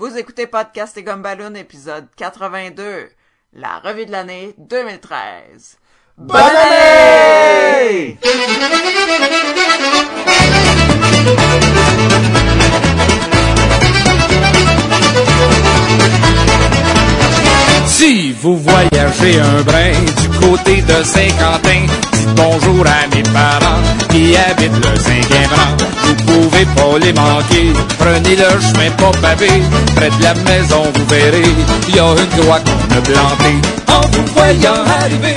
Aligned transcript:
Vous 0.00 0.16
écoutez 0.16 0.46
Podcast 0.46 0.96
et 0.96 1.02
Gumballoon, 1.02 1.54
épisode 1.56 2.06
82, 2.16 3.10
la 3.52 3.80
revue 3.80 4.06
de 4.06 4.12
l'année 4.12 4.54
2013. 4.56 5.76
Bonne 6.16 6.40
année! 6.40 8.16
Si 17.86 18.32
vous 18.32 18.56
voyagez 18.56 19.38
un 19.38 19.60
brin 19.60 19.92
du 20.22 20.29
côté 20.40 20.82
de 20.82 21.02
Saint-Quentin, 21.02 21.86
dites 22.12 22.34
bonjour 22.36 22.84
à 22.86 23.06
mes 23.14 23.22
parents 23.22 23.82
qui 24.10 24.36
habitent 24.36 24.84
le 24.84 25.46
rang. 25.54 25.76
Vous 26.04 26.14
pouvez 26.26 26.66
pas 26.76 26.98
les 26.98 27.12
manquer, 27.12 27.72
prenez 27.98 28.36
le 28.36 28.60
chemin 28.60 28.90
pas 28.98 29.12
pavé, 29.20 29.48
près 29.94 30.10
de 30.10 30.22
la 30.22 30.34
maison 30.34 30.82
vous 30.94 31.06
verrez, 31.06 31.42
il 31.88 31.96
y 31.96 31.98
a 31.98 32.10
une 32.10 32.42
croix 32.42 32.60
qu'on 32.60 32.96
a 32.96 33.00
plantée. 33.00 33.58
En 33.88 34.00
vous 34.08 34.26
voyant 34.32 34.84
arriver, 34.86 35.36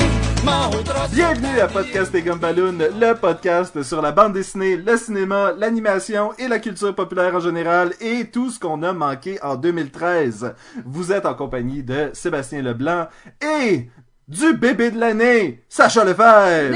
Bienvenue 1.12 1.60
à 1.62 1.68
Podcast 1.68 2.14
et 2.16 2.22
Gumballoon, 2.22 2.78
le 2.78 3.14
podcast 3.14 3.82
sur 3.84 4.02
la 4.02 4.12
bande 4.12 4.34
dessinée, 4.34 4.78
le 4.78 4.98
cinéma, 4.98 5.54
l'animation 5.58 6.32
et 6.40 6.48
la 6.48 6.60
culture 6.60 6.94
populaire 6.94 7.36
en 7.36 7.40
général 7.40 7.94
et 8.02 8.26
tout 8.26 8.50
ce 8.50 8.60
qu'on 8.60 8.84
a 8.84 8.94
manqué 8.94 9.40
en 9.42 9.56
2013. 9.56 10.54
Vous 10.86 11.12
êtes 11.12 11.26
en 11.26 11.36
compagnie 11.36 11.84
de 11.84 12.10
Sébastien 12.14 12.62
Leblanc 12.62 13.08
et 13.42 13.90
du 14.28 14.54
bébé 14.54 14.92
de 14.92 15.00
l'année, 15.00 15.64
Sacha 15.70 16.04
Lefebvre. 16.04 16.76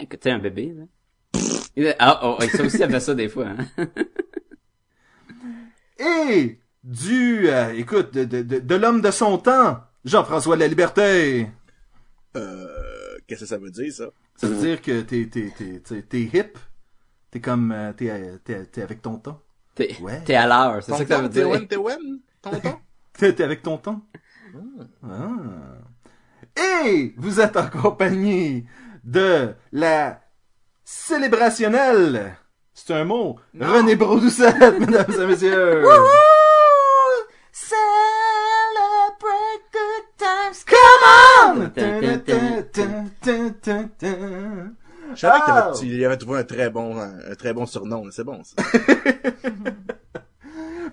Écoutez, 0.00 0.30
un 0.30 0.38
bébé, 0.38 0.74
là? 0.76 1.94
Ah, 1.98 2.20
oh, 2.24 2.38
ça 2.52 2.62
aussi, 2.62 2.82
elle 2.82 2.90
fait 2.90 3.00
ça 3.00 3.14
des 3.14 3.28
fois, 3.28 3.46
hein. 3.48 3.66
Et 5.98 6.58
du, 6.82 7.48
euh, 7.48 7.72
écoute, 7.74 8.12
de, 8.14 8.24
de, 8.24 8.42
de, 8.42 8.58
de 8.58 8.74
l'homme 8.74 9.00
de 9.00 9.10
son 9.10 9.38
temps, 9.38 9.80
Jean-François 10.04 10.56
de 10.56 10.60
la 10.60 10.68
Liberté. 10.68 11.48
Euh, 12.36 13.16
qu'est-ce 13.26 13.40
que 13.40 13.46
ça 13.46 13.58
veut 13.58 13.70
dire, 13.70 13.92
ça? 13.92 14.06
Ça 14.36 14.46
veut 14.48 14.56
dire 14.56 14.82
que 14.82 15.00
t'es, 15.02 15.26
t'es, 15.26 15.52
t'es, 15.56 15.80
t'es, 15.80 16.02
t'es 16.02 16.20
hip. 16.20 16.58
T'es 17.30 17.40
comme, 17.40 17.72
euh, 17.72 17.92
t'es, 17.92 18.10
euh, 18.10 18.36
t'es, 18.44 18.66
t'es 18.66 18.82
avec 18.82 19.00
ton 19.02 19.16
temps. 19.18 19.40
T'es, 19.74 19.96
Ouais. 20.00 20.22
t'es 20.24 20.34
à 20.34 20.46
l'heure, 20.46 20.82
c'est 20.82 20.92
ça 20.92 21.04
que 21.04 21.08
ça 21.08 21.20
veut 21.20 21.28
T'es 21.30 21.40
dire. 21.40 21.48
Wen, 21.50 21.66
t'es 21.66 21.76
Wen? 21.76 22.20
Tonton? 22.42 22.76
T'es 23.16 23.32
t'es 23.32 23.44
avec 23.44 23.62
ton 23.62 23.78
temps. 23.78 24.02
Ah. 25.02 25.80
Et 26.84 27.14
vous 27.16 27.40
êtes 27.40 27.56
en 27.56 27.66
compagnie 27.68 28.64
de 29.02 29.54
la 29.72 30.20
célébrationnelle. 30.84 32.36
C'est 32.72 32.92
un 32.94 33.04
mot. 33.04 33.38
René 33.58 33.96
Brodoucette, 33.96 34.60
mesdames 34.80 35.12
et 35.20 35.26
messieurs. 35.26 35.82
Celebrate 37.52 37.82
good 39.72 40.04
times. 40.18 40.64
Come 40.66 41.04
on! 41.06 41.70
Je 45.14 45.20
savais 45.20 45.38
que 45.40 45.46
t'avais- 45.46 45.78
tu 45.78 45.86
y 45.86 46.04
avais 46.04 46.16
trouvé 46.16 46.40
un 46.40 46.44
très 46.44 46.70
bon, 46.70 46.98
un 46.98 47.34
très 47.36 47.52
bon 47.52 47.66
surnom, 47.66 48.10
c'est 48.10 48.24
bon, 48.24 48.42
ça. 48.42 48.56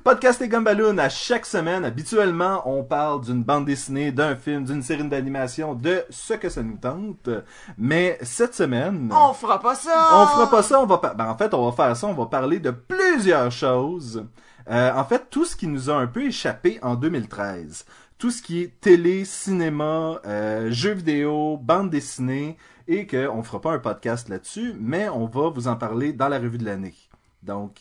Podcast 0.04 0.42
et 0.42 0.48
Gumballoon, 0.48 0.98
à 0.98 1.10
chaque 1.10 1.46
semaine, 1.46 1.86
habituellement, 1.86 2.64
on 2.66 2.84
parle 2.84 3.22
d'une 3.22 3.44
bande 3.44 3.66
dessinée, 3.66 4.12
d'un 4.12 4.36
film, 4.36 4.64
d'une 4.64 4.82
série 4.82 5.04
d'animation, 5.04 5.76
de 5.76 6.04
ce 6.10 6.34
que 6.34 6.50
ça 6.50 6.64
nous 6.64 6.78
tente. 6.78 7.30
Mais 7.78 8.18
cette 8.24 8.56
semaine... 8.56 9.12
On 9.14 9.34
fera 9.34 9.60
pas 9.60 9.76
ça! 9.76 10.10
On 10.14 10.26
fera 10.26 10.50
pas 10.50 10.64
ça, 10.64 10.82
on 10.82 10.88
va 10.88 11.14
ben, 11.16 11.30
en 11.30 11.38
fait 11.38 11.54
on 11.54 11.70
va 11.70 11.72
faire 11.72 11.96
ça, 11.96 12.08
on 12.08 12.14
va 12.14 12.26
parler 12.26 12.60
de 12.60 12.72
plusieurs 12.72 13.52
choses. 13.52 14.26
Euh, 14.70 14.92
en 14.96 15.04
fait, 15.06 15.28
tout 15.30 15.46
ce 15.46 15.56
qui 15.56 15.68
nous 15.68 15.92
a 15.92 15.94
un 15.94 16.08
peu 16.08 16.26
échappé 16.26 16.80
en 16.82 16.96
2013. 16.96 17.86
Tout 18.18 18.32
ce 18.32 18.42
qui 18.42 18.62
est 18.62 18.80
télé, 18.82 19.24
cinéma, 19.24 20.20
euh, 20.26 20.72
jeux 20.72 20.94
vidéo, 20.94 21.58
bande 21.58 21.92
dessinée, 21.92 22.58
et 22.88 23.06
qu'on 23.06 23.44
fera 23.44 23.62
pas 23.62 23.72
un 23.72 23.80
podcast 23.80 24.30
là-dessus, 24.30 24.74
mais 24.80 25.10
on 25.10 25.28
va 25.28 25.50
vous 25.50 25.68
en 25.68 25.76
parler 25.76 26.12
dans 26.12 26.28
la 26.28 26.40
revue 26.40 26.58
de 26.58 26.66
l'année. 26.66 26.96
Donc, 27.44 27.78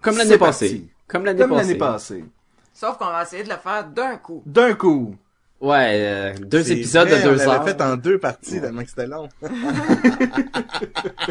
Comme 0.00 0.16
l'année 0.16 0.38
passée. 0.38 0.93
Comme 1.08 1.24
l'année 1.24 1.40
comme 1.40 1.50
passée. 1.50 1.66
l'année 1.66 1.78
passée. 1.78 2.24
Sauf 2.72 2.96
qu'on 2.98 3.06
va 3.06 3.22
essayer 3.22 3.44
de 3.44 3.48
le 3.50 3.56
faire 3.56 3.84
d'un 3.86 4.16
coup. 4.16 4.42
D'un 4.46 4.74
coup. 4.74 5.16
Ouais, 5.60 5.92
euh, 5.94 6.34
deux 6.40 6.62
C'est 6.62 6.72
épisodes 6.72 7.08
vrai, 7.08 7.22
de 7.22 7.28
deux 7.30 7.46
on 7.46 7.48
heures. 7.48 7.64
fait 7.64 7.80
en 7.80 7.96
deux 7.96 8.18
parties, 8.18 8.60
tellement 8.60 8.82
que 8.82 8.88
c'était 8.88 9.06
long. 9.06 9.28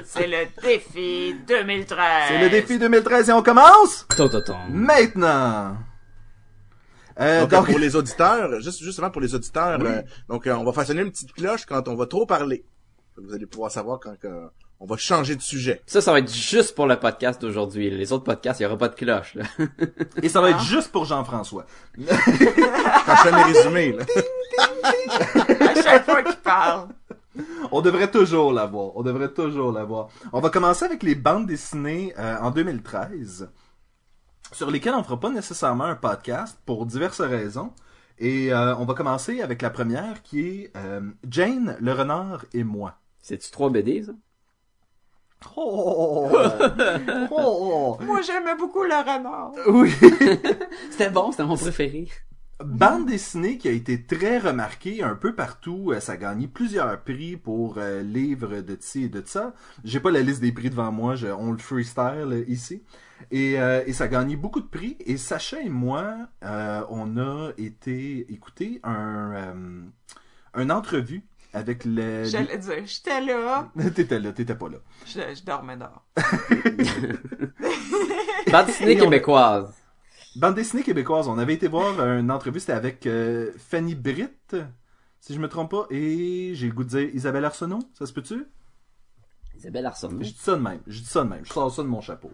C'est 0.06 0.28
le 0.28 0.45
défi 0.62 1.35
2013. 1.47 1.97
C'est 2.29 2.39
le 2.41 2.50
défi 2.50 2.79
2013 2.79 3.29
et 3.29 3.33
on 3.33 3.44
commence 3.44 4.07
Ton, 4.16 4.29
ton, 4.29 4.41
ton. 4.41 4.56
maintenant. 4.69 5.78
Euh, 7.19 7.41
Donc, 7.41 7.50
donc, 7.51 7.66
pour 7.69 7.78
les 7.79 7.95
auditeurs, 7.95 8.59
juste, 8.62 8.81
justement 8.81 9.12
pour 9.12 9.22
les 9.22 9.35
auditeurs, 9.35 9.79
euh, 9.81 10.01
donc, 10.28 10.47
euh, 10.47 10.53
on 10.56 10.63
va 10.63 10.73
faire 10.73 10.88
sonner 10.88 11.01
une 11.01 11.12
petite 11.12 11.33
cloche 11.33 11.66
quand 11.67 11.88
on 11.88 11.95
va 11.95 12.07
trop 12.07 12.25
parler. 12.25 12.66
Vous 13.17 13.33
allez 13.35 13.45
pouvoir 13.45 13.69
savoir 13.69 14.00
quand 14.00 14.17
que 14.19 14.50
on 14.83 14.85
va 14.85 14.97
changer 14.97 15.38
de 15.38 15.41
sujet. 15.41 15.81
Ça, 15.85 16.01
ça 16.01 16.11
va 16.11 16.19
être 16.19 16.31
juste 16.31 16.75
pour 16.75 16.88
le 16.88 16.99
podcast 16.99 17.41
d'aujourd'hui. 17.41 17.89
Les 17.89 18.11
autres 18.11 18.25
podcasts, 18.25 18.59
il 18.59 18.63
y 18.63 18.66
aura 18.66 18.77
pas 18.77 18.89
de 18.89 18.95
cloche, 18.95 19.33
là. 19.35 19.45
et 20.21 20.27
ça 20.27 20.41
va 20.41 20.49
être 20.49 20.59
juste 20.59 20.91
pour 20.91 21.05
Jean-François. 21.05 21.66
Quand 21.97 23.16
je 23.16 23.21
fais 23.23 23.31
mes 23.31 23.44
résumés, 23.44 23.94
là. 23.94 24.03
À 25.69 25.81
chaque 25.81 26.03
fois 26.03 26.21
qu'il 26.21 26.35
parle. 26.35 26.89
On 27.71 27.79
devrait 27.79 28.11
toujours 28.11 28.51
l'avoir. 28.51 28.97
On 28.97 29.03
devrait 29.03 29.33
toujours 29.33 29.71
l'avoir. 29.71 30.09
On 30.33 30.41
va 30.41 30.49
commencer 30.49 30.83
avec 30.83 31.01
les 31.01 31.15
bandes 31.15 31.47
dessinées 31.47 32.13
euh, 32.19 32.38
en 32.41 32.51
2013, 32.51 33.50
sur 34.51 34.69
lesquelles 34.69 34.95
on 34.95 35.03
fera 35.03 35.17
pas 35.17 35.29
nécessairement 35.29 35.85
un 35.85 35.95
podcast 35.95 36.59
pour 36.65 36.85
diverses 36.85 37.21
raisons. 37.21 37.71
Et 38.19 38.51
euh, 38.51 38.75
on 38.75 38.83
va 38.83 38.94
commencer 38.95 39.41
avec 39.41 39.61
la 39.61 39.69
première 39.69 40.23
qui 40.23 40.41
est 40.41 40.71
euh, 40.75 41.09
Jane, 41.29 41.77
le 41.79 41.94
renard 41.94 42.44
et 42.53 42.65
moi. 42.65 43.00
C'est-tu 43.21 43.50
trois 43.50 43.69
BD, 43.69 44.03
ça? 44.03 44.11
Oh, 45.56 46.30
oh, 47.31 47.98
Moi, 48.06 48.22
j'aimais 48.22 48.56
beaucoup 48.58 48.84
le 48.84 48.96
renard. 48.96 49.52
oui. 49.68 49.92
C'était 50.92 51.09
bon, 51.09 51.31
c'était 51.31 51.44
mon 51.46 51.56
préféré. 51.58 52.08
Bande 52.64 53.08
dessinée 53.08 53.58
qui 53.58 53.68
a 53.68 53.72
été 53.72 54.06
très 54.06 54.38
remarquée 54.38 55.04
un 55.04 55.16
peu 55.16 55.34
partout. 55.36 55.92
Euh, 55.92 56.00
Ça 56.00 56.14
a 56.14 56.18
gagné 56.18 56.48
plusieurs 56.48 57.02
prix 57.04 57.36
pour 57.36 57.76
euh, 57.78 58.02
livres 58.04 58.62
de 58.62 58.78
ci 58.80 59.04
et 59.06 59.09
de 59.09 59.22
ça. 59.26 59.54
J'ai 59.84 60.00
pas 60.00 60.12
la 60.12 60.22
liste 60.22 60.40
des 60.42 60.52
prix 60.52 60.70
devant 60.70 60.92
moi, 60.92 61.16
je, 61.16 61.28
on 61.28 61.52
le 61.52 61.58
freestyle 61.58 62.30
euh, 62.31 62.46
ici. 62.48 62.84
Et, 63.31 63.60
euh, 63.60 63.84
et 63.86 63.92
ça 63.94 64.06
a 64.06 64.08
gagné 64.08 64.36
beaucoup 64.36 64.62
de 64.62 64.68
prix. 64.68 64.96
Et 65.06 65.18
Sacha 65.18 65.60
et 65.62 65.70
moi, 65.70 66.16
euh, 66.44 66.84
on 66.90 67.18
a 67.18 67.52
été 67.58 68.31
écouter 68.31 68.80
un, 68.84 69.31
euh, 69.34 69.81
une 70.62 70.72
entrevue 70.72 71.24
avec 71.53 71.86
le... 71.86 72.24
J'allais 72.24 72.58
dire, 72.58 72.84
j'étais 72.86 73.22
là. 73.22 73.69
T'étais 73.96 74.19
là, 74.19 74.34
t'étais 74.34 74.56
pas 74.56 74.69
là. 74.69 74.78
Je, 75.06 75.19
je 75.36 75.44
dormais 75.44 75.78
dehors. 75.78 76.03
Bande 78.52 78.66
dessinée 78.66 78.97
québécoise. 78.97 79.72
Bande 80.36 80.56
dessinée 80.56 80.81
québécoise, 80.84 81.28
on 81.28 81.38
avait 81.38 81.53
été 81.53 81.68
voir 81.68 82.03
une 82.18 82.31
entrevue, 82.31 82.59
c'était 82.59 82.74
avec 82.74 83.06
euh, 83.06 83.52
Fanny 83.58 83.94
Britt, 83.94 84.56
si 85.19 85.36
je 85.36 85.40
me 85.40 85.47
trompe 85.47 85.69
pas, 85.72 85.86
et 85.92 86.53
j'ai 86.56 86.68
le 86.68 86.74
goût 86.74 86.84
de 86.84 86.90
dire 86.90 87.09
Isabelle 87.13 87.46
Arsenault, 87.46 87.84
ça 87.94 88.08
se 88.08 88.13
peut-tu? 88.13 88.47
Isabelle 89.56 89.86
Arsenault. 89.86 90.24
Je 90.24 90.31
dis 90.31 90.40
ça 90.40 90.56
de 90.56 90.62
même, 90.62 90.81
je 90.88 91.00
dis 91.00 91.06
ça 91.06 91.24
de 91.24 91.30
même, 91.30 91.46
je 91.46 91.53
sors 91.53 91.72
ça 91.72 91.84
de 91.84 91.88
mon 91.88 92.02
chapeau. 92.02 92.31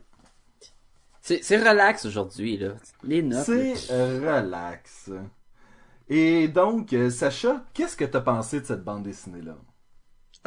C'est, 1.21 1.57
relax 1.57 2.05
aujourd'hui, 2.05 2.57
là. 2.57 2.69
Les 3.03 3.21
notes. 3.21 3.45
C'est 3.45 3.73
relax. 3.91 5.11
Et 6.09 6.47
donc, 6.47 6.93
euh, 6.93 7.09
Sacha, 7.09 7.65
qu'est-ce 7.73 7.95
que 7.95 8.05
t'as 8.05 8.21
pensé 8.21 8.59
de 8.61 8.65
cette 8.65 8.83
bande 8.83 9.03
dessinée-là? 9.03 9.57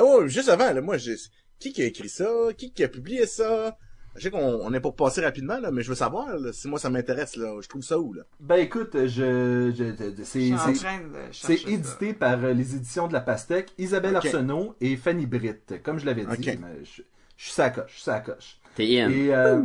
Oh, 0.00 0.26
juste 0.26 0.48
avant, 0.48 0.72
là, 0.72 0.80
moi, 0.80 0.96
j'ai, 0.96 1.16
qui 1.58 1.72
qui 1.72 1.82
a 1.82 1.86
écrit 1.86 2.08
ça? 2.08 2.26
Qui 2.56 2.72
qui 2.72 2.82
a 2.82 2.88
publié 2.88 3.26
ça? 3.26 3.76
Je 4.16 4.24
sais 4.24 4.30
qu'on 4.30 4.38
on 4.40 4.74
est 4.74 4.80
pour 4.80 4.94
passer 4.94 5.22
rapidement, 5.22 5.58
là, 5.58 5.70
mais 5.70 5.82
je 5.82 5.88
veux 5.88 5.94
savoir, 5.94 6.36
là, 6.36 6.52
si 6.52 6.68
moi 6.68 6.78
ça 6.78 6.90
m'intéresse, 6.90 7.36
là, 7.36 7.58
je 7.62 7.68
trouve 7.68 7.82
ça 7.82 7.98
où, 7.98 8.12
là? 8.12 8.24
Ben 8.40 8.56
écoute, 8.56 8.90
je, 8.94 9.72
je, 9.74 9.94
je- 9.96 10.14
Je 10.18 10.22
c'est, 10.24 10.40
suis 10.40 10.52
en 10.52 10.58
c'est, 10.58 10.72
train 10.74 10.98
de 10.98 11.14
c'est 11.32 11.56
chercher 11.56 11.64
ça. 11.64 11.70
édité 11.70 12.12
par 12.12 12.44
euh, 12.44 12.52
les 12.52 12.74
éditions 12.74 13.08
de 13.08 13.12
la 13.14 13.20
Pastèque, 13.22 13.72
Isabelle. 13.78 14.16
Arsenault 14.16 14.74
et 14.80 14.96
Fanny 14.96 15.24
Britt. 15.26 15.82
Comme 15.82 15.98
je 15.98 16.04
l'avais 16.04 16.26
dit, 16.26 16.58
mais 16.60 16.84
je, 16.84 17.02
je 17.36 17.44
suis 17.44 17.52
sacoche, 17.52 17.88
je 17.88 17.94
suis 17.94 18.02
sacoche. 18.02 18.58
T'es 18.74 19.00
in. 19.00 19.10
Et, 19.10 19.34
euh, 19.34 19.62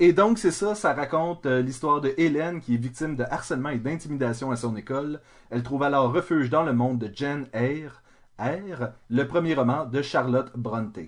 et 0.00 0.12
donc, 0.12 0.38
c'est 0.38 0.50
ça, 0.50 0.74
ça 0.74 0.94
raconte 0.94 1.46
euh, 1.46 1.62
l'histoire 1.62 2.00
de 2.00 2.12
Hélène 2.16 2.60
qui 2.60 2.74
est 2.74 2.78
victime 2.78 3.14
de 3.16 3.24
harcèlement 3.24 3.68
et 3.70 3.78
d'intimidation 3.78 4.50
à 4.50 4.56
son 4.56 4.76
école. 4.76 5.20
Elle 5.50 5.62
trouve 5.62 5.82
alors 5.84 6.12
refuge 6.12 6.50
dans 6.50 6.62
le 6.64 6.72
monde 6.72 6.98
de 6.98 7.10
Jane 7.14 7.46
Eyre, 7.52 8.02
Eyre, 8.38 8.92
le 9.10 9.26
premier 9.28 9.54
roman 9.54 9.84
de 9.86 10.02
Charlotte 10.02 10.50
Bronte. 10.56 10.98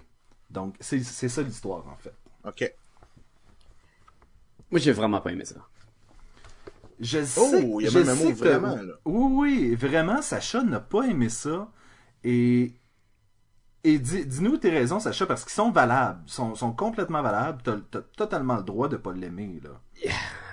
Donc, 0.50 0.76
c'est 0.81 1.02
c'est 1.02 1.28
ça 1.28 1.42
l'histoire, 1.42 1.84
en 1.88 1.96
fait. 1.96 2.14
OK. 2.46 2.72
Moi, 4.70 4.81
j'ai 4.81 4.92
vraiment 4.92 5.20
pas 5.20 5.31
aimé 5.32 5.44
ça. 5.44 5.56
Je 7.00 7.19
Oh, 7.36 7.50
sais, 7.50 7.62
il 7.81 7.84
y 7.84 7.86
a 7.86 7.90
je 7.90 7.98
même 7.98 8.08
un 8.08 8.14
sais 8.14 8.25
mot 8.25 8.31
que- 8.32 8.36
vraiment, 8.38 8.76
là. 8.76 8.92
Oui, 9.04 9.32
oui, 9.32 9.75
vraiment, 9.75 10.22
Sacha 10.22 10.62
n'a 10.62 10.81
pas 10.81 11.04
aimé 11.06 11.28
ça. 11.28 11.69
Et, 12.22 12.72
et 13.84 13.98
dis- 13.98 14.26
dis-nous 14.26 14.56
tes 14.56 14.70
raisons, 14.70 14.98
Sacha, 14.98 15.26
parce 15.26 15.44
qu'ils 15.44 15.52
sont 15.52 15.70
valables, 15.70 16.22
sont, 16.26 16.54
sont 16.54 16.72
complètement 16.72 17.22
valables. 17.22 17.62
T'as 17.62 17.98
as 17.98 18.02
totalement 18.16 18.56
le 18.56 18.62
droit 18.62 18.88
de 18.88 18.96
pas 18.96 19.12
l'aimer, 19.12 19.60
là. 19.62 19.81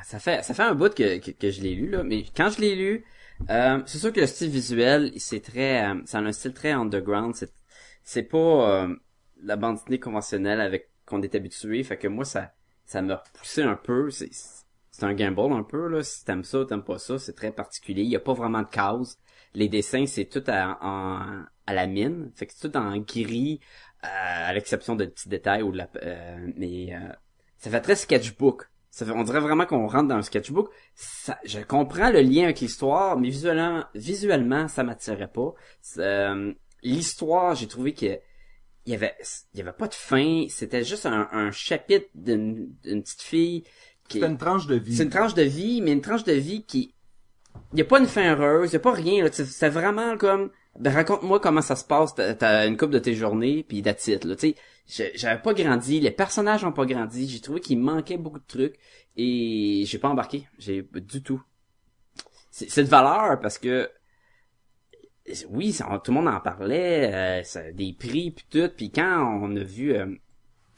ça 0.04 0.20
fait 0.20 0.44
ça 0.44 0.54
fait 0.54 0.64
un 0.64 0.76
bout 0.76 0.94
que, 0.94 1.20
que, 1.20 1.32
que 1.32 1.50
je 1.50 1.62
l'ai 1.62 1.74
lu 1.74 1.90
là, 1.90 2.04
mais 2.04 2.26
quand 2.36 2.50
je 2.50 2.60
l'ai 2.62 2.76
lu, 2.76 3.06
euh, 3.50 3.82
c'est 3.86 3.98
sûr 3.98 4.14
que 4.14 4.20
le 4.20 4.28
style 4.28 4.50
visuel, 4.50 5.12
c'est 5.18 5.42
très, 5.42 5.90
euh, 5.90 6.02
c'est 6.06 6.18
un 6.18 6.32
style 6.32 6.54
très 6.54 6.72
underground. 6.72 7.36
C'est 7.36 7.54
c'est 8.04 8.24
pas 8.24 8.38
euh, 8.38 8.96
la 9.44 9.56
bande 9.56 9.76
dessinée 9.76 10.00
conventionnelle 10.00 10.62
avec 10.62 10.90
qu'on 11.06 11.22
est 11.22 11.36
habitué. 11.36 11.84
Fait 11.84 11.98
que 11.98 12.08
moi 12.08 12.26
ça 12.26 12.54
ça 12.86 13.02
m'a 13.02 13.16
repoussé 13.18 13.62
un 13.64 13.76
peu. 13.76 14.10
C'est 14.12 14.30
c'est 14.92 15.06
un 15.06 15.14
gamble 15.14 15.54
un 15.54 15.64
peu 15.64 15.88
là. 15.88 16.04
Si 16.04 16.26
t'aimes 16.26 16.44
ça, 16.44 16.66
t'aimes 16.68 16.84
pas 16.84 17.00
ça, 17.00 17.18
c'est 17.18 17.34
très 17.34 17.52
particulier. 17.52 18.04
Il 18.04 18.10
y 18.10 18.16
a 18.16 18.20
pas 18.20 18.34
vraiment 18.34 18.62
de 18.62 18.68
cause. 18.70 19.18
Les 19.54 19.70
dessins 19.70 20.06
c'est 20.06 20.26
tout 20.26 20.44
à, 20.48 20.78
en, 20.82 21.44
à 21.72 21.74
la 21.74 21.88
mine. 21.88 22.32
Fait 22.36 22.46
que 22.46 22.54
c'est 22.56 22.70
tout 22.70 22.78
en 22.78 22.98
gris, 22.98 23.60
euh, 24.04 24.08
à 24.08 24.54
l'exception 24.54 24.96
de 24.96 25.06
petits 25.06 25.30
détails 25.30 25.64
ou 25.64 25.72
de 25.72 25.78
la, 25.78 25.90
euh, 26.04 26.48
mais 26.58 26.94
euh, 26.94 27.14
ça 27.58 27.70
fait 27.70 27.82
très 27.82 27.96
sketchbook. 27.96 28.68
Ça 28.90 29.06
fait, 29.06 29.12
on 29.12 29.24
dirait 29.24 29.40
vraiment 29.40 29.66
qu'on 29.66 29.88
rentre 29.88 30.10
dans 30.10 30.16
un 30.16 30.22
sketchbook. 30.22 30.70
Ça, 30.96 31.40
je 31.46 31.60
comprends 31.60 32.10
le 32.10 32.22
lien 32.22 32.44
avec 32.44 32.60
l'histoire, 32.60 33.18
mais 33.18 33.30
visuellement, 33.30 33.86
visuellement, 33.96 34.68
ça 34.68 34.84
m'attirait 34.84 35.32
pas. 35.32 35.54
Euh, 35.98 36.54
l'histoire, 36.84 37.56
j'ai 37.56 37.68
trouvé 37.68 37.94
que 37.94 38.20
il 38.86 38.92
y 38.92 38.96
avait, 38.96 39.16
il 39.54 39.60
y 39.60 39.62
avait 39.62 39.72
pas 39.72 39.88
de 39.88 39.94
fin. 39.94 40.46
C'était 40.50 40.84
juste 40.84 41.06
un, 41.06 41.30
un 41.32 41.52
chapitre 41.52 42.08
d'une, 42.16 42.74
d'une 42.84 43.04
petite 43.04 43.22
fille 43.22 43.64
qui. 44.10 44.20
C'est 44.20 44.26
une 44.26 44.38
tranche 44.38 44.68
de 44.68 44.76
vie. 44.76 44.96
C'est 44.96 45.04
une 45.04 45.10
tranche 45.10 45.36
de 45.36 45.44
vie, 45.44 45.82
mais 45.82 45.94
une 45.94 46.02
tranche 46.02 46.24
de 46.24 46.34
vie 46.34 46.66
qui, 46.66 46.94
il 47.74 47.80
y 47.80 47.82
a 47.82 47.86
pas 47.86 48.00
une 48.00 48.08
fin 48.08 48.36
heureuse, 48.36 48.72
il 48.72 48.74
y 48.74 48.76
a 48.76 48.80
pas 48.80 48.92
rien. 48.92 49.26
c'est 49.32 49.70
vraiment 49.70 50.18
comme, 50.18 50.52
ben 50.80 50.94
raconte-moi 50.94 51.40
comment 51.40 51.62
ça 51.62 51.76
se 51.76 51.86
passe. 51.86 52.16
T'as, 52.16 52.68
une 52.68 52.78
coupe 52.78 52.92
de 52.92 53.00
tes 53.00 53.14
journées, 53.16 53.64
puis 53.64 53.80
it, 53.80 54.24
là. 54.26 54.36
Tu 54.36 54.56
sais, 54.86 55.12
j'avais 55.16 55.42
pas 55.42 55.54
grandi, 55.54 56.00
les 56.00 56.12
personnages 56.12 56.64
ont 56.64 56.72
pas 56.72 56.86
grandi. 56.86 57.28
J'ai 57.28 57.42
trouvé 57.42 57.60
qu'il 57.62 57.80
manquait 57.80 58.18
beaucoup 58.18 58.40
de 58.40 58.48
trucs 58.48 58.76
et 59.18 59.84
j'ai 59.86 59.98
pas 60.00 60.10
embarqué. 60.10 60.48
J'ai 60.58 60.84
du 60.94 61.22
tout. 61.22 61.42
C'est 62.52 62.84
de 62.84 62.90
valeur 62.90 63.40
parce 63.40 63.58
que 63.58 63.90
oui, 65.50 65.72
ça- 65.72 66.02
tout 66.04 66.12
le 66.12 66.16
monde 66.16 66.28
en 66.28 66.40
parlait, 66.42 67.44
euh, 67.46 67.72
des 67.74 67.94
prix 67.94 68.32
puis 68.32 68.46
tout. 68.50 68.70
Puis 68.76 68.92
quand 68.92 69.40
on 69.42 69.56
a 69.56 69.64
vu 69.64 69.94
euh, 69.94 70.08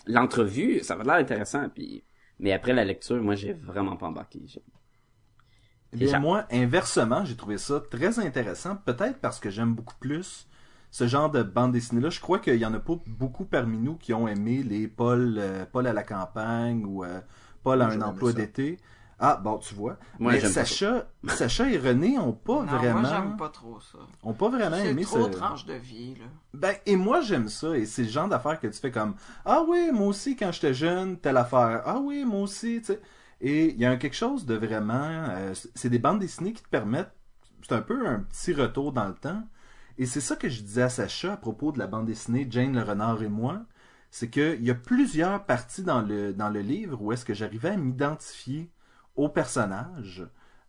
l'entrevue, 0.05 0.81
ça 0.83 0.93
avait 0.95 1.03
l'air 1.03 1.15
intéressant. 1.15 1.69
Puis 1.69 2.03
mais 2.39 2.51
après 2.51 2.73
la 2.73 2.85
lecture, 2.85 3.21
moi 3.23 3.35
j'ai 3.35 3.53
vraiment 3.53 3.95
pas 3.95 4.07
embarqué. 4.07 4.41
Eh 5.93 5.97
bien, 5.97 6.19
moi, 6.19 6.45
inversement, 6.51 7.23
j'ai 7.25 7.35
trouvé 7.35 7.57
ça 7.57 7.81
très 7.91 8.19
intéressant, 8.19 8.75
peut-être 8.75 9.19
parce 9.19 9.39
que 9.39 9.49
j'aime 9.49 9.73
beaucoup 9.73 9.95
plus 9.99 10.47
ce 10.91 11.07
genre 11.07 11.29
de 11.31 11.41
bande 11.43 11.71
dessinée-là. 11.71 12.09
Je 12.09 12.19
crois 12.19 12.39
qu'il 12.39 12.55
y 12.57 12.65
en 12.65 12.73
a 12.73 12.79
pas 12.79 12.93
beaucoup 13.07 13.45
parmi 13.45 13.77
nous 13.77 13.95
qui 13.95 14.13
ont 14.13 14.27
aimé 14.27 14.63
les 14.63 14.87
Paul, 14.87 15.35
euh, 15.39 15.65
Paul 15.71 15.87
à 15.87 15.93
la 15.93 16.03
campagne 16.03 16.85
ou 16.85 17.03
euh, 17.03 17.19
Paul 17.63 17.81
à 17.81 17.87
un 17.87 18.01
emploi 18.01 18.31
ça. 18.31 18.37
d'été. 18.37 18.77
Ah, 19.19 19.39
bon, 19.41 19.57
tu 19.57 19.73
vois. 19.73 19.97
Moi, 20.19 20.33
Mais 20.33 20.39
Sacha, 20.41 21.07
Sacha 21.27 21.69
et 21.69 21.77
René 21.77 22.17
ont 22.17 22.33
pas 22.33 22.63
Non, 22.63 22.77
vraiment, 22.77 23.01
moi, 23.01 23.09
j'aime 23.09 23.37
pas 23.37 23.49
trop 23.49 23.79
ça. 23.79 23.99
ont 24.23 24.33
pas 24.33 24.49
vraiment 24.49 24.75
C'est 24.75 24.89
aimé 24.89 25.03
trop 25.03 25.25
ce... 25.25 25.29
tranche 25.29 25.65
de 25.65 25.75
vie, 25.75 26.15
là. 26.15 26.25
Ben, 26.53 26.75
et 26.85 26.95
moi, 26.95 27.21
j'aime 27.21 27.47
ça. 27.47 27.77
Et 27.77 27.85
c'est 27.85 28.03
le 28.03 28.09
genre 28.09 28.27
d'affaires 28.27 28.59
que 28.59 28.67
tu 28.67 28.79
fais 28.79 28.91
comme 28.91 29.15
Ah 29.45 29.63
oui, 29.67 29.91
moi 29.93 30.07
aussi, 30.07 30.35
quand 30.35 30.51
j'étais 30.51 30.73
jeune, 30.73 31.17
telle 31.17 31.37
affaire. 31.37 31.83
Ah 31.85 31.99
oui, 31.99 32.25
moi 32.25 32.41
aussi, 32.41 32.79
tu 32.81 32.87
sais. 32.87 33.01
Et 33.43 33.71
il 33.73 33.79
y 33.79 33.85
a 33.85 33.97
quelque 33.97 34.15
chose 34.15 34.45
de 34.45 34.55
vraiment. 34.55 35.27
euh, 35.29 35.53
c'est 35.75 35.89
des 35.89 35.99
bandes 35.99 36.19
dessinées 36.19 36.53
qui 36.53 36.63
te 36.63 36.69
permettent. 36.69 37.13
C'est 37.61 37.73
un 37.73 37.81
peu 37.81 38.07
un 38.07 38.21
petit 38.21 38.53
retour 38.53 38.93
dans 38.93 39.07
le 39.07 39.13
temps. 39.15 39.43
Et 39.97 40.05
c'est 40.05 40.21
ça 40.21 40.35
que 40.37 40.49
je 40.49 40.61
disais 40.61 40.83
à 40.83 40.89
Sacha 40.89 41.33
à 41.33 41.37
propos 41.37 41.71
de 41.73 41.79
la 41.79 41.87
bande 41.87 42.05
dessinée 42.07 42.47
Jane 42.49 42.73
le 42.73 42.81
renard 42.81 43.21
et 43.21 43.27
moi. 43.29 43.65
C'est 44.11 44.29
qu'il 44.29 44.63
y 44.63 44.71
a 44.71 44.75
plusieurs 44.75 45.45
parties 45.45 45.83
dans 45.83 46.01
le, 46.01 46.33
dans 46.33 46.49
le 46.49 46.61
livre 46.61 47.01
où 47.01 47.11
est-ce 47.11 47.25
que 47.25 47.33
j'arrivais 47.33 47.71
à 47.71 47.77
m'identifier 47.77 48.71
au 49.15 49.29
personnage. 49.29 50.25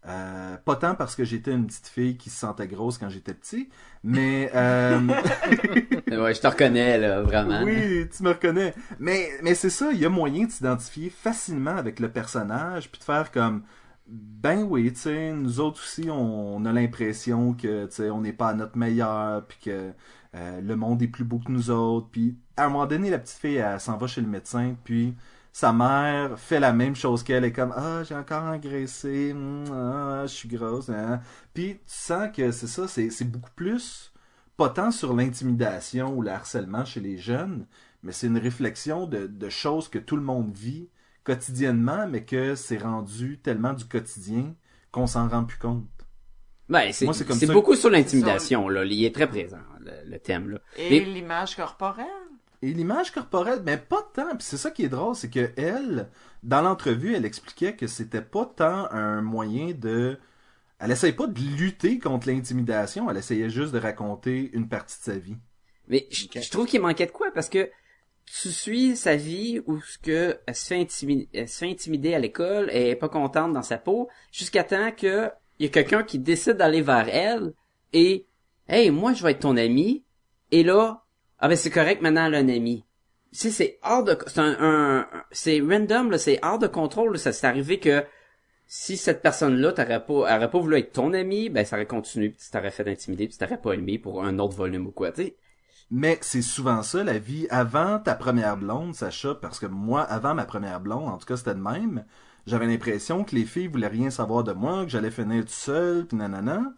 Euh, 0.06 0.56
pas 0.64 0.76
tant 0.76 0.94
parce 0.94 1.16
que 1.16 1.24
j'étais 1.24 1.52
une 1.52 1.66
petite 1.66 1.86
fille 1.86 2.18
qui 2.18 2.28
se 2.28 2.38
sentait 2.38 2.66
grosse 2.66 2.98
quand 2.98 3.08
j'étais 3.08 3.32
petit, 3.32 3.70
mais 4.02 4.50
euh, 4.54 5.00
Ouais, 6.08 6.34
je 6.34 6.40
te 6.40 6.46
reconnais 6.46 6.98
là, 6.98 7.22
vraiment. 7.22 7.62
oui, 7.62 8.06
tu 8.14 8.22
me 8.22 8.30
reconnais. 8.30 8.74
Mais, 8.98 9.30
mais 9.42 9.54
c'est 9.54 9.70
ça, 9.70 9.92
il 9.92 9.98
y 9.98 10.04
a 10.04 10.10
moyen 10.10 10.44
de 10.44 10.50
s'identifier 10.50 11.08
facilement 11.08 11.76
avec 11.76 12.00
le 12.00 12.10
personnage, 12.10 12.90
puis 12.90 12.98
de 12.98 13.04
faire 13.04 13.30
comme, 13.30 13.62
ben 14.06 14.62
oui, 14.62 14.92
tu 14.92 15.00
sais, 15.00 15.32
nous 15.32 15.60
autres 15.60 15.80
aussi, 15.80 16.10
on, 16.10 16.56
on 16.56 16.64
a 16.66 16.72
l'impression 16.72 17.54
que, 17.54 17.86
tu 17.86 17.92
sais, 17.92 18.10
on 18.10 18.20
n'est 18.20 18.34
pas 18.34 18.48
à 18.48 18.54
notre 18.54 18.76
meilleur, 18.76 19.46
puis 19.46 19.58
que 19.64 19.92
euh, 20.34 20.60
le 20.60 20.76
monde 20.76 21.00
est 21.00 21.08
plus 21.08 21.24
beau 21.24 21.38
que 21.38 21.50
nous 21.50 21.70
autres, 21.70 22.08
puis 22.10 22.36
à 22.58 22.66
un 22.66 22.68
moment 22.68 22.86
donné, 22.86 23.08
la 23.08 23.18
petite 23.18 23.38
fille, 23.38 23.56
elle 23.56 23.80
s'en 23.80 23.96
va 23.96 24.06
chez 24.06 24.20
le 24.20 24.28
médecin, 24.28 24.76
puis 24.84 25.14
sa 25.54 25.72
mère 25.72 26.36
fait 26.36 26.58
la 26.58 26.72
même 26.72 26.96
chose 26.96 27.22
qu'elle, 27.22 27.44
est 27.44 27.52
comme, 27.52 27.72
ah, 27.76 28.02
j'ai 28.02 28.16
encore 28.16 28.42
engraissé, 28.42 29.30
hum, 29.32 29.64
ah, 29.72 30.22
je 30.26 30.32
suis 30.34 30.48
grosse, 30.48 30.90
hein. 30.90 31.20
puis 31.54 31.74
tu 31.76 31.80
sens 31.86 32.28
que 32.36 32.50
c'est 32.50 32.66
ça, 32.66 32.88
c'est 32.88 33.08
c'est 33.08 33.24
beaucoup 33.24 33.52
plus 33.54 34.12
pas 34.56 34.68
tant 34.68 34.90
sur 34.90 35.14
l'intimidation 35.14 36.12
ou 36.12 36.22
le 36.22 36.30
harcèlement 36.32 36.84
chez 36.84 36.98
les 37.00 37.18
jeunes, 37.18 37.66
mais 38.02 38.10
c'est 38.10 38.26
une 38.26 38.38
réflexion 38.38 39.06
de, 39.06 39.28
de 39.28 39.48
choses 39.48 39.88
que 39.88 39.98
tout 40.00 40.16
le 40.16 40.22
monde 40.22 40.52
vit 40.52 40.88
quotidiennement, 41.22 42.08
mais 42.08 42.24
que 42.24 42.56
c'est 42.56 42.78
rendu 42.78 43.38
tellement 43.38 43.74
du 43.74 43.84
quotidien 43.84 44.54
qu'on 44.90 45.06
s'en 45.06 45.28
rend 45.28 45.44
plus 45.44 45.58
compte. 45.58 45.86
Ben, 46.68 46.92
c'est 46.92 47.04
Moi, 47.04 47.14
c'est 47.14 47.24
comme 47.26 47.38
c'est 47.38 47.46
ça. 47.46 47.52
beaucoup 47.52 47.76
sur 47.76 47.90
l'intimidation 47.90 48.68
là. 48.68 48.84
Il 48.84 49.04
est 49.04 49.14
très 49.14 49.28
présent 49.28 49.58
le, 49.80 49.92
le 50.10 50.18
thème 50.18 50.50
là. 50.50 50.58
Et 50.76 50.90
Mais- 50.90 51.04
l'image 51.04 51.54
corporelle? 51.54 52.06
Et 52.64 52.72
l'image 52.72 53.11
corporelle, 53.11 53.61
mais 53.62 53.76
pas 53.76 54.08
tant. 54.14 54.31
Puis 54.31 54.46
c'est 54.46 54.56
ça 54.56 54.70
qui 54.70 54.84
est 54.84 54.88
drôle, 54.88 55.14
c'est 55.14 55.28
que 55.28 55.50
elle, 55.58 56.08
dans 56.43 56.62
l'entrevue, 56.62 57.14
elle 57.14 57.26
expliquait 57.26 57.76
que 57.76 57.87
c'était 57.87 58.22
pas 58.22 58.46
tant 58.46 58.90
un 58.90 59.20
moyen 59.20 59.72
de. 59.75 60.19
Elle 60.78 60.90
essayait 60.90 61.12
pas 61.12 61.26
de 61.26 61.38
lutter 61.38 61.99
contre 61.99 62.26
l'intimidation, 62.26 63.11
elle 63.11 63.19
essayait 63.19 63.50
juste 63.50 63.75
de 63.75 63.78
raconter 63.78 64.50
une 64.55 64.66
partie 64.66 64.99
de 64.99 65.05
sa 65.05 65.19
vie. 65.19 65.37
Mais 65.88 66.08
je, 66.11 66.50
trouve 66.50 66.66
qu'il 66.66 66.81
manquait 66.81 67.05
de 67.05 67.11
quoi 67.11 67.31
parce 67.34 67.50
que 67.50 67.70
tu 68.25 68.49
suis 68.49 68.96
sa 68.96 69.14
vie 69.14 69.60
où 69.67 69.82
ce 69.82 69.99
que 69.99 70.38
elle 70.46 70.56
se 70.56 70.67
fait 70.67 70.81
intimider, 70.81 71.28
elle 71.34 71.49
se 71.50 71.58
fait 71.58 71.70
intimider 71.70 72.14
à 72.14 72.19
l'école, 72.19 72.70
elle 72.72 72.87
est 72.87 72.96
pas 72.96 73.10
contente 73.10 73.52
dans 73.52 73.62
sa 73.62 73.76
peau, 73.76 74.08
jusqu'à 74.32 74.64
temps 74.64 74.90
que 74.90 75.28
il 75.58 75.67
y 75.67 75.69
a 75.69 75.70
quelqu'un 75.70 76.02
qui 76.02 76.19
décide 76.19 76.55
d'aller 76.55 76.81
vers 76.81 77.10
elle 77.10 77.52
et 77.93 78.25
hey 78.69 78.90
moi 78.90 79.12
je 79.12 79.22
vais 79.22 79.32
être 79.32 79.40
ton 79.40 79.58
ami 79.58 80.02
et 80.50 80.62
là 80.62 81.03
ah 81.38 81.48
ben 81.48 81.56
c'est 81.56 81.70
correct 81.70 82.02
maintenant 82.02 82.26
elle 82.26 82.34
a 82.34 82.38
un 82.38 82.48
ami. 82.48 82.84
Sais 83.32 83.50
c'est 83.50 83.78
hors 83.82 84.04
de 84.04 84.16
c'est 84.26 84.38
un, 84.40 84.56
un- 84.60 85.08
c'est 85.32 85.60
random 85.60 86.16
c'est 86.19 86.38
hors 86.44 86.58
de 86.58 86.66
contrôle, 86.66 87.12
là. 87.12 87.19
ça 87.19 87.32
s'est 87.32 87.46
arrivé 87.46 87.81
que 87.81 88.04
si 88.66 88.96
cette 88.96 89.22
personne-là 89.22 89.72
t'aurait 89.72 90.04
pas, 90.04 90.14
aurait 90.14 90.50
pas 90.50 90.58
voulu 90.58 90.79
être 90.79 90.93
ton 90.93 91.12
ami, 91.12 91.50
ben 91.50 91.64
ça 91.64 91.76
aurait 91.76 91.86
continué, 91.86 92.31
puis 92.31 92.38
tu 92.44 92.50
t'aurais 92.50 92.70
fait 92.70 92.88
intimider, 92.88 93.26
puis 93.26 93.34
tu 93.36 93.38
t'aurais 93.44 93.60
pas 93.60 93.72
aimé 93.74 93.98
pour 93.98 94.24
un 94.24 94.38
autre 94.38 94.56
volume 94.56 94.86
ou 94.86 94.91
quoi, 94.93 95.12
tu 95.12 95.24
sais. 95.24 95.36
Mais 95.91 96.19
c'est 96.22 96.43
souvent 96.43 96.82
ça, 96.82 97.05
la 97.05 97.19
vie. 97.19 97.46
Avant 97.50 97.98
ta 98.00 98.14
première 98.14 98.56
blonde, 98.56 98.94
Sacha, 98.94 99.34
parce 99.34 99.58
que 99.60 99.67
moi, 99.67 100.03
avant 100.03 100.34
ma 100.34 100.44
première 100.46 100.81
blonde, 100.81 101.08
en 101.08 101.19
tout 101.19 101.26
cas, 101.26 101.36
c'était 101.36 101.55
de 101.55 101.60
même, 101.60 102.05
j'avais 102.46 102.67
l'impression 102.67 103.24
que 103.24 103.34
les 103.36 103.44
filles 103.44 103.69
voulaient 103.69 103.86
rien 103.88 104.10
savoir 104.10 104.44
de 104.44 104.53
moi, 104.53 104.84
que 104.84 104.91
j'allais 104.91 105.10
finir 105.10 105.44
tout 105.44 105.50
seul, 105.53 106.06
puis 106.06 106.17
nanana. 106.17 106.72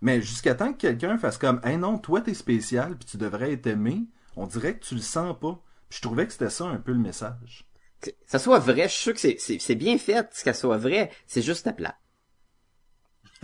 Mais 0.00 0.20
jusqu'à 0.20 0.54
temps 0.54 0.72
que 0.72 0.78
quelqu'un 0.78 1.18
fasse 1.18 1.38
comme, 1.38 1.60
hey 1.64 1.76
non, 1.76 1.98
toi 1.98 2.20
t'es 2.20 2.34
spécial, 2.34 2.96
puis 2.96 3.06
tu 3.06 3.16
devrais 3.16 3.52
être 3.52 3.66
aimé, 3.66 4.06
on 4.36 4.46
dirait 4.46 4.78
que 4.78 4.84
tu 4.84 4.94
le 4.94 5.00
sens 5.00 5.36
pas. 5.38 5.60
Puis 5.88 5.96
je 5.98 6.02
trouvais 6.02 6.26
que 6.26 6.32
c'était 6.32 6.50
ça 6.50 6.66
un 6.66 6.76
peu 6.76 6.92
le 6.92 6.98
message. 6.98 7.66
que 8.00 8.10
ça 8.26 8.38
soit 8.38 8.58
vrai, 8.58 8.84
je 8.84 8.94
suis 8.94 9.02
sûr 9.02 9.14
que 9.14 9.58
c'est, 9.58 9.74
bien 9.74 9.98
fait, 9.98 10.28
que 10.30 10.36
ça 10.36 10.54
soit 10.54 10.78
vrai, 10.78 11.10
c'est 11.26 11.42
juste 11.42 11.66
à 11.66 11.72
plat. 11.72 11.96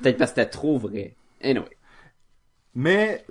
Peut-être 0.00 0.18
parce 0.18 0.32
que 0.32 0.40
c'était 0.40 0.50
trop 0.50 0.78
vrai. 0.78 1.16
Anyway. 1.42 1.76
Mais, 2.74 3.24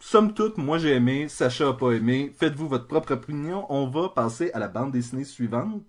somme 0.00 0.34
toute, 0.34 0.58
moi 0.58 0.78
j'ai 0.78 0.94
aimé, 0.94 1.28
Sacha 1.28 1.68
a 1.68 1.72
pas 1.74 1.92
aimé. 1.92 2.32
Faites-vous 2.36 2.68
votre 2.68 2.86
propre 2.86 3.14
opinion. 3.14 3.66
On 3.68 3.88
va 3.88 4.08
passer 4.08 4.50
à 4.52 4.58
la 4.58 4.68
bande 4.68 4.92
dessinée 4.92 5.24
suivante. 5.24 5.84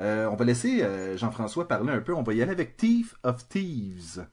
Euh, 0.00 0.26
on 0.26 0.36
va 0.36 0.44
laisser 0.44 0.82
euh, 0.82 1.16
Jean-François 1.16 1.66
parler 1.66 1.92
un 1.92 2.00
peu. 2.00 2.14
On 2.14 2.22
va 2.22 2.32
y 2.34 2.42
aller 2.42 2.52
avec 2.52 2.76
Thief 2.76 3.14
of 3.24 3.48
Thieves. 3.48 4.26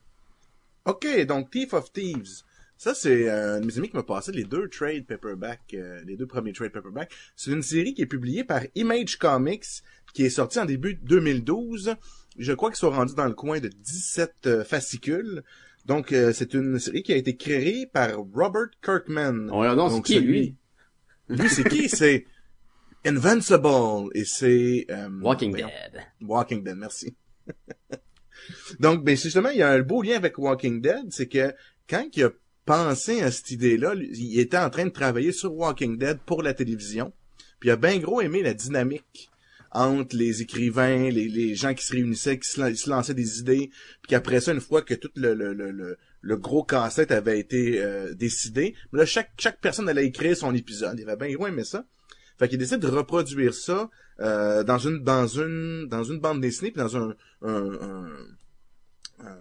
Ok, 0.85 1.07
donc 1.25 1.49
Thief 1.49 1.73
of 1.73 1.91
Thieves. 1.91 2.43
Ça, 2.77 2.93
c'est 2.93 3.29
euh, 3.29 3.55
un 3.57 3.61
de 3.61 3.65
mes 3.65 3.77
amis 3.77 3.89
qui 3.89 3.95
m'a 3.95 4.03
passé 4.03 4.31
les 4.31 4.43
deux 4.43 4.67
trade 4.67 5.05
paperback, 5.07 5.61
euh, 5.73 6.01
les 6.05 6.17
deux 6.17 6.27
premiers 6.27 6.51
trade 6.53 6.71
paperback. 6.71 7.11
C'est 7.35 7.51
une 7.51 7.63
série 7.63 7.93
qui 7.93 8.01
est 8.01 8.05
publiée 8.07 8.43
par 8.43 8.61
Image 8.75 9.17
Comics, 9.17 9.65
qui 10.13 10.25
est 10.25 10.29
sortie 10.29 10.59
en 10.59 10.65
début 10.65 10.95
2012. 10.95 11.95
Je 12.37 12.51
crois 12.53 12.69
qu'ils 12.69 12.77
sont 12.77 12.89
rendus 12.91 13.15
dans 13.15 13.25
le 13.25 13.33
coin 13.33 13.59
de 13.59 13.69
17 13.69 14.33
euh, 14.47 14.63
fascicules. 14.65 15.41
Donc, 15.85 16.11
euh, 16.11 16.33
c'est 16.33 16.53
une 16.53 16.77
série 16.79 17.01
qui 17.01 17.13
a 17.13 17.15
été 17.15 17.35
créée 17.37 17.85
par 17.87 18.09
Robert 18.17 18.67
Kirkman. 18.83 19.47
On 19.51 19.59
regarde 19.59 19.77
donc, 19.77 19.89
c'est 19.91 19.95
Donc, 19.95 20.05
qui, 20.05 20.13
celui- 20.15 20.27
lui? 20.27 20.55
Lui, 21.29 21.49
c'est 21.49 21.63
qui? 21.69 21.89
C'est 21.89 22.25
Invincible. 23.05 24.09
Et 24.13 24.25
c'est... 24.25 24.85
euh, 24.89 25.09
Walking. 25.21 25.55
Dead. 25.55 26.01
Walking 26.21 26.63
Dead, 26.63 26.75
merci. 26.75 27.15
Donc, 28.79 29.03
ben, 29.03 29.15
justement, 29.15 29.49
il 29.49 29.57
y 29.57 29.63
a 29.63 29.69
un 29.71 29.81
beau 29.81 30.01
lien 30.01 30.15
avec 30.17 30.37
Walking 30.37 30.81
Dead, 30.81 31.05
c'est 31.11 31.27
que 31.27 31.53
quand 31.89 32.05
il 32.15 32.23
a 32.23 32.29
pensé 32.65 33.21
à 33.21 33.31
cette 33.31 33.51
idée-là, 33.51 33.93
il 33.95 34.39
était 34.39 34.57
en 34.57 34.69
train 34.69 34.85
de 34.85 34.89
travailler 34.91 35.31
sur 35.31 35.53
Walking 35.53 35.97
Dead 35.97 36.17
pour 36.25 36.41
la 36.43 36.53
télévision, 36.53 37.13
puis 37.59 37.69
il 37.69 37.71
a 37.71 37.75
bien 37.75 37.97
gros 37.97 38.21
aimé 38.21 38.41
la 38.43 38.53
dynamique 38.53 39.29
entre 39.71 40.15
les 40.15 40.41
écrivains, 40.41 41.09
les, 41.09 41.27
les 41.27 41.53
gens 41.55 41.73
qui 41.73 41.85
se 41.85 41.93
réunissaient, 41.93 42.39
qui 42.39 42.47
se, 42.49 42.59
lan- 42.61 42.73
se 42.75 42.89
lançaient 42.89 43.13
des 43.13 43.39
idées, 43.39 43.69
puis 44.01 44.09
qu'après 44.09 44.39
ça, 44.39 44.53
une 44.53 44.61
fois 44.61 44.81
que 44.81 44.93
tout 44.93 45.09
le, 45.15 45.33
le, 45.33 45.53
le, 45.53 45.71
le, 45.71 45.97
le 46.21 46.37
gros 46.37 46.63
casse-tête 46.63 47.11
avait 47.11 47.39
été 47.39 47.81
euh, 47.83 48.13
décidé, 48.13 48.73
mais 48.91 48.99
là, 48.99 49.05
chaque, 49.05 49.31
chaque 49.37 49.59
personne 49.59 49.89
allait 49.89 50.05
écrire 50.05 50.35
son 50.37 50.53
épisode. 50.55 50.97
Il 50.99 51.09
avait 51.09 51.27
bien 51.27 51.35
gros 51.35 51.47
aimé 51.47 51.63
ça. 51.63 51.85
Fait 52.37 52.49
qu'il 52.49 52.57
décide 52.57 52.79
de 52.79 52.87
reproduire 52.87 53.53
ça 53.53 53.89
euh, 54.19 54.63
dans 54.63 54.77
une 54.77 55.03
dans 55.03 55.27
une 55.27 55.87
dans 55.87 56.03
une 56.03 56.19
bande 56.19 56.41
dessinée 56.41 56.71
puis 56.71 56.81
dans 56.81 56.95
un, 56.97 57.15
un, 57.41 57.73
un- 57.73 58.27
un- 59.19 59.39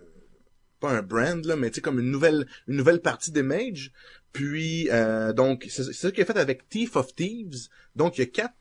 pas 0.80 0.90
un 0.90 1.02
brand 1.02 1.44
là 1.44 1.56
mais 1.56 1.70
tu 1.70 1.76
sais 1.76 1.80
comme 1.80 1.98
une 2.00 2.10
nouvelle 2.10 2.46
une 2.68 2.76
nouvelle 2.76 3.00
partie 3.00 3.32
d'Image. 3.32 3.92
Puis 4.32 4.88
euh, 4.90 5.32
donc 5.32 5.66
c'est 5.70 5.92
ça 5.92 6.10
qui 6.10 6.20
est 6.20 6.24
fait 6.24 6.36
avec 6.38 6.68
Thief 6.68 6.96
of 6.96 7.14
Thieves. 7.14 7.68
Donc 7.96 8.18
il 8.18 8.22
y 8.22 8.24
a 8.24 8.26
quatre 8.26 8.54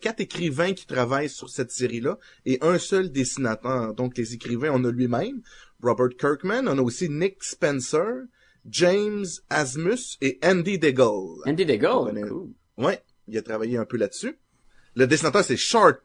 quatre 0.00 0.20
écrivains 0.20 0.72
qui 0.72 0.86
travaillent 0.86 1.28
sur 1.28 1.50
cette 1.50 1.72
série 1.72 2.00
là 2.00 2.18
et 2.46 2.58
un 2.62 2.78
seul 2.78 3.10
dessinateur. 3.10 3.94
Donc 3.94 4.16
les 4.16 4.34
écrivains 4.34 4.70
on 4.72 4.84
a 4.84 4.90
lui-même 4.92 5.42
Robert 5.82 6.10
Kirkman 6.18 6.66
on 6.68 6.78
a 6.78 6.82
aussi 6.82 7.08
Nick 7.08 7.42
Spencer 7.42 8.24
James 8.70 9.26
Asmus 9.50 10.16
et 10.20 10.38
Andy 10.44 10.78
Deagle 10.78 11.42
Andy 11.46 11.66
DeGaulle, 11.66 12.28
cool. 12.28 12.50
Ouais, 12.78 13.02
il 13.32 13.38
a 13.38 13.42
travaillé 13.42 13.76
un 13.78 13.84
peu 13.84 13.96
là-dessus. 13.96 14.38
Le 14.94 15.06
dessinateur, 15.06 15.42
c'est 15.42 15.56
Short, 15.56 16.00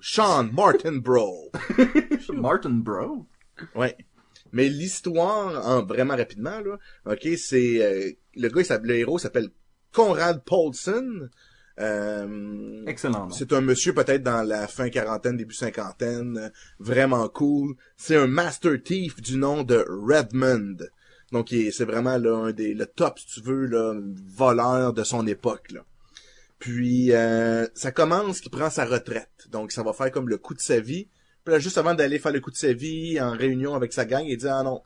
Sean 0.00 0.50
Martin 0.52 0.96
Bro. 0.96 1.52
Martin 2.34 2.70
Bro? 2.70 3.26
Ouais. 3.74 3.96
Mais 4.52 4.68
l'histoire, 4.68 5.66
en 5.66 5.84
vraiment 5.84 6.16
rapidement, 6.16 6.60
là, 6.60 6.78
ok, 7.04 7.28
c'est 7.36 7.82
euh, 7.82 8.10
le 8.34 8.48
gars, 8.48 8.62
il 8.62 8.86
le 8.88 8.96
héros 8.96 9.18
s'appelle 9.18 9.50
Conrad 9.92 10.42
Paulson. 10.44 11.28
Euh, 11.78 12.84
Excellent. 12.86 13.28
c'est 13.30 13.52
un 13.52 13.60
monsieur 13.60 13.92
peut-être 13.92 14.22
dans 14.22 14.42
la 14.42 14.66
fin 14.66 14.88
quarantaine, 14.88 15.36
début 15.36 15.54
cinquantaine, 15.54 16.50
vraiment 16.78 17.28
cool. 17.28 17.76
C'est 17.96 18.16
un 18.16 18.26
master 18.26 18.82
thief 18.82 19.20
du 19.20 19.36
nom 19.36 19.62
de 19.62 19.84
Redmond. 19.88 20.78
Donc 21.32 21.48
c'est 21.50 21.84
vraiment 21.84 22.16
là 22.16 22.34
un 22.46 22.52
des 22.52 22.72
le 22.72 22.86
top 22.86 23.18
si 23.18 23.26
tu 23.26 23.40
veux 23.42 23.66
là 23.66 23.94
voleur 24.36 24.92
de 24.94 25.04
son 25.04 25.26
époque 25.26 25.70
là. 25.72 25.84
Puis 26.58 27.12
euh, 27.12 27.66
ça 27.74 27.92
commence 27.92 28.40
qu'il 28.40 28.50
prend 28.50 28.70
sa 28.70 28.84
retraite. 28.84 29.48
Donc 29.50 29.72
ça 29.72 29.82
va 29.82 29.92
faire 29.92 30.10
comme 30.10 30.28
le 30.28 30.38
coup 30.38 30.54
de 30.54 30.60
sa 30.60 30.80
vie. 30.80 31.08
Puis 31.44 31.52
là 31.52 31.58
juste 31.58 31.78
avant 31.78 31.94
d'aller 31.94 32.18
faire 32.18 32.32
le 32.32 32.40
coup 32.40 32.50
de 32.50 32.56
sa 32.56 32.72
vie 32.72 33.20
en 33.20 33.32
réunion 33.32 33.74
avec 33.74 33.92
sa 33.92 34.04
gang, 34.04 34.24
il 34.26 34.36
dit 34.36 34.48
ah 34.48 34.62
non, 34.62 34.82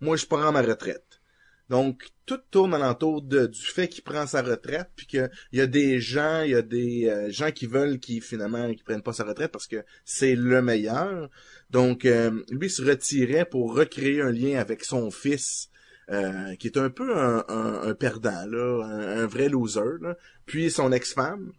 moi 0.00 0.16
je 0.16 0.26
prends 0.26 0.52
ma 0.52 0.62
retraite. 0.62 1.20
Donc 1.68 2.08
tout 2.26 2.40
tourne 2.50 2.74
alentour 2.74 3.22
de, 3.22 3.46
du 3.46 3.60
fait 3.60 3.88
qu'il 3.88 4.02
prend 4.02 4.26
sa 4.26 4.42
retraite 4.42 4.88
puis 4.96 5.06
que 5.06 5.30
il 5.52 5.60
y 5.60 5.62
a 5.62 5.68
des 5.68 6.00
gens, 6.00 6.42
il 6.42 6.50
y 6.50 6.54
a 6.56 6.62
des 6.62 7.08
euh, 7.08 7.30
gens 7.30 7.52
qui 7.52 7.66
veulent 7.66 8.00
qui 8.00 8.20
finalement 8.20 8.72
qui 8.74 8.82
prennent 8.82 9.02
pas 9.02 9.12
sa 9.12 9.24
retraite 9.24 9.52
parce 9.52 9.68
que 9.68 9.84
c'est 10.04 10.34
le 10.34 10.62
meilleur. 10.62 11.30
Donc 11.70 12.04
euh, 12.04 12.42
lui 12.50 12.70
se 12.70 12.82
retirait 12.82 13.44
pour 13.44 13.76
recréer 13.76 14.20
un 14.20 14.32
lien 14.32 14.58
avec 14.58 14.84
son 14.84 15.12
fils 15.12 15.69
euh, 16.10 16.54
qui 16.56 16.66
est 16.66 16.76
un 16.78 16.90
peu 16.90 17.16
un, 17.16 17.44
un- 17.48 17.82
un 17.88 17.94
perdant 17.94 18.44
là, 18.46 18.84
un, 18.84 19.26
vrai 19.26 19.48
loser 19.48 19.98
là. 20.00 20.16
Puis 20.46 20.70
son 20.70 20.92
ex-femme. 20.92 21.52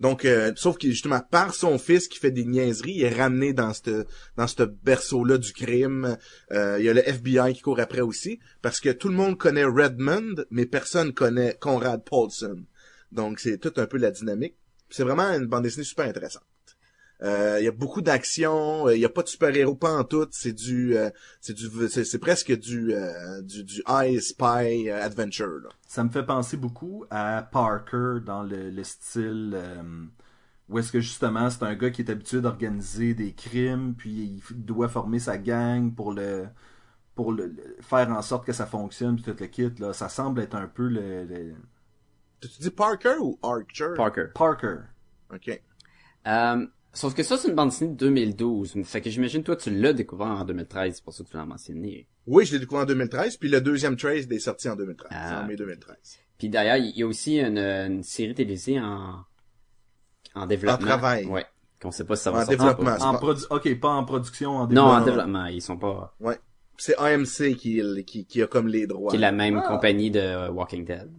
Donc, 0.00 0.24
euh, 0.24 0.52
sauf 0.56 0.78
que 0.78 0.88
justement, 0.88 1.20
par 1.20 1.54
son 1.54 1.78
fils 1.78 2.08
qui 2.08 2.18
fait 2.18 2.32
des 2.32 2.44
niaiseries, 2.44 2.94
il 2.96 3.02
est 3.04 3.14
ramené 3.14 3.52
dans 3.52 3.72
ce 3.72 4.04
dans 4.36 4.48
ce 4.48 4.64
berceau-là 4.64 5.38
du 5.38 5.52
crime. 5.52 6.16
Euh, 6.50 6.76
il 6.80 6.84
y 6.84 6.88
a 6.88 6.94
le 6.94 7.06
FBI 7.08 7.52
qui 7.54 7.60
court 7.60 7.78
après 7.78 8.00
aussi, 8.00 8.40
parce 8.62 8.80
que 8.80 8.88
tout 8.90 9.08
le 9.08 9.14
monde 9.14 9.38
connaît 9.38 9.64
Redmond, 9.64 10.44
mais 10.50 10.66
personne 10.66 11.12
connaît 11.12 11.56
Conrad 11.60 12.02
Paulson. 12.04 12.64
Donc, 13.12 13.38
c'est 13.38 13.58
tout 13.58 13.74
un 13.76 13.86
peu 13.86 13.98
la 13.98 14.10
dynamique. 14.10 14.56
C'est 14.90 15.04
vraiment 15.04 15.28
une 15.34 15.46
bande 15.46 15.62
dessinée 15.62 15.84
super 15.84 16.06
intéressante. 16.06 16.42
Euh, 17.22 17.58
Il 17.60 17.64
y 17.64 17.68
a 17.68 17.72
beaucoup 17.72 18.02
d'action, 18.02 18.88
euh, 18.88 18.96
il 18.96 19.00
y 19.00 19.04
a 19.04 19.08
pas 19.08 19.22
de 19.22 19.28
super-héros 19.28 19.76
pas 19.76 19.92
en 19.96 20.04
tout, 20.04 20.26
c'est 20.32 20.52
du 20.52 20.96
euh, 20.96 21.10
c'est 21.40 21.52
du 21.54 21.68
c'est 21.88 22.04
c'est 22.04 22.18
presque 22.18 22.52
du, 22.58 22.92
euh, 22.94 23.40
du 23.42 23.62
du 23.64 23.82
I 23.88 24.20
Spy 24.20 24.90
adventure 24.90 25.60
là. 25.62 25.68
Ça 25.86 26.02
me 26.04 26.10
fait 26.10 26.24
penser 26.24 26.56
beaucoup 26.56 27.04
à 27.10 27.48
Parker 27.52 28.16
dans 28.26 28.42
le, 28.42 28.70
le 28.70 28.84
style 28.84 29.52
euh, 29.54 29.82
où 30.68 30.78
est-ce 30.78 30.90
que 30.90 31.00
justement 31.00 31.48
c'est 31.50 31.62
un 31.62 31.74
gars 31.76 31.90
qui 31.90 32.02
est 32.02 32.10
habitué 32.10 32.40
d'organiser 32.40 33.14
des 33.14 33.32
crimes, 33.32 33.94
puis 33.96 34.42
il 34.50 34.64
doit 34.64 34.88
former 34.88 35.20
sa 35.20 35.38
gang 35.38 35.94
pour 35.94 36.12
le 36.12 36.46
pour 37.14 37.32
le, 37.32 37.46
le- 37.46 37.76
faire 37.82 38.08
en 38.10 38.22
sorte 38.22 38.46
que 38.46 38.52
ça 38.52 38.66
fonctionne, 38.66 39.16
puis 39.16 39.24
tout 39.24 39.36
le 39.38 39.46
kit 39.46 39.70
là. 39.78 39.92
Ça 39.92 40.08
semble 40.08 40.40
être 40.40 40.56
un 40.56 40.66
peu 40.66 40.88
le, 40.88 41.24
le- 41.24 41.54
Tu 42.40 42.48
dis 42.60 42.70
Parker 42.70 43.16
ou 43.20 43.38
Archer? 43.42 43.94
Parker. 43.96 44.26
Parker. 44.34 44.78
Ok. 45.32 45.62
Euh, 46.26 46.66
sauf 46.92 47.14
que 47.14 47.22
ça, 47.22 47.36
c'est 47.36 47.48
une 47.48 47.54
bande 47.54 47.70
dessinée 47.70 47.90
de 47.90 47.96
2012. 47.96 48.74
Fait 48.84 49.00
que 49.00 49.10
j'imagine, 49.10 49.42
toi, 49.42 49.56
tu 49.56 49.70
l'as 49.70 49.92
découvert 49.92 50.26
en 50.28 50.44
2013, 50.44 50.94
c'est 50.96 51.04
pour 51.04 51.12
ça 51.14 51.24
que 51.24 51.28
tu 51.30 51.36
l'as 51.36 51.44
mentionné. 51.46 52.06
Oui, 52.26 52.44
je 52.44 52.52
l'ai 52.52 52.58
découvert 52.60 52.84
en 52.84 52.86
2013, 52.86 53.36
puis 53.36 53.48
le 53.48 53.60
deuxième 53.60 53.96
Trace 53.96 54.26
est 54.30 54.38
sorti 54.38 54.68
en 54.68 54.76
2013, 54.76 55.08
Ah. 55.12 55.42
en 55.42 55.46
mai 55.46 55.56
2013. 55.56 55.96
Puis 56.38 56.48
d'ailleurs, 56.48 56.76
il 56.76 56.96
y 56.96 57.02
a 57.02 57.06
aussi 57.06 57.38
une, 57.38 57.58
une 57.58 58.02
série 58.02 58.34
télévisée 58.34 58.80
en, 58.80 59.24
en 60.34 60.46
développement. 60.46 60.84
En 60.84 60.88
travail. 60.88 61.26
Ouais. 61.26 61.46
Qu'on 61.80 61.90
sait 61.90 62.04
pas 62.04 62.14
si 62.16 62.22
ça 62.24 62.30
En 62.30 62.34
va 62.34 62.40
sortir. 62.44 62.58
développement. 62.58 62.84
ou 62.90 62.94
pas. 62.94 62.98
c'est 62.98 63.04
En 63.04 63.12
pas- 63.14 63.18
produ- 63.18 63.46
ok, 63.50 63.80
pas 63.80 63.88
en 63.90 64.04
production, 64.04 64.50
en 64.50 64.60
Non, 64.62 64.66
développement. 64.68 64.92
en 64.94 65.04
développement. 65.04 65.46
Ils 65.46 65.62
sont 65.62 65.76
pas, 65.78 66.14
Ouais. 66.20 66.38
C'est 66.78 66.96
AMC 66.96 67.54
qui, 67.56 67.80
qui, 68.06 68.24
qui 68.24 68.42
a 68.42 68.46
comme 68.46 68.66
les 68.66 68.86
droits. 68.86 69.10
qui 69.10 69.16
est 69.16 69.20
la 69.20 69.30
même 69.32 69.60
Ah. 69.64 69.68
compagnie 69.68 70.10
de 70.10 70.48
Walking 70.50 70.84
Dead. 70.84 71.10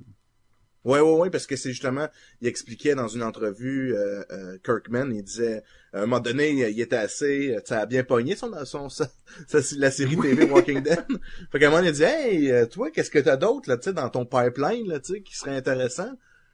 Ouais, 0.86 1.00
ouais, 1.00 1.16
ouais, 1.18 1.30
parce 1.30 1.48
que 1.48 1.56
c'est 1.56 1.70
justement, 1.72 2.08
il 2.42 2.48
expliquait 2.48 2.94
dans 2.94 3.08
une 3.08 3.24
entrevue, 3.24 3.96
euh, 3.96 4.24
euh, 4.32 4.58
Kirkman, 4.66 5.12
il 5.14 5.24
disait, 5.24 5.64
à 5.94 6.00
un 6.00 6.02
moment 6.02 6.20
donné, 6.20 6.50
il 6.70 6.82
était 6.82 6.98
assez, 6.98 7.58
ça 7.64 7.80
a 7.80 7.86
bien 7.86 8.04
pogné 8.04 8.36
son, 8.36 8.52
son, 8.66 8.90
sa- 8.90 9.10
sa- 9.48 9.76
la 9.78 9.92
série 9.92 10.18
TV 10.18 10.44
Walking 10.44 10.82
Dead. 10.84 11.06
fait 11.52 11.60
qu'à 11.60 11.68
un 11.68 11.72
moment, 11.72 11.84
il 11.84 11.92
dit, 11.94 12.04
hey, 12.04 12.52
euh, 12.52 12.66
toi, 12.66 12.92
qu'est-ce 12.92 13.12
que 13.12 13.20
t'as 13.20 13.38
d'autre, 13.38 13.70
là, 13.70 13.78
tu 13.78 13.84
sais, 13.86 13.94
dans 13.94 14.10
ton 14.10 14.26
pipeline, 14.26 14.88
là, 14.90 15.00
tu 15.00 15.14
sais, 15.14 15.22
qui 15.22 15.38
serait 15.38 15.56
intéressant? 15.56 16.12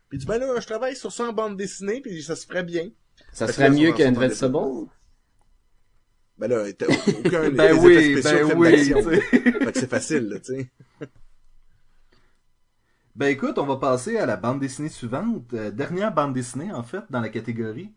Puis 0.09 0.17
il 0.17 0.19
dit, 0.19 0.25
ben 0.27 0.37
là, 0.37 0.59
je 0.59 0.65
travaille 0.67 0.95
sur 0.95 1.11
ça 1.11 1.23
en 1.25 1.33
bande 1.33 1.57
dessinée, 1.57 1.99
puis 2.01 2.21
ça 2.21 2.35
se 2.35 2.45
ferait 2.45 2.63
bien. 2.63 2.89
Ça 3.33 3.47
Fait 3.47 3.53
serait 3.53 3.69
là, 3.69 3.75
mieux 3.75 3.91
qu'Invincible? 3.93 4.51
Ben 6.37 6.47
là, 6.47 6.63
aucun 6.67 7.49
Ben 7.49 7.73
des 7.75 7.79
oui, 7.79 8.15
ben 8.23 8.55
oui. 8.55 8.69
Fait 9.31 9.71
que 9.71 9.79
c'est 9.79 9.89
facile, 9.89 10.29
là, 10.29 10.39
tu 10.39 10.53
sais. 10.53 10.69
Ben 13.19 13.27
écoute, 13.27 13.57
on 13.57 13.65
va 13.65 13.75
passer 13.75 14.17
à 14.17 14.25
la 14.25 14.37
bande 14.37 14.61
dessinée 14.61 14.87
suivante. 14.87 15.53
Euh, 15.53 15.71
dernière 15.71 16.13
bande 16.13 16.33
dessinée, 16.33 16.71
en 16.71 16.83
fait, 16.83 17.03
dans 17.09 17.19
la 17.19 17.27
catégorie. 17.27 17.91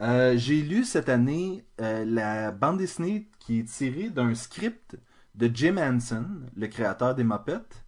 Euh, 0.00 0.34
J'ai 0.38 0.62
lu 0.62 0.84
cette 0.84 1.10
année 1.10 1.66
euh, 1.82 2.06
la 2.06 2.52
bande 2.52 2.78
dessinée 2.78 3.28
qui 3.38 3.58
est 3.58 3.64
tirée 3.68 4.08
d'un 4.08 4.34
script 4.34 4.96
de 5.34 5.50
Jim 5.52 5.76
Henson, 5.76 6.26
le 6.56 6.68
créateur 6.68 7.14
des 7.14 7.22
Muppets, 7.22 7.84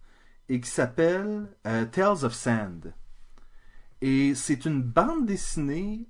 et 0.47 0.61
qui 0.61 0.69
s'appelle 0.69 1.47
Tales 1.63 2.23
of 2.23 2.35
Sand. 2.35 2.93
Et 4.01 4.35
c'est 4.35 4.65
une 4.65 4.83
bande 4.83 5.25
dessinée. 5.25 6.07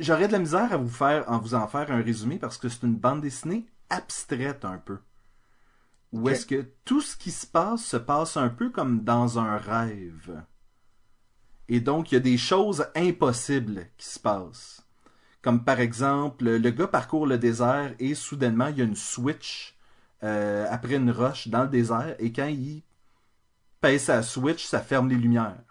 J'aurais 0.00 0.26
de 0.26 0.32
la 0.32 0.40
misère 0.40 0.72
à 0.72 0.76
vous 0.78 0.88
faire, 0.88 1.30
en 1.30 1.38
vous 1.38 1.54
en 1.54 1.68
faire 1.68 1.92
un 1.92 2.02
résumé 2.02 2.38
parce 2.40 2.58
que 2.58 2.68
c'est 2.68 2.82
une 2.82 2.96
bande 2.96 3.20
dessinée 3.20 3.66
abstraite 3.88 4.64
un 4.64 4.78
peu. 4.78 4.98
Ok. 6.12 6.30
est-ce 6.30 6.46
que 6.46 6.66
tout 6.84 7.00
ce 7.00 7.16
qui 7.16 7.30
se 7.30 7.46
passe 7.46 7.84
se 7.84 7.96
passe 7.96 8.36
un 8.36 8.48
peu 8.48 8.70
comme 8.70 9.04
dans 9.04 9.38
un 9.38 9.56
rêve. 9.58 10.42
Et 11.68 11.80
donc, 11.80 12.10
il 12.10 12.14
y 12.14 12.16
a 12.16 12.20
des 12.20 12.38
choses 12.38 12.86
impossibles 12.94 13.86
qui 13.98 14.06
se 14.06 14.18
passent. 14.18 14.86
Comme 15.42 15.64
par 15.64 15.80
exemple, 15.80 16.44
le 16.44 16.70
gars 16.70 16.88
parcourt 16.88 17.26
le 17.26 17.38
désert 17.38 17.94
et 17.98 18.14
soudainement, 18.14 18.68
il 18.68 18.78
y 18.78 18.80
a 18.80 18.84
une 18.84 18.96
switch 18.96 19.76
euh, 20.24 20.66
après 20.70 20.96
une 20.96 21.10
roche 21.10 21.48
dans 21.48 21.62
le 21.62 21.68
désert 21.68 22.16
et 22.18 22.32
quand 22.32 22.48
il 22.48 22.82
pèse 23.80 24.04
sa 24.04 24.22
switch, 24.22 24.64
ça 24.64 24.80
ferme 24.80 25.08
les 25.08 25.14
lumières. 25.14 25.62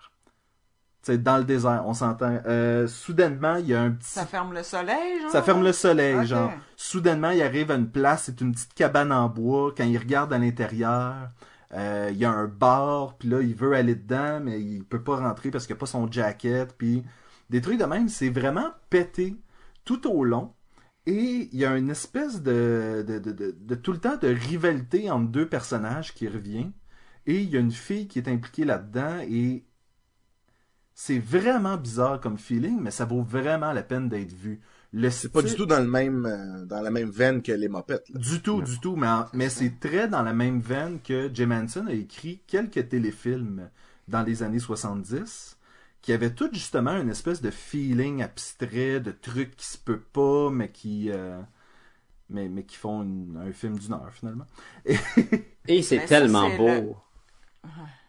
Sais, 1.07 1.17
dans 1.17 1.37
le 1.37 1.45
désert, 1.45 1.83
on 1.85 1.93
s'entend. 1.93 2.41
Euh, 2.45 2.85
soudainement, 2.85 3.55
il 3.55 3.67
y 3.67 3.73
a 3.73 3.81
un 3.81 3.91
petit... 3.91 4.09
Ça 4.09 4.25
ferme 4.25 4.53
le 4.53 4.61
soleil, 4.61 5.21
genre? 5.21 5.31
Ça 5.31 5.41
ferme 5.41 5.63
le 5.63 5.71
soleil, 5.71 6.27
genre. 6.27 6.51
Soudainement, 6.75 7.29
il 7.29 7.41
arrive 7.41 7.71
à 7.71 7.75
une 7.75 7.89
place, 7.89 8.23
c'est 8.25 8.41
une 8.41 8.51
petite 8.51 8.73
cabane 8.73 9.13
en 9.13 9.29
bois. 9.29 9.73
Quand 9.75 9.85
il 9.85 9.97
regarde 9.97 10.33
à 10.33 10.37
l'intérieur, 10.37 11.29
euh, 11.73 12.09
il 12.11 12.17
y 12.17 12.25
a 12.25 12.31
un 12.31 12.47
bar, 12.47 13.17
puis 13.17 13.29
là, 13.29 13.41
il 13.41 13.55
veut 13.55 13.73
aller 13.73 13.95
dedans, 13.95 14.41
mais 14.43 14.59
il 14.61 14.83
peut 14.83 15.01
pas 15.01 15.15
rentrer 15.15 15.49
parce 15.49 15.65
qu'il 15.65 15.75
n'a 15.75 15.79
pas 15.79 15.85
son 15.85 16.11
jacket, 16.11 16.75
puis 16.77 17.05
des 17.49 17.61
trucs 17.61 17.79
de 17.79 17.85
même. 17.85 18.09
C'est 18.09 18.29
vraiment 18.29 18.71
pété 18.89 19.37
tout 19.85 20.09
au 20.11 20.25
long. 20.25 20.53
Et 21.05 21.47
il 21.53 21.57
y 21.57 21.63
a 21.63 21.77
une 21.77 21.89
espèce 21.89 22.41
de, 22.41 23.05
de, 23.07 23.19
de, 23.19 23.31
de, 23.31 23.55
de 23.57 23.75
tout 23.75 23.93
le 23.93 23.99
temps 23.99 24.17
de 24.17 24.27
rivalité 24.27 25.09
entre 25.09 25.31
deux 25.31 25.47
personnages 25.47 26.13
qui 26.13 26.27
revient. 26.27 26.73
Et 27.25 27.39
il 27.39 27.49
y 27.49 27.55
a 27.55 27.61
une 27.61 27.71
fille 27.71 28.09
qui 28.09 28.19
est 28.19 28.27
impliquée 28.27 28.65
là-dedans 28.65 29.19
et 29.21 29.63
c'est 30.99 31.19
vraiment 31.19 31.77
bizarre 31.77 32.19
comme 32.19 32.39
feeling, 32.39 32.79
mais 32.81 32.91
ça 32.91 33.05
vaut 33.05 33.21
vraiment 33.21 33.71
la 33.71 33.83
peine 33.83 34.09
d'être 34.09 34.33
vu. 34.33 34.61
Le 34.93 35.11
C'est 35.11 35.31
pas 35.31 35.43
du 35.43 35.53
tout 35.55 35.65
dans 35.67 35.79
le 35.79 35.87
même, 35.87 36.25
euh, 36.25 36.65
dans 36.65 36.81
la 36.81 36.89
même 36.91 37.11
veine 37.11 37.43
que 37.43 37.51
les 37.51 37.67
mopettes, 37.67 38.09
là. 38.09 38.19
Du 38.19 38.41
tout, 38.41 38.61
du 38.63 38.79
tout, 38.79 38.95
mais, 38.95 39.07
en- 39.07 39.27
mais 39.33 39.49
c'est 39.49 39.79
très 39.79 40.07
dans 40.07 40.23
la 40.23 40.33
même 40.33 40.59
veine 40.59 40.99
que 41.01 41.29
Jim 41.33 41.51
Henson 41.51 41.85
a 41.87 41.93
écrit 41.93 42.41
quelques 42.47 42.89
téléfilms 42.89 43.69
dans 44.07 44.23
les 44.23 44.43
années 44.43 44.59
70 44.59 45.57
qui 46.01 46.13
avaient 46.13 46.33
toutes 46.33 46.53
justement 46.55 46.97
une 46.97 47.09
espèce 47.09 47.41
de 47.41 47.51
feeling 47.51 48.23
abstrait, 48.23 48.99
de 49.01 49.11
trucs 49.11 49.55
qui 49.57 49.65
se 49.67 49.77
peut 49.77 49.99
pas, 49.99 50.49
mais 50.51 50.71
qui... 50.71 51.11
euh, 51.11 51.39
mais, 52.29 52.49
mais 52.49 52.63
qui 52.65 52.77
font 52.77 53.03
une- 53.03 53.37
un 53.37 53.51
film 53.53 53.77
d'une 53.79 53.93
heure, 53.93 54.11
finalement. 54.13 54.45
Et 55.67 55.81
c'est 55.81 56.01
ça, 56.01 56.07
tellement 56.07 56.49
beau. 56.49 56.97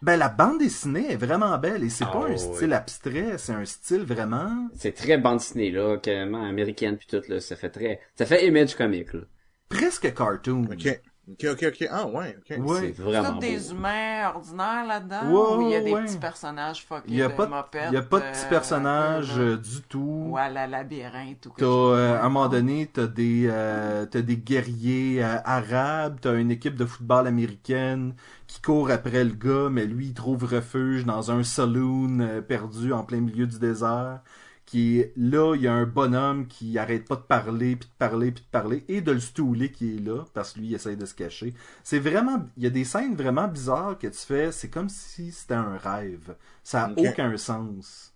Ben, 0.01 0.17
la 0.17 0.29
bande 0.29 0.59
dessinée 0.59 1.11
est 1.11 1.17
vraiment 1.17 1.57
belle, 1.57 1.83
et 1.83 1.89
c'est 1.89 2.05
Ah, 2.05 2.11
pas 2.13 2.27
un 2.29 2.37
style 2.37 2.73
abstrait, 2.73 3.37
c'est 3.37 3.51
un 3.53 3.65
style 3.65 4.03
vraiment... 4.03 4.69
C'est 4.75 4.93
très 4.93 5.17
bande 5.17 5.39
dessinée, 5.39 5.71
là, 5.71 5.97
carrément 5.97 6.45
américaine 6.45 6.97
puis 6.97 7.07
tout, 7.07 7.21
là. 7.29 7.39
Ça 7.39 7.55
fait 7.55 7.69
très, 7.69 7.99
ça 8.17 8.25
fait 8.25 8.47
image 8.47 8.75
comique, 8.75 9.13
là. 9.13 9.21
presque 9.67 10.13
cartoon. 10.13 10.67
Ok. 10.71 11.01
Ok, 11.31 11.45
ok, 11.51 11.63
ok. 11.69 11.87
Ah, 11.91 12.07
ouais, 12.07 12.37
ok. 12.39 12.63
Ouais. 12.65 12.65
C'est 12.65 12.91
vraiment 12.93 13.41
beau. 13.41 13.41
des 13.41 13.71
humains 13.71 14.29
ordinaires 14.33 14.85
là-dedans 14.85 15.31
Ouais, 15.31 15.57
ou 15.57 15.61
il 15.61 15.69
y 15.69 15.75
a 15.75 15.81
des 15.81 15.95
ouais. 15.95 16.01
petits 16.01 16.17
personnages 16.17 16.83
fuckés 16.85 17.07
Il 17.07 17.15
y 17.15 17.21
a 17.21 17.29
de 17.29 17.31
pas 17.31 17.47
de, 17.47 17.51
mopettes, 17.51 17.91
y 17.91 17.97
a 17.97 18.01
pas 18.03 18.19
de 18.21 18.25
petits 18.27 18.45
euh, 18.45 18.47
personnages 18.47 19.37
peu, 19.37 19.41
là, 19.43 19.53
euh, 19.53 19.57
du 19.57 19.81
tout. 19.83 20.31
ou 20.31 20.37
à 20.37 20.49
la 20.49 20.67
labyrinthe 20.67 21.45
ou 21.47 21.51
quelque 21.53 21.57
T'as, 21.57 21.65
chose. 21.71 21.97
euh, 21.97 22.17
à 22.17 22.25
un 22.25 22.29
moment 22.29 22.47
donné, 22.47 22.87
t'as 22.87 23.07
des, 23.07 23.47
euh, 23.49 24.05
t'as 24.05 24.21
des 24.21 24.37
guerriers 24.37 25.21
euh, 25.23 25.39
arabes, 25.43 26.19
t'as 26.21 26.35
une 26.39 26.51
équipe 26.51 26.75
de 26.75 26.85
football 26.85 27.27
américaine 27.27 28.15
qui 28.47 28.61
court 28.61 28.89
après 28.91 29.25
le 29.25 29.33
gars, 29.33 29.69
mais 29.69 29.85
lui, 29.85 30.07
il 30.07 30.13
trouve 30.13 30.45
refuge 30.45 31.03
dans 31.05 31.31
un 31.31 31.43
saloon 31.43 32.19
euh, 32.21 32.41
perdu 32.41 32.93
en 32.93 33.03
plein 33.03 33.19
milieu 33.19 33.45
du 33.45 33.59
désert. 33.59 34.21
Qui 34.69 34.99
est 34.99 35.13
là, 35.17 35.55
il 35.55 35.63
y 35.63 35.67
a 35.67 35.73
un 35.73 35.85
bonhomme 35.85 36.47
qui 36.47 36.77
arrête 36.77 37.07
pas 37.07 37.15
de 37.17 37.21
parler, 37.21 37.75
puis 37.75 37.89
de 37.89 37.95
parler, 37.97 38.31
puis 38.31 38.43
de 38.43 38.49
parler, 38.49 38.85
et 38.87 39.01
de 39.01 39.11
le 39.11 39.19
stouler 39.19 39.71
qui 39.71 39.95
est 39.97 39.99
là, 39.99 40.25
parce 40.33 40.53
que 40.53 40.59
lui, 40.59 40.67
il 40.69 40.75
essaye 40.75 40.97
de 40.97 41.05
se 41.07 41.15
cacher. 41.15 41.55
C'est 41.83 41.99
vraiment, 41.99 42.47
il 42.57 42.63
y 42.63 42.67
a 42.67 42.71
des 42.71 42.85
scènes 42.85 43.15
vraiment 43.15 43.47
bizarres 43.47 43.97
que 43.99 44.07
tu 44.07 44.19
fais, 44.19 44.51
c'est 44.51 44.69
comme 44.69 44.89
si 44.89 45.31
c'était 45.31 45.55
un 45.55 45.77
rêve. 45.77 46.35
Ça 46.63 46.85
a 46.85 46.93
Ok. 46.93 46.97
aucun 46.97 47.35
sens. 47.37 48.13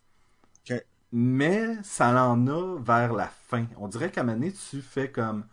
Mais 1.12 1.78
ça 1.84 2.26
en 2.26 2.48
a 2.48 2.80
vers 2.82 3.14
la 3.14 3.28
fin. 3.28 3.68
On 3.78 3.88
dirait 3.88 4.12
qu'à 4.12 4.22
un 4.22 4.24
moment 4.24 4.38
donné, 4.38 4.52
tu 4.52 4.82
fais 4.82 5.12
comme 5.12 5.46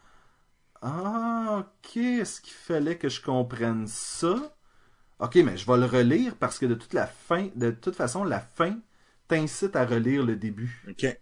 Ah, 0.82 1.58
ok, 1.84 1.96
est-ce 1.98 2.40
qu'il 2.42 2.54
fallait 2.54 2.98
que 2.98 3.08
je 3.10 3.22
comprenne 3.22 3.86
ça? 3.88 4.54
Ok, 5.20 5.36
mais 5.36 5.56
je 5.56 5.66
vais 5.66 5.78
le 5.78 5.86
relire 5.86 6.36
parce 6.36 6.58
que 6.58 6.66
de 6.66 6.74
toute 6.74 6.94
la 6.94 7.06
fin, 7.06 7.48
de 7.56 7.70
toute 7.70 7.96
façon, 7.96 8.24
la 8.24 8.40
fin 8.40 8.78
t'incite 9.30 9.74
à 9.76 9.86
relire 9.86 10.24
le 10.24 10.36
début. 10.36 10.82
Ok. 10.90 11.04
Et, 11.04 11.16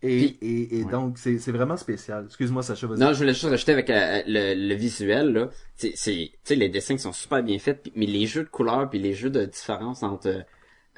Puis- 0.00 0.38
et, 0.40 0.78
et 0.80 0.84
Ouais. 0.84 0.90
donc, 0.90 1.16
c'est 1.18 1.38
c'est 1.38 1.52
vraiment 1.52 1.76
spécial. 1.76 2.24
Excuse-moi, 2.26 2.62
Sacha, 2.64 2.86
vas-y. 2.88 2.98
Non, 2.98 3.12
je 3.12 3.18
voulais 3.18 3.34
juste 3.34 3.44
rajouter 3.44 3.72
avec 3.72 3.88
euh, 3.90 4.22
le, 4.26 4.68
le 4.68 4.74
visuel, 4.74 5.32
là. 5.32 5.48
C'est, 5.76 5.92
c'est, 5.94 6.30
tu 6.32 6.38
sais, 6.42 6.54
les 6.56 6.68
dessins 6.68 6.96
qui 6.96 7.02
sont 7.02 7.12
super 7.12 7.42
bien 7.42 7.58
faits, 7.60 7.88
mais 7.94 8.06
les 8.06 8.26
jeux 8.26 8.42
de 8.44 8.48
couleurs 8.48 8.90
puis 8.90 8.98
les 8.98 9.14
jeux 9.14 9.30
de 9.30 9.44
différence 9.44 10.02
entre 10.02 10.44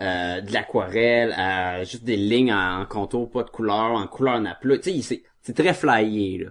euh, 0.01 0.41
de 0.41 0.53
l'aquarelle 0.53 1.33
à 1.37 1.85
juste 1.85 2.05
des 2.05 2.17
lignes 2.17 2.53
en, 2.53 2.81
en 2.81 2.87
contour, 2.87 3.31
pas 3.31 3.43
de 3.43 3.51
couleur, 3.51 3.93
en 3.93 4.07
couleur 4.07 4.41
naples, 4.41 4.81
tu 4.81 4.91
sais, 4.91 5.03
c'est, 5.03 5.23
c'est 5.43 5.55
très 5.55 5.75
flyé, 5.75 6.39
là. 6.45 6.51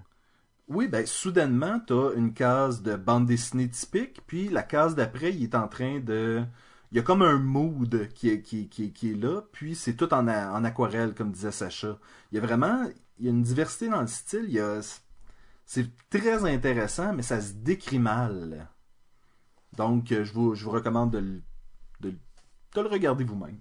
Oui, 0.69 0.87
ben, 0.87 1.05
soudainement, 1.05 1.79
t'as 1.85 2.13
une 2.15 2.33
case 2.33 2.83
de 2.83 2.95
bande 2.95 3.25
dessinée 3.25 3.67
typique, 3.67 4.21
puis 4.27 4.47
la 4.49 4.63
case 4.63 4.95
d'après, 4.95 5.33
il 5.33 5.43
est 5.43 5.55
en 5.55 5.67
train 5.67 5.99
de... 5.99 6.41
Il 6.93 6.97
y 6.97 6.99
a 6.99 7.01
comme 7.01 7.23
un 7.23 7.39
mood 7.39 8.07
qui 8.13 8.29
est, 8.29 9.19
là, 9.19 9.41
puis 9.51 9.73
c'est 9.73 9.95
tout 9.95 10.13
en, 10.13 10.27
aquarelle, 10.27 11.15
comme 11.15 11.31
disait 11.31 11.51
Sacha. 11.51 11.97
Il 12.31 12.35
y 12.35 12.37
a 12.37 12.41
vraiment... 12.41 12.85
Il 13.17 13.25
y 13.25 13.27
a 13.29 13.31
une 13.31 13.41
diversité 13.41 13.89
dans 13.89 14.01
le 14.01 14.07
style, 14.07 14.45
il 14.47 14.57
y. 14.57 14.61
C'est 15.65 15.87
très 16.11 16.45
intéressant, 16.45 17.13
mais 17.13 17.23
ça 17.23 17.41
se 17.41 17.53
décrit 17.53 17.97
mal. 17.97 18.67
Donc, 19.75 20.11
euh, 20.11 20.23
je 20.23 20.33
vous, 20.33 20.53
recommande 20.69 21.11
de 21.13 21.41
le, 22.01 22.11
de, 22.11 22.15
regarder 22.75 23.23
vous-même. 23.23 23.59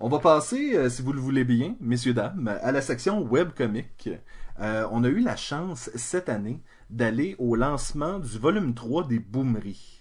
On 0.00 0.08
va 0.08 0.18
passer, 0.18 0.76
euh, 0.76 0.90
si 0.90 1.02
vous 1.02 1.12
le 1.12 1.20
voulez 1.20 1.44
bien, 1.44 1.76
messieurs, 1.78 2.14
dames, 2.14 2.48
à 2.48 2.72
la 2.72 2.80
section 2.80 3.22
webcomic. 3.22 4.10
Euh, 4.58 4.88
on 4.90 5.04
a 5.04 5.08
eu 5.08 5.20
la 5.20 5.36
chance 5.36 5.88
cette 5.94 6.28
année 6.28 6.64
d'aller 6.90 7.36
au 7.38 7.54
lancement 7.54 8.18
du 8.18 8.38
volume 8.40 8.74
3 8.74 9.06
des 9.06 9.20
Boomeries. 9.20 9.93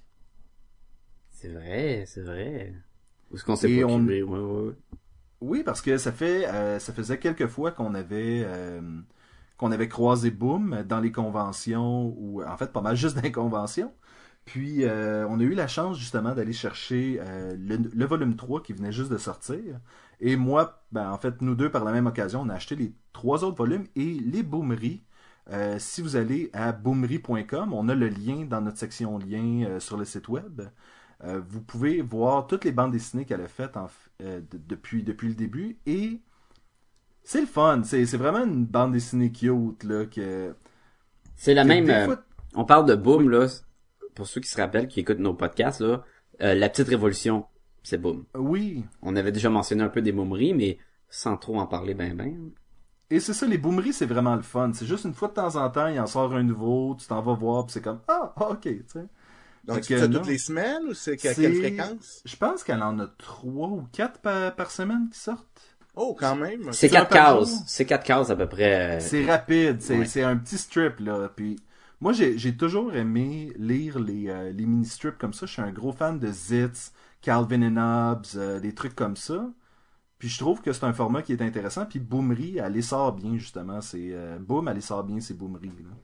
C'est 1.44 1.50
vrai, 1.50 2.06
c'est 2.08 2.22
vrai. 2.22 2.74
Où 3.32 3.36
est-ce 3.36 3.44
qu'on 3.44 3.56
s'est 3.56 3.70
pas 3.70 3.84
on-? 3.84 4.16
Ouais, 4.26 4.40
ouais, 4.40 4.40
ouais. 4.70 4.74
Oui, 5.42 5.64
parce 5.64 5.82
que 5.82 5.98
ça 5.98 6.12
fait 6.12 6.48
euh, 6.48 6.80
ça 6.80 6.94
faisait 6.94 7.20
quelques 7.20 7.48
fois 7.48 7.72
qu'on 7.72 7.96
avait 7.96 8.44
euh, 8.46 8.82
qu'on 9.58 9.72
avait 9.72 9.90
croisé 9.90 10.32
Boom 10.32 10.84
dans 10.88 11.00
les 11.02 11.12
conventions 11.12 12.14
ou 12.18 12.44
en 12.44 12.58
fait 12.58 12.72
pas 12.72 12.82
mal 12.82 12.96
juste 12.96 13.16
dans 13.16 13.22
les 13.24 13.32
conventions. 13.32 13.94
Puis 14.46 14.86
euh, 14.86 15.28
on 15.30 15.40
a 15.40 15.44
eu 15.44 15.54
la 15.56 15.68
chance 15.68 15.98
justement 16.00 16.34
d'aller 16.36 16.54
chercher 16.54 17.20
euh, 17.22 17.56
le, 17.60 17.78
le 17.78 18.06
volume 18.06 18.36
3 18.38 18.64
qui 18.64 18.74
venait 18.74 18.92
juste 18.94 19.12
de 19.12 19.18
sortir. 19.18 19.80
Et 20.22 20.36
moi, 20.38 20.84
ben, 20.92 21.12
en 21.12 21.18
fait, 21.18 21.42
nous 21.42 21.56
deux, 21.56 21.72
par 21.72 21.84
la 21.86 21.92
même 21.94 22.08
occasion, 22.08 22.42
on 22.42 22.50
a 22.50 22.56
acheté 22.56 22.76
les 22.76 22.94
trois 23.14 23.44
autres 23.44 23.58
volumes 23.58 23.88
et 23.96 24.14
les 24.16 24.44
Boomeries. 24.44 25.04
Euh, 25.52 25.78
si 25.80 26.02
vous 26.02 26.16
allez 26.18 26.50
à 26.54 26.72
boomerie.com, 26.74 27.74
on 27.74 27.90
a 27.90 27.96
le 27.96 28.10
lien 28.10 28.46
dans 28.46 28.62
notre 28.62 28.78
section 28.80 29.18
lien 29.20 29.66
euh, 29.68 29.80
sur 29.80 29.98
le 29.98 30.06
site 30.06 30.30
web. 30.30 30.62
Euh, 31.24 31.42
vous 31.48 31.62
pouvez 31.62 32.02
voir 32.02 32.48
toutes 32.48 32.66
les 32.66 32.72
bandes 32.74 32.92
dessinées 32.92 33.24
qu'elle 33.26 33.42
a 33.42 33.48
faites 33.48 33.78
en 33.78 33.88
euh, 34.22 34.42
de- 34.42 34.58
depuis, 34.58 35.04
depuis 35.04 35.30
le 35.30 35.36
début 35.36 35.78
et 35.86 36.20
c'est 37.24 37.42
le 37.42 37.48
fun. 37.48 37.82
C'est 37.84 38.04
vraiment 38.18 38.44
une 38.44 38.66
bande 38.66 38.92
dessinée 38.92 39.32
cute 39.32 39.84
là 39.84 40.06
que. 40.06 40.54
C'est 41.36 41.54
la 41.54 41.64
que 41.64 41.68
même, 41.70 41.90
euh, 41.90 42.06
fois- 42.06 42.24
on 42.56 42.66
parle 42.66 42.86
de 42.86 42.96
Boom, 42.96 43.30
là. 43.30 43.48
Pour 44.16 44.28
ceux 44.28 44.42
qui 44.42 44.50
se 44.50 44.60
rappellent, 44.60 44.88
qui 44.88 45.00
écoutent 45.00 45.20
nos 45.20 45.34
podcasts, 45.34 45.82
là. 45.82 46.04
euh, 46.42 46.54
la 46.54 46.68
petite 46.70 46.88
révolution, 46.90 47.46
c'est 47.84 47.98
Boom. 47.98 48.26
Oui. 48.36 48.84
On 49.02 49.16
avait 49.16 49.32
déjà 49.32 49.50
mentionné 49.50 49.82
un 49.84 49.90
peu 49.90 50.02
des 50.02 50.12
momeries, 50.12 50.54
mais 50.54 50.78
sans 51.10 51.38
trop 51.38 51.60
en 51.60 51.68
parler 51.68 51.94
ben 51.94 52.16
ben. 52.16 52.52
Et 53.10 53.20
c'est 53.20 53.34
ça, 53.34 53.46
les 53.46 53.58
boomeries, 53.60 53.94
c'est 53.94 54.06
vraiment 54.08 54.36
le 54.36 54.42
fun. 54.42 54.72
C'est 54.74 54.86
juste 54.88 55.06
une 55.06 55.14
fois 55.14 55.28
de 55.30 55.34
temps 55.36 55.56
en 55.56 55.70
temps, 55.70 55.88
il 55.88 56.00
en 56.00 56.08
sort 56.08 56.34
un 56.34 56.44
nouveau, 56.44 56.96
tu 57.00 57.08
t'en 57.08 57.22
vas 57.22 57.34
voir, 57.36 57.66
puis 57.66 57.74
c'est 57.74 57.82
comme 57.82 58.02
ah, 58.08 58.34
ah, 58.36 58.50
ok, 58.52 58.62
tu 58.62 58.84
sais. 58.88 59.06
Donc, 59.66 59.82
tu 59.82 59.98
fais 59.98 60.10
toutes 60.10 60.28
les 60.28 60.38
semaines 60.38 60.84
ou 60.90 60.94
c'est 60.94 61.16
qu'à 61.18 61.34
C'est- 61.34 61.42
quelle 61.42 61.56
fréquence? 61.56 62.22
Je 62.26 62.36
pense 62.36 62.64
qu'elle 62.64 62.84
en 62.84 63.00
a 63.00 63.08
trois 63.18 63.70
ou 63.70 63.88
quatre 63.94 64.20
par, 64.20 64.54
par 64.56 64.72
semaine 64.72 65.08
qui 65.12 65.18
sortent. 65.20 65.62
Oh, 65.96 66.16
quand 66.20 66.36
même. 66.36 66.64
C'est 66.74 66.88
C'est 66.88 66.90
quatre 66.90 67.10
cases. 67.12 67.64
C'est 67.68 67.86
quatre 67.86 68.04
cases 68.04 68.30
à 68.30 68.36
peu 68.36 68.48
près. 68.50 69.00
C'est 69.00 69.26
rapide, 69.26 69.82
c'est 69.82 70.00
Ouais. 70.00 70.06
c'est 70.06 70.24
un 70.24 70.36
petit 70.38 70.58
strip 70.58 71.00
là. 71.00 71.30
Puis 71.36 71.56
moi 72.02 72.12
j'ai 72.14 72.38
j'ai 72.38 72.58
toujours 72.58 72.94
aimé 72.96 73.54
lire 73.58 74.00
les, 74.00 74.28
euh, 74.28 74.52
les 74.52 74.66
mini 74.66 74.86
strips 74.86 75.18
comme 75.18 75.34
ça. 75.34 75.46
Je 75.46 75.52
suis 75.54 75.62
un 75.62 75.72
gros 75.72 75.92
fan 75.94 76.18
de 76.20 76.28
Zitz, 76.28 76.92
Calvin 77.22 77.62
and 77.62 77.78
Hobbes, 78.12 78.26
euh, 78.36 78.60
des 78.60 78.74
trucs 78.74 78.96
comme 78.96 79.16
ça. 79.16 79.48
Puis 80.18 80.30
je 80.30 80.40
trouve 80.40 80.62
que 80.62 80.74
c'est 80.74 80.84
un 80.86 80.94
format 80.94 81.22
qui 81.22 81.34
est 81.34 81.42
intéressant. 81.44 81.86
Puis 81.86 82.00
Boomery, 82.00 82.58
elle 82.58 82.74
les 82.74 82.82
sort 82.82 83.14
bien 83.14 83.38
justement. 83.38 83.80
C'est 83.80 84.10
euh, 84.14 84.40
Boom, 84.40 84.68
elle 84.68 84.76
les 84.76 84.82
sort 84.82 85.04
bien 85.04 85.20
ces 85.20 85.36
Boomery. 85.36 85.68
Là. 85.68 85.96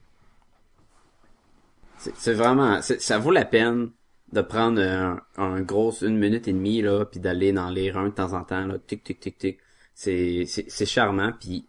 C'est 2.00 2.32
vraiment, 2.32 2.80
ça 2.80 3.18
vaut 3.18 3.30
la 3.30 3.44
peine 3.44 3.90
de 4.32 4.40
prendre 4.40 4.80
un, 4.80 5.20
un 5.36 5.60
gros 5.60 5.92
une 6.02 6.18
minute 6.18 6.48
et 6.48 6.52
demie 6.52 6.82
là, 6.82 7.04
puis 7.04 7.20
d'aller 7.20 7.52
dans 7.52 7.68
lire 7.68 7.98
un 7.98 8.08
de 8.08 8.14
temps 8.14 8.32
en 8.32 8.44
temps 8.44 8.66
là, 8.66 8.78
tic 8.78 9.04
tic 9.04 9.20
tic 9.20 9.36
tic. 9.38 9.58
C'est 9.94 10.44
c'est 10.46 10.70
c'est 10.70 10.86
charmant 10.86 11.32
puis 11.38 11.66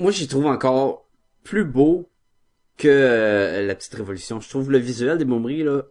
moi 0.00 0.10
j'y 0.10 0.26
trouve 0.26 0.46
encore 0.46 1.06
plus 1.44 1.64
beau 1.64 2.08
que 2.76 2.88
euh, 2.88 3.66
la 3.66 3.74
petite 3.74 3.94
révolution. 3.94 4.40
Je 4.40 4.48
trouve 4.48 4.70
le 4.70 4.78
visuel 4.78 5.18
des 5.18 5.24
momeries 5.24 5.64
là 5.64 5.82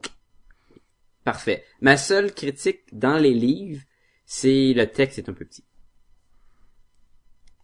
parfait. 1.23 1.65
Ma 1.81 1.97
seule 1.97 2.33
critique 2.33 2.83
dans 2.93 3.17
les 3.17 3.33
livres, 3.33 3.83
c'est 4.25 4.73
le 4.73 4.87
texte 4.87 5.19
est 5.19 5.29
un 5.29 5.33
peu 5.33 5.45
petit. 5.45 5.65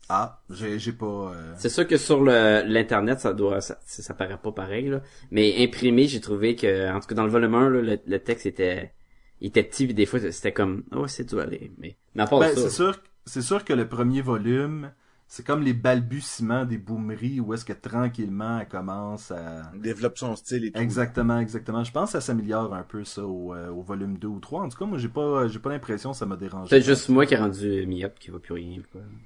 Ah, 0.09 0.41
j'ai 0.49 0.79
j'ai 0.79 0.91
pas. 0.91 1.05
euh, 1.33 1.53
C'est 1.57 1.69
sûr 1.69 1.87
que 1.87 1.97
sur 1.97 2.21
le 2.23 2.63
l'internet 2.67 3.19
ça 3.21 3.33
doit 3.33 3.61
ça, 3.61 3.77
ça 3.85 4.13
paraît 4.13 4.37
pas 4.37 4.51
pareil 4.51 4.89
là, 4.89 5.01
mais 5.31 5.63
imprimé 5.63 6.07
j'ai 6.07 6.19
trouvé 6.19 6.55
que 6.55 6.91
en 6.93 6.99
tout 6.99 7.07
cas 7.07 7.15
dans 7.15 7.23
le 7.25 7.31
volume 7.31 7.55
1 7.55 7.69
là, 7.69 7.81
le, 7.81 7.99
le 8.05 8.19
texte 8.19 8.45
était 8.45 8.93
il 9.39 9.47
était 9.47 9.63
petit 9.63 9.85
puis 9.85 9.93
des 9.93 10.05
fois 10.05 10.19
c'était 10.19 10.51
comme 10.51 10.83
oh 10.93 11.07
c'est 11.07 11.23
dur 11.29 11.39
aller 11.39 11.71
mais 11.77 11.95
mais 12.15 12.23
à 12.23 12.27
part 12.27 12.39
Ben, 12.39 12.53
ça 12.53 12.61
c'est 12.61 12.69
sûr, 12.69 12.99
c'est 13.25 13.41
sûr 13.41 13.63
que 13.63 13.73
le 13.73 13.87
premier 13.87 14.21
volume, 14.21 14.91
c'est 15.35 15.43
comme 15.43 15.63
les 15.63 15.73
balbutiements 15.73 16.63
des 16.63 16.77
Boomery 16.77 17.39
où 17.39 17.55
est-ce 17.55 17.65
que 17.65 17.73
tranquillement 17.73 18.59
elle 18.59 18.67
commence 18.67 19.31
à. 19.31 19.63
Développe 19.73 20.15
son 20.19 20.35
style 20.35 20.65
et 20.65 20.71
tout. 20.71 20.79
Exactement, 20.79 21.39
exactement. 21.39 21.83
Je 21.83 21.91
pense 21.91 22.09
que 22.09 22.19
ça 22.19 22.21
s'améliore 22.21 22.71
un 22.75 22.83
peu 22.83 23.03
ça 23.03 23.23
au, 23.25 23.51
euh, 23.55 23.71
au 23.71 23.81
volume 23.81 24.19
2 24.19 24.27
ou 24.27 24.39
3. 24.39 24.61
En 24.61 24.69
tout 24.69 24.77
cas, 24.77 24.85
moi 24.85 24.99
j'ai 24.99 25.07
pas 25.07 25.47
j'ai 25.47 25.57
pas 25.57 25.71
l'impression 25.71 26.11
que 26.11 26.17
ça 26.17 26.27
m'a 26.27 26.35
dérangé. 26.35 26.69
peut-être 26.69 26.85
juste 26.85 27.09
moi 27.09 27.25
qui 27.25 27.33
ai 27.33 27.37
rendu 27.37 27.83
myope 27.87 28.19
qui 28.19 28.29
va 28.29 28.37
plus 28.37 28.53
rien. 28.53 28.77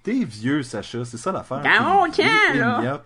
T'es 0.04 0.24
vieux, 0.24 0.63
Sacha, 0.63 1.04
c'est 1.04 1.17
ça 1.17 1.34
l'affaire. 1.34 1.62
Quand 1.62 2.06
on 2.06 2.10
tient, 2.10 2.54
et 2.54 2.58
là. 2.58 3.04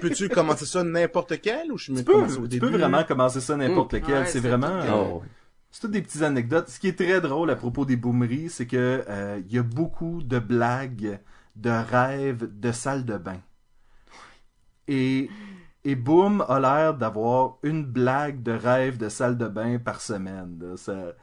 peux-tu 0.00 0.30
commencer 0.30 0.64
ça 0.64 0.82
n'importe 0.82 1.42
quel 1.42 1.70
ou 1.72 1.76
je 1.76 1.92
me 1.92 1.98
Tu 1.98 2.04
peux, 2.04 2.14
au 2.14 2.26
tu 2.26 2.48
début? 2.48 2.70
peux 2.70 2.78
vraiment 2.78 3.04
commencer 3.04 3.42
ça 3.42 3.54
n'importe 3.54 3.92
lequel. 3.92 4.14
Ouais, 4.14 4.24
c'est 4.24 4.40
c'est 4.40 4.48
vraiment. 4.48 4.66
euh, 4.66 4.90
Oh. 4.94 5.22
C'est 5.70 5.80
toutes 5.82 5.90
des 5.92 6.02
petites 6.02 6.22
anecdotes. 6.22 6.68
Ce 6.68 6.78
qui 6.80 6.88
est 6.88 6.98
très 6.98 7.20
drôle 7.20 7.50
à 7.50 7.56
propos 7.56 7.84
des 7.84 7.96
boomeries, 7.96 8.48
c'est 8.50 8.66
que 8.66 9.04
euh, 9.08 9.40
il 9.46 9.54
y 9.54 9.58
a 9.58 9.62
beaucoup 9.62 10.22
de 10.22 10.38
blagues, 10.38 11.18
de 11.56 11.70
rêves, 11.70 12.48
de 12.60 12.72
salles 12.72 13.04
de 13.04 13.16
bain. 13.18 13.40
Et 14.88 15.30
et 15.84 15.96
Boom 15.96 16.44
a 16.48 16.60
l'air 16.60 16.94
d'avoir 16.94 17.58
une 17.64 17.84
blague 17.84 18.42
de 18.42 18.52
rêve 18.52 18.98
de 18.98 19.08
salle 19.08 19.36
de 19.36 19.48
bain 19.48 19.78
par 19.80 20.00
semaine. 20.00 20.76
Ça... 20.76 21.14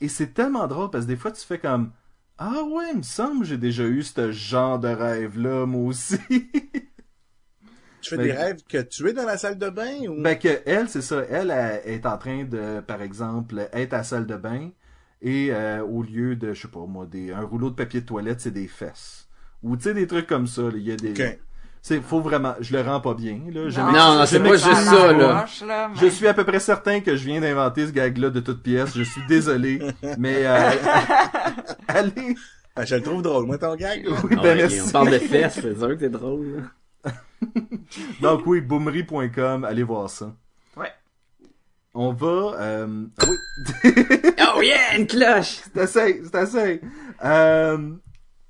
Et 0.00 0.08
c'est 0.08 0.34
tellement 0.34 0.66
drôle 0.68 0.90
parce 0.90 1.04
que 1.06 1.10
des 1.10 1.16
fois 1.16 1.32
tu 1.32 1.44
fais 1.44 1.58
comme 1.58 1.92
Ah 2.38 2.62
ouais, 2.64 2.90
il 2.92 2.98
me 2.98 3.02
semble 3.02 3.40
que 3.40 3.46
j'ai 3.46 3.58
déjà 3.58 3.84
eu 3.84 4.02
ce 4.02 4.32
genre 4.32 4.78
de 4.78 4.88
rêve-là, 4.88 5.66
moi 5.66 5.88
aussi. 5.88 6.18
Tu 8.00 8.10
fais 8.10 8.18
Ben, 8.18 8.28
des 8.28 8.32
rêves 8.32 8.62
que 8.68 8.82
tu 8.82 9.08
es 9.08 9.12
dans 9.12 9.24
la 9.26 9.36
salle 9.38 9.58
de 9.58 9.68
bain 9.68 10.06
ou... 10.08 10.22
ben 10.22 10.38
que 10.38 10.62
elle, 10.66 10.88
c'est 10.88 11.02
ça, 11.02 11.22
elle, 11.28 11.50
elle 11.50 11.92
est 11.92 12.06
en 12.06 12.18
train 12.18 12.44
de, 12.44 12.80
par 12.80 13.02
exemple, 13.02 13.68
être 13.72 13.94
à 13.94 13.98
la 13.98 14.04
salle 14.04 14.26
de 14.26 14.36
bain 14.36 14.70
et 15.22 15.48
euh, 15.52 15.82
au 15.84 16.02
lieu 16.02 16.36
de, 16.36 16.52
je 16.54 16.62
sais 16.62 16.68
pas 16.68 16.86
moi, 16.86 17.06
des, 17.06 17.32
un 17.32 17.42
rouleau 17.42 17.70
de 17.70 17.74
papier 17.74 18.00
de 18.00 18.06
toilette, 18.06 18.40
c'est 18.40 18.50
des 18.50 18.68
fesses. 18.68 19.23
Ou 19.64 19.76
tu 19.76 19.82
sais, 19.84 19.94
des 19.94 20.06
trucs 20.06 20.26
comme 20.26 20.46
ça, 20.46 20.62
là, 20.62 20.72
il 20.74 20.82
y 20.82 20.92
a 20.92 20.96
des... 20.96 21.10
Ok. 21.10 21.38
C'est, 21.82 22.00
faut 22.00 22.20
vraiment, 22.20 22.54
je 22.60 22.74
le 22.74 22.80
rends 22.82 23.00
pas 23.00 23.12
bien, 23.12 23.40
là. 23.52 23.68
Je 23.68 23.78
Non, 23.78 23.92
non, 24.18 24.24
c'est 24.26 24.40
pas 24.40 24.52
juste 24.56 24.64
ça, 24.84 25.12
là. 25.12 25.46
Là, 25.66 25.88
mais- 25.90 26.00
Je 26.00 26.06
suis 26.06 26.26
à 26.26 26.32
peu 26.32 26.44
près 26.44 26.58
certain 26.60 27.00
que 27.00 27.14
je 27.14 27.24
viens 27.26 27.40
d'inventer 27.42 27.86
ce 27.86 27.92
gag-là 27.92 28.30
de 28.30 28.40
toute 28.40 28.62
pièce. 28.62 28.96
Je 28.96 29.02
suis 29.02 29.20
désolé, 29.28 29.80
mais 30.18 30.46
euh, 30.46 30.70
allez. 31.88 32.34
Ah, 32.76 32.84
je 32.86 32.94
le 32.94 33.02
trouve 33.02 33.20
drôle, 33.22 33.46
moi, 33.46 33.58
ton 33.58 33.74
gag. 33.76 34.04
là. 34.06 34.16
Oui, 34.24 34.30
Ah 34.32 34.36
ben 34.36 34.42
ouais, 34.42 34.54
merci. 34.56 34.80
on 34.86 34.90
parle 34.90 35.10
de 35.10 35.18
fesses, 35.18 35.58
c'est 35.60 35.76
sûr 35.78 35.88
que 35.88 35.98
c'est 36.00 36.08
drôle. 36.10 36.64
là. 37.04 37.12
Donc 38.22 38.46
oui, 38.46 38.60
boomery.com, 38.62 39.64
allez 39.64 39.82
voir 39.82 40.08
ça. 40.08 40.34
Ouais. 40.78 40.90
On 41.92 42.12
va... 42.12 42.56
Euh... 42.60 43.04
ah 43.18 43.24
Oui, 43.28 43.92
Oh 44.56 44.62
yeah, 44.62 44.96
une 44.98 45.06
cloche! 45.06 45.60
c'est 45.74 45.80
assez, 45.82 46.22
c'est 46.24 46.34
assez. 46.34 46.80
Euh, 47.24 47.90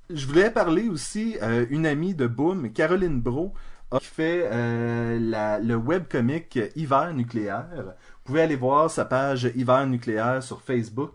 je 0.09 0.27
voulais 0.27 0.51
parler 0.51 0.89
aussi, 0.89 1.37
euh, 1.41 1.65
une 1.69 1.85
amie 1.85 2.15
de 2.15 2.27
Boom, 2.27 2.71
Caroline 2.71 3.21
Bro, 3.21 3.53
a 3.91 3.99
fait 3.99 4.49
euh, 4.51 5.19
la, 5.19 5.59
le 5.59 5.75
webcomic 5.75 6.59
Hiver 6.75 7.13
nucléaire. 7.13 7.67
Vous 7.75 8.23
pouvez 8.23 8.41
aller 8.41 8.55
voir 8.55 8.89
sa 8.89 9.05
page 9.05 9.51
Hiver 9.55 9.85
nucléaire 9.87 10.41
sur 10.41 10.61
Facebook. 10.61 11.13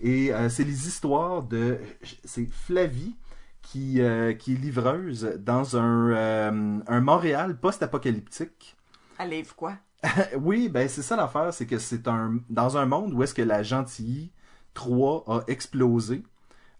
Et 0.00 0.32
euh, 0.32 0.48
c'est 0.48 0.64
les 0.64 0.88
histoires 0.88 1.42
de... 1.42 1.78
C'est 2.24 2.46
Flavie 2.46 3.16
qui, 3.62 4.00
euh, 4.00 4.34
qui 4.34 4.54
est 4.54 4.56
livreuse 4.56 5.38
dans 5.38 5.76
un, 5.76 6.10
euh, 6.10 6.78
un 6.86 7.00
Montréal 7.00 7.58
post-apocalyptique. 7.58 8.76
Allez, 9.18 9.44
quoi? 9.56 9.76
Oui, 10.36 10.68
ben 10.68 10.88
c'est 10.88 11.02
ça 11.02 11.14
l'affaire, 11.14 11.54
c'est 11.54 11.66
que 11.66 11.78
c'est 11.78 12.08
un 12.08 12.40
dans 12.50 12.76
un 12.76 12.86
monde 12.86 13.14
où 13.14 13.22
est-ce 13.22 13.34
que 13.34 13.42
la 13.42 13.62
gentilly 13.62 14.32
3 14.74 15.24
a 15.28 15.44
explosé. 15.46 16.24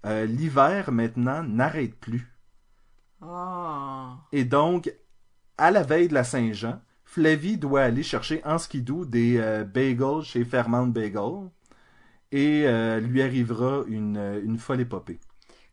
Euh, 0.06 0.26
L'hiver 0.26 0.92
maintenant 0.92 1.42
n'arrête 1.42 1.94
plus. 1.94 2.28
Oh. 3.24 4.08
Et 4.32 4.44
donc, 4.44 4.92
à 5.58 5.70
la 5.70 5.82
veille 5.82 6.08
de 6.08 6.14
la 6.14 6.24
Saint-Jean, 6.24 6.80
Flavie 7.04 7.58
doit 7.58 7.82
aller 7.82 8.02
chercher 8.02 8.40
en 8.44 8.58
skidoo 8.58 9.04
des 9.04 9.38
euh, 9.38 9.64
bagels 9.64 10.22
chez 10.22 10.44
Fairmount 10.44 10.88
Bagel. 10.88 11.50
Et 12.32 12.64
euh, 12.66 12.98
lui 12.98 13.20
arrivera 13.22 13.82
une, 13.86 14.40
une 14.42 14.58
folle 14.58 14.80
épopée. 14.80 15.20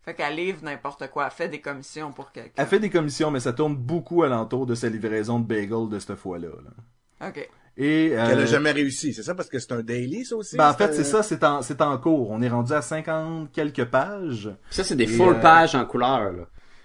Fait 0.01 0.13
qu'elle 0.13 0.35
livre 0.35 0.63
n'importe 0.63 1.09
quoi. 1.09 1.25
Elle 1.25 1.31
fait 1.31 1.49
des 1.49 1.61
commissions 1.61 2.11
pour 2.11 2.31
quelqu'un. 2.31 2.61
Elle 2.61 2.67
fait 2.67 2.79
des 2.79 2.89
commissions, 2.89 3.31
mais 3.31 3.39
ça 3.39 3.53
tourne 3.53 3.75
beaucoup 3.75 4.23
alentour 4.23 4.65
de 4.65 4.75
sa 4.75 4.89
livraison 4.89 5.39
de 5.39 5.45
bagels 5.45 5.87
de 5.89 5.99
cette 5.99 6.15
fois-là. 6.15 6.49
là. 6.49 7.27
OK. 7.29 7.49
Et, 7.77 8.12
euh, 8.13 8.27
Qu'elle 8.27 8.39
a 8.39 8.45
jamais 8.45 8.71
réussi, 8.71 9.13
c'est 9.13 9.23
ça? 9.23 9.36
Parce 9.36 9.49
que 9.49 9.60
c'est 9.60 9.71
un 9.71 9.82
daily, 9.82 10.25
ça 10.25 10.36
aussi? 10.36 10.58
ben, 10.58 10.69
en 10.69 10.73
fait, 10.73 10.93
c'est 10.93 11.03
ça, 11.03 11.23
c'est 11.23 11.43
en, 11.43 11.62
c'est 11.62 11.82
en 11.82 11.97
cours. 11.97 12.29
On 12.32 12.41
est 12.41 12.49
rendu 12.49 12.73
à 12.73 12.82
50 12.82 13.51
quelques 13.51 13.86
pages. 13.86 14.49
Puis 14.67 14.75
ça, 14.75 14.84
c'est 14.84 14.95
des 14.95 15.08
full 15.08 15.36
euh, 15.36 15.41
pages 15.41 15.75
en 15.75 15.86
couleur, 15.86 16.32
là. 16.32 16.43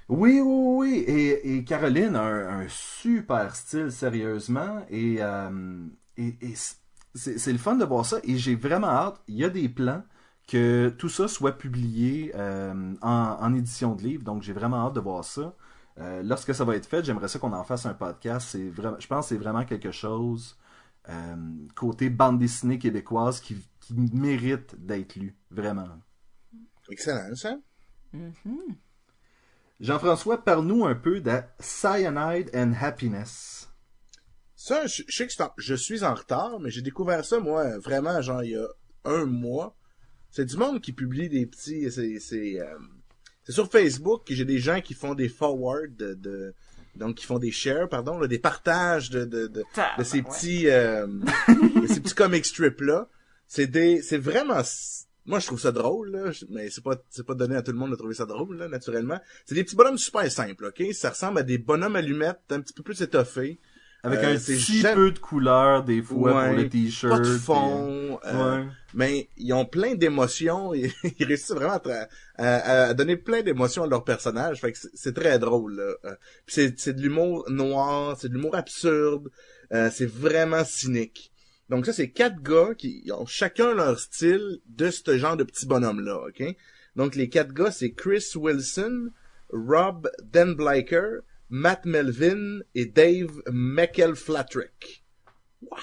Oui, 0.08 0.40
oui, 0.44 0.44
oui. 0.44 1.04
Et, 1.06 1.56
et 1.56 1.64
Caroline 1.64 2.14
a 2.14 2.22
un, 2.22 2.60
un 2.60 2.66
super 2.68 3.56
style, 3.56 3.90
sérieusement. 3.90 4.84
Et, 4.90 5.16
euh, 5.20 5.78
et, 6.16 6.36
et 6.42 6.54
c'est 6.54 6.76
c'est 7.14 7.52
le 7.52 7.58
fun 7.58 7.76
de 7.76 7.84
voir 7.84 8.04
ça. 8.04 8.18
Et 8.24 8.36
j'ai 8.36 8.54
vraiment 8.56 8.88
hâte. 8.88 9.20
Il 9.28 9.36
y 9.36 9.44
a 9.44 9.48
des 9.48 9.68
plans 9.68 10.02
que 10.48 10.92
tout 10.98 11.08
ça 11.08 11.28
soit 11.28 11.52
publié 11.52 12.32
euh, 12.34 12.92
en, 13.00 13.36
en 13.40 13.54
édition 13.54 13.94
de 13.94 14.02
livre. 14.02 14.24
Donc, 14.24 14.42
j'ai 14.42 14.52
vraiment 14.52 14.86
hâte 14.86 14.94
de 14.94 15.00
voir 15.00 15.24
ça. 15.24 15.54
Euh, 16.00 16.22
lorsque 16.24 16.54
ça 16.54 16.64
va 16.64 16.74
être 16.76 16.86
fait, 16.86 17.04
j'aimerais 17.04 17.28
ça 17.28 17.38
qu'on 17.38 17.52
en 17.52 17.64
fasse 17.64 17.86
un 17.86 17.94
podcast. 17.94 18.48
C'est 18.50 18.68
vraiment, 18.68 18.96
je 18.98 19.06
pense 19.06 19.26
que 19.26 19.28
c'est 19.30 19.40
vraiment 19.40 19.64
quelque 19.64 19.92
chose 19.92 20.58
euh, 21.08 21.36
côté 21.74 22.10
bande 22.10 22.38
dessinée 22.38 22.78
québécoise 22.78 23.40
qui, 23.40 23.56
qui 23.80 23.94
mérite 23.94 24.74
d'être 24.78 25.16
lu. 25.16 25.36
Vraiment. 25.50 25.88
Excellent, 26.90 27.34
ça. 27.34 27.58
Jean-François, 29.80 30.42
parle-nous 30.44 30.84
un 30.84 30.94
peu 30.94 31.20
de 31.20 31.40
Cyanide 31.58 32.50
and 32.54 32.72
Happiness. 32.80 33.68
Ça, 34.54 34.86
je, 34.86 35.02
je 35.08 35.16
sais 35.16 35.26
que 35.26 35.42
en- 35.42 35.52
je 35.58 35.74
suis 35.74 36.04
en 36.04 36.14
retard, 36.14 36.58
mais 36.60 36.70
j'ai 36.70 36.80
découvert 36.82 37.24
ça, 37.24 37.38
moi, 37.40 37.76
vraiment, 37.78 38.20
genre, 38.22 38.42
il 38.44 38.52
y 38.52 38.56
a 38.56 38.66
un 39.04 39.26
mois. 39.26 39.76
C'est 40.30 40.46
du 40.46 40.56
monde 40.56 40.80
qui 40.80 40.92
publie 40.92 41.28
des 41.28 41.46
petits... 41.46 41.90
C'est 41.90 42.18
c'est, 42.18 42.60
euh, 42.60 42.78
sur 43.48 43.70
Facebook 43.70 44.26
que 44.26 44.34
j'ai 44.34 44.44
des 44.46 44.58
gens 44.58 44.80
qui 44.80 44.94
font 44.94 45.14
des 45.14 45.28
forwards 45.28 45.88
de... 45.98 46.14
de- 46.14 46.54
donc, 46.96 47.16
qui 47.16 47.26
font 47.26 47.38
des 47.38 47.50
shares, 47.50 47.88
pardon, 47.88 48.18
là, 48.18 48.26
des 48.26 48.38
partages 48.38 49.10
de, 49.10 49.24
de, 49.24 49.46
de, 49.46 49.64
de 49.98 50.04
ces 50.04 50.22
petits... 50.22 50.68
euh, 50.68 51.06
de 51.48 51.86
ces 51.86 52.00
petits 52.00 52.14
comic 52.14 52.44
strips-là. 52.44 53.08
C'est 53.46 53.66
des... 53.66 54.00
C'est 54.02 54.18
vraiment... 54.18 54.62
Moi, 55.26 55.38
je 55.38 55.46
trouve 55.46 55.60
ça 55.60 55.72
drôle, 55.72 56.10
là, 56.10 56.30
mais 56.50 56.68
c'est 56.68 56.84
pas, 56.84 56.96
c'est 57.08 57.24
pas 57.24 57.34
donné 57.34 57.56
à 57.56 57.62
tout 57.62 57.72
le 57.72 57.78
monde 57.78 57.90
de 57.90 57.96
trouver 57.96 58.14
ça 58.14 58.26
drôle, 58.26 58.58
là, 58.58 58.68
naturellement. 58.68 59.18
C'est 59.46 59.54
des 59.54 59.64
petits 59.64 59.76
bonhommes 59.76 59.96
super 59.96 60.30
simples, 60.30 60.66
ok? 60.66 60.92
Ça 60.92 61.10
ressemble 61.10 61.38
à 61.38 61.42
des 61.42 61.56
bonhommes 61.56 61.96
allumettes 61.96 62.42
un 62.50 62.60
petit 62.60 62.74
peu 62.74 62.82
plus 62.82 63.00
étoffés. 63.00 63.58
Avec 64.04 64.20
Euh, 64.20 64.34
un 64.34 64.36
jamais- 64.36 64.94
peu 64.94 65.10
de 65.10 65.18
couleur, 65.18 65.82
des 65.82 66.02
fois, 66.02 66.34
Ouais, 66.36 66.48
pour 66.50 66.58
le 66.58 66.68
t-shirt. 66.68 67.10
Pas 67.12 67.18
de 67.20 67.36
fond. 67.38 68.20
euh, 68.24 68.28
euh, 68.32 68.58
ouais. 68.60 68.66
Mais 68.92 69.28
ils 69.38 69.52
ont 69.54 69.64
plein 69.64 69.94
d'émotions. 69.94 70.72
et 70.74 70.92
Ils 71.18 71.24
réussissent 71.26 71.50
vraiment 71.52 71.72
à, 71.74 71.78
tra- 71.78 72.08
à- 72.36 72.82
à 72.88 72.94
donner 72.94 73.16
plein 73.16 73.40
d'émotions 73.42 73.82
à 73.84 73.86
leur 73.86 74.04
personnage. 74.04 74.60
Fait 74.60 74.72
que 74.72 74.78
c'est- 74.94 75.12
très 75.14 75.38
drôle. 75.38 75.80
Euh, 75.80 76.14
c'est, 76.46 76.92
de 76.92 77.00
l'humour 77.00 77.44
noir, 77.50 78.16
c'est 78.20 78.28
de 78.28 78.34
l'humour 78.34 78.54
absurde. 78.54 79.30
euh, 79.72 79.88
c'est 79.90 80.06
vraiment 80.06 80.62
cynique. 80.64 81.32
Donc 81.70 81.86
ça, 81.86 81.94
c'est 81.94 82.10
quatre 82.10 82.42
gars 82.42 82.74
qui 82.76 83.10
ont 83.10 83.24
chacun 83.24 83.72
leur 83.74 83.98
style 83.98 84.58
de 84.68 84.90
ce 84.90 85.16
genre 85.16 85.36
de 85.38 85.44
petit 85.44 85.66
bonhomme-là. 85.66 86.18
ok? 86.28 86.54
Donc 86.94 87.14
les 87.16 87.30
quatre 87.30 87.52
gars, 87.54 87.70
c'est 87.70 87.92
Chris 87.92 88.24
Wilson, 88.36 89.08
Rob 89.50 90.10
Denbliker, 90.22 91.20
Matt 91.54 91.86
Melvin 91.86 92.60
et 92.74 92.86
Dave 92.86 93.30
McElflatrick. 93.52 95.04
Wow. 95.62 95.78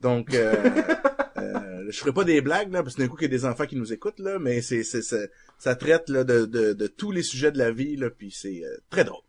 Donc, 0.00 0.34
euh, 0.34 0.54
euh, 1.38 1.86
je 1.90 1.98
ferai 1.98 2.12
pas 2.12 2.24
des 2.24 2.40
blagues 2.42 2.72
là, 2.72 2.82
parce 2.82 2.94
que 2.94 3.02
d'un 3.02 3.08
coup 3.08 3.16
qu'il 3.16 3.30
y 3.30 3.34
a 3.34 3.36
des 3.38 3.44
enfants 3.46 3.66
qui 3.66 3.76
nous 3.76 3.92
écoutent 3.92 4.18
là, 4.20 4.38
mais 4.38 4.60
c'est, 4.62 4.82
c'est, 4.82 5.02
c'est- 5.02 5.30
ça 5.58 5.74
traite 5.76 6.08
là 6.10 6.24
de, 6.24 6.44
de, 6.44 6.72
de 6.74 6.86
tous 6.86 7.10
les 7.10 7.22
sujets 7.22 7.52
de 7.52 7.58
la 7.58 7.70
vie 7.70 7.96
là, 7.96 8.10
puis 8.10 8.30
c'est 8.30 8.64
euh, 8.64 8.76
très 8.90 9.04
drôle. 9.04 9.22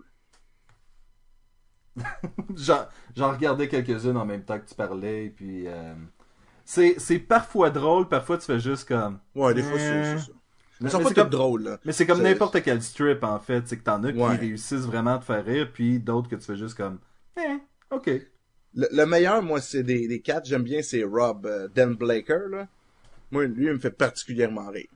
J'en, 2.56 2.88
j'en 3.16 3.32
regardais 3.34 3.68
quelques-unes 3.68 4.18
en 4.18 4.26
même 4.26 4.44
temps 4.46 4.60
que 4.60 4.68
tu 4.68 4.76
parlais, 4.76 5.30
puis 5.36 5.68
euh, 5.68 5.94
c'est, 6.66 6.96
c'est 7.00 7.20
parfois 7.20 7.70
drôle, 7.70 8.08
parfois 8.08 8.38
tu 8.38 8.46
fais 8.46 8.60
juste 8.60 8.88
comme... 8.88 9.20
Ouais, 9.36 9.54
des 9.54 9.64
fois 9.64 9.78
c'est, 9.80 10.04
c'est 10.04 10.20
ça. 10.20 10.32
Ils 10.82 10.90
sont 10.90 10.98
c'est 11.00 11.14
pas 11.14 11.22
comme- 11.22 11.30
drôles 11.30 11.64
là. 11.64 11.80
Mais 11.86 11.92
c'est 11.92 12.06
comme 12.08 12.22
n'importe 12.24 12.62
quel 12.64 12.82
strip, 12.82 13.24
en 13.24 13.40
fait. 13.40 13.68
C'est 13.68 13.78
que 13.78 13.84
t'en 13.84 14.04
as 14.04 14.12
Ouais. 14.12 14.36
qui 14.36 14.42
réussissent 14.42 14.86
vraiment 14.86 15.16
à 15.16 15.20
te 15.20 15.26
faire 15.26 15.46
rire, 15.46 15.70
puis 15.74 16.00
d'autres 16.00 16.30
que 16.30 16.36
tu 16.36 16.44
fais 16.46 16.56
juste 16.58 16.76
comme... 16.76 17.00
Eh, 17.38 17.58
ok. 17.94 18.10
Le, 18.74 18.88
le 18.92 19.06
meilleur, 19.06 19.42
moi, 19.44 19.60
c'est 19.62 19.84
des, 19.84 20.08
des 20.08 20.22
quatre, 20.22 20.46
j'aime 20.46 20.64
bien, 20.64 20.82
c'est 20.82 21.04
Rob 21.04 21.46
euh, 21.46 21.68
Denblaker 21.76 22.48
là. 22.50 22.68
Moi, 23.32 23.46
lui, 23.46 23.66
il 23.68 23.74
me 23.74 23.80
fait 23.80 23.92
particulièrement 23.92 24.70
rire. 24.70 24.88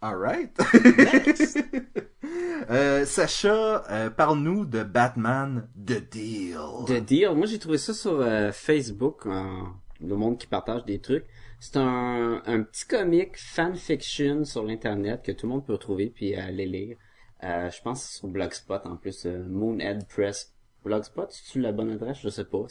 Alright. 0.00 0.56
euh, 2.70 3.04
Sacha, 3.04 3.84
euh, 3.90 4.10
parle-nous 4.10 4.64
de 4.64 4.84
Batman 4.84 5.68
The 5.76 6.08
Deal. 6.10 6.58
The 6.86 7.04
Deal, 7.04 7.34
moi 7.34 7.46
j'ai 7.46 7.58
trouvé 7.58 7.78
ça 7.78 7.92
sur 7.92 8.20
euh, 8.20 8.52
Facebook, 8.52 9.24
le 9.24 10.14
monde 10.16 10.38
qui 10.38 10.46
partage 10.46 10.84
des 10.84 11.00
trucs. 11.00 11.24
C'est 11.60 11.76
un, 11.76 12.42
un 12.46 12.62
petit 12.62 12.86
comic 12.86 13.36
fanfiction 13.36 14.44
sur 14.44 14.64
l'internet 14.64 15.22
que 15.22 15.32
tout 15.32 15.46
le 15.46 15.52
monde 15.52 15.66
peut 15.66 15.78
trouver 15.78 16.10
puis 16.14 16.34
aller 16.34 16.66
lire. 16.66 16.96
Euh, 17.44 17.70
je 17.70 17.82
pense 17.82 18.00
que 18.00 18.08
c'est 18.08 18.18
sur 18.18 18.28
Blogspot 18.28 18.80
en 18.84 18.96
plus, 18.96 19.26
euh, 19.26 19.44
Moonhead 19.48 20.06
Press. 20.08 20.52
Blogspot, 20.84 21.30
c'est-tu 21.30 21.60
la 21.60 21.72
bonne 21.72 21.90
adresse? 21.90 22.18
Je 22.22 22.28
sais 22.28 22.44
pas. 22.44 22.66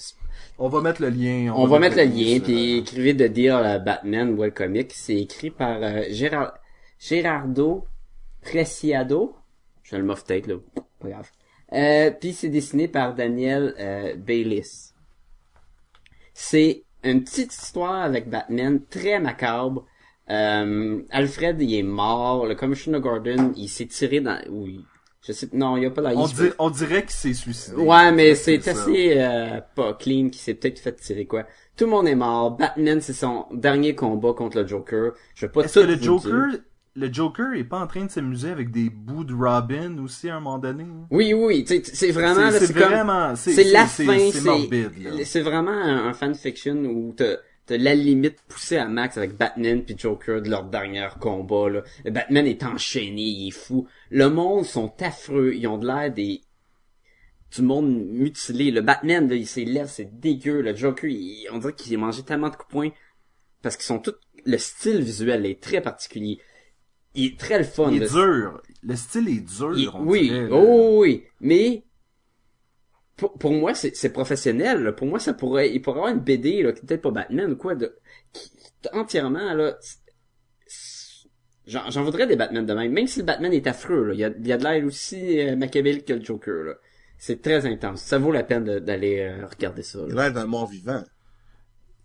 On 0.57 0.69
va 0.69 0.81
mettre 0.81 1.01
le 1.01 1.09
lien. 1.09 1.53
On, 1.55 1.67
va 1.67 1.79
mettre 1.79 1.97
le 1.97 2.03
lien, 2.03 2.39
puis 2.39 2.75
euh, 2.75 2.79
écrivez 2.79 3.13
de 3.13 3.27
dire 3.27 3.57
euh, 3.57 3.79
Batman 3.79 4.31
ou 4.31 4.43
le 4.43 4.51
comic. 4.51 4.91
C'est 4.93 5.17
écrit 5.17 5.51
par 5.51 5.83
euh, 5.83 6.03
Gérard, 6.09 6.53
Gérardo 6.99 7.85
Preciado. 8.41 9.35
Je 9.83 9.95
le 9.97 10.03
mof 10.03 10.23
tête 10.23 10.47
là, 10.47 10.55
pas 10.99 11.09
grave. 11.09 11.29
Euh, 11.73 12.11
puis 12.11 12.33
c'est 12.33 12.49
dessiné 12.49 12.87
par 12.87 13.13
Daniel 13.13 14.15
Bayliss. 14.17 14.93
C'est 16.33 16.83
une 17.03 17.23
petite 17.23 17.53
histoire 17.53 18.01
avec 18.03 18.29
Batman 18.29 18.81
très 18.89 19.19
macabre. 19.19 19.85
Euh, 20.29 21.01
Alfred 21.09 21.61
il 21.61 21.73
est 21.75 21.83
mort, 21.83 22.45
le 22.45 22.55
commissioner 22.55 22.99
Gordon 22.99 23.53
il 23.55 23.69
s'est 23.69 23.85
tiré 23.85 24.19
dans, 24.19 24.37
ou 24.49 24.67
il, 24.67 24.83
Je 25.21 25.31
sais, 25.31 25.47
non, 25.53 25.77
il 25.77 25.83
y 25.83 25.85
a 25.85 25.89
pas 25.89 26.01
la 26.01 26.09
On, 26.15 26.25
dir- 26.25 26.53
on 26.59 26.69
dirait 26.69 27.03
qu'il 27.03 27.11
s'est 27.11 27.33
suicidé. 27.33 27.77
Ouais, 27.77 28.11
mais 28.11 28.35
C'est 28.35 28.67
assez 28.67 29.13
euh, 29.17 29.61
pas 29.75 29.93
clean 29.93 30.29
qui 30.29 30.39
s'est 30.39 30.53
peut-être 30.55 30.79
fait 30.79 30.93
tirer 30.95 31.25
quoi. 31.25 31.45
Tout 31.77 31.85
le 31.85 31.91
monde 31.91 32.07
est 32.09 32.15
mort. 32.15 32.51
Batman, 32.57 32.99
c'est 32.99 33.13
son 33.13 33.45
dernier 33.53 33.95
combat 33.95 34.33
contre 34.33 34.57
le 34.57 34.67
Joker. 34.67 35.13
Je 35.35 35.45
vais 35.45 35.51
pas 35.51 35.61
Est-ce 35.63 35.79
que 35.79 35.85
le 35.85 35.95
Joker, 35.95 36.47
dire. 36.49 36.59
Le 36.97 37.13
Joker 37.13 37.53
est 37.55 37.63
pas 37.63 37.79
en 37.79 37.85
train 37.85 38.05
de 38.05 38.09
s'amuser 38.09 38.49
avec 38.49 38.71
des 38.71 38.89
bouts 38.89 39.23
de 39.23 39.33
Robin 39.33 39.99
aussi 39.99 40.29
à 40.29 40.37
un 40.37 40.39
moment 40.39 40.57
donné? 40.57 40.83
Oui, 41.11 41.31
oui, 41.33 41.63
c'est 41.67 42.11
vraiment, 42.11 42.49
c'est 42.51 42.73
vraiment, 42.73 43.35
c'est 43.35 43.63
la 43.65 43.85
fin, 43.85 44.17
c'est 44.31 44.41
morbide, 44.41 44.91
là. 45.03 45.11
c'est, 45.23 45.41
vraiment 45.41 45.71
un, 45.71 46.07
un 46.07 46.13
fanfiction 46.13 46.73
où 46.85 47.13
t'as, 47.15 47.37
t'as 47.67 47.77
la 47.77 47.93
limite 47.93 48.41
poussée 48.47 48.77
à 48.77 48.87
max 48.87 49.15
avec 49.15 49.37
Batman 49.37 49.83
puis 49.83 49.95
Joker 49.95 50.41
de 50.41 50.49
leur 50.49 50.63
dernier 50.63 51.07
combat, 51.19 51.69
là. 51.69 51.83
Batman 52.09 52.47
est 52.47 52.63
enchaîné, 52.63 53.21
il 53.21 53.47
est 53.49 53.51
fou. 53.51 53.87
Le 54.09 54.29
monde 54.31 54.65
sont 54.65 54.91
affreux, 55.01 55.53
ils 55.55 55.67
ont 55.67 55.77
de 55.77 55.85
l'air 55.85 56.11
des, 56.11 56.41
du 57.55 57.61
monde 57.61 57.89
mutilé. 58.07 58.71
Le 58.71 58.81
Batman, 58.81 59.29
là, 59.29 59.35
il 59.35 59.45
ses 59.45 59.65
lèvres, 59.65 59.89
c'est 59.89 60.19
dégueu. 60.19 60.61
Le 60.61 60.75
Joker, 60.75 61.09
il- 61.09 61.47
on 61.51 61.59
dirait 61.59 61.73
qu'il 61.73 61.93
a 61.95 61.99
mangé 61.99 62.23
tellement 62.23 62.49
de 62.49 62.55
coups 62.55 62.67
de 62.69 62.71
poing. 62.71 62.89
Parce 63.61 63.75
qu'ils 63.75 63.85
sont 63.85 63.99
tous, 63.99 64.15
le 64.45 64.57
style 64.57 65.01
visuel 65.01 65.45
est 65.45 65.61
très 65.61 65.81
particulier. 65.81 66.39
Il 67.17 67.25
est 67.25 67.39
très 67.39 67.57
le 67.57 67.63
fun. 67.65 67.89
Il 67.91 67.99
le- 67.99 68.05
est 68.05 68.09
dur. 68.09 68.61
Le 68.83 68.95
style 68.95 69.27
est 69.27 69.41
dur, 69.41 69.77
il- 69.77 69.89
on 69.89 70.03
oui, 70.05 70.29
dirait, 70.29 70.47
oh 70.51 70.99
oui, 71.01 71.23
mais 71.41 71.83
pour, 73.17 73.33
pour 73.37 73.51
moi 73.51 73.73
c'est 73.73 73.95
c'est 73.95 74.11
professionnel. 74.13 74.83
là. 74.83 74.91
Pour 74.93 75.07
moi 75.07 75.19
ça 75.19 75.33
pourrait, 75.33 75.73
il 75.73 75.81
pourrait 75.81 75.97
avoir 75.99 76.13
une 76.13 76.19
BD 76.21 76.61
là, 76.63 76.71
qui 76.71 76.79
est 76.79 76.85
peut-être 76.87 77.01
pas 77.01 77.11
Batman 77.11 77.51
ou 77.51 77.55
quoi, 77.57 77.75
de, 77.75 77.97
qui, 78.33 78.51
entièrement 78.93 79.53
là. 79.53 79.75
J'en 81.65 81.89
j'en 81.89 82.03
voudrais 82.03 82.27
des 82.27 82.37
Batman 82.37 82.65
de 82.65 82.73
même, 82.73 82.93
même 82.93 83.07
si 83.07 83.19
le 83.19 83.25
Batman 83.25 83.51
est 83.51 83.67
affreux. 83.67 84.05
Là. 84.05 84.13
Il 84.13 84.19
y 84.19 84.23
a, 84.23 84.29
il 84.29 84.47
y 84.47 84.53
a 84.53 84.57
de 84.57 84.63
l'air 84.63 84.85
aussi 84.85 85.39
euh, 85.41 85.55
machiavélique 85.57 86.05
que 86.05 86.13
le 86.13 86.23
Joker. 86.23 86.63
Là. 86.63 86.73
C'est 87.17 87.41
très 87.41 87.65
intense. 87.65 88.01
Ça 88.03 88.19
vaut 88.19 88.31
la 88.31 88.43
peine 88.43 88.79
d'aller 88.79 89.19
euh, 89.19 89.45
regarder 89.47 89.81
ça. 89.83 89.99
Il 90.07 90.13
là. 90.13 90.21
a 90.21 90.25
l'air 90.29 90.33
d'un 90.33 90.45
mort 90.47 90.67
vivant. 90.69 91.03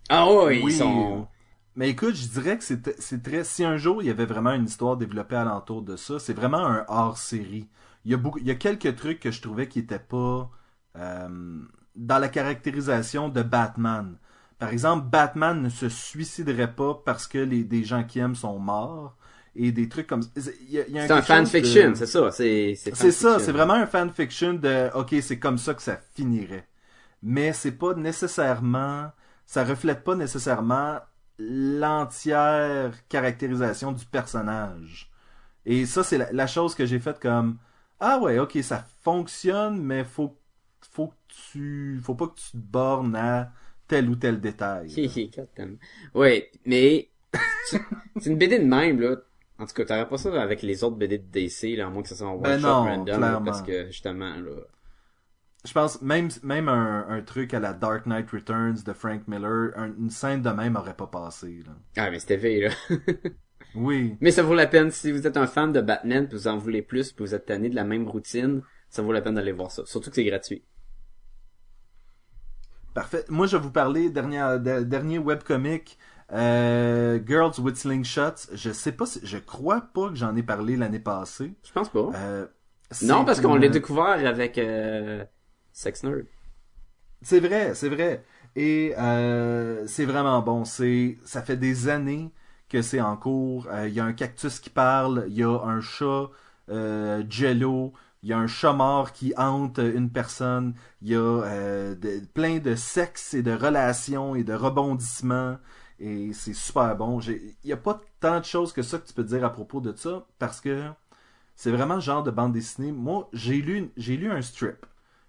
Ah 0.09 0.29
ouais, 0.33 0.61
Oui. 0.64 0.72
ils 0.72 0.72
sont. 0.72 1.29
Mais 1.76 1.88
écoute, 1.90 2.14
je 2.14 2.28
dirais 2.28 2.58
que 2.58 2.64
c'est 2.64 3.00
c'est 3.00 3.22
très. 3.22 3.44
Si 3.44 3.64
un 3.64 3.76
jour 3.78 4.02
il 4.02 4.06
y 4.06 4.11
avait 4.11 4.26
vraiment 4.26 4.52
une 4.52 4.66
histoire 4.66 4.96
développée 4.96 5.37
alentour 5.37 5.82
de 5.82 5.96
ça, 5.96 6.18
c'est 6.18 6.35
vraiment 6.35 6.58
un 6.66 6.85
hors 6.88 7.16
série. 7.18 7.68
Il 8.04 8.11
y 8.11 8.14
a 8.14 8.16
beaucoup, 8.18 8.38
il 8.38 8.46
y 8.46 8.50
a 8.50 8.54
quelques 8.56 8.94
trucs 8.96 9.20
que 9.20 9.30
je 9.30 9.40
trouvais 9.40 9.68
qui 9.68 9.78
étaient 9.78 9.98
pas 9.98 10.50
euh, 10.96 11.61
dans 11.96 12.18
la 12.18 12.28
caractérisation 12.28 13.28
de 13.30 13.42
Batman. 13.42 14.18
Par 14.58 14.68
exemple, 14.70 15.08
Batman 15.08 15.62
ne 15.62 15.68
se 15.70 15.88
suiciderait 15.88 16.74
pas 16.74 16.94
parce 17.04 17.26
que 17.26 17.38
les 17.38 17.64
des 17.64 17.85
gens 17.85 18.04
qui 18.04 18.18
aiment 18.18 18.35
sont 18.37 18.58
morts 18.58 19.16
et 19.56 19.72
des 19.72 19.88
trucs 19.88 20.06
comme. 20.06 20.22
Il 20.37 20.70
y 20.70 20.78
a, 20.78 20.87
il 20.88 20.92
y 20.94 20.98
a 20.98 21.02
C'est 21.02 21.11
un 21.12 21.22
fanfiction, 21.22 21.92
de- 21.92 21.94
c'est 21.94 22.06
ça. 22.06 22.30
C'est 22.30 22.74
c'est 22.74 22.94
C'est 22.94 23.12
ça, 23.12 23.38
c'est 23.38 23.52
vraiment 23.52 23.74
un 23.74 23.87
fanfiction 23.87 24.54
de 24.54 24.90
OK, 24.94 25.14
c'est 25.22 25.38
comme 25.38 25.58
ça 25.58 25.74
que 25.74 25.82
ça 25.82 25.96
finirait. 26.14 26.68
Mais 27.22 27.52
c'est 27.52 27.72
pas 27.72 27.94
nécessairement 27.94 29.12
ça 29.46 29.64
reflète 29.64 30.04
pas 30.04 30.14
nécessairement 30.16 31.00
l'entière 31.38 32.95
caractérisation 33.09 33.92
du 33.92 34.05
personnage. 34.07 35.11
Et 35.66 35.87
ça 35.87 36.03
c'est 36.03 36.18
la, 36.18 36.33
la 36.33 36.47
chose 36.47 36.75
que 36.75 36.87
j'ai 36.87 36.99
faite 36.99 37.21
comme 37.21 37.59
ah 38.01 38.18
ouais, 38.18 38.38
OK, 38.38 38.59
ça 38.62 38.85
fonctionne 39.03 39.81
mais 39.81 40.05
faut 40.05 40.37
faut 40.81 41.09
que 41.09 41.14
tu 41.53 42.01
faut 42.03 42.14
pas 42.14 42.27
que 42.27 42.35
tu 42.35 42.51
te 42.53 42.57
bornes 42.57 43.16
à 43.16 43.53
tel 43.88 44.09
ou 44.09 44.16
tel 44.16 44.40
détail. 44.40 44.88
Ouais, 46.14 46.51
mais 46.66 47.09
c'est 47.66 48.27
une 48.27 48.37
BD 48.37 48.59
de 48.59 48.64
même 48.64 49.01
là. 49.01 49.16
En 49.59 49.66
tout 49.66 49.75
cas, 49.75 49.85
t'aurais 49.85 50.09
pas 50.09 50.18
ça 50.18 50.42
avec 50.42 50.62
les 50.62 50.83
autres 50.83 50.97
BD 50.97 51.18
de 51.18 51.25
DC, 51.31 51.77
là, 51.77 51.87
à 51.87 51.90
moins 51.90 52.03
que 52.03 52.09
ça 52.09 52.16
soit 52.16 52.27
en 52.27 52.35
one 52.35 52.42
Ben 52.42 52.59
shot 52.61 52.66
non, 52.66 52.85
random, 52.85 53.21
là, 53.21 53.42
parce 53.45 53.62
que 53.62 53.87
justement 53.87 54.35
là. 54.35 54.51
Je 55.64 55.72
pense 55.72 56.03
même 56.03 56.29
même 56.42 56.68
un, 56.68 57.07
un 57.09 57.22
truc 57.22 57.55
à 57.55 57.61
la 57.61 57.72
Dark 57.72 58.07
Knight 58.07 58.29
Returns 58.31 58.83
de 58.85 58.92
Frank 58.92 59.29
Miller, 59.29 59.70
un- 59.77 59.94
une 59.96 60.11
scène 60.11 60.42
de 60.42 60.51
même 60.51 60.75
aurait 60.77 60.96
pas 60.96 61.07
passé 61.07 61.61
là. 61.64 61.72
Ah 61.96 62.11
mais 62.11 62.18
c'était 62.18 62.37
V 62.37 62.61
là. 62.68 62.70
Oui. 63.75 64.16
mais 64.20 64.33
ça 64.33 64.42
vaut 64.42 64.55
la 64.55 64.66
peine 64.66 64.90
si 64.90 65.11
vous 65.12 65.27
êtes 65.27 65.37
un 65.38 65.46
fan 65.46 65.72
de 65.72 65.81
Batman, 65.81 66.29
puis 66.29 66.37
vous 66.37 66.48
en 66.48 66.59
voulez 66.59 66.83
plus, 66.83 67.12
puis 67.12 67.25
vous 67.25 67.35
êtes 67.35 67.46
tanné 67.46 67.70
de 67.70 67.75
la 67.75 67.85
même 67.85 68.07
routine, 68.07 68.61
ça 68.90 69.01
vaut 69.01 69.12
la 69.12 69.22
peine 69.22 69.37
d'aller 69.37 69.53
voir 69.53 69.70
ça. 69.70 69.83
Surtout 69.87 70.11
que 70.11 70.16
c'est 70.16 70.25
gratuit. 70.25 70.62
Parfait. 72.94 73.25
Moi, 73.31 73.46
je 73.46 73.57
vais 73.57 73.62
vous 73.62 73.70
parler 73.70 74.11
dernier, 74.11 74.59
de- 74.61 74.83
dernier 74.83 75.18
webcomic 75.18 75.96
euh, 76.33 77.18
Girls 77.27 77.59
with 77.61 77.77
Slingshots. 77.77 78.48
Je 78.53 78.70
sais 78.72 78.92
pas 78.92 79.07
si, 79.07 79.20
je 79.22 79.38
crois 79.38 79.81
pas 79.94 80.11
que 80.11 80.16
j'en 80.16 80.37
ai 80.37 80.42
parlé 80.42 80.77
l'année 80.77 80.98
passée. 81.01 81.55
Je 81.64 81.72
pense 81.72 81.88
pas. 81.88 82.11
Euh, 82.14 82.46
non, 83.03 83.25
parce 83.25 83.40
qu'on 83.40 83.55
l'a 83.55 83.68
découvert 83.68 84.05
avec 84.27 84.59
euh, 84.59 85.25
Sex 85.72 86.02
Nerd. 86.04 86.26
C'est 87.22 87.40
vrai, 87.40 87.74
c'est 87.74 87.88
vrai. 87.88 88.24
Et 88.56 88.94
euh, 88.98 89.87
c'est 89.87 90.04
vraiment 90.04 90.40
bon. 90.42 90.64
C'est, 90.64 91.18
ça 91.24 91.42
fait 91.42 91.56
des 91.56 91.88
années 91.88 92.32
que 92.68 92.82
c'est 92.82 93.00
en 93.00 93.16
cours. 93.16 93.66
Euh, 93.70 93.88
Il 93.88 93.94
y 93.94 94.00
a 94.00 94.04
un 94.04 94.12
cactus 94.12 94.58
qui 94.61 94.70
parle. 94.70 95.24
Il 95.28 95.35
y 95.35 95.42
a 95.42 95.50
un 95.50 95.80
chat 95.80 96.30
euh, 96.70 97.22
Jello. 97.28 97.92
Il 98.22 98.28
y 98.28 98.32
a 98.32 98.38
un 98.38 98.46
chat 98.46 98.72
mort 98.72 99.12
qui 99.12 99.32
hante 99.37 99.78
une 99.78 100.11
personne. 100.11 100.74
Il 101.02 101.11
y 101.11 101.14
a 101.16 101.18
euh, 101.20 101.94
plein 102.35 102.58
de 102.58 102.74
sexe 102.74 103.35
et 103.35 103.42
de 103.42 103.52
relations 103.52 104.35
et 104.35 104.44
de 104.44 104.54
rebondissements. 104.54 105.58
Et 105.98 106.32
c'est 106.32 106.54
super 106.54 106.96
bon. 106.96 107.20
Il 107.20 107.54
n'y 107.64 107.72
a 107.72 107.76
pas 107.76 108.00
tant 108.20 108.40
de 108.40 108.44
choses 108.44 108.72
que 108.72 108.82
ça 108.82 108.98
que 108.98 109.06
tu 109.06 109.14
peux 109.14 109.24
dire 109.24 109.44
à 109.44 109.52
propos 109.52 109.80
de 109.80 109.94
ça 109.96 110.26
parce 110.38 110.61
que 110.61 110.88
c'est 111.56 111.70
vraiment 111.70 111.94
le 111.96 112.00
genre 112.00 112.22
de 112.22 112.30
bande 112.30 112.52
dessinée. 112.52 112.92
Moi, 112.92 113.28
j'ai 113.32 113.61
lu, 113.62 113.90
j'ai 113.96 114.16
lu 114.16 114.30
un 114.30 114.42
strip. 114.42 114.87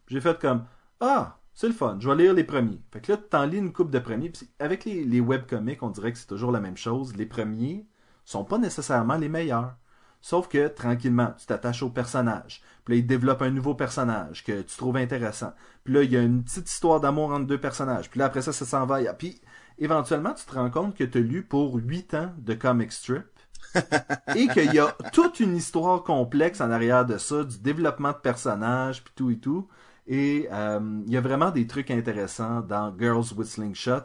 J'ai 0.08 0.22
fait 0.22 0.39
comme 0.39 0.66
Ah, 1.00 1.39
c'est 1.54 1.68
le 1.68 1.74
fun, 1.74 1.98
je 2.00 2.10
vais 2.10 2.16
lire 2.16 2.34
les 2.34 2.44
premiers. 2.44 2.82
Fait 2.92 3.02
que 3.02 3.12
là, 3.12 3.18
tu 3.18 3.30
t'en 3.30 3.46
lis 3.46 3.58
une 3.58 3.74
coupe 3.74 3.92
de 3.92 4.00
premiers. 4.00 4.30
Puis 4.30 4.50
avec 4.60 4.86
les, 4.86 5.04
les 5.04 5.20
webcomics, 5.20 5.84
on 5.84 5.89
dirait 5.89 6.12
que 6.12 6.18
c'est 6.18 6.28
toujours 6.28 6.52
la 6.52 6.60
même 6.60 6.78
chose. 6.78 7.16
Les 7.16 7.26
premiers 7.26 7.88
sont 8.26 8.44
pas 8.44 8.58
nécessairement 8.58 9.18
les 9.18 9.30
meilleurs. 9.30 9.76
Sauf 10.22 10.48
que 10.48 10.70
tranquillement, 10.70 11.34
tu 11.38 11.46
t'attaches 11.46 11.84
au 11.84 11.89
personnage. 11.89 12.62
Puis 12.86 12.94
là, 12.94 13.00
il 13.00 13.06
développe 13.06 13.42
un 13.42 13.50
nouveau 13.50 13.76
personnage 13.76 14.46
que 14.46 14.62
tu 14.62 14.78
trouves 14.78 14.96
intéressant. 14.96 15.54
Puis 15.84 15.94
là, 15.94 16.04
il 16.04 16.12
y 16.12 16.16
a 16.16 16.22
une 16.22 16.44
petite 16.44 16.70
histoire 16.70 17.02
d'amour 17.02 17.32
entre 17.32 17.46
deux 17.46 17.60
personnages. 17.60 18.10
Puis 18.10 18.20
là, 18.20 18.28
après 18.28 18.42
ça, 18.42 18.54
ça 18.54 18.66
s'en 18.66 18.86
va. 18.86 18.96
ailleurs. 18.96 19.18
Puis 19.18 19.42
éventuellement, 19.80 20.34
tu 20.34 20.46
te 20.46 20.56
rends 20.56 20.70
compte 20.70 20.96
que 20.96 21.04
tu 21.04 21.18
as 21.18 21.22
lu 21.22 21.44
pour 21.44 21.76
8 21.76 22.13
ans 22.13 22.32
de 22.38 22.54
comic 22.54 22.94
strip. 22.94 23.26
et 24.36 24.48
qu'il 24.48 24.74
y 24.74 24.80
a 24.80 24.96
toute 25.12 25.39
une 25.39 25.58
histoire 25.58 26.04
complexe 26.04 26.62
en 26.62 26.72
arrière 26.72 27.06
de 27.06 27.18
ça, 27.18 27.44
du 27.44 27.58
développement 27.60 28.12
de 28.12 28.18
personnages, 28.18 29.04
puis 29.04 29.13
tout 29.16 29.32
et 29.32 29.39
tout. 29.39 29.68
Et 30.08 30.48
euh, 30.52 31.02
il 31.08 31.12
y 31.13 31.18
a 31.18 31.22
vraiment 31.22 31.52
des 31.52 31.66
trucs 31.68 31.92
intéressants 31.92 32.62
dans 32.62 32.96
Girls 32.98 33.34
with 33.36 33.48
Slingshot. 33.48 34.04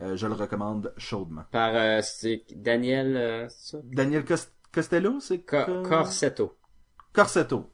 Euh, 0.00 0.16
je 0.16 0.26
le 0.26 0.34
recommande 0.34 0.92
chaudement. 0.96 1.44
Par 1.50 1.74
euh, 1.74 2.00
c'est 2.02 2.44
Daniel 2.54 3.16
euh, 3.16 3.48
c'est 3.48 3.72
ça? 3.76 3.78
Daniel 3.84 4.24
Cos- 4.24 4.50
Costello, 4.72 5.20
c'est 5.20 5.40
Co-? 5.40 5.82
Corsetto. 5.88 6.56
Corsetto. 7.12 7.70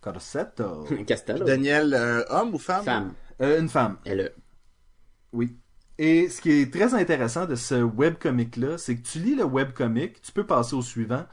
Corsetto. 0.00 0.84
Castello. 1.06 1.44
Daniel, 1.44 1.94
euh, 1.94 2.24
homme 2.30 2.54
ou 2.54 2.58
femme? 2.58 2.84
Femme. 2.84 3.14
Euh, 3.40 3.60
une 3.60 3.68
femme. 3.68 3.96
Elle. 4.04 4.32
Oui. 5.32 5.56
Et 5.98 6.28
ce 6.28 6.40
qui 6.42 6.50
est 6.50 6.72
très 6.72 6.94
intéressant 6.94 7.46
de 7.46 7.54
ce 7.54 7.74
webcomic-là, 7.74 8.78
c'est 8.78 8.96
que 8.96 9.02
tu 9.06 9.18
lis 9.18 9.34
le 9.34 9.44
webcomic, 9.44 10.20
tu 10.20 10.32
peux 10.32 10.46
passer 10.46 10.74
au 10.74 10.82
suivant, 10.82 11.24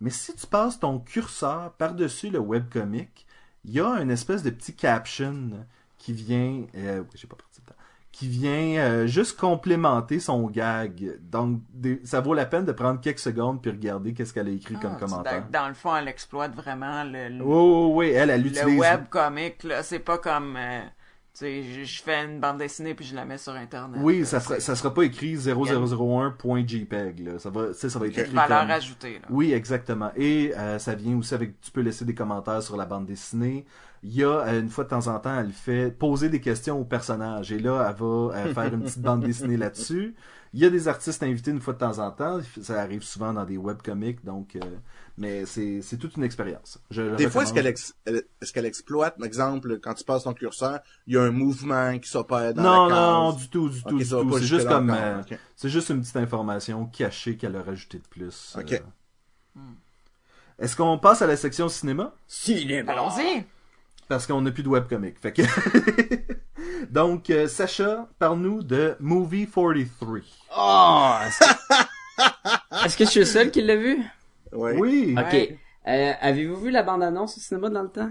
mais 0.00 0.10
si 0.10 0.34
tu 0.34 0.46
passes 0.46 0.78
ton 0.78 0.98
curseur 1.00 1.72
par-dessus 1.78 2.30
le 2.30 2.38
webcomic, 2.38 3.26
il 3.64 3.72
y 3.72 3.80
a 3.80 3.88
une 4.00 4.10
espèce 4.10 4.42
de 4.42 4.50
petit 4.50 4.74
caption 4.74 5.50
qui 5.98 6.12
vient... 6.12 6.64
Euh, 6.76 7.00
oui, 7.00 7.06
j'ai 7.14 7.26
pas 7.26 7.36
parti 7.36 7.60
le 7.60 7.66
temps. 7.68 7.78
Qui 8.12 8.26
vient 8.28 8.80
euh, 8.82 9.06
juste 9.06 9.38
complémenter 9.38 10.18
son 10.18 10.48
gag. 10.48 11.18
Donc, 11.30 11.60
des- 11.72 12.00
ça 12.04 12.20
vaut 12.20 12.34
la 12.34 12.46
peine 12.46 12.64
de 12.64 12.72
prendre 12.72 13.00
quelques 13.00 13.18
secondes 13.20 13.62
puis 13.62 13.70
regarder 13.70 14.12
qu'est-ce 14.14 14.32
qu'elle 14.34 14.48
a 14.48 14.50
écrit 14.50 14.74
comme 14.76 14.94
Ah, 14.96 14.98
commentaire. 14.98 15.46
Dans, 15.50 15.68
le 15.68 15.74
fond, 15.74 15.94
elle 15.96 16.08
exploite 16.08 16.54
vraiment 16.54 17.04
le, 17.04 17.28
le, 17.28 17.44
Oui, 17.44 18.08
oui, 18.08 18.12
elle, 18.14 18.30
utilise... 18.46 18.80
là. 19.64 19.82
C'est 19.82 20.00
pas 20.00 20.18
comme, 20.18 20.56
euh, 20.56 20.80
sais, 21.32 21.84
je, 21.84 22.02
fais 22.02 22.24
une 22.24 22.40
bande 22.40 22.58
dessinée 22.58 22.94
puis 22.94 23.04
je 23.04 23.14
la 23.14 23.24
mets 23.24 23.38
sur 23.38 23.52
Internet. 23.52 24.00
Oui, 24.02 24.20
là. 24.20 24.24
ça 24.26 24.40
sera, 24.40 24.60
ça 24.60 24.74
sera 24.74 24.92
pas 24.92 25.02
écrit 25.02 25.36
0001.jpg. 25.36 27.24
Là. 27.24 27.38
Ça 27.38 27.50
va, 27.50 27.68
tu 27.72 27.90
ça 27.90 27.98
va 27.98 28.06
être 28.06 28.16
une 28.16 28.20
écrit 28.20 28.34
valeur 28.34 28.60
comme... 28.60 28.70
ajoutée. 28.70 29.14
Là. 29.14 29.26
Oui, 29.30 29.52
exactement. 29.52 30.10
Et 30.16 30.52
euh, 30.56 30.78
ça 30.78 30.94
vient 30.94 31.16
aussi 31.16 31.34
avec, 31.34 31.60
tu 31.60 31.70
peux 31.70 31.80
laisser 31.80 32.04
des 32.04 32.14
commentaires 32.14 32.62
sur 32.62 32.76
la 32.76 32.86
bande 32.86 33.06
dessinée. 33.06 33.64
Il 34.02 34.14
y 34.14 34.24
a, 34.24 34.46
euh, 34.46 34.60
une 34.60 34.70
fois 34.70 34.84
de 34.84 34.88
temps 34.88 35.08
en 35.08 35.18
temps, 35.18 35.38
elle 35.38 35.52
fait 35.52 35.90
poser 35.90 36.28
des 36.28 36.40
questions 36.40 36.80
aux 36.80 36.84
personnages. 36.84 37.52
Et 37.52 37.58
là, 37.58 37.86
elle 37.88 37.96
va 37.96 38.06
euh, 38.06 38.54
faire 38.54 38.72
une 38.72 38.82
petite 38.82 39.02
bande 39.02 39.22
dessinée 39.22 39.56
là-dessus. 39.58 40.14
Il 40.52 40.58
y 40.60 40.64
a 40.64 40.70
des 40.70 40.88
artistes 40.88 41.22
invités 41.22 41.52
une 41.52 41.60
fois 41.60 41.74
de 41.74 41.78
temps 41.78 41.98
en 42.00 42.10
temps. 42.10 42.40
Ça 42.60 42.80
arrive 42.80 43.02
souvent 43.04 43.32
dans 43.32 43.44
des 43.44 43.56
webcomics, 43.56 44.24
donc, 44.24 44.56
euh, 44.56 44.60
mais 45.16 45.46
c'est, 45.46 45.80
c'est 45.80 45.96
toute 45.96 46.16
une 46.16 46.24
expérience. 46.24 46.80
Je 46.90 47.14
Des 47.14 47.30
fois, 47.30 47.44
est-ce 47.44 47.52
qu'elle 47.54 47.68
ex- 47.68 47.94
est-ce 48.04 48.52
qu'elle 48.52 48.66
exploite, 48.66 49.16
par 49.16 49.26
exemple, 49.26 49.78
quand 49.78 49.94
tu 49.94 50.02
passes 50.02 50.24
ton 50.24 50.34
curseur, 50.34 50.80
il 51.06 51.14
y 51.14 51.16
a 51.16 51.22
un 51.22 51.30
mouvement 51.30 51.96
qui 52.00 52.08
s'opère 52.10 52.52
dans 52.52 52.62
Non, 52.62 52.86
la 52.88 52.94
case? 52.96 52.98
non, 52.98 53.32
du 53.32 53.48
tout, 53.48 53.68
du 53.68 53.82
tout, 53.84 53.98
du 53.98 54.04
C'est 54.04 54.42
juste 54.44 54.66
comme, 54.66 54.90
euh, 54.90 55.22
c'est 55.54 55.68
juste 55.68 55.88
une 55.90 56.00
petite 56.00 56.16
information 56.16 56.84
cachée 56.86 57.36
qu'elle 57.36 57.54
a 57.54 57.62
rajoutée 57.62 57.98
de 57.98 58.08
plus. 58.08 58.56
Ok. 58.58 58.72
Euh, 58.72 59.60
Est-ce 60.58 60.74
qu'on 60.74 60.98
passe 60.98 61.22
à 61.22 61.28
la 61.28 61.36
section 61.36 61.68
cinéma? 61.68 62.12
Cinéma. 62.26 62.92
Allons-y. 62.92 63.44
Parce 64.08 64.26
qu'on 64.26 64.40
n'a 64.40 64.50
plus 64.50 64.64
de 64.64 64.68
webcomic. 64.68 65.16
Fait 65.20 65.32
que... 65.32 65.42
Donc, 66.90 67.30
euh, 67.30 67.46
Sacha, 67.46 68.08
parle-nous 68.18 68.62
de 68.62 68.96
Movie 69.00 69.46
43. 69.46 70.18
Oh! 70.56 71.12
Est-ce 71.26 71.44
est-ce 72.84 72.96
que 72.96 73.04
je 73.04 73.10
suis 73.10 73.20
le 73.20 73.26
seul 73.26 73.50
qui 73.50 73.62
l'a 73.62 73.76
vu? 73.76 73.98
Ouais. 74.52 74.76
Oui. 74.78 75.14
Ok. 75.18 75.32
Ouais. 75.32 75.58
Euh, 75.86 76.12
Avez-vous 76.20 76.56
vu 76.56 76.70
la 76.70 76.82
bande-annonce 76.82 77.36
au 77.36 77.40
cinéma 77.40 77.70
dans 77.70 77.82
le 77.82 77.90
temps? 77.90 78.10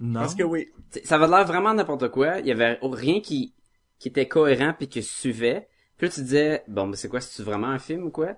Non. 0.00 0.20
Parce 0.20 0.34
que 0.34 0.42
oui? 0.42 0.68
T'sais, 0.90 1.02
ça 1.04 1.16
avait 1.16 1.28
l'air 1.28 1.44
vraiment 1.44 1.74
n'importe 1.74 2.08
quoi. 2.08 2.38
Il 2.40 2.46
y 2.46 2.52
avait 2.52 2.78
rien 2.82 3.20
qui, 3.20 3.54
qui 3.98 4.08
était 4.08 4.28
cohérent 4.28 4.74
puis 4.76 4.88
qui 4.88 5.02
suivait. 5.02 5.68
Puis 5.96 6.06
là, 6.06 6.12
tu 6.12 6.20
te 6.20 6.24
disais, 6.24 6.64
bon, 6.68 6.86
mais 6.86 6.96
c'est 6.96 7.08
quoi, 7.08 7.20
c'est 7.20 7.42
vraiment 7.42 7.68
un 7.68 7.78
film 7.78 8.04
ou 8.04 8.10
quoi? 8.10 8.34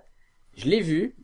Je 0.55 0.65
l'ai 0.67 0.81
vu. 0.81 1.15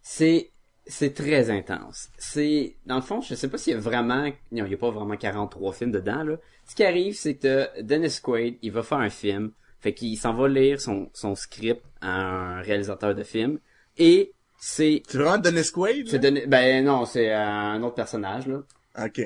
C'est, 0.00 0.52
c'est 0.88 1.14
très 1.14 1.50
intense. 1.50 2.08
C'est, 2.16 2.76
dans 2.86 2.96
le 2.96 3.02
fond, 3.02 3.20
je 3.20 3.34
sais 3.34 3.48
pas 3.48 3.58
s'il 3.58 3.74
y 3.74 3.76
a 3.76 3.80
vraiment, 3.80 4.24
non, 4.52 4.64
il 4.64 4.70
y 4.70 4.74
a 4.74 4.78
pas 4.78 4.90
vraiment 4.90 5.16
43 5.16 5.72
films 5.74 5.92
dedans, 5.92 6.24
là. 6.24 6.36
Ce 6.66 6.74
qui 6.74 6.84
arrive, 6.84 7.14
c'est 7.14 7.36
que 7.36 7.80
Dennis 7.82 8.20
Quaid, 8.22 8.56
il 8.62 8.72
va 8.72 8.82
faire 8.82 8.98
un 8.98 9.10
film. 9.10 9.52
Fait 9.80 9.94
qu'il 9.94 10.18
s'en 10.18 10.34
va 10.34 10.48
lire 10.48 10.80
son, 10.80 11.08
son 11.14 11.34
script 11.34 11.82
à 12.00 12.10
un 12.10 12.60
réalisateur 12.62 13.14
de 13.14 13.22
film. 13.22 13.58
Et 13.96 14.32
c'est, 14.58 15.02
C'est 15.06 15.18
vraiment 15.18 15.38
Dennis 15.38 15.70
Quaid? 15.72 16.08
c'est 16.08 16.48
ben 16.48 16.84
non, 16.84 17.04
c'est 17.04 17.32
un 17.32 17.82
autre 17.82 17.94
personnage, 17.94 18.46
là. 18.46 18.62
Ok. 19.04 19.18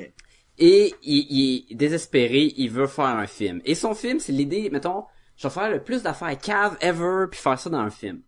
Et 0.59 0.95
il, 1.03 1.27
il 1.31 1.67
est 1.71 1.75
désespéré, 1.75 2.53
il 2.57 2.71
veut 2.71 2.87
faire 2.87 3.07
un 3.07 3.27
film. 3.27 3.61
Et 3.65 3.75
son 3.75 3.95
film, 3.95 4.19
c'est 4.21 4.33
l'idée, 4.33 4.69
mettons, 4.71 5.05
je 5.37 5.49
vais 5.49 5.55
faire 5.55 5.71
le 5.71 5.83
plus 5.83 6.03
d'affaires 6.03 6.39
cave 6.39 6.77
ever, 6.81 7.27
puis 7.31 7.41
faire 7.41 7.59
ça 7.59 7.71
dans 7.71 7.79
un 7.79 7.91
film. 7.91 8.21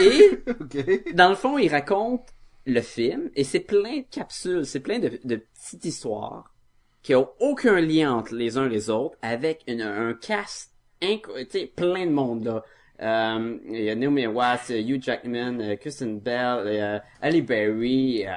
Et, 0.00 0.40
dans 1.14 1.28
le 1.28 1.34
fond, 1.36 1.58
il 1.58 1.68
raconte 1.68 2.28
le 2.66 2.80
film, 2.80 3.30
et 3.36 3.44
c'est 3.44 3.60
plein 3.60 3.98
de 3.98 4.06
capsules, 4.10 4.64
c'est 4.66 4.80
plein 4.80 4.98
de, 4.98 5.18
de 5.24 5.36
petites 5.36 5.84
histoires 5.84 6.50
qui 7.02 7.14
ont 7.14 7.28
aucun 7.40 7.80
lien 7.80 8.12
entre 8.14 8.34
les 8.34 8.56
uns 8.56 8.66
les 8.68 8.88
autres, 8.88 9.16
avec 9.20 9.62
une, 9.66 9.82
un 9.82 10.14
cast 10.14 10.72
inco- 11.02 11.38
tu 11.44 11.50
sais, 11.60 11.66
plein 11.66 12.06
de 12.06 12.10
monde, 12.12 12.44
là. 12.44 12.62
Euh, 13.02 13.58
il 13.66 13.82
y 13.82 13.90
a 13.90 13.94
Naomi 13.96 14.26
Watts, 14.26 14.70
euh, 14.70 14.78
Hugh 14.80 15.02
Jackman, 15.02 15.58
euh, 15.60 15.76
Kristen 15.76 16.20
Bell, 16.20 16.62
euh, 16.66 16.98
Halle 17.20 17.42
Berry, 17.42 18.24
euh, 18.24 18.30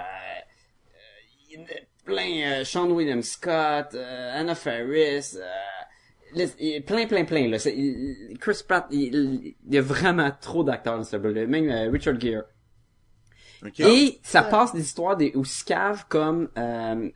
plein, 2.05 2.63
Sean 2.63 2.89
William 2.89 3.21
Scott, 3.21 3.93
Anna 3.95 4.55
Faris, 4.55 5.37
plein, 6.85 7.07
plein, 7.07 7.25
plein, 7.25 7.47
là. 7.47 7.57
Il- 7.69 8.37
Chris 8.39 8.61
Pratt, 8.67 8.85
il, 8.91 9.55
il 9.67 9.73
y 9.73 9.77
a 9.77 9.81
vraiment 9.81 10.31
trop 10.41 10.63
d'acteurs 10.63 10.97
dans 10.97 11.03
ce 11.03 11.15
là 11.17 11.45
Même 11.47 11.69
euh, 11.69 11.89
Richard 11.89 12.19
Gere. 12.19 12.43
Et 13.79 14.19
ça 14.21 14.43
passe 14.43 14.73
des 14.73 14.81
histoires 14.81 15.17
des 15.17 15.31
aussi 15.33 15.65
caves 15.65 16.05
comme 16.09 16.49
euh, 16.57 17.09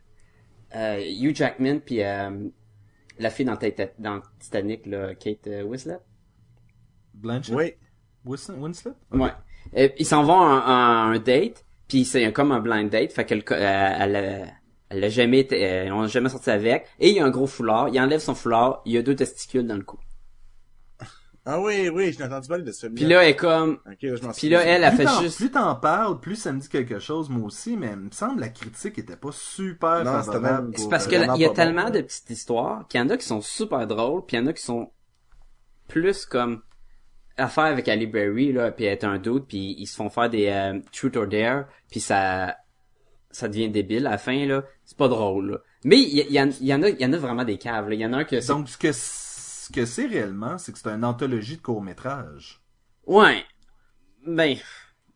euh, 0.74 1.00
Hugh 1.20 1.36
Jackman 1.36 1.78
puis 1.78 2.02
euh, 2.02 2.48
la 3.18 3.30
fille 3.30 3.44
dans, 3.46 3.54
Tita- 3.56 3.92
dans 3.98 4.20
Titanic, 4.40 4.86
là, 4.86 5.14
Kate 5.14 5.46
euh, 5.46 5.62
Winslet. 5.62 5.98
Blanchett? 7.14 7.54
Oui. 7.54 7.74
Winslet? 8.24 8.56
Winslet? 8.56 8.92
Ouais. 9.12 9.90
Ils 9.98 10.06
s'en 10.06 10.24
vont 10.24 10.40
à, 10.42 10.72
un 11.04 11.18
date, 11.20 11.64
puis 11.86 12.04
c'est 12.04 12.32
comme 12.32 12.50
un 12.50 12.60
blind 12.60 12.90
date, 12.90 13.12
fait 13.12 13.24
qu'elle 13.24 13.44
elle, 13.50 14.16
euh, 14.16 14.44
elle 14.92 15.00
l'a 15.00 15.08
jamais 15.08 15.40
été, 15.40 15.66
euh, 15.66 15.84
ils 15.86 15.92
ont 15.92 16.06
jamais 16.06 16.28
sorti 16.28 16.50
avec. 16.50 16.86
Et 17.00 17.10
il 17.10 17.16
y 17.16 17.20
a 17.20 17.24
un 17.24 17.30
gros 17.30 17.46
foulard, 17.46 17.88
il 17.88 17.98
enlève 18.00 18.20
son 18.20 18.34
foulard, 18.34 18.82
il 18.84 18.92
y 18.92 18.98
a 18.98 19.02
deux 19.02 19.16
testicules 19.16 19.66
dans 19.66 19.76
le 19.76 19.82
cou. 19.82 19.98
Ah 21.44 21.60
oui, 21.60 21.88
oui, 21.88 22.14
j'ai 22.16 22.22
entendu 22.22 22.46
parler 22.46 22.62
de 22.62 22.70
ce 22.70 22.86
Puis 22.86 23.04
là, 23.04 23.24
elle 23.24 23.30
est 23.30 23.36
comme, 23.36 23.80
Ok, 23.84 24.02
là, 24.02 24.14
je 24.14 24.22
m'en 24.22 24.32
puis 24.32 24.48
là, 24.48 24.62
elle 24.64 24.84
a 24.84 24.90
plus 24.90 24.98
fait 24.98 25.04
t'en, 25.06 25.20
juste, 25.22 25.36
plus 25.38 25.50
t'en 25.50 25.74
parles, 25.74 26.20
plus 26.20 26.36
ça 26.36 26.52
me 26.52 26.60
dit 26.60 26.68
quelque 26.68 27.00
chose, 27.00 27.28
moi 27.30 27.46
aussi, 27.46 27.76
mais 27.76 27.88
il 27.94 27.96
me 27.96 28.10
semble 28.12 28.36
que 28.36 28.40
la 28.42 28.48
critique 28.50 28.96
était 28.98 29.16
pas 29.16 29.32
super 29.32 30.04
Non, 30.04 30.22
favorable. 30.22 30.68
même- 30.68 30.76
c'est 30.76 30.88
parce 30.88 31.08
que 31.08 31.16
vraiment 31.16 31.34
il 31.34 31.40
y 31.40 31.44
a 31.44 31.50
tellement 31.50 31.86
bon, 31.86 31.90
de 31.90 32.00
petites 32.02 32.30
histoires 32.30 32.86
qu'il 32.86 33.00
y 33.00 33.02
en 33.02 33.08
a 33.08 33.16
qui 33.16 33.26
sont 33.26 33.40
super 33.40 33.88
drôles, 33.88 34.24
puis 34.24 34.36
il 34.36 34.40
y 34.40 34.42
en 34.44 34.46
a 34.46 34.52
qui 34.52 34.62
sont 34.62 34.92
plus 35.88 36.26
comme 36.26 36.62
affaire 37.36 37.64
avec 37.64 37.88
Ali 37.88 38.06
Berry 38.06 38.52
là, 38.52 38.70
puis 38.70 38.84
être 38.84 39.02
un 39.02 39.18
doute, 39.18 39.46
puis 39.48 39.74
ils 39.78 39.86
se 39.86 39.96
font 39.96 40.10
faire 40.10 40.30
des 40.30 40.46
euh, 40.46 40.78
truth 40.92 41.16
or 41.16 41.26
dare, 41.26 41.64
puis 41.90 41.98
ça 41.98 42.56
ça 43.32 43.48
devient 43.48 43.68
débile 43.70 44.06
à 44.06 44.10
la 44.10 44.18
fin 44.18 44.46
là, 44.46 44.62
c'est 44.92 44.98
pas 44.98 45.08
drôle. 45.08 45.52
Là. 45.52 45.58
Mais 45.84 45.98
il 46.00 46.08
y, 46.30 46.34
y 46.34 46.40
en 46.40 46.50
y 46.60 46.74
en 46.74 46.82
a 46.82 46.88
il 46.90 47.00
y 47.00 47.04
en 47.06 47.12
a 47.12 47.16
vraiment 47.18 47.44
des 47.44 47.58
caves. 47.58 47.88
Il 47.92 48.00
y 48.00 48.06
en 48.06 48.12
a 48.12 48.18
un 48.18 48.24
que 48.24 48.46
Donc, 48.46 48.68
ce 48.68 48.76
que, 48.78 48.92
ce 48.92 49.72
que 49.72 49.86
c'est 49.86 50.06
réellement, 50.06 50.58
c'est 50.58 50.72
que 50.72 50.78
c'est 50.78 50.88
une 50.88 51.04
anthologie 51.04 51.56
de 51.56 51.62
court-métrage. 51.62 52.60
ouais. 53.06 53.44
Ben 54.26 54.56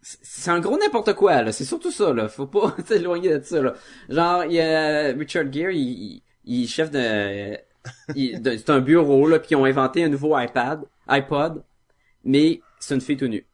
c'est 0.02 0.50
un 0.50 0.60
gros 0.60 0.78
n'importe 0.78 1.14
quoi 1.14 1.42
là, 1.42 1.52
c'est 1.52 1.64
surtout 1.64 1.90
ça 1.90 2.12
là, 2.12 2.28
faut 2.28 2.46
pas 2.46 2.74
s'éloigner 2.86 3.38
de 3.38 3.44
ça 3.44 3.60
là. 3.62 3.74
Genre 4.08 4.44
il 4.44 4.52
y 4.54 4.60
a 4.60 5.12
Richard 5.12 5.52
Gere, 5.52 5.70
il, 5.70 5.80
il, 5.80 6.22
il 6.44 6.64
est 6.64 6.66
chef 6.66 6.90
de, 6.90 7.56
de- 8.14 8.56
c'est 8.56 8.70
un 8.70 8.80
bureau 8.80 9.28
là, 9.28 9.38
puis 9.38 9.50
ils 9.52 9.56
ont 9.56 9.64
inventé 9.64 10.02
un 10.04 10.08
nouveau 10.08 10.38
iPad, 10.38 10.82
iPod, 11.08 11.62
mais 12.24 12.60
c'est 12.80 12.94
une 12.94 13.00
fille 13.00 13.16
tout 13.16 13.28
nue. 13.28 13.46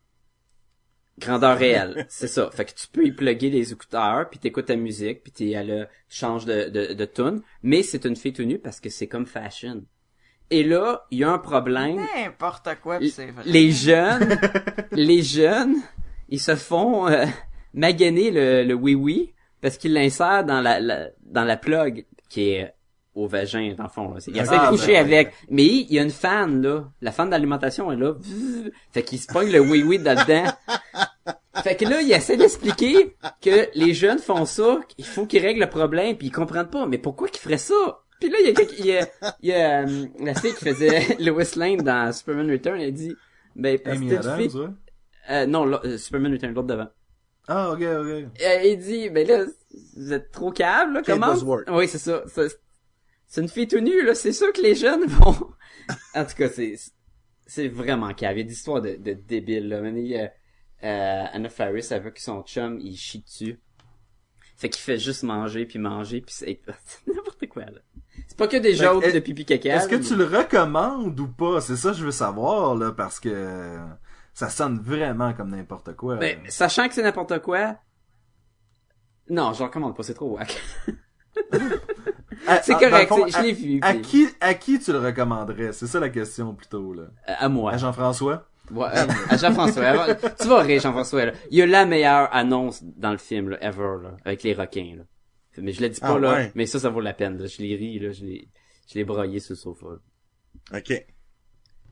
Grandeur 1.19 1.59
réelle, 1.59 2.07
c'est 2.09 2.27
ça. 2.29 2.51
Fait 2.53 2.65
que 2.65 2.73
tu 2.73 2.87
peux 2.89 3.05
y 3.05 3.13
plugger 3.13 3.51
les 3.51 3.73
écouteurs, 3.73 4.29
puis 4.31 4.39
t'écoutes 4.39 4.67
ta 4.67 4.77
musique, 4.77 5.23
puis 5.23 5.33
t'es, 5.33 5.51
elle, 5.51 5.71
a- 5.71 5.87
tu 6.09 6.17
changes 6.17 6.45
de, 6.47 6.69
de, 6.71 6.95
de 6.95 7.05
tune, 7.05 7.43
mais 7.63 7.83
c'est 7.83 8.05
une 8.07 8.17
fille 8.17 8.33
tout 8.33 8.45
nue 8.45 8.59
parce 8.59 8.81
que 8.81 8.89
c'est 8.89 9.07
comme 9.09 9.27
fashion. 9.27 9.85
Et 10.51 10.65
là, 10.65 11.07
il 11.11 11.19
y 11.19 11.25
a 11.25 11.31
un 11.31 11.39
problème. 11.39 12.01
N'importe 12.17 12.69
quoi, 12.83 12.99
c'est 13.09 13.31
vrai. 13.31 13.43
Les 13.47 13.71
jeunes, 13.73 14.37
les 14.93 15.23
jeunes, 15.23 15.77
ils 16.29 16.41
se 16.41 16.57
font 16.57 17.07
euh, 17.09 17.25
maganer 17.75 18.31
le, 18.31 18.65
le 18.65 18.75
oui-oui 18.75 19.33
parce 19.61 19.77
qu'ils 19.79 19.93
l'insèrent 19.95 20.45
dans 20.45 20.61
la, 20.61 20.81
la- 20.81 21.09
dans 21.23 21.45
la 21.45 21.57
plug 21.57 22.05
qui 22.29 22.51
est 22.51 22.73
au 23.15 23.27
vagin, 23.27 23.75
dans 23.77 23.85
le 23.85 23.89
fond. 23.91 24.13
Là. 24.15 24.21
Il 24.27 24.37
essaie 24.39 24.55
Ah, 24.59 24.67
de 24.71 24.77
coucher 24.77 24.93
ben, 24.93 25.05
avec. 25.05 25.33
Mais 25.51 25.65
il 25.65 25.93
y 25.93 25.99
a 25.99 26.03
une 26.03 26.11
fan, 26.11 26.63
là. 26.63 26.85
La 27.01 27.13
fan 27.13 27.29
d'alimentation 27.31 27.93
est 27.93 27.97
là. 27.97 28.15
Fait 28.93 29.03
qu'il 29.03 29.19
se 29.19 29.27
pogne 29.33 29.51
le 29.51 29.61
oui-oui 29.61 29.99
dedans. 29.99 30.51
Fait 31.63 31.77
que 31.77 31.85
là, 31.85 32.01
il 32.01 32.11
essaie 32.11 32.37
d'expliquer 32.37 33.15
que 33.41 33.69
les 33.75 33.93
jeunes 33.93 34.19
font 34.19 34.47
ça, 34.47 34.81
il 34.99 35.05
faut 35.05 35.27
qu'ils 35.27 35.43
règlent 35.43 35.61
le 35.61 35.69
problème, 35.69 36.17
puis 36.17 36.29
ils 36.29 36.33
comprennent 36.33 36.71
pas. 36.71 36.87
Mais 36.87 36.99
pourquoi 36.99 37.29
qu'ils 37.29 37.41
feraient 37.43 37.59
ça? 37.59 37.75
Puis 38.19 38.31
là, 38.31 38.39
il 38.41 38.47
y 38.47 38.51
a, 38.51 38.63
il 38.79 38.87
y 38.87 38.97
a, 38.99 39.09
il 39.43 39.49
y 39.49 39.53
a 39.53 39.81
euh, 39.83 40.07
la 40.21 40.35
fille 40.35 40.55
qui 40.55 40.65
faisait 40.65 41.17
Lois 41.21 41.43
Lane 41.57 41.79
dans 41.83 42.13
Superman 42.13 42.51
Return, 42.51 42.81
elle 42.81 42.93
dit, 42.95 43.15
ben, 43.55 43.79
parce 43.79 43.99
que 43.99 44.23
fille... 44.37 44.51
Euh, 45.31 45.47
non, 45.47 45.65
là, 45.65 45.81
euh, 45.85 45.99
Superman 45.99 46.33
Return, 46.33 46.55
l'autre 46.55 46.69
devant. 46.69 46.89
Ah, 47.49 47.71
ok, 47.71 47.81
ok. 47.81 47.83
Euh, 47.83 48.63
il 48.65 48.79
dit, 48.79 49.11
ben 49.11 49.27
là, 49.27 49.45
vous 49.97 50.13
êtes 50.13 50.31
trop 50.33 50.51
câble, 50.53 50.95
là, 50.95 51.03
comment? 51.05 51.35
Oui, 51.73 51.87
c'est 51.89 51.99
ça. 51.99 52.23
Ça- 52.29 52.43
C'est 53.33 53.41
une 53.41 53.49
fille 53.49 53.67
tout 53.67 53.81
nue, 53.81 54.05
là, 54.05 54.15
c'est 54.15 54.35
sûr 54.35 54.53
que 54.53 54.61
les 54.61 54.75
jeunes 54.75 55.07
vont... 55.07 55.55
en 56.15 56.25
tout 56.27 56.35
cas, 56.37 56.51
c'est, 56.51 56.75
c'est 57.47 57.67
vraiment 57.67 58.13
cave. 58.13 58.37
Il 58.37 58.41
y 58.41 58.43
a 58.43 58.45
des 58.45 58.53
histoires 58.53 58.83
de, 58.83 58.97
de 58.97 59.15
débiles, 59.15 59.71
là. 59.71 59.81
Il 59.89 60.07
y 60.07 60.19
a, 60.19 60.31
euh, 60.85 61.25
Anna 61.33 61.49
Faris, 61.49 61.87
elle 61.91 62.03
veut 62.03 62.11
que 62.11 62.21
son 62.21 62.43
chum, 62.43 62.79
il 62.79 62.95
chie 62.95 63.23
dessus. 63.23 63.59
Fait 64.59 64.69
qu'il 64.69 64.83
fait 64.83 64.99
juste 64.99 65.23
manger, 65.23 65.65
puis 65.65 65.79
manger, 65.79 66.21
puis 66.21 66.35
c'est 66.37 66.61
c'est 66.85 67.07
n'importe 67.15 67.47
quoi, 67.47 67.65
là. 67.65 67.81
C'est 68.29 68.37
pas 68.37 68.49
que 68.49 68.59
des 68.59 68.75
jokes 68.75 69.11
de 69.11 69.19
pipi 69.19 69.47
caca. 69.47 69.77
Est-ce 69.77 69.89
que 69.89 69.97
tu 69.97 70.15
le 70.15 70.25
recommandes 70.25 71.19
ou 71.19 71.29
pas? 71.29 71.63
C'est 71.63 71.77
ça 71.77 71.93
que 71.93 71.97
je 71.97 72.05
veux 72.05 72.11
savoir, 72.11 72.75
là, 72.75 72.93
parce 72.93 73.19
que 73.19 73.79
ça 74.35 74.51
sonne 74.51 74.79
vraiment 74.79 75.33
comme 75.33 75.49
n'importe 75.49 75.97
quoi. 75.97 76.17
Ben, 76.17 76.39
sachant 76.51 76.87
que 76.87 76.93
c'est 76.93 77.03
n'importe 77.03 77.39
quoi, 77.39 77.79
non, 79.31 79.55
je 79.55 79.61
le 79.61 79.65
recommande 79.65 79.97
pas, 79.97 80.03
c'est 80.03 80.13
trop 80.13 80.37
wack. 80.37 80.61
À- 82.47 82.61
c'est 82.63 82.73
dans 82.73 82.79
correct, 82.79 83.11
le 83.11 83.17
fond, 83.17 83.27
je 83.29 83.43
l'ai 83.43 83.53
vu. 83.53 83.79
À, 83.83 83.95
qui, 83.95 84.27
à 84.41 84.55
qui 84.55 84.79
tu 84.79 84.93
le 84.93 84.99
recommanderais? 84.99 85.73
C'est 85.73 85.87
ça 85.87 86.01
la 86.01 86.09
question, 86.09 86.55
plutôt, 86.55 86.93
là. 86.93 87.05
À 87.27 87.49
moi. 87.49 87.73
À 87.73 87.77
Jean-François? 87.77 88.49
Ouais, 88.71 88.87
euh, 88.95 89.07
à 89.29 89.37
Jean-François. 89.37 90.15
Tu 90.41 90.49
vas 90.49 90.61
rire, 90.61 90.81
Jean-François, 90.81 91.27
là. 91.27 91.33
Il 91.51 91.59
y 91.59 91.63
a 91.63 91.67
la 91.67 91.85
meilleure 91.85 92.29
annonce 92.35 92.83
dans 92.83 93.13
le 93.13 93.19
film, 93.19 93.51
là, 93.51 93.59
ever, 93.63 94.03
là, 94.03 94.17
avec 94.25 94.43
les 94.43 94.55
requins, 94.55 94.95
là. 94.97 95.03
Mais 95.59 95.73
je 95.73 95.81
l'ai 95.83 95.91
dit 95.91 96.01
pas, 96.01 96.15
Ah, 96.15 96.19
là, 96.19 96.33
ouais. 96.35 96.53
mais 96.55 96.67
ça, 96.67 96.79
ça 96.81 96.89
vaut 96.89 97.01
la 97.01 97.13
peine, 97.13 97.39
là. 97.39 97.47
Je 97.47 97.61
l'ai 97.63 97.77
ri, 97.77 97.99
là, 97.99 98.11
je 98.13 98.25
l'ai, 98.25 98.49
je 98.89 98.95
l'ai 98.95 99.05
broyé 99.05 99.39
sur 99.41 99.53
le 99.53 99.59
sofa. 99.59 99.87
Ok. 100.75 101.05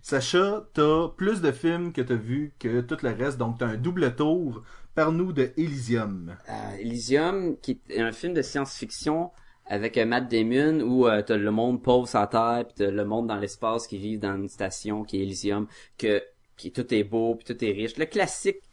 Sacha, 0.03 0.65
t'as 0.73 1.09
plus 1.09 1.41
de 1.43 1.53
films 1.53 1.93
que 1.93 2.01
t'as 2.01 2.15
vu 2.15 2.55
que 2.59 2.81
tout 2.81 2.97
le 3.03 3.11
reste, 3.11 3.37
donc 3.39 3.59
t'as 3.59 3.67
un 3.67 3.77
double 3.77 4.15
tour. 4.15 4.63
Parle-nous 4.95 5.33
de 5.33 5.53
Elysium. 5.59 6.35
Euh, 6.49 6.77
Elysium, 6.79 7.57
qui 7.61 7.81
est 7.91 8.01
un 8.01 8.13
film 8.13 8.33
de 8.33 8.43
science-fiction 8.43 9.31
avec 9.71 9.97
Matt 9.97 10.29
Damon 10.31 10.81
où 10.81 11.07
euh, 11.07 11.23
t'as 11.23 11.37
le 11.37 11.51
monde 11.51 11.81
pauvre 11.83 12.09
sur 12.09 12.19
la 12.19 12.27
Terre, 12.27 12.65
puis 12.67 12.75
t'as 12.77 12.91
le 12.91 13.05
monde 13.05 13.29
dans 13.29 13.37
l'espace 13.37 13.87
qui 13.87 13.97
vit 13.99 14.19
dans 14.19 14.35
une 14.37 14.49
station 14.49 15.05
qui 15.05 15.19
est 15.21 15.23
Elysium, 15.23 15.67
que 15.97 16.23
qui 16.57 16.73
tout 16.73 16.93
est 16.93 17.05
beau, 17.05 17.37
puis 17.37 17.55
tout 17.55 17.65
est 17.65 17.71
riche. 17.71 17.97
Le 17.97 18.05
classique, 18.05 18.61
tu 18.63 18.67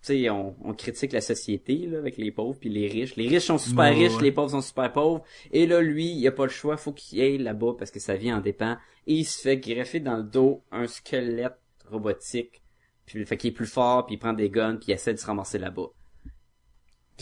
sais, 0.00 0.30
on, 0.30 0.56
on 0.64 0.72
critique 0.72 1.12
la 1.12 1.20
société 1.20 1.86
là, 1.86 1.98
avec 1.98 2.16
les 2.16 2.32
pauvres 2.32 2.58
puis 2.58 2.70
les 2.70 2.88
riches. 2.88 3.14
Les 3.14 3.28
riches 3.28 3.44
sont 3.44 3.58
super 3.58 3.84
Ouais, 3.84 3.90
riches, 3.90 4.16
ouais. 4.16 4.22
les 4.22 4.32
pauvres 4.32 4.50
sont 4.50 4.62
super 4.62 4.90
pauvres. 4.90 5.22
Et 5.52 5.66
là, 5.66 5.80
lui, 5.80 6.06
il 6.06 6.26
a 6.26 6.32
pas 6.32 6.44
le 6.44 6.50
choix, 6.50 6.76
faut 6.76 6.92
qu'il 6.92 7.20
aille 7.20 7.38
là-bas 7.38 7.74
parce 7.78 7.90
que 7.92 8.00
sa 8.00 8.16
vie 8.16 8.32
en 8.32 8.40
dépend. 8.40 8.76
Et 9.06 9.14
il 9.14 9.24
se 9.24 9.40
fait 9.42 9.58
greffer 9.58 10.00
dans 10.00 10.16
le 10.16 10.24
dos 10.24 10.62
un 10.72 10.86
squelette 10.88 11.58
robotique. 11.88 12.62
Puis 13.06 13.24
fait 13.26 13.36
qu'il 13.36 13.50
est 13.50 13.54
plus 13.54 13.66
fort, 13.66 14.06
puis 14.06 14.14
il 14.14 14.18
prend 14.18 14.32
des 14.32 14.48
guns, 14.48 14.76
puis 14.76 14.86
il 14.88 14.92
essaie 14.94 15.12
de 15.12 15.18
se 15.18 15.26
ramasser 15.26 15.58
là-bas. 15.58 15.90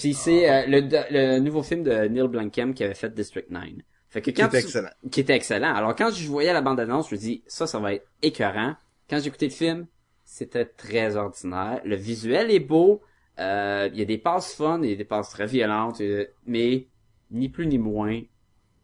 Puis 0.00 0.14
c'est 0.14 0.50
euh, 0.50 0.66
le, 0.66 0.80
le 1.10 1.38
nouveau 1.40 1.62
film 1.62 1.82
de 1.82 1.92
Neil 2.08 2.26
Blomkamp 2.28 2.72
qui 2.72 2.84
avait 2.84 2.94
fait 2.94 3.12
District 3.14 3.50
9. 3.50 3.62
Fait 4.08 4.20
que 4.22 4.30
Qui 4.30 4.40
quand 4.40 4.48
était 4.48 4.60
tu- 4.60 4.64
excellent. 4.66 4.88
qui 5.10 5.20
était 5.20 5.34
excellent. 5.36 5.74
Alors 5.74 5.94
quand 5.94 6.10
je 6.10 6.26
voyais 6.26 6.52
la 6.52 6.62
bande-annonce, 6.62 7.10
je 7.10 7.14
me 7.14 7.20
dis 7.20 7.42
ça, 7.46 7.66
ça 7.66 7.78
va 7.78 7.94
être 7.94 8.06
écœurant. 8.22 8.74
Quand 9.08 9.18
j'ai 9.20 9.28
écouté 9.28 9.46
le 9.46 9.52
film, 9.52 9.86
c'était 10.24 10.64
très 10.64 11.16
ordinaire. 11.16 11.80
Le 11.84 11.96
visuel 11.96 12.50
est 12.50 12.60
beau. 12.60 13.02
euh, 13.38 13.88
Il 13.92 13.98
y 13.98 14.02
a 14.02 14.04
des 14.04 14.18
passes 14.18 14.54
fun, 14.54 14.80
il 14.82 14.90
y 14.90 14.92
a 14.92 14.96
des 14.96 15.04
passes 15.04 15.30
très 15.30 15.46
violentes, 15.46 16.00
euh, 16.00 16.26
mais 16.46 16.86
ni 17.30 17.48
plus 17.48 17.66
ni 17.66 17.78
moins. 17.78 18.20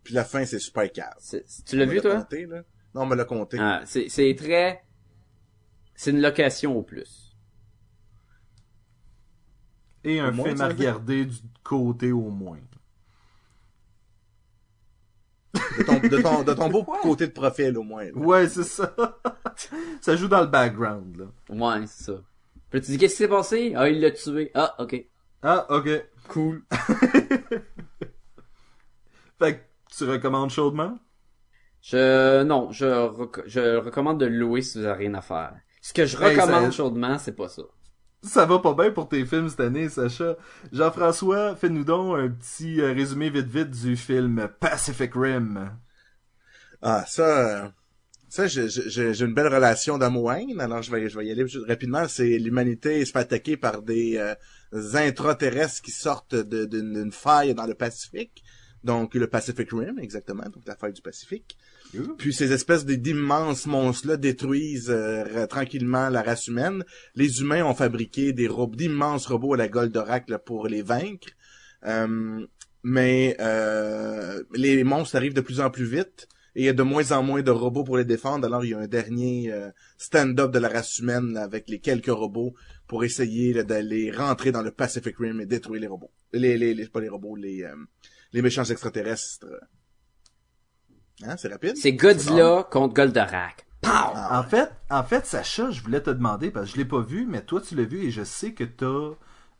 Puis 0.04 0.14
la 0.14 0.24
fin, 0.24 0.44
c'est 0.44 0.58
super 0.60 0.90
calme. 0.92 1.10
Tu 1.66 1.76
l'as 1.76 1.84
vu 1.86 2.00
toi? 2.00 2.16
compté, 2.20 2.46
là. 2.46 2.62
Non, 2.94 3.02
on 3.02 3.06
me 3.06 3.16
l'a 3.16 3.24
compté. 3.24 3.56
Ah, 3.60 3.82
c'est 3.84 4.34
très, 4.38 4.82
c'est 5.94 6.10
une 6.12 6.20
location 6.22 6.76
au 6.76 6.82
plus. 6.82 7.25
Et 10.06 10.20
un 10.20 10.30
moins, 10.30 10.46
film 10.48 10.60
à 10.62 10.68
regarder 10.68 11.24
du 11.26 11.36
côté 11.64 12.12
au 12.12 12.30
moins. 12.30 12.58
De 15.78 15.82
ton, 15.84 16.00
de 16.00 16.18
ton, 16.22 16.42
de 16.42 16.52
ton 16.54 16.68
beau 16.68 16.84
côté 17.02 17.26
de 17.26 17.32
profil, 17.32 17.76
au 17.76 17.82
moins. 17.82 18.04
là. 18.04 18.12
Ouais, 18.14 18.48
c'est 18.48 18.62
ça. 18.64 18.94
ça 20.00 20.16
joue 20.16 20.28
dans 20.28 20.40
le 20.42 20.46
background, 20.46 21.16
là. 21.16 21.24
Ouais, 21.48 21.86
c'est 21.86 22.04
ça. 22.12 22.20
Puis 22.70 22.80
tu 22.82 22.92
dis 22.92 22.98
qu'est-ce 22.98 23.14
qui 23.14 23.18
s'est 23.18 23.28
passé? 23.28 23.72
Ah, 23.76 23.88
il 23.88 24.00
l'a 24.00 24.10
tué. 24.10 24.50
Ah, 24.54 24.74
ok. 24.78 25.04
Ah, 25.42 25.66
ok. 25.70 25.88
Cool. 26.28 26.62
Fait 29.38 29.58
que 29.58 29.60
tu 29.96 30.04
recommandes 30.04 30.50
chaudement? 30.50 30.98
Je 31.82 32.42
non, 32.42 32.70
je 32.72 32.86
rec- 32.86 33.42
je 33.46 33.76
recommande 33.76 34.18
de 34.18 34.26
louer 34.26 34.62
si 34.62 34.78
vous 34.78 34.84
avez 34.86 35.04
rien 35.06 35.14
à 35.14 35.20
faire. 35.20 35.54
Ce 35.80 35.92
que 35.92 36.04
je 36.04 36.16
Hey, 36.16 36.34
recommande 36.38 36.64
ça- 36.64 36.70
chaudement, 36.72 37.18
c'est 37.18 37.36
pas 37.36 37.48
ça. 37.48 37.62
Ça 38.22 38.44
va 38.44 38.58
pas 38.58 38.74
bien 38.74 38.90
pour 38.90 39.08
tes 39.08 39.24
films 39.24 39.48
cette 39.48 39.60
année, 39.60 39.88
Sacha. 39.88 40.36
Jean-François, 40.72 41.54
fais-nous 41.56 41.84
donc 41.84 42.18
un 42.18 42.28
petit 42.28 42.80
euh, 42.80 42.92
résumé 42.92 43.30
vite 43.30 43.46
vite 43.46 43.70
du 43.70 43.96
film 43.96 44.48
Pacific 44.60 45.12
Rim. 45.14 45.70
Ah, 46.82 47.04
ça, 47.06 47.64
euh, 47.66 47.68
ça, 48.28 48.46
j'ai- 48.48 49.22
une 49.24 49.34
belle 49.34 49.52
relation 49.52 49.98
d'amour-haine, 49.98 50.60
alors 50.60 50.82
je 50.82 50.90
vais, 50.90 51.02
y 51.26 51.30
aller 51.30 51.46
juste 51.46 51.66
rapidement. 51.66 52.08
C'est 52.08 52.38
l'humanité 52.38 53.04
se 53.04 53.12
fait 53.12 53.20
attaquer 53.20 53.56
par 53.56 53.82
des 53.82 54.16
euh, 54.18 54.34
intraterrestres 54.94 55.82
qui 55.82 55.92
sortent 55.92 56.34
d'une 56.34 57.12
faille 57.12 57.54
dans 57.54 57.66
le 57.66 57.74
Pacifique. 57.74 58.42
Donc, 58.84 59.14
le 59.14 59.26
Pacific 59.28 59.70
Rim, 59.72 59.98
exactement, 59.98 60.44
donc 60.44 60.66
la 60.66 60.76
faille 60.76 60.92
du 60.92 61.02
Pacifique. 61.02 61.56
Puis 62.18 62.32
ces 62.32 62.52
espèces 62.52 62.84
d'immenses 62.84 63.66
monstres-là 63.66 64.16
détruisent 64.16 64.90
euh, 64.90 65.46
tranquillement 65.46 66.08
la 66.08 66.22
race 66.22 66.48
humaine. 66.48 66.84
Les 67.14 67.40
humains 67.40 67.64
ont 67.64 67.74
fabriqué 67.74 68.32
des 68.32 68.48
robots, 68.48 68.76
d'immenses 68.76 69.26
robots 69.26 69.54
à 69.54 69.56
la 69.56 69.68
Goldorak 69.68 70.28
là, 70.28 70.38
pour 70.38 70.68
les 70.68 70.82
vaincre. 70.82 71.28
Euh, 71.84 72.46
mais 72.82 73.36
euh, 73.40 74.42
les 74.54 74.84
monstres 74.84 75.16
arrivent 75.16 75.34
de 75.34 75.40
plus 75.40 75.60
en 75.60 75.70
plus 75.70 75.86
vite 75.86 76.28
et 76.54 76.62
il 76.62 76.64
y 76.64 76.68
a 76.68 76.72
de 76.72 76.82
moins 76.82 77.12
en 77.12 77.22
moins 77.22 77.42
de 77.42 77.50
robots 77.50 77.84
pour 77.84 77.98
les 77.98 78.04
défendre. 78.04 78.46
Alors 78.46 78.64
il 78.64 78.70
y 78.70 78.74
a 78.74 78.78
un 78.78 78.86
dernier 78.86 79.52
stand-up 79.98 80.50
de 80.52 80.58
la 80.58 80.68
race 80.68 80.98
humaine 80.98 81.36
avec 81.36 81.68
les 81.68 81.80
quelques 81.80 82.06
robots 82.06 82.54
pour 82.86 83.04
essayer 83.04 83.64
d'aller 83.64 84.10
rentrer 84.10 84.52
dans 84.52 84.62
le 84.62 84.70
Pacific 84.70 85.16
Rim 85.18 85.40
et 85.40 85.46
détruire 85.46 85.80
les 85.80 85.86
robots. 85.86 86.12
Les, 86.32 86.86
pas 86.88 87.00
les 87.00 87.08
robots, 87.08 87.36
les 87.36 87.62
méchants 88.32 88.64
extraterrestres. 88.64 89.46
Hein, 91.24 91.36
c'est 91.36 91.48
rapide? 91.48 91.76
C'est 91.76 91.92
Godzilla 91.92 92.66
contre 92.70 92.94
Goldorak. 92.94 93.66
Pow! 93.80 93.90
Ah, 93.92 94.40
En 94.40 94.42
fait, 94.42 94.70
en 94.90 95.02
fait, 95.02 95.24
Sacha, 95.26 95.70
je 95.70 95.82
voulais 95.82 96.00
te 96.02 96.10
demander, 96.10 96.50
parce 96.50 96.66
que 96.66 96.72
je 96.72 96.76
l'ai 96.78 96.84
pas 96.84 97.00
vu, 97.00 97.26
mais 97.26 97.42
toi 97.42 97.60
tu 97.60 97.74
l'as 97.74 97.84
vu 97.84 98.00
et 98.04 98.10
je 98.10 98.22
sais 98.24 98.52
que 98.52 98.64
t'as 98.64 99.14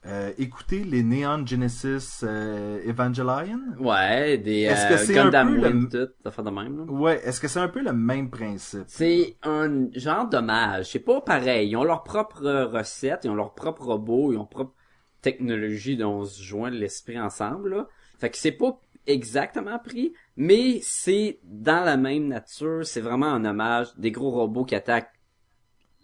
euh, 0.06 0.32
écouté 0.38 0.84
les 0.84 1.02
Neon 1.02 1.46
Genesis 1.46 2.20
euh, 2.24 2.78
Evangelion. 2.88 3.60
Ouais, 3.78 4.36
des 4.38 4.60
Est-ce 4.62 4.86
que 4.88 4.94
euh, 4.94 4.98
c'est 4.98 5.14
Gundam 5.14 5.48
un 5.48 5.60
peu 5.60 5.68
le- 5.68 5.88
tout, 5.88 6.12
ça 6.24 6.30
fait 6.30 6.42
de 6.42 6.50
même. 6.50 6.78
Là. 6.86 6.92
Ouais, 6.92 7.20
est-ce 7.24 7.40
que 7.40 7.48
c'est 7.48 7.58
un 7.60 7.68
peu 7.68 7.80
le 7.80 7.92
même 7.92 8.30
principe? 8.30 8.84
C'est 8.86 9.36
un 9.42 9.88
genre 9.94 10.28
d'hommage. 10.28 10.90
C'est 10.92 11.00
pas 11.00 11.20
pareil. 11.22 11.70
Ils 11.70 11.76
ont 11.76 11.84
leur 11.84 12.02
propre 12.04 12.42
recette, 12.64 13.20
ils 13.24 13.30
ont 13.30 13.34
leur 13.34 13.54
propre 13.54 13.82
robot, 13.86 14.32
ils 14.32 14.36
ont 14.36 14.40
leur 14.40 14.48
propre 14.48 14.74
technologie 15.22 15.96
dont 15.96 16.20
on 16.20 16.24
se 16.24 16.40
joint 16.42 16.70
l'esprit 16.70 17.18
ensemble. 17.18 17.70
Là. 17.70 17.88
Fait 18.18 18.30
que 18.30 18.36
c'est 18.36 18.52
pas 18.52 18.78
exactement 19.08 19.78
pris, 19.78 20.12
mais 20.36 20.80
c'est 20.82 21.38
dans 21.44 21.84
la 21.84 21.96
même 21.96 22.28
nature. 22.28 22.84
C'est 22.86 23.00
vraiment 23.00 23.26
un 23.26 23.44
hommage. 23.44 23.88
Des 23.96 24.10
gros 24.10 24.30
robots 24.30 24.64
qui 24.64 24.74
attaquent 24.74 25.12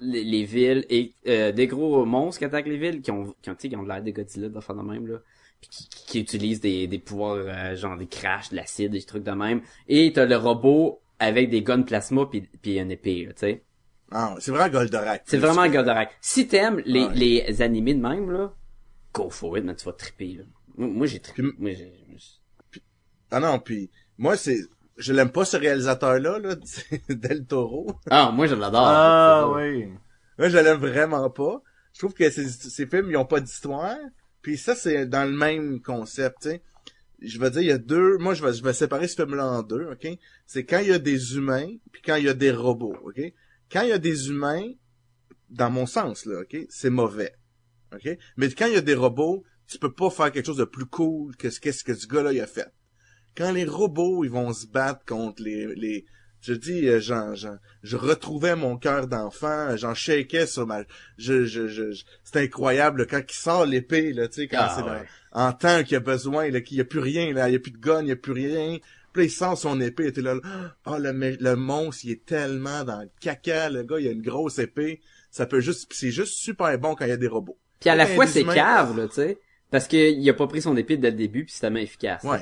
les, 0.00 0.24
les 0.24 0.44
villes 0.44 0.84
et 0.90 1.14
euh, 1.28 1.52
des 1.52 1.66
gros 1.66 2.04
monstres 2.04 2.40
qui 2.40 2.44
attaquent 2.44 2.66
les 2.66 2.78
villes 2.78 3.02
qui 3.02 3.10
ont 3.10 3.34
qui 3.40 3.50
ont, 3.50 3.54
tu 3.54 3.62
sais, 3.62 3.68
qui 3.68 3.76
ont 3.76 3.82
de 3.84 3.88
l'air 3.88 4.02
de 4.02 4.10
Godzilla 4.10 4.48
de 4.48 4.60
faire 4.60 4.74
de 4.74 4.82
même 4.82 5.06
là 5.06 5.18
puis 5.60 5.70
qui, 5.70 5.88
qui, 5.88 6.06
qui 6.06 6.20
utilisent 6.20 6.60
des, 6.60 6.88
des 6.88 6.98
pouvoirs 6.98 7.36
euh, 7.36 7.76
genre 7.76 7.96
des 7.96 8.08
crashs 8.08 8.50
de 8.50 8.56
l'acide 8.56 8.90
des 8.90 9.02
trucs 9.02 9.22
de 9.22 9.30
même 9.30 9.62
et 9.86 10.12
t'as 10.12 10.24
le 10.26 10.36
robot 10.36 11.00
avec 11.20 11.50
des 11.50 11.62
guns 11.62 11.82
plasma 11.82 12.26
puis 12.26 12.48
puis 12.60 12.78
une 12.80 12.90
épée 12.90 13.26
là, 13.26 13.32
tu 13.32 13.38
sais 13.40 13.62
Ah, 14.10 14.34
c'est 14.40 14.50
vraiment 14.50 14.70
Goldorak. 14.72 15.22
c'est 15.24 15.38
vraiment 15.38 15.68
Goldorak 15.68 16.16
si 16.20 16.48
t'aimes 16.48 16.82
les 16.84 17.04
Ouais. 17.04 17.14
les 17.14 17.62
animés 17.62 17.94
de 17.94 18.00
même 18.00 18.28
là 18.32 18.52
go 19.14 19.30
for 19.30 19.56
it 19.56 19.62
man 19.64 19.76
tu 19.76 19.84
vas 19.84 19.92
triper 19.92 20.34
là 20.38 20.44
moi, 20.78 21.06
j'ai 21.06 21.20
trippé 21.20 21.42
Puis- 21.42 21.52
moi 21.60 21.70
j'ai 21.74 21.92
j'ai- 22.16 22.80
Ah 23.30 23.38
non, 23.38 23.60
puis 23.60 23.88
moi 24.22 24.36
c'est 24.36 24.60
je 24.96 25.12
l'aime 25.12 25.32
pas 25.32 25.44
ce 25.44 25.56
réalisateur 25.56 26.18
là 26.20 26.38
Del 27.08 27.44
Toro. 27.44 27.92
ah 28.08 28.30
moi 28.32 28.46
je 28.46 28.54
l'adore 28.54 28.86
Ah, 28.86 29.50
oui. 29.54 29.88
Moi 30.38 30.48
je 30.48 30.58
l'aime 30.58 30.78
vraiment 30.78 31.28
pas. 31.28 31.60
Je 31.92 31.98
trouve 31.98 32.14
que 32.14 32.30
ces, 32.30 32.48
ces 32.48 32.86
films 32.86 33.10
ils 33.10 33.16
ont 33.16 33.24
pas 33.26 33.40
d'histoire. 33.40 33.96
Puis 34.42 34.56
ça 34.56 34.74
c'est 34.76 35.06
dans 35.06 35.24
le 35.28 35.36
même 35.36 35.80
concept, 35.82 36.42
tu 36.42 36.48
sais. 36.50 36.62
Je 37.20 37.38
vais 37.38 37.50
dire 37.50 37.62
il 37.62 37.68
y 37.68 37.72
a 37.72 37.78
deux, 37.78 38.16
moi 38.18 38.34
je 38.34 38.44
vais 38.44 38.52
je 38.52 38.62
vais 38.62 38.72
séparer 38.72 39.08
ce 39.08 39.16
film 39.16 39.34
là 39.34 39.46
en 39.46 39.62
deux, 39.62 39.86
OK? 39.92 40.06
C'est 40.46 40.64
quand 40.64 40.78
il 40.78 40.88
y 40.88 40.92
a 40.92 40.98
des 40.98 41.36
humains 41.36 41.70
puis 41.90 42.00
quand 42.04 42.16
il 42.16 42.24
y 42.24 42.28
a 42.28 42.34
des 42.34 42.52
robots, 42.52 42.96
OK? 43.04 43.20
Quand 43.72 43.82
il 43.82 43.88
y 43.88 43.92
a 43.92 43.98
des 43.98 44.28
humains 44.28 44.68
dans 45.50 45.70
mon 45.70 45.86
sens 45.86 46.26
là, 46.26 46.42
OK? 46.42 46.56
C'est 46.68 46.90
mauvais. 46.90 47.32
OK? 47.94 48.08
Mais 48.36 48.50
quand 48.50 48.66
il 48.66 48.74
y 48.74 48.76
a 48.76 48.80
des 48.82 48.94
robots, 48.94 49.42
tu 49.66 49.78
peux 49.78 49.92
pas 49.92 50.10
faire 50.10 50.30
quelque 50.32 50.46
chose 50.46 50.58
de 50.58 50.64
plus 50.64 50.86
cool 50.86 51.34
que 51.36 51.50
ce 51.50 51.58
qu'est-ce 51.60 51.82
que 51.84 51.94
ce 51.94 52.06
gars-là 52.06 52.32
il 52.32 52.40
a 52.40 52.46
fait. 52.46 52.68
Quand 53.36 53.52
les 53.52 53.64
robots 53.64 54.24
ils 54.24 54.30
vont 54.30 54.52
se 54.52 54.66
battre 54.66 55.04
contre 55.06 55.42
les 55.42 55.74
les 55.74 56.04
je 56.40 56.54
dis 56.54 56.88
euh, 56.88 56.98
j'en 57.00 57.34
j'en 57.34 57.56
je 57.84 57.96
retrouvais 57.96 58.56
mon 58.56 58.76
cœur 58.76 59.06
d'enfant, 59.06 59.76
j'en 59.76 59.94
shakeais 59.94 60.46
sur 60.46 60.66
ma 60.66 60.82
je 61.18 61.44
je 61.44 61.68
je, 61.68 61.92
je- 61.92 62.02
c'est 62.24 62.38
incroyable 62.42 63.06
quand 63.06 63.20
il 63.28 63.34
sort 63.34 63.64
l'épée 63.66 64.12
là, 64.12 64.28
tu 64.28 64.34
sais 64.42 64.48
quand 64.48 64.58
Ah, 64.60 64.74
c'est 64.76 64.82
ouais. 64.84 65.06
en 65.32 65.52
temps 65.52 65.82
qu'il 65.82 65.92
y 65.92 65.96
a 65.96 66.00
besoin 66.00 66.50
là, 66.50 66.60
qu'il 66.60 66.78
y 66.78 66.80
a 66.80 66.84
plus 66.84 67.00
rien 67.00 67.32
là, 67.32 67.48
il 67.48 67.52
y 67.52 67.56
a 67.56 67.60
plus 67.60 67.70
de 67.72 67.78
gun, 67.78 68.02
il 68.02 68.08
y 68.08 68.12
a 68.12 68.16
plus 68.16 68.32
rien. 68.32 68.78
Puis 69.12 69.22
là, 69.22 69.26
il 69.26 69.30
sort 69.30 69.58
son 69.58 69.78
épée, 69.82 70.06
et 70.06 70.12
t'es 70.14 70.22
là, 70.22 70.36
oh, 70.86 70.96
le, 70.98 71.12
le 71.38 71.54
monstre, 71.54 72.06
il 72.06 72.12
est 72.12 72.24
tellement 72.24 72.82
dans 72.82 73.02
le 73.02 73.10
caca, 73.20 73.68
le 73.68 73.82
gars, 73.82 74.00
il 74.00 74.08
a 74.08 74.10
une 74.10 74.22
grosse 74.22 74.58
épée. 74.58 75.02
Ça 75.30 75.44
peut 75.44 75.60
juste, 75.60 75.92
c'est 75.92 76.10
juste 76.10 76.32
super 76.32 76.78
bon 76.78 76.94
quand 76.94 77.04
il 77.04 77.10
y 77.10 77.12
a 77.12 77.18
des 77.18 77.26
robots. 77.28 77.58
puis 77.78 77.90
à 77.90 77.94
la 77.94 78.06
fois 78.06 78.26
c'est 78.26 78.42
cave 78.44 78.96
là 78.96 79.08
tu 79.08 79.14
sais 79.16 79.38
parce 79.72 79.88
que 79.88 79.96
il 80.12 80.30
a 80.30 80.34
pas 80.34 80.46
pris 80.46 80.62
son 80.62 80.76
épée 80.76 80.96
dès 80.96 81.10
le 81.10 81.16
début 81.16 81.44
puis 81.44 81.52
c'est 81.54 81.62
tellement 81.62 81.80
efficace 81.80 82.22
Ouais. 82.22 82.38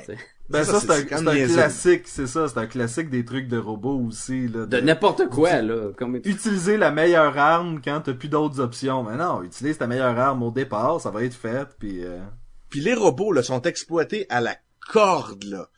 Ben 0.49 0.63
Ça, 0.65 0.79
ça, 0.81 0.95
c'est- 0.95 1.13
un, 1.13 1.47
classique, 1.47 2.01
c'est 2.07 2.27
ça, 2.27 2.47
c'est 2.49 2.57
un 2.57 2.67
classique 2.67 3.09
des 3.09 3.23
trucs 3.23 3.47
de 3.47 3.57
robots 3.57 4.01
aussi. 4.05 4.49
Là, 4.49 4.65
de 4.65 4.77
n'importe 4.81 5.29
quoi 5.29 5.61
là 5.61 5.91
comme 5.97 6.17
Utiliser 6.17 6.75
la 6.77 6.91
meilleure 6.91 7.37
arme 7.37 7.79
quand 7.83 8.01
t'as 8.01 8.13
plus 8.13 8.27
d'autres 8.27 8.59
options. 8.59 9.01
Mais 9.03 9.15
non, 9.15 9.43
utilise 9.43 9.77
ta 9.77 9.87
meilleure 9.87 10.19
arme 10.19 10.43
au 10.43 10.51
départ, 10.51 10.99
ça 10.99 11.09
va 11.09 11.23
être 11.23 11.33
fait, 11.33 11.67
puis... 11.79 12.03
euh, 12.03 12.19
Puis 12.69 12.81
les 12.81 12.93
robots 12.93 13.31
là 13.31 13.43
sont 13.43 13.61
exploités 13.61 14.25
à 14.29 14.41
la 14.41 14.55
corde 14.91 15.45
là. 15.45 15.69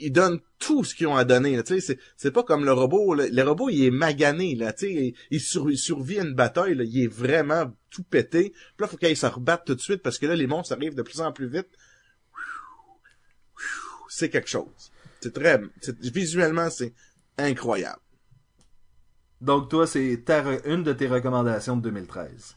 Ils 0.00 0.12
donnent 0.12 0.40
tout 0.58 0.84
ce 0.84 0.94
qu'ils 0.94 1.06
ont 1.06 1.16
à 1.16 1.24
donner. 1.24 1.60
c'est 1.64 1.98
c'est 2.16 2.30
pas 2.30 2.42
comme 2.42 2.64
le 2.64 2.72
robot. 2.72 3.14
là. 3.14 3.26
Le 3.30 3.42
robot 3.42 3.70
il 3.70 3.84
est 3.84 3.90
magané 3.90 4.54
là. 4.54 4.74
Il, 4.82 5.14
il 5.30 5.40
il 5.40 5.78
survit 5.78 6.18
à 6.18 6.24
une 6.24 6.34
bataille. 6.34 6.74
Là. 6.74 6.84
Il 6.84 7.04
est 7.04 7.12
vraiment 7.12 7.72
tout 7.90 8.02
pété. 8.02 8.50
Puis 8.50 8.80
là 8.80 8.88
faut 8.88 8.96
qu'il 8.96 9.16
se 9.16 9.26
rebatte 9.26 9.64
tout 9.64 9.74
de 9.74 9.80
suite 9.80 10.02
parce 10.02 10.18
que 10.18 10.26
là 10.26 10.34
les 10.34 10.46
monstres 10.46 10.72
arrivent 10.72 10.94
de 10.94 11.02
plus 11.02 11.20
en 11.20 11.32
plus 11.32 11.48
vite. 11.48 11.68
C'est 14.08 14.30
quelque 14.30 14.48
chose. 14.48 14.90
C'est 15.20 15.32
très 15.32 15.60
visuellement 16.02 16.70
c'est 16.70 16.92
incroyable. 17.36 18.00
Donc 19.40 19.68
toi, 19.68 19.86
c'est 19.86 20.24
une 20.64 20.82
de 20.82 20.92
tes 20.92 21.06
recommandations 21.06 21.76
de 21.76 21.82
2013. 21.82 22.56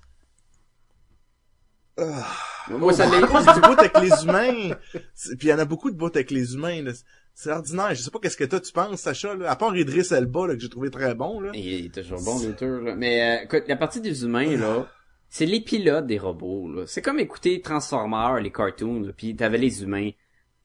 Moi 2.70 2.94
ça 2.94 3.04
à 3.08 3.10
l'est 3.10 3.22
du 3.54 3.62
bout 3.62 3.80
avec 3.80 3.98
les 4.00 4.24
humains. 4.24 4.76
Puis 4.94 5.38
il 5.42 5.48
y 5.48 5.54
en 5.54 5.60
a 5.60 5.66
beaucoup 5.66 5.92
de 5.92 5.96
bouts 5.96 6.08
avec 6.08 6.32
les 6.32 6.54
humains. 6.54 6.82
là. 6.84 6.92
C'est 7.34 7.52
ordinaire. 7.52 7.96
Je 7.96 8.02
sais 8.02 8.12
pas 8.12 8.20
qu'est-ce 8.20 8.38
que 8.38 8.44
toi 8.44 8.60
tu 8.60 8.72
penses, 8.72 9.00
Sacha. 9.02 9.34
Là. 9.36 9.50
À 9.50 9.56
part 9.56 9.76
Idris 9.76 10.08
Elba 10.12 10.48
là, 10.48 10.54
que 10.56 10.60
j'ai 10.60 10.70
trouvé 10.70 10.90
très 10.90 11.16
bon. 11.16 11.40
Là. 11.40 11.52
Il 11.54 11.86
est 11.86 11.94
toujours 11.94 12.22
bon, 12.22 12.40
Luther, 12.40 12.82
là. 12.82 12.96
Mais, 12.96 13.40
euh, 13.40 13.44
écoute, 13.46 13.64
la 13.68 13.78
partie 13.78 14.02
des 14.02 14.24
humains, 14.24 14.58
là, 14.58 14.86
c'est 15.30 15.46
les 15.46 15.62
pilotes 15.62 16.06
des 16.08 16.18
robots, 16.20 16.70
là. 16.70 16.84
C'est 16.88 17.02
comme 17.02 17.20
écouter 17.20 17.62
Transformers, 17.62 18.42
les 18.42 18.52
cartoons, 18.52 19.02
là, 19.02 19.14
pis 19.14 19.36
t'avais 19.36 19.58
les 19.58 19.82
humains. 19.84 20.12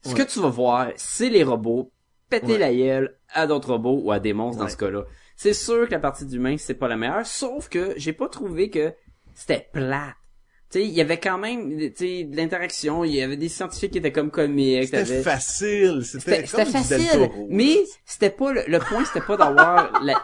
Ce 0.01 0.13
que 0.13 0.23
tu 0.23 0.39
vas 0.39 0.49
voir, 0.49 0.89
c'est 0.97 1.29
les 1.29 1.43
robots 1.43 1.91
péter 2.29 2.53
Ouais. 2.53 2.57
la 2.57 2.73
gueule 2.73 3.17
à 3.33 3.47
d'autres 3.47 3.71
robots 3.71 4.01
ou 4.03 4.11
à 4.11 4.19
des 4.19 4.33
monstres 4.33 4.61
dans 4.61 4.67
ce 4.69 4.75
cas-là. 4.77 5.03
C'est 5.37 5.53
sûr 5.53 5.87
que 5.87 5.91
la 5.93 5.99
partie 5.99 6.25
d'humain, 6.25 6.57
c'est 6.57 6.73
pas 6.73 6.89
la 6.89 6.97
meilleure, 6.97 7.25
sauf 7.25 7.69
que 7.69 7.93
j'ai 7.95 8.11
pas 8.11 8.27
trouvé 8.27 8.69
que 8.69 8.93
c'était 9.33 9.69
plate. 9.71 10.16
Tu 10.69 10.79
sais, 10.79 10.85
il 10.85 10.91
y 10.91 10.99
avait 10.99 11.17
quand 11.17 11.37
même, 11.37 11.77
tu 11.79 11.91
sais, 11.95 12.23
de 12.25 12.35
l'interaction, 12.35 13.05
il 13.05 13.15
y 13.15 13.21
avait 13.21 13.37
des 13.37 13.47
scientifiques 13.47 13.91
qui 13.91 13.99
étaient 13.99 14.11
comme 14.11 14.31
comiques. 14.31 14.83
C'était 14.87 15.21
facile, 15.21 16.01
c'était 16.03 16.45
facile, 16.45 17.29
mais 17.49 17.77
c'était 18.03 18.29
pas 18.29 18.51
le, 18.51 18.63
le 18.67 18.79
point, 18.79 19.05
c'était 19.05 19.25
pas 19.25 19.37
d'avoir 19.37 19.93
la... 20.03 20.15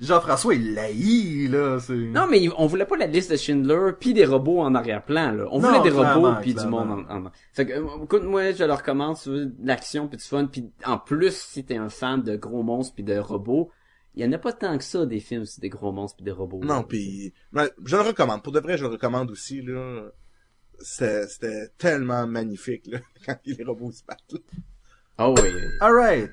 Jean-François, 0.00 0.54
il 0.54 0.74
l'haït, 0.74 1.48
là. 1.48 1.78
Non, 1.88 2.26
mais 2.28 2.48
on 2.56 2.66
voulait 2.66 2.86
pas 2.86 2.96
la 2.96 3.06
liste 3.06 3.30
de 3.30 3.36
Schindler 3.36 3.92
puis 4.00 4.14
des 4.14 4.24
robots 4.24 4.60
en 4.60 4.74
arrière-plan 4.74 5.32
là. 5.32 5.44
On 5.52 5.60
Non, 5.60 5.68
voulait 5.68 5.90
des 5.90 5.96
robots 5.96 6.32
puis 6.40 6.54
du 6.54 6.66
monde 6.66 7.04
en, 7.08 7.26
en... 7.26 7.30
Fait 7.52 7.66
que 7.66 7.72
euh, 7.74 8.02
écoute 8.02 8.24
moi, 8.24 8.50
je 8.52 8.64
le 8.64 8.72
recommande, 8.72 9.16
l'action 9.62 10.08
puis 10.08 10.16
du 10.16 10.24
fun 10.24 10.46
puis 10.46 10.70
en 10.84 10.98
plus 10.98 11.36
si 11.36 11.64
t'es 11.64 11.76
un 11.76 11.88
fan 11.88 12.22
de 12.22 12.36
gros 12.36 12.62
monstres 12.62 12.94
puis 12.94 13.04
de 13.04 13.18
robots, 13.18 13.70
il 14.18 14.24
y 14.24 14.26
en 14.28 14.32
a 14.32 14.38
pas 14.38 14.52
tant 14.52 14.76
que 14.76 14.82
ça 14.84 15.06
des 15.06 15.20
films 15.20 15.44
sur 15.46 15.60
des 15.60 15.68
gros 15.68 15.92
monstres 15.92 16.16
puis 16.16 16.24
des 16.24 16.32
robots. 16.32 16.60
Non, 16.64 16.82
puis 16.82 17.32
je 17.52 17.96
le 17.96 18.02
recommande. 18.02 18.42
Pour 18.42 18.52
de 18.52 18.58
vrai, 18.60 18.76
je 18.76 18.82
le 18.82 18.90
recommande 18.90 19.30
aussi 19.30 19.62
là. 19.62 20.08
C'était 20.80 21.68
tellement 21.78 22.26
magnifique 22.26 22.86
là 22.88 22.98
quand 23.26 23.38
les 23.44 23.64
robots 23.64 23.92
se 23.92 24.02
battent. 24.06 24.32
là. 24.32 24.38
Oh 25.20 25.34
oui. 25.42 25.48
Alright. 25.80 26.32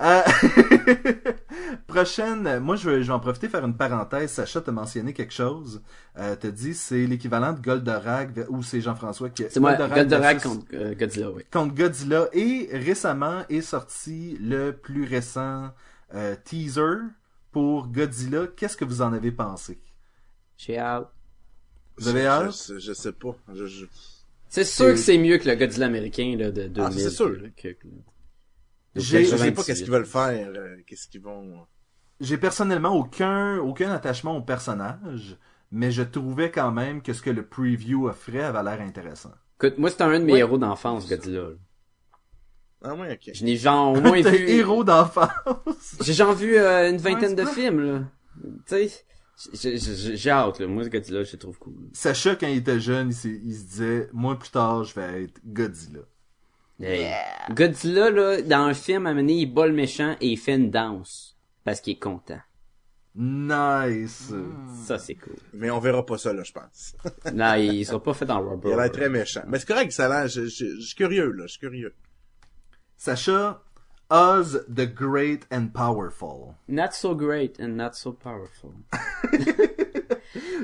Euh... 0.00 0.20
Prochaine, 1.86 2.58
moi 2.60 2.76
je 2.76 2.88
vais, 2.88 3.02
je 3.02 3.08
vais 3.08 3.12
en 3.12 3.20
profiter 3.20 3.48
faire 3.48 3.64
une 3.64 3.76
parenthèse. 3.76 4.30
Sacha 4.30 4.60
t'a 4.60 4.72
mentionné 4.72 5.12
quelque 5.12 5.32
chose. 5.32 5.82
Euh, 6.18 6.36
t'as 6.36 6.50
dit 6.50 6.74
c'est 6.74 7.06
l'équivalent 7.06 7.52
de 7.52 7.60
Goldorak 7.60 8.30
ou 8.48 8.62
c'est 8.62 8.80
Jean-François 8.80 9.30
qui 9.30 9.44
C'est 9.50 9.60
moi 9.60 9.74
Goldorak 9.74 10.08
versus- 10.38 10.42
contre 10.42 10.66
euh, 10.74 10.94
Godzilla, 10.94 11.30
oui. 11.30 11.42
contre 11.50 11.74
Godzilla 11.74 12.28
et 12.32 12.68
récemment 12.72 13.42
est 13.48 13.60
sorti 13.60 14.38
le 14.40 14.72
plus 14.72 15.04
récent 15.04 15.70
euh, 16.14 16.36
teaser 16.44 16.98
pour 17.52 17.88
Godzilla. 17.88 18.46
Qu'est-ce 18.56 18.76
que 18.76 18.84
vous 18.84 19.02
en 19.02 19.12
avez 19.12 19.32
pensé? 19.32 19.78
J'ai 20.56 20.78
hâte. 20.78 21.10
Vous 21.96 22.08
avez 22.08 22.22
Je- 22.22 22.26
hâte? 22.26 22.64
je, 22.68 22.78
je 22.78 22.92
sais 22.92 23.12
pas. 23.12 23.36
Je, 23.54 23.66
je- 23.66 23.86
C'est 24.48 24.64
sûr 24.64 24.86
que 24.86 24.96
c'est 24.96 25.18
mieux 25.18 25.38
que 25.38 25.48
le 25.48 25.54
Godzilla 25.56 25.86
américain 25.86 26.34
là 26.38 26.50
de 26.50 26.68
2000. 26.68 26.80
Ah, 26.82 26.90
c'est 26.90 27.10
sûr. 27.10 27.36
que- 27.56 27.76
J'ai- 28.96 29.24
je 29.24 29.36
sais 29.36 29.52
98. 29.52 29.54
pas 29.54 29.62
qu'est-ce 29.64 29.82
qu'ils 29.82 29.92
veulent 29.92 30.06
faire, 30.06 30.48
euh, 30.56 30.76
qu'est-ce 30.86 31.08
qu'ils 31.08 31.20
vont. 31.20 31.66
J'ai 32.20 32.38
personnellement 32.38 32.96
aucun 32.96 33.58
aucun 33.58 33.92
attachement 33.92 34.36
au 34.36 34.42
personnage, 34.42 35.36
mais 35.70 35.92
je 35.92 36.02
trouvais 36.02 36.50
quand 36.50 36.72
même 36.72 37.00
que 37.02 37.12
ce 37.12 37.22
que 37.22 37.30
le 37.30 37.46
preview 37.46 38.08
offrait 38.08 38.42
avait 38.42 38.62
l'air 38.64 38.80
intéressant. 38.80 39.32
Écoute, 39.60 39.78
moi 39.78 39.90
c'est 39.90 40.02
un 40.02 40.18
de 40.18 40.24
mes 40.24 40.38
héros 40.38 40.58
d'enfance 40.58 41.08
Godzilla. 41.08 41.48
Ah 42.82 42.94
ouais, 42.94 43.12
ok. 43.12 43.34
Je 43.34 43.44
n'ai 43.44 43.56
genre 43.56 43.96
au 43.96 44.00
moins 44.00 44.22
T'es 44.22 44.30
vu 44.30 44.48
héros 44.48 44.84
d'enfance. 44.84 45.30
J'ai 46.00 46.12
genre 46.12 46.34
vu 46.34 46.56
euh, 46.56 46.90
une 46.90 46.98
vingtaine 46.98 47.34
de 47.34 47.44
films, 47.44 47.80
là. 47.80 48.02
Tu 48.66 48.88
sais, 48.88 49.04
j'ai- 50.16 50.30
hâte, 50.30 50.58
là. 50.58 50.66
Moi, 50.66 50.84
ce 50.84 50.88
Godzilla, 50.88 51.22
je 51.22 51.32
le 51.32 51.38
trouve 51.38 51.58
cool. 51.58 51.74
Sacha, 51.92 52.36
quand 52.36 52.48
il 52.48 52.58
était 52.58 52.80
jeune, 52.80 53.08
il, 53.08 53.14
se 53.14 53.28
disait, 53.28 54.08
moi 54.12 54.38
plus 54.38 54.50
tard, 54.50 54.84
je 54.84 54.94
vais 54.94 55.24
être 55.24 55.40
Godzilla. 55.44 56.00
Hey. 56.80 57.12
Godzilla, 57.50 58.10
là, 58.10 58.42
dans 58.42 58.62
un 58.62 58.74
film, 58.74 59.06
à 59.06 59.10
un 59.10 59.14
moment 59.14 59.22
donné, 59.26 59.40
il 59.40 59.46
bat 59.46 59.66
le 59.66 59.72
méchant 59.72 60.16
et 60.20 60.28
il 60.28 60.36
fait 60.36 60.54
une 60.54 60.70
danse. 60.70 61.36
Parce 61.64 61.80
qu'il 61.80 61.94
est 61.94 61.98
content. 61.98 62.40
Nice. 63.14 64.32
Ça, 64.86 64.98
c'est 64.98 65.16
cool. 65.16 65.34
Mais 65.52 65.70
on 65.70 65.80
verra 65.80 66.06
pas 66.06 66.18
ça, 66.18 66.32
là, 66.32 66.44
je 66.44 66.52
pense. 66.52 66.94
Non, 67.32 67.54
il 67.54 67.84
sera 67.84 68.00
pas 68.00 68.14
fait 68.14 68.26
dans 68.26 68.40
Rubber. 68.40 68.68
Il 68.70 68.74
a 68.74 68.82
l'air 68.82 68.92
très 68.92 69.08
méchant. 69.08 69.42
Mais 69.48 69.58
c'est 69.58 69.66
correct, 69.66 69.90
ça 69.90 70.06
a 70.06 70.08
l'air, 70.08 70.28
je, 70.28 70.46
je, 70.46 70.76
je 70.76 70.86
suis 70.86 70.94
curieux, 70.94 71.32
là, 71.32 71.44
je 71.46 71.52
suis 71.52 71.60
curieux. 71.60 71.94
Sacha, 72.98 73.60
Oz 74.10 74.64
the 74.68 74.86
Great 74.92 75.46
and 75.52 75.68
Powerful. 75.72 76.54
Not 76.68 76.92
so 76.92 77.14
great 77.14 77.58
and 77.60 77.76
not 77.76 77.92
so 77.94 78.12
powerful. 78.12 78.72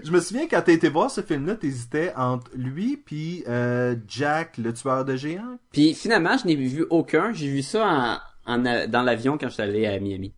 Je 0.05 0.11
me 0.11 0.21
souviens 0.21 0.47
quand 0.49 0.61
t'as 0.63 0.73
été 0.73 0.89
voir 0.89 1.11
ce 1.11 1.21
film-là, 1.23 1.55
t'hésitais 1.55 2.13
entre 2.17 2.51
lui 2.55 2.97
puis 2.97 3.45
euh, 3.49 3.97
Jack, 4.07 4.59
le 4.59 4.73
tueur 4.73 5.05
de 5.05 5.17
géants? 5.17 5.59
Puis 5.73 5.95
finalement, 5.95 6.37
je 6.37 6.47
n'ai 6.47 6.57
vu 6.57 6.85
aucun. 6.91 7.33
J'ai 7.33 7.49
vu 7.49 7.63
ça 7.63 8.21
en, 8.47 8.53
en 8.55 8.67
a- 8.67 8.87
dans 8.87 9.03
l'avion 9.03 9.39
quand 9.39 9.49
je 9.49 9.55
suis 9.55 9.63
allé 9.63 9.87
à 9.87 9.99
Miami. 10.01 10.35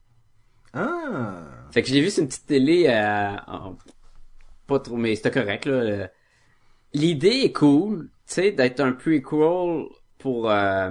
Ah. 0.75 1.43
Fait 1.73 1.83
que 1.83 1.89
je 1.89 1.95
l'ai 1.95 2.03
vu 2.03 2.11
sur 2.11 2.23
une 2.23 2.29
petite 2.29 2.47
télé, 2.47 2.87
euh, 2.89 3.37
pas 4.67 4.79
trop, 4.79 4.97
mais 4.97 5.17
c'était 5.17 5.31
correct, 5.31 5.65
là. 5.67 5.73
Euh, 5.73 6.07
L'idée 6.93 7.43
est 7.45 7.53
cool, 7.53 8.05
tu 8.27 8.35
sais, 8.35 8.53
d'être 8.53 8.81
un 8.81 8.93
prequel 8.93 9.87
pour 10.19 10.51
euh, 10.51 10.91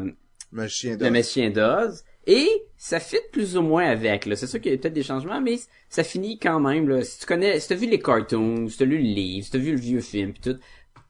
Le. 0.56 1.10
Messien 1.10 1.50
d'Oz. 1.50 2.04
Et 2.28 2.50
ça 2.78 3.00
fit 3.00 3.18
plus 3.32 3.56
ou 3.56 3.62
moins 3.62 3.86
avec, 3.86 4.26
là. 4.26 4.36
C'est 4.36 4.48
sûr 4.48 4.60
qu'il 4.60 4.72
y 4.72 4.76
a 4.76 4.78
peut-être 4.78 4.94
des 4.94 5.04
changements, 5.04 5.42
mais 5.42 5.60
ça 5.90 6.04
finit 6.04 6.40
quand 6.40 6.60
même, 6.60 6.90
là. 6.90 7.04
Si 7.04 7.20
tu 7.20 7.26
connais, 7.26 7.60
si 7.60 7.68
t'as 7.68 7.76
vu 7.76 7.88
les 7.88 8.00
cartoons, 8.00 8.68
si 8.68 8.78
t'as 8.78 8.86
lu 8.86 8.98
le 8.98 9.04
livre, 9.04 9.46
si 9.46 9.52
t'as 9.52 9.60
vu 9.60 9.72
le 9.72 9.80
vieux 9.80 10.02
film, 10.02 10.34
pis 10.34 10.42
tout, 10.42 10.58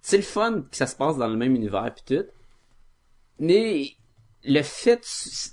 c'est 0.01 0.17
le 0.17 0.23
fun 0.23 0.63
que 0.69 0.75
ça 0.75 0.87
se 0.87 0.95
passe 0.95 1.17
dans 1.17 1.27
le 1.27 1.37
même 1.37 1.55
univers, 1.55 1.93
pis 1.95 2.15
tout. 2.15 2.25
Mais 3.39 3.91
le 4.43 4.61
fait 4.61 5.01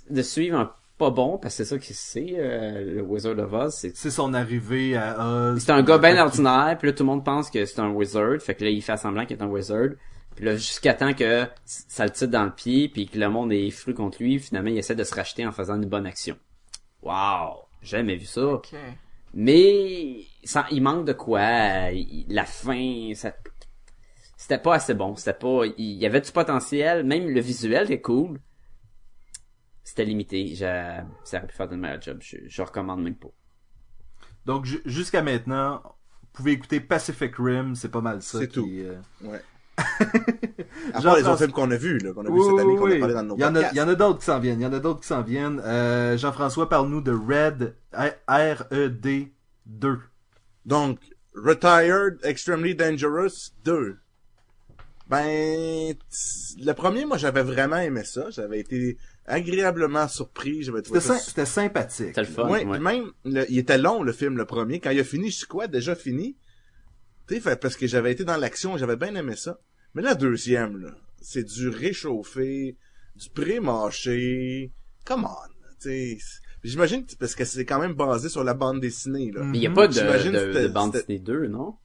de 0.09 0.21
suivre 0.21 0.57
un 0.57 0.73
pas 0.97 1.09
bon, 1.09 1.37
parce 1.39 1.57
que 1.57 1.63
c'est 1.63 1.69
ça 1.69 1.77
que 1.79 1.85
c'est, 1.89 2.35
euh, 2.37 2.95
le 2.95 3.01
Wizard 3.01 3.37
of 3.39 3.51
Oz, 3.51 3.73
c'est 3.73 3.97
C'est 3.97 4.11
son 4.11 4.33
arrivée 4.33 4.95
à 4.95 5.51
Oz. 5.51 5.59
c'est 5.59 5.71
un 5.71 5.81
gars 5.81 5.97
bien 5.97 6.21
ordinaire, 6.23 6.75
puis 6.77 6.87
là 6.87 6.93
tout 6.93 7.03
le 7.03 7.07
monde 7.07 7.25
pense 7.25 7.49
que 7.49 7.65
c'est 7.65 7.79
un 7.79 7.89
wizard, 7.89 8.39
fait 8.39 8.53
que 8.53 8.63
là 8.63 8.69
il 8.69 8.81
fait 8.81 8.95
semblant 8.97 9.25
qu'il 9.25 9.37
est 9.37 9.41
un 9.43 9.47
wizard. 9.47 9.89
Puis 10.35 10.45
là 10.45 10.55
jusqu'à 10.55 10.93
temps 10.93 11.13
que 11.13 11.47
ça 11.65 12.05
le 12.05 12.11
tire 12.11 12.27
dans 12.27 12.45
le 12.45 12.51
pied, 12.53 12.89
puis 12.89 13.07
que 13.07 13.17
le 13.19 13.29
monde 13.29 13.51
est 13.53 13.69
fru 13.69 13.93
contre 13.93 14.21
lui, 14.21 14.39
finalement 14.39 14.69
il 14.69 14.77
essaie 14.77 14.95
de 14.95 15.03
se 15.03 15.13
racheter 15.13 15.45
en 15.45 15.51
faisant 15.51 15.75
une 15.75 15.87
bonne 15.87 16.05
action. 16.07 16.37
Wow, 17.01 17.65
j'ai 17.81 17.97
jamais 17.97 18.15
vu 18.15 18.25
ça. 18.25 18.45
Ok. 18.45 18.73
Mais 19.35 20.25
ça, 20.43 20.67
il 20.71 20.81
manque 20.81 21.05
de 21.05 21.13
quoi? 21.13 21.91
Il- 21.91 22.25
La 22.29 22.45
fin, 22.45 23.11
ça, 23.15 23.33
c'était 24.37 24.59
pas 24.59 24.75
assez 24.75 24.93
bon. 24.93 25.15
C'était 25.15 25.33
pas, 25.33 25.63
il 25.77 25.93
y 25.97 26.05
avait 26.05 26.21
du 26.21 26.31
potentiel, 26.31 27.03
même 27.03 27.29
le 27.29 27.41
visuel 27.41 27.85
était 27.85 28.01
cool. 28.01 28.39
C'était 29.83 30.05
limité. 30.05 30.47
J'ai- 30.55 30.99
Ça 31.23 31.37
aurait 31.37 31.47
pu 31.47 31.55
faire 31.55 31.67
de 31.67 31.75
meilleur 31.75 32.01
job. 32.01 32.19
Je, 32.21 32.37
je 32.45 32.61
recommande 32.61 33.01
même 33.03 33.15
pas. 33.15 33.29
Donc 34.45 34.65
ju- 34.65 34.81
jusqu'à 34.85 35.21
maintenant, 35.21 35.81
vous 35.83 36.27
pouvez 36.33 36.51
écouter 36.53 36.79
Pacific 36.79 37.33
Rim, 37.37 37.75
c'est 37.75 37.89
pas 37.91 38.01
mal 38.01 38.21
ça. 38.21 38.39
C'est 38.39 38.47
qui, 38.47 38.53
tout. 38.53 38.69
euh, 38.71 38.99
Ouais. 39.21 39.41
À 39.77 40.99
Jean-François- 40.99 41.01
part 41.03 41.15
les 41.17 41.23
autres 41.27 41.37
films 41.37 41.51
qu'on 41.51 41.71
a 41.71 41.75
vus, 41.77 41.97
là, 41.99 42.13
qu'on 42.13 42.25
a 42.25 42.29
vus 42.29 42.31
Oui, 42.35 42.45
cette 42.49 42.59
année, 42.59 42.73
oui, 42.73 42.77
qu'on 42.77 42.91
a 42.95 42.99
parlé 42.99 43.13
dans 43.13 43.23
nos 43.23 43.35
Il 43.37 43.41
y 43.41 43.43
en 43.43 43.47
a, 43.47 43.51
podcasts. 43.53 43.73
il 43.73 43.77
y 43.77 43.81
en 43.81 43.87
a 43.87 43.95
d'autres 43.95 44.19
qui 44.19 44.25
s'en 44.25 44.39
viennent. 44.39 44.59
Il 44.59 44.63
y 44.63 44.67
en 44.67 44.73
a 44.73 44.79
d'autres 44.79 44.99
qui 45.01 45.07
s'en 45.07 45.21
viennent. 45.21 45.61
Euh, 45.65 46.17
Jean-François, 46.17 46.69
parle-nous 46.69 47.01
de 47.01 47.11
Red, 47.11 47.75
R-E-D 47.93 49.31
2. 49.65 49.99
Donc, 50.65 50.99
Retired 51.35 52.19
Extremely 52.23 52.75
Dangerous 52.75 53.51
2. 53.65 53.97
Ben, 55.09 55.93
le 56.59 56.71
premier, 56.73 57.05
moi, 57.05 57.17
j'avais 57.17 57.43
vraiment 57.43 57.77
aimé 57.77 58.03
ça. 58.03 58.29
J'avais 58.29 58.59
été 58.59 58.97
agréablement 59.25 60.07
surpris. 60.07 60.63
J'avais 60.63 60.81
trouvé 60.81 60.99
C'était 61.01 61.13
ça 61.13 61.19
sy- 61.19 61.29
c'était 61.29 61.45
sympathique. 61.45 62.07
C'était 62.07 62.21
le 62.21 62.27
fun. 62.27 62.47
Ouais, 62.49 62.65
ouais. 62.65 62.79
même, 62.79 63.11
le- 63.25 63.45
il 63.49 63.57
était 63.57 63.77
long, 63.77 64.01
le 64.03 64.11
film, 64.13 64.37
le 64.37 64.45
premier. 64.45 64.79
Quand 64.79 64.91
il 64.91 64.99
a 64.99 65.03
fini, 65.03 65.29
je 65.29 65.37
suis 65.37 65.47
quoi, 65.47 65.67
déjà 65.67 65.95
fini? 65.95 66.35
Tu 67.27 67.35
sais, 67.35 67.39
fait- 67.41 67.59
parce 67.59 67.75
que 67.77 67.87
j'avais 67.87 68.11
été 68.11 68.23
dans 68.25 68.37
l'action, 68.37 68.77
j'avais 68.77 68.95
bien 68.97 69.15
aimé 69.15 69.35
ça. 69.35 69.59
Mais 69.93 70.01
la 70.01 70.15
deuxième, 70.15 70.77
là, 70.77 70.91
c'est 71.21 71.43
du 71.43 71.69
réchauffé, 71.69 72.75
du 73.15 73.29
pré-mâché. 73.29 74.71
Come 75.05 75.25
on, 75.25 75.49
tu 75.81 75.89
sais. 75.89 76.17
J'imagine, 76.63 77.05
que- 77.05 77.15
parce 77.15 77.35
que 77.35 77.43
c'est 77.45 77.65
quand 77.65 77.79
même 77.79 77.93
basé 77.93 78.29
sur 78.29 78.43
la 78.43 78.53
bande 78.53 78.79
dessinée, 78.79 79.31
là. 79.31 79.43
Mais 79.43 79.57
il 79.57 79.63
y 79.63 79.67
a 79.67 79.71
pas 79.71 79.87
de, 79.87 80.67
bande 80.69 80.93
dessinée 80.93 81.19
2, 81.19 81.47
non? 81.47 81.75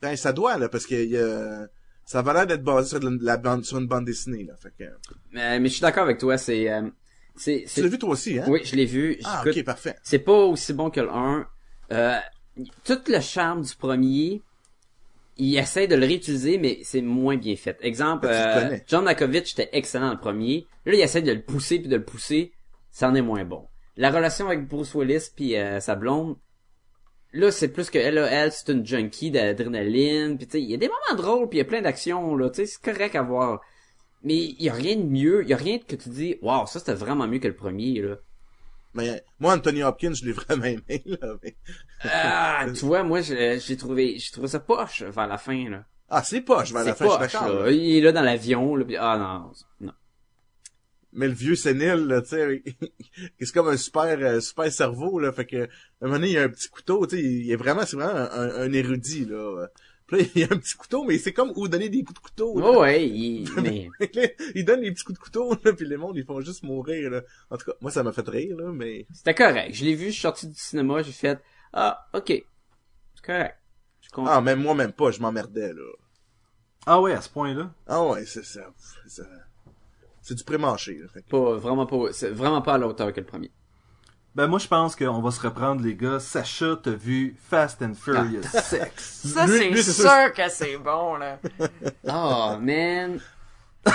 Ben, 0.00 0.16
ça 0.16 0.32
doit, 0.32 0.58
là, 0.58 0.68
parce 0.68 0.86
que 0.86 0.94
y 0.94 1.16
a- 1.16 1.68
ça 2.04 2.22
va 2.22 2.32
l'air 2.34 2.46
d'être 2.46 2.62
basé 2.62 2.88
sur, 2.90 3.00
de 3.00 3.18
la 3.24 3.36
bande, 3.36 3.64
sur 3.64 3.78
une 3.78 3.86
bande 3.86 4.04
dessinée, 4.04 4.44
là. 4.44 4.54
Fait 4.56 4.72
que, 4.78 4.84
Mais, 5.32 5.58
mais 5.60 5.68
je 5.68 5.74
suis 5.74 5.82
d'accord 5.82 6.04
avec 6.04 6.18
toi, 6.18 6.36
c'est... 6.36 6.70
euh, 6.70 6.88
c'est, 7.36 7.64
tu 7.72 7.82
l'as 7.82 7.88
vu 7.88 7.98
toi 7.98 8.10
aussi, 8.10 8.38
hein? 8.38 8.44
Oui, 8.48 8.60
je 8.64 8.76
l'ai 8.76 8.84
vu. 8.86 9.18
Ah, 9.24 9.42
Écoute, 9.44 9.58
ok, 9.58 9.64
parfait. 9.64 9.96
C'est 10.02 10.18
pas 10.18 10.32
aussi 10.44 10.72
bon 10.72 10.90
que 10.90 11.00
le 11.00 11.10
1. 11.10 11.46
Euh, 11.92 12.18
tout 12.84 13.00
le 13.08 13.20
charme 13.20 13.62
du 13.62 13.74
premier, 13.74 14.42
il 15.36 15.56
essaie 15.56 15.86
de 15.86 15.96
le 15.96 16.06
réutiliser, 16.06 16.58
mais 16.58 16.78
c'est 16.82 17.02
moins 17.02 17.36
bien 17.36 17.56
fait. 17.56 17.76
Exemple, 17.80 18.26
le 18.28 18.32
euh. 18.32 18.78
John 18.86 19.04
Malkovich 19.04 19.52
était 19.52 19.70
excellent 19.72 20.06
dans 20.06 20.12
le 20.12 20.20
premier. 20.20 20.66
Là, 20.86 20.94
il 20.94 21.00
essaie 21.00 21.22
de 21.22 21.32
le 21.32 21.42
pousser 21.42 21.78
puis 21.78 21.88
de 21.88 21.96
le 21.96 22.04
pousser. 22.04 22.52
Ça 22.90 23.08
en 23.08 23.14
est 23.14 23.22
moins 23.22 23.44
bon. 23.44 23.66
La 23.96 24.10
relation 24.10 24.46
avec 24.46 24.68
Bruce 24.68 24.94
Willis 24.94 25.30
puis 25.34 25.56
euh, 25.56 25.80
sa 25.80 25.96
blonde, 25.96 26.36
là, 27.32 27.50
c'est 27.50 27.68
plus 27.68 27.90
que 27.90 27.98
elle, 27.98 28.18
elle, 28.18 28.52
c'est 28.52 28.72
une 28.72 28.86
junkie 28.86 29.30
d'adrénaline. 29.30 30.36
Puis 30.36 30.46
tu 30.46 30.52
sais, 30.52 30.62
il 30.62 30.70
y 30.70 30.74
a 30.74 30.78
des 30.78 30.88
moments 30.88 31.20
drôles 31.20 31.48
puis 31.48 31.58
il 31.58 31.62
y 31.62 31.64
a 31.64 31.68
plein 31.68 31.82
d'actions 31.82 32.36
là. 32.36 32.50
Tu 32.50 32.56
sais, 32.56 32.66
c'est 32.66 32.82
correct 32.82 33.16
à 33.16 33.22
voir. 33.22 33.60
Mais 34.22 34.36
il 34.36 34.62
y 34.62 34.70
a 34.70 34.72
rien 34.72 34.96
de 34.96 35.02
mieux, 35.02 35.42
il 35.42 35.48
y 35.48 35.52
a 35.52 35.56
rien 35.56 35.78
que 35.78 35.96
tu 35.96 36.08
dis, 36.08 36.36
waouh, 36.40 36.66
ça 36.66 36.78
c'était 36.78 36.94
vraiment 36.94 37.26
mieux 37.26 37.40
que 37.40 37.48
le 37.48 37.56
premier 37.56 38.00
là. 38.00 38.16
Mais, 38.94 39.24
moi, 39.40 39.54
Anthony 39.54 39.82
Hopkins, 39.82 40.12
je 40.14 40.24
l'ai 40.24 40.32
vraiment 40.32 40.64
aimé, 40.64 41.02
là. 41.04 41.34
mais- 41.42 41.56
Ah, 42.04 42.66
tu 42.74 42.84
vois, 42.84 43.02
moi, 43.02 43.20
j'ai 43.20 43.76
trouvé, 43.76 44.18
j'ai 44.18 44.30
trouvé 44.32 44.48
ça 44.48 44.60
poche 44.60 45.02
vers 45.02 45.26
la 45.26 45.36
fin, 45.38 45.68
là. 45.68 45.84
Ah, 46.08 46.22
c'est 46.22 46.42
poche, 46.42 46.72
vers 46.72 46.84
la 46.84 46.94
fin, 46.94 47.06
je 47.06 47.10
suis 47.10 47.18
d'accord. 47.40 47.68
Il 47.70 47.96
est 47.96 48.00
là 48.00 48.12
dans 48.12 48.22
l'avion, 48.22 48.76
là, 48.76 48.84
puis 48.84 48.96
ah 48.96 49.16
non, 49.18 49.52
non. 49.86 49.92
Mais 51.16 51.28
le 51.28 51.32
vieux 51.34 51.54
sénile, 51.54 52.06
là, 52.08 52.22
tu 52.22 52.30
sais, 52.30 52.62
c'est 53.40 53.52
comme 53.52 53.68
un 53.68 53.76
super, 53.76 54.18
euh, 54.20 54.40
super 54.40 54.70
cerveau, 54.72 55.18
là, 55.20 55.32
fait 55.32 55.46
que, 55.46 55.56
à 55.64 55.66
un 56.02 56.06
moment 56.06 56.14
donné, 56.16 56.26
il 56.28 56.32
y 56.34 56.38
a 56.38 56.42
un 56.42 56.48
petit 56.48 56.68
couteau, 56.68 57.06
tu 57.06 57.16
sais, 57.16 57.22
il 57.22 57.50
est 57.52 57.56
vraiment, 57.56 57.86
c'est 57.86 57.96
vraiment 57.96 58.18
un, 58.18 58.30
un- 58.30 58.62
un 58.62 58.72
érudit, 58.72 59.24
là. 59.24 59.68
Puis 60.06 60.18
là, 60.20 60.24
il 60.34 60.40
y 60.42 60.44
a 60.44 60.48
un 60.50 60.58
petit 60.58 60.76
couteau, 60.76 61.04
mais 61.04 61.16
c'est 61.18 61.32
comme 61.32 61.52
où 61.56 61.66
donner 61.66 61.88
des 61.88 62.02
coups 62.04 62.20
de 62.20 62.24
couteau. 62.24 62.58
là. 62.60 62.66
Oh 62.68 62.80
ouais, 62.82 63.08
il- 63.08 63.48
mais 63.62 63.88
il 64.54 64.64
donne 64.64 64.82
des 64.82 64.92
petits 64.92 65.04
coups 65.04 65.18
de 65.18 65.24
couteau, 65.24 65.54
là, 65.64 65.72
puis 65.72 65.86
les 65.86 65.96
mondes, 65.96 66.16
ils 66.16 66.24
font 66.24 66.40
juste 66.42 66.62
mourir, 66.62 67.10
là. 67.10 67.22
En 67.50 67.56
tout 67.56 67.64
cas, 67.66 67.72
moi, 67.80 67.90
ça 67.90 68.02
m'a 68.02 68.12
fait 68.12 68.28
rire, 68.28 68.56
là, 68.56 68.70
mais... 68.72 69.06
c'était 69.14 69.34
correct. 69.34 69.74
Je 69.74 69.84
l'ai 69.84 69.94
vu, 69.94 70.06
je 70.06 70.10
suis 70.12 70.20
sorti 70.20 70.46
du 70.46 70.54
cinéma, 70.54 71.02
j'ai 71.02 71.12
fait 71.12 71.40
ah 71.72 72.06
ok, 72.12 72.26
c'est 72.28 73.24
correct. 73.24 73.56
Je 74.00 74.06
suis 74.06 74.12
content. 74.12 74.30
Ah, 74.30 74.40
même 74.42 74.60
moi, 74.60 74.74
même 74.74 74.92
pas, 74.92 75.10
je 75.10 75.20
m'emmerdais, 75.20 75.72
là. 75.72 75.82
Ah 76.86 77.00
ouais, 77.00 77.12
à 77.14 77.22
ce 77.22 77.30
point-là? 77.30 77.72
Ah 77.86 78.04
ouais, 78.06 78.26
c'est 78.26 78.44
ça. 78.44 78.60
C'est 80.20 80.34
du 80.34 80.44
pré-mâché, 80.44 80.98
là. 80.98 81.08
Fait 81.08 81.22
que- 81.22 81.28
Pas 81.30 81.56
vraiment 81.56 81.86
pas, 81.86 82.12
c'est 82.12 82.28
vraiment 82.30 82.60
pas 82.62 82.74
à 82.74 82.78
la 82.78 82.86
hauteur 82.88 83.12
que 83.12 83.20
le 83.20 83.26
premier. 83.26 83.50
Ben 84.34 84.48
moi 84.48 84.58
je 84.58 84.66
pense 84.66 84.96
qu'on 84.96 85.20
va 85.20 85.30
se 85.30 85.40
reprendre 85.40 85.80
les 85.82 85.94
gars. 85.94 86.18
Sacha, 86.18 86.76
t'as 86.82 86.90
vu 86.90 87.36
Fast 87.48 87.82
and 87.82 87.94
Furious 87.94 88.42
6. 88.42 88.80
Ça, 89.32 89.46
Lui- 89.46 89.80
c'est 89.82 89.92
sûr 89.92 90.04
ça. 90.04 90.30
que 90.30 90.48
c'est 90.50 90.76
bon, 90.76 91.16
là. 91.16 91.38
Oh 92.08 92.56
man. 92.60 93.20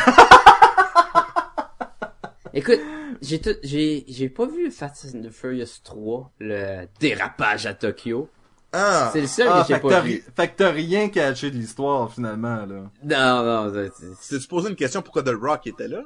Écoute, 2.53 2.79
j'ai 3.21 3.39
tout, 3.41 3.55
j'ai, 3.63 4.05
j'ai 4.07 4.27
pas 4.29 4.45
vu 4.47 4.71
Fast 4.71 5.13
and 5.13 5.29
Furious 5.31 5.81
3, 5.83 6.31
le 6.39 6.87
dérapage 6.99 7.65
à 7.67 7.73
Tokyo. 7.75 8.29
Ah! 8.71 9.09
C'est 9.13 9.21
le 9.21 9.27
seul 9.27 9.47
Ah, 9.51 9.61
que 9.67 9.73
j'ai 9.73 9.79
pas 9.79 9.99
vu. 10.01 10.23
fait 10.35 10.47
que 10.47 10.55
t'as 10.57 10.71
rien 10.71 11.09
catché 11.09 11.51
de 11.51 11.57
l'histoire 11.57 12.11
finalement 12.13 12.65
là. 12.65 12.89
Non, 13.03 13.43
non, 13.43 13.73
c'est- 13.73 14.13
C'était-tu 14.19 14.47
posé 14.47 14.69
une 14.69 14.75
question 14.75 15.01
pourquoi 15.01 15.23
The 15.23 15.33
Rock 15.39 15.67
était 15.67 15.87
là? 15.87 16.01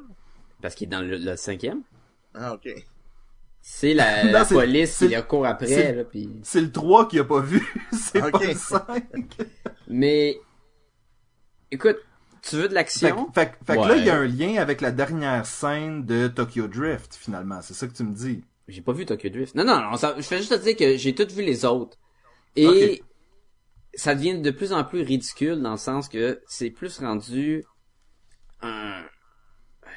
parce 0.62 0.76
qu'il 0.76 0.88
est 0.88 0.92
dans 0.92 1.02
le, 1.02 1.18
le 1.18 1.36
cinquième. 1.36 1.82
Ah, 2.34 2.54
ok. 2.54 2.70
C'est 3.66 3.94
la, 3.94 4.24
Non, 4.26 4.32
la 4.34 4.46
c'est- 4.46 4.54
police 4.56 4.92
c'est- 4.92 5.08
qui 5.08 5.16
a 5.16 5.22
court 5.22 5.46
après, 5.46 5.68
c'est- 5.68 5.94
là, 5.94 6.04
pis... 6.04 6.30
C'est 6.44 6.60
le 6.60 6.70
3 6.72 7.08
qui 7.08 7.18
a 7.18 7.24
pas 7.24 7.40
vu, 7.40 7.66
c'est 7.94 8.22
Ok. 8.22 8.32
pas 8.32 8.46
le 8.46 8.54
5. 8.54 9.06
Mais, 9.88 10.38
écoute, 11.72 11.96
tu 12.42 12.58
veux 12.58 12.68
de 12.68 12.74
l'action? 12.74 13.32
fait 13.34 13.52
que- 13.58 13.66
fait 13.66 13.76
que 13.78 13.88
là 13.88 13.96
il 13.96 14.04
y 14.06 14.10
a 14.10 14.16
un 14.18 14.26
lien 14.28 14.58
avec 14.62 14.82
la 14.82 14.92
dernière 14.92 15.46
scène 15.46 16.04
de 16.06 16.28
Tokyo 16.28 16.68
Drift 16.68 17.16
finalement, 17.16 17.62
c'est 17.62 17.74
ça 17.74 17.88
que 17.88 17.94
tu 17.94 18.04
me 18.04 18.14
dis. 18.14 18.44
J'ai 18.68 18.82
pas 18.82 18.92
vu 18.92 19.06
Tokyo 19.06 19.30
Drift. 19.30 19.56
Non, 19.56 19.64
non, 19.64 19.80
non, 19.80 19.96
ça- 19.96 20.14
je 20.18 20.22
fais 20.24 20.38
juste 20.40 20.52
te 20.58 20.62
dire 20.62 20.76
que 20.76 20.98
j'ai 20.98 21.16
tout 21.16 21.28
vu 21.34 21.42
les 21.42 21.64
autres. 21.64 21.98
Et 22.58 23.02
ça 23.94 24.14
devient 24.14 24.40
de 24.42 24.52
plus 24.52 24.74
en 24.74 24.84
plus 24.84 25.02
ridicule 25.04 25.62
dans 25.62 25.72
le 25.72 25.78
sens 25.78 26.10
que 26.10 26.42
c'est 26.48 26.70
plus 26.70 27.00
rendu 27.00 27.64
un... 28.62 29.04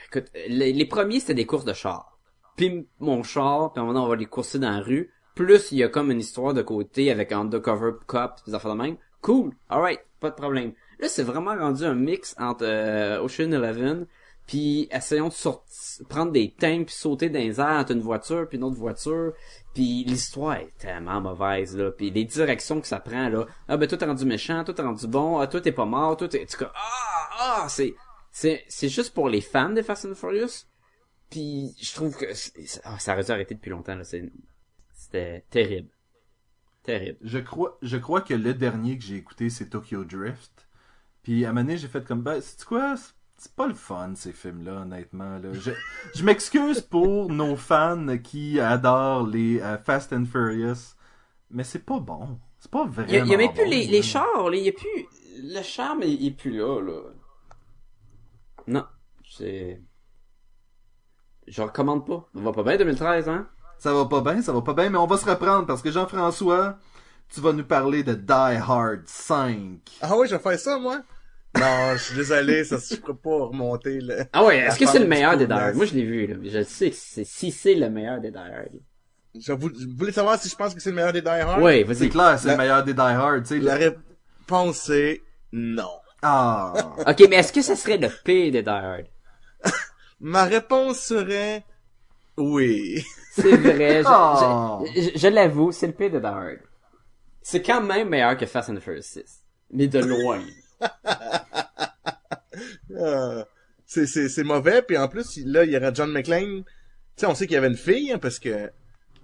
Écoute, 0.08 0.30
les, 0.48 0.72
les 0.72 0.86
premiers 0.86 1.18
c'était 1.20 1.34
des 1.34 1.46
courses 1.46 1.64
de 1.64 1.72
char. 1.72 2.15
Puis 2.56 2.88
mon 3.00 3.22
char, 3.22 3.72
puis 3.72 3.80
à 3.80 3.84
un 3.84 3.86
moment 3.86 4.04
on 4.04 4.08
va 4.08 4.16
les 4.16 4.26
courser 4.26 4.58
dans 4.58 4.70
la 4.70 4.80
rue. 4.80 5.12
Plus 5.34 5.70
il 5.72 5.78
y 5.78 5.84
a 5.84 5.88
comme 5.88 6.10
une 6.10 6.20
histoire 6.20 6.54
de 6.54 6.62
côté 6.62 7.10
avec 7.10 7.32
un 7.32 7.40
undercover 7.40 7.92
cop, 8.06 8.32
des 8.46 8.54
affaires 8.54 8.74
de 8.74 8.82
même. 8.82 8.96
Cool, 9.20 9.52
alright, 9.68 10.00
pas 10.20 10.30
de 10.30 10.36
problème. 10.36 10.72
Là, 10.98 11.08
c'est 11.08 11.22
vraiment 11.22 11.54
rendu 11.54 11.84
un 11.84 11.94
mix 11.94 12.34
entre 12.38 12.64
euh, 12.64 13.20
Ocean 13.20 13.52
Eleven 13.52 14.06
puis 14.46 14.88
essayons 14.92 15.28
de 15.28 15.32
sortir, 15.32 16.06
prendre 16.08 16.30
des 16.30 16.52
tanks 16.52 16.86
puis 16.86 16.94
sauter 16.94 17.28
dans 17.28 17.40
les 17.40 17.60
airs 17.60 17.80
entre 17.80 17.92
une 17.92 18.00
voiture 18.00 18.48
puis 18.48 18.58
une 18.58 18.64
autre 18.64 18.76
voiture. 18.76 19.32
Puis 19.74 20.04
l'histoire 20.04 20.56
est 20.56 20.72
tellement 20.78 21.20
mauvaise 21.20 21.76
là, 21.76 21.90
puis 21.90 22.10
les 22.10 22.24
directions 22.24 22.80
que 22.80 22.86
ça 22.86 23.00
prend 23.00 23.28
là. 23.28 23.46
Ah 23.68 23.76
ben 23.76 23.88
toi 23.88 23.98
t'es 23.98 24.06
rendu 24.06 24.24
méchant, 24.24 24.62
toi 24.64 24.72
t'es 24.72 24.82
rendu 24.82 25.06
bon, 25.08 25.38
ah 25.38 25.46
toi 25.48 25.60
t'es 25.60 25.72
pas 25.72 25.84
mort, 25.84 26.16
toi 26.16 26.28
t'es 26.28 26.46
ah 26.62 27.28
ah 27.40 27.66
c'est 27.68 27.94
c'est 28.30 28.64
c'est 28.68 28.88
juste 28.88 29.14
pour 29.14 29.28
les 29.28 29.40
fans 29.40 29.70
de 29.70 29.82
Fast 29.82 30.06
and 30.06 30.14
Furious. 30.14 30.66
Puis 31.30 31.74
je 31.80 31.94
trouve 31.94 32.16
que 32.16 32.26
ah, 32.84 32.98
ça 32.98 33.14
aurait 33.14 33.24
dû 33.24 33.30
arrêter 33.30 33.54
depuis 33.54 33.70
longtemps 33.70 33.98
c'était 34.94 35.44
terrible. 35.50 35.90
Terrible. 36.82 37.18
Je 37.20 37.38
crois, 37.38 37.78
je 37.82 37.96
crois 37.96 38.20
que 38.20 38.34
le 38.34 38.54
dernier 38.54 38.96
que 38.98 39.04
j'ai 39.04 39.16
écouté, 39.16 39.50
c'est 39.50 39.70
Tokyo 39.70 40.04
Drift. 40.04 40.68
Puis 41.22 41.44
à 41.44 41.52
donné, 41.52 41.76
j'ai 41.76 41.88
fait 41.88 42.04
comme, 42.04 42.22
ben, 42.22 42.40
c'est 42.40 42.64
quoi? 42.64 42.96
C'est- 42.96 43.14
pas 43.54 43.66
le 43.66 43.74
fun, 43.74 44.14
ces 44.14 44.32
films-là, 44.32 44.82
honnêtement. 44.82 45.38
Là. 45.38 45.52
Je, 45.52 45.72
je 46.14 46.24
m'excuse 46.24 46.80
pour 46.80 47.30
nos 47.30 47.54
fans 47.54 48.16
qui 48.18 48.58
adorent 48.60 49.26
les 49.26 49.60
euh, 49.60 49.76
Fast 49.78 50.12
and 50.12 50.24
Furious, 50.24 50.94
mais 51.50 51.62
c'est 51.62 51.84
pas 51.84 52.00
bon. 52.00 52.40
C'est 52.58 52.70
pas 52.70 52.86
vraiment 52.86 53.12
Il 53.12 53.26
y 53.26 53.30
y 53.30 53.34
a 53.34 53.36
même 53.36 53.52
plus 53.52 53.64
bon, 53.64 53.70
les, 53.70 54.02
chars, 54.02 54.50
là, 54.50 54.56
il 54.56 54.64
y 54.64 54.68
a 54.68 54.72
plus 54.72 55.06
le 55.42 55.62
charme 55.62 56.02
il 56.02 56.26
est 56.26 56.30
plus 56.30 56.56
là 56.56 56.80
là. 56.80 57.00
Non, 58.66 58.86
c'est 59.28 59.82
je 61.48 61.62
recommande 61.62 62.06
pas. 62.06 62.28
On 62.34 62.40
va 62.42 62.52
pas 62.52 62.62
bien 62.62 62.76
2013 62.76 63.28
hein? 63.28 63.46
Ça 63.78 63.92
va 63.92 64.06
pas 64.06 64.20
bien, 64.22 64.40
ça 64.42 64.52
va 64.52 64.62
pas 64.62 64.72
bien, 64.74 64.88
mais 64.90 64.98
on 64.98 65.06
va 65.06 65.16
se 65.18 65.26
reprendre 65.28 65.66
parce 65.66 65.82
que 65.82 65.90
Jean-François, 65.90 66.78
tu 67.32 67.40
vas 67.40 67.52
nous 67.52 67.64
parler 67.64 68.02
de 68.02 68.14
Die 68.14 68.32
Hard 68.32 69.02
5. 69.06 69.78
Ah 70.00 70.16
oui, 70.16 70.26
je 70.28 70.34
vais 70.36 70.40
faire 70.42 70.58
ça, 70.58 70.78
moi? 70.78 71.02
Non, 71.58 71.92
je 71.94 71.98
suis 72.02 72.16
désolé, 72.16 72.64
ça, 72.64 72.76
je 72.78 72.96
pourrais 72.96 73.14
pas 73.14 73.46
remonter 73.46 74.00
le... 74.00 74.24
Ah 74.32 74.44
ouais, 74.44 74.58
est-ce 74.58 74.78
que 74.78 74.86
c'est 74.86 74.98
le 74.98 75.06
meilleur 75.06 75.36
des 75.36 75.46
Die. 75.46 75.52
Hard? 75.52 75.74
Moi 75.74 75.86
je 75.86 75.94
l'ai 75.94 76.04
vu 76.04 76.26
là, 76.26 76.36
je 76.42 76.62
sais 76.64 76.90
que 76.90 76.96
c'est 76.98 77.24
si 77.24 77.50
c'est 77.50 77.74
le 77.74 77.88
meilleur 77.90 78.20
des 78.20 78.30
Die 78.30 78.36
Hard. 78.38 78.72
Je 79.38 79.52
vou- 79.52 79.68
Vous 79.68 79.96
voulez 79.98 80.12
savoir 80.12 80.38
si 80.38 80.48
je 80.48 80.54
pense 80.56 80.74
que 80.74 80.80
c'est 80.80 80.90
le 80.90 80.96
meilleur 80.96 81.12
des 81.12 81.22
Die 81.22 81.28
Hard? 81.28 81.62
Ouais, 81.62 81.84
C'est 81.88 81.94
vas-y. 81.94 82.08
clair, 82.10 82.38
c'est 82.38 82.46
La- 82.48 82.52
le 82.54 82.58
meilleur 82.58 82.84
des 82.84 82.94
Die 82.94 83.00
Hard, 83.00 83.42
tu 83.42 83.48
sais. 83.48 83.58
La 83.60 83.74
réponse 83.74 84.76
c'est 84.78 85.22
non. 85.52 85.90
Ah. 86.22 86.72
OK, 87.06 87.26
mais 87.30 87.36
est-ce 87.36 87.52
que 87.52 87.62
ça 87.62 87.76
serait 87.76 87.98
le 87.98 88.08
pire 88.24 88.52
des 88.52 88.62
Die 88.62 88.68
Hard? 88.68 89.04
Ma 90.20 90.44
réponse 90.44 90.98
serait 91.00 91.64
oui. 92.38 93.02
C'est 93.32 93.56
vrai, 93.56 94.02
je, 94.02 94.08
Oh. 94.08 94.84
je, 94.94 95.00
je- 95.00 95.18
je 95.18 95.28
l'avoue, 95.28 95.72
c'est 95.72 95.86
le 95.86 95.92
pire 95.94 96.10
des 96.10 96.20
Die 96.20 96.26
Hard. 96.26 96.58
C'est 97.42 97.62
quand 97.62 97.82
même 97.82 98.08
meilleur 98.08 98.36
que 98.36 98.44
Fast 98.46 98.68
and 98.70 98.76
the 98.76 98.80
Furious 98.80 99.02
6. 99.02 99.42
Mais 99.72 99.88
de 99.88 100.00
loin. 100.00 100.40
Euh, 102.92 103.44
c'est, 103.86 104.06
c'est, 104.06 104.28
c'est 104.28 104.44
mauvais, 104.44 104.82
puis 104.82 104.96
en 104.98 105.08
plus, 105.08 105.38
là, 105.44 105.64
il 105.64 105.70
y 105.72 105.76
aurait 105.76 105.92
John 105.94 106.10
McClane. 106.12 106.64
Tu 106.64 106.70
sais, 107.16 107.26
on 107.26 107.34
sait 107.34 107.46
qu'il 107.46 107.54
y 107.54 107.58
avait 107.58 107.68
une 107.68 107.76
fille, 107.76 108.12
hein, 108.12 108.18
parce 108.18 108.38
que, 108.38 108.66
tu 108.66 108.70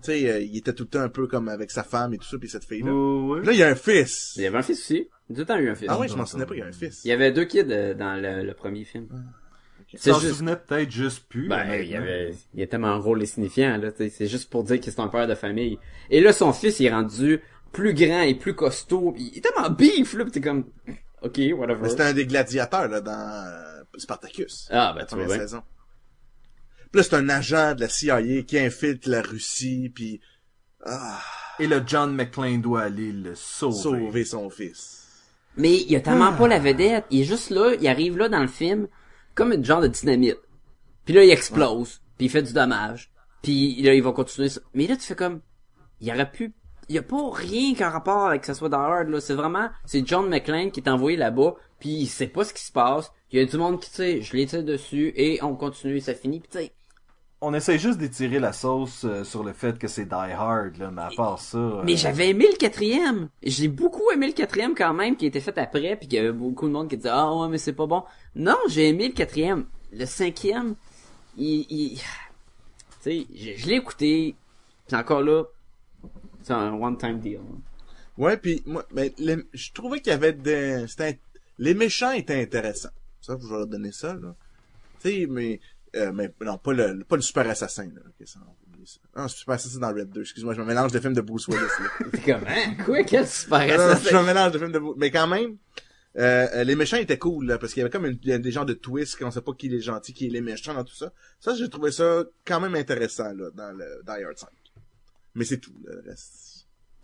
sais, 0.03 0.31
euh, 0.31 0.41
il 0.41 0.57
était 0.57 0.73
tout 0.73 0.85
le 0.85 0.89
temps 0.89 1.01
un 1.01 1.09
peu 1.09 1.27
comme 1.27 1.49
avec 1.49 1.71
sa 1.71 1.83
femme 1.85 2.15
et 2.15 2.19
tout 2.19 2.25
ça, 2.27 2.39
puis 2.39 2.49
cette 2.49 2.65
fille-là. 2.65 2.93
Ouais. 2.93 3.43
Là, 3.45 3.53
il 3.53 3.59
y 3.59 3.63
a 3.63 3.69
un 3.69 3.75
fils. 3.75 4.33
Il 4.37 4.43
y 4.43 4.47
avait 4.47 4.59
un 4.59 4.63
fils 4.63 4.81
aussi. 4.81 5.09
Il 5.29 5.33
a 5.33 5.35
tout 5.37 5.41
le 5.41 5.47
temps 5.47 5.59
eu 5.59 5.69
un 5.69 5.75
fils. 5.75 5.89
Ah 5.91 5.99
ouais, 5.99 6.09
je 6.09 6.17
m'en 6.17 6.25
souvenais 6.27 6.47
pas, 6.47 6.55
il 6.55 6.59
y 6.61 6.63
a 6.63 6.67
un 6.67 6.73
fils. 6.73 7.05
Il 7.05 7.09
y 7.09 7.13
avait 7.13 7.33
deux 7.33 7.45
kids 7.45 7.67
euh, 7.71 7.95
dans 7.95 8.15
le, 8.21 8.43
le 8.43 8.55
premier 8.55 8.85
film. 8.85 9.09
Tu 9.09 9.15
T'en 9.93 10.19
juste... 10.19 10.33
souvenais 10.33 10.57
peut-être 10.57 10.91
juste 10.91 11.27
plus. 11.29 11.49
Ben, 11.49 11.75
il 11.75 11.89
y 11.89 11.97
avait, 11.97 12.35
il 12.55 12.61
y 12.61 12.63
a 12.63 12.67
tellement 12.67 12.89
un 12.89 12.99
rôle 12.99 13.23
insignifiant, 13.23 13.77
là, 13.77 13.91
c'est 13.97 14.27
juste 14.27 14.49
pour 14.49 14.65
dire 14.65 14.81
que 14.81 14.91
c'est 14.91 15.01
un 15.01 15.09
père 15.09 15.27
de 15.27 15.35
famille. 15.35 15.79
Et 16.09 16.21
là, 16.21 16.33
son 16.33 16.53
fils, 16.53 16.81
il 16.81 16.87
est 16.87 16.91
rendu 16.91 17.41
plus 17.73 17.95
grand 17.95 18.23
et 18.23 18.35
plus 18.35 18.55
costaud, 18.55 19.13
pis 19.13 19.31
il 19.33 19.39
est 19.39 19.41
tellement 19.43 19.71
bif, 19.71 20.15
là, 20.15 20.25
pis 20.25 20.31
t'es 20.31 20.41
comme, 20.41 20.65
ok, 21.23 21.41
whatever. 21.57 21.81
Mais 21.83 21.89
c'était 21.91 22.05
un 22.05 22.13
des 22.15 22.27
gladiateurs, 22.27 22.89
là, 22.89 23.01
dans 23.01 23.13
euh, 23.13 23.99
Spartacus. 23.99 24.69
Ah, 24.71 24.95
ben, 24.97 25.05
tu 25.05 25.15
vois 25.15 25.27
bien. 25.27 25.39
saison. 25.39 25.63
Puis 26.91 27.01
là, 27.01 27.03
c'est 27.03 27.17
un 27.17 27.29
agent 27.29 27.75
de 27.75 27.81
la 27.81 27.89
CIA 27.89 28.43
qui 28.43 28.59
infiltre 28.59 29.09
la 29.09 29.23
Russie, 29.23 29.91
puis 29.95 30.21
ah, 30.85 31.21
Et 31.59 31.67
le 31.67 31.83
John 31.87 32.15
McClane 32.15 32.61
doit 32.61 32.83
aller 32.83 33.13
le 33.13 33.35
sauver. 33.35 33.77
sauver 33.77 34.25
son 34.25 34.51
fils. 34.51 34.99
Mais 35.57 35.83
il 35.83 35.95
a 35.97 36.01
tellement 36.01 36.33
pas 36.33 36.49
la 36.49 36.59
vedette. 36.59 37.05
Il 37.11 37.21
est 37.21 37.25
juste 37.25 37.51
là, 37.51 37.75
il 37.79 37.87
arrive 37.87 38.17
là 38.17 38.29
dans 38.29 38.41
le 38.41 38.49
film, 38.49 38.89
comme 39.35 39.53
une 39.53 39.65
genre 39.65 39.81
de 39.81 39.89
dynamite. 39.89 40.39
Puis 41.05 41.15
là, 41.15 41.25
il 41.25 41.31
explose, 41.31 42.01
puis 42.17 42.27
il 42.27 42.31
fait 42.31 42.43
du 42.43 42.53
dommage. 42.53 43.11
Puis 43.43 43.81
là, 43.83 43.95
il 43.95 44.03
va 44.03 44.13
continuer 44.13 44.49
ça. 44.49 44.61
Mais 44.75 44.87
là, 44.87 44.97
tu 44.97 45.03
fais 45.03 45.17
comme, 45.17 45.41
il 46.01 46.11
aurait 46.11 46.31
pu, 46.31 46.55
il 46.89 46.95
y 46.95 46.99
a 46.99 47.03
pas 47.03 47.31
rien 47.33 47.75
qu'un 47.75 47.91
rapport 47.91 48.27
avec 48.27 48.43
que 48.43 48.47
ça 48.47 48.55
soit 48.55 48.73
Hard, 48.73 49.09
là. 49.09 49.21
C'est 49.21 49.35
vraiment, 49.35 49.69
c'est 49.85 50.07
John 50.07 50.29
McClane 50.29 50.71
qui 50.71 50.81
est 50.81 50.89
envoyé 50.89 51.17
là-bas, 51.17 51.55
puis 51.81 51.91
il 51.91 52.07
sait 52.07 52.27
pas 52.27 52.45
ce 52.45 52.55
qui 52.55 52.63
se 52.63 52.73
passe. 52.73 53.13
Il 53.31 53.41
y 53.41 53.43
a 53.43 53.47
du 53.47 53.57
monde 53.57 53.81
qui, 53.81 53.91
tu 53.91 53.97
sais, 53.97 54.21
je 54.21 54.37
les 54.37 54.47
tire 54.47 54.63
dessus, 54.63 55.13
et 55.17 55.43
on 55.43 55.57
continue, 55.57 56.01
ça 56.01 56.15
finit, 56.15 56.41
puis 56.41 56.51
tu 56.51 56.59
sais. 56.59 56.73
On 57.45 57.53
essaie 57.55 57.77
juste 57.77 57.99
d'étirer 57.99 58.39
la 58.39 58.53
sauce 58.53 59.05
euh, 59.05 59.25
sur 59.25 59.43
le 59.43 59.53
fait 59.53 59.77
que 59.77 59.89
c'est 59.89 60.05
Die 60.05 60.13
Hard, 60.15 60.77
là, 60.79 60.93
mais 60.93 61.03
à 61.03 61.11
part 61.17 61.41
ça... 61.41 61.59
euh, 61.59 61.83
Mais 61.85 61.97
j'avais 61.97 62.29
aimé 62.31 62.47
le 62.49 62.57
quatrième. 62.57 63.29
J'ai 63.43 63.67
beaucoup 63.67 64.11
aimé 64.13 64.29
le 64.29 64.33
quatrième 64.33 64.77
quand 64.77 64.95
même, 64.95 65.17
qui 65.17 65.25
a 65.25 65.29
été 65.29 65.41
fait 65.41 65.59
après, 65.59 65.97
puis 65.97 66.07
qu'il 66.07 66.19
y 66.19 66.21
avait 66.21 66.31
beaucoup 66.31 66.69
de 66.69 66.73
monde 66.73 66.89
qui 66.89 66.97
disait 66.97 67.11
ah 67.11 67.35
ouais 67.35 67.49
mais 67.49 67.59
c'est 67.59 67.73
pas 67.73 67.87
bon. 67.87 68.05
Non, 68.37 68.57
j'ai 68.69 68.89
aimé 68.91 69.09
le 69.09 69.13
quatrième. 69.15 69.67
Le 69.93 70.07
cinquième, 70.07 70.77
il, 71.37 71.67
il... 71.69 71.99
tu 71.99 72.05
sais, 73.01 73.27
je, 73.35 73.57
je 73.57 73.67
l'ai 73.67 73.75
écouté, 73.75 74.37
puis 74.87 74.97
encore 74.97 75.23
là, 75.23 75.43
c'est 76.45 76.53
un 76.53 76.73
one 76.73 76.97
time 76.97 77.19
deal. 77.19 77.41
Ouais, 78.17 78.37
puis 78.37 78.63
moi, 78.67 78.85
mais 78.95 79.13
les- 79.19 79.45
je 79.53 79.73
trouvais 79.73 80.01
qu'il 80.01 80.13
y 80.13 80.15
avait 80.15 80.33
des, 80.33 80.87
c'était, 80.87 81.19
les 81.59 81.75
méchants 81.75 82.13
étaient 82.13 82.41
intéressants. 82.41 82.91
Ça, 83.21 83.37
je 83.41 83.47
vais 83.49 83.57
leur 83.57 83.67
donner 83.67 83.91
ça, 83.93 84.15
là. 84.15 84.35
Tu 85.03 85.11
sais, 85.11 85.27
mais, 85.29 85.61
euh, 85.97 86.13
mais 86.13 86.33
non, 86.41 86.59
pas 86.59 86.73
le, 86.73 87.05
pas 87.05 87.17
le 87.17 87.23
super 87.23 87.49
assassin, 87.49 87.85
là. 87.95 88.01
Ok, 88.07 88.27
ça. 88.27 88.41
Non, 89.17 89.23
le 89.25 89.29
super 89.29 89.55
assassin 89.55 89.79
dans 89.79 89.95
Red 89.95 90.11
2. 90.11 90.23
Excuse-moi, 90.23 90.55
je 90.55 90.61
me 90.61 90.67
mélange 90.67 90.91
de 90.93 90.99
films 90.99 91.15
de 91.15 91.21
Bruce 91.21 91.47
Willis. 91.49 91.61
T'es 92.13 92.33
comme 92.33 92.45
hein, 92.49 92.75
quoi 92.85 93.03
quel 93.05 93.27
super 93.27 93.61
non, 93.61 93.67
je 93.67 93.73
assassin? 93.75 94.23
me 94.23 94.27
mélange 94.27 94.53
de 94.53 94.59
films 94.59 94.73
de 94.73 94.79
Bruce, 94.79 94.97
mais 94.99 95.11
quand 95.11 95.27
même, 95.29 95.57
euh, 96.19 96.47
euh, 96.55 96.65
les 96.65 96.75
méchants 96.75 96.97
étaient 96.97 97.19
cool, 97.19 97.47
là, 97.47 97.59
parce 97.59 97.73
qu'il 97.73 97.81
y 97.81 97.85
avait 97.85 97.91
comme 97.91 98.07
une, 98.07 98.17
des 98.17 98.51
genres 98.51 98.67
de 98.67 98.75
twists, 98.75 99.17
qu'on 99.17 99.31
sait 99.31 99.41
pas 99.41 99.53
qui 99.53 99.73
est 99.73 99.81
gentil, 99.81 100.13
qui 100.13 100.27
est 100.27 100.31
les 100.31 100.41
méchants 100.41 100.75
dans 100.75 100.85
tout 100.85 100.95
ça. 100.95 101.13
Ça, 101.41 101.55
j'ai 101.55 101.69
trouvé 101.69 101.93
ça 101.93 102.25
quand 102.45 102.61
même 102.61 102.75
intéressant, 102.75 103.33
là, 103.33 103.51
dans 103.55 103.73
le 103.73 104.03
Die 104.05 104.25
Hard 104.25 104.39
5. 104.39 104.49
Mais 105.35 105.45
c'est 105.45 105.59
tout, 105.59 105.75
là, 105.85 105.95
le 105.95 106.11
reste. 106.11 106.52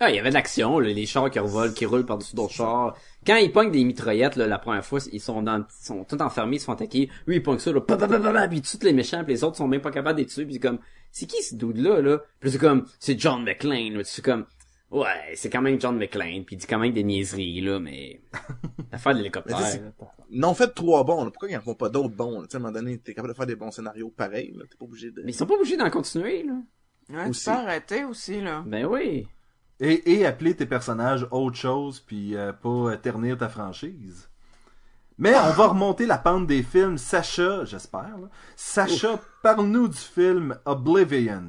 Ah, 0.00 0.10
il 0.10 0.16
y 0.16 0.18
avait 0.20 0.28
de 0.28 0.34
l'action, 0.34 0.78
là, 0.78 0.88
les 0.88 1.06
chars 1.06 1.28
qui 1.28 1.40
revolent, 1.40 1.74
qui 1.74 1.84
roulent 1.84 2.06
par-dessus 2.06 2.36
d'autres 2.36 2.54
chars. 2.54 2.96
Quand 3.26 3.34
ils 3.36 3.50
pognent 3.50 3.72
des 3.72 3.82
mitraillettes, 3.82 4.36
là, 4.36 4.46
la 4.46 4.58
première 4.58 4.84
fois, 4.84 5.00
ils 5.12 5.20
sont 5.20 5.42
dans, 5.42 5.58
ils 5.58 5.84
sont 5.86 6.04
tout 6.04 6.22
enfermés, 6.22 6.56
ils 6.56 6.60
se 6.60 6.66
font 6.66 6.72
attaquer. 6.72 7.10
Lui, 7.26 7.36
il 7.36 7.42
pogne 7.42 7.58
ça, 7.58 7.72
là, 7.72 7.80
pa, 7.80 7.96
pa, 7.96 8.06
pa, 8.06 8.20
pa, 8.20 8.32
pa, 8.32 8.48
puis 8.48 8.62
tous 8.62 8.82
les 8.84 8.92
méchants, 8.92 9.24
puis 9.24 9.34
les 9.34 9.42
autres 9.42 9.56
sont 9.56 9.66
même 9.66 9.80
pas 9.80 9.90
capables 9.90 10.16
d'être 10.18 10.28
tués, 10.28 10.44
puis 10.44 10.54
c'est 10.54 10.60
comme, 10.60 10.78
c'est 11.10 11.26
qui 11.26 11.42
ce 11.42 11.56
dude-là, 11.56 12.00
là? 12.00 12.20
Puis 12.38 12.52
c'est 12.52 12.58
comme, 12.58 12.86
c'est 13.00 13.18
John 13.18 13.42
McClane, 13.42 13.94
là. 13.94 14.04
C'est 14.04 14.24
comme, 14.24 14.46
ouais, 14.92 15.34
c'est 15.34 15.50
quand 15.50 15.62
même 15.62 15.80
John 15.80 15.96
McClane, 15.98 16.44
puis 16.44 16.54
il 16.54 16.58
dit 16.58 16.66
quand 16.68 16.78
même 16.78 16.92
des 16.92 17.02
niaiseries, 17.02 17.60
là, 17.60 17.80
mais, 17.80 18.20
l'affaire 18.92 19.14
de 19.14 19.18
l'hélicoptère. 19.18 19.58
Ils 20.30 20.38
n'ont 20.38 20.54
fait 20.54 20.68
trois 20.68 21.02
bons, 21.02 21.24
là. 21.24 21.30
Pourquoi 21.32 21.50
ils 21.50 21.56
en 21.56 21.60
font 21.60 21.74
pas 21.74 21.88
d'autres 21.88 22.14
bons, 22.14 22.40
là? 22.40 22.46
Tu 22.46 22.52
sais, 22.52 22.56
à 22.56 22.60
un 22.60 22.62
moment 22.62 22.72
donné, 22.72 22.98
t'es 22.98 23.14
capable 23.14 23.32
de 23.32 23.36
faire 23.36 23.46
des 23.46 23.56
bons 23.56 23.72
scénarios 23.72 24.10
pareils, 24.16 24.54
là. 24.56 24.64
T'es 24.70 24.76
pas 24.76 24.84
obligé 24.84 25.10
de... 25.10 25.22
Mais 25.22 25.32
ils 25.32 25.34
sont 25.34 25.46
pas 25.46 25.54
obligés 25.54 25.76
d'en 25.76 25.90
continuer, 25.90 26.44
là. 26.44 26.54
Ouais, 27.10 27.24
tu 27.24 27.30
Aussi. 27.30 27.44
peux 27.46 27.50
arrêter 27.50 28.04
aussi, 28.04 28.40
là. 28.40 28.62
Ben 28.64 28.86
oui. 28.86 29.26
Et, 29.80 30.12
et 30.12 30.26
appeler 30.26 30.56
tes 30.56 30.66
personnages 30.66 31.26
autre 31.30 31.56
chose, 31.56 32.00
puis 32.00 32.36
euh, 32.36 32.52
pas 32.52 32.68
euh, 32.68 32.96
ternir 32.96 33.38
ta 33.38 33.48
franchise. 33.48 34.28
Mais 35.18 35.34
on 35.36 35.50
va 35.50 35.66
remonter 35.68 36.06
la 36.06 36.18
pente 36.18 36.46
des 36.46 36.62
films. 36.62 36.96
Sacha, 36.98 37.64
j'espère. 37.64 38.02
là. 38.20 38.28
Sacha, 38.56 39.18
parle-nous 39.42 39.88
du 39.88 39.96
film 39.98 40.56
Oblivion. 40.64 41.42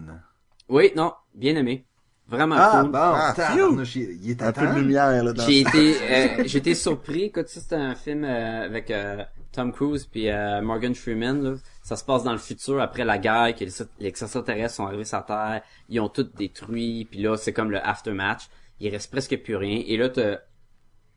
Oui, 0.70 0.92
non, 0.96 1.14
bien 1.36 1.56
aimé. 1.56 1.86
Vraiment 2.28 2.56
Ah, 2.60 2.82
cool. 2.82 2.92
bon, 2.92 2.98
Ah, 3.00 3.34
il 3.96 4.30
est 4.32 4.42
à 4.42 4.48
Un 4.48 4.52
peu 4.52 4.68
de 4.68 4.74
lumière, 4.74 5.24
là, 5.24 5.34
dans 5.34 5.44
J'ai 5.46 5.62
été, 5.62 5.96
euh, 6.02 6.44
j'ai 6.46 6.60
été 6.60 6.76
surpris. 6.76 7.24
Écoute, 7.24 7.48
ça, 7.48 7.60
c'est 7.68 7.76
un 7.76 7.96
film 7.96 8.24
euh, 8.24 8.66
avec 8.66 8.92
euh, 8.92 9.24
Tom 9.52 9.72
Cruise 9.72 10.06
puis 10.06 10.30
euh, 10.30 10.62
Morgan 10.62 10.94
Freeman. 10.94 11.42
Là. 11.44 11.56
Ça 11.84 11.96
se 11.96 12.04
passe 12.04 12.24
dans 12.24 12.32
le 12.32 12.38
futur 12.38 12.80
après 12.80 13.06
la 13.06 13.18
guerre, 13.18 13.56
que 13.56 13.66
les, 13.66 14.08
extraterrestres 14.08 14.76
sont 14.76 14.86
arrivés 14.86 15.06
sur 15.06 15.26
Terre, 15.26 15.62
ils 15.88 16.00
ont 16.00 16.10
tout 16.10 16.24
détruit, 16.24 17.06
puis 17.06 17.22
là 17.22 17.38
c'est 17.38 17.54
comme 17.54 17.72
le 17.72 17.86
aftermatch. 17.86 18.50
Il 18.80 18.90
reste 18.90 19.12
presque 19.12 19.38
plus 19.38 19.56
rien. 19.56 19.84
Et 19.86 19.98
là 19.98 20.10
t'as, 20.10 20.40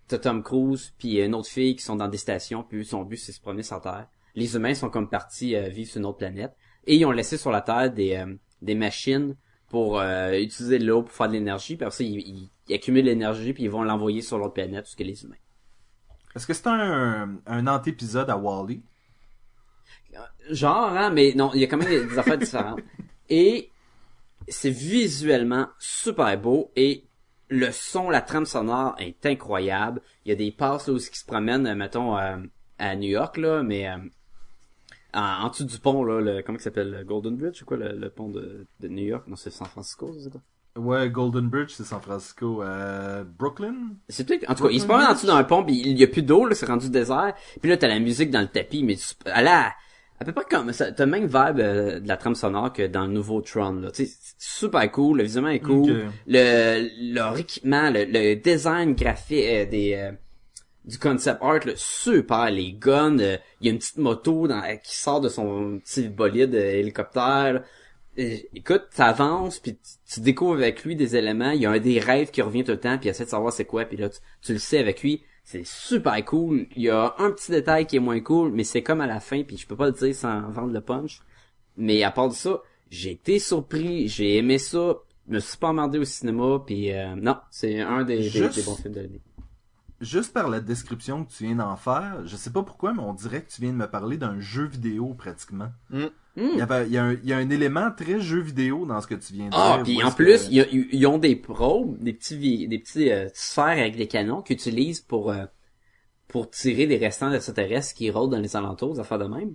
t'as 0.08 0.18
Tom 0.18 0.42
Cruise 0.42 0.92
puis 0.98 1.20
une 1.20 1.34
autre 1.34 1.48
fille 1.48 1.76
qui 1.76 1.82
sont 1.82 1.96
dans 1.96 2.08
des 2.08 2.18
stations, 2.18 2.62
puis 2.62 2.84
son 2.84 3.02
but 3.02 3.18
c'est 3.18 3.32
se 3.32 3.40
promener 3.40 3.62
sur 3.62 3.80
Terre. 3.80 4.08
Les 4.34 4.56
humains 4.56 4.74
sont 4.74 4.88
comme 4.88 5.10
partis 5.10 5.54
euh, 5.54 5.68
vivre 5.68 5.90
sur 5.90 5.98
une 5.98 6.06
autre 6.06 6.18
planète 6.18 6.56
et 6.86 6.96
ils 6.96 7.04
ont 7.04 7.10
laissé 7.10 7.36
sur 7.36 7.50
la 7.50 7.60
Terre 7.60 7.92
des 7.92 8.16
euh, 8.16 8.34
des 8.62 8.74
machines 8.74 9.36
pour 9.68 10.00
euh, 10.00 10.32
utiliser 10.38 10.78
l'eau 10.78 11.02
pour 11.02 11.12
faire 11.12 11.28
de 11.28 11.32
l'énergie. 11.34 11.76
Puis 11.76 11.84
après 11.84 11.96
ça, 11.96 12.04
ils, 12.04 12.20
ils, 12.20 12.50
ils 12.68 12.74
accumulent 12.74 13.04
l'énergie 13.04 13.52
puis 13.52 13.64
ils 13.64 13.70
vont 13.70 13.82
l'envoyer 13.82 14.22
sur 14.22 14.38
l'autre 14.38 14.54
planète, 14.54 14.86
ce 14.86 14.96
que 14.96 15.02
les 15.02 15.24
humains. 15.24 15.36
Est-ce 16.34 16.46
que 16.46 16.54
c'est 16.54 16.66
un, 16.66 17.36
un 17.46 17.66
antépisode 17.66 18.30
à 18.30 18.36
Wally? 18.36 18.82
Genre, 20.50 20.96
hein, 20.96 21.10
mais 21.10 21.32
non, 21.34 21.50
il 21.54 21.60
y 21.60 21.64
a 21.64 21.66
quand 21.66 21.76
même 21.76 21.88
des, 21.88 22.04
des 22.04 22.18
affaires 22.18 22.38
différentes. 22.38 22.80
Et 23.28 23.70
c'est 24.48 24.70
visuellement 24.70 25.68
super 25.78 26.36
beau 26.38 26.70
et 26.76 27.04
le 27.48 27.70
son, 27.70 28.10
la 28.10 28.20
trame 28.20 28.46
sonore 28.46 28.94
est 28.98 29.24
incroyable. 29.26 30.00
Il 30.24 30.30
y 30.30 30.32
a 30.32 30.36
des 30.36 30.50
passes 30.50 30.86
là 30.86 30.94
où 30.94 30.96
ils 30.96 31.00
se 31.00 31.24
promènent, 31.24 31.66
euh, 31.66 31.74
mettons, 31.74 32.18
euh, 32.18 32.38
à 32.78 32.96
New 32.96 33.08
York, 33.08 33.36
là, 33.36 33.62
mais 33.62 33.88
euh, 33.88 33.96
en, 35.14 35.44
en 35.44 35.48
dessous 35.50 35.64
du 35.64 35.78
pont, 35.78 36.02
là, 36.04 36.20
le, 36.20 36.42
comment 36.42 36.58
il 36.58 36.62
s'appelle, 36.62 36.90
le 36.90 37.04
Golden 37.04 37.36
Bridge, 37.36 37.62
ou 37.62 37.64
quoi, 37.64 37.76
le, 37.76 37.92
le 37.92 38.10
pont 38.10 38.28
de, 38.28 38.66
de 38.80 38.88
New 38.88 39.04
York? 39.04 39.26
Non, 39.28 39.36
c'est 39.36 39.50
San 39.50 39.68
Francisco, 39.68 40.12
c'est 40.18 40.30
quoi? 40.30 40.40
Ouais, 40.74 41.10
Golden 41.10 41.48
Bridge, 41.48 41.72
c'est 41.76 41.84
San 41.84 42.00
Francisco. 42.00 42.62
Euh, 42.62 43.24
Brooklyn? 43.38 43.74
C'est 44.08 44.26
peut-être, 44.26 44.50
en 44.50 44.54
tout 44.54 44.64
cas, 44.64 44.70
il 44.70 44.80
se 44.80 44.86
promène 44.86 45.06
en 45.06 45.12
dessous 45.12 45.26
d'un 45.26 45.44
pont, 45.44 45.62
puis 45.62 45.78
il 45.78 45.98
y 45.98 46.02
a 46.02 46.06
plus 46.06 46.22
d'eau, 46.22 46.46
là, 46.46 46.54
c'est 46.54 46.66
rendu 46.66 46.88
désert. 46.88 47.34
Puis 47.60 47.70
là, 47.70 47.76
t'as 47.76 47.88
la 47.88 47.98
musique 47.98 48.30
dans 48.30 48.40
le 48.40 48.46
tapis, 48.46 48.82
mais 48.82 48.96
tu, 48.96 49.04
elle 49.26 49.48
a, 49.48 49.72
à 50.18 50.24
peu 50.24 50.32
près 50.32 50.46
comme 50.48 50.72
ça, 50.72 50.90
t'as 50.90 51.04
le 51.04 51.10
même 51.10 51.26
vibe 51.26 51.58
euh, 51.58 52.00
de 52.00 52.08
la 52.08 52.16
trame 52.16 52.34
sonore 52.34 52.72
que 52.72 52.86
dans 52.86 53.06
le 53.06 53.12
nouveau 53.12 53.42
Tron, 53.42 53.74
là. 53.74 53.90
Tu 53.90 54.06
c'est 54.06 54.34
super 54.38 54.90
cool, 54.90 55.18
le 55.18 55.24
visuellement 55.24 55.50
est 55.50 55.60
cool. 55.60 55.90
Ok. 55.90 56.12
Le, 56.26 57.12
leur 57.12 57.36
équipement, 57.38 57.90
le, 57.90 58.04
le 58.04 58.36
design 58.36 58.94
graphique 58.94 59.44
euh, 59.46 59.66
des, 59.66 59.94
euh, 59.94 60.12
du 60.86 60.98
concept 60.98 61.42
art, 61.42 61.66
là, 61.66 61.72
super, 61.76 62.50
les 62.50 62.72
guns, 62.72 63.18
il 63.18 63.66
y 63.66 63.68
a 63.68 63.72
une 63.72 63.78
petite 63.78 63.98
moto 63.98 64.48
dans, 64.48 64.62
qui 64.82 64.96
sort 64.96 65.20
de 65.20 65.28
son 65.28 65.80
petit 65.84 66.08
bolide 66.08 66.54
hélicoptère, 66.54 67.52
là. 67.52 67.62
Écoute, 68.16 68.88
t'avances 68.94 69.58
puis 69.58 69.74
tu, 69.76 70.14
tu 70.14 70.20
découvres 70.20 70.54
avec 70.54 70.84
lui 70.84 70.96
des 70.96 71.16
éléments. 71.16 71.50
Il 71.52 71.62
y 71.62 71.66
a 71.66 71.70
un 71.70 71.78
des 71.80 71.98
rêves 71.98 72.30
qui 72.30 72.42
revient 72.42 72.62
tout 72.64 72.72
le 72.72 72.80
temps 72.80 72.98
puis 72.98 73.06
il 73.06 73.10
essaie 73.10 73.24
de 73.24 73.30
savoir 73.30 73.52
c'est 73.52 73.64
quoi 73.64 73.84
puis 73.86 73.96
là 73.96 74.08
tu, 74.10 74.18
tu 74.42 74.52
le 74.52 74.58
sais 74.58 74.78
avec 74.78 75.02
lui. 75.02 75.22
C'est 75.44 75.66
super 75.66 76.22
cool. 76.24 76.66
Il 76.76 76.82
y 76.82 76.90
a 76.90 77.14
un 77.18 77.30
petit 77.32 77.50
détail 77.50 77.86
qui 77.86 77.96
est 77.96 78.00
moins 78.00 78.20
cool, 78.20 78.52
mais 78.52 78.64
c'est 78.64 78.82
comme 78.82 79.00
à 79.00 79.06
la 79.06 79.18
fin 79.18 79.42
puis 79.42 79.56
je 79.56 79.66
peux 79.66 79.76
pas 79.76 79.86
le 79.86 79.92
dire 79.92 80.14
sans 80.14 80.42
vendre 80.50 80.72
le 80.72 80.80
punch. 80.80 81.20
Mais 81.76 82.02
à 82.02 82.10
part 82.10 82.28
de 82.28 82.34
ça, 82.34 82.62
j'ai 82.90 83.12
été 83.12 83.38
surpris, 83.38 84.08
j'ai 84.08 84.36
aimé 84.36 84.58
ça, 84.58 84.98
je 85.26 85.34
me 85.34 85.40
suis 85.40 85.56
pas 85.56 85.68
emmerdé 85.68 85.98
au 85.98 86.04
cinéma 86.04 86.62
puis 86.66 86.92
euh, 86.92 87.14
non, 87.16 87.36
c'est 87.50 87.80
un 87.80 88.04
des, 88.04 88.18
des- 88.18 88.48
des 88.56 88.62
bons 88.62 88.76
films 88.76 88.92
de 88.94 89.00
l'année. 89.00 89.20
Juste 90.02 90.32
par 90.34 90.48
la 90.50 90.60
description 90.60 91.24
que 91.24 91.32
tu 91.32 91.44
viens 91.46 91.54
d'en 91.56 91.76
faire, 91.76 92.26
je 92.26 92.36
sais 92.36 92.50
pas 92.50 92.62
pourquoi, 92.62 92.92
mais 92.92 93.00
on 93.02 93.14
dirait 93.14 93.42
que 93.42 93.50
tu 93.50 93.60
viens 93.62 93.70
de 93.72 93.76
me 93.76 93.86
parler 93.86 94.16
d'un 94.18 94.38
jeu 94.40 94.64
vidéo 94.66 95.14
pratiquement. 95.14 95.70
Mm. 95.90 96.04
Il, 96.36 96.56
y 96.58 96.60
avait, 96.60 96.86
il, 96.86 96.92
y 96.92 96.98
a 96.98 97.04
un, 97.04 97.12
il 97.12 97.28
y 97.28 97.32
a 97.32 97.36
un 97.36 97.48
élément 97.50 97.90
très 97.96 98.20
jeu 98.20 98.40
vidéo 98.40 98.84
dans 98.84 99.00
ce 99.00 99.06
que 99.06 99.14
tu 99.14 99.32
viens 99.34 99.46
de 99.48 99.54
Ah, 99.54 99.76
dire. 99.76 99.84
puis 99.84 100.02
où 100.02 100.06
en 100.06 100.10
plus, 100.12 100.48
que- 100.48 100.94
ils, 100.94 101.06
ont 101.06 101.18
des 101.18 101.36
probes, 101.36 101.98
des 102.02 102.12
petits 102.14 102.36
vi- 102.36 102.68
des 102.68 102.78
petits 102.78 103.10
euh, 103.12 103.28
sphères 103.34 103.66
avec 103.78 103.96
des 103.96 104.08
canons 104.08 104.42
qu'ils 104.42 104.56
utilisent 104.56 105.00
pour 105.02 105.30
euh, 105.30 105.44
pour 106.28 106.50
tirer 106.50 106.86
des 106.86 106.96
restants 106.96 107.30
d'extraterrestres 107.30 107.94
qui 107.94 108.10
rôdent 108.10 108.30
dans 108.30 108.40
les 108.40 108.56
alentours, 108.56 108.94
des 108.94 109.00
affaires 109.00 109.18
de 109.18 109.26
même. 109.26 109.54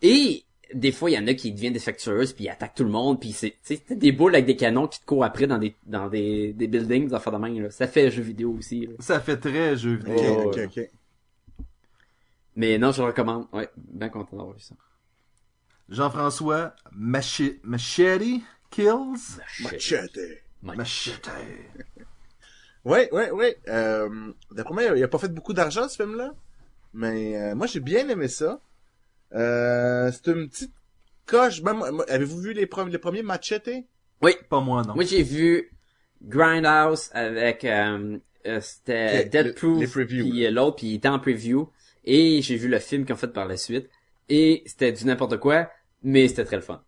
Et 0.00 0.44
des 0.74 0.92
fois, 0.92 1.10
il 1.10 1.14
y 1.14 1.18
en 1.18 1.26
a 1.26 1.34
qui 1.34 1.52
deviennent 1.52 1.72
défectueuses, 1.72 2.32
puis 2.32 2.44
ils 2.44 2.48
attaquent 2.50 2.74
tout 2.74 2.84
le 2.84 2.90
monde, 2.90 3.18
puis 3.20 3.32
c'est 3.32 3.50
tu 3.52 3.76
sais, 3.76 3.82
c'est 3.86 3.98
des 3.98 4.12
boules 4.12 4.34
avec 4.34 4.46
des 4.46 4.56
canons 4.56 4.86
qui 4.86 5.00
te 5.00 5.06
courent 5.06 5.24
après 5.24 5.46
dans 5.46 5.58
des 5.58 5.74
dans 5.86 6.08
des, 6.08 6.52
des 6.52 6.66
buildings, 6.66 7.08
des 7.08 7.14
affaires 7.14 7.32
de 7.32 7.38
même. 7.38 7.60
Là. 7.62 7.70
Ça 7.70 7.86
fait 7.88 8.10
jeu 8.10 8.22
vidéo 8.22 8.54
aussi. 8.58 8.86
là. 8.86 8.92
Ça 9.00 9.20
fait 9.20 9.36
très 9.38 9.76
jeu 9.76 9.94
vidéo. 9.96 10.48
ok, 10.50 10.58
ok. 10.66 10.88
Mais 12.56 12.76
non, 12.78 12.92
je 12.92 13.00
le 13.02 13.08
recommande. 13.08 13.46
Ouais, 13.52 13.68
bien 13.76 14.08
content 14.08 14.36
d'avoir 14.36 14.54
vu 14.56 14.60
ça. 14.62 14.74
Jean-François, 15.88 16.74
Machi- 16.92 17.60
Machete 17.62 18.42
Kills? 18.70 19.40
Machete. 19.62 20.18
Machete. 20.62 21.30
Ouais, 22.84 23.12
ouais, 23.12 23.30
ouais. 23.32 23.58
Euh, 23.68 24.32
D'après 24.50 24.72
moi, 24.72 24.82
il 24.96 25.02
a 25.02 25.08
pas 25.08 25.18
fait 25.18 25.28
beaucoup 25.28 25.52
d'argent, 25.52 25.88
ce 25.88 25.96
film-là. 26.02 26.32
Mais 26.94 27.36
euh, 27.36 27.54
moi, 27.54 27.66
j'ai 27.66 27.80
bien 27.80 28.08
aimé 28.08 28.28
ça. 28.28 28.60
Euh, 29.34 30.10
c'est 30.12 30.30
une 30.30 30.48
petite 30.48 30.72
coche. 31.26 31.62
Ben, 31.62 31.74
moi- 31.74 32.04
Avez-vous 32.08 32.40
vu 32.40 32.52
les, 32.52 32.66
pre- 32.66 32.88
les 32.88 32.98
premiers 32.98 33.22
Machete? 33.22 33.70
Pas 34.48 34.60
moi, 34.60 34.82
non. 34.86 34.94
Moi, 34.94 35.04
j'ai 35.04 35.22
vu 35.22 35.70
Grindhouse 36.22 37.10
avec 37.12 37.64
euh, 37.64 38.18
euh, 38.46 38.60
c'était 38.60 39.18
Les- 39.24 39.28
Dead 39.28 39.46
les- 39.46 39.52
Proof 39.52 39.80
les 39.80 39.86
previews, 39.86 40.30
puis 40.30 40.46
euh, 40.46 40.50
l'autre 40.50 40.76
puis 40.76 40.86
il 40.88 40.94
était 40.96 41.08
en 41.08 41.18
preview 41.18 41.70
et 42.04 42.42
j'ai 42.42 42.56
vu 42.56 42.68
le 42.68 42.78
film 42.78 43.04
qu'ils 43.04 43.14
ont 43.14 43.18
fait 43.18 43.28
par 43.32 43.46
la 43.46 43.56
suite 43.56 43.88
et 44.28 44.62
c'était 44.66 44.90
du 44.92 45.04
n'importe 45.04 45.36
quoi 45.38 45.70
mais 46.02 46.26
c'était 46.28 46.44
très 46.44 46.56
le 46.56 46.62
fun. 46.62 46.82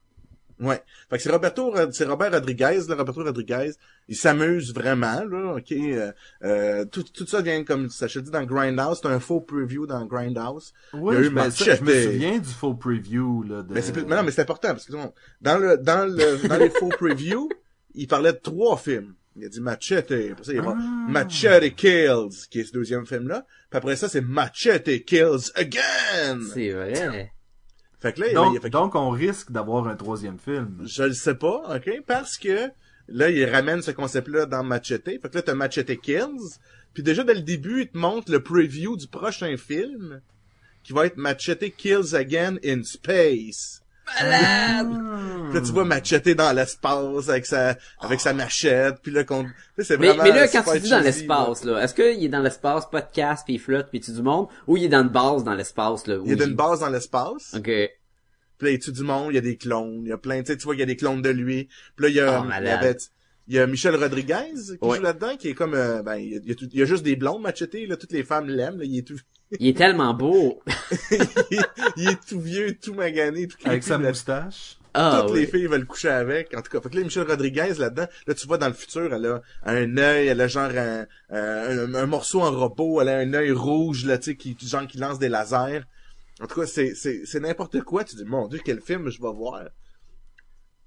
Ouais. 0.60 0.82
Fait 1.08 1.16
que 1.16 1.22
c'est 1.22 1.30
Roberto, 1.30 1.74
c'est 1.92 2.04
Robert 2.04 2.32
Rodriguez, 2.32 2.80
là, 2.88 2.94
Roberto 2.94 3.22
Rodriguez. 3.24 3.70
Il 4.08 4.16
s'amuse 4.16 4.74
vraiment, 4.74 5.24
là, 5.24 5.54
ok. 5.56 5.72
euh, 5.72 6.12
euh, 6.44 6.84
tout, 6.84 7.02
tout 7.02 7.26
ça 7.26 7.40
vient 7.40 7.64
comme 7.64 7.88
ça, 7.88 8.06
je 8.06 8.18
te 8.20 8.24
dis 8.26 8.30
dans 8.30 8.44
Grindhouse, 8.44 8.98
c'est 9.02 9.08
un 9.08 9.20
faux 9.20 9.40
preview 9.40 9.86
dans 9.86 10.04
Grindhouse. 10.04 10.72
Oui, 10.92 11.14
Il 11.14 11.14
y 11.14 11.16
a 11.16 11.20
eu 11.28 11.50
je, 11.50 11.50
ça, 11.50 11.74
je 11.76 11.82
me 11.82 12.02
souviens 12.02 12.38
du 12.38 12.48
faux 12.50 12.74
preview, 12.74 13.42
là. 13.44 13.62
De... 13.62 13.72
Mais 13.72 13.80
c'est 13.82 13.92
plus- 13.92 14.04
mais 14.04 14.16
non, 14.16 14.22
mais 14.22 14.30
c'est 14.32 14.42
important 14.42 14.68
parce 14.68 14.84
que 14.84 14.92
dans 15.40 15.58
le 15.58 15.78
dans 15.78 16.04
le 16.06 16.48
dans 16.48 16.56
les 16.58 16.70
faux 16.70 16.88
previews, 16.88 17.48
il 17.94 18.06
parlait 18.06 18.32
de 18.32 18.38
trois 18.38 18.76
films. 18.76 19.14
Il 19.36 19.44
a 19.44 19.48
dit 19.48 19.60
Machete, 19.60 20.10
après 20.32 20.44
ça 20.44 20.52
il 20.52 20.58
Ah. 20.58 20.74
Machete 21.08 21.74
Kills, 21.76 22.46
qui 22.50 22.60
est 22.60 22.64
ce 22.64 22.72
deuxième 22.72 23.06
film 23.06 23.28
là. 23.28 23.46
Puis 23.70 23.78
après 23.78 23.96
ça 23.96 24.08
c'est 24.08 24.20
Machete 24.20 25.04
Kills 25.04 25.52
Again. 25.54 26.40
C'est 26.52 26.70
vrai. 26.72 27.32
Fait 28.00 28.12
que 28.14 28.20
là, 28.22 28.32
donc, 28.32 28.54
il- 28.54 28.60
fait 28.60 28.68
que- 28.70 28.72
donc, 28.72 28.94
on 28.94 29.10
risque 29.10 29.50
d'avoir 29.52 29.86
un 29.86 29.94
troisième 29.96 30.38
film. 30.38 30.78
je 30.86 31.02
le 31.02 31.12
sais 31.12 31.34
pas, 31.34 31.76
ok, 31.76 32.02
parce 32.06 32.38
que 32.38 32.70
là 33.08 33.28
il 33.30 33.44
ramène 33.44 33.82
ce 33.82 33.90
concept 33.90 34.28
là 34.28 34.46
dans 34.46 34.62
Machete. 34.64 35.04
Fait 35.04 35.18
que 35.28 35.34
là 35.36 35.42
t'as 35.42 35.54
Machete 35.54 36.00
Kills. 36.00 36.58
Puis 36.94 37.02
déjà 37.02 37.22
dès 37.24 37.34
le 37.34 37.42
début 37.42 37.82
il 37.82 37.88
te 37.88 37.98
montre 37.98 38.32
le 38.32 38.42
preview 38.42 38.96
du 38.96 39.06
prochain 39.06 39.56
film 39.56 40.20
qui 40.82 40.92
va 40.92 41.06
être 41.06 41.16
Machete 41.18 41.74
Kills 41.76 42.14
Again 42.14 42.56
in 42.64 42.82
Space. 42.84 43.82
Puis 44.18 45.54
là, 45.54 45.60
tu 45.64 45.72
vois 45.72 45.84
Machete 45.84 46.28
dans 46.36 46.52
l'espace 46.52 47.28
avec 47.28 47.46
sa, 47.46 47.76
avec 48.00 48.20
sa 48.20 48.32
machette, 48.32 48.96
puis 49.02 49.12
là, 49.12 49.24
qu'on, 49.24 49.46
c'est 49.78 49.98
Mais, 49.98 50.08
vraiment 50.08 50.22
mais 50.24 50.30
là 50.32 50.48
quand 50.48 50.62
tu 50.72 50.80
dis 50.80 50.90
dans 50.90 51.00
l'espace 51.00 51.64
là, 51.64 51.82
est-ce 51.82 51.94
qu'il 51.94 52.24
est 52.24 52.28
dans 52.28 52.40
l'espace 52.42 52.88
pas 52.90 53.00
de 53.00 53.10
casque 53.12 53.44
puis 53.46 53.54
il 53.54 53.58
flotte 53.60 53.88
puis 53.90 54.00
tu 54.00 54.12
du 54.12 54.22
monde 54.22 54.46
ou 54.66 54.76
il 54.76 54.84
est 54.84 54.88
dans 54.88 55.02
une 55.02 55.08
base 55.08 55.44
dans 55.44 55.54
l'espace 55.54 56.06
là 56.06 56.16
là. 56.16 56.22
Il 56.26 56.38
y 56.38 56.42
a 56.42 56.44
une 56.46 56.54
base 56.54 56.80
dans 56.80 56.88
l'espace, 56.90 57.54
OK. 57.56 57.62
puis 57.64 57.88
là, 58.60 58.70
il 58.70 58.78
tue 58.78 58.92
du 58.92 59.02
monde, 59.02 59.28
il 59.30 59.34
y 59.36 59.38
a 59.38 59.42
des 59.42 59.56
clones, 59.56 60.02
il 60.04 60.08
y 60.08 60.12
a 60.12 60.18
plein, 60.18 60.40
tu 60.42 60.52
sais, 60.52 60.56
tu 60.56 60.64
vois, 60.64 60.74
il 60.74 60.80
y 60.80 60.82
a 60.82 60.86
des 60.86 60.96
clones 60.96 61.22
de 61.22 61.30
lui. 61.30 61.68
Puis 61.96 62.04
là, 62.04 62.08
il 62.08 62.14
y 62.14 62.20
a, 62.20 62.40
Oh, 62.40 62.42
il 62.44 62.46
y 62.46 62.48
malade. 62.48 62.78
avait, 62.84 62.96
il 63.48 63.54
y 63.54 63.58
a 63.58 63.66
Michel 63.66 63.96
Rodriguez 63.96 64.34
qui 64.54 64.86
Ouais. 64.86 64.96
joue 64.98 65.02
là-dedans, 65.02 65.36
qui 65.36 65.48
est 65.48 65.54
comme, 65.54 65.74
euh, 65.74 66.02
ben, 66.02 66.16
il 66.16 66.28
y, 66.32 66.36
a, 66.36 66.40
il 66.44 66.48
y 66.48 66.52
a 66.52 66.54
tout- 66.54 66.68
il 66.72 66.78
y 66.78 66.82
a 66.82 66.84
juste 66.84 67.02
des 67.02 67.16
blondes 67.16 67.42
Machete, 67.42 67.86
là, 67.88 67.96
toutes 67.96 68.12
les 68.12 68.22
femmes 68.22 68.46
l'aiment, 68.48 68.78
là, 68.78 68.84
il 68.84 68.98
est 68.98 69.02
tout, 69.06 69.16
Il 69.58 69.68
est 69.68 69.76
tellement 69.76 70.14
beau. 70.14 70.62
il 71.96 72.08
est 72.08 72.26
tout 72.28 72.40
vieux, 72.40 72.76
tout 72.80 72.94
magané, 72.94 73.48
tout 73.48 73.56
Avec 73.64 73.82
sa 73.82 73.98
moustache. 73.98 74.76
Ah, 74.92 75.20
Toutes 75.22 75.34
oui. 75.34 75.40
les 75.40 75.46
filles 75.46 75.66
veulent 75.66 75.86
coucher 75.86 76.08
avec. 76.08 76.56
En 76.56 76.62
tout 76.62 76.70
cas, 76.70 76.80
fait 76.80 76.88
que 76.90 76.96
là, 76.96 77.04
Michelle 77.04 77.28
Rodriguez, 77.28 77.74
là-dedans, 77.78 78.06
là, 78.26 78.34
tu 78.34 78.46
vois, 78.46 78.58
dans 78.58 78.66
le 78.66 78.74
futur, 78.74 79.12
elle 79.12 79.26
a 79.26 79.40
un 79.62 79.96
œil, 79.98 80.26
elle 80.26 80.40
a 80.40 80.48
genre 80.48 80.70
un, 80.76 81.06
un, 81.30 81.94
un 81.94 82.06
morceau 82.06 82.40
en 82.40 82.50
robot, 82.50 83.00
elle 83.00 83.08
a 83.08 83.18
un 83.18 83.32
œil 83.34 83.52
rouge, 83.52 84.04
là, 84.04 84.18
tu 84.18 84.32
sais, 84.32 84.36
qui, 84.36 84.56
genre, 84.60 84.86
qui 84.88 84.98
lance 84.98 85.20
des 85.20 85.28
lasers. 85.28 85.82
En 86.40 86.46
tout 86.46 86.60
cas, 86.60 86.66
c'est, 86.66 86.94
c'est, 86.94 87.24
c'est 87.24 87.40
n'importe 87.40 87.82
quoi. 87.82 88.02
Tu 88.02 88.16
dis, 88.16 88.24
mon 88.24 88.48
dieu, 88.48 88.60
quel 88.64 88.80
film 88.80 89.10
je 89.10 89.20
vais 89.20 89.32
voir. 89.32 89.62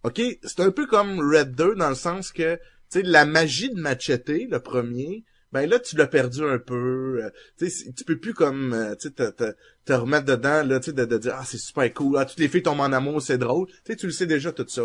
Ok, 0.03 0.21
c'est 0.43 0.59
un 0.59 0.71
peu 0.71 0.85
comme 0.85 1.19
Red 1.19 1.55
2 1.55 1.75
dans 1.75 1.89
le 1.89 1.95
sens 1.95 2.33
que, 2.33 2.55
tu 2.55 2.61
sais, 2.89 3.01
la 3.03 3.25
magie 3.25 3.69
de 3.69 3.79
Machete, 3.79 4.49
le 4.49 4.59
premier, 4.59 5.23
ben 5.53 5.69
là, 5.69 5.79
tu 5.79 5.95
l'as 5.95 6.07
perdu 6.07 6.43
un 6.43 6.57
peu. 6.59 7.23
euh, 7.23 7.29
tu 7.57 7.69
tu 7.93 8.03
peux 8.03 8.17
plus 8.17 8.33
comme, 8.33 8.73
euh, 8.73 8.95
tu 8.95 9.07
sais, 9.07 9.13
te, 9.13 9.29
te, 9.29 9.53
te 9.85 9.93
remettre 9.93 10.25
dedans, 10.25 10.63
là, 10.63 10.79
tu 10.79 10.87
sais, 10.87 10.93
de, 10.93 11.05
de 11.05 11.17
dire, 11.17 11.35
ah, 11.37 11.45
c'est 11.45 11.57
super 11.57 11.93
cool, 11.93 12.17
ah, 12.17 12.25
toutes 12.25 12.39
les 12.39 12.49
filles 12.49 12.63
tombent 12.63 12.81
en 12.81 12.91
amour, 12.91 13.21
c'est 13.21 13.37
drôle. 13.37 13.67
Tu 13.67 13.73
sais, 13.85 13.95
tu 13.95 14.07
le 14.07 14.11
sais 14.11 14.25
déjà, 14.25 14.51
tout 14.51 14.65
ça. 14.67 14.83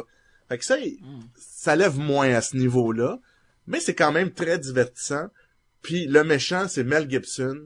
Fait 0.48 0.58
que 0.58 0.64
ça, 0.64 0.78
il- 0.78 1.00
ça 1.36 1.74
lève 1.74 1.98
moins 1.98 2.30
à 2.34 2.40
ce 2.40 2.56
niveau-là, 2.56 3.18
mais 3.66 3.80
c'est 3.80 3.94
quand 3.94 4.12
même 4.12 4.30
très 4.32 4.58
divertissant. 4.58 5.28
Puis 5.82 6.06
le 6.06 6.22
méchant, 6.24 6.68
c'est 6.68 6.84
Mel 6.84 7.10
Gibson. 7.10 7.60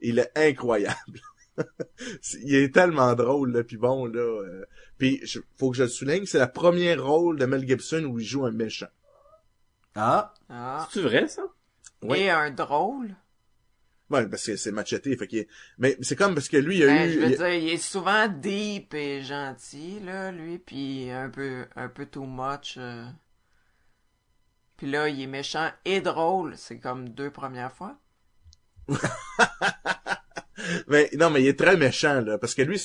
Il 0.00 0.18
est 0.18 0.30
incroyable. 0.36 1.20
Il 2.44 2.54
est 2.54 2.72
tellement 2.72 3.14
drôle, 3.14 3.52
là, 3.52 3.64
puis 3.64 3.76
bon, 3.76 4.06
là. 4.06 4.20
euh, 4.20 4.64
puis 4.96 5.20
je- 5.24 5.40
faut 5.56 5.70
que 5.70 5.76
je 5.76 5.82
le 5.84 5.88
souligne, 5.88 6.24
c'est 6.26 6.38
la 6.38 6.46
première 6.46 7.04
rôle 7.04 7.38
de 7.38 7.46
Mel 7.46 7.66
Gibson 7.66 8.04
où 8.04 8.18
il 8.20 8.24
joue 8.26 8.46
un 8.46 8.52
méchant. 8.52 8.86
Ah, 9.94 10.32
Ah. 10.48 10.88
C'est 10.92 11.02
vrai, 11.02 11.26
ça? 11.28 11.42
Oui. 12.02 12.18
Et 12.18 12.30
un 12.30 12.50
drôle. 12.50 13.14
Ouais, 14.10 14.26
parce 14.26 14.46
que 14.46 14.56
c'est 14.56 14.72
Machete, 14.72 15.18
fait 15.18 15.26
qu'il 15.26 15.40
est- 15.40 15.48
Mais 15.78 15.96
c'est 16.00 16.16
comme 16.16 16.34
parce 16.34 16.48
que 16.48 16.56
lui, 16.56 16.78
il 16.78 16.82
a 16.84 16.86
Ben, 16.86 17.08
eu... 17.08 17.12
je 17.12 17.18
veux 17.18 17.30
il- 17.30 17.36
dire, 17.36 17.48
il 17.54 17.68
est 17.68 17.76
souvent 17.78 18.26
deep 18.28 18.94
et 18.94 19.22
gentil, 19.22 20.00
là, 20.00 20.32
lui, 20.32 20.58
puis 20.58 21.10
un 21.10 21.28
peu, 21.28 21.66
un 21.76 21.88
peu 21.88 22.06
too 22.06 22.24
much. 22.24 22.76
euh. 22.78 23.04
Puis 24.78 24.90
là, 24.90 25.08
il 25.08 25.20
est 25.20 25.26
méchant 25.26 25.70
et 25.84 26.00
drôle. 26.00 26.56
C'est 26.56 26.78
comme 26.78 27.10
deux 27.10 27.30
premières 27.30 27.72
fois. 27.72 27.98
Mais 30.88 31.10
non, 31.18 31.30
mais 31.30 31.42
il 31.42 31.48
est 31.48 31.58
très 31.58 31.76
méchant 31.76 32.20
là, 32.20 32.38
parce 32.38 32.54
que 32.54 32.62
lui 32.62 32.78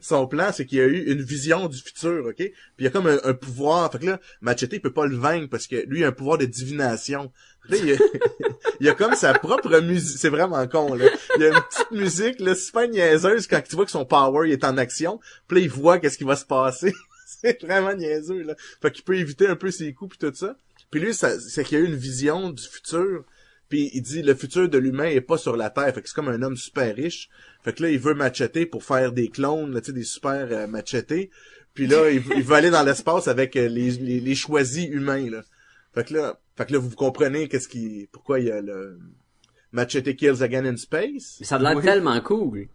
son 0.00 0.26
plan 0.26 0.50
c'est 0.52 0.66
qu'il 0.66 0.80
a 0.80 0.84
eu 0.84 1.10
une 1.10 1.22
vision 1.22 1.68
du 1.68 1.78
futur, 1.78 2.26
ok? 2.26 2.36
Puis 2.36 2.54
il 2.78 2.86
a 2.86 2.90
comme 2.90 3.06
un, 3.06 3.34
pouvoir, 3.34 3.90
fait 3.92 3.98
que 3.98 4.06
là 4.06 4.20
Machete 4.40 4.74
il 4.74 4.80
peut 4.80 4.92
pas 4.92 5.06
le 5.06 5.16
vaincre 5.16 5.48
parce 5.50 5.66
que 5.66 5.76
lui 5.86 6.00
il 6.00 6.04
a 6.04 6.08
un 6.08 6.12
pouvoir 6.12 6.38
de 6.38 6.46
divination. 6.46 7.32
Là, 7.68 7.76
il, 7.76 8.88
a, 8.88 8.90
a 8.92 8.94
comme 8.94 9.14
sa 9.14 9.34
propre 9.34 9.80
musique, 9.80 10.18
c'est 10.18 10.28
vraiment 10.28 10.66
con 10.66 10.94
là. 10.94 11.06
Il 11.36 11.44
a 11.44 11.48
une 11.48 11.62
petite 11.62 11.90
musique 11.90 12.40
là 12.40 12.54
super 12.54 12.88
niaiseuse 12.88 13.46
quand 13.46 13.60
tu 13.62 13.76
vois 13.76 13.84
que 13.84 13.90
son 13.90 14.04
power 14.04 14.48
il 14.48 14.52
est 14.52 14.64
en 14.64 14.76
action. 14.76 15.20
Puis 15.46 15.58
là 15.58 15.64
il 15.64 15.70
voit 15.70 15.98
qu'est-ce 15.98 16.18
qui 16.18 16.24
va 16.24 16.36
se 16.36 16.44
passer. 16.44 16.94
c'est 17.26 17.62
vraiment 17.62 17.94
niaiseux 17.94 18.42
là. 18.42 18.54
Fait 18.82 18.90
qu'il 18.90 19.04
peut 19.04 19.16
éviter 19.16 19.46
un 19.46 19.56
peu 19.56 19.70
ses 19.70 19.92
coups 19.92 20.16
puis 20.16 20.30
tout 20.30 20.36
ça. 20.36 20.56
Puis 20.90 21.00
lui 21.00 21.14
c'est 21.14 21.64
qu'il 21.64 21.78
a 21.78 21.80
eu 21.80 21.86
une 21.86 21.96
vision 21.96 22.50
du 22.50 22.62
futur. 22.62 23.24
Puis 23.70 23.88
il 23.94 24.02
dit 24.02 24.20
le 24.22 24.34
futur 24.34 24.68
de 24.68 24.76
l'humain 24.76 25.06
est 25.06 25.20
pas 25.22 25.38
sur 25.38 25.56
la 25.56 25.70
Terre. 25.70 25.94
Fait 25.94 26.02
que 26.02 26.08
c'est 26.08 26.14
comme 26.14 26.28
un 26.28 26.42
homme 26.42 26.56
super 26.58 26.94
riche. 26.94 27.30
Fait 27.62 27.72
que 27.72 27.82
là, 27.84 27.90
il 27.90 27.98
veut 27.98 28.12
macheter 28.14 28.66
pour 28.66 28.84
faire 28.84 29.12
des 29.12 29.28
clones, 29.28 29.72
là, 29.72 29.80
tu 29.80 29.86
sais, 29.86 29.92
des 29.92 30.02
super 30.04 30.48
euh, 30.50 30.66
machetés. 30.66 31.30
Puis 31.72 31.86
là, 31.86 32.10
il, 32.10 32.20
veut- 32.20 32.36
il 32.36 32.42
veut 32.42 32.56
aller 32.56 32.70
dans 32.70 32.82
l'espace 32.82 33.28
avec 33.28 33.56
euh, 33.56 33.68
les, 33.68 33.92
les, 33.92 34.20
les 34.20 34.34
choisis 34.34 34.86
humains, 34.90 35.30
là. 35.30 35.42
Fait 35.94 36.04
que 36.06 36.14
là, 36.14 36.38
fait 36.56 36.66
que 36.66 36.72
là, 36.74 36.78
vous 36.78 36.90
comprenez 36.90 37.48
qu'est-ce 37.48 37.68
qui, 37.68 38.08
pourquoi 38.12 38.40
il 38.40 38.46
y 38.46 38.50
a 38.50 38.60
le 38.60 38.98
Machete 39.72 40.14
Kills 40.16 40.42
Again 40.42 40.66
in 40.66 40.76
Space. 40.76 41.36
Mais 41.40 41.46
ça 41.46 41.56
a 41.56 41.58
l'air 41.60 41.76
Oui. 41.76 41.82
tellement 41.82 42.20
cool. 42.20 42.66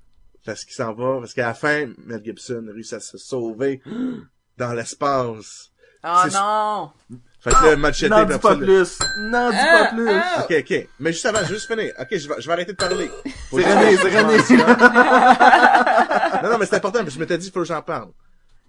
Parce 0.45 0.63
qu'il 0.63 0.75
s'en 0.75 0.93
va, 0.93 1.17
parce 1.19 1.33
qu'à 1.33 1.47
la 1.47 1.53
fin, 1.53 1.91
Mel 2.05 2.21
Gibson 2.23 2.65
réussit 2.73 2.93
à 2.93 2.99
se 3.01 3.17
sauver 3.17 3.81
dans 4.57 4.73
l'espace. 4.73 5.71
Oh 6.03 6.23
non! 6.31 6.91
Fait 7.45 7.51
que 7.51 7.65
là, 7.65 7.75
Machete... 7.75 8.09
n'en 8.09 8.25
dis 8.25 8.39
pas 8.39 8.55
plus. 8.55 8.97
N'en 9.19 9.51
dis 9.51 9.55
Ah, 9.59 9.77
pas 9.89 9.95
plus. 9.95 10.09
ah. 10.09 10.43
Ok, 10.49 10.55
ok. 10.59 10.87
Mais 10.99 11.11
juste 11.13 11.25
avant, 11.27 11.37
je 11.39 11.43
vais 11.43 11.53
juste 11.53 11.67
finir. 11.67 11.93
Ok, 11.99 12.07
je 12.11 12.27
vais, 12.27 12.35
je 12.39 12.47
vais 12.47 12.53
arrêter 12.53 12.71
de 12.71 12.77
parler. 12.77 13.07
Faut 13.51 13.59
C'est 13.59 13.71
René, 13.71 13.95
c'est 13.97 14.55
René. 14.55 16.41
Non, 16.43 16.49
non, 16.51 16.57
mais 16.57 16.65
c'est 16.65 16.75
important, 16.77 16.99
parce 16.99 17.09
que 17.09 17.15
je 17.15 17.19
m'étais 17.19 17.37
dit, 17.37 17.47
il 17.47 17.51
faut 17.51 17.59
que 17.61 17.65
j'en 17.67 17.81
parle. 17.81 18.09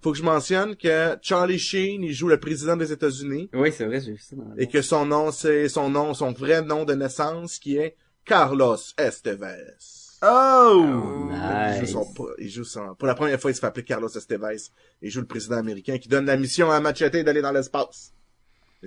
Faut 0.03 0.13
que 0.13 0.19
je 0.19 0.23
mentionne 0.23 0.77
que 0.77 1.17
Charlie 1.23 1.59
Sheen, 1.59 2.03
il 2.05 2.13
joue 2.13 2.29
le 2.29 2.39
président 2.39 2.77
des 2.77 2.93
États-Unis, 2.93 3.49
Oui, 3.55 3.73
c'est 3.77 3.87
vrai, 3.87 4.01
j'ai 4.01 4.13
vu 4.13 4.19
ça 4.19 4.37
dans 4.37 4.55
et 4.59 4.69
que 4.69 4.83
son 4.83 5.07
nom, 5.07 5.33
c'est 5.33 5.69
son 5.71 5.89
nom, 5.89 6.13
son 6.15 6.33
vrai 6.33 6.61
nom 6.63 6.85
de 6.85 6.93
naissance, 6.95 7.59
qui 7.59 7.79
est 7.79 7.97
Carlos 8.27 8.77
Estevez. 8.99 9.75
Oh! 10.23 10.83
Il 11.31 11.77
joue 11.77 11.81
Nice. 11.83 11.93
son, 11.93 12.07
il 12.39 12.51
joue 12.51 12.65
son, 12.65 12.95
pour 12.95 13.09
la 13.09 13.15
première 13.15 13.41
fois, 13.41 13.51
il 13.51 13.55
se 13.55 13.61
fait 13.61 13.67
appeler 13.67 13.85
Carlos 13.85 14.09
Estevez. 14.09 14.57
Il 15.03 15.11
joue 15.11 15.21
le 15.21 15.27
président 15.27 15.57
américain 15.57 15.97
qui 15.99 16.09
donne 16.09 16.27
la 16.27 16.37
mission 16.37 16.71
à 16.71 16.79
Machete 16.81 17.17
d'aller 17.25 17.43
dans 17.43 17.53
l'espace. 17.53 18.13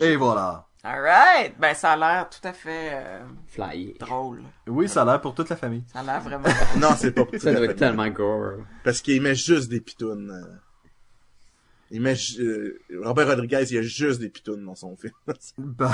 Et 0.01 0.15
voilà. 0.15 0.65
Alright! 0.83 1.55
Ben, 1.59 1.73
ça 1.73 1.91
a 1.91 1.97
l'air 1.97 2.29
tout 2.29 2.45
à 2.47 2.53
fait 2.53 2.91
euh, 2.93 3.19
Flyer. 3.47 3.95
drôle. 3.99 4.41
Oui, 4.67 4.87
ça 4.87 5.01
a 5.01 5.05
l'air 5.05 5.19
pour 5.21 5.35
toute 5.35 5.49
la 5.49 5.57
famille. 5.57 5.83
Ça 5.91 5.99
a 5.99 6.03
l'air 6.03 6.21
vraiment... 6.21 6.47
Non, 6.77 6.89
c'est 6.97 7.11
pas 7.11 7.25
pour 7.25 7.33
Ça 7.33 7.49
toute 7.51 7.57
doit 7.57 7.65
la 7.65 7.71
être 7.73 7.77
tellement 7.77 8.07
gore. 8.07 8.53
Parce 8.83 9.01
qu'il 9.01 9.21
met 9.21 9.35
juste 9.35 9.69
des 9.69 9.81
pitounes. 9.81 10.31
euh. 10.31 10.55
Il 11.91 12.01
met, 12.01 12.15
euh, 12.39 12.79
Robert 13.03 13.27
Rodriguez, 13.27 13.63
il 13.69 13.75
y 13.75 13.77
a 13.79 13.81
juste 13.81 14.19
des 14.21 14.29
pitounes 14.29 14.63
dans 14.63 14.75
son 14.75 14.95
film. 14.95 15.13
Bon. 15.57 15.89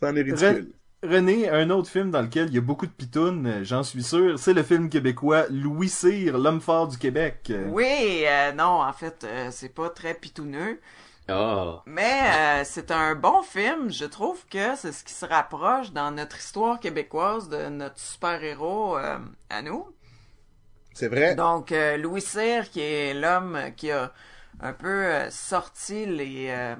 C'en 0.00 0.14
est 0.14 0.22
ridicule. 0.22 0.72
René, 1.02 1.48
un 1.50 1.70
autre 1.70 1.90
film 1.90 2.10
dans 2.10 2.22
lequel 2.22 2.48
il 2.48 2.54
y 2.54 2.58
a 2.58 2.62
beaucoup 2.62 2.86
de 2.86 2.90
pitounes, 2.90 3.60
j'en 3.64 3.82
suis 3.82 4.02
sûr, 4.02 4.38
c'est 4.38 4.54
le 4.54 4.62
film 4.62 4.88
québécois 4.88 5.46
Louis 5.50 5.88
Cyr, 5.88 6.38
l'homme 6.38 6.60
fort 6.60 6.88
du 6.88 6.96
Québec. 6.98 7.52
Oui, 7.68 8.24
euh, 8.26 8.52
non, 8.52 8.82
en 8.82 8.92
fait, 8.92 9.24
euh, 9.24 9.48
c'est 9.52 9.68
pas 9.68 9.90
très 9.90 10.14
pitouneux. 10.14 10.80
Oh. 11.28 11.80
Mais 11.86 12.20
euh, 12.36 12.62
c'est 12.64 12.90
un 12.90 13.14
bon 13.14 13.42
film. 13.42 13.90
Je 13.90 14.04
trouve 14.04 14.46
que 14.46 14.76
c'est 14.76 14.92
ce 14.92 15.02
qui 15.02 15.12
se 15.12 15.26
rapproche 15.26 15.92
dans 15.92 16.12
notre 16.12 16.38
histoire 16.38 16.78
québécoise 16.78 17.48
de 17.48 17.68
notre 17.68 17.98
super-héros 17.98 18.96
euh, 18.96 19.18
à 19.50 19.62
nous. 19.62 19.86
C'est 20.96 21.08
vrai. 21.08 21.34
Donc, 21.34 21.72
euh, 21.72 21.98
Louis 21.98 22.22
Cyr, 22.22 22.70
qui 22.70 22.80
est 22.80 23.12
l'homme 23.12 23.58
qui 23.76 23.90
a 23.90 24.12
un 24.60 24.72
peu 24.72 25.04
euh, 25.04 25.30
sorti 25.30 26.06
les, 26.06 26.46
euh, 26.48 26.74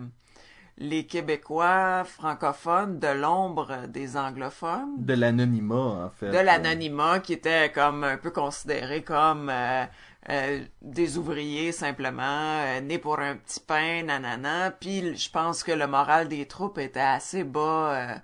les 0.79 1.07
Québécois 1.07 2.05
francophones 2.05 2.99
de 2.99 3.09
l'ombre 3.09 3.87
des 3.89 4.17
anglophones. 4.17 5.05
De 5.05 5.13
l'anonymat, 5.13 6.07
en 6.07 6.11
fait. 6.11 6.31
De 6.31 6.39
l'anonymat, 6.39 7.21
qui 7.21 7.35
était 7.35 7.71
comme 7.73 8.05
un 8.05 8.17
peu 8.17 8.31
considéré 8.31 9.03
comme 9.03 9.53
euh, 10.29 10.65
des 10.83 11.19
ouvriers 11.19 11.73
simplement, 11.73 12.23
euh, 12.63 12.81
nés 12.81 12.99
pour 12.99 13.19
un 13.21 13.37
petit 13.37 13.61
pain, 13.61 14.03
nanana. 14.05 14.71
Puis 14.73 15.17
je 15.17 15.31
pense 15.31 15.63
que 15.63 15.73
le 15.73 15.87
moral 15.87 16.29
des 16.29 16.47
troupes 16.47 16.79
était 16.79 17.01
assez 17.01 17.45
bas 17.45 17.95
euh, 17.95 18.15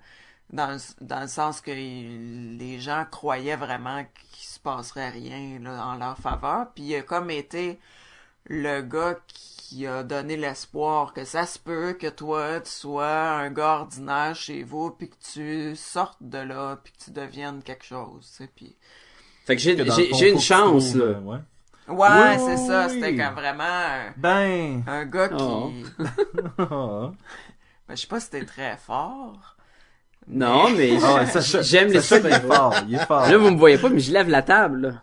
dans, 0.51 0.71
le, 0.71 0.77
dans 1.05 1.21
le 1.21 1.27
sens 1.27 1.61
que 1.61 1.71
il- 1.71 2.57
les 2.57 2.79
gens 2.79 3.05
croyaient 3.09 3.55
vraiment 3.55 4.03
qu'il 4.31 4.45
se 4.47 4.59
passerait 4.59 5.09
rien 5.09 5.59
là, 5.59 5.85
en 5.87 5.95
leur 5.95 6.17
faveur. 6.17 6.67
Puis 6.75 6.83
il 6.85 6.95
a 6.95 7.01
comme 7.03 7.29
été 7.29 7.79
le 8.45 8.81
gars 8.81 9.17
qui 9.27 9.87
a 9.87 10.03
donné 10.03 10.35
l'espoir 10.37 11.13
que 11.13 11.23
ça 11.25 11.45
se 11.45 11.57
peut 11.57 11.93
que 11.93 12.07
toi 12.07 12.59
tu 12.59 12.69
sois 12.69 13.07
un 13.31 13.49
gars 13.49 13.79
ordinaire 13.79 14.35
chez 14.35 14.63
vous 14.63 14.91
puis 14.91 15.09
que 15.09 15.15
tu 15.33 15.75
sortes 15.77 16.21
de 16.21 16.37
là 16.39 16.75
puis 16.83 16.91
que 16.93 17.05
tu 17.05 17.11
deviennes 17.11 17.63
quelque 17.63 17.85
chose 17.85 18.29
tu 18.29 18.43
sais 18.43 18.49
puis 18.53 18.75
Fait 19.45 19.55
que 19.55 19.61
j'ai, 19.61 20.29
une 20.29 20.39
chance, 20.39 20.91
trouves, 20.91 20.97
là. 20.97 21.05
euh, 21.05 21.19
ouais. 21.21 21.37
Ouais 21.87 22.07
Oui, 22.09 22.35
c'est 22.47 22.57
ça 22.67 22.89
c'était 22.89 23.15
comme 23.15 23.33
vraiment 23.35 23.63
un, 23.63 24.13
Ben. 24.17 24.83
un 24.87 25.05
gars 25.05 25.29
qui 25.29 25.35
Oh. 25.39 25.71
Ah. 26.59 26.63
ben, 27.87 27.95
je 27.95 27.95
sais 27.95 28.07
pas 28.07 28.19
si 28.19 28.25
c'était 28.31 28.45
très 28.45 28.77
fort 28.77 29.55
Non, 30.27 30.69
mais 30.71 30.97
Ah 31.03 31.25
j'aime 31.61 31.89
les 31.89 32.01
Sacha, 32.01 32.27
il 32.29 32.33
est 32.33 32.39
fort, 32.47 32.75
il 32.87 32.95
est 32.95 33.05
fort. 33.05 33.27
Là, 33.29 33.37
vous 33.37 33.51
me 33.51 33.57
voyez 33.57 33.77
pas, 33.77 33.89
mais 33.89 33.99
je 33.99 34.11
lève 34.13 34.29
la 34.29 34.41
table, 34.41 34.81
là. 34.81 35.01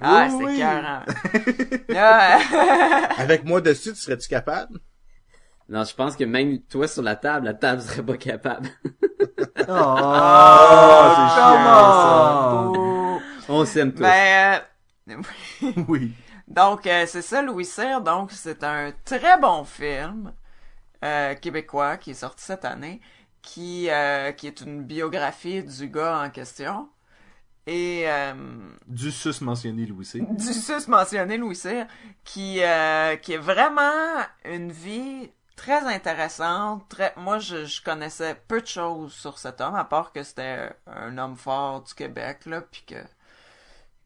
ah 0.00 0.26
Oui, 0.30 0.36
c'est 0.38 0.44
oui. 0.44 0.56
écœurant. 0.56 1.02
Là, 1.88 2.38
Avec 3.18 3.44
moi 3.44 3.60
dessus, 3.60 3.90
tu 3.92 3.98
serais-tu 4.00 4.28
capable? 4.28 4.78
Non, 5.68 5.84
je 5.84 5.94
pense 5.94 6.16
que 6.16 6.24
même 6.24 6.60
toi 6.62 6.86
sur 6.86 7.02
la 7.02 7.16
table, 7.16 7.46
la 7.46 7.54
table 7.54 7.80
serait 7.82 8.02
pas 8.02 8.16
capable. 8.16 8.68
Ah, 9.68 11.14
c'est 11.16 11.34
chiant, 11.34 12.72
Ouh. 12.82 13.20
On 13.48 13.64
s'aime 13.64 13.92
tous. 13.92 14.02
ben 14.02 14.08
euh, 14.08 14.54
ça. 14.56 14.62
Oui. 15.88 16.14
Donc, 16.48 16.86
euh, 16.86 17.04
c'est 17.06 17.22
ça, 17.22 17.42
Louis 17.42 17.64
Cyr. 17.64 18.00
Donc, 18.00 18.32
c'est 18.32 18.64
un 18.64 18.92
très 19.04 19.38
bon 19.38 19.64
film 19.64 20.32
euh, 21.04 21.34
québécois 21.34 21.96
qui 21.96 22.12
est 22.12 22.14
sorti 22.14 22.44
cette 22.44 22.64
année, 22.64 23.00
qui, 23.40 23.88
euh, 23.90 24.32
qui 24.32 24.46
est 24.46 24.60
une 24.60 24.82
biographie 24.82 25.62
du 25.62 25.88
gars 25.88 26.22
en 26.22 26.30
question. 26.30 26.88
Et 27.66 28.06
Du 28.88 29.12
sus 29.12 29.40
mentionné, 29.40 29.86
Louis 29.86 30.04
C. 30.04 30.20
du 30.30 30.52
sus 30.52 30.88
mentionné, 30.88 31.38
Louis 31.38 31.54
Cyr, 31.54 31.86
qui, 32.24 32.60
qui 33.22 33.32
est 33.32 33.40
vraiment 33.40 34.16
une 34.44 34.72
vie 34.72 35.30
très 35.54 35.84
intéressante. 35.86 36.88
Très... 36.88 37.12
Moi, 37.16 37.38
je, 37.38 37.64
je 37.64 37.80
connaissais 37.80 38.34
peu 38.48 38.60
de 38.60 38.66
choses 38.66 39.12
sur 39.12 39.38
cet 39.38 39.60
homme, 39.60 39.76
à 39.76 39.84
part 39.84 40.10
que 40.12 40.24
c'était 40.24 40.70
un 40.88 41.16
homme 41.18 41.36
fort 41.36 41.82
du 41.82 41.94
Québec, 41.94 42.46
là, 42.46 42.62
puis 42.62 42.82
que 42.84 42.96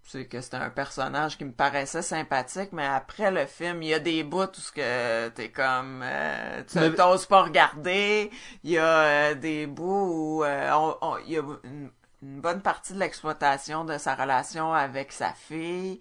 c'est 0.07 0.27
que 0.27 0.41
c'était 0.41 0.57
un 0.59 0.71
personnage 0.71 1.37
qui 1.37 1.45
me 1.45 1.53
paraissait 1.53 2.03
sympathique, 2.03 2.71
mais 2.73 2.87
après 2.87 3.31
le 3.31 3.47
film, 3.47 3.83
il 3.83 3.89
y 3.89 3.95
a 3.95 3.99
des 3.99 4.23
bouts 4.25 4.45
où 4.45 4.61
ce 4.61 4.73
que 4.73 5.29
t'es 5.31 5.51
comme 5.51 6.03
euh, 6.05 6.63
tu 6.65 6.79
Mais- 6.79 6.93
t'oses 6.95 7.27
pas 7.27 7.43
regarder. 7.45 8.31
Il 8.65 8.71
y 8.71 8.79
a 8.79 8.99
euh, 9.31 9.35
des 9.35 9.67
bouts 9.67 10.39
où 10.41 10.45
euh, 10.45 10.71
on- 10.73 10.97
on- 11.03 11.19
il 11.27 11.33
y 11.33 11.39
a 11.39 11.43
une, 11.65 11.91
une 12.23 12.41
bonne 12.41 12.63
partie 12.63 12.93
de 12.95 12.99
l'exploitation 13.01 13.85
de 13.85 13.99
sa 13.99 14.15
relation 14.15 14.73
avec 14.73 15.13
sa 15.13 15.33
fille. 15.33 16.01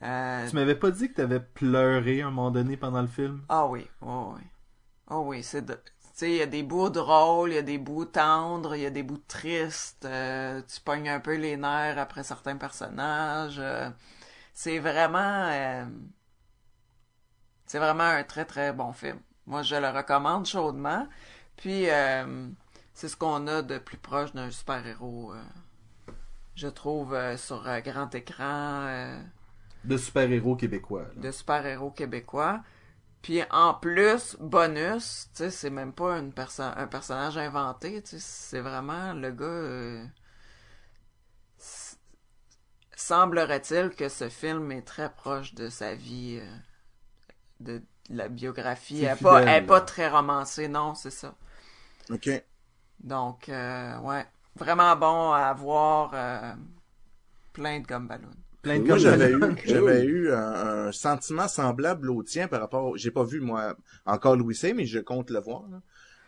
Tu 0.00 0.56
m'avais 0.56 0.74
pas 0.74 0.90
dit 0.90 1.08
que 1.08 1.14
t'avais 1.14 1.40
pleuré 1.40 2.22
à 2.22 2.26
un 2.26 2.30
moment 2.30 2.50
donné 2.50 2.76
pendant 2.76 3.02
le 3.02 3.08
film? 3.08 3.40
ah 3.48 3.66
oui, 3.66 3.86
oh 4.00 4.34
oui. 4.36 4.42
Oh 5.10 5.22
oui, 5.26 5.42
c'est 5.42 5.64
de... 5.64 5.78
Il 6.20 6.34
y 6.34 6.42
a 6.42 6.46
des 6.46 6.62
bouts 6.62 6.90
drôles, 6.90 7.50
il 7.50 7.54
y 7.54 7.58
a 7.58 7.62
des 7.62 7.78
bouts 7.78 8.04
tendres, 8.04 8.76
il 8.76 8.82
y 8.82 8.86
a 8.86 8.90
des 8.90 9.02
bouts 9.02 9.22
tristes, 9.26 10.04
euh, 10.04 10.60
tu 10.62 10.80
pognes 10.80 11.08
un 11.08 11.20
peu 11.20 11.34
les 11.36 11.56
nerfs 11.56 11.98
après 11.98 12.22
certains 12.22 12.56
personnages. 12.56 13.58
euh, 13.58 13.88
c'est 14.52 14.78
vraiment... 14.78 15.48
euh, 15.50 15.84
c'est 17.66 17.78
vraiment 17.78 18.04
un 18.04 18.22
très 18.22 18.44
très 18.44 18.72
bon 18.72 18.92
film. 18.92 19.18
Moi, 19.46 19.62
je 19.62 19.74
le 19.76 19.88
recommande 19.88 20.46
chaudement. 20.46 21.08
Puis, 21.56 21.86
c'est 22.92 23.08
ce 23.08 23.16
qu'on 23.16 23.46
a 23.46 23.62
de 23.62 23.78
plus 23.78 23.96
proche 23.96 24.32
d'un 24.34 24.50
super-héros, 24.50 25.32
je 26.54 26.68
trouve, 26.68 27.16
sur 27.36 27.64
grand 27.80 28.14
écran. 28.14 29.16
De 29.84 29.96
super-héros 29.96 30.56
québécois. 30.56 31.02
là. 31.16 31.22
de 31.22 31.30
super-héros 31.30 31.90
québécois. 31.90 32.60
Puis 33.22 33.42
en 33.50 33.74
plus, 33.74 34.36
bonus, 34.40 35.28
tu 35.34 35.38
sais, 35.44 35.50
c'est 35.50 35.70
même 35.70 35.92
pas 35.94 36.18
une 36.18 36.32
perso- 36.32 36.62
un 36.62 36.86
personnage 36.86 37.38
inventé, 37.38 38.02
tu 38.02 38.10
sais, 38.10 38.18
c'est 38.20 38.60
vraiment 38.60 39.12
le 39.14 39.30
gars. 39.32 39.44
euh, 39.46 40.04
Semblerait-il 42.96 43.90
que 43.90 44.08
ce 44.08 44.30
film 44.30 44.72
est 44.72 44.80
très 44.80 45.12
proche 45.12 45.52
de 45.54 45.68
sa 45.68 45.94
vie, 45.94 46.38
euh, 46.40 46.56
de 47.60 47.82
la 48.10 48.28
biographie. 48.28 49.02
Elle 49.04 49.12
est 49.12 49.16
pas, 49.16 49.80
très 49.80 50.08
romancée, 50.08 50.68
non, 50.68 50.94
c'est 50.94 51.10
ça. 51.10 51.34
OK. 52.10 52.44
Donc, 53.00 53.48
euh, 53.48 53.98
ouais, 54.00 54.26
vraiment 54.56 54.96
bon 54.96 55.32
à 55.32 55.52
voir. 55.52 56.12
euh, 56.14 56.54
plein 57.54 57.80
de 57.80 57.86
gumballoons. 57.86 58.41
Plein 58.62 58.78
de 58.78 58.84
Moi, 58.84 58.96
j'avais 58.98 59.32
eu, 59.32 59.40
j'avais 59.66 60.04
eu 60.04 60.32
un, 60.32 60.86
un 60.88 60.92
sentiment 60.92 61.48
semblable 61.48 62.10
au 62.10 62.22
tien 62.22 62.46
par 62.48 62.60
rapport, 62.60 62.84
au- 62.86 62.96
j'ai 62.96 63.10
pas 63.10 63.24
vu, 63.24 63.40
moi, 63.40 63.76
encore 64.06 64.36
Louis 64.36 64.54
C, 64.54 64.72
mais 64.72 64.86
je 64.86 65.00
compte 65.00 65.30
le 65.30 65.40
voir, 65.40 65.64
là. 65.70 65.80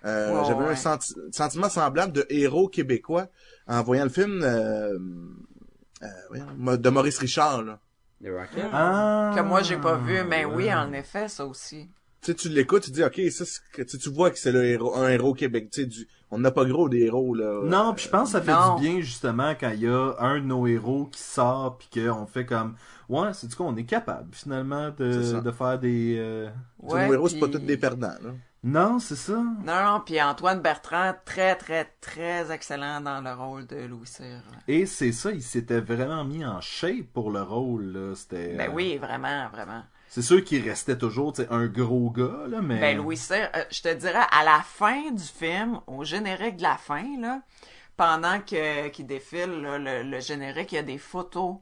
Euh, 0.04 0.38
Ouais, 0.38 0.44
j'avais 0.44 0.60
eu 0.64 0.66
ouais. 0.66 0.72
un 0.72 0.76
senti- 0.76 1.14
sentiment 1.32 1.68
semblable 1.70 2.12
de 2.12 2.26
héros 2.28 2.68
québécois 2.68 3.28
en 3.66 3.82
voyant 3.82 4.04
le 4.04 4.10
film, 4.10 4.42
euh, 4.42 4.98
euh, 6.02 6.06
voyons, 6.28 6.76
de 6.76 6.90
Maurice 6.90 7.18
Richard, 7.18 7.62
là. 7.62 7.80
The 8.22 8.28
Rocket? 8.28 8.68
Ah, 8.72 9.32
Que 9.36 9.40
moi, 9.42 9.62
j'ai 9.62 9.76
pas 9.76 9.96
vu, 9.96 10.22
mais 10.24 10.44
oui, 10.44 10.72
en 10.72 10.92
effet, 10.92 11.28
ça 11.28 11.46
aussi. 11.46 11.88
Tu 12.20 12.32
sais, 12.32 12.34
tu 12.34 12.48
l'écoutes, 12.48 12.84
tu 12.84 12.90
dis, 12.90 13.02
ok, 13.04 13.20
ça, 13.30 13.44
c'est 13.44 13.60
que- 13.72 13.82
tu, 13.82 13.98
tu 13.98 14.08
vois 14.10 14.30
que 14.30 14.38
c'est 14.38 14.52
le 14.52 14.64
héros, 14.64 14.94
un 14.94 15.08
héros 15.10 15.34
québécois, 15.34 15.68
tu 15.72 15.82
sais, 15.82 15.86
du, 15.86 16.08
on 16.34 16.38
n'a 16.38 16.50
pas 16.50 16.64
gros 16.64 16.88
des 16.88 17.00
héros, 17.02 17.34
là. 17.34 17.60
Non, 17.64 17.94
puis 17.94 18.04
je 18.04 18.10
pense 18.10 18.32
que 18.32 18.38
ça 18.38 18.42
fait 18.42 18.52
Non. 18.52 18.76
du 18.76 18.82
bien 18.82 19.00
justement 19.00 19.52
quand 19.58 19.70
il 19.70 19.80
y 19.80 19.88
a 19.88 20.14
un 20.18 20.36
de 20.40 20.44
nos 20.44 20.66
héros 20.66 21.06
qui 21.10 21.20
sort 21.20 21.78
puis 21.78 21.88
qu'on 22.02 22.26
fait 22.26 22.44
comme 22.44 22.74
ouais, 23.08 23.28
c'est 23.32 23.46
du 23.48 23.54
coup 23.56 23.64
on 23.64 23.76
est 23.76 23.84
capable 23.84 24.28
finalement 24.34 24.90
de, 24.90 25.40
de 25.40 25.50
faire 25.50 25.78
des 25.78 26.16
euh, 26.18 26.48
nos 26.82 26.96
héros, 27.12 27.28
c'est 27.28 27.38
pas 27.40 27.48
tous 27.48 27.58
des 27.58 27.76
perdants, 27.76 28.08
là. 28.22 28.30
Non, 28.66 28.98
c'est 28.98 29.16
ça. 29.16 29.34
Non, 29.34 29.84
non, 29.84 30.00
puis 30.06 30.22
Antoine 30.22 30.62
Bertrand, 30.62 31.12
très, 31.26 31.54
très, 31.54 31.84
très 32.00 32.50
excellent 32.50 33.02
dans 33.02 33.20
le 33.20 33.30
rôle 33.34 33.66
de 33.66 33.76
Louis 33.84 34.06
Cyr. 34.06 34.40
Et 34.66 34.86
c'est 34.86 35.12
ça, 35.12 35.32
il 35.32 35.42
s'était 35.42 35.80
vraiment 35.80 36.24
mis 36.24 36.46
en 36.46 36.62
shape 36.62 37.12
pour 37.12 37.30
le 37.30 37.42
rôle 37.42 37.84
là, 37.92 38.14
c'était 38.14 38.54
Ben 38.56 38.70
euh, 38.70 38.72
oui, 38.74 38.96
vraiment, 38.96 39.50
vraiment. 39.52 39.82
C'est 40.14 40.22
sûr 40.22 40.44
qu'il 40.44 40.62
restait 40.62 40.96
toujours 40.96 41.32
un 41.50 41.66
gros 41.66 42.08
gars 42.08 42.46
là, 42.48 42.60
mais 42.62 42.78
Ben 42.78 42.98
Louis 42.98 43.16
Cyr, 43.16 43.50
euh, 43.56 43.64
je 43.68 43.82
te 43.82 43.92
dirais, 43.92 44.22
à 44.30 44.44
la 44.44 44.60
fin 44.60 45.10
du 45.10 45.24
film, 45.24 45.80
au 45.88 46.04
générique 46.04 46.58
de 46.58 46.62
la 46.62 46.76
fin, 46.76 47.02
là, 47.18 47.40
pendant 47.96 48.38
que 48.38 48.86
qu'il 48.90 49.08
défile 49.08 49.50
le, 49.60 50.20
générique, 50.20 50.70
il 50.70 50.74
y 50.76 50.78
a 50.78 50.82
des 50.84 50.98
photos 50.98 51.56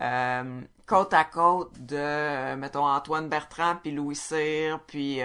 euh, 0.00 0.62
côte 0.86 1.12
à 1.12 1.24
côte 1.24 1.84
de, 1.84 1.96
euh, 1.98 2.56
mettons, 2.56 2.86
Antoine 2.86 3.28
Bertrand, 3.28 3.76
puis 3.82 3.92
Louis 3.92 4.16
Cyr, 4.16 4.80
puis 4.86 5.20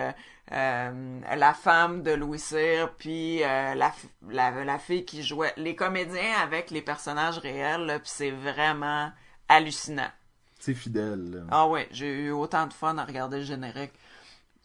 la 0.51 1.53
femme 1.53 2.03
de 2.03 2.11
Louis 2.11 2.38
Cyr, 2.38 2.91
puis 2.97 3.39
la, 3.39 3.93
la, 4.30 4.65
la 4.65 4.78
fille 4.78 5.05
qui 5.05 5.24
jouait, 5.24 5.53
les 5.55 5.78
comédiens 5.78 6.36
avec 6.43 6.72
les 6.72 6.82
personnages 6.82 7.38
réels, 7.38 8.01
puis 8.03 8.11
c'est 8.13 8.32
vraiment 8.32 9.09
hallucinant. 9.47 10.11
C'est 10.60 10.74
fidèle. 10.74 11.32
là. 11.32 11.41
Ah 11.49 11.68
ouais, 11.68 11.88
j'ai 11.91 12.10
eu 12.12 12.32
autant 12.32 12.68
de 12.68 12.74
fun 12.74 12.97
à 12.97 13.05
regarder 13.05 13.38
le 13.39 13.43
générique. 13.43 13.93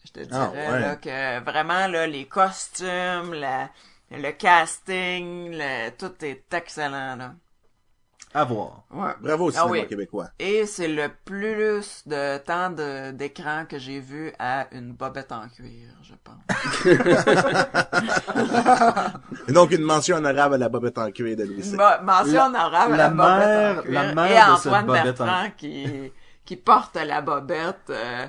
Je 0.04 0.12
te 0.12 0.20
dirais 0.20 0.66
Ah 0.66 0.72
ouais. 0.72 0.80
là, 0.80 0.96
que 0.96 1.40
vraiment 1.44 1.86
là, 1.88 2.06
les 2.06 2.26
costumes, 2.26 3.34
la- 3.34 3.70
le 4.10 4.30
casting, 4.32 5.50
le- 5.52 5.90
tout 5.96 6.12
est 6.24 6.52
excellent 6.54 7.16
là. 7.16 7.34
À 8.34 8.44
voir. 8.44 8.84
Ouais. 8.90 9.10
Bravo 9.20 9.46
au 9.46 9.48
Ah 9.50 9.52
cinéma 9.52 9.70
oui. 9.70 9.86
québécois. 9.86 10.28
Et 10.38 10.64
c'est 10.64 10.88
le 10.88 11.08
plus 11.24 12.02
de 12.06 12.38
temps 12.38 12.70
de- 12.70 13.10
d'écran 13.10 13.64
que 13.68 13.78
j'ai 13.78 14.00
vu 14.00 14.32
à 14.38 14.66
une 14.72 14.92
bobette 14.92 15.32
en 15.32 15.48
cuir, 15.48 15.88
je 16.02 16.14
pense. 16.24 16.94
Et 19.48 19.52
donc, 19.52 19.70
une 19.72 19.82
mention 19.82 20.16
honorable 20.16 20.54
à 20.54 20.58
la 20.58 20.68
bobette 20.68 20.98
en 20.98 21.10
cuir 21.10 21.36
de 21.36 21.44
Louis. 21.44 21.72
Mo- 21.76 22.02
mention 22.04 22.34
La- 22.34 22.46
honorable 22.46 22.94
à 22.94 22.96
la 22.96 22.98
la 23.04 23.08
bobette 23.10 23.46
mère- 23.46 23.78
en 23.78 23.82
cuir. 23.82 23.92
la 23.92 24.14
mère 24.14 24.30
et 24.30 24.34
de 24.34 24.40
Antoine 24.54 24.80
cette 24.80 24.86
bobette 24.86 25.20
en- 25.20 25.24
Bertrand 25.24 25.50
qui, 25.56 26.12
qui 26.44 26.56
porte 26.56 26.96
la 26.96 27.20
bobette, 27.20 27.90
euh, 27.90 28.26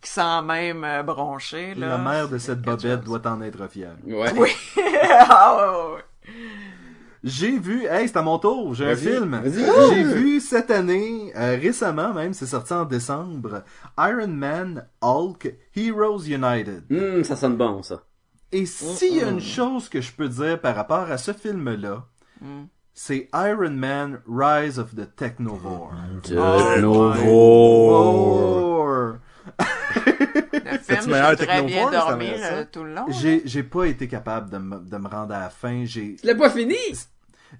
qui 0.00 0.10
sent 0.10 0.42
même 0.42 0.84
euh, 0.84 1.02
broncher. 1.02 1.74
Là. 1.74 1.88
La 1.88 1.98
mère 1.98 2.28
de 2.28 2.38
cette 2.38 2.62
bobette 2.62 3.04
chose. 3.04 3.20
doit 3.20 3.26
en 3.30 3.42
être 3.42 3.66
fière. 3.68 3.96
Ouais. 4.06 4.32
Oui. 4.36 4.50
ah, 5.28 5.56
ouais, 5.56 5.68
ouais, 5.68 5.94
ouais. 5.96 6.04
J'ai 7.24 7.56
vu, 7.58 7.86
hey, 7.86 8.08
c'est 8.08 8.16
à 8.16 8.22
mon 8.22 8.38
tour, 8.38 8.74
j'ai 8.74 8.90
un 8.90 8.96
film. 8.96 9.40
vas-y. 9.42 9.64
J'ai 9.94 10.02
vu 10.02 10.40
cette 10.40 10.70
année, 10.72 11.32
euh, 11.36 11.56
récemment 11.60 12.12
même, 12.12 12.34
c'est 12.34 12.46
sorti 12.46 12.72
en 12.72 12.84
décembre, 12.84 13.62
Iron 13.98 14.26
Man, 14.28 14.86
Hulk, 15.00 15.54
Heroes 15.76 16.24
United. 16.26 16.82
Hum, 16.90 17.22
ça 17.22 17.36
sonne 17.36 17.56
bon, 17.56 17.80
ça. 17.82 18.02
Et 18.50 18.66
s'il 18.66 19.16
y 19.16 19.20
a 19.22 19.28
une 19.28 19.40
chose 19.40 19.88
que 19.88 20.00
je 20.00 20.10
peux 20.12 20.28
dire 20.28 20.60
par 20.60 20.74
rapport 20.74 21.10
à 21.10 21.18
ce 21.18 21.32
film-là, 21.32 22.04
Mm. 22.40 22.64
c'est 22.92 23.28
Iron 23.34 23.70
Man, 23.70 24.20
Rise 24.28 24.80
of 24.80 24.96
the 24.96 25.14
Technovore. 25.14 25.92
Technovore. 26.24 27.18
Le 30.64 30.78
film, 30.82 31.10
meilleur 31.10 31.30
j'ai 31.38 31.46
très 31.46 31.62
bien 31.62 31.90
dormi 31.90 32.28
euh, 32.36 32.64
tout 32.70 32.84
le 32.84 32.94
long. 32.94 33.06
J'ai, 33.08 33.42
j'ai 33.44 33.62
pas 33.62 33.84
été 33.84 34.08
capable 34.08 34.50
de 34.50 34.58
me, 34.58 34.78
de 34.78 34.96
me 34.96 35.08
rendre 35.08 35.34
à 35.34 35.40
la 35.40 35.50
fin. 35.50 35.84
J'ai, 35.84 36.16
Tu 36.16 36.26
l'as 36.26 36.34
pas 36.34 36.50
fini? 36.50 36.76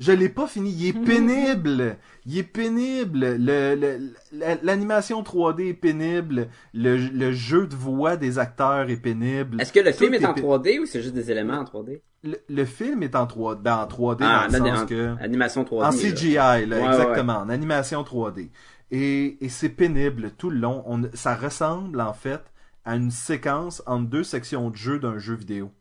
Je 0.00 0.12
l'ai 0.12 0.28
pas 0.28 0.46
fini. 0.46 0.70
Il 0.72 0.86
est 0.88 0.92
pénible. 1.04 1.96
Il 2.26 2.38
est 2.38 2.42
pénible. 2.42 3.36
Le, 3.38 3.74
le- 3.74 4.56
l'animation 4.62 5.22
3D 5.22 5.68
est 5.68 5.74
pénible. 5.74 6.48
Le, 6.74 6.96
le 6.96 7.32
jeu 7.32 7.66
de 7.66 7.74
voix 7.74 8.16
des 8.16 8.38
acteurs 8.38 8.88
est 8.90 8.96
pénible. 8.96 9.60
Est-ce 9.60 9.72
que 9.72 9.80
le 9.80 9.92
Tout 9.92 9.98
film 10.04 10.14
est 10.14 10.24
en 10.26 10.34
pé- 10.34 10.42
3D 10.42 10.78
ou 10.78 10.84
c'est 10.86 11.00
juste 11.02 11.14
des 11.14 11.30
éléments 11.30 11.58
en 11.58 11.64
3D? 11.64 12.02
Le, 12.24 12.36
le 12.48 12.64
film 12.64 13.02
est 13.02 13.14
en 13.16 13.26
3D, 13.26 13.62
ben, 13.62 13.76
en 13.76 13.86
3D 13.86 14.24
Ah, 14.24 14.48
dans 14.48 14.58
non, 14.58 14.66
le 14.66 14.76
sens 14.76 14.84
en- 14.84 14.86
que 14.86 15.16
animation 15.18 15.64
3D. 15.64 15.86
en. 15.86 15.92
CGI, 15.92 16.66
là, 16.66 16.80
Ouais, 16.80 16.86
exactement, 16.86 17.36
en 17.38 17.48
animation 17.48 18.02
3D. 18.04 18.50
Et, 18.90 19.44
et 19.44 19.48
c'est 19.48 19.68
pénible 19.70 20.32
tout 20.32 20.50
le 20.50 20.58
long. 20.58 20.82
On, 20.86 21.02
ça 21.14 21.34
ressemble 21.34 22.00
en 22.00 22.12
fait 22.14 22.42
à 22.84 22.96
une 22.96 23.10
séquence 23.10 23.82
entre 23.86 24.08
deux 24.08 24.24
sections 24.24 24.70
de 24.70 24.76
jeu 24.76 24.98
d'un 24.98 25.18
jeu 25.18 25.34
vidéo. 25.34 25.72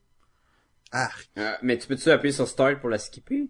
Ah, 0.94 1.10
Euh, 1.38 1.54
mais 1.62 1.78
tu 1.78 1.88
peux-tu 1.88 2.10
appuyer 2.12 2.32
sur 2.34 2.48
Start 2.48 2.80
pour 2.80 2.90
la 2.90 2.98
skipper? 2.98 3.50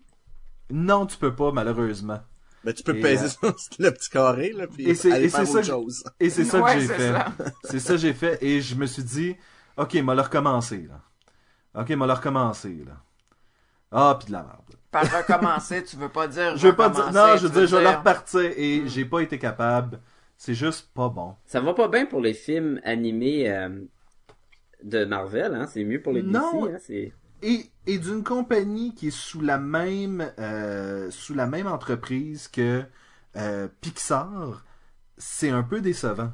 Non, 0.72 1.06
tu 1.06 1.18
peux 1.18 1.36
pas 1.36 1.52
malheureusement. 1.52 2.20
ben 2.64 2.74
tu 2.74 2.84
peux 2.84 2.96
Et, 2.96 3.02
peser 3.02 3.26
euh, 3.26 3.52
sur 3.58 3.70
le 3.80 3.92
petit 3.92 4.10
carré, 4.10 4.52
là, 4.54 4.68
puis 4.68 4.84
Et 4.90 5.12
aller 5.12 5.26
et 5.26 5.30
faire 5.30 5.40
c'est 5.48 5.54
ça 5.54 5.60
que- 5.62 5.68
chose. 5.68 6.04
Et 6.20 6.30
c'est 6.30 6.44
ça 6.46 6.62
Ouais, 6.62 6.76
que 6.76 6.80
j'ai 6.82 6.88
fait. 6.88 7.14
C'est 7.64 7.80
ça 7.80 7.94
que 7.94 8.00
j'ai 8.00 8.14
fait. 8.14 8.38
Et 8.44 8.62
je 8.62 8.76
me 8.76 8.86
suis 8.86 9.04
dit, 9.04 9.36
ok, 9.78 9.94
m'a 9.96 10.14
le 10.16 10.22
recommencer, 10.22 10.88
là. 10.90 11.02
Ok, 11.82 11.90
m'a 11.92 12.06
le 12.08 12.14
recommencer, 12.14 12.84
là. 12.86 12.98
Ah, 13.92 14.16
puis 14.20 14.28
de 14.28 14.34
la 14.34 14.44
merde. 14.44 14.76
Par 14.92 15.04
recommencer, 15.04 15.84
tu 15.84 15.96
veux 15.96 16.10
pas 16.10 16.28
dire. 16.28 16.56
Je 16.58 16.68
veux 16.68 16.76
pas 16.76 16.90
dire, 16.90 17.12
non, 17.14 17.36
je 17.38 17.48
veux 17.48 17.50
dire, 17.50 17.68
je 17.68 17.76
vais 17.78 17.96
repartir 17.96 18.42
et 18.58 18.84
j'ai 18.88 19.06
pas 19.06 19.20
été 19.22 19.40
capable. 19.40 20.00
C'est 20.38 20.54
juste 20.54 20.90
pas 20.94 21.08
bon. 21.10 21.36
Ça 21.46 21.62
va 21.62 21.74
pas 21.74 21.88
bien 21.88 22.06
pour 22.06 22.20
les 22.22 22.34
films 22.34 22.80
animés 22.84 23.50
euh, 23.50 23.70
de 24.84 25.06
Marvel, 25.06 25.54
hein? 25.56 25.68
C'est 25.68 25.84
mieux 25.84 26.02
pour 26.02 26.12
les 26.14 26.22
DC, 26.24 26.32
Non. 26.34 26.68
hein? 26.68 26.78
Et, 27.42 27.72
et 27.88 27.98
d'une 27.98 28.24
compagnie 28.24 28.94
qui 28.94 29.08
est 29.08 29.12
sous 29.12 29.42
la 29.42 29.58
même, 29.58 30.32
euh, 30.39 31.10
sous 31.12 31.34
la 31.34 31.48
même 31.48 31.68
entreprise 31.68 32.48
que 32.48 32.84
euh, 33.36 33.68
Pixar, 33.82 34.64
c'est 35.18 35.50
un 35.50 35.64
peu 35.64 35.82
décevant 35.82 36.32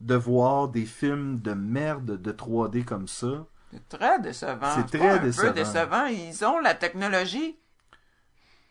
de 0.00 0.14
voir 0.14 0.68
des 0.68 0.84
films 0.86 1.40
de 1.40 1.52
merde 1.52 2.20
de 2.20 2.32
3D 2.32 2.84
comme 2.84 3.06
ça. 3.08 3.46
C'est 3.72 3.88
très 3.98 4.20
décevant. 4.20 4.74
C'est 4.76 4.98
pas 4.98 4.98
très 4.98 5.08
un 5.10 5.18
décevant. 5.18 5.48
peu 5.48 5.54
décevant. 5.54 6.06
Ils 6.06 6.44
ont 6.44 6.58
la 6.60 6.74
technologie. 6.74 7.56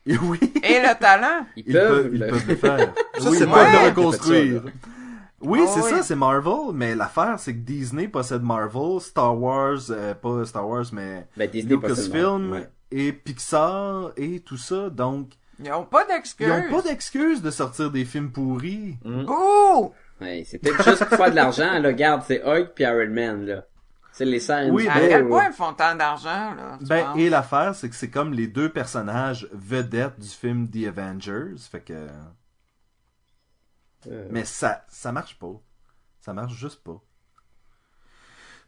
Et 0.05 0.17
oui. 0.17 0.37
Et 0.63 0.81
le 0.81 0.99
talent. 0.99 1.45
Ils, 1.55 1.63
Ils 1.67 1.73
peuvent, 1.73 2.03
peuvent, 2.03 2.13
ils 2.13 2.19
le- 2.19 2.27
peuvent 2.27 2.47
le 2.49 2.55
faire. 2.57 2.93
Ça, 3.19 3.29
oui, 3.29 3.37
c'est 3.37 3.43
a 3.49 3.65
fait 3.65 3.89
reconstruire. 3.89 4.63
Oui, 5.43 5.59
Ah 5.63 5.71
c'est 5.73 5.81
oui. 5.81 5.89
ça, 5.91 6.03
c'est 6.03 6.15
Marvel, 6.15 6.73
mais 6.73 6.95
l'affaire, 6.95 7.35
c'est 7.39 7.53
que 7.53 7.59
Disney 7.59 8.07
possède 8.07 8.41
Marvel, 8.43 8.99
Star 9.01 9.37
Wars, 9.39 9.79
euh, 9.89 10.13
pas 10.13 10.45
Star 10.45 10.67
Wars, 10.67 10.85
mais 10.91 11.27
Ben. 11.37 11.49
Lucasfilm 11.53 12.51
Ouais. 12.51 12.69
et 12.91 13.11
Pixar 13.13 14.11
et 14.17 14.39
tout 14.41 14.57
ça, 14.57 14.89
donc 14.89 15.29
Ils 15.63 15.71
ont 15.71 15.85
pas 15.85 16.05
d'excuses. 16.05 16.47
ils 16.47 16.51
ont 16.75 16.81
pas 16.81 16.87
d'excuses 16.87 17.41
de 17.41 17.51
sortir 17.51 17.91
des 17.91 18.05
films 18.05 18.31
pourris. 18.31 18.97
Bouh! 19.03 19.91
Ouais, 20.21 20.43
c'est 20.47 20.57
peut-être 20.59 20.83
juste 20.83 21.05
pour 21.05 21.17
faire 21.17 21.31
de 21.31 21.35
l'argent, 21.35 21.79
là. 21.79 21.89
Regarde, 21.89 22.23
c'est 22.27 22.43
Hulk 22.43 22.71
puis 22.75 22.83
Iron 22.85 23.09
Man, 23.09 23.45
là. 23.45 23.65
C'est 24.11 24.25
les 24.25 24.39
scènes. 24.39 24.71
Oui, 24.71 24.87
À 24.87 24.93
ben, 24.99 25.09
quel 25.09 25.27
point 25.27 25.45
ils 25.47 25.53
font 25.53 25.73
tant 25.73 25.95
d'argent, 25.95 26.53
là? 26.55 26.77
tu 26.79 26.85
Ben, 26.85 27.03
penses? 27.03 27.17
et 27.19 27.29
l'affaire, 27.31 27.73
c'est 27.73 27.89
que 27.89 27.95
c'est 27.95 28.11
comme 28.11 28.31
les 28.31 28.45
deux 28.45 28.69
personnages 28.69 29.47
vedettes 29.51 30.19
du 30.19 30.27
film 30.27 30.69
The 30.69 30.87
Avengers, 30.87 31.55
fait 31.71 31.79
que... 31.79 31.93
Euh, 34.11 34.27
Mais 34.31 34.45
ça, 34.45 34.85
ça 34.89 35.11
marche 35.11 35.37
pas. 35.39 35.53
Ça 36.19 36.33
marche 36.33 36.53
juste 36.55 36.83
pas. 36.83 37.01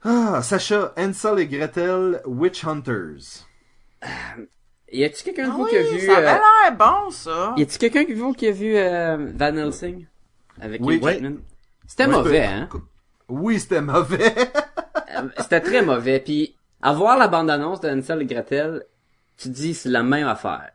Ah, 0.04 0.42
Sacha, 0.44 0.94
Ansel 0.98 1.40
et 1.40 1.48
Gretel, 1.48 2.22
Witch 2.26 2.64
Hunters. 2.66 3.48
Y 4.92 5.04
a-tu 5.04 5.24
quelqu'un 5.24 5.48
de 5.48 5.52
Ah 5.52 5.56
vous 5.56 5.64
oui, 5.64 5.70
qui 5.72 5.78
a 5.78 5.82
vu, 5.82 6.00
ça 6.06 6.18
avait 6.18 6.28
euh, 6.28 6.34
l'air 6.34 6.78
bon, 6.78 7.10
ça. 7.10 7.54
y 7.58 7.64
a-tu 7.64 7.78
quelqu'un 7.80 8.04
de 8.04 8.14
vous 8.14 8.34
qui 8.34 8.48
a 8.48 8.52
vu, 8.52 8.76
euh, 8.78 9.32
Van 9.36 9.56
Helsing? 9.56 10.06
Avec 10.62 10.80
Oui. 10.82 10.98
Hugh 10.98 11.04
Jackman? 11.04 11.38
C'était 11.88 12.08
mauvais, 12.08 12.46
hein? 12.46 12.70
Oui, 13.28 13.60
c'était 13.60 13.82
mauvais. 13.82 14.34
Euh, 15.18 15.30
C'était 15.38 15.62
très 15.62 15.82
mauvais. 15.82 16.20
Puis, 16.20 16.58
à 16.82 16.92
voir 16.92 17.18
la 17.18 17.30
bande-annonce 17.30 17.80
de 17.80 17.88
Hansel 17.88 18.24
et 18.24 18.26
Gretel, 18.26 18.84
tu 19.38 19.48
dis 19.48 19.74
c'est 19.74 19.88
la 19.88 20.04
même 20.04 20.28
affaire. 20.28 20.72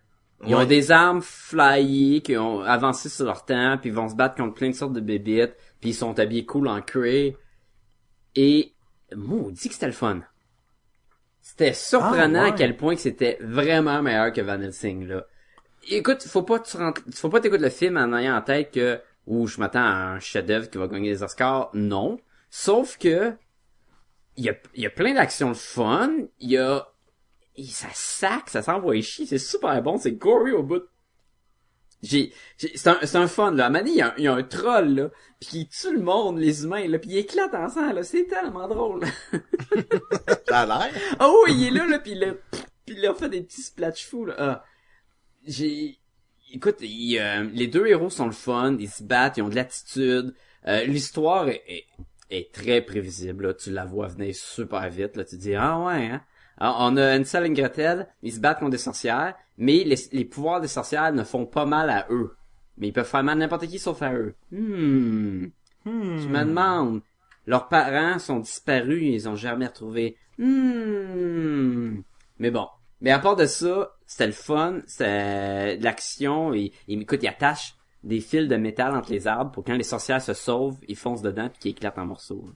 Ils 0.47 0.55
ont 0.55 0.64
des 0.64 0.91
armes 0.91 1.20
flyées 1.20 2.22
qui 2.22 2.36
ont 2.36 2.62
avancé 2.62 3.09
sur 3.11 3.26
leur 3.26 3.45
temps, 3.45 3.76
puis 3.78 3.91
ils 3.91 3.95
vont 3.95 4.09
se 4.09 4.14
battre 4.14 4.36
contre 4.36 4.55
plein 4.55 4.70
de 4.70 4.74
sortes 4.74 4.95
de 4.95 5.01
bébites, 5.01 5.55
puis 5.80 5.91
ils 5.91 5.95
sont 5.95 6.18
habillés 6.18 6.47
cool 6.47 6.66
en 6.68 6.80
cuir. 6.80 7.34
Et, 8.36 8.72
maudit 9.14 9.68
que 9.68 9.74
c'était 9.74 9.86
le 9.86 9.93
fun. 9.93 10.20
C'était 11.43 11.74
surprenant 11.74 12.41
Ah, 12.41 12.45
ouais. 12.45 12.49
à 12.51 12.53
quel 12.53 12.76
point 12.76 12.95
que 12.95 13.01
c'était 13.01 13.38
vraiment 13.43 14.03
meilleur 14.03 14.32
que 14.32 14.41
Van 14.41 14.61
Helsing, 14.61 15.07
là. 15.07 15.26
Écoute, 15.91 16.22
faut 16.22 16.43
pas 16.43 16.59
tu 16.61 16.76
rentres- 16.76 17.03
faut 17.12 17.28
pas 17.30 17.41
t'écouter 17.41 17.62
le 17.62 17.70
film 17.70 17.97
en 17.97 18.14
ayant 18.16 18.36
en 18.36 18.43
tête 18.43 18.70
que, 18.72 19.01
ou 19.26 19.47
je 19.47 19.59
m'attends 19.59 19.80
à 19.84 20.14
un 20.14 20.20
chef-d'œuvre 20.20 20.70
qui 20.70 20.78
va 20.78 20.86
gagner 20.86 21.11
des 21.11 21.22
Oscars. 21.22 21.70
Non. 21.74 22.18
Sauf 22.51 22.99
que, 22.99 23.32
il 24.36 24.45
y 24.45 24.51
a, 24.51 24.55
y 24.74 24.86
a 24.86 24.91
plein 24.91 25.14
d'actions 25.14 25.55
fun, 25.55 26.11
il 26.38 26.51
y 26.51 26.59
a, 26.59 26.86
et 27.57 27.65
ça 27.67 27.89
sac, 27.95 28.49
ça 28.51 28.63
s'envoie 28.63 29.01
chier, 29.01 29.27
c'est 29.27 29.39
super 29.39 29.81
bon, 29.83 29.99
c'est 29.99 30.13
gory 30.13 30.53
au 30.53 30.63
bout. 30.63 30.83
J'ai, 32.03 32.33
j'ai- 32.57 32.75
c'est 32.77 32.89
un, 32.89 32.99
c'est 33.03 33.17
un 33.19 33.27
fun, 33.27 33.53
là. 33.53 33.69
Donné, 33.69 33.91
il 33.91 33.97
y 33.97 34.01
a 34.01 34.09
un, 34.09 34.15
il 34.17 34.25
y 34.25 34.27
a 34.29 34.33
un 34.33 34.43
troll, 34.43 34.95
là, 34.95 35.11
pis 35.39 35.49
qui 35.49 35.69
tue 35.69 35.93
le 35.95 36.01
monde, 36.03 36.39
les 36.39 36.65
humains, 36.65 36.87
là, 36.89 36.99
pis 36.99 37.11
il 37.11 37.19
éclate 37.19 37.53
en 37.55 37.69
sang, 37.69 37.93
là. 37.93 38.03
C'est 38.03 38.25
tellement 38.25 38.67
drôle. 38.69 39.05
Ça 40.49 40.61
a 40.61 40.67
l'air. 40.67 40.91
oh, 41.21 41.45
il 41.49 41.67
est 41.67 41.71
là, 41.71 41.87
là, 41.87 41.99
pis 41.99 42.13
il 42.13 42.25
a, 42.25 42.33
pis 42.87 42.95
il 42.97 43.07
a 43.07 43.13
fait 43.15 43.29
des 43.29 43.43
petits 43.43 43.61
splash 43.63 44.07
fous, 44.07 44.25
là. 44.25 44.35
Ah. 44.39 44.65
j'ai, 45.47 45.99
écoute, 46.53 46.77
il, 46.81 47.19
euh, 47.19 47.43
les 47.53 47.67
deux 47.67 47.87
héros 47.87 48.09
sont 48.09 48.27
le 48.27 48.33
fun, 48.33 48.77
ils 48.81 48.89
se 48.89 49.03
battent, 49.03 49.37
ils 49.37 49.43
ont 49.43 49.51
de 49.51 49.55
l'attitude. 49.57 50.35
Euh, 50.69 50.85
l'histoire 50.85 51.49
est, 51.51 51.63
est, 51.69 51.85
est 52.31 52.51
très 52.51 52.81
prévisible, 52.81 53.49
là. 53.49 53.53
Tu 53.55 53.71
la 53.71 53.85
vois 53.85 54.07
venir 54.09 54.35
super 54.35 54.89
vite, 54.89 55.17
là. 55.17 55.25
Tu 55.25 55.37
te 55.37 55.43
dis, 55.43 55.55
ah 55.55 55.79
ouais, 55.81 56.07
hein. 56.07 56.23
Alors, 56.61 56.77
on 56.81 56.97
a 56.99 57.19
Hansel 57.19 57.47
et 57.47 57.51
Gretel, 57.51 58.07
ils 58.23 58.35
se 58.35 58.41
battent 58.41 58.59
contre 58.59 58.73
des 58.73 58.79
sorcières, 58.79 59.35
mais 59.57 59.83
les, 59.85 59.97
les 60.13 60.25
pouvoirs 60.27 60.61
des 60.61 60.69
sorcières 60.69 61.13
ne 61.13 61.25
font 61.25 61.47
pas 61.47 61.65
mal 61.65 61.89
à 61.89 62.07
eux. 62.11 62.37
Mais 62.77 62.89
ils 62.89 62.93
peuvent 62.93 63.09
faire 63.09 63.23
mal 63.23 63.39
à 63.39 63.41
n'importe 63.41 63.67
qui 63.67 63.79
sauf 63.79 64.03
à 64.03 64.13
eux. 64.13 64.35
Hmm. 64.51 65.47
Je 65.87 66.29
me 66.29 66.45
demande. 66.45 67.01
Leurs 67.47 67.69
parents 67.69 68.19
sont 68.19 68.41
disparus, 68.41 69.03
ils 69.03 69.29
ont 69.29 69.37
jamais 69.37 69.67
retrouvé. 69.67 70.17
Hmm. 70.39 72.01
Mais 72.39 72.51
bon. 72.51 72.69
Mais 73.01 73.11
à 73.11 73.19
part 73.19 73.37
de 73.37 73.47
ça, 73.47 73.97
c'était 74.07 74.27
le 74.27 74.33
fun, 74.33 74.81
c'était 74.87 75.79
de 75.79 75.85
l'action, 75.85 76.53
et, 76.53 76.73
et 76.87 76.93
écoute, 76.93 77.21
ils 77.23 77.29
attachent 77.29 77.75
des 78.03 78.21
fils 78.21 78.49
de 78.49 78.57
métal 78.57 78.95
entre 78.95 79.11
les 79.11 79.27
arbres 79.27 79.51
pour 79.53 79.65
quand 79.65 79.77
les 79.77 79.83
sorcières 79.83 80.23
se 80.23 80.35
sauvent, 80.35 80.77
ils 80.89 80.97
foncent 80.97 81.23
dedans 81.23 81.49
puis 81.49 81.59
qu'ils 81.61 81.71
éclatent 81.73 81.99
en 81.99 82.07
morceaux. 82.07 82.51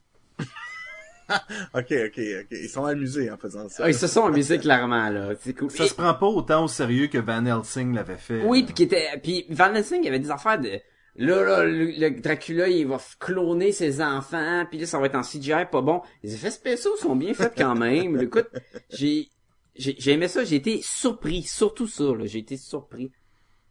Ok, 1.73 1.91
ok, 1.91 2.19
ok. 2.41 2.47
Ils 2.51 2.69
sont 2.69 2.85
amusés 2.85 3.29
en 3.31 3.37
faisant 3.37 3.67
ça. 3.69 3.83
Ah, 3.85 3.89
ils 3.89 3.95
se 3.95 4.07
sont 4.07 4.25
amusés 4.25 4.59
clairement, 4.59 5.09
là. 5.09 5.29
C'est 5.39 5.53
cool. 5.53 5.71
Ça 5.71 5.85
Et- 5.85 5.87
se 5.87 5.93
prend 5.95 6.13
pas 6.13 6.27
autant 6.27 6.65
au 6.65 6.67
sérieux 6.67 7.07
que 7.07 7.17
Van 7.17 7.45
Helsing 7.45 7.93
l'avait 7.93 8.17
fait. 8.17 8.43
Oui, 8.45 8.63
puis 8.63 8.73
qui 8.73 8.83
était, 8.83 9.07
puis 9.21 9.45
Van 9.49 9.73
Helsing, 9.73 10.01
il 10.03 10.07
avait 10.07 10.19
des 10.19 10.31
affaires 10.31 10.59
de, 10.59 10.69
là, 11.17 11.43
là, 11.43 11.63
le, 11.65 11.85
le 11.85 12.21
Dracula, 12.21 12.67
il 12.67 12.87
va 12.87 12.97
cloner 13.19 13.71
ses 13.71 14.01
enfants, 14.01 14.65
puis 14.69 14.79
là, 14.79 14.85
ça 14.85 14.99
va 14.99 15.07
être 15.07 15.15
en 15.15 15.21
CGI, 15.23 15.65
pas 15.71 15.81
bon. 15.81 16.01
Les 16.23 16.33
effets 16.35 16.51
spéciaux 16.51 16.95
sont 16.97 17.15
bien 17.15 17.33
faits 17.33 17.53
quand 17.57 17.75
même. 17.75 18.21
Écoute, 18.21 18.47
j'ai, 18.91 19.27
j'ai, 19.75 19.95
j'ai 19.97 20.11
aimé 20.11 20.27
ça, 20.27 20.43
j'ai 20.43 20.57
été 20.57 20.79
surpris, 20.83 21.43
surtout 21.43 21.87
ça, 21.87 22.03
là, 22.03 22.25
j'ai 22.25 22.39
été 22.39 22.57
surpris. 22.57 23.11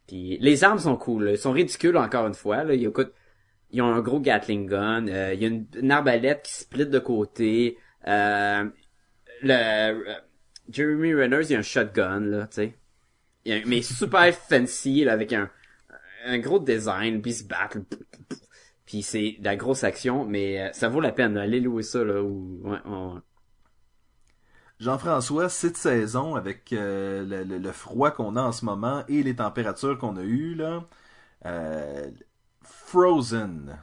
Puis 0.07 0.37
les 0.39 0.63
armes 0.63 0.79
sont 0.79 0.97
cool, 0.97 1.23
là. 1.25 1.31
ils 1.31 1.37
sont 1.37 1.51
ridicules 1.51 1.97
encore 1.97 2.27
une 2.27 2.35
fois, 2.35 2.63
là. 2.63 2.73
Écoute, 2.73 3.11
ils 3.71 3.81
ont 3.81 3.93
un 3.93 4.01
gros 4.01 4.19
Gatling 4.19 4.67
gun, 4.67 5.07
euh, 5.07 5.33
il 5.33 5.41
y 5.41 5.45
a 5.45 5.47
une, 5.49 5.67
une 5.75 5.91
arbalète 5.91 6.43
qui 6.43 6.53
split 6.53 6.85
de 6.87 6.99
côté, 6.99 7.77
euh, 8.07 8.65
le, 9.43 9.53
euh, 9.53 10.15
Jeremy 10.69 11.13
Renner, 11.15 11.41
il 11.43 11.51
y 11.51 11.55
a 11.55 11.59
un 11.59 11.61
shotgun, 11.61 12.21
là, 12.21 12.47
tu 12.47 12.55
sais. 12.55 12.77
Mais 13.65 13.81
super 13.81 14.33
fancy, 14.33 15.07
avec 15.07 15.33
un, 15.33 15.49
un 16.25 16.39
gros 16.39 16.59
design, 16.59 17.21
puis 17.21 17.33
se 17.33 17.43
battent, 17.45 17.77
puis 18.85 19.03
c'est 19.03 19.37
la 19.41 19.55
grosse 19.55 19.83
action, 19.83 20.25
mais 20.25 20.71
ça 20.73 20.89
vaut 20.89 21.01
la 21.01 21.11
peine, 21.11 21.37
allez 21.37 21.59
louer 21.59 21.83
ça, 21.83 22.03
là, 22.03 22.21
ou, 22.23 22.61
ouais. 22.63 22.79
Jean-François, 24.79 25.49
cette 25.49 25.77
saison, 25.77 26.35
avec 26.35 26.71
le, 26.71 27.43
le- 27.43 27.71
froid 27.71 28.11
qu'on 28.11 28.35
a 28.35 28.41
en 28.41 28.51
ce 28.51 28.65
moment 28.65 29.03
et 29.07 29.23
les 29.23 29.35
températures 29.35 29.97
qu'on 29.97 30.17
a 30.17 30.23
eues, 30.23 30.55
là, 30.55 30.85
Frozen. 32.99 33.77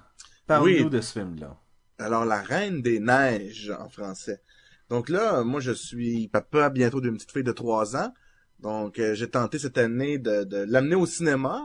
Parle-nous 0.47 0.85
Oui. 0.85 0.91
de 0.91 1.01
ce 1.03 1.13
film-là. 1.21 1.59
Alors, 1.99 2.25
la 2.25 2.41
Reine 2.41 2.81
des 2.81 2.99
Neiges 2.99 3.71
en 3.79 3.91
français. 3.91 4.41
Donc 4.89 5.11
là, 5.11 5.45
moi, 5.45 5.61
je 5.61 5.73
suis 5.73 6.29
papa 6.29 6.71
bientôt 6.71 7.03
d'une 7.03 7.17
petite 7.17 7.31
fille 7.33 7.45
de 7.45 7.53
3 7.53 7.95
ans. 7.97 8.15
Donc, 8.61 8.99
euh, 8.99 9.15
j'ai 9.15 9.29
tenté 9.29 9.59
cette 9.59 9.77
année 9.77 10.17
de, 10.17 10.45
de 10.45 10.57
l'amener 10.67 10.95
au 10.95 11.05
cinéma. 11.05 11.61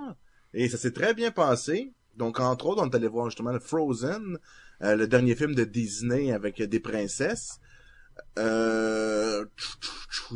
Et 0.54 0.68
ça 0.68 0.78
s'est 0.78 0.91
très 0.91 1.14
bien 1.14 1.32
passé. 1.32 1.93
Donc, 2.18 2.41
entre 2.41 2.66
autres, 2.66 2.84
on 2.84 2.89
est 2.89 2.95
allé 2.95 3.08
voir 3.08 3.30
justement 3.30 3.54
le 3.54 3.60
Frozen, 3.60 4.38
euh, 4.82 4.95
le 4.98 5.08
dernier 5.08 5.36
film 5.36 5.56
de 5.56 5.64
Disney 5.64 6.34
avec 6.34 6.62
des 6.62 6.80
princesses. 6.82 7.60
Euh, 8.38 9.45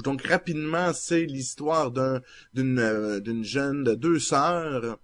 donc, 0.03 0.22
rapidement, 0.22 0.93
c'est 0.93 1.26
l'histoire 1.26 1.91
d'un, 1.91 2.22
d'une, 2.53 3.20
d'une 3.20 3.43
jeune 3.43 3.84
de 3.84 3.95
deux 3.95 4.20
sœurs 4.20 4.97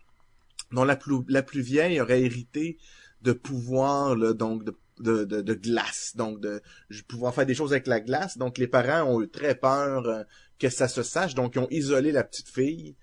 dont 0.71 0.83
la 0.83 0.95
plus, 0.95 1.19
la 1.27 1.43
plus 1.43 1.61
vieille 1.61 1.99
aurait 2.01 2.21
hérité 2.21 2.77
de 3.21 3.33
pouvoir, 3.33 4.15
là, 4.15 4.33
donc 4.33 4.63
de, 4.63 4.75
de, 4.99 5.41
de, 5.41 5.53
glace, 5.53 6.13
donc 6.15 6.39
de 6.39 6.61
pouvoir 7.07 7.33
faire 7.33 7.45
des 7.45 7.55
choses 7.55 7.71
avec 7.71 7.87
la 7.87 7.99
glace. 7.99 8.37
Donc 8.37 8.57
les 8.57 8.67
parents 8.67 9.03
ont 9.03 9.21
eu 9.21 9.29
très 9.29 9.55
peur 9.55 10.07
euh, 10.07 10.23
que 10.59 10.69
ça 10.69 10.87
se 10.87 11.03
sache, 11.03 11.35
donc 11.35 11.55
ils 11.55 11.59
ont 11.59 11.67
isolé 11.69 12.11
la 12.11 12.23
petite 12.23 12.49
fille. 12.49 12.95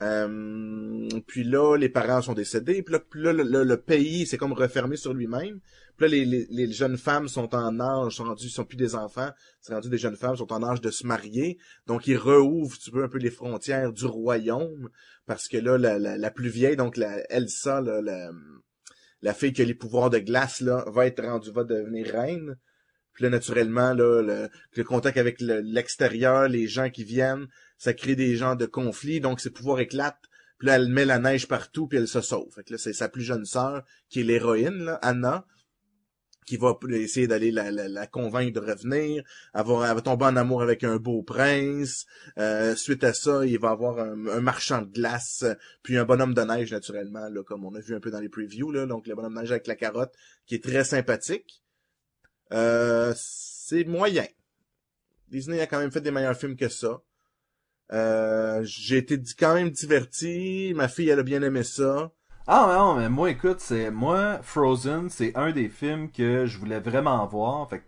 Euh, 0.00 1.08
puis 1.26 1.42
là, 1.42 1.76
les 1.76 1.88
parents 1.88 2.22
sont 2.22 2.34
décédés. 2.34 2.82
Puis 2.82 2.94
là, 3.14 3.32
le, 3.32 3.76
pays 3.76 4.26
s'est 4.26 4.38
comme 4.38 4.52
refermé 4.52 4.96
sur 4.96 5.12
lui-même. 5.12 5.60
Puis 5.96 6.08
là, 6.08 6.24
les, 6.50 6.72
jeunes 6.72 6.96
femmes 6.96 7.26
sont 7.26 7.54
en 7.54 7.80
âge, 7.80 8.14
sont 8.14 8.24
rendues, 8.24 8.48
sont 8.48 8.64
plus 8.64 8.76
des 8.76 8.94
enfants, 8.94 9.30
c'est 9.60 9.74
rendu 9.74 9.88
des 9.88 9.98
jeunes 9.98 10.16
femmes, 10.16 10.36
sont 10.36 10.52
en 10.52 10.62
âge 10.62 10.80
de 10.80 10.90
se 10.90 11.04
marier. 11.04 11.58
Donc 11.86 12.06
ils 12.06 12.16
rouvrent, 12.16 12.78
tu 12.78 12.92
veux, 12.92 13.02
un 13.02 13.08
peu 13.08 13.18
les 13.18 13.32
frontières 13.32 13.92
du 13.92 14.06
royaume, 14.06 14.90
parce 15.26 15.48
que 15.48 15.56
là, 15.56 15.76
la, 15.76 16.30
plus 16.30 16.48
vieille, 16.48 16.76
donc 16.76 16.96
la 16.96 17.20
Elsa, 17.32 17.80
la, 17.80 19.34
fille 19.34 19.52
qui 19.52 19.62
a 19.62 19.64
les 19.64 19.74
pouvoirs 19.74 20.10
de 20.10 20.18
glace, 20.18 20.62
va 20.62 21.06
être 21.06 21.24
rendue, 21.24 21.50
va 21.50 21.64
devenir 21.64 22.12
reine. 22.12 22.56
Puis 23.12 23.24
là, 23.24 23.30
naturellement, 23.30 23.92
là, 23.92 24.48
le, 24.76 24.84
contact 24.84 25.18
avec 25.18 25.40
le- 25.40 25.58
l'extérieur, 25.58 26.48
les 26.48 26.68
gens 26.68 26.90
qui 26.90 27.02
viennent, 27.02 27.48
ça 27.78 27.94
crée 27.94 28.16
des 28.16 28.36
gens 28.36 28.56
de 28.56 28.66
conflits, 28.66 29.20
donc 29.20 29.40
ses 29.40 29.50
pouvoirs 29.50 29.80
éclatent. 29.80 30.28
Puis 30.58 30.66
là, 30.66 30.76
elle 30.76 30.88
met 30.88 31.04
la 31.04 31.20
neige 31.20 31.46
partout, 31.46 31.86
puis 31.86 31.98
elle 31.98 32.08
se 32.08 32.20
sauve. 32.20 32.52
Fait 32.52 32.64
que 32.64 32.72
là, 32.72 32.78
c'est 32.78 32.92
sa 32.92 33.08
plus 33.08 33.22
jeune 33.22 33.44
sœur, 33.44 33.84
qui 34.08 34.20
est 34.20 34.24
l'héroïne, 34.24 34.84
là, 34.84 34.98
Anna, 35.02 35.46
qui 36.48 36.56
va 36.56 36.76
essayer 36.90 37.28
d'aller 37.28 37.52
la, 37.52 37.70
la, 37.70 38.06
convaincre 38.06 38.58
de 38.58 38.66
revenir. 38.66 39.22
Elle 39.54 39.64
va, 39.66 39.86
elle 39.88 39.94
va 39.94 40.00
tomber 40.00 40.24
en 40.24 40.34
amour 40.34 40.62
avec 40.62 40.82
un 40.82 40.96
beau 40.96 41.22
prince. 41.22 42.06
Euh, 42.38 42.74
suite 42.74 43.04
à 43.04 43.12
ça, 43.12 43.44
il 43.46 43.58
va 43.58 43.70
avoir 43.70 44.00
un, 44.00 44.26
un 44.26 44.40
marchand 44.40 44.82
de 44.82 44.90
glace, 44.90 45.44
puis 45.82 45.96
un 45.96 46.04
bonhomme 46.04 46.34
de 46.34 46.42
neige, 46.42 46.72
naturellement, 46.72 47.28
là, 47.28 47.44
comme 47.44 47.64
on 47.64 47.74
a 47.74 47.80
vu 47.80 47.94
un 47.94 48.00
peu 48.00 48.10
dans 48.10 48.20
les 48.20 48.30
previews, 48.30 48.72
là, 48.72 48.86
donc 48.86 49.06
le 49.06 49.14
bonhomme 49.14 49.34
de 49.34 49.40
neige 49.40 49.52
avec 49.52 49.66
la 49.68 49.76
carotte, 49.76 50.14
qui 50.46 50.56
est 50.56 50.64
très 50.64 50.82
sympathique. 50.84 51.62
Euh, 52.52 53.12
c'est 53.16 53.84
moyen. 53.84 54.26
Disney 55.28 55.60
a 55.60 55.66
quand 55.66 55.78
même 55.78 55.92
fait 55.92 56.00
des 56.00 56.10
meilleurs 56.10 56.36
films 56.36 56.56
que 56.56 56.68
ça. 56.68 57.02
Euh, 57.92 58.60
j'ai 58.64 58.98
été 58.98 59.20
quand 59.38 59.54
même 59.54 59.70
diverti. 59.70 60.72
Ma 60.76 60.88
fille, 60.88 61.08
elle 61.08 61.20
a 61.20 61.22
bien 61.22 61.42
aimé 61.42 61.62
ça. 61.62 62.10
Ah 62.46 62.74
non, 62.78 62.94
mais 62.94 63.10
moi 63.10 63.30
écoute, 63.30 63.60
c'est 63.60 63.90
moi 63.90 64.40
Frozen, 64.42 65.10
c'est 65.10 65.36
un 65.36 65.52
des 65.52 65.68
films 65.68 66.10
que 66.10 66.46
je 66.46 66.58
voulais 66.58 66.80
vraiment 66.80 67.26
voir. 67.26 67.68
Fait 67.68 67.80
que 67.80 67.84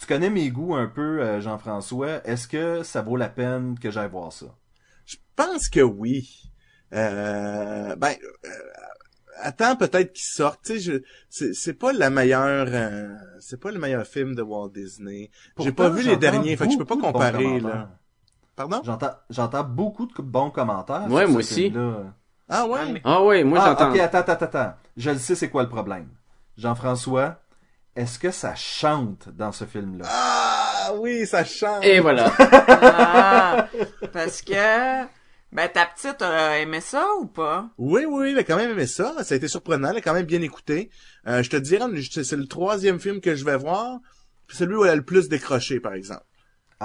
tu 0.00 0.06
connais 0.06 0.30
mes 0.30 0.50
goûts 0.50 0.74
un 0.74 0.88
peu, 0.88 1.22
euh, 1.22 1.40
Jean-François. 1.40 2.26
Est-ce 2.26 2.48
que 2.48 2.82
ça 2.82 3.02
vaut 3.02 3.16
la 3.16 3.28
peine 3.28 3.78
que 3.78 3.92
j'aille 3.92 4.10
voir 4.10 4.32
ça? 4.32 4.46
Je 5.06 5.16
pense 5.36 5.68
que 5.68 5.80
oui. 5.80 6.50
Euh, 6.92 7.94
ben, 7.94 8.14
euh, 8.44 8.48
attends 9.38 9.76
peut-être 9.76 10.12
qu'il 10.12 10.24
sorte. 10.24 10.64
Tu 10.64 10.80
sais, 10.80 11.02
c'est, 11.30 11.54
c'est 11.54 11.74
pas 11.74 11.92
la 11.92 12.10
meilleure, 12.10 12.68
c'est 13.38 13.60
pas 13.60 13.70
le 13.70 13.78
meilleur 13.78 14.04
film 14.04 14.34
de 14.34 14.42
Walt 14.42 14.70
Disney. 14.70 15.30
J'ai 15.60 15.70
pas 15.70 15.88
vu 15.90 16.02
les 16.02 16.16
derniers, 16.16 16.56
fait 16.56 16.66
que 16.66 16.72
je 16.72 16.78
peux 16.78 16.84
pas 16.84 16.96
comparer 16.96 17.60
là. 17.60 18.01
Pardon? 18.56 18.82
J'entends, 18.84 19.14
j'entends 19.30 19.64
beaucoup 19.64 20.06
de 20.06 20.12
bons 20.22 20.50
commentaires. 20.50 21.06
Ouais, 21.08 21.26
moi 21.26 21.42
ce 21.42 21.52
aussi. 21.54 21.72
Ah 22.48 22.66
ouais? 22.66 22.80
Ah, 22.82 22.86
mais- 22.92 23.00
Ah 23.04 23.22
ouais, 23.22 23.44
moi 23.44 23.58
ah, 23.62 23.66
j'entends. 23.68 23.90
ok, 23.92 23.98
attends, 23.98 24.18
attends, 24.18 24.44
attends. 24.44 24.74
Je 24.96 25.10
le 25.10 25.18
sais, 25.18 25.34
c'est 25.34 25.48
quoi 25.48 25.62
le 25.62 25.68
problème. 25.70 26.08
Jean-François, 26.58 27.36
est-ce 27.96 28.18
que 28.18 28.30
ça 28.30 28.54
chante 28.54 29.28
dans 29.30 29.52
ce 29.52 29.64
film-là? 29.64 30.04
Ah 30.08 30.90
oui, 30.98 31.26
ça 31.26 31.44
change. 31.44 31.84
Et 31.84 32.00
voilà. 32.00 32.30
Ah, 32.94 33.68
parce 34.12 34.42
que, 34.42 35.02
ben, 35.52 35.68
ta 35.72 35.86
petite 35.86 36.20
a 36.22 36.58
aimé 36.58 36.80
ça 36.80 37.06
ou 37.20 37.26
pas? 37.26 37.68
Oui, 37.78 38.04
oui, 38.08 38.30
elle 38.32 38.38
a 38.38 38.44
quand 38.44 38.56
même 38.56 38.70
aimé 38.70 38.86
ça. 38.86 39.14
Ça 39.22 39.34
a 39.34 39.36
été 39.36 39.48
surprenant, 39.48 39.90
elle 39.90 39.96
a 39.98 40.00
quand 40.00 40.14
même 40.14 40.26
bien 40.26 40.42
écouté. 40.42 40.90
Euh, 41.26 41.42
je 41.42 41.50
te 41.50 41.56
dirais, 41.56 41.84
c'est 42.10 42.36
le 42.36 42.46
troisième 42.46 42.98
film 43.00 43.20
que 43.20 43.34
je 43.34 43.44
vais 43.44 43.56
voir. 43.56 43.98
puis 44.46 44.56
celui 44.56 44.74
où 44.74 44.84
elle 44.84 44.90
a 44.90 44.96
le 44.96 45.04
plus 45.04 45.28
décroché, 45.28 45.80
par 45.80 45.94
exemple. 45.94 46.24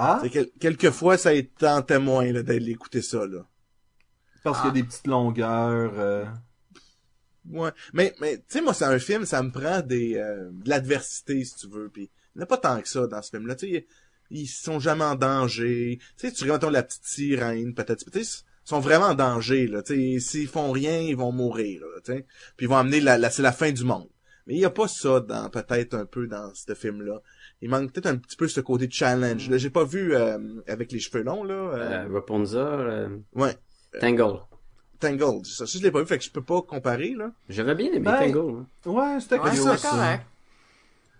Ah? 0.00 0.22
Quel- 0.32 0.50
quelquefois, 0.60 1.18
ça 1.18 1.34
est 1.34 1.62
en 1.64 1.82
témoin 1.82 2.30
là, 2.30 2.42
d'aller 2.44 2.70
écouter 2.70 3.02
ça. 3.02 3.26
Là. 3.26 3.44
Parce 4.44 4.58
qu'il 4.60 4.68
y 4.68 4.70
a 4.70 4.74
des 4.74 4.84
petites 4.84 5.08
longueurs. 5.08 5.92
euh, 5.98 6.24
Ouais. 7.50 7.70
Mais, 7.92 8.14
mais 8.20 8.36
tu 8.36 8.44
sais, 8.48 8.60
moi, 8.60 8.74
c'est 8.74 8.84
un 8.84 8.98
film, 8.98 9.24
ça 9.24 9.42
me 9.42 9.50
prend 9.50 9.80
des 9.80 10.16
euh, 10.16 10.50
de 10.52 10.68
l'adversité, 10.68 11.44
si 11.44 11.54
tu 11.56 11.68
veux. 11.68 11.88
Puis 11.88 12.10
il 12.34 12.38
n'y 12.38 12.42
a 12.42 12.46
pas 12.46 12.58
tant 12.58 12.80
que 12.80 12.88
ça 12.88 13.06
dans 13.06 13.22
ce 13.22 13.30
film-là. 13.30 13.56
Tu 13.56 13.72
sais, 13.74 13.86
ils, 14.30 14.46
sont 14.46 14.78
jamais 14.78 15.04
en 15.04 15.14
danger. 15.16 15.98
Tu 16.18 16.28
sais, 16.28 16.32
tu 16.32 16.44
regardes 16.44 16.64
la 16.66 16.82
petite 16.82 17.06
sirène, 17.06 17.74
peut-être. 17.74 18.04
Tu 18.10 18.22
sais, 18.24 18.42
ils 18.64 18.68
sont 18.68 18.80
vraiment 18.80 19.06
en 19.06 19.14
danger. 19.14 19.66
Là. 19.66 19.82
Tu 19.82 20.20
sais, 20.20 20.20
s'ils 20.20 20.48
font 20.48 20.70
rien, 20.70 21.00
ils 21.00 21.16
vont 21.16 21.32
mourir. 21.32 21.80
Là, 21.80 22.00
tu 22.04 22.12
sais. 22.12 22.26
Puis 22.56 22.66
ils 22.66 22.68
vont 22.68 22.76
amener 22.76 23.00
la, 23.00 23.18
la 23.18 23.30
c'est 23.30 23.42
la 23.42 23.52
fin 23.52 23.72
du 23.72 23.84
monde. 23.84 24.08
Mais 24.46 24.54
il 24.54 24.60
y 24.60 24.64
a 24.64 24.70
pas 24.70 24.88
ça 24.88 25.20
dans 25.20 25.48
peut-être 25.50 25.94
un 25.94 26.06
peu 26.06 26.26
dans 26.26 26.54
ce 26.54 26.74
film-là. 26.74 27.20
Il 27.60 27.70
manque 27.70 27.92
peut-être 27.92 28.06
un 28.06 28.16
petit 28.16 28.36
peu 28.36 28.46
ce 28.48 28.60
côté 28.60 28.88
challenge. 28.90 29.50
Là, 29.50 29.58
j'ai 29.58 29.70
pas 29.70 29.84
vu 29.84 30.14
euh, 30.14 30.38
avec 30.68 30.92
les 30.92 31.00
cheveux 31.00 31.22
longs 31.24 31.42
là. 31.44 31.54
euh, 31.54 32.06
Euh, 32.06 32.14
Rapunzel, 32.14 32.58
euh, 32.62 33.08
Ouais, 33.34 33.56
Tangle. 34.00 34.40
Tangled. 35.00 35.44
Ça, 35.46 35.66
ça, 35.66 35.78
je 35.78 35.82
l'ai 35.82 35.90
pas 35.90 36.00
vu, 36.00 36.06
fait 36.06 36.18
que 36.18 36.24
je 36.24 36.30
peux 36.30 36.42
pas 36.42 36.62
comparer 36.62 37.14
là. 37.14 37.30
J'aurais 37.48 37.74
bien 37.74 37.86
aimé 37.92 38.00
Ben, 38.00 38.32
Tangle. 38.32 38.60
hein. 38.86 38.90
Ouais, 38.90 39.20
c'était 39.20 39.38
Ouais, 39.40 39.54
chose. 39.54 39.76
ça. 39.76 39.90
correct. 39.90 40.22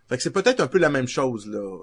Fait 0.09 0.17
que 0.17 0.23
c'est 0.23 0.31
peut-être 0.33 0.61
un 0.61 0.67
peu 0.69 0.79
la 0.79 0.91
même 0.91 1.09
chose 1.09 1.47
là. 1.49 1.59
euh, 1.59 1.79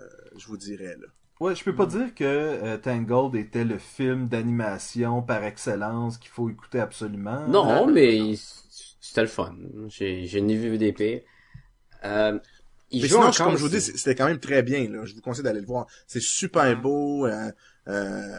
euh, 0.00 0.04
je 0.36 0.46
vous 0.46 0.56
dirais 0.56 0.96
là. 1.00 1.06
Ouais, 1.40 1.54
je 1.54 1.62
peux 1.64 1.74
pas 1.74 1.84
dire 1.84 2.14
que 2.14 2.24
euh, 2.24 2.78
Tangled 2.78 3.34
était 3.34 3.64
le 3.64 3.76
film 3.76 4.26
d'animation 4.28 5.20
par 5.22 5.44
excellence 5.44 6.16
qu'il 6.16 6.30
faut 6.30 6.48
écouter 6.48 6.80
absolument. 6.80 7.46
Non, 7.48 7.86
mais 7.86 8.34
c'était 9.00 9.20
le 9.22 9.26
fun. 9.26 9.54
J'ai, 9.88 10.24
j'ai 10.26 10.40
ni 10.40 10.56
vu 10.56 10.78
des 10.78 10.92
pires. 10.94 11.20
Euh, 12.04 12.38
il 12.90 13.02
Mais 13.02 13.08
joue 13.08 13.16
sinon, 13.16 13.28
encore, 13.28 13.46
comme 13.46 13.56
je 13.56 13.62
vous 13.62 13.68
dis, 13.68 13.80
c'était 13.80 14.14
quand 14.14 14.26
même 14.26 14.38
très 14.40 14.62
bien. 14.62 14.88
Là. 14.88 15.04
Je 15.04 15.14
vous 15.14 15.20
conseille 15.20 15.42
d'aller 15.44 15.60
le 15.60 15.66
voir. 15.66 15.86
C'est 16.06 16.20
super 16.22 16.80
beau. 16.80 17.26
Euh, 17.26 17.50
euh, 17.88 18.38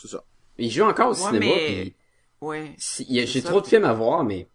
c'est 0.00 0.08
ça. 0.08 0.22
il 0.58 0.70
joue 0.70 0.84
encore 0.84 1.08
au 1.10 1.14
Ouais, 1.14 1.32
cinéma. 1.38 1.46
mais- 1.46 2.74
si- 2.78 3.26
j'ai 3.26 3.42
trop 3.42 3.60
de 3.60 3.66
films 3.66 3.84
à 3.84 3.92
voir, 3.92 4.24
mais 4.24 4.48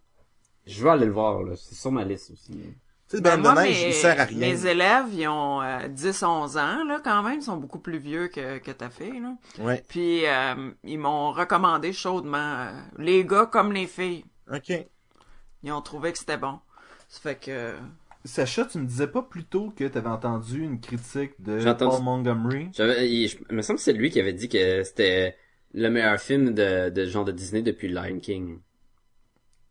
je 0.66 0.82
veux 0.82 0.90
aller 0.90 1.06
le 1.06 1.12
voir. 1.12 1.42
Là. 1.42 1.54
C'est 1.56 1.74
sur 1.74 1.92
ma 1.92 2.04
liste 2.04 2.30
aussi. 2.30 2.52
Tu 2.52 3.18
sais, 3.18 3.22
Ben, 3.22 3.36
bonhomme 3.36 3.54
moi, 3.54 3.62
de 3.62 3.68
neige, 3.68 3.82
mes, 3.82 3.88
il 3.88 3.94
sert 3.94 4.18
à 4.20 4.24
rien. 4.24 4.38
mes 4.38 4.66
élèves, 4.66 5.06
ils 5.12 5.28
ont 5.28 5.60
euh, 5.60 5.88
10-11 5.88 6.56
ans, 6.56 6.82
là, 6.84 7.00
quand 7.04 7.22
même. 7.22 7.40
Ils 7.40 7.42
sont 7.42 7.56
beaucoup 7.58 7.78
plus 7.80 7.98
vieux 7.98 8.28
que, 8.28 8.58
que 8.58 8.70
ta 8.70 8.88
fille, 8.88 9.20
là. 9.20 9.34
Ouais. 9.58 9.84
Puis, 9.88 10.24
euh, 10.26 10.70
ils 10.84 10.98
m'ont 10.98 11.30
recommandé 11.32 11.92
chaudement, 11.92 12.38
euh, 12.38 12.72
les 12.98 13.24
gars 13.26 13.44
comme 13.46 13.72
les 13.72 13.86
filles. 13.86 14.24
OK. 14.50 14.72
Ils 15.64 15.72
ont 15.72 15.82
trouvé 15.82 16.12
que 16.12 16.18
c'était 16.18 16.38
bon. 16.38 16.58
Ça 17.12 17.20
fait 17.20 17.34
que... 17.36 17.74
Sacha, 18.24 18.64
tu 18.64 18.78
me 18.78 18.86
disais 18.86 19.06
pas 19.06 19.20
plus 19.20 19.44
tôt 19.44 19.70
que 19.76 19.84
t'avais 19.84 20.08
entendu 20.08 20.62
une 20.62 20.80
critique 20.80 21.32
de 21.40 21.58
entendu- 21.68 21.96
Paul 21.96 22.02
Montgomery? 22.04 22.70
J'avais, 22.72 23.10
il, 23.10 23.28
je- 23.28 23.36
il 23.50 23.54
me 23.54 23.60
semble 23.60 23.76
que 23.78 23.82
c'est 23.84 23.92
lui 23.92 24.08
qui 24.10 24.18
avait 24.18 24.32
dit 24.32 24.48
que 24.48 24.82
c'était 24.82 25.36
le 25.74 25.90
meilleur 25.90 26.18
film 26.18 26.54
de, 26.54 26.88
de 26.88 27.04
genre 27.04 27.26
de 27.26 27.32
Disney 27.32 27.60
depuis 27.60 27.88
Lion 27.88 28.18
King. 28.18 28.60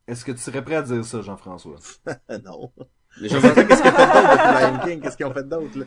Est-ce 0.07 0.23
que 0.23 0.31
tu 0.33 0.37
serais 0.37 0.63
prêt 0.63 0.75
à 0.75 0.81
dire 0.83 1.03
ça, 1.03 1.21
Jean-François? 1.23 1.77
Non. 2.45 2.71
Mais 3.21 3.27
je- 3.27 3.37
Qu'est-ce 3.39 3.81
qu'ils 3.81 3.91
ont 3.91 3.95
fait 3.95 4.05
d'autre 4.05 4.31
depuis 4.31 4.61
Lion 4.61 4.79
King? 4.85 5.01
Qu'est-ce 5.01 5.17
qu'ils 5.17 5.25
ont 5.25 5.33
fait 5.33 5.47
d'autre, 5.49 5.79
là? 5.79 5.85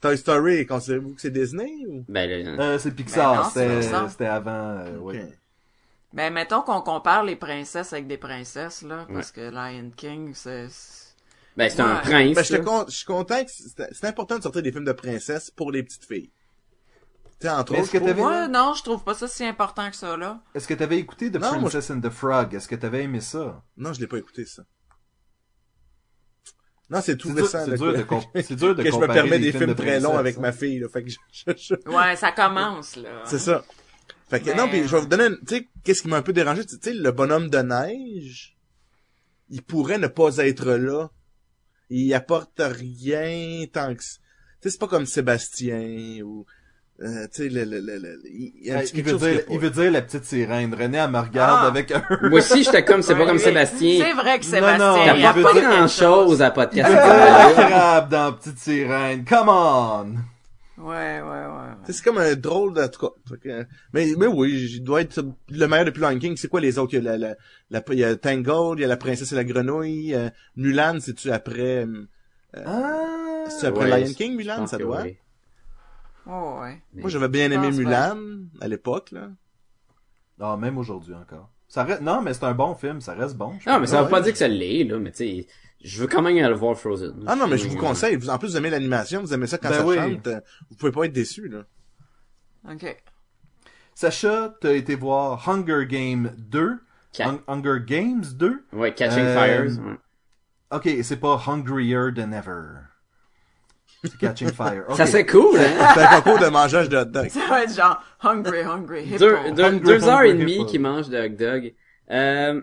Toy 0.00 0.18
Story, 0.18 0.66
considérez-vous 0.66 1.14
que 1.14 1.20
c'est 1.20 1.30
Disney 1.30 1.70
ou? 1.86 2.04
ben, 2.08 2.28
le- 2.28 2.60
Euh, 2.60 2.78
c'est 2.78 2.90
Pixar, 2.94 3.32
Ben 3.34 3.42
non, 3.42 3.50
c'est 3.50 3.60
c'était 3.60 3.76
Pixar. 3.80 4.10
c'était 4.10 4.26
avant, 4.26 4.50
euh, 4.78 4.98
oui. 5.00 5.20
Ben, 6.12 6.32
mettons 6.32 6.62
qu'on 6.62 6.80
compare 6.80 7.24
les 7.24 7.36
princesses 7.36 7.92
avec 7.92 8.06
des 8.06 8.16
princesses, 8.16 8.82
là, 8.82 9.06
parce 9.12 9.32
que 9.32 9.40
Lion 9.50 9.90
King, 9.96 10.32
c'est... 10.34 10.68
c'est- 10.68 11.04
ben 11.56 11.70
c'est 11.70 11.80
un 11.80 11.96
prince. 11.96 12.50
Ben, 12.50 12.64
con- 12.64 12.84
je 12.88 12.94
suis 12.96 13.06
content 13.06 13.42
que 13.44 13.50
c'est 13.50 14.04
important 14.06 14.36
de 14.36 14.42
sortir 14.42 14.62
des 14.62 14.72
films 14.72 14.84
de 14.84 14.92
princesses 14.92 15.50
pour 15.50 15.72
les 15.72 15.82
petites 15.82 16.04
filles. 16.04 16.30
Tu 17.40 17.46
sais, 17.46 17.50
entre 17.50 17.72
Mais 17.72 17.80
autres, 17.80 17.92
que 17.92 17.98
Moi, 18.14 18.48
non, 18.48 18.72
je 18.74 18.82
trouve 18.82 19.02
pas 19.04 19.14
ça 19.14 19.26
si 19.28 19.44
important 19.44 19.90
que 19.90 19.96
ça, 19.96 20.16
là. 20.16 20.40
Est-ce 20.54 20.66
que 20.68 20.74
t'avais 20.74 20.98
écouté 20.98 21.30
The 21.30 21.34
Non, 21.36 21.52
moi, 21.52 21.70
Princess 21.70 21.90
and 21.90 22.00
the 22.00 22.08
Frog? 22.10 22.54
Est-ce 22.54 22.68
que 22.68 22.76
t'avais 22.76 23.02
aimé 23.04 23.20
ça? 23.20 23.62
Non, 23.76 23.92
je 23.92 24.00
l'ai 24.00 24.06
pas 24.06 24.16
écouté, 24.18 24.44
ça. 24.46 24.62
Non, 26.88 27.00
c'est 27.02 27.16
tout 27.16 27.28
C'est 27.28 27.34
dur, 27.34 27.42
récent. 27.44 27.64
c'est 27.64 27.76
dur 27.76 27.86
de, 27.92 28.54
dur 28.54 28.74
de 28.74 28.82
que 28.84 28.90
je 28.90 28.94
me 28.96 29.00
comparer 29.00 29.14
permets 29.22 29.38
des 29.38 29.50
films 29.52 29.66
de 29.66 29.72
très 29.74 29.98
longs 30.00 30.16
avec 30.16 30.36
hein. 30.36 30.40
ma 30.40 30.52
fille, 30.52 30.78
là. 30.78 30.88
Fait 30.88 31.02
que 31.02 31.10
je, 31.10 31.16
je- 31.32 31.52
je- 31.56 31.90
Ouais, 31.90 32.16
ça 32.16 32.32
commence, 32.32 32.96
là. 32.96 33.22
C'est 33.24 33.38
ça. 33.38 33.64
Fait 34.28 34.40
que, 34.40 34.46
Mais- 34.50 34.54
non, 34.56 34.68
puis 34.68 34.82
je 34.86 34.88
vais 34.94 35.00
vous 35.00 35.06
donner, 35.06 35.28
tu 35.46 35.56
sais, 35.56 35.68
qu'est-ce 35.84 36.02
qui 36.02 36.08
m'a 36.08 36.16
un 36.16 36.22
peu 36.22 36.32
dérangé, 36.32 36.64
tu 36.66 36.76
sais, 36.80 36.92
le 36.92 37.12
bonhomme 37.12 37.48
de 37.48 37.58
neige, 37.58 38.56
il 39.50 39.62
pourrait 39.62 39.98
ne 39.98 40.08
pas 40.08 40.36
être 40.38 40.72
là. 40.72 41.10
Il 41.90 42.12
apporte 42.14 42.60
rien 42.60 43.64
tant 43.72 43.94
que, 43.94 44.00
tu 44.00 44.06
sais, 44.62 44.70
c'est 44.70 44.80
pas 44.80 44.88
comme 44.88 45.06
Sébastien 45.06 46.22
ou, 46.24 46.44
euh, 47.00 47.28
tu 47.32 47.44
sais, 47.44 47.48
le, 47.48 47.62
le, 47.64 47.78
le, 47.78 47.98
le- 47.98 48.20
il 48.24 48.52
il 48.62 48.66
y 48.66 48.70
a 48.72 48.78
un 48.78 48.78
Euh, 48.78 48.82
petit 48.82 48.96
il, 48.96 49.02
veut 49.04 49.16
dire, 49.18 49.42
il 49.48 49.58
pas- 49.60 49.62
veut 49.62 49.70
dire 49.70 49.90
la 49.92 50.02
petite 50.02 50.24
sirène. 50.24 50.74
René, 50.74 50.98
elle 50.98 51.10
me 51.10 51.20
regarde 51.20 51.60
Ah. 51.62 51.66
avec 51.68 51.92
un... 51.92 52.02
Moi 52.28 52.40
aussi, 52.40 52.64
j'étais 52.64 52.84
comme, 52.84 53.02
c'est 53.02 53.14
pas 53.14 53.20
Ouais, 53.20 53.26
comme. 53.26 53.38
Sébastien. 53.38 54.04
C'est 54.04 54.12
vrai 54.14 54.40
que 54.40 54.44
Non, 54.46 54.50
Sébastien, 54.50 54.78
non, 54.78 54.96
il 55.14 55.16
il 55.18 55.22
pas 55.22 55.28
apporte 55.30 55.54
dire 55.54 55.62
grand 55.62 55.78
quelque 55.86 55.88
chose 55.92 56.42
à 56.42 56.46
Il 56.48 56.52
podcast. 56.52 56.88
veut 56.88 56.94
dire 56.96 57.04
la 57.06 57.66
crabe 57.70 58.08
dans 58.10 58.32
Petite 58.32 58.58
Sirène. 58.58 59.24
Come 59.24 59.48
on! 59.48 60.14
Ouais, 60.78 61.20
ouais, 61.22 61.22
ouais. 61.22 61.74
C'est 61.90 62.04
comme 62.04 62.18
un 62.18 62.34
drôle 62.34 62.74
de, 62.74 62.82
en 62.82 62.88
tout 62.88 63.00
cas. 63.08 63.36
Que, 63.42 63.66
mais, 63.94 64.12
mais 64.18 64.26
oui, 64.26 64.52
il 64.74 64.82
doit 64.84 65.00
être 65.00 65.24
le 65.48 65.66
meilleur 65.66 65.86
depuis 65.86 66.00
Lion 66.02 66.18
King. 66.18 66.36
C'est 66.36 66.48
quoi 66.48 66.60
les 66.60 66.78
autres? 66.78 66.92
Il 66.94 67.02
y 67.02 67.08
a 67.08 67.16
la, 67.16 67.18
la, 67.18 67.34
la- 67.70 67.82
il 67.92 67.98
y 67.98 68.04
a 68.04 68.14
Tangled, 68.16 68.78
il 68.78 68.82
y 68.82 68.84
a 68.84 68.88
la 68.88 68.96
princesse 68.98 69.32
et 69.32 69.36
la 69.36 69.44
grenouille, 69.44 70.14
euh, 70.14 70.28
Mulan, 70.56 70.98
c'est-tu 71.00 71.30
après, 71.30 71.86
euh, 71.86 72.06
Ah! 72.66 73.44
c'est 73.48 73.68
après 73.68 73.90
Ouais, 73.90 74.04
Lion 74.04 74.12
King, 74.12 74.32
Je 74.32 74.36
Mulan, 74.36 74.66
ça 74.66 74.76
doit? 74.76 75.02
oui. 75.02 75.16
Oh, 76.28 76.58
ouais. 76.60 76.82
Moi, 76.92 77.08
j'avais 77.08 77.28
bien 77.28 77.48
Je 77.48 77.54
aimé 77.54 77.70
Mulan, 77.70 78.18
à 78.60 78.68
l'époque, 78.68 79.12
là. 79.12 79.30
Ah, 80.40 80.56
même 80.56 80.76
aujourd'hui 80.76 81.14
encore. 81.14 81.50
Ça 81.68 81.84
reste... 81.84 82.02
Non, 82.02 82.20
mais 82.20 82.34
c'est 82.34 82.44
un 82.44 82.52
bon 82.54 82.74
film, 82.74 83.00
ça 83.00 83.14
reste 83.14 83.36
bon. 83.36 83.54
je 83.60 83.68
Non, 83.70 83.80
mais 83.80 83.86
ça 83.86 84.02
veut 84.02 84.10
pas 84.10 84.20
dire 84.20 84.32
que 84.32 84.38
ça 84.38 84.48
l'est, 84.48 84.84
là, 84.84 84.98
mais 84.98 85.10
tu 85.12 85.18
sais, 85.18 85.46
je 85.86 86.00
veux 86.00 86.06
quand 86.08 86.22
même 86.22 86.36
aller 86.44 86.54
voir 86.54 86.76
Frozen. 86.76 87.24
Ah 87.26 87.36
non, 87.36 87.46
mais 87.46 87.56
je 87.58 87.68
vous 87.68 87.76
conseille. 87.76 88.16
Vous, 88.16 88.28
en 88.30 88.38
plus, 88.38 88.48
vous 88.48 88.56
aimez 88.56 88.70
l'animation, 88.70 89.20
vous 89.20 89.32
aimez 89.32 89.46
ça 89.46 89.58
quand 89.58 89.68
Ben 89.70 89.78
ça 89.78 89.86
oui. 89.86 89.96
chante. 89.96 90.26
euh, 90.26 90.40
Vous 90.70 90.76
pouvez 90.76 90.92
pas 90.92 91.04
être 91.04 91.12
déçus, 91.12 91.48
là. 91.48 91.62
OK. 92.70 92.96
Sacha, 93.94 94.54
t'as 94.60 94.72
été 94.72 94.94
voir 94.94 95.48
Hunger 95.48 95.86
Game 95.88 96.32
2. 96.36 96.78
Ca- 97.12 97.28
Hung- 97.28 97.40
Hunger 97.46 97.78
Games 97.86 98.24
2. 98.34 98.64
Ouais, 98.72 98.92
Catching 98.92 99.22
Euh, 99.24 99.34
Fires. 99.68 99.84
ouais. 99.84 99.94
Ok, 100.72 100.88
c'est 101.02 101.16
pas 101.20 101.40
Hungrier 101.46 102.12
Than 102.14 102.32
Ever. 102.32 102.64
C'est 104.04 104.18
Catching 104.18 104.48
Fire. 104.52 104.84
Ça 104.96 105.06
serait 105.06 105.24
cool, 105.24 105.58
hein? 105.58 105.88
C'est 105.94 106.00
un 106.02 106.20
concours 106.20 106.38
de 106.40 106.46
mangeage 106.48 106.88
de 106.88 106.96
hot 106.98 107.04
dog. 107.06 107.28
Ça 107.28 107.46
va 107.48 107.62
être 107.64 107.74
genre 107.74 108.02
hungry, 108.22 108.60
hungry, 108.62 109.04
hippo. 109.04 109.18
deux, 109.18 109.36
deux, 109.54 109.64
Hungry, 109.64 109.80
deux 109.80 110.08
heures 110.08 110.22
et 110.22 110.34
demie 110.34 110.66
qui 110.66 110.78
mangent 110.78 111.08
de 111.08 111.18
hot 111.18 111.28
dog. 111.36 111.74
Euh, 112.10 112.60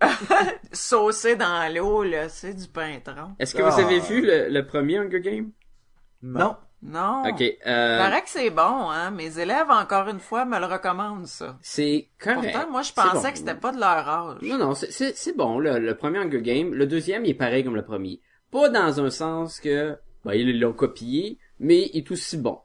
Saucé 0.72 1.36
dans 1.36 1.72
l'eau, 1.74 2.02
là, 2.02 2.28
c'est 2.28 2.54
du 2.54 2.66
pintron. 2.68 3.34
est-ce 3.38 3.54
que 3.54 3.62
Ah. 3.62 3.70
vous 3.70 3.80
avez 3.80 4.00
vu 4.00 4.22
le, 4.24 4.48
le 4.48 4.66
premier 4.66 4.98
Hunger 4.98 5.20
Game? 5.20 5.50
Non. 6.22 6.56
Non. 6.84 7.22
Ok, 7.28 7.40
euh, 7.42 7.98
Paraît 7.98 8.22
que 8.22 8.28
c'est 8.30 8.50
bon, 8.50 8.90
hein. 8.90 9.12
Mes 9.12 9.38
élèves, 9.38 9.70
encore 9.70 10.08
une 10.08 10.18
fois, 10.18 10.44
me 10.44 10.58
le 10.58 10.66
recommandent, 10.66 11.26
ça. 11.26 11.56
c'est 11.62 12.08
correct. 12.18 12.50
Pourtant, 12.52 12.70
moi, 12.70 12.82
je 12.82 12.92
pensais 12.92 13.26
bon. 13.28 13.32
que 13.32 13.38
c'était 13.38 13.54
pas 13.54 13.70
de 13.70 13.78
leur 13.78 14.08
âge. 14.08 14.38
Non, 14.42 14.58
non, 14.58 14.74
c'est- 14.74 14.90
c'est 14.90 15.16
c'est 15.16 15.36
bon, 15.36 15.58
le, 15.60 15.78
le 15.78 15.94
premier 15.96 16.18
Hunger 16.18 16.42
Game. 16.42 16.74
Le 16.74 16.86
deuxième, 16.86 17.24
il 17.24 17.30
est 17.30 17.34
pareil 17.34 17.62
comme 17.62 17.76
le 17.76 17.84
premier. 17.84 18.20
Pas 18.50 18.68
dans 18.68 19.00
un 19.00 19.10
sens 19.10 19.60
que, 19.60 19.96
ben, 20.24 20.32
ils 20.34 20.58
l'ont 20.58 20.72
copié, 20.72 21.38
mais 21.60 21.88
il 21.92 21.98
est 21.98 22.10
aussi 22.10 22.36
bon. 22.36 22.58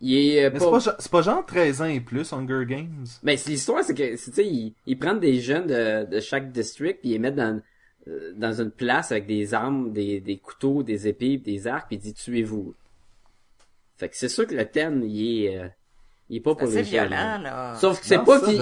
Il 0.00 0.14
est 0.14 0.44
euh, 0.44 0.50
Mais 0.52 0.58
pas... 0.58 0.64
c'est 0.64 0.70
pas, 0.70 0.78
gen- 0.78 0.96
c'est 0.98 1.10
pas 1.10 1.22
genre 1.22 1.46
13 1.46 1.82
ans 1.82 1.86
et 1.86 2.00
plus, 2.00 2.32
Hunger 2.32 2.64
Games? 2.66 3.06
Ben, 3.22 3.36
c'est 3.38 3.50
l'histoire, 3.50 3.82
c'est 3.82 3.94
que, 3.94 4.10
tu 4.10 4.16
sais, 4.18 4.46
ils, 4.46 4.74
ils 4.86 4.98
prennent 4.98 5.20
des 5.20 5.40
jeunes 5.40 5.66
de, 5.66 6.04
de 6.04 6.20
chaque 6.20 6.52
district, 6.52 7.00
puis 7.00 7.10
ils 7.10 7.12
les 7.12 7.18
mettent 7.18 7.36
dans, 7.36 7.60
euh, 8.08 8.32
dans 8.36 8.60
une 8.60 8.70
place 8.70 9.10
avec 9.10 9.26
des 9.26 9.54
armes, 9.54 9.92
des, 9.92 10.20
des 10.20 10.36
couteaux, 10.38 10.82
des 10.82 11.08
épées, 11.08 11.38
des 11.38 11.66
arcs, 11.66 11.86
puis 11.88 11.96
ils 11.96 12.00
disent 12.00 12.14
tuez-vous. 12.14 12.74
Fait 13.96 14.08
que 14.10 14.16
c'est 14.16 14.28
sûr 14.28 14.46
que 14.46 14.54
le 14.54 14.66
thème, 14.66 15.02
il 15.02 15.44
est, 15.46 15.58
euh, 15.58 15.68
il 16.28 16.36
est 16.36 16.40
pas 16.40 16.54
pour 16.54 16.68
C'est 16.68 16.76
les 16.76 16.82
violent, 16.82 17.08
là. 17.10 17.38
là. 17.38 17.74
Sauf 17.76 17.98
que 18.00 18.06
c'est 18.06 18.18
pas, 18.18 18.38
vi- 18.40 18.58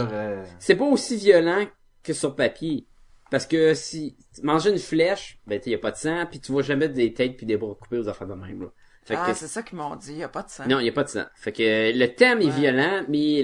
c'est 0.60 0.76
pas 0.76 0.84
aussi 0.84 1.16
violent 1.16 1.66
que 2.04 2.12
sur 2.12 2.36
papier. 2.36 2.86
Parce 3.30 3.46
que 3.46 3.74
si 3.74 4.14
manger 4.44 4.70
une 4.70 4.78
flèche, 4.78 5.40
ben 5.48 5.58
tu 5.58 5.70
y 5.70 5.74
a 5.74 5.78
pas 5.78 5.90
de 5.90 5.96
sang, 5.96 6.26
puis 6.30 6.38
tu 6.38 6.52
vois 6.52 6.62
jamais 6.62 6.88
des 6.88 7.12
têtes 7.12 7.36
puis 7.36 7.46
des 7.46 7.56
bras 7.56 7.74
coupés 7.74 7.98
aux 7.98 8.08
affaires 8.08 8.28
de 8.28 8.34
même 8.34 8.62
là. 8.62 8.68
Fait 9.04 9.16
Ah, 9.18 9.26
que 9.30 9.34
c'est 9.36 9.48
ça 9.48 9.62
qu'ils 9.62 9.76
m'ont 9.76 9.96
dit, 9.96 10.14
y 10.14 10.22
a 10.22 10.28
pas 10.28 10.42
de 10.42 10.48
sang. 10.48 10.66
non, 10.66 10.80
il 10.80 10.86
y 10.86 10.88
a 10.88 10.92
pas 10.92 11.04
de 11.04 11.08
sang. 11.10 11.24
Fait 11.34 11.52
que 11.52 11.96
le 11.96 12.06
thème 12.14 12.40
est 12.40 12.48
violent, 12.50 13.04
mais 13.08 13.42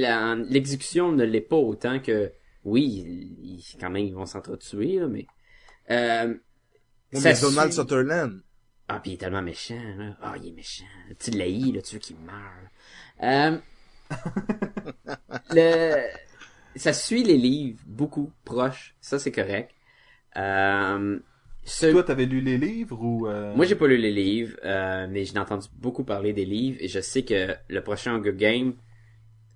l'exécution 0.49 1.13
ne 1.13 1.25
l'est 1.25 1.41
pas 1.43 1.57
autant 1.57 2.01
que 2.01 2.33
oui, 2.65 2.83
ils- 3.43 3.77
quand 3.81 3.91
même 3.91 4.05
ils 4.05 4.15
vont 4.15 4.27
s'entretuer 4.27 4.99
là, 5.01 5.07
mais 5.07 5.27
euh, 5.91 6.35
ça 7.13 7.33
mais 7.33 7.41
Donald 7.41 7.73
suit- 7.73 7.81
Sutherland. 7.83 8.41
Ah, 8.89 9.01
puis 9.01 9.13
il 9.13 9.15
est 9.15 9.19
tellement 9.19 9.43
méchant 9.43 9.81
là. 9.99 10.17
Ah, 10.23 10.35
il 10.43 10.49
est 10.49 10.53
méchant. 10.53 10.85
Tu 11.19 11.31
l'haïs 11.33 11.73
là, 11.73 11.83
tu 11.83 11.95
veux 11.95 12.01
qu'il 12.01 12.17
meure. 12.17 12.69
Euh, 13.23 13.59
le 15.51 16.03
ça 16.77 16.93
suit 16.93 17.23
les 17.25 17.37
livres 17.37 17.81
beaucoup 17.87 18.33
proches, 18.45 18.95
ça 19.01 19.19
c'est 19.19 19.33
correct. 19.33 19.73
Euh, 20.37 21.19
ce- 21.71 21.91
Toi, 21.93 22.03
t'avais 22.03 22.27
lu 22.27 22.41
les 22.41 22.59
livres 22.59 23.01
ou... 23.03 23.27
euh, 23.27 23.57
moi, 23.57 23.67
j'ai 23.67 23.77
pas 23.77 23.87
lu 23.87 23.97
les 23.97 24.13
livres, 24.13 24.57
euh, 24.65 25.07
mais 25.11 25.25
j'ai 25.25 25.39
entendu 25.39 25.69
beaucoup 25.79 26.05
parler 26.05 26.33
des 26.33 26.45
livres 26.45 26.79
et 26.81 26.89
je 26.89 27.01
sais 27.01 27.25
que 27.25 27.55
le 27.69 27.83
prochain 27.83 28.15
Hunger 28.15 28.35
Game, 28.35 28.75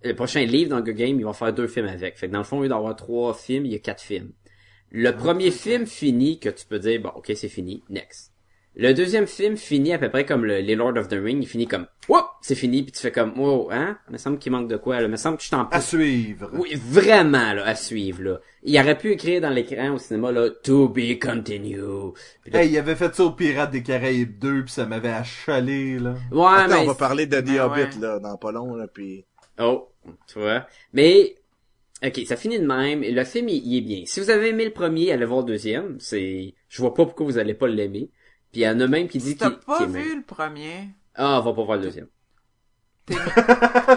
le 0.04 0.14
prochain 0.14 0.44
livre 0.44 0.70
d'Hunger 0.70 0.94
Game, 0.94 1.20
ils 1.20 1.24
vont 1.24 1.34
faire 1.34 1.54
deux 1.54 1.68
films 1.68 1.88
avec. 1.88 2.18
Fait 2.18 2.28
que 2.28 2.32
dans 2.32 2.40
le 2.40 2.44
fond, 2.44 2.60
au 2.60 2.64
lieu 2.64 2.70
d'avoir 2.70 2.96
trois 2.96 3.34
films, 3.34 3.66
il 3.66 3.72
y 3.72 3.76
a 3.76 3.80
quatre 3.80 4.02
films. 4.02 4.32
Le 4.92 5.12
premier 5.12 5.52
film 5.52 5.86
finit 5.86 6.40
que 6.40 6.50
tu 6.50 6.66
peux 6.66 6.80
dire, 6.80 7.02
bon, 7.02 7.10
ok, 7.16 7.32
c'est 7.36 7.50
fini, 7.50 7.84
next. 7.90 8.33
Le 8.76 8.92
deuxième 8.92 9.28
film 9.28 9.56
finit 9.56 9.92
à 9.92 9.98
peu 9.98 10.08
près 10.10 10.24
comme 10.26 10.44
le, 10.44 10.58
les 10.58 10.74
Lord 10.74 10.96
of 10.96 11.06
the 11.06 11.14
Ring, 11.14 11.40
il 11.40 11.46
finit 11.46 11.68
comme, 11.68 11.86
whoop, 12.08 12.24
c'est 12.42 12.56
fini, 12.56 12.82
puis 12.82 12.90
tu 12.90 13.00
fais 13.00 13.12
comme, 13.12 13.38
wow, 13.38 13.68
hein, 13.70 13.96
il 14.08 14.14
me 14.14 14.18
semble 14.18 14.38
qu'il 14.38 14.50
manque 14.50 14.68
de 14.68 14.76
quoi, 14.76 14.96
là, 14.96 15.04
il 15.04 15.10
me 15.10 15.16
semble 15.16 15.36
que 15.36 15.44
je 15.44 15.50
t'en 15.50 15.68
À 15.68 15.80
suivre. 15.80 16.50
oui, 16.54 16.74
vraiment, 16.74 17.52
là, 17.52 17.64
à 17.64 17.76
suivre, 17.76 18.22
là. 18.22 18.40
Il 18.64 18.76
aurait 18.80 18.98
pu 18.98 19.12
écrire 19.12 19.40
dans 19.40 19.50
l'écran 19.50 19.92
au 19.94 19.98
cinéma, 19.98 20.32
là, 20.32 20.50
to 20.64 20.88
be 20.88 21.18
continued. 21.20 22.14
Là, 22.46 22.62
Hey, 22.62 22.70
il 22.70 22.78
avait 22.78 22.96
fait 22.96 23.14
ça 23.14 23.24
au 23.24 23.30
Pirates 23.30 23.70
des 23.70 23.82
Caraïbes 23.84 24.38
2 24.40 24.64
puis 24.64 24.72
ça 24.72 24.86
m'avait 24.86 25.10
achalé, 25.10 25.98
là. 26.00 26.14
ouais, 26.32 26.44
Attends, 26.44 26.74
mais... 26.74 26.80
on 26.80 26.86
va 26.86 26.94
parler 26.94 27.26
de 27.26 27.40
The 27.40 27.44
Ben 27.44 27.60
Hobbit, 27.60 27.80
ouais. 27.80 28.00
là, 28.00 28.18
dans 28.18 28.36
pas 28.38 28.50
long, 28.50 28.74
là, 28.74 28.86
puis... 28.92 29.24
Oh, 29.60 29.88
tu 30.26 30.40
vois. 30.40 30.66
Mais, 30.92 31.36
ok, 32.04 32.22
ça 32.26 32.36
finit 32.36 32.58
de 32.58 32.66
même. 32.66 33.04
Et 33.04 33.12
le 33.12 33.22
film, 33.22 33.48
il, 33.48 33.64
il 33.64 33.78
est 33.78 33.82
bien. 33.82 34.02
Si 34.04 34.18
vous 34.18 34.30
avez 34.30 34.48
aimé 34.48 34.64
le 34.64 34.72
premier, 34.72 35.12
allez 35.12 35.24
voir 35.26 35.40
le 35.42 35.46
deuxième. 35.46 35.96
C'est, 36.00 36.54
je 36.68 36.82
vois 36.82 36.92
pas 36.92 37.04
pourquoi 37.04 37.24
vous 37.26 37.38
allez 37.38 37.54
pas 37.54 37.68
l'aimer. 37.68 38.10
Puis 38.54 38.60
il 38.60 38.64
y 38.66 38.68
en 38.68 38.78
a 38.78 38.86
même 38.86 39.08
qui 39.08 39.18
dit 39.18 39.30
Si 39.30 39.36
t'as 39.36 39.50
qu'il 39.50 39.58
pas 39.66 39.78
qu'il 39.78 39.88
vu 39.88 39.92
même. 39.94 40.16
le 40.18 40.22
premier, 40.22 40.88
Ah, 41.16 41.40
on 41.40 41.44
va 41.44 41.52
pas 41.52 41.64
voir 41.64 41.76
le 41.78 41.82
deuxième. 41.82 42.06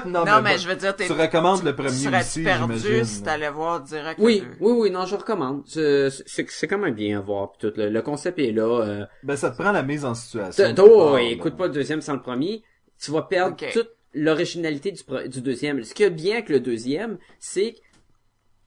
non, 0.07 0.25
non, 0.25 0.41
mais 0.41 0.53
bon, 0.55 0.57
je 0.57 0.67
veux 0.67 0.75
dire, 0.75 0.95
t'es, 0.95 1.05
Tu 1.05 1.11
recommandes 1.11 1.63
le 1.63 1.75
premier 1.75 1.91
serais 1.91 2.21
aussi, 2.21 2.43
perdu 2.43 3.05
si 3.05 3.21
t'allais 3.21 3.51
voir 3.51 3.81
direct 3.81 4.19
Oui, 4.19 4.39
le 4.43 4.47
oui, 4.59 4.73
oui, 4.79 4.91
non, 4.91 5.05
je 5.05 5.15
recommande. 5.15 5.61
C'est, 5.67 6.67
quand 6.67 6.79
même 6.79 6.95
bien 6.95 7.19
à 7.19 7.21
voir. 7.21 7.51
Puis 7.51 7.69
tout, 7.69 7.77
le, 7.79 7.89
le 7.89 8.01
concept 8.01 8.39
est 8.39 8.51
là. 8.51 8.81
Euh, 8.81 9.05
Ben, 9.21 9.35
ça 9.37 9.51
te 9.51 9.57
prend 9.61 9.71
la 9.71 9.83
mise 9.83 10.05
en 10.05 10.15
situation. 10.15 10.73
Oh, 10.79 11.11
part, 11.11 11.19
écoute 11.19 11.55
pas 11.55 11.67
le 11.67 11.73
deuxième 11.73 12.01
sans 12.01 12.15
le 12.15 12.21
premier. 12.21 12.63
Tu 12.99 13.11
vas 13.11 13.21
perdre 13.21 13.55
toute 13.71 13.91
l'originalité 14.15 14.91
du, 14.91 15.03
du 15.29 15.41
deuxième. 15.41 15.83
Ce 15.83 15.93
qui 15.93 16.01
est 16.01 16.09
bien 16.09 16.33
avec 16.33 16.49
le 16.49 16.59
deuxième, 16.59 17.19
c'est 17.39 17.73
que 17.73 17.79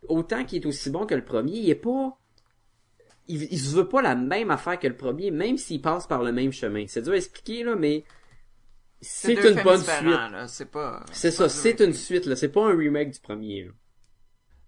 autant 0.09 0.45
qu'il 0.45 0.63
est 0.63 0.67
aussi 0.67 0.89
bon 0.89 1.05
que 1.05 1.17
le 1.17 1.25
premier, 1.25 1.57
il 1.59 1.69
est 1.69 1.75
pas... 1.75 2.17
Il, 3.33 3.43
il 3.51 3.59
se 3.61 3.75
veut 3.77 3.89
pas 3.89 4.03
la 4.03 4.15
même 4.15 4.51
affaire 4.51 4.79
que 4.79 4.87
le 4.89 4.97
premier, 4.97 5.31
même 5.31 5.57
s'il 5.57 5.81
passe 5.81 6.07
par 6.07 6.23
le 6.23 6.33
même 6.33 6.53
chemin. 6.53 6.85
C'est 6.89 7.03
dur 7.03 7.13
à 7.13 7.17
expliquer, 7.17 7.63
là, 7.65 7.77
mais 7.77 8.05
c'est 9.01 9.35
une 9.35 9.63
bonne 9.63 9.81
suite. 9.81 10.19
C'est 10.49 10.71
pas. 10.71 11.05
C'est 11.13 11.31
ça, 11.31 11.49
c'est 11.49 11.81
une 11.81 11.93
suite, 11.95 12.27
là. 12.27 12.37
C'est 12.37 12.49
pas 12.49 12.63
un 12.67 12.77
remake 12.77 13.11
du 13.13 13.21
premier. 13.21 13.71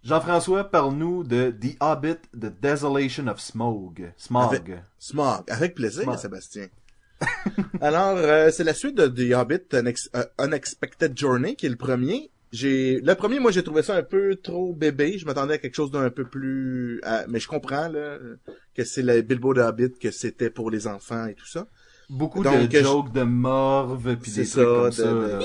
Jean-François, 0.03 0.65
parle-nous 0.65 1.23
de 1.25 1.51
The 1.51 1.77
Hobbit, 1.81 2.17
The 2.33 2.61
Desolation 2.61 3.27
of 3.29 3.41
Smog. 3.41 4.13
Smog. 4.17 4.55
Avec- 4.55 4.83
Smog. 4.99 5.45
Avec 5.49 5.75
plaisir, 5.75 6.03
Smog. 6.03 6.19
Sébastien. 6.19 6.69
Alors, 7.81 8.17
euh, 8.17 8.51
c'est 8.51 8.65
la 8.65 8.75
suite 8.75 8.97
de 8.97 9.07
The 9.07 9.33
Hobbit, 9.35 9.69
Unex- 9.73 10.09
euh, 10.17 10.25
Unexpected 10.39 11.17
Journey, 11.17 11.55
qui 11.55 11.67
est 11.67 11.69
le 11.69 11.77
premier. 11.77 12.31
J'ai, 12.53 13.01
le 13.01 13.15
premier, 13.15 13.39
moi, 13.41 13.51
j'ai 13.51 13.63
trouvé 13.63 13.83
ça 13.83 13.97
un 13.97 14.03
peu 14.03 14.37
trop 14.37 14.75
bébé. 14.75 15.17
Je 15.17 15.25
m'attendais 15.25 15.55
à 15.55 15.59
quelque 15.59 15.75
chose 15.75 15.91
d'un 15.91 16.11
peu 16.11 16.25
plus, 16.25 17.01
à- 17.03 17.27
mais 17.27 17.41
je 17.41 17.49
comprends, 17.49 17.89
là, 17.89 18.19
que 18.75 18.85
c'est 18.85 19.03
le 19.03 19.23
Bilbo 19.23 19.55
de 19.55 19.63
Hobbit, 19.63 19.93
que 19.99 20.11
c'était 20.11 20.51
pour 20.51 20.71
les 20.71 20.87
enfants 20.87 21.27
et 21.27 21.35
tout 21.35 21.47
ça. 21.47 21.67
Beaucoup 22.11 22.43
Donc, 22.43 22.69
de 22.69 22.77
je- 22.79 22.83
jokes 22.85 23.13
de 23.13 23.23
morve 23.23 24.17
pis 24.17 24.33
des 24.33 24.45
C'est 24.45 24.61
trucs 24.63 24.67
comme 24.67 24.87
de- 24.91 24.95
ça. 24.95 25.13
de- 25.13 25.27
là. 25.29 25.39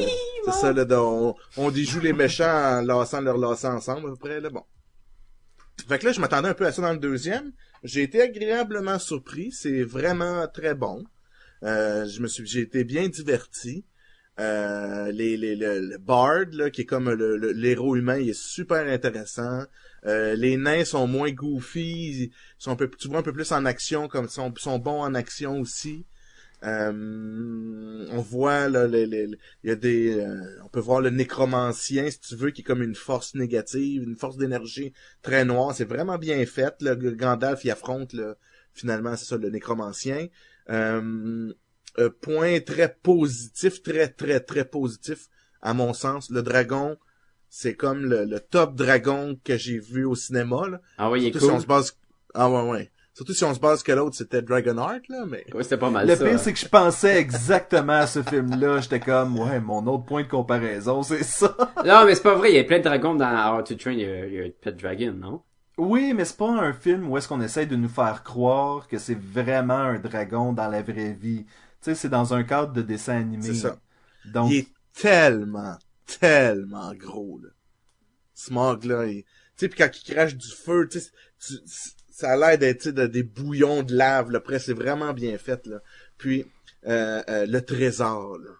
C'est 0.45 0.51
ça, 0.51 0.73
là, 0.73 0.85
on, 1.01 1.33
on 1.55 1.71
déjoue 1.71 2.01
les 2.01 2.11
méchants 2.13 2.43
en 2.79 2.81
lassant 2.81 3.21
leur 3.21 3.37
lasser 3.37 3.67
ensemble, 3.67 4.07
à 4.07 4.09
peu 4.11 4.17
près, 4.17 4.41
là, 4.41 4.49
bon. 4.49 4.63
Fait 5.87 5.99
que 5.99 6.05
là, 6.07 6.11
je 6.11 6.19
m'attendais 6.19 6.49
un 6.49 6.53
peu 6.53 6.65
à 6.65 6.71
ça 6.73 6.81
dans 6.81 6.91
le 6.91 6.97
deuxième. 6.99 7.51
J'ai 7.83 8.01
été 8.01 8.21
agréablement 8.21 8.99
surpris. 8.99 9.51
C'est 9.51 9.83
vraiment 9.83 10.45
très 10.47 10.73
bon. 10.75 11.05
Euh, 11.63 12.05
je 12.05 12.21
me 12.21 12.27
suis, 12.27 12.45
j'ai 12.45 12.61
été 12.61 12.83
bien 12.83 13.07
diverti. 13.07 13.85
Euh, 14.39 15.11
les, 15.11 15.35
les, 15.35 15.55
le, 15.55 15.79
le 15.79 15.97
Bard, 15.97 16.45
là, 16.53 16.69
qui 16.69 16.81
est 16.81 16.85
comme 16.85 17.09
le, 17.11 17.37
le- 17.37 17.51
l'héros 17.53 17.95
humain, 17.95 18.17
il 18.17 18.29
est 18.29 18.39
super 18.39 18.85
intéressant. 18.87 19.63
Euh, 20.05 20.35
les 20.35 20.57
nains 20.57 20.85
sont 20.85 21.07
moins 21.07 21.31
goofy, 21.31 22.31
sont 22.59 22.71
un 22.71 22.75
peu, 22.75 22.87
tu 22.89 23.07
vois 23.07 23.19
un 23.19 23.23
peu 23.23 23.33
plus 23.33 23.51
en 23.51 23.65
action, 23.65 24.07
comme 24.07 24.27
sont, 24.29 24.53
sont 24.57 24.77
bons 24.79 25.01
en 25.01 25.15
action 25.15 25.59
aussi. 25.59 26.05
Euh, 26.63 28.07
on 28.11 28.21
voit 28.21 28.67
là, 28.69 28.87
les, 28.87 29.05
les- 29.05 29.29
il 29.63 29.69
y 29.69 29.71
a 29.71 29.75
des, 29.75 30.19
euh, 30.19 30.59
on 30.65 30.69
peut 30.69 30.79
voir 30.79 31.01
le 31.01 31.09
nécromancien 31.11 32.09
si 32.09 32.19
tu 32.19 32.35
veux, 32.35 32.51
qui 32.51 32.61
est 32.61 32.63
comme 32.63 32.81
une 32.83 32.95
force 32.95 33.35
négative, 33.35 34.03
une 34.03 34.15
force 34.15 34.37
d'énergie 34.37 34.93
très 35.21 35.45
noire. 35.45 35.73
C'est 35.75 35.85
vraiment 35.85 36.17
bien 36.17 36.43
fait. 36.45 36.73
Le 36.81 36.95
Gandalf 36.95 37.63
il 37.63 37.71
affronte 37.71 38.13
le, 38.13 38.35
finalement 38.73 39.15
c'est 39.15 39.25
ça 39.25 39.37
le 39.37 39.49
nécromancien. 39.49 40.27
Euh, 40.69 41.53
euh, 41.99 42.09
point 42.21 42.59
très 42.59 42.93
positif, 43.03 43.81
très 43.83 44.07
très 44.09 44.39
très 44.39 44.65
positif 44.65 45.27
à 45.61 45.73
mon 45.73 45.93
sens. 45.93 46.29
Le 46.29 46.41
dragon, 46.43 46.97
c'est 47.49 47.75
comme 47.75 48.05
le, 48.05 48.25
le 48.25 48.39
top 48.39 48.75
dragon 48.75 49.37
que 49.43 49.57
j'ai 49.57 49.79
vu 49.79 50.05
au 50.05 50.15
cinéma. 50.15 50.67
Là. 50.69 50.81
Ah 50.97 51.09
oui, 51.11 51.21
il 51.23 51.27
est 51.27 51.31
Surtout 51.31 51.39
si 51.39 51.51
on 51.51 51.53
cool. 51.55 51.61
se 51.61 51.67
base, 51.67 51.97
ah 52.33 52.49
ouais 52.49 52.69
ouais. 52.69 52.91
Surtout 53.13 53.33
si 53.33 53.43
on 53.45 53.53
se 53.55 53.59
base 53.59 53.81
que 53.81 53.91
l'autre 53.91 54.15
c'était 54.15 54.43
Dragonheart 54.43 55.01
là, 55.09 55.25
mais 55.27 55.43
Ouais, 55.51 55.63
c'était 55.63 55.77
pas 55.77 55.89
mal 55.89 56.07
Le 56.07 56.15
ça. 56.15 56.23
pire, 56.23 56.35
hein. 56.35 56.37
c'est 56.37 56.53
que 56.53 56.59
je 56.59 56.67
pensais 56.67 57.17
exactement 57.17 57.93
à 57.93 58.05
ce 58.05 58.21
film-là. 58.21 58.79
J'étais 58.81 58.99
comme, 58.99 59.39
ouais, 59.39 59.59
mon 59.59 59.87
autre 59.87 60.05
point 60.05 60.21
de 60.21 60.27
comparaison, 60.27 61.01
c'est 61.01 61.23
ça. 61.23 61.57
Non, 61.83 62.05
mais 62.05 62.13
c'est 62.13 62.21
pas 62.21 62.35
vrai, 62.35 62.51
il 62.51 62.55
y 62.55 62.59
a 62.59 62.63
plein 62.63 62.77
de 62.77 62.83
dragons 62.83 63.15
dans 63.15 63.57
How 63.57 63.63
to 63.63 63.73
Train 63.73 63.93
Your, 63.93 64.25
Your 64.25 64.49
Pet 64.61 64.73
Dragon, 64.77 65.13
non? 65.13 65.41
Oui, 65.79 66.13
mais 66.15 66.25
c'est 66.25 66.37
pas 66.37 66.49
un 66.49 66.73
film 66.73 67.09
où 67.09 67.17
est-ce 67.17 67.27
qu'on 67.27 67.41
essaye 67.41 67.65
de 67.65 67.75
nous 67.75 67.89
faire 67.89 68.23
croire 68.23 68.87
que 68.87 68.99
c'est 68.99 69.17
vraiment 69.19 69.73
un 69.75 69.99
dragon 69.99 70.53
dans 70.53 70.67
la 70.67 70.81
vraie 70.83 71.13
vie. 71.13 71.45
Tu 71.81 71.91
sais, 71.91 71.95
c'est 71.95 72.09
dans 72.09 72.33
un 72.33 72.43
cadre 72.43 72.73
de 72.73 72.81
dessin 72.81 73.17
animé. 73.17 73.53
C'est 73.53 73.53
ça. 73.55 73.77
Donc, 74.25 74.51
il 74.51 74.57
est 74.57 74.67
tellement, 74.93 75.77
tellement 76.19 76.93
gros, 76.95 77.39
là. 77.43 77.49
Smog, 78.33 78.85
là, 78.85 79.05
il... 79.07 79.23
tu 79.23 79.29
sais, 79.57 79.69
puis 79.69 79.77
quand 79.79 79.89
il 79.93 80.13
crache 80.13 80.35
du 80.35 80.49
feu, 80.49 80.87
tu 80.89 80.99
sais, 81.01 81.11
tu- 81.39 81.59
ça 82.11 82.31
a 82.33 82.37
l'air 82.37 82.57
d'être, 82.57 82.79
tu 82.79 82.83
sais, 82.85 82.93
de- 82.93 83.07
des 83.07 83.23
bouillons 83.23 83.83
de 83.83 83.95
lave, 83.95 84.31
là, 84.31 84.39
après, 84.39 84.59
c'est 84.59 84.73
vraiment 84.73 85.13
bien 85.13 85.37
fait, 85.37 85.65
là. 85.67 85.79
Puis, 86.17 86.45
euh, 86.87 87.23
euh, 87.29 87.45
le 87.47 87.61
trésor, 87.65 88.37
là. 88.39 88.51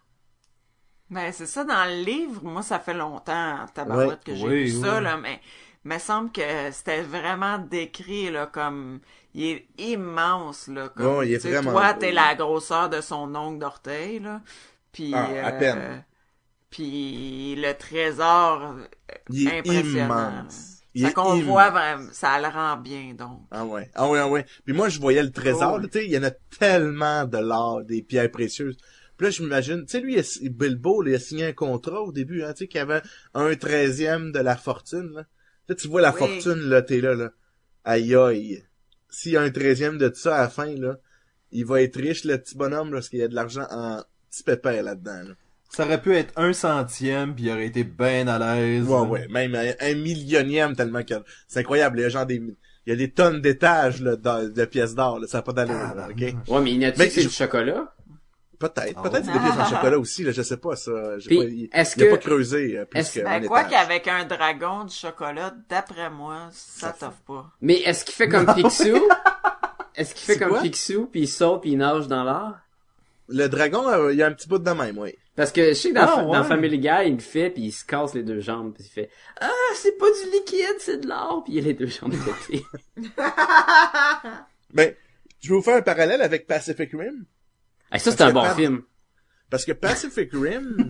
Ben, 1.10 1.32
c'est 1.32 1.46
ça, 1.46 1.64
dans 1.64 1.86
le 1.86 2.04
livre, 2.04 2.44
moi, 2.44 2.62
ça 2.62 2.80
fait 2.80 2.94
longtemps, 2.94 3.66
tabarouette, 3.74 4.24
Ouais. 4.26 4.26
que 4.26 4.36
j'ai 4.36 4.50
Oui, 4.50 4.54
vu 4.54 4.68
ça, 4.68 5.00
oui. 5.00 5.02
là, 5.02 5.16
mais 5.18 5.40
il 5.86 5.90
me 5.94 6.00
semble 6.00 6.32
que 6.34 6.72
c'était 6.72 7.02
vraiment 7.02 7.60
décrit, 7.60 8.30
là, 8.30 8.46
comme, 8.48 9.00
il 9.38 9.44
est 9.46 9.68
immense, 9.78 10.68
là, 10.68 10.90
comme, 10.90 11.24
il 11.24 11.34
est 11.34 11.38
vraiment 11.38 11.72
toi, 11.72 11.94
t'es 11.94 12.12
la 12.12 12.36
grosseur 12.36 12.90
de 12.90 13.02
son 13.02 13.34
ongle 13.36 13.60
d'orteil, 13.60 14.20
là, 14.20 14.42
puis, 14.92 15.12
Ah, 15.14 15.26
à 15.26 15.54
euh, 15.54 15.60
peine. 15.60 16.06
puis 16.70 17.56
le 17.56 17.74
trésor, 17.74 18.76
Il 19.30 19.48
est 19.48 19.60
impressionnant. 19.60 20.42
immense. 20.42 20.74
Ça 21.00 21.12
qu'on 21.12 21.36
voit 21.42 21.70
vraiment, 21.70 22.10
ça 22.12 22.40
le 22.42 22.48
rend 22.48 22.78
bien, 22.78 23.14
donc. 23.14 23.42
Ah 23.52 23.64
ouais, 23.66 23.92
ah 23.94 24.10
ouais, 24.10 24.18
ah 24.20 24.28
ouais. 24.28 24.46
Puis 24.66 24.74
moi, 24.74 24.90
je 24.90 25.00
voyais 25.00 25.22
le 25.22 25.32
trésor, 25.32 25.80
tu 25.82 25.90
sais, 25.92 26.06
il 26.06 26.12
y 26.12 26.18
en 26.18 26.24
a 26.24 26.32
tellement 26.32 27.26
de 27.26 27.38
l'or, 27.38 27.84
des 27.84 28.02
pierres 28.02 28.32
précieuses. 28.32 28.78
Puis 29.16 29.26
là, 29.28 29.32
je 29.32 29.44
m'imagine, 29.44 29.82
tu 29.86 29.92
sais, 29.92 30.00
lui, 30.00 30.18
il 30.42 30.50
Bilbo, 30.50 31.04
là, 31.04 31.12
il 31.12 31.16
a 31.16 31.20
signé 31.20 31.46
un 31.46 31.54
contrat 31.54 32.02
au 32.02 32.12
début, 32.12 32.42
hein, 32.44 32.54
tu 32.54 32.60
sais, 32.64 32.68
qu'il 32.68 32.80
y 32.80 32.82
avait 32.82 33.02
un 33.36 33.56
treizième 33.56 34.32
de 34.32 34.40
la 34.40 34.56
fortune, 34.58 35.12
là. 35.14 35.26
Là, 35.70 35.76
tu 35.76 35.88
vois 35.88 36.02
la 36.02 36.12
Oui. 36.14 36.18
fortune, 36.18 36.62
là, 36.70 36.82
t'es 36.82 37.00
là, 37.02 37.14
là. 37.14 37.30
Aïe, 37.84 38.16
aïe. 38.16 38.64
S'il 39.18 39.32
y 39.32 39.38
a 39.38 39.42
un 39.42 39.50
treizième 39.50 39.98
de 39.98 40.12
ça 40.14 40.36
à 40.38 40.42
la 40.44 40.50
fin, 40.50 40.68
là, 40.76 40.98
il 41.52 41.66
va 41.66 41.82
être 41.82 42.00
riche, 42.00 42.24
le 42.24 42.38
petit 42.38 42.56
bonhomme, 42.56 42.92
parce 42.92 43.10
qu'il 43.10 43.18
y 43.18 43.24
a 43.24 43.28
de 43.28 43.34
l'argent 43.34 43.66
en 43.72 44.04
petit 44.30 44.44
pépère 44.44 44.84
là-dedans, 44.84 45.24
là. 45.30 45.34
Ça 45.72 45.86
aurait 45.86 46.00
pu 46.02 46.16
être 46.16 46.32
un 46.36 46.54
centième, 46.54 47.34
puis 47.34 47.46
il 47.46 47.52
aurait 47.52 47.66
été 47.66 47.84
bien 47.84 48.28
à 48.28 48.38
l'aise. 48.38 48.86
Ouais, 48.88 49.08
ouais, 49.08 49.28
même 49.28 49.56
un, 49.56 49.72
un 49.80 49.94
millionième 49.96 50.76
tellement 50.76 51.04
que 51.04 51.16
c'est 51.48 51.62
incroyable. 51.62 51.98
Il 52.00 52.04
y 52.04 52.06
a 52.06 52.10
genre 52.10 52.28
des, 52.28 52.36
il 52.36 52.90
y 52.90 52.92
a 52.92 52.96
des 52.96 53.10
tonnes 53.10 53.42
d'étages 53.42 54.02
là, 54.02 54.16
de, 54.16 54.50
de 54.50 54.66
pièces 54.66 54.94
d'or. 54.94 55.20
Là, 55.20 55.28
ça 55.28 55.40
n'a 55.40 55.42
pas 55.42 55.54
d'allure. 55.54 55.76
Ah, 55.78 55.96
là, 55.96 56.08
bah, 56.08 56.10
ok. 56.12 56.36
Ouais, 56.50 56.62
mais 56.62 56.72
il 56.74 56.82
y 56.82 56.86
a-tu 56.86 57.00
Mais 57.00 57.10
je- 57.10 57.22
du 57.22 57.30
chocolat? 57.30 57.94
Peut-être, 58.60 58.94
Ah 58.98 59.02
peut-être 59.04 59.26
c'est 59.26 59.34
des 59.34 59.40
pièces 59.40 59.58
en 59.60 59.66
chocolat 59.66 60.00
aussi. 60.00 60.24
Là, 60.24 60.32
je 60.32 60.42
sais 60.42 60.58
pas 60.58 60.76
ça. 60.76 60.92
Puis, 61.26 61.38
pas, 61.38 61.44
il, 61.44 61.70
est-ce 61.72 61.96
que- 61.96 62.10
pas 62.10 62.18
creusé 62.18 62.78
euh, 62.78 62.86
plus 62.86 63.00
est-ce- 63.00 63.20
que 63.20 63.24
Ben, 63.24 63.46
quoi 63.48 63.62
étage. 63.62 63.72
qu'avec 63.72 64.08
un 64.08 64.26
dragon 64.26 64.84
du 64.86 64.96
chocolat, 64.96 65.54
d'après 65.70 66.10
moi, 66.10 66.48
ça 66.52 66.92
t'offre 66.92 67.22
pas. 67.28 67.52
Mais 67.62 67.76
est-ce 67.82 68.04
qu'il 68.06 68.16
fait 68.16 68.28
comme 68.30 68.46
Picsou? 68.54 68.98
Est-ce 69.96 70.14
qu'il 70.14 70.26
fait 70.26 70.34
C'est 70.34 70.40
comme? 70.40 70.60
Picsou, 70.62 71.08
puis 71.12 71.22
il 71.22 71.28
saute, 71.28 71.62
puis 71.62 71.72
il 71.72 71.78
nage 71.78 72.08
dans 72.08 72.24
l'art? 72.24 72.60
Le 73.30 73.48
dragon, 73.48 73.88
euh, 73.90 74.14
il 74.14 74.20
y 74.20 74.24
a 74.24 74.28
un 74.28 74.32
petit 74.32 74.48
bout 74.48 74.60
de 74.60 74.70
même, 74.72 74.98
oui. 75.00 75.14
Parce 75.36 75.52
que 75.52 75.70
je 75.70 75.74
sais 75.74 75.90
que 75.90 75.96
dans, 75.96 76.02
Ah, 76.02 76.24
dans. 76.40 76.44
Family 76.44 76.80
Guy, 76.80 76.88
il 77.08 77.14
le 77.16 77.20
fait, 77.20 77.50
puis 77.50 77.64
il 77.64 77.72
se 77.72 77.84
casse 77.84 78.14
les 78.14 78.24
deux 78.24 78.40
jambes, 78.40 78.74
puis 78.74 78.84
il 78.84 78.90
fait 78.92 79.10
«Ah, 79.42 79.50
c'est 79.76 79.98
pas 79.98 80.06
du 80.06 80.32
liquide, 80.32 80.76
c'est 80.80 80.98
de 81.02 81.08
l'or!» 81.08 81.44
Puis 81.46 81.54
il 81.56 81.60
a 81.60 81.62
les 81.64 81.74
deux 81.74 81.88
jambes 81.88 82.14
pétées. 82.48 82.64
Ben, 84.74 84.94
je 85.42 85.50
vais 85.50 85.56
vous 85.56 85.62
faire 85.62 85.78
un 85.78 85.82
parallèle 85.82 86.22
avec 86.22 86.46
Pacific 86.48 86.92
Rim. 86.92 87.26
Hey, 87.92 88.00
ça, 88.00 88.12
c'est 88.12 88.22
un 88.22 88.32
bon 88.32 88.44
film. 88.56 88.82
Parce 89.50 89.64
que 89.66 89.72
Pacific 89.72 90.30
Rim, 90.34 90.90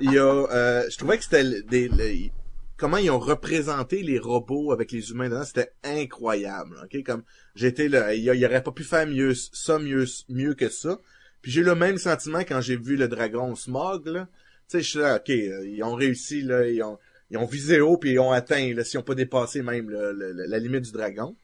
il 0.00 0.12
y 0.12 0.18
a, 0.18 0.22
euh, 0.24 0.88
je 0.90 0.96
trouvais 0.96 1.18
que 1.18 1.24
c'était 1.24 1.62
des, 1.62 2.32
comment 2.76 2.96
ils 2.96 3.10
ont 3.10 3.18
représenté 3.18 4.02
les 4.02 4.18
robots 4.18 4.72
avec 4.72 4.92
les 4.92 5.10
humains 5.10 5.28
dedans, 5.28 5.44
c'était 5.44 5.72
incroyable, 5.84 6.76
ok? 6.82 7.02
Comme, 7.04 7.22
j'étais 7.54 7.88
là, 7.88 8.14
il, 8.14 8.22
y 8.22 8.46
aurait 8.46 8.62
pas 8.62 8.72
pu 8.72 8.84
faire 8.84 9.06
mieux, 9.06 9.34
ça 9.34 9.78
mieux, 9.78 10.06
mieux 10.28 10.54
que 10.54 10.68
ça. 10.68 10.98
Puis 11.42 11.52
j'ai 11.52 11.60
eu 11.60 11.64
le 11.64 11.74
même 11.74 11.98
sentiment 11.98 12.40
quand 12.40 12.60
j'ai 12.60 12.76
vu 12.76 12.96
le 12.96 13.08
dragon 13.08 13.54
Smog, 13.54 14.06
là. 14.06 14.28
Tu 14.68 14.78
sais, 14.78 14.82
je 14.82 14.88
suis 14.88 14.98
là, 14.98 15.16
ok, 15.16 15.30
euh, 15.30 15.66
ils 15.66 15.82
ont 15.84 15.94
réussi, 15.94 16.42
là, 16.42 16.66
ils 16.66 16.82
ont, 16.82 16.98
ils 17.30 17.38
ont 17.38 17.46
visé 17.46 17.80
haut 17.80 17.98
puis 17.98 18.12
ils 18.12 18.18
ont 18.18 18.32
atteint, 18.32 18.74
là, 18.74 18.84
s'ils 18.84 18.98
ont 18.98 19.04
pas 19.04 19.14
dépassé 19.14 19.62
même 19.62 19.90
le- 19.90 20.32
la 20.32 20.58
limite 20.58 20.82
du 20.82 20.92
dragon. 20.92 21.36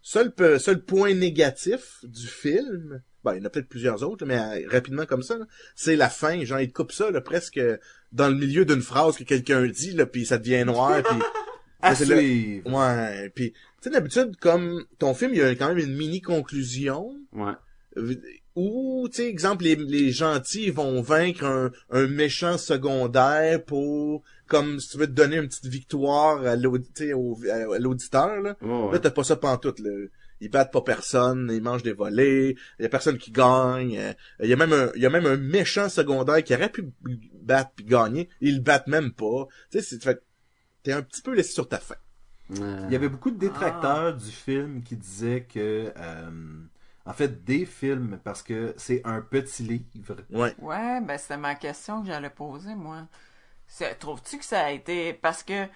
Seul, 0.00 0.32
seul 0.58 0.82
point 0.82 1.14
négatif 1.14 1.98
du 2.04 2.26
film, 2.26 3.02
ben, 3.24 3.34
il 3.34 3.38
y 3.38 3.42
en 3.42 3.44
a 3.46 3.50
peut-être 3.50 3.68
plusieurs 3.68 4.02
autres, 4.02 4.24
mais 4.26 4.38
euh, 4.38 4.68
rapidement 4.70 5.06
comme 5.06 5.22
ça, 5.22 5.38
là, 5.38 5.46
c'est 5.76 5.96
la 5.96 6.08
fin. 6.08 6.44
Genre, 6.44 6.60
il 6.60 6.72
coupe 6.72 6.92
ça 6.92 7.10
là, 7.10 7.20
presque 7.20 7.60
dans 8.12 8.28
le 8.28 8.34
milieu 8.34 8.64
d'une 8.64 8.82
phrase 8.82 9.16
que 9.16 9.24
quelqu'un 9.24 9.66
dit, 9.66 9.92
là, 9.92 10.06
puis 10.06 10.26
ça 10.26 10.38
devient 10.38 10.64
noir, 10.64 11.02
puis 11.02 11.18
À 11.84 11.96
suivre. 11.96 12.70
ouais. 12.72 13.30
Puis, 13.34 13.52
tu 13.52 13.58
sais, 13.80 13.90
d'habitude, 13.90 14.36
comme 14.36 14.84
ton 15.00 15.14
film, 15.14 15.32
il 15.34 15.38
y 15.38 15.42
a 15.42 15.50
quand 15.56 15.66
même 15.74 15.78
une 15.78 15.96
mini 15.96 16.20
conclusion. 16.20 17.12
Ouais. 17.32 17.54
Ou, 18.54 19.08
tu 19.10 19.16
sais, 19.16 19.28
exemple, 19.28 19.64
les, 19.64 19.74
les 19.74 20.12
gentils 20.12 20.70
vont 20.70 21.00
vaincre 21.02 21.44
un, 21.44 21.72
un 21.90 22.06
méchant 22.06 22.56
secondaire 22.56 23.64
pour, 23.64 24.22
comme 24.46 24.78
si 24.78 24.90
tu 24.90 24.98
veux 24.98 25.06
te 25.06 25.12
donner 25.12 25.38
une 25.38 25.48
petite 25.48 25.66
victoire 25.66 26.46
à 26.46 26.54
l'auditeur, 26.54 28.40
là. 28.42 28.56
Ouais. 28.60 28.92
Là, 28.92 28.98
t'as 28.98 29.10
pas 29.10 29.24
ça 29.24 29.36
pantoute, 29.36 29.80
là. 29.80 29.90
Ils 30.42 30.50
battent 30.50 30.72
pas 30.72 30.82
personne, 30.82 31.48
ils 31.52 31.62
mangent 31.62 31.84
des 31.84 31.92
volets, 31.92 32.56
il 32.78 32.82
y 32.82 32.86
a 32.86 32.88
personne 32.88 33.16
qui 33.16 33.30
gagne. 33.30 33.96
euh, 33.96 34.12
Il 34.42 34.48
y 34.50 34.52
a 34.52 34.56
même 34.56 34.72
un, 34.72 34.90
il 34.96 35.00
y 35.02 35.06
a 35.06 35.10
même 35.10 35.24
un 35.26 35.36
méchant 35.36 35.88
secondaire 35.88 36.42
qui 36.42 36.52
aurait 36.54 36.68
pu 36.68 36.84
battre 37.40 37.70
puis 37.76 37.84
gagner, 37.86 38.28
ils 38.40 38.56
le 38.56 38.60
battent 38.60 38.88
même 38.88 39.12
pas. 39.12 39.46
Tu 39.70 39.78
sais, 39.78 39.84
c'est 39.84 40.02
fait, 40.02 40.20
t'es 40.82 40.92
un 40.92 41.02
petit 41.02 41.22
peu 41.22 41.32
laissé 41.34 41.52
sur 41.52 41.68
ta 41.68 41.78
faim. 41.78 41.94
Euh, 42.60 42.84
Il 42.88 42.92
y 42.92 42.96
avait 42.96 43.08
beaucoup 43.08 43.30
de 43.30 43.38
détracteurs 43.38 44.16
du 44.16 44.30
film 44.30 44.82
qui 44.82 44.96
disaient 44.96 45.44
que, 45.44 45.92
euh, 45.96 46.30
en 47.06 47.12
fait, 47.12 47.44
des 47.44 47.64
films, 47.64 48.18
parce 48.24 48.42
que 48.42 48.74
c'est 48.76 49.00
un 49.04 49.20
petit 49.22 49.62
livre. 49.62 50.16
Ouais. 50.30 50.54
Ouais, 50.58 51.00
ben 51.00 51.18
c'était 51.18 51.36
ma 51.36 51.54
question 51.54 52.00
que 52.02 52.08
j'allais 52.08 52.30
poser, 52.30 52.74
moi. 52.74 53.06
C'est- 53.68 53.94
Trouves-tu 53.94 54.38
que 54.38 54.44
ça 54.44 54.66
a 54.66 54.70
été... 54.72 55.14
Parce 55.14 55.42
que 55.42 55.66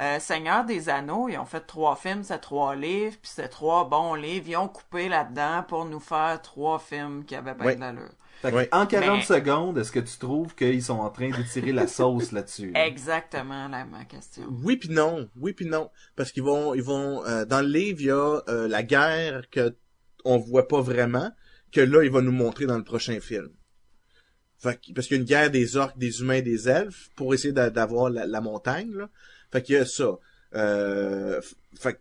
euh, 0.00 0.18
Seigneur 0.18 0.64
des 0.64 0.88
Anneaux, 0.88 1.28
ils 1.28 1.36
ont 1.36 1.44
fait 1.44 1.60
trois 1.60 1.94
films, 1.96 2.22
c'est 2.22 2.38
trois 2.38 2.74
livres, 2.74 3.16
puis 3.20 3.30
c'est 3.34 3.48
trois 3.48 3.88
bons 3.88 4.14
livres. 4.14 4.46
Ils 4.48 4.56
ont 4.56 4.68
coupé 4.68 5.08
là-dedans 5.08 5.64
pour 5.68 5.84
nous 5.84 6.00
faire 6.00 6.40
trois 6.42 6.78
films 6.78 7.24
qui 7.24 7.34
avaient 7.34 7.54
pas 7.54 7.66
Ouais. 7.66 7.74
de 7.76 7.80
l'allure. 7.80 8.10
Fait 8.40 8.50
que, 8.50 8.56
Ouais. 8.56 8.68
en 8.72 8.86
40 8.86 9.18
Mais- 9.18 9.22
secondes, 9.24 9.76
est-ce 9.76 9.92
que 9.92 10.00
tu 10.00 10.16
trouves 10.18 10.54
qu'ils 10.54 10.82
sont 10.82 10.98
en 10.98 11.10
train 11.10 11.28
de 11.28 11.42
tirer 11.42 11.72
la 11.72 11.86
sauce 11.86 12.32
là-dessus? 12.32 12.70
là? 12.70 12.86
Exactement 12.86 13.68
la 13.68 13.84
ma 13.84 14.06
question. 14.06 14.44
Oui 14.62 14.78
puis 14.78 14.88
non, 14.88 15.28
oui 15.36 15.52
puis 15.52 15.66
non, 15.66 15.90
parce 16.16 16.32
qu'ils 16.32 16.44
vont, 16.44 16.72
ils 16.74 16.82
vont, 16.82 17.22
euh, 17.26 17.44
dans 17.44 17.60
le 17.60 17.68
livre, 17.68 18.00
il 18.00 18.06
y 18.06 18.10
a 18.10 18.40
euh, 18.48 18.66
la 18.68 18.82
guerre 18.82 19.50
que 19.50 19.76
on 20.24 20.38
voit 20.38 20.66
pas 20.68 20.80
vraiment, 20.80 21.30
que 21.72 21.80
là, 21.82 22.02
il 22.02 22.10
va 22.10 22.22
nous 22.22 22.32
montrer 22.32 22.64
dans 22.64 22.78
le 22.78 22.84
prochain 22.84 23.20
film. 23.20 23.50
Fait 24.58 24.78
que- 24.80 24.92
parce 24.94 25.06
qu'il 25.06 25.16
y 25.16 25.20
a 25.20 25.22
une 25.22 25.28
guerre 25.28 25.50
des 25.50 25.76
orques, 25.76 25.96
des 25.98 26.20
humains, 26.20 26.40
des 26.40 26.68
elfes, 26.68 27.08
pour 27.16 27.32
essayer 27.34 27.52
d'a- 27.52 27.70
d'avoir 27.70 28.10
la, 28.10 28.26
la 28.26 28.40
montagne, 28.40 28.90
là. 28.92 29.08
Fait 29.52 29.62
qu'il 29.62 29.74
y 29.74 29.78
a 29.78 29.86
ça. 29.86 30.18
Euh, 30.54 31.40
fait 31.78 31.94
que 31.94 31.98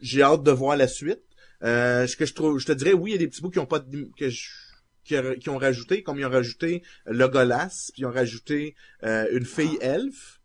j'ai 0.00 0.22
hâte 0.22 0.42
de 0.42 0.50
voir 0.50 0.76
la 0.76 0.88
suite. 0.88 1.20
Euh, 1.62 2.06
ce 2.06 2.16
que 2.16 2.24
je 2.26 2.32
trouve, 2.34 2.58
je 2.58 2.66
te 2.66 2.72
dirais, 2.72 2.92
oui, 2.94 3.10
il 3.10 3.12
y 3.12 3.16
a 3.16 3.18
des 3.18 3.28
petits 3.28 3.42
bouts 3.42 3.50
qui 3.50 3.58
ont 3.58 3.66
pas, 3.66 3.78
de- 3.80 4.08
que 4.18 4.30
je, 4.30 4.48
qui, 5.04 5.14
a- 5.16 5.34
qui 5.36 5.50
ont 5.50 5.58
rajouté, 5.58 6.02
comme 6.02 6.18
ils 6.18 6.24
ont 6.24 6.30
rajouté 6.30 6.82
Legolas, 7.06 7.90
puis 7.92 8.02
ils 8.02 8.06
ont 8.06 8.12
rajouté 8.12 8.74
euh, 9.04 9.26
une 9.32 9.44
fille 9.44 9.76
elfe, 9.82 10.40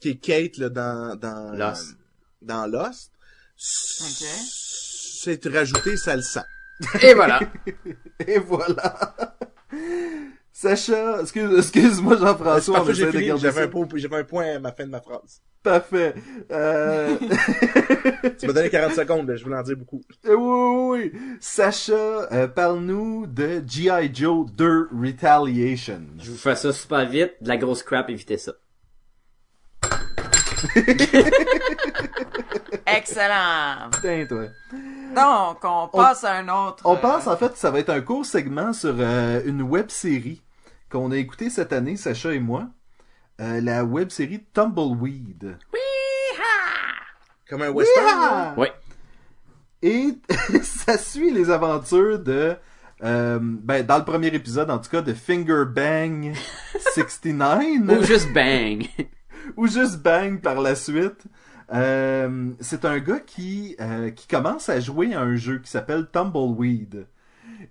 qui 0.00 0.10
est 0.10 0.16
Kate, 0.16 0.58
là, 0.58 0.68
dans, 0.68 1.16
dans, 1.16 1.52
Lost. 1.56 1.96
dans 2.42 2.66
Lost. 2.66 3.12
C'est 3.56 5.46
rajouté, 5.46 5.96
ça 5.96 6.16
le 6.16 6.22
sent. 6.22 6.40
Et 7.02 7.12
voilà. 7.14 7.40
Et 8.26 8.38
voilà! 8.38 9.36
Sacha, 10.60 11.22
excuse, 11.22 11.56
excuse-moi 11.56 12.18
Jean-François, 12.18 12.82
on 12.82 12.88
essaie 12.90 13.10
de 13.10 13.18
garder 13.18 13.40
j'avais 13.40 13.62
un, 13.62 13.68
point- 13.68 13.88
j'avais 13.94 14.18
un 14.18 14.24
point 14.24 14.56
à 14.56 14.58
ma 14.58 14.72
fin 14.72 14.84
de 14.84 14.90
ma 14.90 15.00
phrase. 15.00 15.40
Parfait. 15.62 16.12
Euh... 16.50 17.16
Tu 18.38 18.46
m'as 18.46 18.52
donné 18.52 18.68
40 18.68 18.92
secondes, 18.92 19.34
je 19.34 19.42
voulais 19.42 19.56
en 19.56 19.62
dire 19.62 19.78
beaucoup. 19.78 20.02
oui, 20.26 20.34
oui, 20.34 21.10
oui. 21.14 21.18
Sacha, 21.40 21.94
euh, 21.94 22.46
parle-nous 22.46 23.26
de 23.26 23.64
G.I. 23.66 24.14
Joe 24.14 24.50
2 24.52 24.90
Retaliation. 25.02 26.02
Je 26.18 26.30
vous 26.30 26.36
fais 26.36 26.54
ça 26.56 26.74
super 26.74 27.08
vite. 27.08 27.32
De 27.40 27.48
la 27.48 27.56
grosse 27.56 27.82
crap, 27.82 28.10
évitez 28.10 28.36
ça. 28.36 28.52
Excellent. 32.86 33.88
Putain, 33.92 34.26
toi. 34.28 34.44
Donc, 35.16 35.64
on 35.64 35.88
passe 35.88 36.24
à 36.24 36.34
un 36.34 36.48
autre... 36.48 36.82
On 36.84 36.96
euh, 36.96 36.98
pense 36.98 37.26
en 37.26 37.38
fait 37.38 37.56
ça 37.56 37.70
va 37.70 37.78
être 37.78 37.88
un 37.88 38.02
court 38.02 38.26
segment 38.26 38.74
sur 38.74 38.94
euh, 38.98 39.40
une 39.46 39.62
web 39.62 39.88
série 39.88 40.42
qu'on 40.90 41.10
a 41.10 41.16
écouté 41.16 41.50
cette 41.50 41.72
année, 41.72 41.96
Sacha 41.96 42.32
et 42.32 42.40
moi. 42.40 42.68
Euh, 43.40 43.60
la 43.60 43.84
web 43.84 44.10
série 44.10 44.44
Tumbleweed. 44.52 45.56
Comme 47.48 47.62
un 47.62 47.70
western! 47.70 48.54
Ouais. 48.56 48.72
Et 49.82 50.18
ça 50.62 50.98
suit 50.98 51.32
les 51.32 51.50
aventures 51.50 52.18
de, 52.18 52.54
euh, 53.02 53.38
ben, 53.40 53.84
dans 53.84 53.98
le 53.98 54.04
premier 54.04 54.28
épisode 54.28 54.70
en 54.70 54.78
tout 54.78 54.90
cas, 54.90 55.02
de 55.02 55.14
Finger 55.14 55.64
Bang 55.66 56.32
69. 56.94 57.98
Ou 57.98 58.04
juste 58.04 58.32
bang. 58.32 58.86
ou 59.56 59.66
juste 59.66 60.02
Bang 60.02 60.40
par 60.40 60.60
la 60.60 60.74
suite. 60.74 61.24
Euh, 61.72 62.50
c'est 62.60 62.84
un 62.84 62.98
gars 62.98 63.20
qui, 63.20 63.76
euh, 63.80 64.10
qui 64.10 64.26
commence 64.26 64.68
à 64.68 64.80
jouer 64.80 65.14
à 65.14 65.20
un 65.20 65.36
jeu 65.36 65.58
qui 65.58 65.70
s'appelle 65.70 66.08
Tumbleweed. 66.12 67.06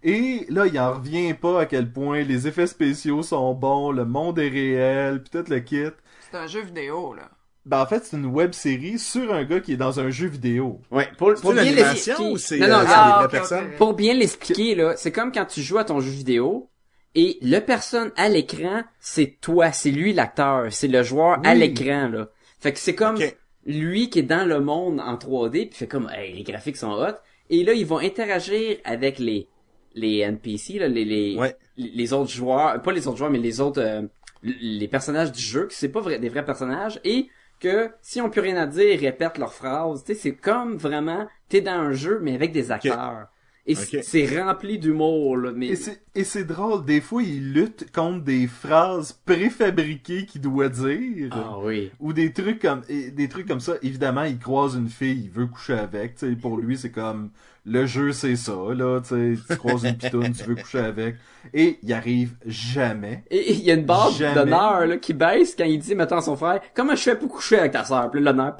Et 0.03 0.45
là, 0.49 0.65
il 0.67 0.79
en 0.79 0.93
revient 0.93 1.33
pas 1.33 1.61
à 1.61 1.65
quel 1.65 1.91
point 1.91 2.23
les 2.23 2.47
effets 2.47 2.67
spéciaux 2.67 3.23
sont 3.23 3.53
bons, 3.53 3.91
le 3.91 4.05
monde 4.05 4.39
est 4.39 4.49
réel, 4.49 5.23
puis 5.23 5.29
tout 5.41 5.49
le 5.51 5.59
kit. 5.59 5.85
C'est 6.31 6.37
un 6.37 6.47
jeu 6.47 6.61
vidéo, 6.61 7.13
là. 7.13 7.29
Ben, 7.65 7.81
en 7.81 7.85
fait, 7.85 8.03
c'est 8.05 8.17
une 8.17 8.25
web 8.27 8.53
série 8.53 8.97
sur 8.97 9.31
un 9.33 9.43
gars 9.43 9.59
qui 9.59 9.73
est 9.73 9.77
dans 9.77 9.99
un 9.99 10.09
jeu 10.09 10.27
vidéo. 10.27 10.81
Ouais, 10.91 11.07
pour, 11.17 11.33
pour 11.35 11.51
C'est 11.53 11.61
bien 11.61 11.65
l'animation 11.65 12.13
l'expliquer. 12.13 12.31
ou 12.31 12.37
c'est 12.37 12.57
Non, 12.57 12.67
non, 12.67 12.73
euh, 12.79 12.85
Ah, 12.87 13.15
vraies 13.17 13.25
ok, 13.25 13.31
personnes? 13.31 13.65
ok. 13.71 13.77
Pour 13.77 13.93
bien 13.93 14.13
l'expliquer, 14.13 14.75
là, 14.75 14.93
c'est 14.95 15.11
comme 15.11 15.31
quand 15.31 15.45
tu 15.45 15.61
joues 15.61 15.77
à 15.77 15.83
ton 15.83 15.99
jeu 15.99 16.09
vidéo 16.09 16.69
et 17.15 17.37
le 17.41 17.59
personne 17.59 18.11
à 18.15 18.29
l'écran, 18.29 18.83
c'est 18.99 19.37
toi, 19.41 19.71
c'est 19.71 19.91
lui 19.91 20.13
l'acteur, 20.13 20.71
c'est 20.71 20.87
le 20.87 21.03
joueur 21.03 21.39
à 21.43 21.53
l'écran, 21.53 22.07
là. 22.07 22.29
Fait 22.59 22.73
que 22.73 22.79
c'est 22.79 22.95
comme 22.95 23.17
lui 23.65 24.09
qui 24.09 24.19
est 24.19 24.23
dans 24.23 24.47
le 24.47 24.61
monde 24.61 24.99
en 24.99 25.15
3D 25.15 25.69
puis 25.69 25.77
fait 25.77 25.87
comme, 25.87 26.09
hey, 26.11 26.33
les 26.33 26.43
graphiques 26.43 26.77
sont 26.77 26.91
hot. 26.93 27.15
Et 27.51 27.63
là, 27.63 27.73
ils 27.73 27.85
vont 27.85 27.99
interagir 27.99 28.77
avec 28.83 29.19
les, 29.19 29.47
les 29.95 30.19
NPC, 30.19 30.79
là, 30.79 30.87
les, 30.87 31.05
les, 31.05 31.35
Ouais. 31.37 31.55
les 31.77 32.13
autres 32.13 32.31
joueurs, 32.31 32.81
pas 32.81 32.91
les 32.91 33.07
autres 33.07 33.17
joueurs, 33.17 33.31
mais 33.31 33.39
les 33.39 33.59
autres, 33.61 33.81
euh, 33.81 34.03
les 34.43 34.87
personnages 34.87 35.31
du 35.31 35.41
jeu, 35.41 35.65
que 35.67 35.73
c'est 35.73 35.89
pas 35.89 36.01
vrai, 36.01 36.19
des 36.19 36.29
vrais 36.29 36.45
personnages, 36.45 36.99
et 37.03 37.27
que 37.59 37.89
si 38.01 38.21
on 38.21 38.29
peut 38.29 38.41
rien 38.41 38.55
à 38.57 38.65
dire, 38.67 38.85
ils 38.89 39.05
répètent 39.05 39.37
leurs 39.37 39.53
phrases. 39.53 40.03
Tu 40.05 40.13
sais, 40.13 40.19
c'est 40.19 40.35
comme 40.35 40.77
vraiment, 40.77 41.27
t'es 41.49 41.61
dans 41.61 41.71
un 41.73 41.91
jeu, 41.91 42.19
mais 42.21 42.33
avec 42.35 42.51
des 42.51 42.71
acteurs. 42.71 43.27
Et 43.65 43.75
c'est 43.75 44.25
rempli 44.41 44.79
d'humour, 44.79 45.37
là, 45.37 45.51
mais... 45.53 45.67
Et 45.67 45.75
c'est, 45.75 46.01
et 46.15 46.23
c'est 46.23 46.45
drôle, 46.45 46.85
des 46.85 47.01
fois, 47.01 47.21
il 47.21 47.53
lutte 47.53 47.91
contre 47.91 48.23
des 48.23 48.47
phrases 48.47 49.11
préfabriquées 49.25 50.25
qu'il 50.25 50.41
doit 50.41 50.69
dire. 50.69 51.29
Ah 51.31 51.57
oui. 51.61 51.91
Ou 51.99 52.13
des 52.13 52.33
trucs 52.33 52.61
comme 52.61 52.81
des 52.87 53.29
trucs 53.29 53.47
comme 53.47 53.59
ça. 53.59 53.73
Évidemment, 53.83 54.23
il 54.23 54.39
croise 54.39 54.75
une 54.75 54.89
fille, 54.89 55.25
il 55.25 55.29
veut 55.29 55.45
coucher 55.45 55.73
avec. 55.73 56.15
Tu 56.15 56.29
sais, 56.29 56.35
pour 56.35 56.57
lui, 56.57 56.77
c'est 56.77 56.89
comme 56.91 57.29
Le 57.71 57.85
jeu, 57.85 58.11
c'est 58.13 58.35
ça, 58.35 58.53
là, 58.75 58.99
tu 58.99 59.35
sais, 59.35 59.41
tu 59.47 59.57
croises 59.57 59.83
une 59.83 59.95
pitoune, 59.95 60.31
tu 60.33 60.43
veux 60.43 60.55
coucher 60.55 60.79
avec, 60.79 61.17
et 61.53 61.77
il 61.83 61.93
arrive 61.93 62.35
jamais. 62.43 63.23
Et 63.29 63.53
il 63.53 63.59
y 63.61 63.69
a 63.69 63.75
une 63.75 63.85
barre 63.85 64.11
d'honneur 64.33 64.87
là, 64.87 64.97
qui 64.97 65.13
baisse 65.13 65.55
quand 65.55 65.65
il 65.65 65.77
dit, 65.77 65.93
mettons 65.93 66.17
à 66.17 66.21
son 66.21 66.35
frère, 66.35 66.61
comment 66.73 66.95
je 66.95 67.03
fais 67.03 67.15
pour 67.15 67.29
coucher 67.29 67.59
avec 67.59 67.73
ta 67.73 67.83
sœur? 67.83 68.09
Puis 68.09 68.21
là, 68.21 68.31
l'honneur, 68.31 68.57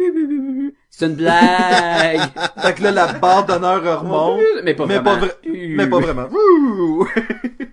c'est 0.91 1.07
une 1.07 1.15
blague. 1.15 2.19
Fait 2.61 2.75
que 2.75 2.83
là, 2.83 2.91
la 2.91 3.13
barre 3.13 3.47
d'honneur 3.47 3.81
remonte, 4.01 4.41
mais 4.63 4.75
pas 4.75 4.85
mais 4.85 4.99
vraiment. 4.99 5.19
pas, 5.19 5.25
vra- 5.25 5.75
mais 5.75 5.87
pas 5.87 5.99
vraiment. 5.99 6.27
Wouh! 6.29 7.07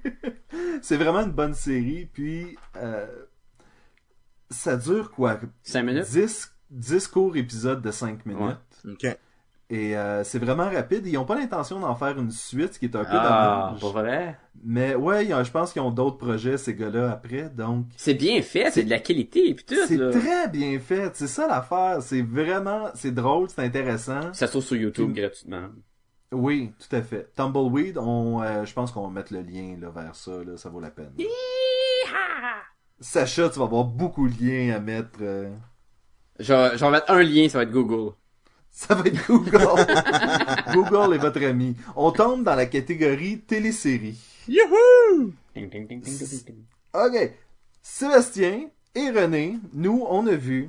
c'est 0.80 0.96
vraiment 0.96 1.20
une 1.20 1.32
bonne 1.32 1.54
série, 1.54 2.08
puis 2.10 2.56
euh, 2.78 3.04
ça 4.50 4.78
dure 4.78 5.10
quoi? 5.10 5.38
Cinq 5.62 5.82
minutes? 5.82 6.06
10, 6.10 6.50
10 6.70 7.08
courts 7.08 7.36
épisodes 7.36 7.82
de 7.82 7.90
5 7.90 8.24
minutes. 8.24 8.56
Ouais. 8.86 8.92
Ok. 8.92 9.18
Et 9.68 9.96
euh, 9.96 10.22
c'est 10.22 10.38
vraiment 10.38 10.70
rapide. 10.70 11.04
Ils 11.06 11.18
ont 11.18 11.24
pas 11.24 11.34
l'intention 11.34 11.80
d'en 11.80 11.94
faire 11.96 12.16
une 12.18 12.30
suite, 12.30 12.74
ce 12.74 12.78
qui 12.78 12.84
est 12.84 12.94
un 12.94 13.04
peu 13.04 13.10
Ah, 13.10 13.64
dommage. 13.66 13.80
pour 13.80 13.92
vrai? 13.92 14.38
Mais 14.62 14.94
ouais, 14.94 15.26
je 15.26 15.50
pense 15.50 15.72
qu'ils 15.72 15.82
ont 15.82 15.90
d'autres 15.90 16.18
projets, 16.18 16.56
ces 16.56 16.74
gars-là, 16.74 17.10
après. 17.10 17.48
Donc, 17.50 17.86
C'est 17.96 18.14
bien 18.14 18.40
fait, 18.42 18.70
c'est 18.70 18.84
de 18.84 18.90
la 18.90 19.00
qualité 19.00 19.56
tout, 19.66 19.74
c'est 19.88 20.10
très 20.12 20.48
bien 20.48 20.78
fait. 20.78 21.10
C'est 21.14 21.26
ça 21.26 21.48
l'affaire. 21.48 22.00
C'est 22.00 22.22
vraiment... 22.22 22.90
C'est 22.94 23.10
drôle, 23.10 23.48
c'est 23.50 23.62
intéressant. 23.62 24.32
Ça 24.32 24.46
se 24.46 24.52
trouve 24.52 24.62
sur 24.64 24.76
YouTube 24.76 25.12
Puis- 25.12 25.20
gratuitement. 25.22 25.66
Oui, 26.32 26.72
tout 26.78 26.94
à 26.94 27.02
fait. 27.02 27.32
Tumbleweed, 27.36 27.98
on, 27.98 28.42
euh, 28.42 28.64
je 28.64 28.72
pense 28.72 28.90
qu'on 28.92 29.02
va 29.06 29.10
mettre 29.10 29.32
le 29.32 29.40
lien 29.42 29.76
là, 29.80 29.90
vers 29.90 30.14
ça. 30.14 30.32
Là, 30.44 30.56
ça 30.56 30.68
vaut 30.68 30.80
la 30.80 30.90
peine. 30.90 31.12
Sacha, 33.00 33.48
tu 33.50 33.58
vas 33.58 33.64
avoir 33.66 33.84
beaucoup 33.84 34.28
de 34.28 34.34
liens 34.42 34.74
à 34.76 34.80
mettre. 34.80 35.18
euh, 35.20 35.50
Je 36.38 36.52
vais, 36.52 36.78
je 36.78 36.84
vais 36.84 36.90
mettre 36.90 37.10
un 37.10 37.22
lien, 37.22 37.48
ça 37.48 37.58
va 37.58 37.64
être 37.64 37.70
Google. 37.70 38.12
Ça 38.78 38.94
va 38.94 39.04
être 39.06 39.26
Google. 39.26 39.56
Google 40.74 41.14
est 41.14 41.18
votre 41.18 41.42
ami. 41.42 41.74
On 41.96 42.10
tombe 42.12 42.44
dans 42.44 42.54
la 42.54 42.66
catégorie 42.66 43.40
télésérie. 43.40 44.18
Youhou! 44.46 45.32
Ok. 46.92 47.32
Sébastien 47.80 48.68
et 48.94 49.10
René, 49.10 49.58
nous, 49.72 50.04
on 50.10 50.26
a 50.26 50.34
vu 50.36 50.68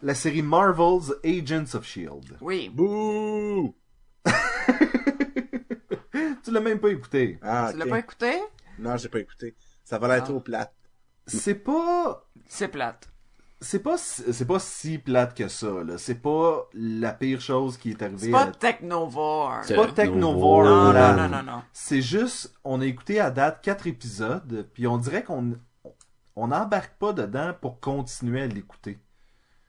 la 0.00 0.14
série 0.14 0.42
Marvel's 0.42 1.12
Agents 1.24 1.74
of 1.76 1.84
S.H.I.E.L.D. 1.84 2.34
Oui. 2.40 2.68
Bouh! 2.68 3.74
Tu 6.44 6.50
l'as 6.52 6.60
même 6.60 6.78
pas 6.78 6.90
écouté. 6.90 7.38
Ah, 7.42 7.70
Tu 7.72 7.78
l'as 7.78 7.86
pas 7.86 7.98
écouté? 7.98 8.32
Non, 8.78 8.96
j'ai 8.96 9.08
pas 9.08 9.18
écouté. 9.20 9.54
Ça 9.84 9.98
va 9.98 10.06
l'air 10.08 10.18
Ah. 10.22 10.26
trop 10.28 10.40
plate. 10.40 10.72
C'est 11.26 11.54
pas... 11.54 12.28
C'est 12.46 12.68
plate. 12.68 13.08
C'est 13.64 13.82
pas, 13.82 13.96
si- 13.98 14.32
c'est 14.32 14.44
pas 14.46 14.58
si 14.58 14.98
plate 14.98 15.34
que 15.36 15.48
ça, 15.48 15.70
là. 15.84 15.96
C'est 15.98 16.16
pas 16.20 16.68
la 16.74 17.12
pire 17.12 17.40
chose 17.40 17.76
qui 17.78 17.90
est 17.90 18.02
arrivée 18.02 18.18
C'est 18.26 18.30
pas 18.30 18.42
à- 18.42 18.52
Technovore. 18.52 19.60
C'est 19.62 19.74
pas 19.74 19.88
Technovore, 19.88 20.64
Non, 20.64 20.92
là. 20.92 21.12
non, 21.14 21.22
non, 21.22 21.36
non, 21.38 21.42
non. 21.42 21.62
C'est 21.72 22.02
juste, 22.02 22.54
on 22.64 22.80
a 22.80 22.86
écouté 22.86 23.20
à 23.20 23.30
date 23.30 23.62
quatre 23.62 23.86
épisodes, 23.86 24.68
puis 24.74 24.86
on 24.86 24.98
dirait 24.98 25.24
qu'on 25.24 25.54
on 26.36 26.48
n'embarque 26.48 26.94
pas 26.98 27.12
dedans 27.12 27.54
pour 27.60 27.80
continuer 27.80 28.42
à 28.42 28.46
l'écouter. 28.46 28.98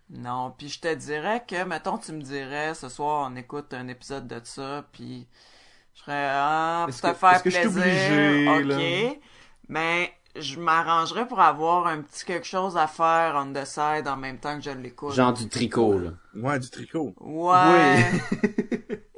Non, 0.09 0.53
puis 0.57 0.67
je 0.69 0.79
te 0.79 0.93
dirais 0.93 1.43
que, 1.47 1.63
mettons, 1.63 1.97
tu 1.97 2.11
me 2.11 2.21
dirais, 2.21 2.73
ce 2.75 2.89
soir, 2.89 3.29
on 3.31 3.35
écoute 3.35 3.73
un 3.73 3.87
épisode 3.87 4.27
de 4.27 4.39
ça, 4.43 4.85
puis 4.91 5.27
je 5.93 6.01
serais, 6.01 6.27
ah, 6.31 6.85
pour 6.87 6.95
te 6.99 7.07
que- 7.07 7.13
faire 7.13 7.41
que 7.43 7.49
je 7.49 7.55
suis 7.55 7.69
plaisir, 7.69 8.51
obligé, 8.55 9.09
ok, 9.13 9.19
mais 9.69 10.13
je 10.37 10.59
m'arrangerais 10.59 11.27
pour 11.27 11.39
avoir 11.39 11.87
un 11.87 12.01
petit 12.01 12.25
quelque 12.25 12.47
chose 12.47 12.77
à 12.77 12.87
faire 12.87 13.35
on 13.37 13.53
the 13.53 13.65
side 13.65 14.07
en 14.07 14.17
même 14.17 14.37
temps 14.37 14.57
que 14.57 14.63
je 14.63 14.71
l'écoute. 14.71 15.13
Genre 15.13 15.33
du 15.33 15.47
tricot, 15.49 15.99
là. 15.99 16.09
Ouais, 16.35 16.59
du 16.59 16.69
tricot. 16.69 17.13
Ouais. 17.21 18.11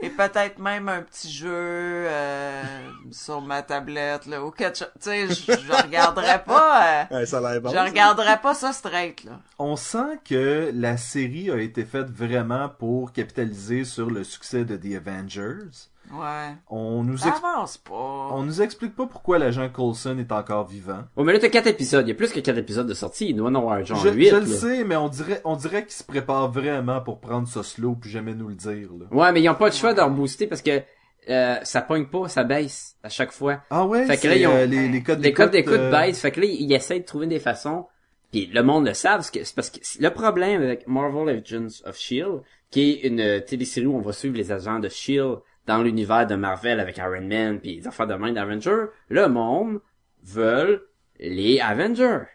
Et 0.02 0.10
peut-être 0.12 0.60
même 0.60 0.88
un 0.90 1.02
petit 1.02 1.32
jeu 1.32 1.50
euh, 1.52 2.64
sur 3.12 3.42
ma 3.42 3.64
tablette, 3.64 4.28
là, 4.28 4.44
ou 4.44 4.52
quelque 4.52 4.78
chose. 4.78 4.92
Tu 5.02 5.10
sais, 5.10 5.28
je 5.28 5.52
je 5.54 5.84
regarderais 5.84 6.44
pas... 6.44 7.06
euh, 7.12 7.16
Ouais, 7.18 7.26
ça 7.26 7.40
a 7.40 7.42
l'air 7.54 7.62
bon. 7.62 7.72
je 7.72 7.78
regarderais 7.78 8.40
pas 8.40 8.54
ça 8.54 8.72
straight, 8.74 9.24
là. 9.24 9.40
On 9.58 9.76
sent 9.76 10.20
que 10.24 10.72
la 10.74 10.98
série 10.98 11.50
a 11.50 11.58
été 11.58 11.84
faite 11.84 12.10
vraiment 12.12 12.70
pour 12.70 13.12
capitaliser 13.12 13.84
sur 13.86 14.10
le 14.12 14.24
succès 14.24 14.66
de 14.66 14.78
The 14.78 14.96
Avengers. 15.08 15.90
Ouais. 16.12 16.54
On 16.70 17.04
nous, 17.04 17.18
Ça 17.18 17.30
ex- 17.30 17.38
avance 17.44 17.78
pas. 17.78 17.94
on 18.32 18.44
nous 18.44 18.62
explique 18.62 18.96
pas 18.96 19.06
pourquoi 19.08 19.40
l'agent 19.40 19.68
Coulson 19.70 20.18
est 20.20 20.32
encore 20.32 20.66
vivant. 20.68 21.04
Oh, 21.16 21.24
mais 21.24 21.34
là, 21.34 21.40
t'as 21.40 21.50
quatre 21.50 21.68
épisodes. 21.68 22.06
Il 22.06 22.10
y 22.10 22.12
a 22.14 22.16
plus 22.16 22.32
que 22.32 22.40
quatre 22.40 22.58
épisodes 22.58 22.88
de 22.88 22.94
sortie. 22.94 23.30
Il 23.30 23.36
doit 23.36 23.50
en 23.50 23.56
avoir 23.56 23.84
genre 23.86 23.98
je 23.98 24.10
huit, 24.10 24.30
je 24.30 24.36
le 24.38 24.46
sais, 24.46 24.84
mais 24.84 24.96
on 24.96 25.10
dirait, 25.10 25.42
on 25.44 25.56
dirait 25.56 25.84
qu'il 25.84 25.92
se 25.94 26.04
prépare 26.04 26.50
vraiment 26.52 27.02
pour 27.02 27.20
prendre 27.20 27.48
ça 27.48 27.62
slow 27.64 27.96
puis 27.96 28.10
jamais 28.10 28.34
nous 28.34 28.48
le 28.48 28.56
dire. 28.56 28.90
Là. 29.00 29.06
Ouais, 29.12 29.32
mais 29.32 29.42
ils 29.42 29.50
ont 29.50 29.56
pas 29.56 29.70
de 29.70 29.76
choix 29.76 29.94
de 29.94 30.02
rebooster 30.02 30.48
parce 30.48 30.62
que 30.62 30.82
euh, 31.30 31.56
ça 31.64 31.82
pogne 31.82 32.06
pas, 32.06 32.30
ça 32.30 32.46
baisse 32.46 32.96
à 33.04 33.10
chaque 33.10 33.34
fois. 33.34 33.60
Ah 33.70 33.86
ouais, 33.86 34.06
Fait 34.06 34.16
que 34.18 34.28
là, 34.30 34.36
ils 34.38 34.48
ont- 34.48 34.52
euh, 34.56 34.66
les, 34.66 34.88
les 34.88 35.04
codes 35.04 35.20
Les 35.20 35.34
codes 35.34 35.52
d'écoute 35.52 35.74
euh, 35.78 35.92
baissent, 35.92 36.22
fait 36.22 36.32
que 36.32 36.40
là, 36.40 36.48
ils 36.50 36.72
essaient 36.74 37.00
de 37.02 37.06
trouver 37.06 37.28
des 37.28 37.40
façons. 37.40 37.86
Puis 38.32 38.46
le 38.54 38.62
monde 38.64 38.86
le 38.88 38.94
savent, 38.94 39.18
parce 39.18 39.32
que 39.32 39.44
c'est 39.44 39.56
parce 39.56 39.70
que 39.70 39.80
le 40.00 40.10
problème 40.10 40.62
avec 40.62 40.88
Marvel 40.88 41.30
Agents 41.38 41.82
of 41.86 41.98
Shield, 41.98 42.42
qui 42.72 42.92
est 42.92 43.08
une 43.08 43.20
euh, 43.20 43.40
télésérie 43.42 43.88
où 43.88 43.96
on 43.98 44.02
va 44.02 44.14
suivre 44.14 44.36
les 44.38 44.52
agents 44.54 44.80
de 44.80 44.88
Shield 44.90 45.38
dans 45.68 45.84
l'univers 45.84 46.26
de 46.26 46.36
Marvel 46.36 46.80
avec 46.80 46.98
Iron 46.98 47.22
Man 47.22 47.60
puis 47.60 47.76
les 47.76 47.88
affaires 47.88 48.08
de 48.08 48.16
main 48.16 48.32
d'Avengers, 48.32 48.86
le 49.10 49.28
monde 49.28 49.82
veulent 50.24 50.82
les 51.20 51.60
Avengers. 51.60 52.26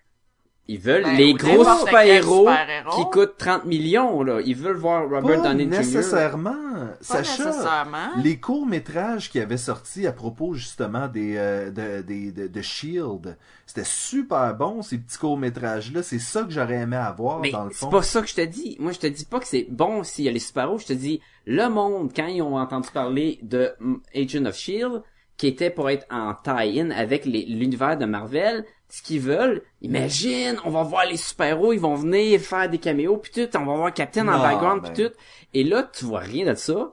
Ils 0.68 0.78
veulent 0.78 1.02
Ben, 1.02 1.16
les 1.16 1.34
gros 1.34 1.64
super-héros 1.80 2.48
qui 2.94 3.02
coûtent 3.10 3.36
30 3.36 3.64
millions, 3.64 4.22
là. 4.22 4.40
Ils 4.44 4.55
veulent 4.55 4.76
voir 4.76 5.02
Robert 5.10 5.43
Pas 5.43 5.48
Downey 5.48 5.64
Jr. 5.64 5.78
nécessairement. 5.78 6.52
Pas 6.52 6.97
Sacha, 7.01 7.47
nécessairement. 7.47 8.09
les 8.22 8.39
courts-métrages 8.39 9.28
qui 9.28 9.40
avaient 9.40 9.56
sorti 9.56 10.06
à 10.06 10.12
propos 10.12 10.55
justement 10.55 11.09
des, 11.09 11.34
euh, 11.36 11.70
de, 11.70 12.02
des- 12.02 12.30
de, 12.30 12.47
de 12.47 12.62
Shield, 12.62 13.36
c'était 13.66 13.84
super 13.84 14.55
bon 14.55 14.82
ces 14.82 14.98
petits 14.98 15.18
courts-métrages-là. 15.18 16.02
C'est 16.05 16.20
ça 16.20 16.44
que 16.44 16.51
j'aurais 16.51 16.76
aimé 16.82 16.97
avoir 16.97 17.40
Mais 17.40 17.51
dans 17.51 17.64
le 17.64 17.70
c'est 17.72 17.78
fond. 17.78 17.90
pas 17.90 18.02
ça 18.02 18.22
que 18.22 18.28
je 18.28 18.34
te 18.34 18.44
dis. 18.44 18.76
Moi, 18.78 18.93
je 18.93 19.01
te 19.01 19.06
dis 19.09 19.24
pas 19.24 19.40
que 19.40 19.47
c'est 19.48 19.66
bon 19.68 20.05
s'il 20.05 20.26
y 20.26 20.28
a 20.28 20.32
les 20.32 20.39
super-héros. 20.39 20.78
Je 20.78 20.86
te 20.86 20.93
dis, 20.93 21.20
le 21.44 21.68
monde, 21.68 22.12
quand 22.14 22.26
ils 22.26 22.40
ont 22.40 22.56
entendu 22.56 22.89
parler 22.94 23.40
de 23.43 23.72
mm, 23.80 23.94
Agent 24.14 24.44
of 24.47 24.55
S.H.I.E.L.D., 24.55 25.01
qui 25.39 25.48
était 25.48 25.70
pour 25.70 25.90
être 25.90 26.06
en 26.10 26.34
tie-in 26.34 26.90
avec 26.90 27.24
l'univers 27.24 27.98
de 27.98 28.05
Marvel, 28.05 28.64
ce 28.94 29.01
qu'ils 29.01 29.20
veulent, 29.23 29.62
imagine, 29.81 30.56
on 30.66 30.70
va 30.70 30.82
voir 30.82 31.06
les 31.06 31.16
super-héros, 31.16 31.73
ils 31.73 31.81
vont 31.81 31.94
venir 31.94 32.39
faire 32.40 32.69
des 32.69 32.77
caméos, 32.77 33.16
puis 33.16 33.32
tout, 33.32 33.56
on 33.56 33.64
va 33.64 33.74
voir 33.74 33.94
Captain 33.94 34.28
en 34.28 34.39
background, 34.39 34.82
ben. 34.82 34.93
puis 34.93 35.05
tout. 35.06 35.12
Et 35.55 35.64
là, 35.64 35.89
tu 35.90 36.05
vois 36.05 36.20
rien 36.20 36.44
de 36.44 36.55
ça. 36.55 36.93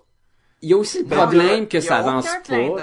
Il 0.62 0.70
y 0.70 0.74
a 0.74 0.78
aussi 0.78 1.00
le 1.00 1.04
Ben, 1.10 1.18
problème 1.18 1.68
que 1.68 1.82
ça 1.82 1.98
avance 1.98 2.26
pas. 2.48 2.78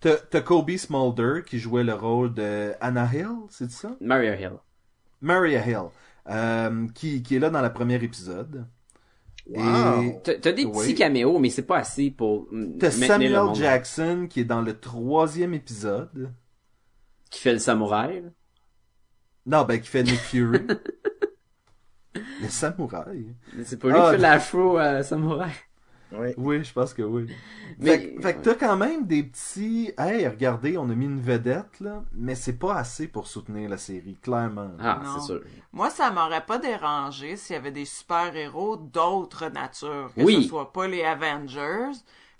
T'as 0.00 0.16
t'as 0.16 0.40
Kobe 0.40 0.70
Smolder 0.76 1.42
qui 1.46 1.58
jouait 1.58 1.84
le 1.84 1.92
rôle 1.92 2.32
de 2.32 2.72
Anna 2.80 3.06
Hill, 3.12 3.28
c'est 3.50 3.70
ça? 3.70 3.94
Mario 4.00 4.32
Hill. 4.32 4.52
Maria 5.20 5.64
Hill, 5.64 5.90
euh, 6.30 6.86
qui, 6.94 7.22
qui 7.22 7.36
est 7.36 7.38
là 7.38 7.50
dans 7.50 7.62
le 7.62 7.72
premier 7.72 8.02
épisode. 8.02 8.66
Wow. 9.46 10.02
Et 10.02 10.16
T'as 10.24 10.34
t'as 10.36 10.52
des 10.52 10.64
Oui. 10.64 10.72
petits 10.86 10.94
caméos, 10.94 11.38
mais 11.38 11.50
c'est 11.50 11.66
pas 11.66 11.78
assez 11.78 12.10
pour 12.10 12.48
t'as 12.80 12.86
le 12.86 12.92
Samuel 12.92 13.32
monde 13.34 13.56
Jackson 13.56 14.26
qui 14.30 14.40
est 14.40 14.44
dans 14.44 14.62
le 14.62 14.78
troisième 14.80 15.52
épisode. 15.52 16.32
Qui 17.32 17.40
fait 17.40 17.52
le 17.54 17.58
samouraï. 17.58 18.22
Non, 19.46 19.64
ben 19.64 19.80
qui 19.80 19.88
fait 19.88 20.04
Nick 20.04 20.20
Fury. 20.20 20.60
le 22.14 22.48
samouraï. 22.48 23.34
Mais 23.54 23.64
C'est 23.64 23.78
pas 23.78 23.88
lui 23.88 23.94
Ah, 23.98 24.04
qui 24.06 24.10
fait 24.16 24.22
l'afro 24.22 24.78
euh, 24.78 25.02
samouraï. 25.02 25.50
Oui. 26.14 26.28
Oui, 26.36 26.62
je 26.62 26.70
pense 26.74 26.92
que 26.92 27.00
oui. 27.00 27.26
Mais- 27.78 27.98
fait, 27.98 28.14
que- 28.14 28.20
fait 28.22 28.34
que 28.34 28.40
t'as 28.42 28.54
quand 28.54 28.76
même 28.76 29.06
des 29.06 29.22
petits. 29.22 29.92
Hey, 29.96 30.28
regardez, 30.28 30.76
on 30.76 30.90
a 30.90 30.94
mis 30.94 31.06
une 31.06 31.22
vedette 31.22 31.80
là, 31.80 32.04
mais 32.12 32.34
c'est 32.34 32.58
pas 32.58 32.74
assez 32.74 33.08
pour 33.08 33.26
soutenir 33.26 33.70
la 33.70 33.78
série, 33.78 34.18
clairement. 34.22 34.72
Ah, 34.78 35.00
c'est 35.14 35.24
sûr. 35.24 35.40
Moi, 35.72 35.88
ça 35.88 36.10
m'aurait 36.10 36.44
pas 36.44 36.58
dérangé 36.58 37.36
s'il 37.36 37.54
y 37.54 37.58
avait 37.58 37.70
des 37.70 37.86
super-héros 37.86 38.76
d'autres 38.76 39.48
natures. 39.48 40.10
Que 40.14 40.22
Oui. 40.22 40.42
ce 40.42 40.48
soit 40.50 40.70
pas 40.70 40.86
les 40.86 41.02
Avengers, 41.02 41.92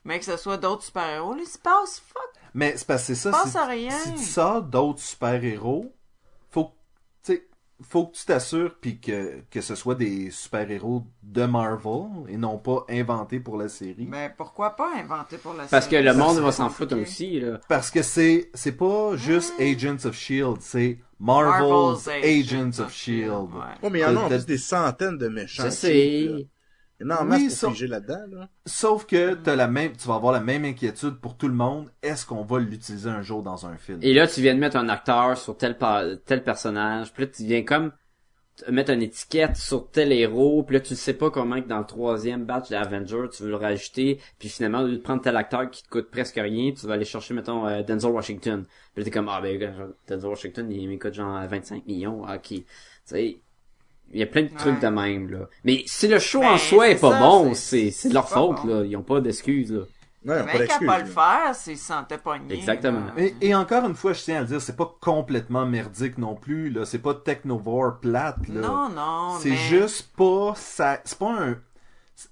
mais 0.05 0.19
que 0.19 0.25
ce 0.25 0.37
soit 0.37 0.57
d'autres 0.57 0.83
super-héros. 0.85 1.35
Là, 1.35 1.41
il 1.43 1.49
se 1.49 1.59
passe 1.59 2.01
fuck. 2.07 2.23
Mais 2.55 2.75
c'est 2.77 2.87
parce 2.87 3.07
que 3.07 3.15
c'est 3.15 3.31
ça. 3.31 3.61
À 3.63 3.67
rien. 3.67 3.91
si 3.91 4.15
tu 4.15 4.25
sors 4.25 4.63
d'autres 4.63 5.01
super-héros, 5.01 5.95
faut, 6.51 6.65
que- 6.67 6.71
tu 7.25 7.33
sais, 7.35 7.49
faut 7.83 8.07
que 8.07 8.17
tu 8.17 8.25
t'assures 8.27 8.77
puis 8.81 9.01
que, 9.01 9.41
que 9.51 9.61
ce 9.63 9.75
soit 9.75 9.95
des 9.95 10.31
super-héros 10.31 11.05
de 11.23 11.45
Marvel 11.47 12.05
et 12.29 12.37
non 12.37 12.59
pas 12.59 12.85
inventés 12.91 13.41
pour 13.41 13.57
la 13.57 13.69
série. 13.69 14.07
Mais 14.07 14.33
pourquoi 14.37 14.77
pas 14.77 14.91
inventer 14.97 15.39
pour 15.39 15.55
la 15.55 15.65
Parce 15.65 15.87
que 15.87 15.93
série? 15.93 16.05
le 16.05 16.15
monde 16.15 16.39
va 16.39 16.53
s'en 16.53 16.69
foutre 16.69 16.97
aussi, 17.01 17.41
là. 17.41 17.59
Parce 17.69 17.91
que 17.91 18.03
c'est 18.03 18.51
c'est 18.55 18.73
pas 18.77 19.17
juste 19.17 19.55
Agents 19.59 20.05
of 20.05 20.15
Shield, 20.15 20.59
c'est 20.61 20.99
Marvel's, 21.19 22.07
Agents 22.09 22.81
of 22.83 22.93
Shield. 22.93 23.31
Ouais. 23.55 23.75
Oh, 23.83 23.89
mais 23.91 24.01
il 24.01 24.03
y 24.03 24.05
en 24.05 24.17
a 24.17 24.29
plus 24.29 24.45
des 24.45 24.59
centaines 24.59 25.17
de 25.19 25.29
méchants. 25.29 25.63
Je 25.65 25.69
cheats, 25.71 25.77
sais. 25.77 26.21
là. 26.29 26.39
En 27.11 27.31
Oui, 27.31 27.51
figer 27.51 27.87
là-dedans, 27.87 28.25
là. 28.31 28.49
Sauf 28.67 29.07
que 29.07 29.35
t'as 29.35 29.57
la 29.57 29.69
même, 29.69 29.93
tu 29.97 30.07
vas 30.09 30.15
avoir 30.15 30.33
la 30.33 30.41
même 30.41 30.65
inquiétude 30.65 31.17
pour 31.21 31.37
tout 31.37 31.49
le 31.49 31.55
monde. 31.55 31.91
Est-ce 32.03 32.25
qu'on 32.27 32.43
va 32.43 32.59
l'utiliser 32.61 33.11
un 33.11 33.23
jour 33.23 33.43
dans 33.43 33.67
un 33.67 33.77
film? 33.77 33.99
Et 34.03 34.15
là, 34.15 34.27
tu 34.27 34.41
viens 34.41 34.55
de 34.55 34.61
mettre 34.61 34.77
un 34.77 34.89
acteur 34.89 35.37
sur 35.37 35.57
tel, 35.57 35.77
pa- 35.77 36.17
tel 36.25 36.45
personnage. 36.45 37.13
Puis 37.13 37.25
là, 37.25 37.31
tu 37.35 37.45
viens 37.45 37.65
comme... 37.65 37.93
mettre 38.69 38.91
une 38.93 39.03
étiquette 39.03 39.57
sur 39.57 39.91
tel 39.91 40.13
héros, 40.13 40.63
puis 40.63 40.75
là 40.77 40.81
tu 40.81 40.95
sais 40.95 41.15
pas 41.15 41.31
comment 41.31 41.61
que 41.61 41.67
dans 41.69 41.79
le 41.79 41.87
troisième 41.87 42.45
batch 42.45 42.69
d'Avengers 42.71 43.29
tu 43.35 43.43
veux 43.45 43.49
le 43.49 43.57
rajouter, 43.57 44.21
puis 44.39 44.49
finalement 44.51 44.81
au 44.83 44.87
lieu 44.87 44.99
de 44.99 45.03
prendre 45.03 45.23
tel 45.23 45.37
acteur 45.37 45.71
qui 45.71 45.83
te 45.83 45.89
coûte 45.89 46.11
presque 46.11 46.37
rien, 46.37 46.73
tu 46.73 46.87
vas 46.87 46.95
aller 46.95 47.05
chercher 47.07 47.35
mettons 47.35 47.67
euh, 47.67 47.83
Denzel 47.83 48.11
Washington. 48.13 48.65
Puis 48.95 49.03
là 49.03 49.05
t'es 49.05 49.11
comme 49.11 49.29
ah 49.29 49.41
ben 49.41 49.59
Denzel 50.07 50.29
Washington 50.31 50.71
il 50.71 50.89
me 50.89 50.97
coûte 50.99 51.15
genre 51.15 51.41
25 51.49 51.87
millions, 51.87 52.25
ah, 52.27 52.37
ok. 52.37 52.49
Tu 52.49 52.65
sais, 53.07 53.41
il 54.13 54.21
y 54.21 54.23
a 54.23 54.27
plein 54.27 54.43
de 54.43 54.49
trucs 54.49 54.75
Ouais. 54.75 54.81
de 54.81 54.95
même 54.95 55.31
là. 55.31 55.49
Mais 55.65 55.83
si 55.87 56.07
le 56.09 56.19
show 56.19 56.41
Ben, 56.41 56.53
en 56.53 56.59
soi 56.59 56.89
est 56.91 57.01
pas 57.01 57.13
ça, 57.13 57.19
bon, 57.21 57.55
c'est- 57.55 58.09
de 58.09 58.15
leur 58.15 58.29
pas 58.29 58.35
faute 58.35 58.57
bon. 58.65 58.69
là, 58.81 58.85
ils 58.85 58.97
ont 58.97 59.03
pas 59.03 59.21
d'excuses 59.21 59.73
là. 59.73 59.83
Non, 60.25 60.35
pas 60.35 60.45
Mais 60.45 60.53
qu'à 60.53 60.59
d'excuse, 60.59 60.87
pas 60.87 60.99
le 61.01 61.07
faire, 61.07 61.55
c'est 61.55 61.75
se 61.75 61.85
sentait 61.85 62.19
pogné. 62.19 62.55
Exactement. 62.55 63.07
Et, 63.19 63.35
et 63.41 63.55
encore 63.57 63.85
une 63.85 63.97
fois, 63.97 64.13
je 64.13 64.23
tiens 64.23 64.37
à 64.39 64.41
le 64.43 64.47
dire, 64.47 64.61
c'est 64.61 64.77
pas 64.77 64.95
complètement 65.01 65.67
merdique 65.67 66.17
non 66.17 66.37
plus, 66.37 66.71
là. 66.71 66.85
C'est 66.85 67.01
pas 67.01 67.13
Technovore 67.15 67.99
plate, 67.99 68.47
là. 68.47 68.61
Non, 68.61 68.89
non, 68.91 69.39
C'est 69.41 69.51
mais... 69.51 69.57
juste 69.57 70.11
pas 70.17 70.53
ça. 70.55 71.01
C'est 71.05 71.19
pas 71.19 71.33
un. 71.43 71.57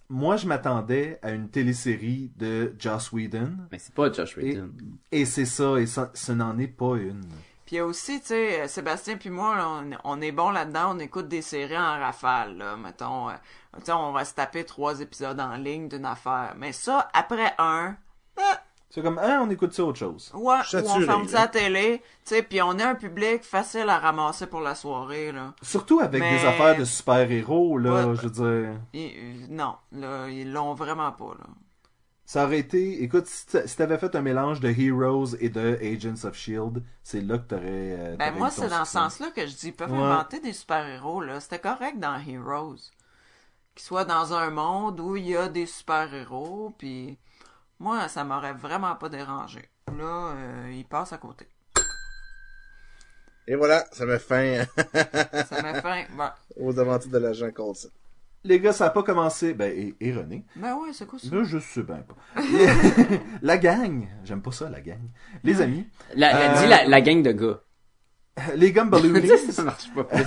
Moi, 0.09 0.36
je 0.36 0.47
m'attendais 0.47 1.19
à 1.20 1.32
une 1.32 1.48
télésérie 1.48 2.31
de 2.36 2.73
Joss 2.78 3.11
Whedon. 3.11 3.55
Mais 3.73 3.78
c'est 3.81 3.94
pas 3.94 4.12
Josh 4.12 4.36
Et, 4.39 4.52
Whedon. 4.52 4.69
et 5.11 5.24
c'est 5.24 5.44
ça, 5.47 5.77
et 5.81 5.86
ça, 5.86 6.12
ce 6.15 6.31
n'en 6.31 6.57
est 6.59 6.69
pas 6.69 6.94
une. 6.97 7.23
Puis 7.70 7.76
il 7.76 7.78
y 7.78 7.82
a 7.82 7.86
aussi, 7.86 8.18
tu 8.20 8.26
sais, 8.26 8.62
euh, 8.62 8.66
Sébastien 8.66 9.16
puis 9.16 9.30
moi, 9.30 9.55
là, 9.55 9.68
on, 9.68 9.90
on 10.16 10.20
est 10.20 10.32
bon 10.32 10.51
là-dedans, 10.51 10.97
on 10.97 10.98
écoute 10.98 11.28
des 11.28 11.40
séries 11.40 11.78
en 11.78 12.01
rafale, 12.01 12.56
là, 12.59 12.74
mettons. 12.76 13.28
euh, 13.28 13.34
tu 13.76 13.84
sais, 13.84 13.92
on 13.92 14.10
va 14.10 14.24
se 14.24 14.34
taper 14.34 14.64
trois 14.64 15.01
épisodes 15.01 15.38
en 15.38 15.55
ligne 15.55 15.88
d'une 15.88 16.05
affaire. 16.05 16.55
Mais 16.56 16.72
ça, 16.72 17.09
après 17.12 17.55
un, 17.59 17.94
C'est 18.88 19.02
comme, 19.02 19.20
ah, 19.22 19.38
on 19.40 19.51
écoute 19.51 19.72
ça 19.72 19.84
autre 19.84 20.01
chose. 20.01 20.32
ouais, 20.34 20.56
ou 20.74 20.76
on 20.78 21.01
ferme 21.06 21.28
ça 21.28 21.38
à 21.38 21.42
la 21.42 21.47
télé, 21.47 21.98
tu 22.26 22.34
sais, 22.34 22.42
puis 22.42 22.60
on 22.60 22.76
est 22.76 22.82
un 22.82 22.97
public 22.97 23.44
facile 23.44 23.88
à 23.88 24.01
ramasser 24.01 24.48
pour 24.48 24.62
la 24.62 24.74
soirée, 24.74 25.30
là. 25.30 25.55
Surtout 25.62 26.01
avec 26.01 26.20
Mais- 26.20 26.40
des 26.40 26.44
affaires 26.44 26.76
de 26.76 26.82
super-héros, 26.84 27.78
là, 27.78 28.05
Ouais. 28.09 28.16
je 28.16 28.22
veux 28.26 28.30
dire. 28.30 28.80
Ils- 28.94 29.47
non, 29.48 29.76
là, 29.92 30.28
ils 30.28 30.52
l'ont 30.52 30.74
vraiment 30.74 31.12
pas, 31.12 31.36
là. 31.38 31.47
Ça 32.31 32.44
aurait 32.44 32.61
été, 32.61 33.02
écoute, 33.02 33.27
si 33.27 33.44
t'a- 33.47 33.66
si 33.66 33.77
t'avais 33.77 33.98
fait 33.98 34.15
un 34.15 34.20
mélange 34.23 34.61
de 34.61 34.69
Heroes 34.69 35.35
et 35.40 35.48
de 35.48 35.77
Agents 35.82 36.28
of 36.28 36.36
Shield, 36.36 36.81
c'est 37.02 37.23
là 37.23 37.39
que 37.39 37.43
t'aurais. 37.48 37.65
euh, 37.66 38.16
Ben 38.16 38.32
moi, 38.32 38.52
c'est 38.52 38.69
dans 38.69 38.85
ce 38.85 38.93
sens-là 38.93 39.32
que 39.35 39.44
je 39.48 39.57
dis, 39.57 39.66
ils 39.66 39.73
peuvent 39.73 39.90
Ouais. 39.90 39.98
inventer 39.98 40.39
des 40.39 40.52
super-héros, 40.52 41.23
là. 41.23 41.40
C'était 41.40 41.59
correct 41.59 41.98
dans 41.98 42.20
Heroes. 42.24 42.77
Qu'ils 43.74 43.85
soient 43.85 44.05
dans 44.05 44.32
un 44.32 44.51
monde 44.51 45.01
où 45.01 45.16
il 45.16 45.27
y 45.27 45.36
a 45.36 45.48
des 45.48 45.66
super-héros, 45.66 46.73
puis 46.78 47.19
moi, 47.81 48.07
ça 48.07 48.23
m'aurait 48.23 48.52
vraiment 48.55 48.94
pas 48.94 49.09
dérangé. 49.09 49.69
Là, 49.98 50.32
euh, 50.36 50.70
ils 50.73 50.85
passent 50.85 51.12
à 51.12 51.19
côté. 51.19 51.48
Et 53.48 53.57
voilà, 53.57 53.85
ça 53.90 54.07
met 54.07 54.20
fin 54.20 54.66
Ça 55.48 55.62
m'a 55.62 55.82
fait... 55.82 56.07
Ben, 56.16 56.32
aux 56.55 56.78
aventures 56.78 57.11
de 57.11 57.19
l'agent 57.19 57.51
Coulson. 57.51 57.90
Les 58.43 58.59
gars, 58.59 58.73
ça 58.73 58.87
a 58.87 58.91
pas 58.91 59.03
commencé. 59.03 59.53
Ben, 59.55 59.71
et, 59.77 59.95
et 60.01 60.12
René. 60.12 60.45
ben 60.57 60.75
ouais, 60.77 60.91
c'est 60.93 61.07
quoi 61.07 61.19
ça? 61.19 61.29
Là, 61.35 61.45
je 61.45 61.59
sais 61.59 61.83
bien 61.83 61.99
pas. 62.03 62.17
la 63.43 63.59
gang. 63.59 64.07
J'aime 64.25 64.41
pas 64.43 64.53
ça, 64.53 64.71
la 64.71 64.81
gang. 64.81 65.01
Les 65.45 65.61
amis. 65.61 65.87
La, 66.15 66.35
Euh, 66.57 66.62
dis 66.62 66.67
la, 66.69 66.87
la 66.87 67.01
gang 67.03 67.23
de 67.23 67.33
gars. 67.33 67.61
Les 68.57 68.73
Gumballoonies. 68.73 69.29
ça 69.51 69.62
marche 69.62 69.93
pas 69.95 70.05
plus. 70.05 70.25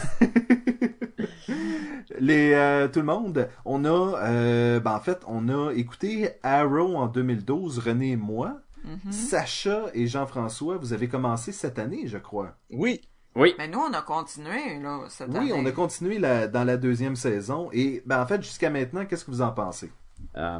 les 2.19 2.53
euh, 2.53 2.87
tout 2.87 2.99
le 2.99 3.05
monde, 3.05 3.49
on 3.65 3.85
a 3.85 4.17
euh, 4.23 4.79
ben 4.79 4.91
en 4.95 4.99
fait, 4.99 5.19
on 5.27 5.49
a 5.49 5.71
écouté 5.73 6.29
Arrow 6.43 6.95
en 6.95 7.07
2012, 7.07 7.79
René 7.79 8.11
et 8.11 8.15
moi. 8.17 8.59
Mhm. 8.83 9.11
Sacha 9.11 9.85
et 9.93 10.07
Jean-François, 10.07 10.77
vous 10.77 10.91
avez 10.93 11.07
commencé 11.07 11.51
cette 11.53 11.79
année, 11.79 12.03
je 12.05 12.17
crois. 12.17 12.57
Oui, 12.69 13.01
Oui. 13.35 13.55
Mais 13.57 13.67
nous, 13.67 13.79
on 13.79 13.91
a 13.93 14.01
continué, 14.01 14.79
là, 14.81 15.01
cette 15.09 15.29
Oui, 15.29 15.37
année. 15.37 15.53
on 15.53 15.65
a 15.65 15.71
continué 15.71 16.19
la- 16.19 16.47
dans 16.47 16.63
la 16.63 16.77
deuxième 16.77 17.15
saison 17.15 17.69
et 17.73 18.03
ben 18.05 18.21
en 18.21 18.25
fait 18.27 18.41
jusqu'à 18.43 18.69
maintenant, 18.69 19.05
qu'est-ce 19.05 19.25
que 19.25 19.31
vous 19.31 19.41
en 19.41 19.51
pensez? 19.51 19.91
Euh, 20.37 20.59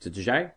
tu 0.00 0.10
digères? 0.10 0.52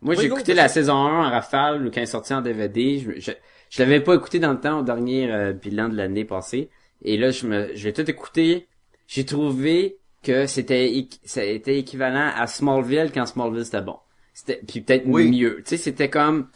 Moi, 0.00 0.14
Oui, 0.14 0.20
j'ai 0.20 0.26
écouté 0.28 0.54
la 0.54 0.68
saison 0.68 0.94
1 0.94 1.26
en 1.26 1.30
rafale, 1.30 1.84
quand 1.86 1.96
elle 1.96 2.02
est 2.04 2.06
sortie 2.06 2.32
en 2.34 2.40
DVD. 2.40 3.00
Je, 3.00 3.20
je, 3.20 3.32
je 3.68 3.82
l'avais 3.82 4.00
pas 4.00 4.14
écouté 4.14 4.38
dans 4.38 4.52
le 4.52 4.60
temps 4.60 4.78
au 4.78 4.82
dernier 4.82 5.30
euh, 5.32 5.52
bilan 5.52 5.88
de 5.88 5.96
l'année 5.96 6.24
passée. 6.24 6.70
Et 7.02 7.16
là, 7.16 7.30
je 7.32 7.46
me, 7.48 7.74
j'ai 7.74 7.92
tout 7.92 8.08
écouté. 8.08 8.68
J'ai 9.08 9.24
trouvé 9.24 9.98
que 10.22 10.46
c'était, 10.46 11.08
ça 11.24 11.42
été 11.44 11.78
équivalent 11.78 12.30
à 12.36 12.46
Smallville 12.46 13.10
quand 13.12 13.26
Smallville 13.26 13.64
c'était 13.64 13.82
bon. 13.82 13.98
C'était, 14.34 14.60
puis 14.68 14.82
peut-être 14.82 15.04
Oui. 15.06 15.30
mieux. 15.32 15.56
Tu 15.64 15.70
sais, 15.70 15.76
c'était 15.78 16.10
comme, 16.10 16.48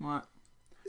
Ouais. 0.00 0.18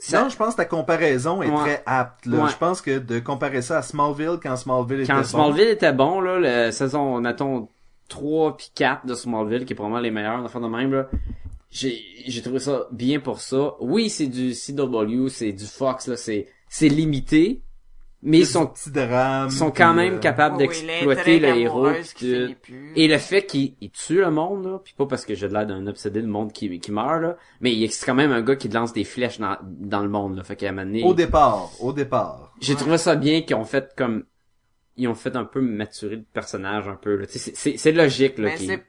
Ça- 0.00 0.22
Non, 0.22 0.28
je 0.28 0.36
pense 0.36 0.54
que 0.54 0.56
ta 0.58 0.64
comparaison 0.64 1.42
est 1.42 1.48
Ouais. 1.48 1.56
très 1.58 1.82
apte. 1.86 2.26
Là. 2.26 2.44
Ouais. 2.44 2.50
Je 2.50 2.56
pense 2.56 2.80
que 2.80 2.98
de 2.98 3.18
comparer 3.20 3.62
ça 3.62 3.78
à 3.78 3.82
Smallville 3.82 4.38
quand 4.42 4.56
Smallville 4.56 5.00
était 5.00 5.12
quand 5.12 5.18
bon. 5.18 5.24
Smallville 5.24 5.68
était 5.68 5.92
bon, 5.92 6.20
là, 6.20 6.38
la 6.38 6.72
saison, 6.72 7.20
mettons, 7.20 7.68
3 8.08 8.56
puis 8.56 8.72
4 8.74 9.06
de 9.06 9.14
Smallville, 9.14 9.64
qui 9.64 9.72
est 9.72 9.76
probablement 9.76 10.00
les 10.02 10.10
meilleurs, 10.10 10.42
enfin 10.44 10.60
de 10.60 10.66
même, 10.66 10.92
là, 10.92 11.06
j'ai, 11.70 12.00
j'ai 12.26 12.42
trouvé 12.42 12.58
ça 12.58 12.86
bien 12.90 13.20
pour 13.20 13.40
ça. 13.40 13.74
Oui, 13.80 14.10
c'est 14.10 14.26
du 14.26 14.52
CW, 14.54 15.28
c'est 15.28 15.52
du 15.52 15.64
Fox, 15.66 16.08
là, 16.08 16.16
c'est, 16.16 16.48
c'est 16.68 16.88
limité, 16.88 17.62
mais 18.22 18.40
ils 18.40 18.46
sont, 18.46 18.70
drame. 18.88 19.48
ils 19.48 19.52
sont 19.56 19.70
quand 19.70 19.94
même 19.94 20.14
euh, 20.16 20.18
capables 20.18 20.56
oui, 20.56 20.66
d'exploiter 20.68 21.38
le 21.40 21.48
héros. 21.56 21.88
Et 22.96 23.08
le 23.08 23.18
fait 23.18 23.46
qu'il 23.46 23.74
il 23.80 23.90
tue 23.90 24.20
le 24.20 24.30
monde, 24.30 24.64
là, 24.66 24.78
puis 24.84 24.92
pas 24.96 25.06
parce 25.06 25.24
que 25.24 25.34
j'ai 25.34 25.48
l'air 25.48 25.66
d'un 25.66 25.86
obsédé 25.86 26.20
de 26.20 26.26
monde 26.26 26.52
qui, 26.52 26.78
qui 26.80 26.92
meurt, 26.92 27.22
là, 27.22 27.36
mais 27.60 27.72
il- 27.72 27.90
c'est 27.90 28.04
quand 28.04 28.14
même 28.14 28.32
un 28.32 28.42
gars 28.42 28.56
qui 28.56 28.68
lance 28.68 28.92
des 28.92 29.04
flèches 29.04 29.38
dans, 29.38 29.56
dans 29.62 30.02
le 30.02 30.08
monde, 30.08 30.36
là, 30.36 30.44
fait 30.44 30.56
qu'à 30.56 30.68
un 30.68 30.72
moment 30.72 30.84
donné, 30.86 31.02
Au 31.04 31.14
départ, 31.14 31.70
au 31.80 31.92
départ. 31.92 32.52
j'ai 32.60 32.74
trouvé 32.74 32.98
ça 32.98 33.16
bien 33.16 33.42
qu'ils 33.42 33.56
ont 33.56 33.64
fait 33.64 33.92
comme 33.96 34.24
ils 34.96 35.08
ont 35.08 35.14
fait 35.14 35.34
un 35.36 35.44
peu 35.44 35.62
maturer 35.62 36.16
le 36.16 36.22
personnage 36.22 36.86
un 36.88 36.96
peu 36.96 37.16
là. 37.16 37.26
C'est 37.26 37.92
logique 37.92 38.36
là 38.36 38.50
Mais 38.60 38.84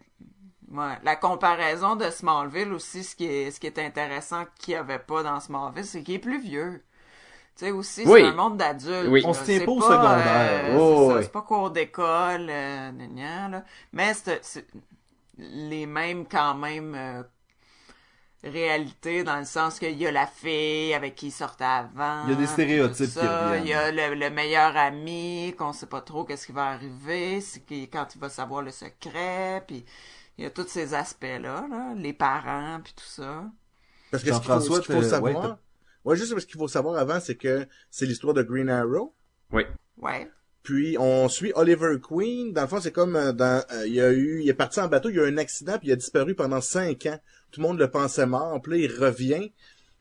ouais, 0.72 0.94
la 1.06 1.16
comparaison 1.16 1.96
de 1.96 2.10
Smallville 2.10 2.74
aussi, 2.74 3.04
ce 3.06 3.16
qui 3.16 3.26
est 3.26 3.52
ce 3.52 3.60
qui 3.62 3.68
est 3.68 3.80
intéressant 3.80 4.44
qu'il 4.60 4.74
n'y 4.74 4.80
avait 4.80 5.00
pas 5.00 5.24
dans 5.24 5.40
Smallville, 5.40 5.86
c'est 5.86 6.04
qu'il 6.04 6.16
est 6.16 6.20
plus 6.20 6.42
vieux. 6.42 6.84
Tu 7.58 7.66
sais 7.66 7.72
aussi, 7.72 8.04
Oui. 8.08 8.22
c'est 8.22 8.28
un 8.28 8.34
monde 8.34 8.58
d'adultes. 8.58 9.08
Oui. 9.10 9.22
On 9.26 9.34
se 9.34 9.44
tient 9.44 9.60
pas 9.66 9.72
au 9.72 9.82
secondaire. 9.82 10.66
euh, 10.66 10.78
Oh, 10.80 11.02
c'est 11.08 11.10
ça, 11.14 11.18
oui. 11.18 11.24
c'est 11.24 11.32
pas 11.32 11.42
cours 11.42 11.70
d'école, 11.72 12.48
euh, 12.50 12.92
gna, 12.92 13.08
gna, 13.08 13.50
là. 13.50 13.64
Mais 13.94 14.14
c'est 14.14 14.40
c'est 14.44 14.68
les 15.38 15.86
mêmes 15.86 16.26
quand 16.28 16.56
même 16.56 16.94
euh, 16.96 17.24
réalités 18.44 19.24
dans 19.24 19.38
le 19.38 19.46
sens 19.46 19.78
qu'il 19.80 19.98
y 19.98 20.08
a 20.08 20.12
la 20.12 20.26
fille 20.28 20.94
avec 20.94 21.16
qui 21.16 21.28
il 21.28 21.32
sortait 21.32 21.64
avant. 21.64 22.24
Il 22.26 22.32
y 22.32 22.34
a 22.34 22.38
des 22.38 22.48
stéréotypes 22.48 23.12
qui 23.14 23.20
reviennent. 23.20 23.64
Il 23.64 23.70
y 23.70 23.74
a 23.74 23.92
le, 23.92 24.16
le 24.16 24.30
meilleur 24.32 24.76
ami 24.76 25.54
qu'on 25.58 25.74
sait 25.74 25.86
pas 25.86 26.02
trop 26.02 26.24
qu'est-ce 26.24 26.48
qui 26.48 26.52
va 26.52 26.68
arriver, 26.68 27.42
c'est 27.42 27.62
qui- 27.66 27.88
quand 27.90 28.08
il 28.16 28.20
va 28.22 28.30
savoir 28.30 28.62
le 28.64 28.72
secret, 28.72 29.64
puis 29.68 29.86
il 30.38 30.44
y 30.44 30.48
a 30.48 30.50
tous 30.50 30.68
ces 30.68 30.94
aspects-là, 30.96 31.66
là, 31.70 31.94
les 31.96 32.14
parents, 32.14 32.80
puis 32.84 32.94
tout 32.96 33.04
ça. 33.06 33.44
parce 34.10 34.24
que 34.24 34.34
ce 34.34 34.40
qu'il 34.40 34.52
faut, 34.52 34.60
ce 34.60 34.80
qu'il 34.82 34.96
faut 34.96 35.02
ouais, 35.02 35.08
savoir... 35.10 35.58
Ouais, 36.06 36.16
juste 36.16 36.38
ce 36.38 36.46
qu'il 36.46 36.58
faut 36.58 36.68
savoir 36.68 36.98
avant, 36.98 37.20
c'est 37.20 37.36
que 37.36 37.66
c'est 37.90 38.06
l'histoire 38.06 38.34
de 38.34 38.44
Green 38.44 38.70
Arrow. 38.70 39.14
oui 39.52 39.64
Ouais. 39.98 40.28
Puis 40.64 40.96
on 41.00 41.28
suit 41.30 41.52
Oliver 41.56 41.98
Queen. 42.02 42.54
Dans 42.54 42.62
le 42.62 42.68
fond, 42.68 42.80
c'est 42.80 42.92
comme 42.92 43.16
euh, 43.16 43.34
dans 43.34 43.64
euh, 43.72 43.88
il 43.88 43.94
y 43.94 44.02
a 44.02 44.12
eu 44.12 44.42
il 44.42 44.50
est 44.50 44.54
parti 44.54 44.80
en 44.80 44.88
bateau, 44.88 45.10
il 45.10 45.16
y 45.16 45.20
a 45.20 45.24
eu 45.24 45.34
un 45.34 45.38
accident 45.38 45.78
puis 45.80 45.90
il 45.90 45.92
a 45.92 45.96
disparu 45.96 46.36
pendant 46.36 46.62
cinq 46.62 47.06
ans. 47.08 47.20
Tout 47.52 47.62
le 47.62 47.68
monde 47.68 47.80
le 47.80 47.90
pensait 47.90 48.26
mort. 48.26 48.62
Puis 48.62 48.72
là, 48.72 48.78
il 48.78 48.92
revient. 48.92 49.52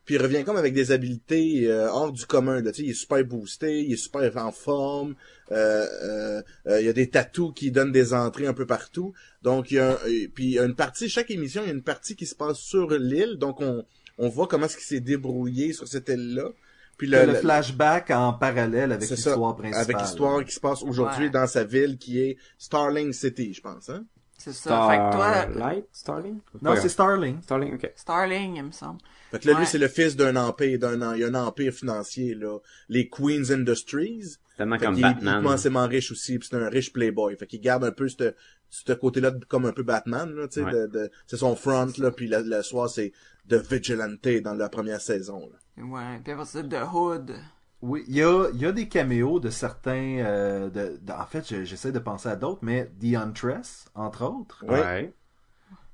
Puis 0.05 0.15
il 0.15 0.21
revient 0.21 0.43
comme 0.43 0.57
avec 0.57 0.73
des 0.73 0.91
habiletés 0.91 1.67
euh, 1.67 1.89
hors 1.89 2.11
du 2.11 2.25
commun. 2.25 2.61
Là. 2.61 2.71
Tu 2.71 2.77
sais, 2.77 2.83
il 2.87 2.89
est 2.91 2.93
super 2.93 3.23
boosté, 3.23 3.83
il 3.83 3.93
est 3.93 3.97
super 3.97 4.35
en 4.37 4.51
forme. 4.51 5.15
Euh, 5.51 5.85
euh, 6.03 6.41
euh, 6.67 6.79
il 6.79 6.85
y 6.85 6.89
a 6.89 6.93
des 6.93 7.09
tatous 7.09 7.53
qui 7.53 7.71
donnent 7.71 7.91
des 7.91 8.13
entrées 8.13 8.47
un 8.47 8.53
peu 8.53 8.65
partout. 8.65 9.13
Donc 9.41 9.71
il 9.71 9.75
y 9.75 9.79
a 9.79 9.97
puis 10.33 10.45
il 10.45 10.51
y 10.51 10.59
a 10.59 10.63
une 10.63 10.75
partie 10.75 11.09
chaque 11.09 11.29
émission, 11.31 11.61
il 11.63 11.67
y 11.67 11.71
a 11.71 11.73
une 11.73 11.83
partie 11.83 12.15
qui 12.15 12.25
se 12.25 12.35
passe 12.35 12.57
sur 12.57 12.91
l'île. 12.91 13.37
Donc 13.37 13.61
on 13.61 13.85
on 14.17 14.29
voit 14.29 14.47
comment 14.47 14.65
est-ce 14.65 14.77
qu'il 14.77 14.85
s'est 14.85 14.99
débrouillé 14.99 15.73
sur 15.73 15.87
cette 15.87 16.09
île-là. 16.09 16.49
Puis 16.97 17.07
Le, 17.07 17.21
le, 17.21 17.25
le 17.27 17.33
flashback 17.35 18.11
en 18.11 18.33
parallèle 18.33 18.91
avec 18.91 19.07
c'est 19.07 19.15
ça, 19.15 19.31
l'histoire 19.31 19.55
principale. 19.55 19.81
avec 19.83 19.99
l'histoire 20.01 20.45
qui 20.45 20.51
se 20.51 20.59
passe 20.59 20.83
aujourd'hui 20.83 21.25
Ouais. 21.25 21.29
dans 21.31 21.47
sa 21.47 21.63
ville 21.63 21.97
qui 21.97 22.19
est 22.19 22.37
Starling 22.59 23.11
City, 23.13 23.53
je 23.53 23.61
pense. 23.61 23.89
Hein? 23.89 24.05
C'est 24.37 24.53
ça. 24.53 24.87
Fait 24.89 24.97
que 24.97 25.11
toi, 25.15 25.33
Starlight? 25.51 25.85
Starling? 25.91 26.39
Non, 26.61 26.75
c'est 26.75 26.89
Starling. 26.89 27.41
Starling 27.41 27.73
ok 27.75 27.91
Starling, 27.95 28.55
il 28.57 28.63
me 28.65 28.71
semble. 28.71 28.99
Fait 29.31 29.39
que 29.39 29.47
là, 29.47 29.53
Ouais. 29.53 29.59
lui, 29.61 29.67
c'est 29.67 29.77
le 29.77 29.87
fils 29.87 30.15
d'un 30.15 30.35
empire, 30.35 30.77
d'un 30.79 31.15
il 31.15 31.21
y 31.21 31.23
a 31.23 31.27
un 31.27 31.35
empire 31.35 31.71
financier, 31.73 32.33
là. 32.35 32.57
Les 32.89 33.07
Queens 33.07 33.49
Industries. 33.51 34.37
tellement 34.57 34.77
Fait 34.77 34.85
comme 34.85 34.95
qu'il 34.95 35.05
est 35.05 35.13
Batman 35.13 35.39
immensément 35.41 35.87
riche 35.87 36.11
aussi, 36.11 36.37
puis 36.37 36.47
c'est 36.51 36.57
un 36.57 36.69
riche 36.69 36.91
playboy. 36.91 37.35
Fait 37.37 37.47
qu'il 37.47 37.61
garde 37.61 37.83
un 37.83 37.91
peu 37.91 38.07
ce 38.09 38.33
ce 38.71 38.93
côté-là 38.93 39.29
de- 39.31 39.45
comme 39.45 39.65
un 39.65 39.73
peu 39.73 39.83
Batman, 39.83 40.33
là, 40.33 40.47
tu 40.47 40.55
sais, 40.55 40.63
Ouais. 40.63 40.71
de, 40.71 40.87
de- 40.87 41.11
c'est 41.27 41.37
son 41.37 41.55
front, 41.55 41.87
là, 41.99 42.09
puis 42.09 42.27
le, 42.27 42.61
soir, 42.63 42.89
c'est 42.89 43.11
de 43.45 43.57
Vigilante 43.57 44.27
dans 44.43 44.53
la 44.55 44.69
première 44.69 45.01
saison, 45.01 45.47
là. 45.51 45.83
Ouais. 45.85 46.19
Puis 46.23 46.33
après 46.33 46.45
ça, 46.45 46.63
The 46.63 46.77
Hood. 46.93 47.35
Oui, 47.81 48.03
il 48.07 48.15
y 48.15 48.23
a, 48.23 48.47
il 48.53 48.59
y 48.61 48.65
a 48.65 48.71
des 48.71 48.87
caméos 48.87 49.39
de 49.39 49.49
certains. 49.49 50.17
euh, 50.19 50.69
de, 50.69 50.99
de- 51.01 51.11
en 51.13 51.25
fait, 51.25 51.47
je- 51.47 51.63
j'essaie 51.63 51.91
de 51.91 51.99
penser 51.99 52.29
à 52.29 52.35
d'autres, 52.35 52.59
mais 52.63 52.91
The 53.01 53.15
Huntress, 53.15 53.85
entre 53.95 54.23
autres. 54.25 54.63
Ouais. 54.67 54.79
ouais 54.79 55.13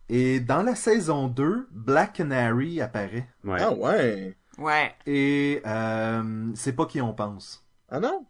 Et 0.10 0.40
dans 0.40 0.62
la 0.64 0.76
saison 0.76 1.28
2, 1.30 1.68
Black 1.72 2.14
Canary 2.14 2.80
apparaît. 2.82 3.28
ouais 3.44 3.58
Ah 3.62 3.74
ouais. 3.74 4.38
Ouais. 4.58 4.94
Et 5.06 5.62
euh, 5.66 6.52
c'est 6.56 6.74
pas 6.74 6.86
qui 6.86 7.02
on 7.02 7.14
pense. 7.14 7.66
Ah 7.90 8.00
non? 8.00 8.26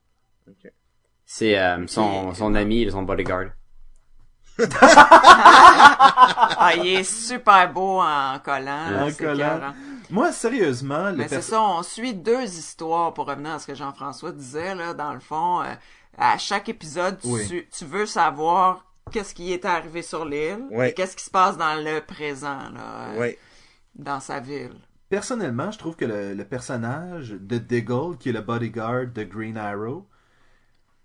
C'est 1.26 1.60
euh, 1.60 1.86
son, 1.88 2.34
son 2.34 2.56
ami, 2.56 2.90
son 2.90 3.04
bodyguard. 3.04 3.50
Ah, 6.60 6.72
il 6.76 6.88
est 6.88 7.04
super 7.04 7.72
beau 7.72 8.00
en 8.02 8.40
collant. 8.44 9.04
En 9.04 9.10
c'est 9.10 9.18
collant. 9.24 9.34
écœurant. 9.58 9.74
Moi, 10.10 10.32
sérieusement, 10.32 11.12
Mais 11.14 11.28
c'est 11.28 11.42
ça, 11.42 11.62
on 11.62 11.84
suit 11.84 12.14
deux 12.14 12.44
histoires 12.46 13.14
pour 13.14 13.28
revenir 13.28 13.54
à 13.54 13.60
ce 13.60 13.68
que 13.68 13.76
Jean-François 13.76 14.32
disait, 14.32 14.74
là, 14.74 14.94
dans 14.94 15.14
le 15.14 15.20
fond. 15.20 15.62
euh, 15.62 15.74
à 16.18 16.38
chaque 16.38 16.70
épisode, 16.70 17.20
tu, 17.20 17.28
Oui. 17.28 17.68
tu 17.78 17.86
veux 17.86 18.06
savoir 18.06 18.86
qu'est-ce 19.12 19.36
qui 19.36 19.52
est 19.54 19.66
arrivé 19.66 20.02
sur 20.02 20.26
l'île, 20.26 20.64
et 20.72 20.94
qu'est-ce 20.94 21.16
qui 21.16 21.24
se 21.26 21.30
passe 21.30 21.58
dans 21.58 21.76
le 21.76 22.00
présent, 22.00 22.58
là, 22.74 23.12
euh, 23.18 23.32
dans 23.96 24.20
sa 24.20 24.40
ville. 24.40 24.74
personnellement, 25.10 25.70
je 25.72 25.78
trouve 25.78 25.96
que 25.96 26.06
le, 26.06 26.34
le 26.34 26.44
personnage 26.46 27.30
de 27.40 27.58
Diggle, 27.58 28.18
qui 28.18 28.30
est 28.30 28.34
le 28.34 28.42
bodyguard 28.42 29.08
de 29.14 29.24
Green 29.24 29.58
Arrow, 29.58 30.08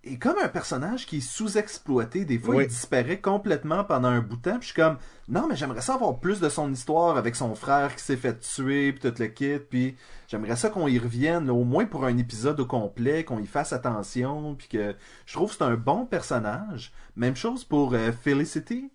est 0.04 0.16
comme 0.16 0.36
un 0.42 0.48
personnage 0.48 1.06
qui 1.06 1.18
est 1.18 1.20
sous-exploité. 1.20 2.24
Des 2.24 2.38
fois, 2.38 2.56
Oui. 2.56 2.64
il 2.64 2.68
disparaît 2.68 3.20
complètement 3.20 3.84
pendant 3.84 4.08
un 4.08 4.20
bout 4.20 4.36
de 4.36 4.42
temps. 4.42 4.58
Puis 4.58 4.68
je 4.68 4.72
suis 4.72 4.82
comme, 4.82 4.96
non, 5.28 5.46
mais 5.48 5.54
j'aimerais 5.54 5.80
savoir 5.80 6.18
plus 6.18 6.40
de 6.40 6.48
son 6.48 6.72
histoire 6.72 7.16
avec 7.16 7.36
son 7.36 7.54
frère 7.54 7.94
qui 7.94 8.02
s'est 8.02 8.16
fait 8.16 8.38
tuer, 8.40 8.92
puis 8.92 9.10
tout 9.10 9.16
le 9.20 9.26
kit. 9.28 9.58
Puis 9.58 9.96
j'aimerais 10.28 10.56
ça 10.56 10.70
qu'on 10.70 10.88
y 10.88 10.98
revienne, 10.98 11.46
là, 11.46 11.52
au 11.52 11.64
moins 11.64 11.84
pour 11.86 12.04
un 12.04 12.16
épisode 12.18 12.58
au 12.58 12.66
complet, 12.66 13.22
qu'on 13.24 13.38
y 13.38 13.46
fasse 13.46 13.72
attention. 13.72 14.54
Puis 14.56 14.68
que 14.68 14.94
je 15.26 15.32
trouve 15.34 15.50
que 15.50 15.56
c'est 15.58 15.64
un 15.64 15.76
bon 15.76 16.04
personnage. 16.06 16.92
Même 17.16 17.36
chose 17.36 17.62
pour 17.64 17.94
euh, 17.94 18.10
Felicity. 18.10 18.90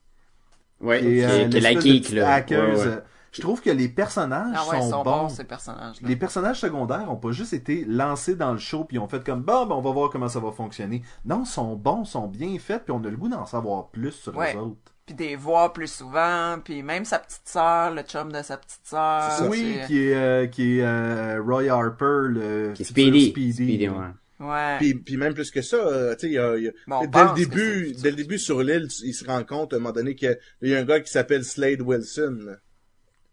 Ouais, 0.82 1.00
qui 1.00 1.20
est, 1.20 1.24
euh, 1.26 1.46
est- 1.46 1.50
qui 1.50 1.58
est 1.58 1.62
la 1.62 1.80
geek, 1.80 2.10
là. 2.12 2.34
hackeuse. 2.34 2.80
Ouais, 2.80 2.86
ouais. 2.86 2.92
Euh, 2.94 3.00
Je 3.32 3.42
trouve 3.42 3.62
que 3.62 3.70
les 3.70 3.90
personnages 3.90 4.56
Ah 4.56 4.70
ouais, 4.70 4.80
sont, 4.80 4.88
ils 4.88 4.90
sont 4.92 5.04
bons. 5.04 5.22
bons, 5.24 5.30
ces 5.30 5.44
personnages-là. 5.44 6.08
Les 6.08 6.16
personnages 6.16 6.60
secondaires 6.60 7.12
ont 7.12 7.16
pas 7.18 7.32
juste 7.32 7.54
été 7.54 7.86
lancés 7.86 8.36
dans 8.36 8.52
le 8.54 8.58
show 8.60 8.84
puis 8.86 8.98
ont 9.00 9.08
fait 9.08 9.24
comme 9.24 9.42
bon, 9.42 9.66
ben, 9.66 9.76
on 9.76 9.82
va 9.82 9.92
voir 9.92 10.10
comment 10.10 10.30
ça 10.30 10.40
va 10.40 10.52
fonctionner. 10.52 11.02
Non, 11.26 11.44
ils 11.44 11.48
sont 11.50 11.76
bons, 11.76 12.06
sont 12.06 12.28
bien 12.28 12.58
faits 12.60 12.84
puis 12.86 12.92
on 12.94 13.04
a 13.04 13.10
le 13.10 13.18
goût 13.18 13.30
d'en 13.30 13.46
savoir 13.46 13.90
plus 13.90 14.12
sur 14.12 14.36
Ouais. 14.36 14.54
les 14.54 14.60
autres. 14.60 14.94
Puis 15.06 15.16
des 15.16 15.36
voix 15.38 15.72
plus 15.72 15.88
souvent, 15.92 16.58
puis 16.62 16.84
même 16.84 17.06
sa 17.06 17.20
petite 17.20 17.48
sœur, 17.48 17.92
le 17.94 18.02
chum 18.02 18.30
de 18.32 18.42
sa 18.42 18.58
petite 18.58 18.82
sœur. 18.86 19.48
Oui, 19.50 19.78
qui 19.88 20.00
est 20.10 20.16
euh, 20.16 20.48
qui 20.48 20.80
est 20.80 20.84
euh, 20.84 21.42
Roy 21.42 21.70
Harper, 21.70 22.28
le 22.30 22.72
Qui 22.76 22.82
est 22.82 22.86
Speedy. 22.86 23.30
Speedy. 23.30 23.54
Speedy, 23.54 23.90
ouais. 23.90 24.06
Ouais. 24.40 24.78
Puis, 24.80 24.94
puis 24.96 25.18
même 25.18 25.34
plus 25.34 25.50
que 25.50 25.62
ça, 25.62 25.78
euh, 25.78 26.14
tu 26.16 26.28
sais, 26.28 26.34
y 26.34 26.38
a, 26.38 26.58
y 26.58 26.68
a- 26.68 26.72
Bon, 26.88 26.98
on 26.98 27.06
dès 27.08 27.24
le 27.24 27.34
début, 27.36 27.94
dès 28.04 28.10
le 28.12 28.18
début 28.18 28.38
sur 28.38 28.62
l'île, 28.62 28.88
il 29.04 29.14
se 29.14 29.26
rend 29.26 29.44
compte 29.44 29.74
à 29.74 29.78
un 29.78 29.80
moment 29.80 29.94
donné 29.94 30.14
qu'il 30.14 30.38
y 30.62 30.76
a 30.76 30.80
un 30.80 30.84
gars 30.84 31.00
qui 31.00 31.10
s'appelle 31.12 31.44
Slade 31.46 31.82
Wilson. 31.82 32.38
là. 32.42 32.54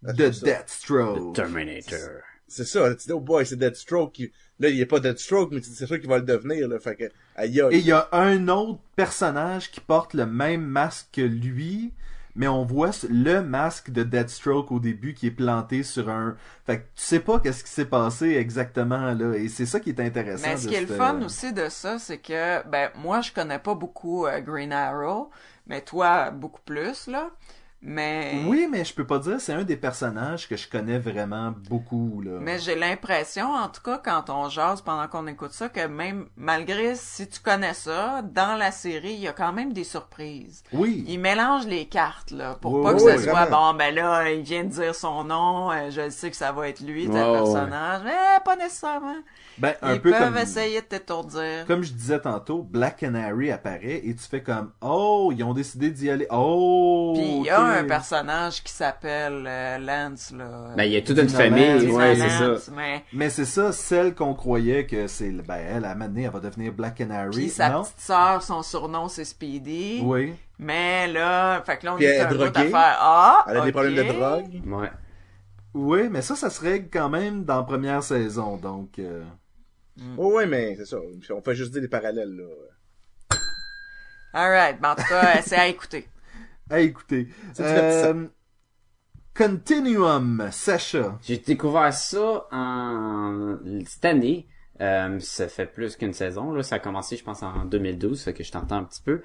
Ça. 0.06 0.12
Deathstroke. 0.12 1.34
Terminator. 1.34 1.98
C'est 2.46 2.64
ça, 2.66 2.94
tu 2.94 3.06
dis, 3.06 3.12
oh 3.12 3.20
boy, 3.20 3.44
c'est 3.46 3.56
Deathstroke. 3.56 4.12
qui- 4.12 4.32
Là, 4.60 4.68
il 4.68 4.80
est 4.80 4.86
pas 4.86 5.00
Deathstroke, 5.00 5.50
mais 5.52 5.60
c'est 5.62 5.86
sûr 5.86 5.98
qu'il 5.98 6.08
va 6.08 6.18
le 6.18 6.24
devenir, 6.24 6.68
là. 6.68 6.78
Fait 6.78 6.94
que, 6.94 7.04
aïe, 7.34 7.60
aïe. 7.60 7.74
Et 7.74 7.78
il 7.78 7.86
y 7.86 7.92
a 7.92 8.08
un 8.12 8.46
autre 8.48 8.78
personnage 8.94 9.70
qui 9.72 9.80
porte 9.80 10.14
le 10.14 10.26
même 10.26 10.62
masque 10.64 11.08
que 11.14 11.22
lui, 11.22 11.92
mais 12.36 12.46
on 12.46 12.64
voit 12.64 12.90
le 13.10 13.40
masque 13.40 13.90
de 13.90 14.04
Deathstroke 14.04 14.70
au 14.70 14.78
début 14.78 15.14
qui 15.14 15.26
est 15.28 15.32
planté 15.32 15.82
sur 15.82 16.08
un. 16.08 16.36
Fait 16.66 16.78
que 16.78 16.82
tu 16.94 17.02
sais 17.02 17.18
pas 17.20 17.40
qu'est-ce 17.40 17.64
qui 17.64 17.70
s'est 17.70 17.84
passé 17.86 18.34
exactement 18.36 19.12
là, 19.12 19.34
et 19.36 19.48
c'est 19.48 19.66
ça 19.66 19.80
qui 19.80 19.90
est 19.90 20.00
intéressant. 20.00 20.46
Mais 20.46 20.56
ce 20.56 20.68
qui 20.68 20.74
est 20.74 20.80
le 20.82 20.86
cette- 20.86 20.96
fun 20.96 21.20
aussi 21.22 21.52
de 21.52 21.68
ça, 21.68 21.98
c'est 21.98 22.18
que, 22.18 22.64
ben, 22.68 22.90
moi, 22.96 23.20
je 23.22 23.32
connais 23.32 23.58
pas 23.58 23.74
beaucoup 23.74 24.26
euh, 24.26 24.40
Green 24.40 24.72
Arrow, 24.72 25.30
mais 25.66 25.80
toi, 25.80 26.30
beaucoup 26.30 26.62
plus, 26.64 27.08
là. 27.08 27.30
Mais. 27.86 28.42
Oui, 28.46 28.66
mais 28.70 28.82
je 28.82 28.94
peux 28.94 29.06
pas 29.06 29.18
dire 29.18 29.38
c'est 29.40 29.52
un 29.52 29.62
des 29.62 29.76
personnages 29.76 30.48
que 30.48 30.56
je 30.56 30.66
connais 30.66 30.98
vraiment 30.98 31.52
beaucoup 31.68 32.22
là. 32.24 32.38
Mais 32.40 32.58
j'ai 32.58 32.74
l'impression, 32.76 33.52
en 33.52 33.68
tout 33.68 33.82
cas, 33.82 34.00
quand 34.02 34.30
on 34.30 34.48
jase 34.48 34.80
pendant 34.80 35.06
qu'on 35.06 35.26
écoute 35.26 35.52
ça, 35.52 35.68
que 35.68 35.86
même 35.86 36.24
malgré 36.36 36.94
si 36.94 37.28
tu 37.28 37.40
connais 37.40 37.74
ça, 37.74 38.22
dans 38.22 38.56
la 38.56 38.70
série, 38.70 39.12
il 39.12 39.20
y 39.20 39.28
a 39.28 39.32
quand 39.34 39.52
même 39.52 39.74
des 39.74 39.84
surprises. 39.84 40.62
Oui. 40.72 41.04
Il 41.06 41.20
mélange 41.20 41.66
les 41.66 41.84
cartes, 41.84 42.30
là, 42.30 42.56
pour 42.58 42.72
Oui, 42.72 42.82
pas 42.84 42.94
que 42.94 43.00
ce 43.00 43.04
oui, 43.04 43.22
soit, 43.22 43.32
vraiment. 43.44 43.72
bon, 43.72 43.78
ben 43.78 43.94
là, 43.94 44.30
il 44.30 44.40
vient 44.42 44.64
de 44.64 44.70
dire 44.70 44.94
son 44.94 45.24
nom, 45.24 45.70
euh, 45.70 45.90
je 45.90 46.08
sais 46.08 46.30
que 46.30 46.36
ça 46.36 46.52
va 46.52 46.68
être 46.70 46.80
lui, 46.80 47.04
tel 47.04 47.32
personnage, 47.32 48.00
mais 48.04 48.12
pas 48.46 48.56
nécessairement. 48.56 49.16
Ben 49.58 49.74
un 49.82 49.94
Ils 49.94 50.00
peu 50.00 50.10
peuvent 50.10 50.20
comme 50.20 50.36
essayer 50.38 50.80
de 50.80 50.86
t'étourdir. 50.86 51.64
comme 51.66 51.82
je 51.84 51.92
disais 51.92 52.18
tantôt, 52.18 52.62
Black 52.62 52.96
Canary 52.96 53.52
apparaît 53.52 54.00
et 54.04 54.14
tu 54.14 54.24
fais 54.28 54.42
comme 54.42 54.72
oh 54.80 55.30
ils 55.36 55.44
ont 55.44 55.52
décidé 55.54 55.90
d'y 55.90 56.10
aller. 56.10 56.26
Oh. 56.30 57.12
Puis 57.14 57.24
il 57.24 57.44
y 57.44 57.50
a. 57.50 57.73
un 57.80 57.84
personnage 57.84 58.62
qui 58.62 58.72
s'appelle 58.72 59.44
euh, 59.46 59.78
Lance, 59.78 60.32
là. 60.32 60.74
Ben, 60.76 60.84
il 60.84 60.92
y 60.92 60.96
a 60.96 61.02
toute 61.02 61.18
une 61.18 61.26
Dina 61.26 61.38
famille, 61.38 61.86
Lance. 61.86 61.96
ouais, 61.96 62.16
c'est 62.16 62.28
ça. 62.28 62.72
Mais, 62.74 63.04
Mais 63.12 63.30
c'est 63.30 63.44
ça, 63.44 63.72
celle 63.72 64.14
qu'on 64.14 64.34
croyait 64.34 64.86
que 64.86 65.06
c'est 65.06 65.30
ben 65.30 65.56
elle 65.56 65.84
à 65.84 65.90
un 65.90 65.94
moment 65.94 66.06
donné, 66.06 66.22
elle 66.24 66.30
va 66.30 66.40
devenir 66.40 66.72
Black 66.72 66.94
Canary. 66.96 67.30
puis 67.36 67.50
sa 67.50 67.70
non? 67.70 67.82
petite 67.82 68.00
sœur, 68.00 68.42
son 68.42 68.62
surnom, 68.62 69.08
c'est 69.08 69.24
Speedy. 69.24 70.00
Oui. 70.02 70.34
Mais 70.58 71.08
là, 71.08 71.62
fait 71.66 71.78
que 71.78 71.86
là, 71.86 71.94
on 71.94 71.96
Puis 71.96 72.06
est 72.06 72.20
un 72.20 72.26
à 72.26 72.34
droguée. 72.34 72.68
faire, 72.70 72.96
ah, 73.00 73.44
Elle 73.48 73.56
a 73.56 73.60
des 73.62 73.72
problèmes 73.72 73.94
de 73.96 74.02
drogue. 74.12 74.62
Ouais. 74.66 74.90
Oui, 75.74 76.08
mais 76.08 76.22
ça, 76.22 76.36
ça 76.36 76.50
se 76.50 76.60
règle 76.60 76.88
quand 76.92 77.08
même 77.08 77.44
dans 77.44 77.56
la 77.56 77.62
première 77.64 78.02
saison, 78.02 78.56
donc... 78.56 78.98
euh, 78.98 79.22
Oh, 80.16 80.32
ouais, 80.34 80.46
mais 80.46 80.74
c'est 80.76 80.86
ça. 80.86 80.96
On 81.30 81.40
fait 81.40 81.54
juste 81.54 81.72
dire 81.72 81.80
des 81.80 81.86
parallèles, 81.88 82.34
là. 82.36 82.44
Alright, 84.32 84.80
ben 84.80 84.90
en 84.90 84.94
tout 84.96 85.04
cas, 85.08 85.40
c'est 85.46 85.56
à 85.56 85.68
écouter. 85.68 86.08
Ah, 86.70 86.80
écoutez. 86.80 87.28
C'est 87.52 87.62
du 87.62 87.68
divertissement. 87.68 88.20
Euh, 88.22 88.28
Continuum, 89.34 90.48
Sacha. 90.52 91.18
J'ai 91.22 91.38
découvert 91.38 91.92
ça 91.92 92.46
en 92.52 93.58
cette 93.84 94.04
année. 94.04 94.46
Euh, 94.80 95.18
ça 95.20 95.48
fait 95.48 95.66
plus 95.66 95.96
qu'une 95.96 96.12
saison. 96.12 96.52
Là, 96.52 96.62
ça 96.62 96.76
a 96.76 96.78
commencé, 96.78 97.16
je 97.16 97.24
pense, 97.24 97.42
en 97.42 97.64
2012, 97.64 98.22
fait 98.22 98.32
que 98.32 98.44
je 98.44 98.52
t'entends 98.52 98.76
un 98.76 98.84
petit 98.84 99.02
peu. 99.02 99.22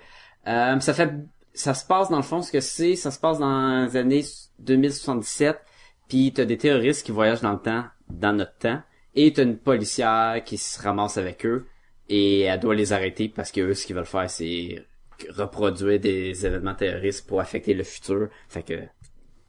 Euh, 0.48 0.80
ça 0.80 0.94
fait, 0.94 1.12
ça 1.54 1.74
se 1.74 1.86
passe 1.86 2.10
dans 2.10 2.18
le 2.18 2.24
fond, 2.24 2.42
ce 2.42 2.52
que 2.52 2.60
c'est, 2.60 2.96
ça 2.96 3.12
se 3.12 3.20
passe 3.20 3.40
dans 3.40 3.86
les 3.86 3.98
années 3.98 4.24
2077. 4.60 5.60
Puis 6.08 6.34
t'as 6.34 6.46
des 6.46 6.58
terroristes 6.58 7.06
qui 7.06 7.12
voyagent 7.12 7.42
dans 7.42 7.54
le 7.54 7.60
temps, 7.60 7.86
dans 8.10 8.34
notre 8.34 8.58
temps, 8.58 8.82
et 9.16 9.32
t'as 9.32 9.44
une 9.44 9.58
policière 9.58 10.42
qui 10.44 10.58
se 10.58 10.82
ramasse 10.82 11.18
avec 11.18 11.46
eux 11.46 11.68
et 12.10 12.42
elle 12.42 12.60
doit 12.60 12.76
les 12.76 12.94
arrêter 12.94 13.30
parce 13.30 13.52
que 13.52 13.62
eux, 13.62 13.74
ce 13.74 13.86
qu'ils 13.86 13.96
veulent 13.96 14.06
faire, 14.06 14.30
c'est 14.30 14.84
reproduire 15.30 16.00
des 16.00 16.46
événements 16.46 16.76
terroristes 16.76 17.28
pour 17.28 17.40
affecter 17.42 17.74
le 17.74 17.84
futur. 17.84 18.30
Fait 18.48 18.64
que 18.64 18.74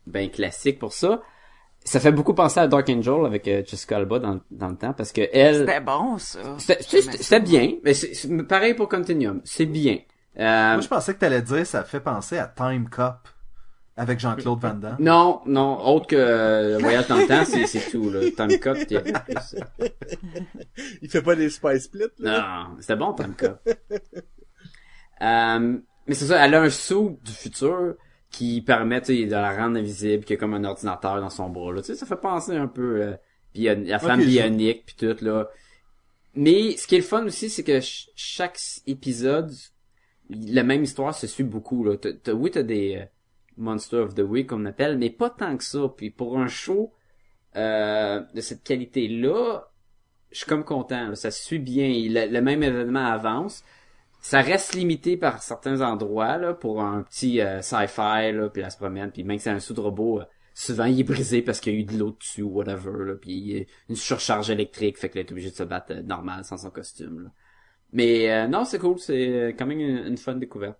ben 0.06 0.30
classique 0.30 0.78
pour 0.78 0.92
ça. 0.92 1.22
Ça 1.84 1.98
fait 1.98 2.12
beaucoup 2.12 2.34
penser 2.34 2.60
à 2.60 2.66
Dark 2.68 2.88
Angel 2.90 3.24
avec 3.24 3.48
euh, 3.48 3.62
Jessica 3.66 3.96
Alba 3.96 4.18
dans, 4.18 4.40
dans 4.50 4.68
le 4.68 4.76
temps 4.76 4.92
parce 4.92 5.12
que 5.12 5.22
elle 5.32 5.60
C'était 5.60 5.80
bon, 5.80 6.18
ça. 6.18 6.38
c'était 6.58 7.40
bien, 7.40 7.72
mais 7.82 7.94
c'est 7.94 8.12
c'est 8.14 8.42
pareil 8.44 8.74
pour 8.74 8.88
Continuum, 8.88 9.40
c'est 9.44 9.64
bien. 9.66 9.98
Euh, 10.38 10.72
Moi, 10.74 10.80
je 10.80 10.88
pensais 10.88 11.14
que 11.14 11.18
t'allais 11.20 11.42
dire 11.42 11.66
ça 11.66 11.82
fait 11.84 12.00
penser 12.00 12.36
à 12.38 12.46
Time 12.46 12.88
Cop 12.90 13.16
avec 13.96 14.20
Jean-Claude 14.20 14.60
Van 14.60 14.74
Damme. 14.74 14.96
non, 15.00 15.40
non, 15.46 15.78
autre 15.86 16.06
que 16.06 16.16
euh, 16.16 16.78
Voyage 16.80 17.06
dans 17.08 17.16
le 17.16 17.26
temps, 17.26 17.44
c'est 17.46 17.66
c'est 17.66 17.90
tout 17.90 18.10
là. 18.10 18.20
Time 18.36 18.58
Cop, 18.60 18.76
il 18.88 18.92
y 18.92 18.96
avait 18.96 19.12
plus, 19.12 19.54
euh, 19.80 19.88
Il 21.02 21.10
fait 21.10 21.22
pas 21.22 21.34
des 21.34 21.48
Spice 21.50 21.84
Splits, 21.84 22.04
là? 22.18 22.68
Non, 22.70 22.76
c'était 22.80 22.96
bon 22.96 23.12
Time 23.14 23.34
Cop. 23.38 23.58
Euh, 25.22 25.78
mais 26.06 26.14
c'est 26.14 26.26
ça, 26.26 26.44
elle 26.44 26.54
a 26.54 26.62
un 26.62 26.70
saut 26.70 27.18
du 27.24 27.32
futur 27.32 27.94
qui 28.30 28.62
permet 28.62 29.00
de 29.00 29.30
la 29.30 29.56
rendre 29.56 29.78
invisible, 29.78 30.24
qui 30.24 30.32
est 30.32 30.36
comme 30.36 30.54
un 30.54 30.64
ordinateur 30.64 31.20
dans 31.20 31.30
son 31.30 31.48
bras. 31.50 31.72
Là. 31.72 31.80
Tu 31.82 31.88
sais, 31.88 31.94
ça 31.96 32.06
fait 32.06 32.16
penser 32.20 32.56
un 32.56 32.68
peu 32.68 33.02
euh, 33.02 33.16
bion- 33.54 33.84
la 33.86 33.98
femme 33.98 34.20
bionique 34.24 34.84
puis 34.86 34.94
tout 34.96 35.24
là. 35.24 35.48
Mais 36.34 36.76
ce 36.76 36.86
qui 36.86 36.94
est 36.94 36.98
le 36.98 37.04
fun 37.04 37.24
aussi, 37.26 37.50
c'est 37.50 37.64
que 37.64 37.80
ch- 37.80 38.08
chaque 38.14 38.58
épisode, 38.86 39.50
la 40.30 40.62
même 40.62 40.84
histoire 40.84 41.12
se 41.14 41.26
suit 41.26 41.42
beaucoup. 41.44 41.82
Là. 41.84 41.96
T'as- 41.96 42.12
t'as- 42.12 42.32
oui, 42.32 42.50
t'as 42.52 42.62
des 42.62 42.96
euh, 43.00 43.04
Monster 43.56 43.96
of 43.96 44.14
the 44.14 44.20
Week, 44.20 44.46
comme 44.46 44.62
on 44.62 44.66
appelle, 44.66 44.96
mais 44.96 45.10
pas 45.10 45.28
tant 45.30 45.56
que 45.56 45.64
ça. 45.64 45.80
Puis 45.96 46.10
pour 46.10 46.38
un 46.38 46.46
show 46.46 46.92
euh, 47.56 48.20
de 48.32 48.40
cette 48.40 48.62
qualité-là, 48.62 49.64
je 50.30 50.36
suis 50.38 50.46
comme 50.46 50.64
content. 50.64 51.08
là. 51.08 51.14
Ça 51.16 51.32
suit 51.32 51.58
bien. 51.58 51.88
Le, 51.88 52.32
le 52.32 52.40
même 52.40 52.62
événement 52.62 53.04
avance. 53.06 53.64
Ça 54.22 54.42
reste 54.42 54.74
limité 54.74 55.16
par 55.16 55.42
certains 55.42 55.80
endroits 55.80 56.36
là, 56.36 56.52
pour 56.52 56.82
un 56.82 57.02
petit 57.02 57.40
euh, 57.40 57.62
sci-fi, 57.62 58.32
là, 58.32 58.50
puis 58.52 58.62
elle 58.62 58.70
se 58.70 58.76
promène, 58.76 59.10
puis 59.10 59.24
même 59.24 59.38
que 59.38 59.42
c'est 59.42 59.50
un 59.50 59.60
sou 59.60 59.72
de 59.72 59.80
robot, 59.80 60.20
euh, 60.20 60.24
souvent 60.52 60.84
il 60.84 61.00
est 61.00 61.04
brisé 61.04 61.40
parce 61.40 61.58
qu'il 61.58 61.72
y 61.72 61.76
a 61.76 61.80
eu 61.80 61.84
de 61.84 61.96
l'eau 61.96 62.10
dessus 62.10 62.42
ou 62.42 62.50
whatever, 62.50 63.06
là, 63.06 63.14
puis 63.14 63.30
il 63.30 63.56
y 63.56 63.60
a 63.60 63.64
une 63.88 63.96
surcharge 63.96 64.50
électrique, 64.50 64.98
fait 64.98 65.08
qu'il 65.08 65.20
est 65.20 65.32
obligé 65.32 65.50
de 65.50 65.54
se 65.54 65.62
battre 65.62 65.92
euh, 65.92 66.02
normal 66.02 66.44
sans 66.44 66.58
son 66.58 66.70
costume. 66.70 67.24
Là. 67.24 67.30
Mais 67.92 68.30
euh, 68.30 68.46
non, 68.46 68.66
c'est 68.66 68.78
cool, 68.78 68.98
c'est 68.98 69.54
quand 69.58 69.66
même 69.66 69.80
une, 69.80 70.06
une 70.06 70.18
fun 70.18 70.34
découverte. 70.34 70.78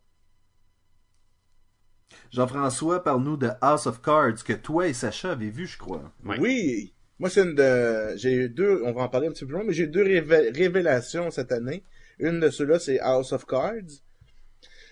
Jean-François, 2.31 3.03
parle-nous 3.03 3.39
de 3.39 3.49
House 3.61 3.87
of 3.87 4.03
Cards 4.03 4.45
que 4.45 4.53
toi 4.53 4.87
et 4.87 4.93
Sacha 4.93 5.33
avez 5.33 5.51
vu, 5.51 5.67
je 5.67 5.79
crois. 5.79 6.13
Ouais. 6.25 6.39
Oui. 6.39 6.95
Moi, 7.19 7.31
c'est 7.31 7.43
une 7.43 7.55
de, 7.55 8.17
j'ai 8.17 8.35
eu 8.35 8.49
deux, 8.49 8.83
on 8.85 8.93
va 8.93 9.03
en 9.03 9.09
parler 9.09 9.29
un 9.29 9.31
petit 9.31 9.45
peu 9.45 9.49
plus 9.49 9.57
loin, 9.57 9.65
mais 9.67 9.73
j'ai 9.73 9.85
eu 9.85 9.89
deux 9.89 10.05
révé- 10.05 10.57
révélations 10.57 11.31
cette 11.31 11.53
année. 11.53 11.85
Une 12.21 12.41
de 12.41 12.51
ceux-là, 12.51 12.79
c'est 12.79 13.01
House 13.01 13.33
of 13.33 13.47
Cards. 13.47 14.03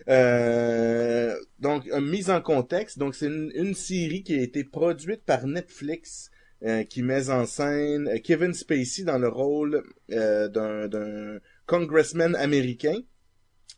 Euh, 0.08 1.36
donc, 1.58 1.86
une 1.86 2.08
mise 2.08 2.30
en 2.30 2.40
contexte. 2.40 2.98
Donc, 2.98 3.14
c'est 3.14 3.26
une, 3.26 3.74
série 3.74 4.22
qui 4.22 4.38
a 4.38 4.42
été 4.42 4.64
produite 4.64 5.24
par 5.24 5.46
Netflix, 5.46 6.30
euh, 6.64 6.84
qui 6.84 7.02
met 7.02 7.30
en 7.30 7.46
scène 7.46 8.20
Kevin 8.22 8.54
Spacey 8.54 9.04
dans 9.04 9.18
le 9.18 9.28
rôle 9.28 9.82
euh, 10.10 10.48
d'un, 10.48 11.38
congressman 11.66 12.34
américain. 12.36 12.96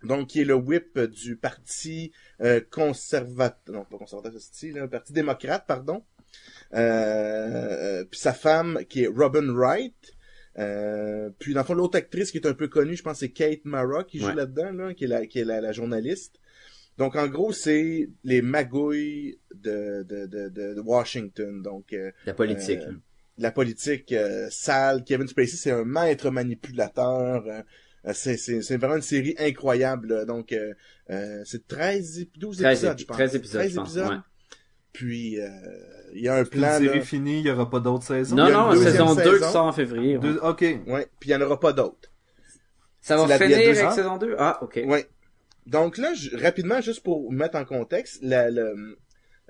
donc 0.04 0.28
qui 0.28 0.40
est 0.40 0.44
le 0.44 0.54
whip 0.54 0.98
du 0.98 1.36
parti 1.36 2.12
euh, 2.40 2.60
conservateur, 2.70 3.74
non 3.74 3.84
pas 3.84 3.98
conservateur, 3.98 4.40
c'est 4.40 4.70
là, 4.70 4.86
parti 4.86 5.12
démocrate, 5.12 5.66
pardon. 5.66 6.04
Euh, 6.74 8.04
puis 8.04 8.20
sa 8.20 8.32
femme 8.32 8.84
qui 8.88 9.02
est 9.02 9.08
Robin 9.08 9.52
Wright. 9.52 10.12
Euh, 10.60 11.30
puis 11.38 11.54
dans 11.54 11.60
le 11.60 11.66
fond 11.66 11.74
l'autre 11.74 11.96
actrice 11.96 12.30
qui 12.30 12.38
est 12.38 12.46
un 12.46 12.54
peu 12.54 12.68
connue, 12.68 12.94
je 12.96 13.02
pense 13.02 13.18
c'est 13.20 13.30
Kate 13.30 13.64
Mara 13.64 14.04
qui 14.04 14.18
joue 14.18 14.26
Ouais. 14.26 14.34
là-dedans, 14.34 14.72
là, 14.72 14.94
qui 14.94 15.04
est 15.04 15.08
la 15.08 15.26
qui 15.26 15.38
est 15.38 15.44
la, 15.44 15.60
la 15.60 15.72
journaliste. 15.72 16.36
Donc 16.98 17.16
en 17.16 17.26
gros 17.28 17.52
c'est 17.52 18.10
les 18.24 18.42
magouilles 18.42 19.38
de 19.54 20.02
de, 20.02 20.26
de, 20.26 20.48
de, 20.48 20.80
Washington. 20.80 21.62
Donc 21.62 21.92
euh, 21.92 22.10
La 22.26 22.34
politique. 22.34 22.80
Euh, 22.80 22.92
la 23.38 23.50
politique 23.52 24.12
euh, 24.12 24.48
sale. 24.50 25.02
Kevin 25.04 25.26
Spacey, 25.26 25.56
c'est 25.56 25.70
un 25.70 25.84
maître 25.84 26.30
manipulateur. 26.30 27.42
c'est, 28.12 28.76
vraiment 28.76 28.96
une 28.96 29.02
série 29.02 29.34
incroyable. 29.38 30.26
Donc, 30.26 30.54
c'est 31.44 31.66
13, 31.66 32.20
ép- 32.20 32.38
12 32.38 32.58
13 32.58 32.84
épisodes, 32.84 32.96
épi- 32.96 33.00
je 33.00 33.06
pense. 33.06 33.16
13 33.16 33.34
épisodes, 33.36 33.68
je 33.68 33.74
pense, 33.76 33.96
ouais. 33.96 34.16
Puis, 34.92 35.40
euh, 35.40 35.48
il 36.14 36.22
y 36.22 36.28
a 36.28 36.34
un 36.34 36.40
Une 36.44 36.46
plan, 36.48 36.78
série 36.78 36.98
là. 36.98 37.04
finie, 37.04 37.40
il 37.40 37.46
y 37.46 37.50
aura 37.50 37.70
pas 37.70 37.80
d'autres 37.80 38.04
saisons? 38.04 38.34
Non, 38.36 38.50
non, 38.50 38.74
saison 38.74 39.14
2 39.14 39.38
qui 39.38 39.44
sort 39.44 39.66
en 39.66 39.72
février. 39.72 40.16
ouais. 40.16 40.22
Deux- 40.22 40.40
ok. 40.42 40.60
Ouais, 40.88 41.06
puis 41.20 41.30
il 41.30 41.32
y 41.32 41.34
en 41.36 41.40
aura 41.40 41.60
pas 41.60 41.72
d'autres. 41.72 42.10
Ça 43.00 43.16
va 43.16 43.26
la- 43.26 43.38
finir 43.38 43.56
avec 43.56 43.78
ans. 43.84 43.90
saison 43.92 44.16
2? 44.18 44.34
Ah, 44.38 44.58
ok. 44.62 44.80
Ouais. 44.86 45.06
Donc 45.66 45.96
là, 45.96 46.12
je- 46.14 46.36
rapidement, 46.36 46.80
juste 46.80 47.02
pour 47.02 47.32
mettre 47.32 47.56
en 47.56 47.64
contexte, 47.64 48.18
la, 48.22 48.50
le- 48.50 48.98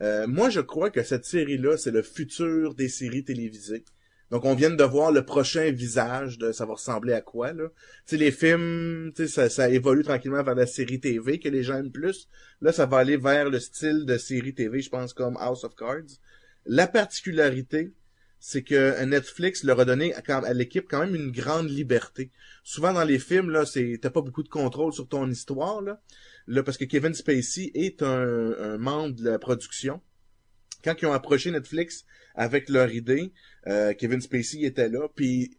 euh, 0.03 0.27
moi, 0.29 0.51
je 0.51 0.61
crois 0.61 0.91
que 0.91 1.03
cette 1.03 1.25
série-là, 1.25 1.77
c'est 1.77 1.91
le 1.91 2.03
futur 2.03 2.75
des 2.75 2.89
séries 2.89 3.25
télévisées. 3.25 3.85
Donc, 4.31 4.45
on 4.45 4.55
vient 4.55 4.71
de 4.71 4.85
voir 4.85 5.11
le 5.11 5.25
prochain 5.25 5.73
visage 5.73 6.39
de 6.39 6.53
ça 6.53 6.65
va 6.65 6.75
ressembler 6.75 7.13
à 7.13 7.21
quoi, 7.21 7.53
là. 7.53 7.65
Tu 8.07 8.17
les 8.17 8.31
films, 8.31 9.13
tu 9.15 9.27
sais, 9.27 9.49
ça, 9.49 9.69
évolue 9.69 10.05
tranquillement 10.05 10.43
vers 10.43 10.55
la 10.55 10.67
série 10.67 11.01
TV 11.01 11.41
que 11.41 11.49
les 11.49 11.65
gens 11.65 11.79
aiment 11.79 11.91
plus. 11.91 12.29
Là, 12.61 12.73
ça 12.73 12.87
va 12.87 12.99
aller 12.99 13.17
vers 13.17 13.51
le 13.51 13.59
style 13.59 14.05
de 14.07 14.17
série 14.19 14.55
TV, 14.55 14.83
je 14.83 14.91
pense, 14.91 15.15
comme 15.15 15.37
House 15.39 15.65
of 15.65 15.75
Cards. 15.75 16.19
La 16.65 16.87
particularité, 16.87 17.93
c'est 18.39 18.63
que 18.63 19.05
Netflix 19.05 19.65
leur 19.65 19.81
a 19.81 19.85
donné 19.85 20.15
à, 20.15 20.55
l'équipe 20.55 20.87
quand 20.89 21.01
même 21.01 21.17
une 21.17 21.33
grande 21.33 21.69
liberté. 21.69 22.31
Souvent 22.63 22.93
dans 22.93 23.05
les 23.05 23.19
films, 23.19 23.51
là, 23.51 23.67
c'est 23.67 23.99
t'as 24.01 24.11
pas 24.11 24.23
beaucoup 24.23 24.45
de 24.45 24.49
contrôle 24.49 24.93
sur 24.93 25.09
ton 25.09 25.29
histoire, 25.29 25.83
là. 25.83 26.01
Là, 26.47 26.63
parce 26.63 26.79
que 26.79 26.85
Kevin 26.85 27.15
Spacey 27.15 27.71
est 27.75 28.03
un, 28.03 28.53
un 28.59 28.79
membre 28.79 29.17
de 29.17 29.29
la 29.29 29.39
production. 29.39 30.01
Quand 30.85 30.95
ils 31.01 31.07
ont 31.07 31.13
approché 31.13 31.51
Netflix 31.51 32.05
avec 32.35 32.69
leur 32.69 32.91
idée, 32.93 33.33
euh, 33.67 33.93
Kevin 33.95 34.21
Spacey 34.21 34.63
était 34.63 34.89
là, 34.89 35.09
puis 35.15 35.57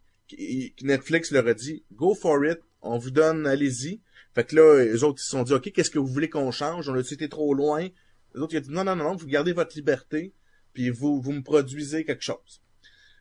Netflix 0.81 1.31
leur 1.31 1.47
a 1.47 1.53
dit 1.53 1.83
Go 1.93 2.15
for 2.15 2.45
it, 2.45 2.59
on 2.81 2.97
vous 2.97 3.11
donne, 3.11 3.45
allez-y. 3.45 3.99
Fait 4.33 4.45
que 4.45 4.55
là, 4.55 4.83
les 4.85 5.03
autres 5.03 5.19
ils 5.21 5.25
se 5.25 5.31
sont 5.31 5.43
dit 5.43 5.53
Ok, 5.53 5.71
qu'est-ce 5.73 5.91
que 5.91 5.99
vous 5.99 6.07
voulez 6.07 6.29
qu'on 6.29 6.51
change? 6.51 6.87
On 6.89 6.93
a 6.95 6.99
été 6.99 7.27
trop 7.29 7.53
loin? 7.53 7.87
Les 8.33 8.41
autres 8.41 8.53
ils 8.53 8.57
ont 8.59 8.61
dit 8.61 8.71
Non, 8.71 8.83
non, 8.83 8.95
non, 8.95 9.03
non, 9.05 9.15
vous 9.15 9.27
gardez 9.27 9.53
votre 9.53 9.75
liberté, 9.75 10.33
puis 10.73 10.89
vous, 10.89 11.21
vous 11.21 11.33
me 11.33 11.41
produisez 11.43 12.05
quelque 12.05 12.23
chose. 12.23 12.61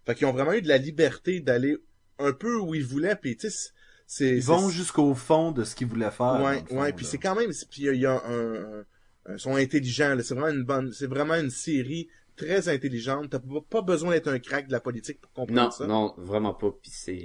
Fait 0.06 0.14
qu'ils 0.14 0.27
ont 0.27 0.32
vraiment 0.32 0.52
eu 0.52 0.62
de 0.62 0.68
la 0.68 0.78
liberté 0.78 1.40
d'aller 1.40 1.77
un 2.18 2.32
peu 2.32 2.56
où 2.59 2.74
ils 2.74 2.85
voulaient, 2.85 3.16
puis 3.16 3.36
tu 3.36 3.51
sais, 3.51 3.70
c'est... 4.06 4.36
Ils 4.36 4.43
vont 4.43 4.70
jusqu'au 4.70 5.14
fond 5.14 5.52
de 5.52 5.64
ce 5.64 5.74
qu'ils 5.74 5.86
voulaient 5.86 6.10
faire. 6.10 6.40
Ouais, 6.43 6.62
ouais, 6.70 6.93
puis 6.93 7.05
c'est 7.05 7.18
quand 7.18 7.35
même, 7.35 7.51
puis 7.70 7.82
il 7.86 7.94
y 7.97 8.06
a 8.06 8.12
un, 8.24 8.55
un- 8.81 8.85
un- 9.26 9.38
sont 9.38 9.56
intelligents, 9.56 10.14
là. 10.14 10.22
c'est 10.22 10.34
vraiment 10.34 10.48
une 10.56 10.64
bonne, 10.64 10.92
c'est 10.92 11.06
vraiment 11.06 11.34
une 11.34 11.51
série 11.51 12.09
très 12.36 12.68
intelligente. 12.68 13.30
T'as 13.30 13.40
pas- 13.70 13.82
besoin 13.82 14.12
d'être 14.12 14.28
un 14.28 14.38
crack 14.38 14.66
de 14.68 14.72
la 14.72 14.80
politique 14.80 15.20
pour 15.20 15.30
comprendre 15.32 15.62
Non, 15.64 15.70
ça. 15.70 15.86
non, 15.86 16.14
vraiment 16.18 16.55
pas. 16.55 16.70
Puis 16.82 16.90
c'est, 16.94 17.24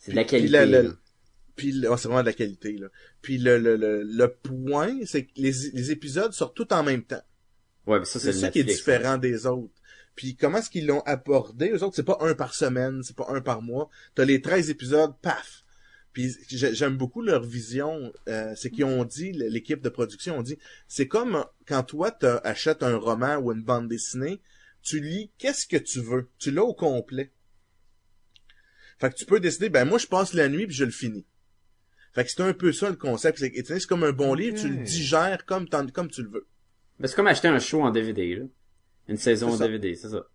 c'est 0.00 0.12
de 0.12 0.16
la 0.16 0.22
puis 0.22 0.30
qualité. 0.30 0.52
la- 0.52 0.66
la-. 0.66 0.90
Puis 1.56 1.84
oh, 1.88 1.96
c'est 1.96 2.06
vraiment 2.08 2.20
de 2.22 2.26
la 2.26 2.32
qualité 2.34 2.72
là. 2.78 2.86
Puis 3.20 3.38
le 3.38 3.58
le 3.58 3.74
le, 3.76 4.04
le 4.04 4.32
point, 4.32 4.94
c'est 5.06 5.24
que 5.24 5.32
les, 5.36 5.52
les 5.72 5.90
épisodes 5.90 6.32
sortent 6.32 6.56
tout 6.56 6.72
en 6.72 6.84
même 6.84 7.02
temps. 7.02 7.22
Ouais, 7.86 7.98
mais 7.98 8.04
ça, 8.04 8.20
c'est 8.20 8.32
ça 8.32 8.50
qui 8.50 8.60
est 8.60 8.64
différent 8.64 9.18
des 9.18 9.44
autres. 9.46 9.72
Puis 10.14 10.36
comment 10.36 10.58
est-ce 10.58 10.70
qu'ils 10.70 10.86
l'ont 10.86 11.00
abordé? 11.00 11.70
Eux 11.70 11.82
autres, 11.82 11.96
c'est 11.96 12.04
pas 12.04 12.18
un 12.20 12.34
par 12.34 12.54
semaine, 12.54 13.02
c'est 13.02 13.16
pas 13.16 13.26
un 13.30 13.40
par 13.40 13.62
mois. 13.62 13.88
T'as 14.14 14.24
les 14.24 14.40
13 14.40 14.68
épisodes, 14.70 15.12
paf. 15.22 15.64
Puis 16.12 16.34
j'ai- 16.48 16.74
j'aime 16.74 16.96
beaucoup 16.96 17.22
leur 17.22 17.42
vision. 17.44 18.12
euh, 18.28 18.52
c'est 18.56 18.70
qu'ils 18.70 18.84
ont 18.84 19.04
dit, 19.04 19.32
l'équipe 19.32 19.80
de 19.82 19.88
production 19.88 20.38
ont 20.38 20.42
dit, 20.42 20.58
c'est 20.88 21.06
comme 21.06 21.44
quand 21.66 21.82
toi 21.82 22.16
achètes 22.44 22.82
un 22.82 22.96
roman 22.96 23.36
ou 23.36 23.52
une 23.52 23.62
bande 23.62 23.88
dessinée, 23.88 24.40
tu 24.82 25.00
lis 25.00 25.30
qu'est-ce 25.38 25.66
que 25.66 25.76
tu 25.76 26.00
veux. 26.00 26.28
Tu 26.38 26.50
l'as 26.50 26.64
au 26.64 26.74
complet. 26.74 27.32
Fait 28.98 29.10
que 29.10 29.14
tu 29.14 29.26
peux 29.26 29.38
décider, 29.40 29.68
ben 29.68 29.84
moi 29.84 29.98
je 29.98 30.06
passe 30.06 30.32
la 30.34 30.48
nuit 30.48 30.66
puis 30.66 30.74
je 30.74 30.84
le 30.84 30.90
finis. 30.90 31.24
Fait 32.14 32.24
que 32.24 32.30
c'est 32.30 32.40
un 32.42 32.52
peu 32.52 32.72
ça 32.72 32.88
le 32.90 32.96
concept. 32.96 33.38
C'est 33.38 33.52
c'est 33.64 33.86
comme 33.86 34.02
un 34.02 34.12
bon 34.12 34.34
livre, 34.34 34.58
tu 34.58 34.68
le 34.68 34.82
digères 34.82 35.44
comme, 35.44 35.68
comme 35.68 36.10
tu 36.10 36.22
le 36.22 36.30
veux. 36.30 36.46
Mais 36.98 37.06
c'est 37.06 37.14
comme 37.14 37.28
acheter 37.28 37.46
un 37.48 37.60
show 37.60 37.82
en 37.82 37.90
DVD, 37.90 38.34
là. 38.34 38.44
Une 39.06 39.16
saison 39.18 39.48
en 39.50 39.56
ça. 39.56 39.66
DVD, 39.68 39.94
c'est 39.94 40.08
ça. 40.08 40.26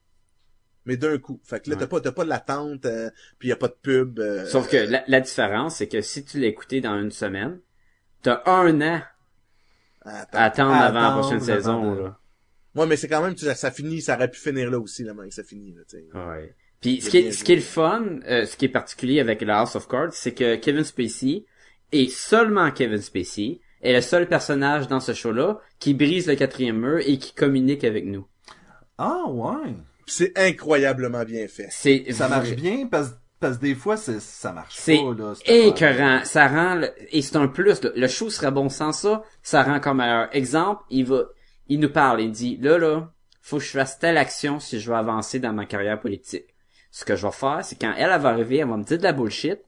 Mais 0.85 0.97
d'un 0.97 1.17
coup. 1.17 1.39
Fait 1.43 1.59
que 1.63 1.69
là, 1.69 1.75
Ouais. 1.75 1.81
t'as 1.81 1.87
pas, 1.87 2.01
t'as 2.01 2.11
pas 2.11 2.23
de 2.23 2.29
l'attente, 2.29 2.85
euh, 2.85 3.09
puis 3.39 3.49
y 3.49 3.51
a 3.51 3.55
pas 3.55 3.67
de 3.67 3.75
pub. 3.81 4.19
euh, 4.19 4.45
Sauf 4.45 4.69
que 4.69 4.77
la, 4.77 5.03
la 5.07 5.19
différence, 5.21 5.75
c'est 5.77 5.87
que 5.87 6.01
si 6.01 6.23
tu 6.25 6.39
l'as 6.39 6.47
écouté 6.47 6.81
dans 6.81 6.99
une 6.99 7.11
semaine, 7.11 7.59
t'as 8.21 8.41
un 8.45 8.81
an 8.81 9.01
attends. 10.05 10.37
à 10.37 10.43
attendre 10.43 10.73
avant 10.75 11.01
la 11.01 11.11
prochaine 11.21 11.39
saison, 11.39 11.95
de- 11.95 12.01
là. 12.01 12.19
Ouais, 12.75 12.87
mais 12.87 12.95
c'est 12.95 13.07
quand 13.07 13.21
même, 13.23 13.35
tu 13.35 13.45
sais, 13.45 13.53
ça 13.55 13.69
finit, 13.71 14.01
ça 14.01 14.15
aurait 14.15 14.29
pu 14.31 14.39
finir 14.39 14.71
là 14.71 14.79
aussi, 14.79 15.03
là, 15.03 15.13
mais 15.13 15.29
ça 15.31 15.43
finit, 15.43 15.73
là, 15.73 15.81
tu 15.89 15.97
sais. 15.97 16.05
Ouais. 16.17 16.55
Puis 16.81 17.01
ce 17.01 17.09
qui, 17.09 17.17
est, 17.19 17.31
ce 17.31 17.43
qui 17.43 17.53
est 17.53 17.57
le 17.57 17.61
fun, 17.61 18.19
euh, 18.27 18.45
ce 18.45 18.57
qui 18.57 18.65
est 18.65 18.69
particulier 18.69 19.19
avec 19.19 19.41
la 19.41 19.59
House 19.59 19.75
of 19.75 19.87
Cards, 19.87 20.11
c'est 20.13 20.33
que 20.33 20.55
Kevin 20.55 20.83
Spacey 20.83 21.45
et 21.91 22.09
seulement 22.09 22.71
Kevin 22.71 22.97
Spacey 22.97 23.61
est 23.81 23.93
le 23.93 24.01
seul 24.01 24.27
personnage 24.27 24.87
dans 24.87 24.99
ce 24.99 25.13
show-là 25.13 25.59
qui 25.79 25.93
brise 25.93 26.27
le 26.27 26.35
quatrième 26.35 26.77
mur 26.79 26.99
et 27.05 27.17
qui 27.19 27.33
communique 27.33 27.83
avec 27.83 28.05
nous. 28.05 28.25
Ah, 28.97 29.23
ouais. 29.29 29.75
C'est 30.05 30.37
incroyablement 30.37 31.23
bien 31.23 31.47
fait. 31.47 31.67
C'est 31.69 32.11
Ça 32.11 32.27
marche 32.29 32.47
vrai- 32.47 32.55
bien 32.55 32.87
parce, 32.89 33.11
parce 33.39 33.57
que 33.57 33.61
des 33.61 33.75
fois, 33.75 33.97
c'est, 33.97 34.19
ça 34.19 34.51
marche 34.53 34.75
C'est 34.77 34.97
pas, 34.97 35.13
là. 35.17 35.33
écœurant. 35.45 36.19
Ça 36.23 36.47
rend 36.47 36.75
le- 36.75 36.91
et 37.15 37.21
c'est 37.21 37.35
un 37.37 37.47
plus. 37.47 37.81
Le, 37.81 37.93
le 37.95 38.07
show 38.07 38.29
serait 38.29 38.51
bon 38.51 38.69
sans 38.69 38.91
ça. 38.91 39.23
Ça 39.41 39.63
rend 39.63 39.79
comme 39.79 39.97
meilleur. 39.97 40.29
Exemple, 40.35 40.83
il 40.89 41.05
va, 41.05 41.23
il 41.67 41.79
nous 41.79 41.91
parle. 41.91 42.21
Il 42.21 42.31
dit 42.31 42.57
là 42.61 42.77
là, 42.77 43.11
faut 43.41 43.57
que 43.57 43.63
je 43.63 43.71
fasse 43.71 43.99
telle 43.99 44.17
action 44.17 44.59
si 44.59 44.79
je 44.79 44.89
veux 44.89 44.97
avancer 44.97 45.39
dans 45.39 45.53
ma 45.53 45.65
carrière 45.65 45.99
politique. 45.99 46.45
Ce 46.91 47.05
que 47.05 47.15
je 47.15 47.25
vais 47.25 47.33
faire, 47.33 47.59
c'est 47.63 47.79
quand 47.79 47.93
elle, 47.97 48.11
elle 48.13 48.21
va 48.21 48.29
arriver, 48.29 48.57
elle 48.57 48.69
va 48.69 48.77
me 48.77 48.83
dire 48.83 48.97
de 48.97 49.03
la 49.03 49.13
bullshit. 49.13 49.59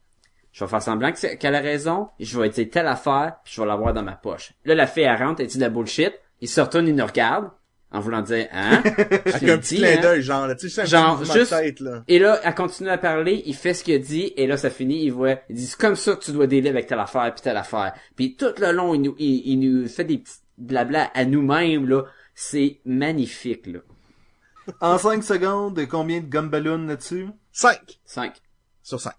Je 0.51 0.63
vais 0.63 0.69
faire 0.69 0.81
semblant 0.81 1.11
que 1.11 1.17
c'est- 1.19 1.37
qu'elle 1.37 1.55
a 1.55 1.59
raison, 1.59 2.07
et 2.19 2.23
je 2.23 2.39
vais 2.39 2.47
dire 2.49 2.67
telle 2.71 2.87
affaire, 2.87 3.37
puis 3.43 3.53
je 3.55 3.61
vais 3.61 3.67
l'avoir 3.67 3.93
dans 3.93 4.03
ma 4.03 4.13
poche. 4.15 4.53
Là, 4.63 4.73
la 4.75 4.87
fille, 4.87 5.03
elle 5.03 5.17
rentre, 5.21 5.41
elle 5.41 5.47
dit 5.47 5.57
de 5.57 5.61
la 5.63 5.69
bullshit, 5.69 6.13
il 6.39 6.47
se 6.47 6.61
retourne, 6.61 6.87
il 6.87 6.95
nous 6.95 7.05
regarde, 7.05 7.49
en 7.95 7.99
voulant 8.01 8.21
dire, 8.21 8.47
hein? 8.51 8.81
Avec 8.85 9.41
l'ai 9.41 9.51
un 9.51 9.57
petit 9.57 9.75
dit, 9.75 9.81
clin 9.81 9.97
hein? 9.97 10.01
d'œil, 10.01 10.21
genre, 10.21 10.47
là, 10.47 10.55
tu 10.55 10.69
sais, 10.69 10.81
un 10.81 10.85
Genre, 10.85 11.19
petit 11.19 11.31
juste- 11.31 11.53
de 11.53 11.57
tête, 11.59 11.79
là. 11.79 12.03
Et 12.07 12.19
là, 12.19 12.39
elle 12.43 12.53
continue 12.55 12.89
à 12.89 12.97
parler, 12.97 13.41
il 13.45 13.55
fait 13.55 13.73
ce 13.73 13.83
qu'il 13.83 13.95
a 13.95 13.99
dit, 13.99 14.33
et 14.35 14.47
là, 14.47 14.57
ça 14.57 14.69
finit, 14.69 15.03
il 15.03 15.11
voit, 15.11 15.35
il 15.49 15.55
dit, 15.55 15.65
c'est 15.65 15.79
comme 15.79 15.95
ça 15.95 16.15
que 16.15 16.23
tu 16.23 16.31
dois 16.31 16.47
délai 16.47 16.69
avec 16.69 16.87
telle 16.87 16.99
affaire, 16.99 17.33
puis 17.33 17.41
telle 17.41 17.57
affaire. 17.57 17.93
Puis 18.15 18.35
tout 18.35 18.53
le 18.59 18.71
long, 18.71 18.93
il 18.93 19.01
nous, 19.01 19.15
il, 19.17 19.41
il 19.45 19.59
nous 19.59 19.87
fait 19.87 20.03
des 20.03 20.17
petits 20.19 20.35
blabla 20.57 21.11
à 21.13 21.25
nous-mêmes, 21.25 21.87
là. 21.87 22.03
C'est 22.33 22.79
magnifique, 22.85 23.67
là. 23.67 23.79
En 24.81 24.97
5 24.97 25.23
secondes, 25.23 25.79
combien 25.87 26.19
de 26.21 26.25
gumballoons 26.25 26.87
là-dessus? 26.87 27.27
5 27.51 27.79
5. 28.03 28.33
sur 28.81 28.99
5. 28.99 29.13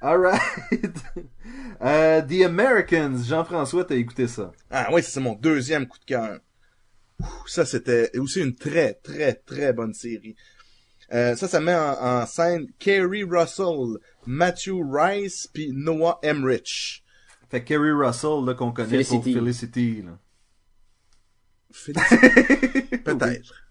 Alright. 0.00 0.40
euh, 1.82 2.22
The 2.22 2.42
Americans. 2.44 3.24
Jean-François, 3.24 3.84
t'as 3.84 3.96
écouté 3.96 4.28
ça. 4.28 4.52
Ah 4.70 4.88
oui, 4.92 5.02
c'est 5.02 5.20
mon 5.20 5.34
deuxième 5.34 5.86
coup 5.86 5.98
de 5.98 6.04
cœur. 6.04 6.38
Ouh, 7.20 7.46
Ça, 7.46 7.64
c'était 7.64 8.16
aussi 8.18 8.40
une 8.40 8.54
très, 8.54 8.94
très, 8.94 9.34
très 9.34 9.72
bonne 9.72 9.94
série. 9.94 10.36
Euh, 11.12 11.34
ça, 11.36 11.48
ça 11.48 11.60
met 11.60 11.74
en, 11.74 11.92
en 12.00 12.26
scène 12.26 12.66
Kerry 12.78 13.24
Russell, 13.24 13.98
Matthew 14.26 14.82
Rice, 14.90 15.46
puis 15.52 15.70
Noah 15.72 16.18
Emmerich. 16.22 17.02
Fait 17.50 17.64
Kerry 17.64 17.92
Russell, 17.92 18.44
là, 18.44 18.54
qu'on 18.54 18.72
connaît 18.72 18.90
Felicity. 18.90 19.32
pour 19.32 19.42
Felicity, 19.42 20.02
là. 20.02 20.18
Peut-être. 23.04 23.67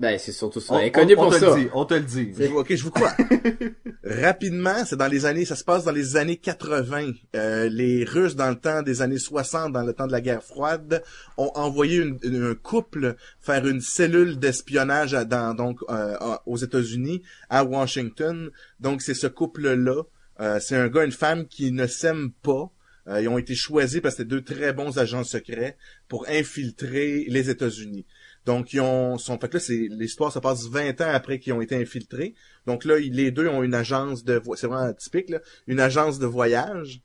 Ben, 0.00 0.18
c'est 0.18 0.32
surtout 0.32 0.60
ça. 0.60 0.72
On, 0.74 0.78
Elle 0.80 0.86
est 0.86 0.90
connue 0.90 1.14
on- 1.16 1.20
on 1.20 1.24
pour 1.30 1.34
te 1.34 1.38
ça. 1.40 1.54
le 1.54 1.62
dit, 1.62 1.68
on 1.74 1.84
te 1.84 1.92
le 1.94 2.00
dit. 2.00 2.30
Je- 2.36 2.46
Ok, 2.46 2.74
je 2.74 2.82
vous 2.82 2.90
crois. 2.90 3.12
Rapidement, 4.04 4.84
c'est 4.86 4.96
dans 4.96 5.06
les 5.08 5.26
années, 5.26 5.44
ça 5.44 5.56
se 5.56 5.64
passe 5.64 5.84
dans 5.84 5.92
les 5.92 6.16
années 6.16 6.36
80. 6.38 7.12
Euh, 7.36 7.68
les 7.68 8.04
Russes, 8.04 8.34
dans 8.34 8.48
le 8.48 8.56
temps 8.56 8.82
des 8.82 9.02
années 9.02 9.18
60, 9.18 9.72
dans 9.72 9.82
le 9.82 9.92
temps 9.92 10.06
de 10.06 10.12
la 10.12 10.20
guerre 10.20 10.42
froide, 10.42 11.02
ont 11.36 11.50
envoyé 11.54 11.98
une- 11.98 12.18
une- 12.22 12.42
un 12.44 12.54
couple 12.54 13.14
faire 13.40 13.66
une 13.66 13.80
cellule 13.80 14.38
d'espionnage 14.38 15.12
dans, 15.12 15.54
donc 15.54 15.80
euh, 15.90 16.16
aux 16.46 16.56
États-Unis, 16.56 17.22
à 17.50 17.64
Washington. 17.64 18.50
Donc 18.80 19.02
c'est 19.02 19.14
ce 19.14 19.26
couple-là. 19.26 20.02
Euh, 20.40 20.58
c'est 20.60 20.76
un 20.76 20.88
gars, 20.88 21.02
et 21.02 21.06
une 21.06 21.12
femme 21.12 21.46
qui 21.46 21.70
ne 21.72 21.86
s'aiment 21.86 22.32
pas. 22.42 22.70
Euh, 23.08 23.20
ils 23.20 23.28
ont 23.28 23.38
été 23.38 23.54
choisis 23.54 24.00
parce 24.00 24.14
que 24.14 24.22
c'était 24.22 24.28
deux 24.30 24.42
très 24.42 24.72
bons 24.72 24.98
agents 24.98 25.24
secrets 25.24 25.76
pour 26.08 26.26
infiltrer 26.28 27.24
les 27.28 27.50
États-Unis. 27.50 28.06
Donc, 28.46 28.72
ils 28.72 28.80
ont, 28.80 29.18
sont, 29.18 29.38
fait 29.38 29.52
là, 29.52 29.60
c'est, 29.60 29.86
l'histoire 29.90 30.32
se 30.32 30.38
passe 30.38 30.66
20 30.66 31.00
ans 31.02 31.10
après 31.12 31.38
qu'ils 31.38 31.52
ont 31.52 31.60
été 31.60 31.76
infiltrés. 31.76 32.34
Donc 32.66 32.84
là, 32.84 32.98
ils- 32.98 33.12
les 33.12 33.30
deux 33.30 33.46
ont 33.48 33.62
une 33.62 33.74
agence 33.74 34.24
de, 34.24 34.40
c'est 34.56 34.66
vraiment 34.66 34.92
typique, 34.94 35.28
là, 35.30 35.40
une 35.66 35.78
agence 35.80 36.18
de 36.18 36.26
voyage. 36.26 37.02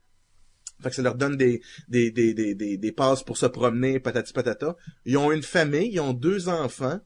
Fait 0.81 0.89
que 0.89 0.95
ça 0.95 1.01
leur 1.01 1.15
donne 1.15 1.37
des, 1.37 1.61
des, 1.87 2.11
des, 2.11 2.33
des, 2.33 2.53
des, 2.55 2.77
des 2.77 2.91
passes 2.91 3.23
pour 3.23 3.37
se 3.37 3.45
promener, 3.45 3.99
patati 3.99 4.33
patata. 4.33 4.75
Ils 5.05 5.17
ont 5.17 5.31
une 5.31 5.43
famille, 5.43 5.89
ils 5.91 5.99
ont 5.99 6.13
deux 6.13 6.49
enfants, 6.49 6.99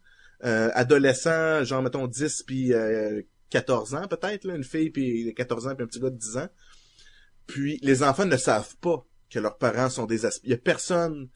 euh, 0.43 0.69
adolescents, 0.73 1.63
genre, 1.63 1.81
mettons, 1.81 2.07
10 2.07 2.43
puis 2.43 2.73
euh, 2.73 3.21
14 3.49 3.95
ans 3.95 4.07
peut-être, 4.07 4.43
là, 4.45 4.55
une 4.55 4.63
fille 4.63 4.89
puis 4.91 5.33
14 5.35 5.67
ans 5.67 5.75
puis 5.75 5.83
un 5.83 5.87
petit 5.87 5.99
gars 5.99 6.09
de 6.09 6.17
10 6.17 6.37
ans. 6.37 6.49
Puis 7.47 7.79
les 7.81 8.03
enfants 8.03 8.25
ne 8.25 8.37
savent 8.37 8.75
pas 8.77 9.05
que 9.29 9.39
leurs 9.39 9.57
parents 9.57 9.89
sont 9.89 10.05
des 10.05 10.25
espions. 10.25 10.47
Il 10.47 10.51
y 10.51 10.53
a 10.53 10.57
personne 10.57 11.29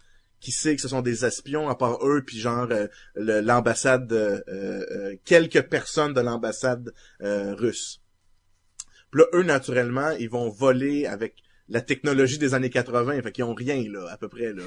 qui 0.44 0.52
sait 0.52 0.76
que 0.76 0.82
ce 0.82 0.90
sont 0.90 1.02
des 1.02 1.24
espions 1.24 1.70
à 1.70 1.76
part 1.76 2.06
eux 2.06 2.22
puis 2.22 2.38
genre 2.38 2.68
euh, 2.70 2.88
l'ambassade 3.16 4.12
euh, 4.12 4.42
euh, 4.50 5.16
quelques 5.24 5.62
personnes 5.62 6.14
de 6.14 6.20
l'ambassade 6.20 6.94
euh, 7.22 7.56
russe. 7.56 8.02
Puis 9.10 9.22
là 9.22 9.28
eux 9.34 9.44
naturellement, 9.44 10.10
ils 10.20 10.30
vont 10.30 10.50
voler 10.50 11.06
avec 11.06 11.36
la 11.70 11.80
technologie 11.80 12.38
des 12.38 12.54
années 12.54 12.70
80, 12.70 13.22
fait 13.22 13.32
qu'ils 13.32 13.46
ont 13.46 13.54
rien 13.54 13.82
là 13.90 14.06
à 14.12 14.18
peu 14.18 14.28
près 14.28 14.52
là. 14.52 14.64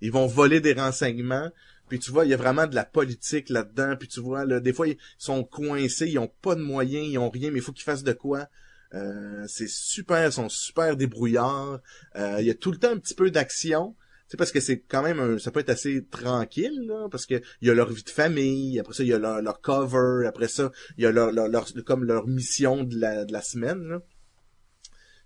Ils 0.00 0.10
vont 0.10 0.26
voler 0.26 0.60
des 0.60 0.72
renseignements, 0.72 1.50
puis 1.88 1.98
tu 1.98 2.10
vois, 2.10 2.24
il 2.24 2.30
y 2.30 2.34
a 2.34 2.38
vraiment 2.38 2.66
de 2.66 2.74
la 2.74 2.84
politique 2.86 3.50
là-dedans, 3.50 3.96
puis 3.98 4.08
tu 4.08 4.20
vois 4.20 4.46
là 4.46 4.60
des 4.60 4.72
fois 4.72 4.88
ils 4.88 4.96
sont 5.18 5.44
coincés, 5.44 6.08
ils 6.08 6.18
ont 6.18 6.32
pas 6.40 6.54
de 6.54 6.62
moyens, 6.62 7.06
ils 7.06 7.18
ont 7.18 7.28
rien 7.28 7.50
mais 7.50 7.58
il 7.58 7.62
faut 7.62 7.72
qu'ils 7.72 7.84
fassent 7.84 8.02
de 8.02 8.14
quoi. 8.14 8.48
Euh, 8.94 9.44
c'est 9.46 9.68
super, 9.68 10.24
ils 10.24 10.32
sont 10.32 10.48
super 10.48 10.96
débrouillards. 10.96 11.80
Euh, 12.16 12.38
Il 12.40 12.46
y 12.46 12.50
a 12.50 12.54
tout 12.54 12.72
le 12.72 12.78
temps 12.78 12.92
un 12.92 12.96
petit 12.96 13.14
peu 13.14 13.30
d'action. 13.30 13.94
Sais, 14.28 14.36
parce 14.36 14.52
que 14.52 14.60
c'est 14.60 14.80
quand 14.80 15.02
même 15.02 15.20
un, 15.20 15.38
ça 15.38 15.50
peut 15.50 15.60
être 15.60 15.70
assez 15.70 16.04
tranquille, 16.04 16.84
là, 16.86 17.08
parce 17.10 17.24
que 17.24 17.40
il 17.62 17.68
y 17.68 17.70
a 17.70 17.74
leur 17.74 17.90
vie 17.90 18.02
de 18.02 18.10
famille, 18.10 18.78
après 18.78 18.92
ça, 18.92 19.02
il 19.02 19.08
y 19.08 19.14
a 19.14 19.18
leur, 19.18 19.40
leur 19.40 19.60
cover, 19.62 20.26
après 20.26 20.48
ça, 20.48 20.70
il 20.98 21.04
y 21.04 21.06
a 21.06 21.10
leur, 21.10 21.32
leur, 21.32 21.48
leur- 21.48 21.66
comme 21.86 22.04
leur 22.04 22.26
mission 22.26 22.84
de 22.84 22.98
la, 22.98 23.24
de 23.24 23.32
la 23.32 23.40
semaine, 23.40 23.88
là. 23.88 24.02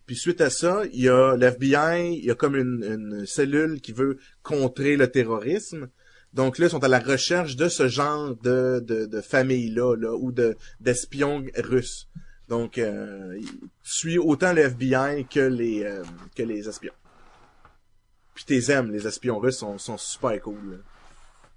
Puis 0.06 0.16
suite 0.16 0.40
à 0.40 0.50
ça, 0.50 0.82
il 0.92 1.00
y 1.02 1.08
a 1.08 1.36
l'FBI, 1.36 2.16
il 2.18 2.24
y 2.24 2.30
a 2.30 2.34
comme 2.34 2.56
une, 2.56 2.84
une 2.84 3.26
cellule 3.26 3.80
qui 3.80 3.92
veut 3.92 4.18
contrer 4.42 4.96
le 4.96 5.08
terrorisme. 5.10 5.88
Donc 6.32 6.58
là, 6.58 6.66
ils 6.66 6.70
sont 6.70 6.82
à 6.82 6.88
la 6.88 6.98
recherche 6.98 7.56
de 7.56 7.68
ce 7.68 7.88
genre 7.88 8.36
de, 8.36 8.80
de, 8.80 9.06
de 9.06 9.20
famille-là, 9.20 9.94
là, 9.96 10.14
ou 10.16 10.32
de 10.32 10.56
d'espions 10.80 11.44
russes. 11.56 12.08
Donc, 12.48 12.78
euh, 12.78 13.36
il 13.38 13.48
suit 13.82 14.18
autant 14.18 14.52
le 14.52 14.62
FBI 14.62 15.26
que 15.26 15.40
les 15.40 15.84
euh, 15.84 16.02
que 16.36 16.42
les 16.42 16.68
espions. 16.68 16.92
Puis 18.34 18.44
t'es 18.44 18.70
aimes, 18.72 18.90
les 18.90 19.06
espions 19.06 19.38
russes 19.38 19.58
sont, 19.58 19.78
sont 19.78 19.98
super 19.98 20.40
cool. 20.40 20.58
là. 20.70 20.76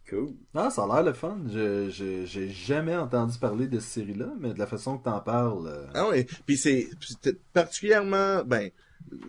Cool. 0.10 0.34
Ah, 0.54 0.70
ça 0.70 0.84
a 0.84 0.88
l'air 0.88 1.04
le 1.04 1.14
fun. 1.14 1.38
Je, 1.52 1.90
je- 1.90 2.26
j'ai 2.26 2.50
jamais 2.50 2.96
entendu 2.96 3.40
parler 3.40 3.68
de 3.68 3.80
cette 3.80 3.90
série-là, 4.06 4.28
mais 4.40 4.54
de 4.54 4.60
la 4.60 4.68
façon 4.68 4.98
que 5.00 5.06
t'en 5.06 5.20
parles. 5.20 5.68
euh, 5.68 5.86
Ah 5.96 6.10
oui. 6.10 6.26
Puis 6.46 6.58
c'est 6.58 6.90
particulièrement, 7.54 8.44
ben, 8.44 8.70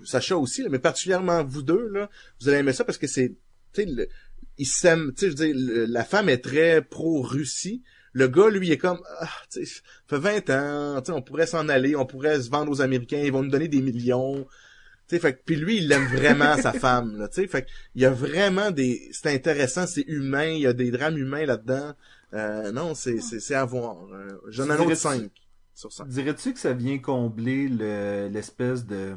Sacha 0.05 0.36
aussi, 0.36 0.62
là, 0.62 0.68
mais 0.70 0.78
particulièrement 0.78 1.44
vous 1.44 1.62
deux, 1.62 1.89
là, 1.89 2.10
vous 2.40 2.48
allez 2.48 2.59
aimer 2.59 2.73
ça 2.73 2.85
parce 2.85 2.98
que 2.98 3.06
c'est, 3.06 3.35
tu 3.73 3.85
sais, 3.85 4.09
ils 4.59 4.66
s'aiment, 4.66 5.12
tu 5.14 5.20
sais, 5.20 5.31
je 5.31 5.36
veux 5.36 5.52
dire, 5.52 5.86
la 5.89 6.05
femme 6.05 6.28
est 6.28 6.43
très 6.44 6.82
pro-Russie. 6.82 7.82
Le 8.12 8.28
gars, 8.28 8.48
lui, 8.48 8.70
est 8.70 8.78
comme, 8.78 9.01
ah, 9.20 9.28
tu 9.52 9.64
sais, 9.66 9.81
fait 10.09 10.18
20 10.18 10.51
ans, 10.51 11.01
tu 11.01 11.06
sais, 11.06 11.12
on 11.12 11.23
pourrait 11.23 11.47
s'en 11.47 11.68
aller, 11.68 11.94
on 11.97 12.06
pourrait 12.06 12.40
se 12.40 12.48
vendre 12.51 12.70
aux 12.70 12.81
Américains, 12.81 13.20
ils 13.23 13.32
vont 13.32 13.43
nous 13.43 13.51
donner 13.51 13.68
des 13.68 13.82
millions. 13.82 14.47
Tu 15.09 15.15
sais, 15.15 15.20
fait 15.20 15.35
que, 15.35 15.43
puis 15.45 15.57
lui, 15.57 15.77
il 15.78 15.93
aime 15.93 16.07
vraiment 16.07 16.57
sa 16.57 16.73
femme, 16.87 17.16
là, 17.16 17.28
tu 17.28 17.43
sais, 17.43 17.47
fait 17.47 17.62
que, 17.62 17.69
il 17.95 18.03
y 18.03 18.05
a 18.07 18.11
vraiment 18.11 18.70
des, 18.73 19.09
c'est 19.12 19.33
intéressant, 19.33 19.87
c'est 19.87 20.05
humain, 20.09 20.47
il 20.47 20.61
y 20.62 20.66
a 20.66 20.73
des 20.73 20.91
drames 20.91 21.16
humains 21.16 21.47
là-dedans. 21.47 21.93
Euh, 22.35 22.73
non, 22.73 22.95
c'est, 22.95 23.20
c'est, 23.20 23.39
c'est 23.41 23.55
à 23.55 23.65
voir. 23.65 23.97
Euh, 24.12 24.33
J'en 24.49 24.65
ai 24.66 24.70
un 24.70 24.74
autre 24.74 24.83
dirais-tu- 24.87 25.01
5 25.01 25.31
sur 25.74 25.93
5. 25.93 26.09
Dirais-tu 26.09 26.53
que 26.55 26.59
ça 26.59 26.73
vient 26.73 26.99
combler 26.99 27.69
le- 27.69 28.28
l'espèce 28.28 28.85
de 28.85 29.15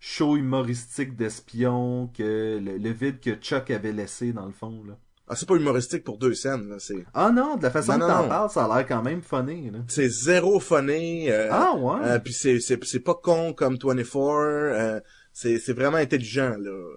show 0.00 0.36
humoristique 0.36 1.16
d'espion 1.16 2.08
que 2.16 2.58
le, 2.60 2.76
le 2.78 2.90
vide 2.90 3.20
que 3.20 3.34
Chuck 3.36 3.70
avait 3.70 3.92
laissé 3.92 4.32
dans 4.32 4.46
le 4.46 4.52
fond 4.52 4.82
là? 4.84 4.98
Ah, 5.30 5.36
c'est 5.36 5.46
pas 5.46 5.56
humoristique 5.56 6.04
pour 6.04 6.16
deux 6.18 6.34
scènes, 6.34 6.68
là. 6.70 6.76
C'est, 6.78 7.04
Ah 7.12 7.30
non, 7.30 7.56
de 7.56 7.62
la 7.62 7.70
façon 7.70 7.98
Non, 7.98 8.08
non, 8.08 8.14
t'en 8.22 8.28
parles, 8.28 8.50
ça 8.50 8.64
a 8.64 8.76
l'air 8.78 8.86
quand 8.86 9.02
même 9.02 9.20
funny. 9.22 9.70
Là. 9.70 9.80
c'est 9.88 10.08
zéro 10.08 10.58
funny. 10.58 11.30
euh, 11.30 11.48
ah 11.52 11.74
ouais? 11.76 12.00
euh, 12.02 12.18
puis 12.18 12.32
c'est, 12.32 12.60
c'est, 12.60 12.82
c'est 12.84 13.00
pas 13.00 13.14
con 13.14 13.52
comme 13.52 13.76
24. 13.76 14.16
euh, 14.16 15.00
c'est, 15.32 15.58
c'est 15.58 15.74
vraiment 15.74 15.98
intelligent, 15.98 16.54
là. 16.58 16.94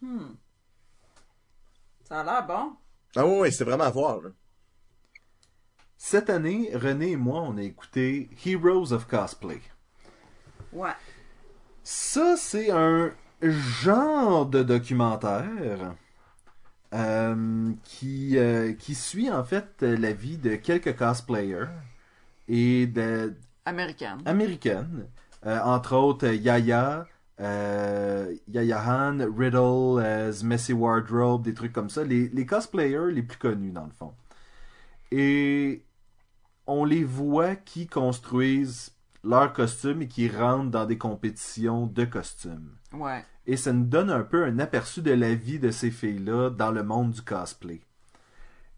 Hmm. 0.00 0.34
Ça 2.08 2.20
a 2.20 2.24
l'air 2.24 2.46
bon. 2.46 2.72
Ah 3.14 3.26
ouais, 3.26 3.38
ouais, 3.40 3.50
c'est 3.50 3.64
vraiment 3.64 3.84
à 3.84 3.90
voir, 3.90 4.20
là. 4.22 4.30
Cette 5.98 6.30
année, 6.30 6.70
René 6.74 7.12
et 7.12 7.16
moi, 7.16 7.42
on 7.42 7.56
a 7.58 7.62
écouté 7.62 8.30
Heroes 8.44 8.92
of 8.92 9.06
Cosplay. 9.06 9.60
Ouais. 10.72 10.90
Ça, 11.84 12.36
c'est 12.36 12.70
un 12.70 13.12
genre 13.44 14.46
de 14.46 14.62
documentaire 14.62 15.94
euh, 16.92 17.72
qui, 17.84 18.36
euh, 18.36 18.74
qui 18.74 18.94
suit 18.94 19.30
en 19.30 19.44
fait 19.44 19.80
la 19.82 20.12
vie 20.12 20.36
de 20.36 20.56
quelques 20.56 20.94
cosplayers 20.94 21.68
et 22.48 22.86
de, 22.86 23.34
Américaine. 23.64 24.18
américaines, 24.26 25.06
euh, 25.46 25.58
entre 25.60 25.96
autres 25.96 26.28
Yaya, 26.28 27.06
Yaya 27.38 28.82
Han, 28.86 29.18
Riddle, 29.34 30.32
The 30.32 30.42
Messy 30.42 30.74
Wardrobe, 30.74 31.42
des 31.44 31.54
trucs 31.54 31.72
comme 31.72 31.88
ça, 31.88 32.04
les, 32.04 32.28
les 32.28 32.44
cosplayers 32.44 33.10
les 33.10 33.22
plus 33.22 33.38
connus 33.38 33.72
dans 33.72 33.86
le 33.86 33.92
fond. 33.92 34.12
Et 35.10 35.84
on 36.66 36.84
les 36.84 37.04
voit 37.04 37.56
qui 37.56 37.86
construisent 37.86 38.92
leurs 39.24 39.52
costumes 39.52 40.02
et 40.02 40.08
qui 40.08 40.28
rentrent 40.28 40.70
dans 40.70 40.86
des 40.86 40.98
compétitions 40.98 41.86
de 41.86 42.04
costumes. 42.04 42.76
Ouais. 42.92 43.24
Et 43.46 43.56
ça 43.56 43.72
nous 43.72 43.84
donne 43.84 44.10
un 44.10 44.22
peu 44.22 44.44
un 44.44 44.58
aperçu 44.58 45.02
de 45.02 45.12
la 45.12 45.34
vie 45.34 45.58
de 45.58 45.70
ces 45.70 45.90
filles-là 45.90 46.50
dans 46.50 46.70
le 46.70 46.82
monde 46.82 47.10
du 47.10 47.22
cosplay. 47.22 47.80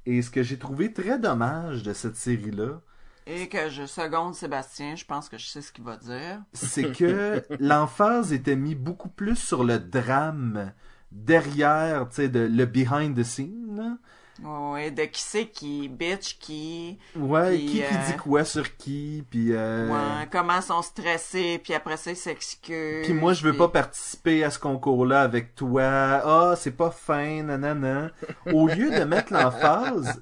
Et 0.07 0.23
ce 0.23 0.31
que 0.31 0.43
j'ai 0.43 0.59
trouvé 0.59 0.93
très 0.93 1.19
dommage 1.19 1.83
de 1.83 1.93
cette 1.93 2.17
série-là, 2.17 2.81
Et 3.27 3.49
que 3.49 3.69
je 3.71 3.87
seconde 3.87 4.35
Sébastien, 4.35 4.97
je 4.97 5.05
pense 5.05 5.29
que 5.29 5.39
je 5.39 5.47
sais 5.47 5.63
ce 5.63 5.73
qu'il 5.73 5.85
va 5.85 5.97
dire. 5.97 6.43
c'est 6.53 6.93
que 6.93 7.43
l'emphase 7.59 8.33
était 8.33 8.57
mis 8.57 8.75
beaucoup 8.75 9.09
plus 9.09 9.37
sur 9.37 9.65
le 9.65 9.79
drame 9.79 10.73
derrière, 11.13 12.09
tu 12.09 12.17
sais, 12.17 12.29
le 12.29 12.65
behind 12.67 13.17
the 13.17 13.23
scene. 13.23 13.99
Ouais, 14.43 14.91
de 14.91 15.05
qui 15.05 15.23
c'est 15.23 15.47
qui 15.47 15.89
bitch 15.89 16.39
qui. 16.41 16.99
Ouais, 17.15 17.51
Puis, 17.57 17.67
qui 17.67 17.73
qui 17.75 17.83
euh, 17.85 18.07
dit 18.11 18.17
quoi 18.17 18.45
sur 18.45 18.77
qui, 18.77 19.25
puis 19.31 19.53
euh, 19.53 19.89
Ouais, 19.89 20.29
comment 20.33 20.61
sont 20.61 20.83
stressés, 20.83 21.61
puis 21.63 21.73
après 21.73 21.97
ça 21.97 22.11
ils 22.11 22.17
s'excusent. 22.17 23.05
puis 23.05 23.15
moi 23.15 23.33
je 23.33 23.45
veux 23.45 23.51
puis- 23.53 23.59
pas 23.61 23.69
participer 23.69 24.43
à 24.43 24.51
ce 24.51 24.59
concours-là 24.59 25.23
avec 25.23 25.55
toi. 25.55 25.83
Ah, 25.85 26.55
c'est 26.59 26.73
pas 26.77 26.91
fin, 26.91 27.45
nanana. 27.45 28.11
Au 28.53 28.67
lieu 28.69 28.91
de 28.91 29.05
mettre 29.05 29.33
l'emphase 29.33 30.21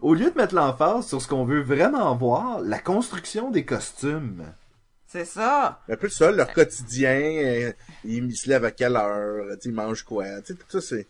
Au 0.00 0.14
lieu 0.14 0.30
de 0.30 0.36
mettre 0.36 0.54
l'emphase 0.54 1.06
sur 1.06 1.20
ce 1.20 1.28
qu'on 1.28 1.44
veut 1.44 1.60
vraiment 1.62 2.14
voir, 2.16 2.60
la 2.60 2.78
construction 2.78 3.50
des 3.50 3.64
costumes. 3.64 4.44
C'est 5.06 5.26
ça. 5.26 5.80
Un 5.88 5.96
peu 5.96 6.08
ça, 6.08 6.30
leur 6.32 6.52
quotidien, 6.52 7.20
euh, 7.20 7.72
ils, 8.04 8.34
se 8.34 8.48
lèvent 8.48 8.64
à 8.64 8.70
quelle 8.70 8.96
heure, 8.96 9.44
ils 9.64 9.72
mangent 9.72 10.04
quoi, 10.04 10.24
tu 10.40 10.54
sais, 10.54 10.58
tout 10.58 10.64
ça, 10.68 10.80
c'est, 10.80 11.06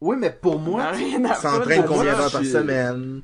Oui, 0.00 0.16
mais 0.18 0.30
pour 0.30 0.58
moi, 0.58 0.92
foutre 0.94 1.66
de 1.66 1.86
combien 1.86 2.16
d'heures 2.16 2.30
par 2.32 2.44
semaine? 2.44 3.22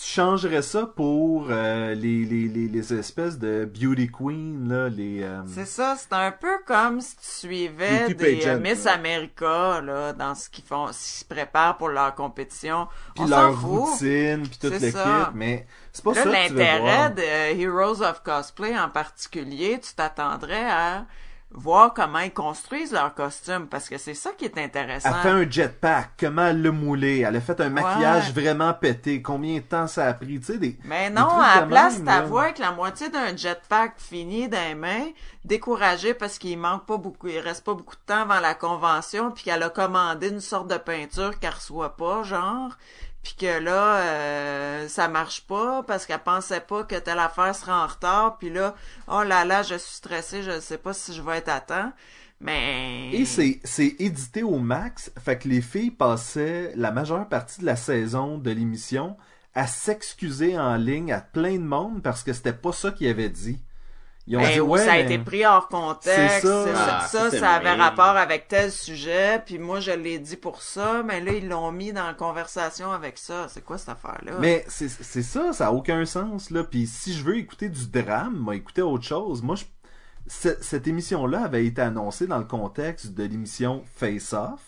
tu 0.00 0.06
changerais 0.06 0.62
ça 0.62 0.86
pour 0.86 1.48
euh, 1.50 1.94
les, 1.94 2.24
les, 2.24 2.48
les, 2.48 2.68
les 2.68 2.94
espèces 2.94 3.38
de 3.38 3.66
beauty 3.66 4.10
queen, 4.10 4.66
là, 4.66 4.88
les... 4.88 5.22
euh, 5.22 5.42
C'est 5.46 5.66
ça, 5.66 5.94
c'est 5.98 6.14
un 6.14 6.32
peu 6.32 6.58
comme 6.66 7.02
si 7.02 7.16
tu 7.16 7.26
suivais 7.26 8.08
Beauty 8.08 8.14
des 8.14 8.36
pageant, 8.36 8.50
euh, 8.52 8.60
Miss 8.60 8.84
là. 8.84 8.94
America, 8.94 9.80
là, 9.82 10.14
dans 10.14 10.34
ce 10.34 10.48
qu'ils 10.48 10.64
font, 10.64 10.86
s'ils 10.90 11.20
se 11.20 11.24
préparent 11.26 11.76
pour 11.76 11.90
leur 11.90 12.14
compétition. 12.14 12.88
puis 13.14 13.24
On 13.24 13.28
leur 13.28 13.60
routine, 13.60 14.42
puis 14.48 14.58
toute 14.58 14.78
C'est 14.78 14.86
l'équipe, 14.86 15.34
mais 15.34 15.66
c'est 15.92 16.02
pas 16.02 16.14
Là, 16.14 16.22
ça 16.22 16.30
tu 16.30 16.32
l'intérêt 16.32 17.10
de 17.10 17.60
Heroes 17.60 18.02
of 18.02 18.22
Cosplay 18.22 18.78
en 18.78 18.88
particulier, 18.88 19.80
tu 19.80 19.92
t'attendrais 19.94 20.64
à 20.70 21.04
voir 21.52 21.92
comment 21.94 22.20
ils 22.20 22.32
construisent 22.32 22.92
leurs 22.92 23.14
costumes, 23.14 23.66
parce 23.66 23.88
que 23.88 23.98
c'est 23.98 24.14
ça 24.14 24.30
qui 24.36 24.44
est 24.44 24.58
intéressant. 24.58 25.08
Elle 25.08 25.22
fait 25.22 25.28
un 25.28 25.50
jetpack, 25.50 26.10
comment 26.18 26.46
elle 26.46 26.62
l'a 26.62 26.70
moulé, 26.70 27.20
elle 27.20 27.36
a 27.36 27.40
fait 27.40 27.60
un 27.60 27.70
maquillage 27.70 28.32
vraiment 28.32 28.72
pété, 28.72 29.20
combien 29.20 29.56
de 29.56 29.64
temps 29.64 29.86
ça 29.86 30.06
a 30.06 30.14
pris, 30.14 30.38
tu 30.38 30.46
sais, 30.46 30.58
des... 30.58 30.78
Mais 30.84 31.10
non, 31.10 31.28
à 31.28 31.60
la 31.60 31.66
place, 31.66 32.00
là. 32.02 32.22
vois 32.22 32.44
avec 32.44 32.58
la 32.58 32.70
moitié 32.72 33.08
d'un 33.08 33.36
jetpack 33.36 33.94
fini 33.98 34.48
dans 34.48 34.68
les 34.68 34.74
mains, 34.74 35.06
découragée 35.44 36.14
parce 36.14 36.38
qu'il 36.38 36.58
manque 36.58 36.86
pas 36.86 36.98
beaucoup, 36.98 37.28
il 37.28 37.40
reste 37.40 37.64
pas 37.64 37.74
beaucoup 37.74 37.96
de 37.96 38.00
temps 38.06 38.22
avant 38.22 38.40
la 38.40 38.54
convention, 38.54 39.32
puis 39.32 39.44
qu'elle 39.44 39.62
a 39.62 39.70
commandé 39.70 40.28
une 40.28 40.40
sorte 40.40 40.68
de 40.68 40.76
peinture 40.76 41.38
qu'elle 41.38 41.54
reçoit 41.54 41.96
pas, 41.96 42.22
genre, 42.22 42.76
puis 43.22 43.34
que 43.38 43.58
là, 43.58 44.00
euh, 44.00 44.88
ça 44.88 45.08
marche 45.08 45.46
pas 45.46 45.82
parce 45.82 46.06
qu'elle 46.06 46.20
pensait 46.20 46.60
pas 46.60 46.84
que 46.84 46.96
telle 46.96 47.18
affaire 47.18 47.54
serait 47.54 47.72
en 47.72 47.86
retard, 47.86 48.38
puis 48.38 48.50
là, 48.50 48.74
oh 49.08 49.22
là 49.22 49.44
là, 49.44 49.62
je 49.62 49.74
suis 49.74 49.94
stressée, 49.94 50.42
je 50.42 50.60
sais 50.60 50.78
pas 50.78 50.92
si 50.92 51.12
je 51.12 51.22
vais 51.22 51.38
être 51.38 51.48
à 51.48 51.60
temps, 51.60 51.92
mais... 52.40 53.10
Et 53.12 53.26
c'est, 53.26 53.60
c'est 53.64 53.96
édité 53.98 54.42
au 54.42 54.58
max, 54.58 55.12
fait 55.22 55.38
que 55.38 55.48
les 55.48 55.60
filles 55.60 55.90
passaient 55.90 56.72
la 56.76 56.90
majeure 56.90 57.28
partie 57.28 57.60
de 57.60 57.66
la 57.66 57.76
saison 57.76 58.38
de 58.38 58.50
l'émission 58.50 59.16
à 59.54 59.66
s'excuser 59.66 60.58
en 60.58 60.76
ligne 60.76 61.12
à 61.12 61.20
plein 61.20 61.54
de 61.54 61.64
monde 61.64 62.02
parce 62.02 62.22
que 62.22 62.32
c'était 62.32 62.52
pas 62.52 62.72
ça 62.72 62.92
qu'ils 62.92 63.08
avaient 63.08 63.28
dit. 63.28 63.58
Ils 64.32 64.36
ont 64.36 64.40
Ben, 64.42 64.52
dit, 64.52 64.60
où 64.60 64.68
ouais, 64.68 64.78
ça 64.84 64.92
a 64.92 64.94
mais- 64.94 65.02
été 65.06 65.18
pris 65.18 65.44
hors 65.44 65.66
contexte, 65.66 66.40
C'est 66.42 66.46
ça. 66.46 66.64
ça, 66.64 66.98
Ah, 67.02 67.06
ça, 67.08 67.30
ça, 67.32 67.50
avait 67.50 67.74
vrai. 67.74 67.82
rapport 67.82 68.16
avec 68.16 68.46
tel 68.46 68.70
sujet, 68.70 69.42
puis 69.44 69.58
moi 69.58 69.80
je 69.80 69.90
l'ai 69.90 70.20
dit 70.20 70.36
pour 70.36 70.62
ça, 70.62 71.02
mais 71.04 71.20
là 71.20 71.32
ils 71.32 71.48
l'ont 71.48 71.72
mis 71.72 71.92
dans 71.92 72.06
la 72.06 72.14
conversation 72.14 72.92
avec 72.92 73.18
ça. 73.18 73.48
C'est 73.48 73.64
quoi 73.64 73.76
cette 73.76 73.88
affaire-là? 73.88 74.34
Mais 74.38 74.64
c'est 74.68 74.88
c'est 74.88 75.22
ça, 75.24 75.52
ça 75.52 75.66
a 75.66 75.70
aucun 75.72 76.04
sens 76.06 76.50
là. 76.50 76.62
Puis 76.62 76.86
si 76.86 77.12
je 77.12 77.24
veux 77.24 77.38
écouter 77.38 77.68
du 77.68 77.88
drame, 77.88 78.36
moi 78.36 78.54
écouter 78.54 78.82
autre 78.82 79.02
chose. 79.04 79.42
Moi, 79.42 79.56
je... 79.56 79.64
ce- 80.28 80.62
cette 80.62 80.86
émission-là 80.86 81.42
avait 81.46 81.66
été 81.66 81.82
annoncée 81.82 82.28
dans 82.28 82.38
le 82.38 82.44
contexte 82.44 83.14
de 83.14 83.24
l'émission 83.24 83.82
Face 83.96 84.32
Off, 84.32 84.60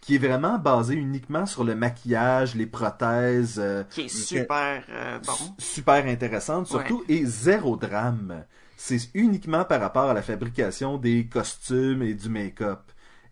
qui 0.00 0.16
est 0.16 0.18
vraiment 0.18 0.58
basée 0.58 0.94
uniquement 0.96 1.46
sur 1.46 1.62
le 1.62 1.76
maquillage, 1.76 2.56
les 2.56 2.66
prothèses, 2.66 3.58
euh, 3.58 3.84
Qui 3.90 4.02
est 4.02 4.08
super 4.08 4.82
euh, 4.90 5.18
bon. 5.24 5.32
su- 5.32 5.44
super 5.58 6.04
intéressante 6.06 6.66
surtout, 6.66 7.04
et 7.08 7.24
zéro 7.24 7.76
drame. 7.76 8.44
C'est 8.76 9.10
uniquement 9.14 9.64
par 9.64 9.80
rapport 9.80 10.10
à 10.10 10.14
la 10.14 10.22
fabrication 10.22 10.98
des 10.98 11.26
costumes 11.26 12.02
et 12.02 12.14
du 12.14 12.28
make-up. 12.28 12.80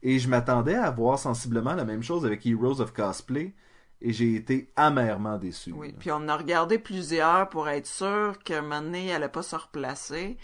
Et 0.02 0.18
je 0.18 0.28
m'attendais 0.28 0.74
à 0.74 0.90
voir 0.90 1.18
sensiblement 1.18 1.74
la 1.74 1.84
même 1.84 2.02
chose 2.02 2.26
avec 2.26 2.44
Heroes 2.46 2.80
of 2.80 2.92
Cosplay, 2.92 3.54
et 4.00 4.12
j'ai 4.12 4.34
été 4.34 4.72
amèrement 4.74 5.38
déçu. 5.38 5.72
Oui, 5.72 5.94
puis 5.96 6.10
on 6.10 6.26
a 6.28 6.36
regardé 6.36 6.78
plusieurs 6.78 7.48
pour 7.48 7.68
être 7.68 7.86
sûr 7.86 8.36
donné, 8.44 9.06
elle 9.06 9.16
allait 9.16 9.28
pas 9.28 9.42
se 9.42 9.54
replacer, 9.54 10.36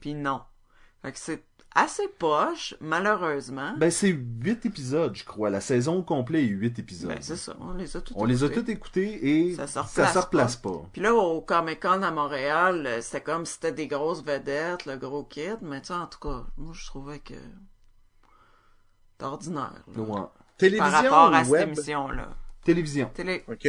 puis 0.00 0.14
non. 0.14 0.40
Fait 1.02 1.12
que 1.12 1.18
c'est 1.18 1.44
assez 1.74 2.06
poche, 2.08 2.74
malheureusement. 2.80 3.74
Ben, 3.76 3.90
c'est 3.90 4.08
huit 4.08 4.64
épisodes, 4.66 5.14
je 5.14 5.24
crois. 5.24 5.50
La 5.50 5.60
saison 5.60 5.96
au 5.98 6.02
complet 6.02 6.42
est 6.44 6.48
huit 6.48 6.78
épisodes. 6.78 7.10
Ben, 7.10 7.18
c'est 7.22 7.36
ça, 7.36 7.54
on 7.60 7.72
les 7.74 7.96
a 7.96 8.00
tous 8.00 8.14
On 8.16 8.24
les 8.24 8.42
a 8.42 8.46
écoutés. 8.46 8.64
tous 8.64 8.70
écoutés 8.70 9.28
et 9.48 9.54
Ça 9.54 9.66
se 9.66 9.80
ça 9.88 10.06
se 10.12 10.18
replace 10.18 10.56
pas. 10.56 10.82
Puis 10.92 11.00
là, 11.02 11.14
au 11.14 11.40
Comic 11.40 11.80
Con 11.80 12.02
à 12.02 12.10
Montréal, 12.10 12.86
euh, 12.86 13.00
c'était 13.00 13.22
comme 13.22 13.46
si 13.46 13.54
c'était 13.54 13.72
des 13.72 13.86
grosses 13.88 14.22
vedettes, 14.24 14.86
le 14.86 14.96
gros 14.96 15.24
kid, 15.24 15.58
mais 15.62 15.80
tu 15.80 15.88
sais, 15.88 15.94
en 15.94 16.06
tout 16.06 16.18
cas, 16.20 16.44
moi 16.56 16.72
je 16.74 16.86
trouvais 16.86 17.18
que 17.20 17.34
c'est 19.18 19.24
ordinaire. 19.26 19.84
là, 19.94 20.02
Ouais. 20.02 20.20
Télévision 20.58 20.90
par 20.90 21.02
rapport 21.02 21.34
à 21.34 21.44
cette 21.44 21.68
émission-là. 21.68 22.28
Télévision. 22.64 23.10
Télé. 23.14 23.44
Ok. 23.48 23.66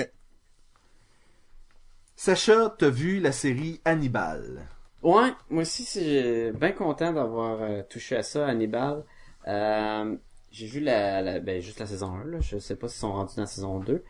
Sacha, 2.16 2.70
t'as 2.78 2.90
vu 2.90 3.20
la 3.20 3.32
série 3.32 3.82
Hannibal? 3.86 4.68
Ouais, 5.04 5.34
moi 5.50 5.64
aussi, 5.64 5.84
c'est 5.84 6.52
bien 6.54 6.72
content 6.72 7.12
d'avoir 7.12 7.62
euh, 7.62 7.82
touché 7.90 8.16
à 8.16 8.24
ça, 8.24 8.48
Hannibal. 8.48 9.04
Euh, 9.48 10.16
j'ai 10.52 10.66
vu 10.68 10.80
la, 10.80 11.40
ben, 11.40 11.62
juste 11.62 11.80
la 11.80 11.88
saison 11.88 12.14
1, 12.14 12.26
là. 12.26 12.40
Je 12.40 12.58
sais 12.58 12.76
pas 12.76 12.88
s'ils 12.88 13.00
sont 13.02 13.12
rendus 13.12 13.36
dans 13.36 13.42
la 13.44 13.48
saison 13.48 13.80
2. 13.80 14.04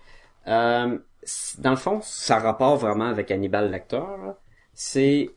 Euh, 0.47 0.99
dans 1.59 1.69
le 1.69 1.75
fond, 1.75 1.99
ça 2.03 2.37
rapporte 2.39 2.81
vraiment 2.81 3.07
avec 3.07 3.31
Hannibal 3.31 3.71
l'acteur. 3.71 4.35
C'est 4.73 5.31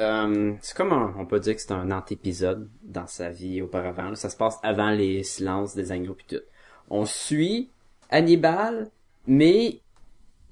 euh, 0.00 0.54
c'est 0.62 0.76
comme 0.76 0.92
un, 0.92 1.14
on 1.18 1.26
peut 1.26 1.40
dire 1.40 1.54
que 1.54 1.60
c'est 1.60 1.72
un 1.72 1.90
antépisode 1.90 2.68
dans 2.82 3.06
sa 3.06 3.30
vie 3.30 3.60
auparavant. 3.60 4.10
là. 4.10 4.14
Ça 4.14 4.30
se 4.30 4.36
passe 4.36 4.58
avant 4.62 4.90
les 4.90 5.22
silences 5.22 5.74
des 5.74 5.92
agneaux 5.92 6.14
puis 6.14 6.26
tout. 6.28 6.42
On 6.90 7.04
suit 7.06 7.70
Hannibal, 8.10 8.90
mais 9.26 9.80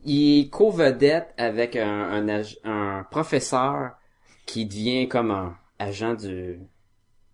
il 0.04 0.40
est 0.40 0.50
co-vedette 0.50 1.34
avec 1.38 1.76
un, 1.76 2.28
un, 2.28 2.42
un 2.64 3.04
professeur 3.10 3.92
qui 4.50 4.66
devient 4.66 5.06
comme 5.06 5.30
un 5.30 5.56
agent 5.78 6.14
du, 6.14 6.58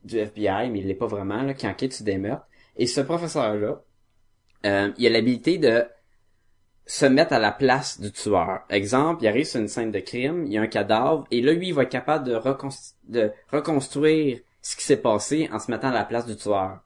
du 0.04 0.18
FBI, 0.18 0.68
mais 0.70 0.80
il 0.80 0.86
l'est 0.86 0.94
pas 0.94 1.06
vraiment, 1.06 1.42
là, 1.42 1.54
qui 1.54 1.66
enquête 1.66 1.94
sur 1.94 2.04
des 2.04 2.18
meurtres. 2.18 2.46
Et 2.76 2.86
ce 2.86 3.00
professeur-là, 3.00 3.80
euh, 4.66 4.92
il 4.98 5.06
a 5.06 5.10
l'habilité 5.10 5.56
de 5.56 5.86
se 6.84 7.06
mettre 7.06 7.32
à 7.32 7.38
la 7.38 7.52
place 7.52 8.00
du 8.00 8.12
tueur. 8.12 8.60
Exemple, 8.68 9.24
il 9.24 9.28
arrive 9.28 9.46
sur 9.46 9.60
une 9.60 9.68
scène 9.68 9.90
de 9.90 9.98
crime, 9.98 10.44
il 10.46 10.52
y 10.52 10.58
a 10.58 10.62
un 10.62 10.66
cadavre, 10.66 11.24
et 11.30 11.40
là, 11.40 11.52
lui, 11.52 11.68
il 11.68 11.74
va 11.74 11.84
être 11.84 11.88
capable 11.88 12.26
de, 12.26 12.38
de 13.08 13.32
reconstruire 13.50 14.40
ce 14.60 14.76
qui 14.76 14.84
s'est 14.84 14.98
passé 14.98 15.48
en 15.50 15.58
se 15.58 15.70
mettant 15.70 15.88
à 15.88 15.94
la 15.94 16.04
place 16.04 16.26
du 16.26 16.36
tueur. 16.36 16.80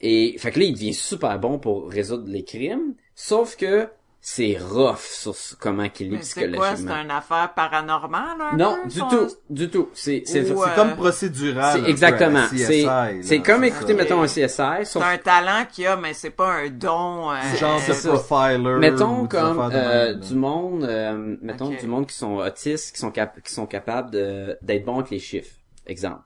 Et, 0.00 0.36
fait 0.38 0.52
que 0.52 0.60
là, 0.60 0.66
il 0.66 0.74
devient 0.74 0.94
super 0.94 1.36
bon 1.40 1.58
pour 1.58 1.90
résoudre 1.90 2.28
les 2.28 2.44
crimes, 2.44 2.94
sauf 3.16 3.56
que 3.56 3.88
c'est 4.28 4.58
rough 4.58 4.98
sur 4.98 5.36
ce- 5.36 5.54
comment 5.54 5.88
qu'il 5.88 6.08
est 6.08 6.16
Mais 6.16 6.22
c'est 6.22 6.50
quoi, 6.50 6.70
c'est 6.70 6.72
psychologiquement. 6.74 7.00
une 7.02 7.10
affaire 7.12 7.54
paranormale, 7.54 8.40
un 8.40 8.56
Non, 8.56 8.76
peu, 8.82 8.88
du 8.88 8.98
son- 8.98 9.08
tout, 9.08 9.28
du 9.50 9.70
tout. 9.70 9.88
C'est, 9.94 10.24
c'est, 10.26 10.50
Ou, 10.50 10.64
C'est 10.64 10.70
euh, 10.70 10.74
comme 10.74 10.96
procédural. 10.96 11.80
c'est 11.84 11.88
exactement. 11.90 12.44
CSI, 12.48 12.58
C'est, 12.58 12.82
là. 12.82 13.10
c'est 13.22 13.38
comme 13.40 13.62
écouter, 13.62 13.92
Ok. 13.92 13.98
mettons, 14.00 14.22
un 14.22 14.26
CSI, 14.26 14.48
C'est 14.78 14.84
sauf 14.84 15.04
un 15.04 15.18
talent 15.18 15.64
qu'il 15.70 15.86
a, 15.86 15.96
mais 15.96 16.12
c'est 16.12 16.30
pas 16.30 16.54
un 16.54 16.68
don. 16.70 17.30
euh, 17.30 17.36
Genre 17.56 17.78
c'est 17.78 17.92
de 18.04 18.08
profiler. 18.16 18.58
mettons 18.80 19.28
comme 19.28 19.60
euh, 19.72 20.12
même, 20.14 20.18
du 20.20 20.34
monde 20.34 20.82
euh, 20.82 21.36
mettons 21.40 21.68
du 21.68 21.86
monde 21.86 22.08
qui 22.08 22.16
sont 22.16 22.34
autistes 22.38 22.94
qui 22.96 23.00
sont 23.00 23.12
cap- 23.12 23.40
qui 23.40 23.52
sont 23.54 23.66
capables 23.66 24.10
de 24.10 24.58
d'être 24.60 24.84
bons 24.84 24.98
avec 24.98 25.10
les 25.12 25.20
chiffres 25.20 25.54
exemple 25.86 26.22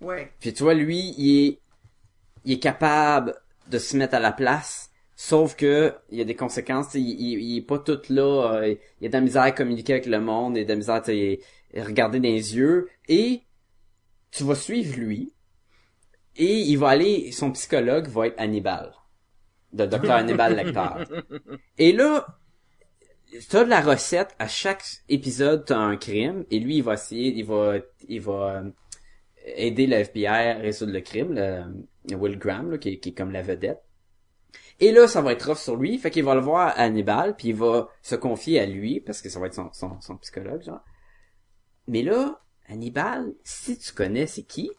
Ouais. 0.00 0.32
puis 0.40 0.52
tu 0.52 0.64
vois 0.64 0.74
lui 0.74 1.14
il 1.16 1.46
est 1.46 1.60
il 2.44 2.54
est 2.54 2.58
capable 2.58 3.36
de 3.68 3.78
se 3.78 3.96
mettre 3.96 4.16
à 4.16 4.20
la 4.20 4.32
place 4.32 4.90
sauf 5.16 5.54
que 5.54 5.94
il 6.10 6.18
y 6.18 6.20
a 6.20 6.24
des 6.24 6.34
conséquences 6.34 6.94
il, 6.94 7.08
il, 7.08 7.40
il 7.40 7.58
est 7.58 7.62
pas 7.62 7.78
tout 7.78 8.00
là 8.08 8.56
euh, 8.56 8.68
il 9.00 9.04
y 9.04 9.06
a 9.06 9.08
de 9.08 9.14
la 9.14 9.20
misère 9.20 9.42
à 9.42 9.52
communiquer 9.52 9.94
avec 9.94 10.06
le 10.06 10.20
monde 10.20 10.56
il 10.56 10.60
y 10.60 10.62
a 10.62 10.64
de 10.64 10.70
la 10.70 10.76
misère 10.76 11.04
sais, 11.04 11.40
regarder 11.76 12.18
dans 12.18 12.28
les 12.28 12.56
yeux 12.56 12.88
et 13.08 13.42
tu 14.32 14.44
vas 14.44 14.56
suivre 14.56 14.96
lui 14.98 15.32
et 16.36 16.60
il 16.62 16.76
va 16.76 16.88
aller 16.88 17.30
son 17.30 17.52
psychologue 17.52 18.08
va 18.08 18.26
être 18.26 18.40
Hannibal 18.40 18.92
de 19.72 19.86
docteur 19.86 20.16
Hannibal 20.16 20.56
Lecter. 20.56 21.14
Et 21.78 21.92
là 21.92 22.26
t'as 23.48 23.64
de 23.64 23.70
la 23.70 23.80
recette 23.80 24.34
à 24.40 24.48
chaque 24.48 24.84
épisode 25.08 25.64
t'as 25.64 25.78
un 25.78 25.96
crime 25.96 26.44
et 26.50 26.58
lui 26.58 26.78
il 26.78 26.82
va 26.82 26.94
essayer 26.94 27.28
il 27.28 27.44
va 27.44 27.76
il 28.08 28.20
va 28.20 28.62
euh, 28.62 28.70
aider 29.44 29.86
le 29.86 29.96
FBI 29.96 30.26
à 30.26 30.54
résoudre 30.54 30.92
le 30.92 31.00
crime 31.00 31.34
le, 31.34 32.16
Will 32.16 32.36
Graham 32.36 32.72
là, 32.72 32.78
qui, 32.78 32.98
qui 32.98 33.10
est 33.10 33.12
comme 33.12 33.30
la 33.30 33.42
vedette 33.42 33.80
et 34.80 34.92
là 34.92 35.06
ça 35.06 35.20
va 35.20 35.32
être 35.32 35.48
rough 35.48 35.58
sur 35.58 35.76
lui. 35.76 35.98
Fait 35.98 36.10
qu'il 36.10 36.24
va 36.24 36.34
le 36.34 36.40
voir 36.40 36.68
à 36.68 36.80
Hannibal 36.80 37.36
puis 37.36 37.48
il 37.48 37.54
va 37.54 37.88
se 38.02 38.14
confier 38.14 38.60
à 38.60 38.66
lui 38.66 39.00
parce 39.00 39.22
que 39.22 39.28
ça 39.28 39.40
va 39.40 39.46
être 39.46 39.54
son, 39.54 39.70
son, 40.00 40.16
psychologue 40.18 40.62
genre. 40.62 40.82
Mais 41.86 42.02
là 42.02 42.40
Hannibal 42.68 43.34
si 43.44 43.78
tu 43.78 43.92
connais 43.92 44.26
c'est 44.26 44.42
qui? 44.42 44.70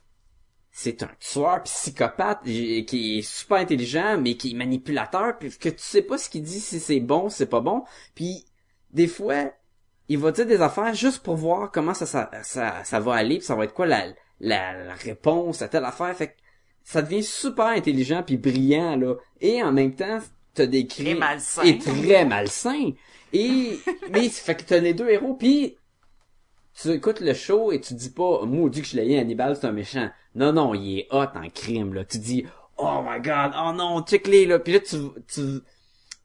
C'est 0.72 1.04
un 1.04 1.12
tueur 1.20 1.64
psychopathe 1.64 2.44
qui 2.44 3.20
est 3.20 3.22
super 3.22 3.58
intelligent 3.58 4.18
mais 4.20 4.36
qui 4.36 4.52
est 4.52 4.56
manipulateur 4.56 5.38
puis 5.38 5.50
que 5.58 5.70
tu 5.70 5.80
sais 5.80 6.02
pas 6.02 6.18
ce 6.18 6.30
qu'il 6.30 6.44
dit 6.44 6.60
si 6.60 6.80
c'est 6.80 7.00
bon 7.00 7.30
si 7.30 7.38
c'est 7.38 7.46
pas 7.46 7.62
bon. 7.62 7.84
Puis 8.14 8.46
des 8.92 9.08
fois 9.08 9.52
il 10.08 10.18
va 10.20 10.32
dire 10.32 10.46
des 10.46 10.62
affaires 10.62 10.94
juste 10.94 11.24
pour 11.24 11.36
voir 11.36 11.72
comment 11.72 11.94
ça 11.94 12.06
ça, 12.06 12.30
ça, 12.44 12.84
ça 12.84 13.00
va 13.00 13.16
aller 13.16 13.38
puis 13.38 13.46
ça 13.46 13.56
va 13.56 13.64
être 13.64 13.74
quoi 13.74 13.86
la, 13.86 14.08
la, 14.40 14.74
la 14.84 14.94
réponse 14.94 15.62
à 15.62 15.70
telle 15.70 15.86
affaire. 15.86 16.14
Fait 16.16 16.28
que 16.28 16.45
ça 16.86 17.02
devient 17.02 17.24
super 17.24 17.66
intelligent 17.66 18.24
puis 18.24 18.38
brillant 18.38 18.96
là. 18.96 19.16
Et 19.42 19.62
en 19.62 19.74
même 19.74 19.94
temps 19.96 20.20
t'as 20.54 20.68
des 20.68 20.88
crimes 20.88 21.08
Et 21.08 21.16
malsain. 21.16 21.64
et 21.64 21.78
très 21.80 22.24
malsain. 22.24 22.92
Et 23.34 23.78
mais 24.12 24.30
fait 24.30 24.56
que 24.56 24.64
t'as 24.64 24.80
les 24.80 24.94
deux 24.94 25.10
héros 25.10 25.34
puis 25.34 25.76
tu 26.82 26.92
écoutes 26.92 27.20
le 27.22 27.34
show 27.34 27.72
et 27.72 27.82
tu 27.82 27.94
dis 27.94 28.10
pas 28.12 28.46
moi 28.46 28.70
dit 28.70 28.82
que 28.82 28.88
je 28.88 28.96
l'ai 28.98 29.18
Hannibal 29.20 29.56
c'est 29.56 29.66
un 29.68 29.72
méchant 29.72 30.10
non 30.36 30.54
non 30.54 30.74
il 30.74 31.00
est 31.00 31.08
hot 31.12 31.26
en 31.36 31.50
crime 31.54 31.94
là. 31.94 32.06
Tu 32.06 32.20
dis 32.20 32.46
oh 32.78 33.00
my 33.06 33.20
god 33.22 33.52
oh 33.58 33.74
non 33.74 34.02
check 34.04 34.28
les 34.28 34.46
là 34.46 34.60
puis 34.60 34.74
là 34.74 34.80
tu 34.80 34.98
tu 35.28 35.42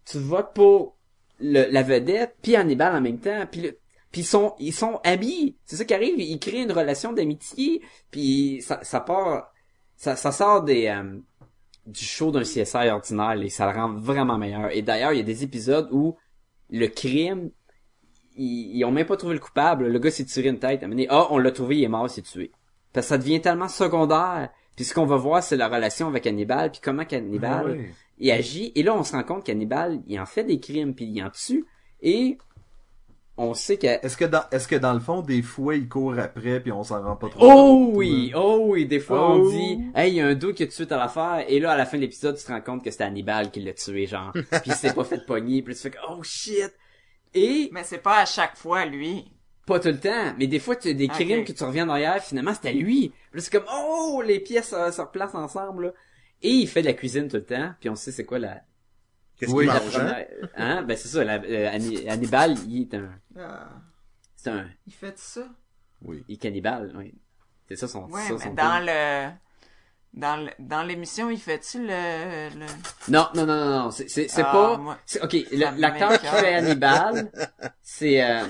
tu 0.05 0.19
votes 0.19 0.53
pour 0.55 0.97
le, 1.41 1.71
la 1.71 1.83
vedette 1.83 2.37
puis 2.43 2.55
Hannibal 2.57 2.95
en 2.95 3.01
même 3.01 3.19
temps 3.19 3.47
puis 3.51 3.63
le- 3.63 3.79
puis 4.13 4.23
ils 4.23 4.25
sont 4.25 4.55
ils 4.59 4.75
sont 4.75 5.01
amis 5.05 5.57
c'est 5.65 5.77
ça 5.77 5.85
qui 5.85 5.95
arrive 5.95 6.19
ils 6.19 6.39
créent 6.39 6.63
une 6.65 6.73
relation 6.73 7.13
d'amitié 7.13 7.81
puis 8.11 8.61
ça 8.61 8.81
ça 8.83 9.01
part 9.01 9.53
ça 10.01 10.17
ça 10.17 10.33
sort 10.33 10.63
des 10.63 10.87
euh, 10.87 11.19
du 11.87 12.03
show 12.03 12.31
d'un 12.31 12.41
CSI 12.41 12.89
ordinaire 12.89 13.41
et 13.41 13.51
ça 13.51 13.71
le 13.71 13.79
rend 13.79 13.93
vraiment 13.93 14.39
meilleur 14.39 14.71
et 14.71 14.81
d'ailleurs 14.81 15.13
il 15.13 15.19
y 15.19 15.21
a 15.21 15.25
des 15.25 15.45
épisodes 15.45 15.89
où 15.93 16.17
le 16.71 16.87
crime 16.87 17.51
ils, 18.37 18.79
ils 18.79 18.85
ont 18.85 18.93
même 18.93 19.07
pas 19.07 19.17
trouvé 19.17 19.35
le 19.35 19.41
coupable. 19.41 19.89
Le 19.89 19.99
gars 19.99 20.11
s'est 20.11 20.25
tiré 20.25 20.49
une 20.49 20.59
tête. 20.59 20.81
Donné, 20.81 21.07
ah, 21.11 21.27
on 21.31 21.39
l'a 21.39 21.51
trouvé, 21.51 21.77
il 21.79 21.85
est 21.85 21.89
mort, 21.89 22.07
il 22.07 22.11
s'est 22.11 22.23
tué. 22.23 22.53
Parce 22.93 23.07
que 23.07 23.09
ça 23.11 23.19
devient 23.19 23.41
tellement 23.41 23.69
secondaire. 23.69 24.49
Puis 24.77 24.85
ce 24.85 24.95
qu'on 24.95 25.05
va 25.05 25.17
voir, 25.17 25.43
c'est 25.43 25.57
la 25.57 25.69
relation 25.69 26.09
avec 26.09 26.27
Hannibal, 26.27 26.71
puis 26.71 26.81
comment 26.83 27.05
qu'Hannibal 27.05 27.77
Ah 27.79 27.93
il 28.19 28.31
agit. 28.31 28.73
Et 28.75 28.83
là, 28.83 28.95
on 28.95 29.03
se 29.03 29.13
rend 29.13 29.25
compte 29.25 29.45
qu'Hannibal, 29.45 30.01
il 30.07 30.19
en 30.21 30.27
fait 30.27 30.45
des 30.45 30.61
crimes, 30.61 30.95
puis 30.95 31.07
il 31.07 31.23
en 31.23 31.31
tue. 31.31 31.67
Et 32.03 32.39
on 33.43 33.55
sait 33.55 33.79
que... 33.79 33.87
Est-ce 33.87 34.17
que 34.17 34.27
dans, 34.27 34.43
est-ce 34.53 34.69
que 34.69 34.77
dans 34.77 34.93
le 34.93 35.01
fond, 35.01 35.23
des 35.23 35.41
fois, 35.41 35.75
il 35.75 35.89
court 35.89 36.19
après 36.19 36.61
puis 36.61 36.73
on 36.73 36.85
s'en 36.85 37.03
rend 37.03 37.17
pas 37.17 37.29
trop 37.31 37.41
Oh 37.41 37.47
compte, 37.49 37.97
oui, 37.97 38.33
ou, 38.35 38.39
oh 38.39 38.61
oui, 38.69 38.87
des 38.87 39.01
fois 39.01 39.33
on 39.33 39.41
Oh. 39.41 39.51
dit, 39.51 39.81
hey, 39.95 40.13
il 40.13 40.17
y 40.17 40.21
a 40.21 40.27
un 40.27 40.35
dos 40.35 40.53
qui 40.53 40.63
a 40.63 40.67
tué 40.67 40.87
à 40.91 40.97
l'affaire, 40.97 41.45
et 41.49 41.59
là, 41.59 41.73
à 41.73 41.77
la 41.77 41.87
fin 41.87 41.97
de 41.97 42.03
l'épisode, 42.03 42.37
tu 42.37 42.45
te 42.45 42.53
rends 42.53 42.61
compte 42.61 42.85
que 42.85 42.91
c'était 42.91 43.05
Hannibal 43.05 43.51
qui 43.51 43.61
l'a 43.61 43.73
tué, 43.73 44.07
genre, 44.07 44.33
puis 44.35 44.45
il 44.67 44.73
s'est 44.75 44.93
pas 44.93 45.05
fait 45.05 45.25
pogner, 45.25 45.63
puis 45.63 45.75
tu 45.75 45.81
fais 45.81 45.91
que, 45.91 45.99
oh 46.11 46.23
shit! 46.23 46.71
Et, 47.35 47.71
Mais 47.73 47.85
c'est 47.85 48.03
pas 48.03 48.19
à 48.19 48.25
chaque 48.27 48.57
fois, 48.57 48.85
lui. 48.85 49.25
Pas 49.67 49.79
tout 49.79 49.89
le 49.89 50.01
temps, 50.01 50.35
mais 50.37 50.47
des 50.47 50.59
fois 50.59 50.75
tu 50.75 50.89
as 50.89 50.95
des 50.95 51.07
crimes 51.09 51.45
que 51.45 51.53
tu 51.53 51.63
reviens 51.65 51.87
en 51.87 51.91
arrière, 51.91 52.23
finalement 52.23 52.55
c'était 52.55 52.73
lui. 52.73 53.13
Puis 53.31 53.39
là, 53.39 53.41
c'est 53.41 53.53
comme 53.53 53.69
oh 53.73 54.21
les 54.27 54.41
pièces 54.41 54.73
euh, 54.73 54.91
se 54.91 55.01
replacent 55.01 55.35
ensemble 55.35 55.85
là. 55.85 55.93
Et 56.43 56.51
il 56.51 56.67
fait 56.67 56.81
de 56.83 56.87
la 56.87 56.95
cuisine 56.95 57.29
tout 57.29 57.37
le 57.37 57.45
temps, 57.45 57.71
puis 57.79 57.89
on 57.89 57.95
sait 57.95 58.11
c'est 58.11 58.25
quoi 58.25 58.41
la, 58.41 58.63
Qu'est-ce 59.41 59.51
Oui, 59.53 59.65
qu'il 59.65 59.73
la 59.75 59.81
mange, 59.81 59.97
hein? 59.97 60.01
première- 60.01 60.27
hein? 60.55 60.83
Ben 60.83 60.97
c'est 60.97 61.09
ça, 61.09 61.25
la, 61.25 61.43
euh, 61.43 61.71
Hanni- 61.73 62.09
Hannibal, 62.09 62.55
il 62.69 62.83
est 62.83 62.95
un 62.95 63.11
Ah, 63.39 63.71
c'est 64.37 64.51
un 64.51 64.69
il 64.87 64.93
fait 64.93 65.19
ça? 65.19 65.49
Oui. 66.03 66.23
Il 66.29 66.35
est 66.35 66.39
cannibale, 66.39 66.93
oui. 66.97 67.15
C'est 67.69 67.77
ça 67.77 67.89
son, 67.89 68.05
Ouais, 68.11 68.21
ça, 68.23 68.35
mais 68.35 68.39
son 68.39 68.55
dans 68.55 68.77
thing. 68.79 68.87
le 68.87 69.31
dans 70.13 70.37
le- 70.45 70.51
dans 70.59 70.83
l'émission, 70.83 71.31
il 71.31 71.39
fait-tu 71.39 71.79
le, 71.87 72.49
le... 72.59 72.67
Non, 73.09 73.29
non, 73.35 73.47
non, 73.47 73.57
non, 73.57 73.71
non, 73.85 73.91
c'est, 73.93 74.09
c'est, 74.09 74.27
c'est 74.29 74.43
Ah, 74.43 74.53
pas... 74.53 74.77
moi- 74.77 74.99
c'est- 75.07 75.23
ok, 75.23 75.37
l'acteur 75.53 76.21
qui 76.21 76.27
fait 76.27 76.55
Hannibal, 76.57 77.31
c'est 77.83 78.23
euh, 78.23 78.47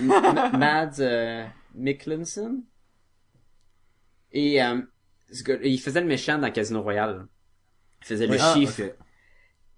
Mads 0.55 1.01
euh, 1.01 1.47
Mikkelsen. 1.75 2.63
Et 4.33 4.63
euh, 4.63 4.81
ce 5.33 5.43
gars- 5.43 5.59
il 5.63 5.79
faisait 5.81 6.01
le 6.01 6.07
méchant 6.07 6.39
dans 6.39 6.51
Casino 6.51 6.83
Royale. 6.83 7.27
Il 8.03 8.07
faisait 8.07 8.27
le 8.27 8.39
Ah, 8.41 8.55
chiffre. 8.55 8.83
ok. 8.83 8.95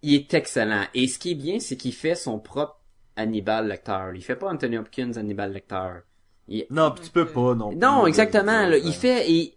Il 0.02 0.14
est 0.14 0.34
excellent. 0.34 0.84
Et 0.94 1.06
ce 1.06 1.18
qui 1.18 1.32
est 1.32 1.36
bien, 1.36 1.58
c'est 1.60 1.76
qu'il 1.76 1.92
fait 1.94 2.14
son 2.16 2.38
propre 2.38 2.78
Hannibal 3.16 3.68
Lecter. 3.68 4.10
Il 4.14 4.22
fait 4.22 4.36
pas 4.36 4.48
Anthony 4.50 4.78
Hopkins 4.78 5.12
Hannibal 5.16 5.52
Lecter. 5.52 5.90
Il- 6.48 6.66
Non, 6.70 6.90
puis 6.90 7.04
tu 7.04 7.10
peux 7.10 7.26
pas 7.26 7.54
non. 7.54 7.72
Non, 7.72 8.06
exactement. 8.06 8.66
là. 8.66 8.76
il 8.76 8.92
fait, 8.92 9.30
il, 9.30 9.54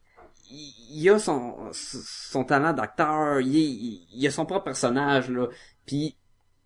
il 0.92 1.10
a 1.10 1.18
son, 1.20 1.56
son 1.72 2.44
talent 2.44 2.74
d'acteur. 2.74 3.40
Il, 3.42 3.56
il, 3.56 4.08
il 4.14 4.28
a 4.28 4.32
son 4.32 4.46
propre 4.46 4.66
personnage 4.66 5.30
là. 5.30 5.48
Puis 5.86 6.16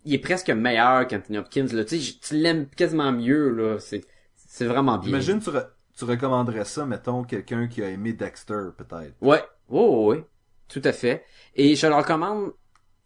il 0.05 0.13
est 0.13 0.19
presque 0.19 0.49
meilleur 0.49 1.07
qu'Anthony 1.07 1.37
Hopkins. 1.37 1.67
Là. 1.71 1.85
Tu 1.85 1.99
sais, 2.01 2.13
tu 2.21 2.35
l'aimes 2.35 2.67
quasiment 2.67 3.11
mieux 3.13 3.49
là. 3.49 3.79
C'est, 3.79 4.03
c'est 4.35 4.65
vraiment 4.65 4.97
bien. 4.97 5.05
J'imagine 5.19 5.39
tu, 5.39 5.51
re- 5.51 5.67
tu 5.97 6.03
recommanderais 6.05 6.65
ça, 6.65 6.85
mettons, 6.85 7.23
quelqu'un 7.23 7.67
qui 7.67 7.81
a 7.81 7.87
aimé 7.89 8.11
Dexter, 8.13 8.69
peut-être. 8.77 9.13
Ouais, 9.21 9.43
ouais, 9.69 9.87
ouais. 10.17 10.25
tout 10.67 10.81
à 10.83 10.91
fait. 10.91 11.23
Et 11.55 11.75
je 11.75 11.87
le 11.87 11.95
recommande. 11.95 12.51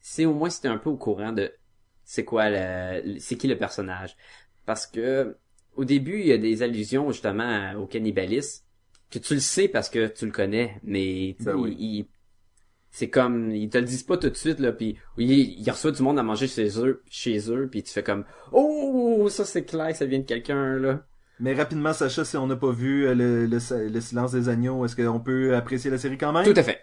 C'est 0.05 0.25
au 0.25 0.33
moins 0.33 0.49
si 0.49 0.59
t'es 0.61 0.67
un 0.67 0.77
peu 0.77 0.89
au 0.89 0.97
courant 0.97 1.31
de 1.31 1.49
c'est 2.03 2.25
quoi 2.25 2.49
le, 2.49 3.17
c'est 3.19 3.37
qui 3.37 3.47
le 3.47 3.57
personnage. 3.57 4.17
Parce 4.65 4.85
que 4.85 5.37
au 5.77 5.85
début 5.85 6.19
il 6.19 6.27
y 6.27 6.33
a 6.33 6.37
des 6.37 6.61
allusions 6.61 7.09
justement 7.11 7.73
au 7.79 7.87
cannibalisme 7.87 8.65
que 9.09 9.17
tu 9.19 9.33
le 9.35 9.39
sais 9.39 9.69
parce 9.69 9.89
que 9.89 10.07
tu 10.07 10.25
le 10.25 10.31
connais, 10.31 10.79
mais 10.83 11.37
Ben 11.39 11.55
oui. 11.55 11.75
il- 11.79 11.95
il- 11.99 12.05
c'est 12.91 13.09
comme 13.09 13.49
ils 13.51 13.69
te 13.69 13.77
le 13.77 13.85
disent 13.85 14.03
pas 14.03 14.17
tout 14.17 14.29
de 14.29 14.35
suite 14.35 14.59
là, 14.59 14.73
puis 14.73 14.97
il, 15.17 15.31
il 15.31 15.71
reçoit 15.71 15.91
du 15.91 16.03
monde 16.03 16.19
à 16.19 16.23
manger 16.23 16.47
chez 16.47 16.67
eux, 16.79 17.01
chez 17.09 17.49
eux, 17.49 17.69
puis 17.71 17.81
tu 17.81 17.91
fais 17.93 18.03
comme 18.03 18.25
oh 18.51 19.27
ça 19.29 19.45
c'est 19.45 19.63
clair, 19.63 19.95
ça 19.95 20.05
vient 20.05 20.19
de 20.19 20.25
quelqu'un 20.25 20.75
là. 20.77 21.05
Mais 21.39 21.53
rapidement, 21.53 21.93
Sacha, 21.93 22.25
si 22.25 22.37
on 22.37 22.45
n'a 22.47 22.55
pas 22.55 22.71
vu 22.71 23.07
euh, 23.07 23.15
le, 23.15 23.45
le, 23.47 23.87
le 23.89 24.01
silence 24.01 24.31
des 24.33 24.49
agneaux, 24.49 24.85
est-ce 24.85 24.95
qu'on 24.95 25.19
peut 25.19 25.55
apprécier 25.55 25.89
la 25.89 25.97
série 25.97 26.17
quand 26.17 26.31
même? 26.33 26.45
Tout 26.45 26.59
à 26.59 26.61
fait. 26.63 26.79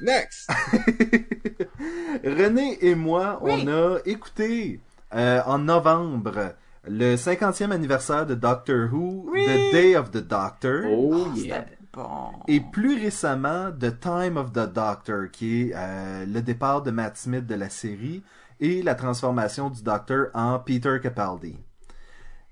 Next! 0.00 0.50
René 2.24 2.78
et 2.82 2.94
moi, 2.94 3.38
on 3.42 3.66
a 3.66 3.98
écouté 4.04 4.80
euh, 5.14 5.40
en 5.46 5.58
novembre 5.58 6.54
le 6.86 7.16
50e 7.16 7.70
anniversaire 7.70 8.26
de 8.26 8.34
Doctor 8.34 8.92
Who, 8.92 9.30
The 9.32 9.72
Day 9.72 9.96
of 9.96 10.10
the 10.10 10.18
Doctor. 10.18 10.84
Oh 10.86 11.28
C'était 11.34 11.48
yeah. 11.48 11.66
bon. 11.92 12.30
Et 12.46 12.60
plus 12.60 13.00
récemment, 13.00 13.72
The 13.72 13.98
Time 13.98 14.36
of 14.36 14.52
the 14.52 14.70
Doctor, 14.70 15.30
qui 15.32 15.62
est 15.62 15.72
euh, 15.74 16.26
le 16.26 16.42
départ 16.42 16.82
de 16.82 16.90
Matt 16.90 17.16
Smith 17.16 17.46
de 17.46 17.54
la 17.54 17.70
série 17.70 18.22
et 18.60 18.82
la 18.82 18.94
transformation 18.94 19.70
du 19.70 19.82
Docteur 19.82 20.28
en 20.34 20.58
Peter 20.58 20.98
Capaldi. 21.02 21.56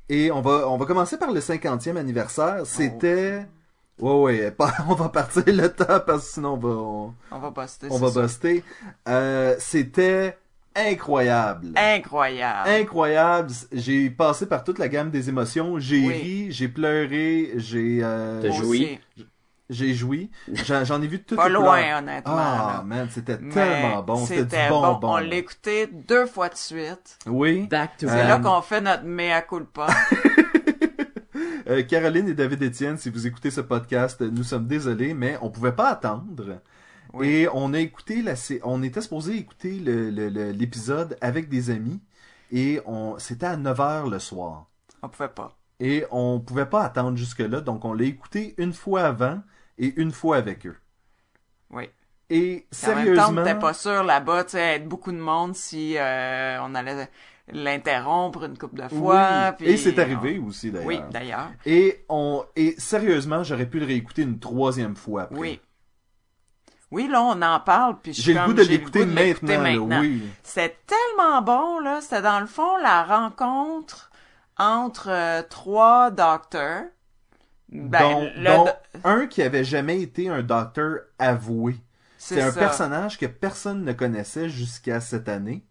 Et 0.09 0.31
on 0.31 0.41
va, 0.41 0.69
on 0.69 0.77
va 0.77 0.87
commencer 0.87 1.16
par 1.19 1.33
le 1.33 1.41
50e 1.41 1.97
anniversaire. 1.97 2.62
C'était... 2.65 3.47
Ouais, 4.01 4.12
ouais, 4.23 4.51
pas- 4.51 4.73
on 4.89 4.95
va 4.95 5.09
partir 5.09 5.45
le 5.47 5.69
temps 5.73 6.01
parce 6.07 6.27
que 6.27 6.33
sinon 6.35 6.55
on 6.55 6.57
va, 6.57 6.69
on, 6.69 7.15
On 7.31 7.39
va 7.39 7.51
buster, 7.51 7.87
on 7.91 7.99
va 7.99 8.11
ça. 8.11 8.23
buster. 8.23 8.65
Euh, 9.09 9.55
C'était 9.59 10.37
incroyable. 10.75 11.69
Incroyable. 11.77 12.69
Incroyable. 12.69 13.51
J'ai 13.73 14.11
passé 14.11 14.47
par 14.47 14.65
toute 14.65 14.79
la 14.81 14.89
gamme 14.89 15.11
des 15.11 15.29
émotions. 15.29 15.79
J'ai 15.79 16.07
Oui. 16.07 16.12
ri, 16.12 16.47
j'ai 16.53 16.69
pleuré, 16.69 17.53
j'ai... 17.57 18.01
euh, 18.03 18.43
T'as 18.43 18.51
joui? 18.51 18.99
j'ai 19.71 19.95
joui. 19.95 20.31
J'en 20.53 21.01
ai 21.01 21.07
vu 21.07 21.19
de 21.19 21.23
toutes 21.23 21.39
Pas 21.39 21.49
loin, 21.49 21.99
honnêtement. 21.99 22.35
Ah, 22.37 22.75
là. 22.79 22.83
man, 22.85 23.09
c'était 23.11 23.39
tellement 23.39 24.03
bon. 24.03 24.16
C'était 24.27 24.65
du 24.65 24.69
bon, 24.69 24.81
bon. 24.81 24.99
bon. 24.99 25.12
On 25.15 25.16
l'a 25.19 25.37
écouté 25.37 25.87
deux 25.87 26.27
fois 26.27 26.49
de 26.49 26.57
suite. 26.57 27.19
Oui. 27.27 27.66
Back 27.69 27.97
to 27.99 28.09
C'est 28.09 28.25
là 28.27 28.39
qu'on 28.41 28.61
fait 28.61 28.81
notre 28.81 29.05
mea 29.05 29.41
culpa. 29.43 29.87
Euh, 31.66 31.82
Caroline 31.82 32.28
et 32.28 32.35
David 32.35 32.62
Etienne, 32.62 32.99
si 32.99 33.09
vous 33.09 33.27
écoutez 33.27 33.51
ce 33.51 33.62
podcast, 33.62 34.20
nous 34.20 34.43
sommes 34.43 34.66
désolés, 34.66 35.15
mais 35.15 35.39
on 35.41 35.51
pouvait 35.51 35.73
pas 35.73 35.89
attendre. 35.89 36.61
Oui. 37.15 37.28
Et 37.28 37.49
on 37.53 37.73
a 37.73 37.78
écouté 37.78 38.20
la, 38.20 38.35
on 38.65 38.82
était 38.82 39.01
supposé 39.01 39.36
écouter 39.36 39.70
l'épisode 39.70 41.16
avec 41.20 41.49
des 41.49 41.70
amis. 41.70 42.01
Et 42.51 42.81
on, 42.85 43.19
c'était 43.19 43.47
à 43.47 43.57
9 43.57 43.78
h 43.78 44.11
le 44.11 44.19
soir. 44.19 44.66
On 45.03 45.09
pouvait 45.09 45.28
pas. 45.28 45.57
Et 45.81 46.05
on 46.11 46.39
pouvait 46.41 46.66
pas 46.66 46.82
attendre 46.85 47.16
jusque-là, 47.16 47.61
donc 47.61 47.85
on 47.85 47.95
l'a 47.95 48.05
écouté 48.05 48.55
une 48.59 48.73
fois 48.73 49.03
avant 49.03 49.41
et 49.78 49.95
une 49.97 50.12
fois 50.12 50.36
avec 50.36 50.66
eux. 50.66 50.77
Oui. 51.70 51.89
Et 52.31 52.41
En 52.41 52.47
même 52.47 52.61
temps, 52.61 52.66
sérieusement, 52.73 53.28
on 53.28 53.32
n'était 53.32 53.59
pas 53.59 53.74
sûr 53.74 54.03
là-bas, 54.03 54.45
tu 54.45 54.51
sais, 54.51 54.77
être 54.77 54.89
beaucoup 54.89 55.12
de 55.12 55.19
monde 55.19 55.55
si 55.55 55.97
euh, 55.97 56.59
on 56.62 56.74
allait 56.74 57.09
l'interrompre 57.53 58.45
une 58.45 58.57
couple 58.57 58.77
de 58.83 58.89
fois. 58.89 59.51
oui. 59.51 59.55
puis 59.59 59.69
et 59.69 59.77
c'est 59.77 59.99
arrivé 59.99 60.39
aussi 60.39 60.71
d'ailleurs. 60.71 60.87
Oui, 60.87 61.01
d'ailleurs. 61.11 61.51
Et 61.66 62.05
on 62.09 62.45
et 62.57 62.75
sérieusement, 62.79 63.43
j'aurais 63.45 63.66
pu 63.66 63.79
le 63.81 63.87
réécouter 63.87 64.23
une 64.23 64.39
troisième 64.39 64.97
fois 64.97 65.23
après. 65.25 65.39
Oui. 65.39 65.61
Oui, 66.91 67.09
là, 67.09 67.23
on 67.23 67.43
en 67.43 67.59
parle, 67.61 67.99
puis 68.01 68.12
J'ai 68.12 68.35
le 68.35 68.45
goût 68.45 68.53
de 68.53 68.62
l'écouter 68.62 69.05
maintenant, 69.05 70.01
oui. 70.01 70.23
C'est 70.45 70.77
tellement 70.87 71.43
bon, 71.43 71.81
là. 71.81 72.01
C'était 72.01 72.23
dans 72.23 72.39
le 72.41 72.47
fond 72.47 72.77
la 72.77 73.03
rencontre 73.03 74.11
entre 74.59 75.09
euh, 75.11 75.43
trois 75.49 76.11
docteurs. 76.12 76.85
Ben, 77.71 77.99
dont, 78.01 78.31
le 78.37 78.45
dont 78.45 78.65
do- 78.66 78.71
un 79.03 79.27
qui 79.27 79.43
avait 79.43 79.65
jamais 79.65 80.01
été 80.01 80.29
un 80.29 80.43
docteur 80.43 81.01
avoué. 81.19 81.75
c'est 82.19 82.37
C'est 82.37 82.43
un 82.43 82.53
ça. 82.53 82.61
personnage 82.61 83.19
que 83.19 83.27
personne 83.27 83.85
ne 83.85 83.93
connaissait 83.93 84.49
jusqu'à 84.49 85.01
cette 85.01 85.29
année. 85.29 85.65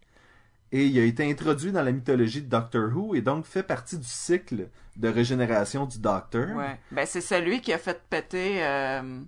Et 0.76 0.86
il 0.86 0.98
a 0.98 1.04
été 1.04 1.30
introduit 1.30 1.70
dans 1.70 1.82
la 1.82 1.92
mythologie 1.92 2.42
de 2.42 2.48
Doctor 2.48 2.90
Who 2.92 3.14
et 3.14 3.20
donc 3.20 3.44
fait 3.46 3.62
partie 3.62 3.96
du 3.96 4.08
cycle 4.08 4.66
de 4.96 5.08
régénération 5.08 5.86
du 5.86 5.98
Docteur. 6.00 6.48
Ouais. 6.56 6.78
Ben, 6.90 7.06
c'est 7.06 7.20
celui 7.20 7.60
qui 7.60 7.72
a 7.72 7.78
fait 7.78 8.00
péter 8.10 8.56
euh, 8.64 9.20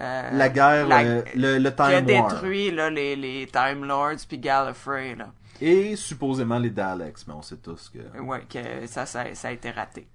euh, 0.00 0.30
La 0.32 0.48
guerre, 0.48 0.88
la- 0.88 1.00
euh, 1.02 1.22
le, 1.36 1.58
le 1.58 1.70
qui 1.70 1.80
a 1.82 2.02
Time 2.02 2.10
War. 2.20 2.28
détruit 2.28 2.70
là, 2.72 2.90
les, 2.90 3.14
les 3.14 3.46
Time 3.46 3.84
Lords 3.84 4.26
puis 4.28 4.38
Gallifrey. 4.38 5.14
Là. 5.14 5.32
Et 5.60 5.94
supposément 5.94 6.58
les 6.58 6.70
Daleks, 6.70 7.26
mais 7.28 7.34
on 7.34 7.42
sait 7.42 7.56
tous 7.56 7.90
que... 7.90 8.20
Ouais, 8.20 8.42
que 8.52 8.86
ça, 8.86 9.06
ça, 9.06 9.32
ça 9.34 9.48
a 9.48 9.52
été 9.52 9.70
raté. 9.70 10.08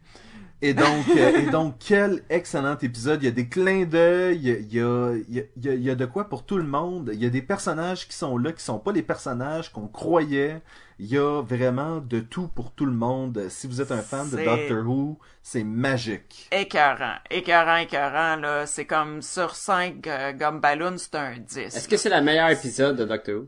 Et 0.66 0.74
donc, 0.74 1.10
euh, 1.10 1.40
et 1.40 1.52
donc, 1.52 1.76
quel 1.78 2.24
excellent 2.30 2.78
épisode. 2.78 3.22
Il 3.22 3.26
y 3.26 3.28
a 3.28 3.32
des 3.32 3.50
clins 3.50 3.84
d'œil, 3.84 4.38
il 4.38 4.74
y 4.74 4.80
a, 4.80 5.12
il 5.28 5.36
y, 5.36 5.40
a, 5.42 5.74
il 5.74 5.84
y, 5.84 5.90
a, 5.90 5.96
de 5.96 6.06
quoi 6.06 6.30
pour 6.30 6.46
tout 6.46 6.56
le 6.56 6.64
monde. 6.64 7.10
Il 7.12 7.22
y 7.22 7.26
a 7.26 7.30
des 7.30 7.42
personnages 7.42 8.08
qui 8.08 8.16
sont 8.16 8.38
là, 8.38 8.54
qui 8.54 8.64
sont 8.64 8.80
pas 8.80 8.94
les 8.94 9.02
personnages 9.02 9.74
qu'on 9.74 9.90
croyait. 9.90 10.62
Il 11.00 11.08
y 11.08 11.18
a 11.18 11.42
vraiment 11.42 11.98
de 11.98 12.22
tout 12.22 12.48
pour 12.48 12.72
tout 12.72 12.86
le 12.86 12.94
monde. 12.94 13.50
Si 13.50 13.68
vous 13.68 13.82
êtes 13.82 13.92
un 13.92 14.02
fan 14.02 14.30
de 14.30 14.38
Doctor 14.38 14.88
Who, 14.88 15.20
c'est 15.42 15.66
magique. 15.66 16.48
Écœurant, 16.54 17.18
écœurant, 17.30 17.76
écœurant, 17.76 18.38
là. 18.38 18.66
C'est 18.66 18.86
comme 18.86 19.22
sur 19.22 19.56
5 19.56 20.08
euh, 20.08 20.32
gomme 20.32 20.62
ballon, 20.62 20.96
c'est 20.96 21.16
un 21.16 21.40
10. 21.40 21.58
Est-ce 21.58 21.90
que 21.90 21.98
c'est 21.98 22.10
le 22.10 22.22
meilleur 22.22 22.50
épisode 22.50 22.96
de 22.96 23.04
Doctor 23.04 23.36
Who? 23.36 23.48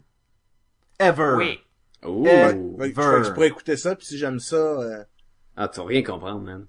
Ever. 1.00 1.36
Oui. 1.38 1.60
Oh! 2.04 2.26
Que 2.78 2.88
je, 2.88 3.24
je 3.24 3.32
pourrais 3.32 3.48
écouter 3.48 3.78
ça, 3.78 3.96
puis 3.96 4.06
si 4.06 4.18
j'aime 4.18 4.40
ça, 4.40 4.58
euh, 4.58 5.02
Ah, 5.56 5.70
tu 5.70 5.80
vas 5.80 5.86
rien 5.86 6.04
comprendre, 6.04 6.42
man. 6.42 6.68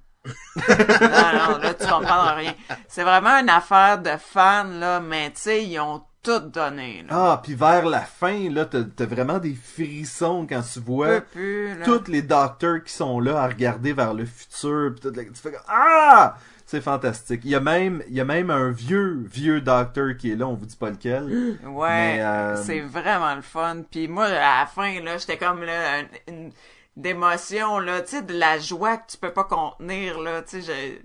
Non, 0.56 1.52
non, 1.52 1.58
là, 1.58 1.74
tu 1.78 1.86
comprends 1.86 2.34
rien. 2.34 2.54
C'est 2.88 3.02
vraiment 3.02 3.38
une 3.40 3.48
affaire 3.50 3.98
de 3.98 4.10
fans, 4.18 4.64
là, 4.64 5.00
mais 5.00 5.30
tu 5.30 5.40
sais, 5.42 5.64
ils 5.64 5.78
ont 5.80 6.02
tout 6.22 6.40
donné, 6.40 7.04
là. 7.08 7.14
Ah, 7.32 7.40
puis 7.42 7.54
vers 7.54 7.86
la 7.86 8.00
fin, 8.00 8.50
là, 8.50 8.64
t'as 8.64 8.82
t'as 8.82 9.06
vraiment 9.06 9.38
des 9.38 9.54
frissons 9.54 10.44
quand 10.48 10.60
tu 10.62 10.80
vois 10.80 11.20
plus, 11.20 11.76
tous 11.84 12.08
les 12.08 12.22
docteurs 12.22 12.82
qui 12.82 12.92
sont 12.92 13.20
là 13.20 13.40
à 13.42 13.46
regarder 13.46 13.92
vers 13.92 14.12
le 14.12 14.24
futur. 14.26 14.92
Pis 14.94 15.00
tout, 15.02 15.12
là, 15.14 15.22
tu 15.24 15.40
fais 15.40 15.52
comme, 15.52 15.60
ah, 15.68 16.34
c'est 16.64 16.80
fantastique. 16.80 17.42
Il 17.44 17.50
y 17.50 17.54
a 17.54 17.60
même, 17.60 18.02
il 18.08 18.14
y 18.16 18.20
a 18.20 18.24
même 18.24 18.50
un 18.50 18.70
vieux, 18.72 19.22
vieux 19.30 19.60
docteur 19.60 20.16
qui 20.16 20.32
est 20.32 20.34
là. 20.34 20.48
On 20.48 20.54
vous 20.54 20.66
dit 20.66 20.74
pas 20.76 20.90
lequel. 20.90 21.58
Ouais, 21.64 22.16
euh, 22.20 22.56
c'est 22.60 22.80
vraiment 22.80 23.36
le 23.36 23.42
fun. 23.42 23.82
Puis 23.88 24.08
moi, 24.08 24.24
à 24.24 24.60
la 24.62 24.66
fin, 24.66 25.00
là, 25.02 25.18
j'étais 25.18 25.36
comme 25.36 25.62
là, 25.62 25.98
un- 26.00 26.32
une, 26.32 26.50
d'émotion, 26.96 27.78
là, 27.78 28.00
tu 28.02 28.10
sais, 28.10 28.22
de 28.22 28.34
la 28.34 28.58
joie 28.58 28.96
que 28.96 29.12
tu 29.12 29.18
peux 29.18 29.32
pas 29.32 29.44
contenir, 29.44 30.18
là, 30.20 30.42
tu 30.42 30.62
sais, 30.62 31.00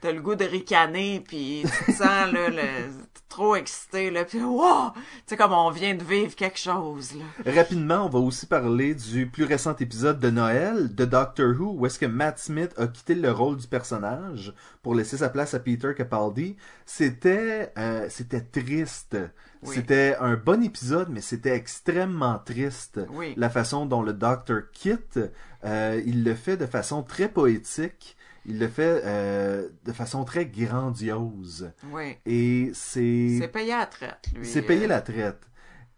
t'as 0.00 0.12
le 0.12 0.20
goût 0.20 0.34
de 0.34 0.44
ricaner, 0.44 1.20
puis 1.26 1.64
tu 1.64 1.92
te 1.92 1.92
sens, 1.92 2.32
là, 2.32 2.48
le, 2.50 2.90
trop 3.34 3.56
excité, 3.56 4.10
là, 4.10 4.24
puis 4.24 4.40
wow! 4.42 4.92
Tu 4.94 5.00
sais, 5.26 5.36
comme 5.36 5.52
on 5.52 5.70
vient 5.70 5.94
de 5.94 6.04
vivre 6.04 6.36
quelque 6.36 6.58
chose, 6.58 7.14
là. 7.14 7.52
Rapidement, 7.52 8.06
on 8.06 8.08
va 8.08 8.18
aussi 8.20 8.46
parler 8.46 8.94
du 8.94 9.26
plus 9.26 9.44
récent 9.44 9.74
épisode 9.76 10.20
de 10.20 10.30
Noël 10.30 10.94
de 10.94 11.04
Doctor 11.04 11.48
Who, 11.58 11.74
où 11.78 11.86
est-ce 11.86 11.98
que 11.98 12.06
Matt 12.06 12.38
Smith 12.38 12.72
a 12.76 12.86
quitté 12.86 13.14
le 13.14 13.32
rôle 13.32 13.56
du 13.56 13.66
personnage 13.66 14.54
pour 14.82 14.94
laisser 14.94 15.16
sa 15.16 15.30
place 15.30 15.54
à 15.54 15.58
Peter 15.58 15.94
Capaldi. 15.96 16.56
C'était, 16.86 17.72
euh, 17.76 18.06
c'était 18.08 18.40
triste. 18.40 19.16
Oui. 19.64 19.74
C'était 19.74 20.16
un 20.20 20.34
bon 20.36 20.62
épisode, 20.62 21.08
mais 21.10 21.20
c'était 21.20 21.54
extrêmement 21.56 22.38
triste. 22.38 23.00
Oui. 23.10 23.34
La 23.36 23.48
façon 23.50 23.86
dont 23.86 24.02
le 24.02 24.12
Docteur 24.12 24.62
quitte, 24.72 25.18
euh, 25.64 26.00
il 26.04 26.22
le 26.24 26.34
fait 26.34 26.56
de 26.56 26.66
façon 26.66 27.02
très 27.02 27.28
poétique. 27.28 28.16
il 28.46 28.58
le 28.58 28.68
fait 28.68 29.00
euh, 29.04 29.68
de 29.86 29.92
façon 29.92 30.24
très 30.24 30.44
grandiose. 30.46 31.70
Oui. 31.92 32.16
Et 32.26 32.70
c'est... 32.74 33.38
C'est 33.40 33.48
payé 33.48 33.70
la 33.72 33.86
traite, 33.86 34.26
lui. 34.36 34.46
C'est 34.46 34.62
payé 34.62 34.84
Euh, 34.84 34.88
la 34.88 35.00
traite. 35.00 35.40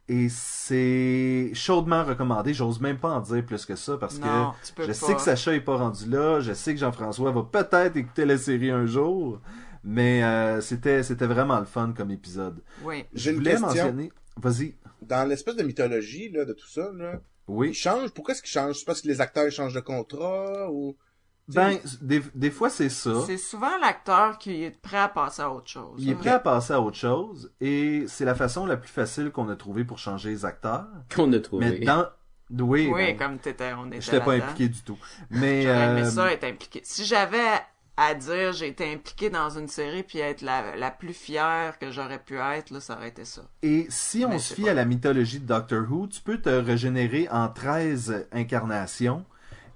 Et 0.08 0.28
c'est 0.28 1.50
chaudement 1.54 2.04
recommandé. 2.04 2.54
J'ose 2.54 2.80
même 2.80 2.98
pas 2.98 3.10
en 3.10 3.20
dire 3.20 3.44
plus 3.44 3.66
que 3.66 3.74
ça 3.74 3.96
parce 3.96 4.20
Non, 4.20 4.52
que 4.76 4.82
je 4.82 4.86
pas. 4.86 4.92
sais 4.94 5.14
que 5.14 5.20
Sacha 5.20 5.52
est 5.54 5.60
pas 5.60 5.76
rendu 5.76 6.08
là. 6.08 6.38
Je 6.40 6.52
sais 6.52 6.72
que 6.74 6.78
Jean-François 6.78 7.32
va 7.32 7.42
peut-être 7.42 7.96
écouter 7.96 8.24
la 8.24 8.38
série 8.38 8.70
un 8.70 8.86
jour. 8.86 9.40
Mais 9.88 10.22
euh, 10.24 10.60
c'était 10.60 11.04
c'était 11.04 11.26
vraiment 11.26 11.60
le 11.60 11.64
fun 11.64 11.94
comme 11.96 12.10
épisode. 12.10 12.60
Oui. 12.82 13.04
Je 13.14 13.20
J'ai 13.20 13.30
une 13.30 13.36
voulais 13.36 13.52
question. 13.52 13.68
mentionner. 13.68 14.12
Vas-y. 14.36 14.74
Dans 15.00 15.26
l'espèce 15.28 15.54
de 15.54 15.62
mythologie 15.62 16.28
là, 16.30 16.44
de 16.44 16.52
tout 16.52 16.66
ça, 16.66 16.90
là, 16.92 17.12
ils 17.48 17.54
Oui. 17.54 17.72
changent. 17.72 18.10
Pourquoi 18.10 18.34
est-ce 18.34 18.42
qu'ils 18.42 18.50
changent? 18.50 18.80
C'est 18.80 18.84
parce 18.84 19.00
que 19.00 19.06
les 19.06 19.20
acteurs 19.20 19.50
changent 19.52 19.74
de 19.74 19.80
contrat 19.80 20.70
ou... 20.72 20.96
Ben, 21.48 21.78
des, 22.00 22.20
des 22.34 22.50
fois 22.50 22.68
c'est 22.68 22.88
ça. 22.88 23.22
C'est 23.24 23.36
souvent 23.36 23.78
l'acteur 23.80 24.36
qui 24.38 24.64
est 24.64 24.72
prêt 24.72 24.98
à 24.98 25.06
passer 25.08 25.42
à 25.42 25.50
autre 25.52 25.68
chose. 25.68 25.94
Il 25.98 26.08
est 26.08 26.14
hein. 26.14 26.16
prêt 26.16 26.30
à 26.30 26.40
passer 26.40 26.72
à 26.72 26.80
autre 26.80 26.96
chose 26.96 27.52
et 27.60 28.04
c'est 28.08 28.24
la 28.24 28.34
façon 28.34 28.66
la 28.66 28.76
plus 28.76 28.88
facile 28.90 29.30
qu'on 29.30 29.48
a 29.48 29.54
trouvé 29.54 29.84
pour 29.84 29.98
changer 29.98 30.30
les 30.30 30.44
acteurs. 30.44 30.88
Qu'on 31.14 31.28
a 31.32 31.36
Mais 31.36 31.40
trouvé. 31.40 31.78
dans 31.78 32.06
oui, 32.50 32.90
Oui, 32.92 33.06
ben, 33.06 33.16
comme 33.16 33.38
t'étais, 33.38 33.72
on 33.74 33.86
était 33.86 34.00
j'étais 34.00 34.20
pas 34.20 34.32
impliqué 34.32 34.68
du 34.68 34.82
tout. 34.82 34.98
Mais 35.30 35.62
J'aurais 35.62 35.84
aimé 35.90 36.00
euh, 36.02 36.10
ça 36.10 36.32
être 36.32 36.44
impliqué. 36.44 36.80
Si 36.84 37.04
j'avais 37.04 37.60
à 37.96 38.14
dire 38.14 38.52
j'ai 38.52 38.68
été 38.68 38.92
impliqué 38.92 39.30
dans 39.30 39.48
une 39.50 39.68
série 39.68 40.02
puis 40.02 40.18
être 40.18 40.42
la, 40.42 40.76
la 40.76 40.90
plus 40.90 41.14
fière 41.14 41.78
que 41.78 41.90
j'aurais 41.90 42.18
pu 42.22 42.36
être, 42.38 42.70
là, 42.70 42.80
ça 42.80 42.96
aurait 42.96 43.08
été 43.08 43.24
ça. 43.24 43.42
Et 43.62 43.86
si 43.88 44.24
on 44.24 44.30
Mais 44.30 44.38
se 44.38 44.54
fie 44.54 44.64
pas- 44.64 44.70
à 44.72 44.74
la 44.74 44.84
mythologie 44.84 45.40
de 45.40 45.46
Doctor 45.46 45.84
Who, 45.90 46.06
tu 46.08 46.20
peux 46.20 46.38
te 46.38 46.48
régénérer 46.50 47.28
en 47.30 47.48
13 47.48 48.26
incarnations. 48.32 49.24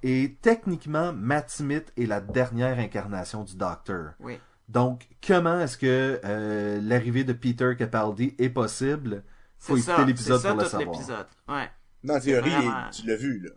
Et 0.03 0.37
techniquement, 0.43 1.13
Matt 1.13 1.51
Smith 1.51 1.93
est 1.97 2.07
la 2.07 2.21
dernière 2.21 2.79
incarnation 2.79 3.45
du 3.45 3.57
Docteur. 3.57 4.13
Oui. 4.21 4.39
Donc, 4.69 5.09
comment 5.27 5.61
est-ce 5.61 5.77
que 5.77 6.21
euh, 6.25 6.81
l'arrivée 6.83 7.25
de 7.25 7.33
Peter 7.33 7.75
Capaldi 7.77 8.35
est 8.39 8.51
possible? 8.51 9.25
Faut 9.59 9.77
écouter 9.77 9.93
ça, 9.97 10.05
l'épisode 10.05 10.41
c'est 10.41 10.49
ça 10.49 10.49
pour 10.55 10.59
le 10.59 10.65
tout 10.65 10.71
savoir. 10.71 10.93
l'épisode. 10.93 11.27
Ouais. 11.49 11.71
Dans 12.05 12.15
la 12.15 12.21
théorie, 12.21 12.51
vraiment- 12.51 12.91
tu 12.91 13.07
l'as 13.07 13.17
vu, 13.17 13.41
là. 13.41 13.51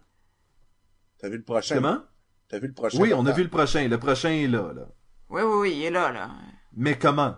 T'as 1.20 1.30
vu 1.30 1.38
le 1.38 1.44
prochain? 1.44 1.76
Comment? 1.76 2.00
T'as 2.54 2.60
vu 2.60 2.68
le 2.68 2.74
prochain? 2.74 3.00
Oui, 3.00 3.12
on 3.16 3.26
a 3.26 3.32
vu 3.32 3.42
le 3.42 3.50
prochain. 3.50 3.88
Le 3.88 3.98
prochain 3.98 4.30
est 4.30 4.46
là, 4.46 4.72
là. 4.76 4.84
Oui, 5.32 5.42
oui, 5.42 5.56
oui, 5.58 5.74
il 5.76 5.86
est 5.86 5.90
là, 5.90 6.12
là. 6.12 6.30
Mais 6.78 7.00
comment? 7.00 7.36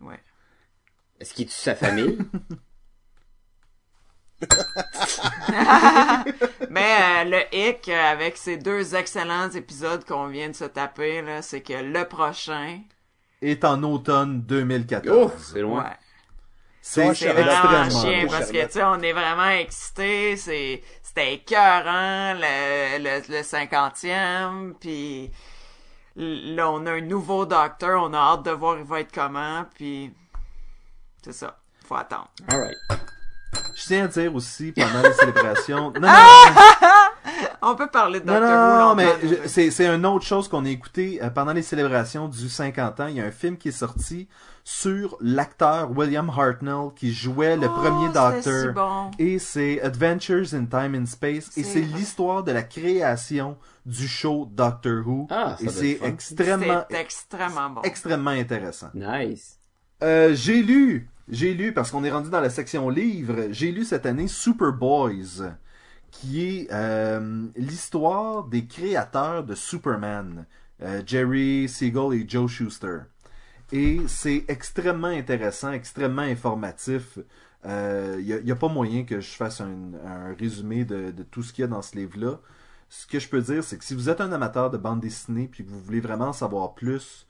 Ouais. 0.00 0.20
Est-ce 1.20 1.34
qu'il 1.34 1.46
tue 1.46 1.52
sa 1.52 1.76
famille? 1.76 2.18
Mais 6.68 6.96
euh, 6.98 7.24
le 7.26 7.42
hic 7.52 7.88
euh, 7.88 8.10
avec 8.10 8.36
ces 8.36 8.56
deux 8.56 8.96
excellents 8.96 9.50
épisodes 9.50 10.04
qu'on 10.04 10.26
vient 10.26 10.48
de 10.48 10.54
se 10.56 10.64
taper, 10.64 11.22
là, 11.22 11.40
c'est 11.40 11.60
que 11.62 11.74
le 11.74 12.04
prochain, 12.08 12.80
Est 13.40 13.64
en 13.64 13.84
automne 13.84 14.42
2014. 14.42 15.16
oh, 15.16 15.30
c'est 15.38 15.60
loin. 15.60 15.84
ouais, 15.84 15.90
C'est 16.82 17.14
c'est 17.14 17.32
vraiment 17.32 17.84
extrêmement 17.84 18.02
chien 18.02 18.26
parce 18.28 18.50
que 18.50 18.64
tu 18.66 18.72
sais, 18.72 18.82
on 18.82 18.98
est 19.00 19.12
vraiment 19.12 19.50
excités, 19.50 20.36
c'est 20.36 20.82
c'était 21.14 21.34
écœurant 21.34 22.34
le, 22.34 22.98
le, 22.98 23.22
le 23.28 23.42
50e, 23.42 24.74
puis 24.80 25.30
là 26.16 26.70
on 26.70 26.84
a 26.86 26.92
un 26.92 27.00
nouveau 27.00 27.46
docteur, 27.46 28.02
on 28.02 28.12
a 28.12 28.18
hâte 28.18 28.44
de 28.44 28.50
voir 28.50 28.78
il 28.78 28.84
va 28.84 29.00
être 29.00 29.12
comment, 29.12 29.64
puis 29.74 30.12
c'est 31.22 31.32
ça, 31.32 31.58
faut 31.86 31.94
attendre. 31.94 32.28
Je 33.76 33.82
tiens 33.86 34.04
à 34.04 34.08
dire 34.08 34.34
aussi, 34.34 34.72
pendant 34.72 35.02
les 35.02 35.12
célébrations... 35.18 35.92
Non, 36.00 36.08
non, 36.08 36.10
On 37.62 37.74
peut 37.76 37.86
parler 37.86 38.20
de 38.20 38.26
Non, 38.26 38.34
Doctor 38.34 38.50
non, 38.50 38.74
Who 38.74 38.88
non, 38.88 38.94
mais 38.94 39.48
c'est 39.48 39.86
une 39.86 40.06
autre 40.06 40.24
chose 40.24 40.48
qu'on 40.48 40.64
a 40.64 40.68
écouté 40.68 41.20
euh, 41.22 41.30
pendant 41.30 41.52
les 41.52 41.62
célébrations 41.62 42.28
du 42.28 42.48
50 42.48 43.00
ans. 43.00 43.06
Il 43.06 43.16
y 43.16 43.20
a 43.20 43.24
un 43.24 43.30
film 43.30 43.56
qui 43.56 43.68
est 43.68 43.72
sorti 43.72 44.28
sur 44.66 45.18
l'acteur 45.20 45.90
William 45.96 46.30
Hartnell 46.30 46.88
qui 46.96 47.12
jouait 47.12 47.56
le 47.56 47.66
Oh, 47.66 47.74
premier 47.80 48.06
c'était 48.08 48.18
Docteur. 48.18 48.68
si 48.68 48.72
bon. 48.74 49.10
Et 49.18 49.38
c'est 49.38 49.80
Adventures 49.82 50.54
in 50.54 50.64
Time 50.64 50.94
and 51.02 51.06
Space. 51.06 51.50
Et 51.58 51.62
C'est 51.62 51.82
l'histoire 51.82 52.42
de 52.42 52.50
la 52.52 52.62
création 52.62 53.58
du 53.84 54.08
show 54.08 54.48
Doctor 54.50 55.06
Who. 55.06 55.26
Ah, 55.30 55.56
ça 55.58 55.64
et 55.64 55.68
c'est 55.68 55.98
extrêmement, 56.02 56.84
C'est 56.90 56.96
extrêmement 57.00 57.70
bon. 57.70 57.82
extrêmement 57.82 58.30
intéressant. 58.30 58.88
Nice. 58.94 59.58
Euh, 60.02 60.34
j'ai 60.34 60.62
lu, 60.62 61.08
j'ai 61.28 61.52
lu, 61.52 61.72
parce 61.74 61.90
qu'on 61.90 62.02
est 62.04 62.10
rendu 62.10 62.30
dans 62.30 62.40
la 62.40 62.50
section 62.50 62.88
livres, 62.88 63.48
j'ai 63.50 63.70
lu 63.70 63.84
cette 63.84 64.06
année 64.06 64.28
Superboys, 64.28 65.52
qui 66.10 66.42
est 66.42 66.68
euh, 66.72 67.46
l'histoire 67.56 68.44
des 68.44 68.66
créateurs 68.66 69.44
de 69.44 69.54
Superman, 69.54 70.46
euh, 70.82 71.02
Jerry 71.06 71.68
Siegel 71.68 72.14
et 72.14 72.24
Joe 72.26 72.50
Schuster. 72.50 73.00
Et 73.72 74.06
c'est 74.08 74.44
extrêmement 74.48 75.08
intéressant, 75.08 75.72
extrêmement 75.72 76.22
informatif. 76.22 77.18
Il 77.66 78.42
n'y 78.44 78.52
a, 78.52 78.56
pas 78.56 78.68
moyen 78.68 79.04
que 79.04 79.20
je 79.20 79.30
fasse 79.30 79.60
un, 79.60 79.94
un 80.04 80.34
résumé 80.34 80.84
de, 80.84 81.10
de 81.10 81.22
tout 81.22 81.42
ce 81.42 81.52
qu'il 81.52 81.62
y 81.62 81.64
a 81.64 81.68
dans 81.68 81.80
ce 81.82 81.96
livre-là. 81.96 82.40
Ce 82.90 83.06
que 83.06 83.18
je 83.18 83.28
peux 83.28 83.40
dire, 83.40 83.64
c'est 83.64 83.78
que 83.78 83.84
si 83.84 83.94
vous 83.94 84.10
êtes 84.10 84.20
un 84.20 84.32
amateur 84.32 84.70
de 84.70 84.76
bande 84.78 85.00
dessinée 85.00 85.48
puis 85.48 85.64
que 85.64 85.70
vous 85.70 85.80
voulez 85.80 86.00
vraiment 86.00 86.26
en 86.28 86.32
savoir 86.34 86.74
plus, 86.74 87.26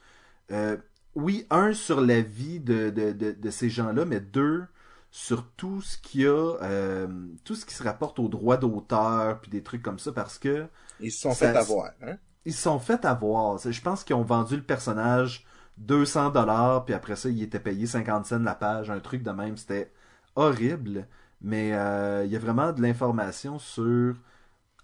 euh, 0.52 0.76
oui, 1.14 1.46
un 1.50 1.72
sur 1.74 2.00
la 2.00 2.20
vie 2.20 2.60
de, 2.60 2.90
de, 2.90 3.12
de, 3.12 3.32
de 3.32 3.50
ces 3.50 3.70
gens-là, 3.70 4.04
mais 4.04 4.20
deux 4.20 4.64
sur 5.10 5.48
tout 5.52 5.80
ce 5.82 5.96
qu'il 5.98 6.22
y 6.22 6.26
a, 6.26 6.56
euh, 6.62 7.06
tout 7.44 7.54
ce 7.54 7.64
qui 7.64 7.74
se 7.74 7.84
rapporte 7.84 8.18
aux 8.18 8.28
droits 8.28 8.56
d'auteur 8.56 9.40
puis 9.40 9.50
des 9.50 9.62
trucs 9.62 9.82
comme 9.82 10.00
ça, 10.00 10.12
parce 10.12 10.38
que 10.38 10.66
Ils 11.00 11.12
se 11.12 11.20
sont 11.20 11.32
Ça- 11.32 11.52
fait 11.52 11.58
avoir, 11.58 11.92
hein? 12.02 12.16
ils 12.44 12.52
se 12.54 12.62
sont 12.62 12.78
fait 12.80 13.04
avoir. 13.04 13.58
Je 13.58 13.80
pense 13.80 14.04
qu'ils 14.04 14.16
ont 14.16 14.22
vendu 14.24 14.56
le 14.56 14.62
personnage 14.64 15.46
200 15.78 16.30
dollars, 16.30 16.84
puis 16.84 16.94
après 16.94 17.16
ça, 17.16 17.28
il 17.28 17.42
était 17.42 17.60
payé 17.60 17.86
50 17.86 18.26
cents 18.26 18.38
la 18.40 18.54
page, 18.54 18.90
un 18.90 19.00
truc 19.00 19.22
de 19.22 19.30
même. 19.30 19.56
C'était 19.56 19.92
horrible, 20.36 21.06
mais 21.40 21.72
euh, 21.74 22.24
il 22.24 22.32
y 22.32 22.36
a 22.36 22.38
vraiment 22.38 22.72
de 22.72 22.82
l'information 22.82 23.58
sur... 23.58 24.16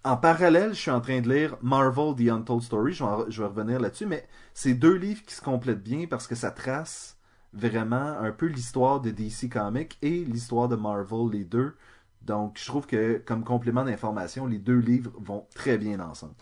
En 0.03 0.17
parallèle, 0.17 0.73
je 0.73 0.79
suis 0.79 0.91
en 0.91 1.01
train 1.01 1.21
de 1.21 1.29
lire 1.31 1.57
Marvel 1.61 2.15
The 2.15 2.31
Untold 2.31 2.63
Story, 2.63 2.93
je 2.93 3.03
vais, 3.03 3.29
je 3.29 3.41
vais 3.41 3.47
revenir 3.47 3.79
là-dessus, 3.79 4.07
mais 4.07 4.27
c'est 4.53 4.73
deux 4.73 4.95
livres 4.95 5.21
qui 5.23 5.35
se 5.35 5.41
complètent 5.41 5.83
bien 5.83 6.07
parce 6.09 6.25
que 6.27 6.33
ça 6.35 6.49
trace 6.51 7.19
vraiment 7.53 8.17
un 8.19 8.31
peu 8.31 8.47
l'histoire 8.47 9.01
de 9.01 9.11
DC 9.11 9.49
Comics 9.51 9.97
et 10.01 10.25
l'histoire 10.25 10.67
de 10.69 10.75
Marvel, 10.75 11.29
les 11.31 11.43
deux. 11.45 11.75
Donc, 12.23 12.57
je 12.59 12.65
trouve 12.65 12.87
que 12.87 13.17
comme 13.25 13.43
complément 13.43 13.83
d'information, 13.83 14.45
les 14.47 14.59
deux 14.59 14.77
livres 14.79 15.11
vont 15.17 15.45
très 15.53 15.77
bien 15.77 15.99
ensemble. 15.99 16.33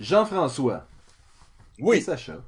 Jean-François 0.00 0.86
et 1.78 1.82
Oui. 1.82 2.00
Sacha. 2.00 2.44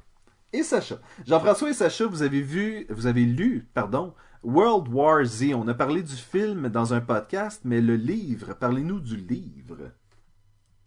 Et 0.53 0.63
Sacha. 0.63 1.01
Jean-François 1.27 1.71
et 1.71 1.75
Sacha, 1.75 2.07
vous 2.07 2.23
avez 2.23 2.41
vu, 2.41 2.87
vous 2.91 3.07
avez 3.07 3.25
lu, 3.25 3.69
pardon, 3.75 4.15
World 4.43 4.89
War 4.93 5.25
Z. 5.25 5.53
On 5.55 5.67
a 5.69 5.75
parlé 5.75 6.03
du 6.03 6.15
film 6.15 6.69
dans 6.69 6.95
un 6.95 7.01
podcast, 7.01 7.63
mais 7.65 7.81
le 7.81 7.97
livre, 7.97 8.55
parlez-nous 8.55 9.01
du 9.01 9.17
livre. 9.17 9.91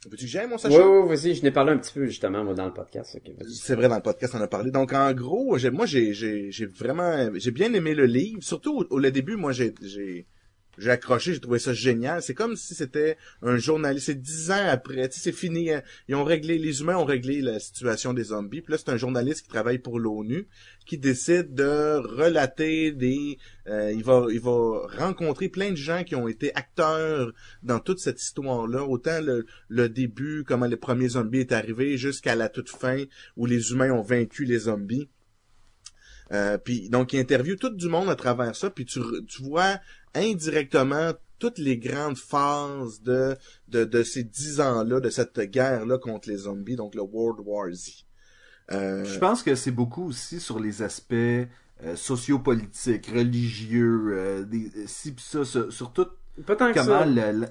Veux-tu 0.10 0.26
que 0.26 0.32
j'aille, 0.32 0.48
mon 0.48 0.58
Sacha? 0.58 0.78
ouais, 0.78 1.08
vas-y, 1.10 1.36
je 1.36 1.44
n'ai 1.44 1.52
parlé 1.52 1.74
un 1.74 1.78
petit 1.78 1.94
peu, 1.94 2.06
justement, 2.06 2.44
moi, 2.46 2.54
dans 2.54 2.66
le 2.66 2.74
podcast. 2.74 3.20
C'est 3.50 3.76
vrai, 3.76 3.90
dans 3.90 3.98
le 3.98 4.02
podcast, 4.02 4.34
on 4.34 4.42
a 4.42 4.48
parlé. 4.48 4.72
Donc, 4.72 4.94
en 4.94 5.12
gros, 5.14 5.58
j'ai, 5.58 5.72
moi, 5.72 5.86
j'ai, 5.86 6.14
j'ai, 6.14 6.52
j'ai 6.52 6.66
vraiment, 6.66 7.30
j'ai 7.36 7.52
bien 7.52 7.74
aimé 7.74 7.94
le 7.94 8.06
livre. 8.06 8.42
Surtout 8.42 8.86
au, 8.90 9.02
début, 9.02 9.36
moi, 9.36 9.52
j'ai, 9.52 9.76
j'ai, 9.82 10.26
j'ai 10.80 10.90
accroché, 10.90 11.34
j'ai 11.34 11.40
trouvé 11.40 11.60
ça 11.60 11.74
génial. 11.74 12.22
C'est 12.22 12.34
comme 12.34 12.56
si 12.56 12.74
c'était 12.74 13.18
un 13.42 13.58
journaliste. 13.58 14.08
C'est 14.08 14.22
dix 14.22 14.50
ans 14.52 14.68
après, 14.68 15.10
tu 15.10 15.16
sais, 15.16 15.26
c'est 15.26 15.32
fini. 15.38 15.72
hein. 15.72 15.84
Ils 16.08 16.16
ont 16.16 16.24
réglé, 16.24 16.58
les 16.58 16.82
humains 16.82 16.96
ont 16.98 17.06
réglé 17.06 17.42
la 17.42 17.60
situation 17.60 18.14
des 18.14 18.24
zombies. 18.26 18.62
Puis 18.62 18.72
là, 18.72 18.78
c'est 18.78 18.90
un 18.90 18.98
journaliste 18.98 19.44
qui 19.44 19.50
travaille 19.50 19.80
pour 19.80 20.00
l'ONU 20.00 20.48
qui 20.86 20.98
décide 20.98 21.54
de 21.54 21.98
relater 21.98 22.92
des. 22.92 23.38
euh, 23.68 23.92
il 23.92 24.04
va, 24.04 24.26
il 24.32 24.40
va 24.40 24.88
rencontrer 24.98 25.50
plein 25.50 25.70
de 25.72 25.76
gens 25.76 26.04
qui 26.04 26.16
ont 26.16 26.28
été 26.28 26.56
acteurs 26.56 27.32
dans 27.62 27.80
toute 27.80 28.00
cette 28.00 28.22
histoire-là. 28.22 28.84
Autant 28.86 29.22
le, 29.22 29.46
le 29.68 29.90
début, 29.90 30.44
comment 30.48 30.66
les 30.66 30.78
premiers 30.78 31.10
zombies 31.10 31.42
est 31.42 31.52
arrivé, 31.52 31.98
jusqu'à 31.98 32.36
la 32.36 32.50
toute 32.50 32.70
fin 32.70 33.04
où 33.36 33.46
les 33.46 33.72
humains 33.72 33.92
ont 33.92 34.02
vaincu 34.02 34.46
les 34.46 34.60
zombies. 34.60 35.10
Euh, 36.32 36.60
puis 36.60 36.90
donc 36.90 37.14
il 37.14 37.20
interviewe 37.20 37.56
tout 37.56 37.72
du 37.72 37.88
monde 37.88 38.08
à 38.08 38.16
travers 38.16 38.56
ça, 38.56 38.70
puis 38.70 38.86
tu, 38.86 39.00
tu 39.28 39.42
vois 39.42 39.80
indirectement 40.16 41.12
toutes 41.40 41.58
les 41.58 41.78
grandes 41.78 42.18
phases 42.18 43.02
de 43.02 43.36
de, 43.70 43.86
de 43.86 44.04
ces 44.04 44.24
dix 44.24 44.60
ans-là, 44.60 45.00
de 45.00 45.10
cette 45.10 45.40
guerre-là 45.40 45.98
contre 45.98 46.30
les 46.30 46.38
zombies, 46.38 46.76
donc 46.76 46.96
le 46.96 47.02
World 47.02 47.40
War 47.46 47.72
Z. 47.72 48.06
Euh, 48.72 49.04
Je 49.06 49.18
pense 49.20 49.42
que 49.42 49.56
c'est 49.56 49.72
beaucoup 49.72 50.06
aussi 50.10 50.40
sur 50.40 50.60
les 50.60 50.82
aspects 50.82 51.14
euh, 51.14 51.96
sociopolitiques, 51.96 53.08
religieux, 53.08 54.12
euh, 54.12 54.44
des, 54.44 54.70
si 54.86 55.12
pis 55.14 55.24
ça, 55.24 55.46
sur, 55.46 55.72
sur 55.72 55.92
tout 55.94 56.08
Pas 56.46 56.56
tant 56.56 56.72
que 56.72 56.80
comment 56.80 57.00
ça. 57.00 57.06
le, 57.06 57.40
le- 57.40 57.48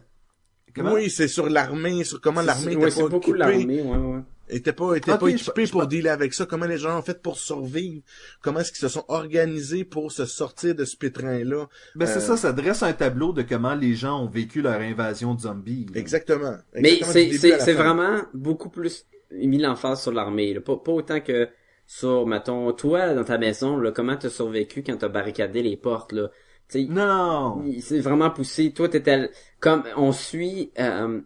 comment- 0.74 0.92
Oui, 0.92 1.08
c'est 1.10 1.26
sur 1.28 1.48
l'armée, 1.48 2.04
sur 2.04 2.20
comment 2.20 2.42
l'armée 2.42 2.76
ouais, 2.76 2.82
était 2.82 2.90
c'est 2.90 3.02
pas 3.02 3.08
beaucoup 3.08 3.30
occupée. 3.30 3.38
l'armée, 3.38 3.82
ouais, 3.82 3.96
ouais. 3.96 4.20
Était 4.50 4.72
pas, 4.72 4.94
était 4.96 5.16
pas 5.18 5.26
je- 5.28 5.34
équipé 5.34 5.66
je 5.66 5.72
pour 5.72 5.86
dealer 5.86 6.08
avec 6.10 6.32
ça. 6.34 6.46
Comment 6.46 6.66
les 6.66 6.78
gens 6.78 6.98
ont 6.98 7.02
fait 7.02 7.20
pour 7.22 7.36
survivre? 7.38 8.02
Comment 8.42 8.60
est-ce 8.60 8.70
qu'ils 8.72 8.80
se 8.80 8.88
sont 8.88 9.04
organisés 9.08 9.84
pour 9.84 10.10
se 10.12 10.24
sortir 10.24 10.74
de 10.74 10.84
ce 10.84 10.96
pétrin-là? 10.96 11.68
Ben 11.94 12.06
c'est 12.06 12.16
Euh, 12.18 12.20
ça, 12.20 12.36
ça 12.36 12.52
dresse 12.52 12.82
un 12.82 12.92
tableau 12.92 13.32
de 13.32 13.42
comment 13.42 13.74
les 13.74 13.94
gens 13.94 14.22
ont 14.22 14.28
vécu 14.28 14.62
leur 14.62 14.80
invasion 14.80 15.34
de 15.34 15.40
zombies. 15.40 15.86
là. 15.92 16.00
Exactement. 16.00 16.56
Mais 16.74 16.94
Exactement 16.98 17.12
c'est 17.40 17.58
c'est 17.60 17.72
vraiment 17.74 18.20
beaucoup 18.34 18.70
plus 18.70 19.04
mis 19.32 19.58
l'emphase 19.58 20.00
sur 20.02 20.12
l'armée. 20.12 20.54
là. 20.54 20.60
Pas, 20.60 20.76
pas 20.76 20.92
autant 20.92 21.20
que 21.20 21.48
sur, 21.86 22.26
mettons, 22.26 22.72
toi, 22.72 23.14
dans 23.14 23.24
ta 23.24 23.38
maison, 23.38 23.76
là, 23.78 23.92
comment 23.92 24.16
t'as 24.16 24.28
survécu 24.30 24.82
quand 24.82 24.96
t'as 24.96 25.08
barricadé 25.08 25.62
les 25.62 25.76
portes, 25.76 26.12
là? 26.12 26.30
Tu 26.70 26.82
sais, 26.84 26.86
Non! 26.92 27.62
c'est 27.80 28.00
vraiment 28.00 28.28
poussé. 28.30 28.72
Toi, 28.74 28.90
t'étais, 28.90 29.30
comme, 29.58 29.84
on 29.96 30.12
suit, 30.12 30.70
euh, 30.78 31.20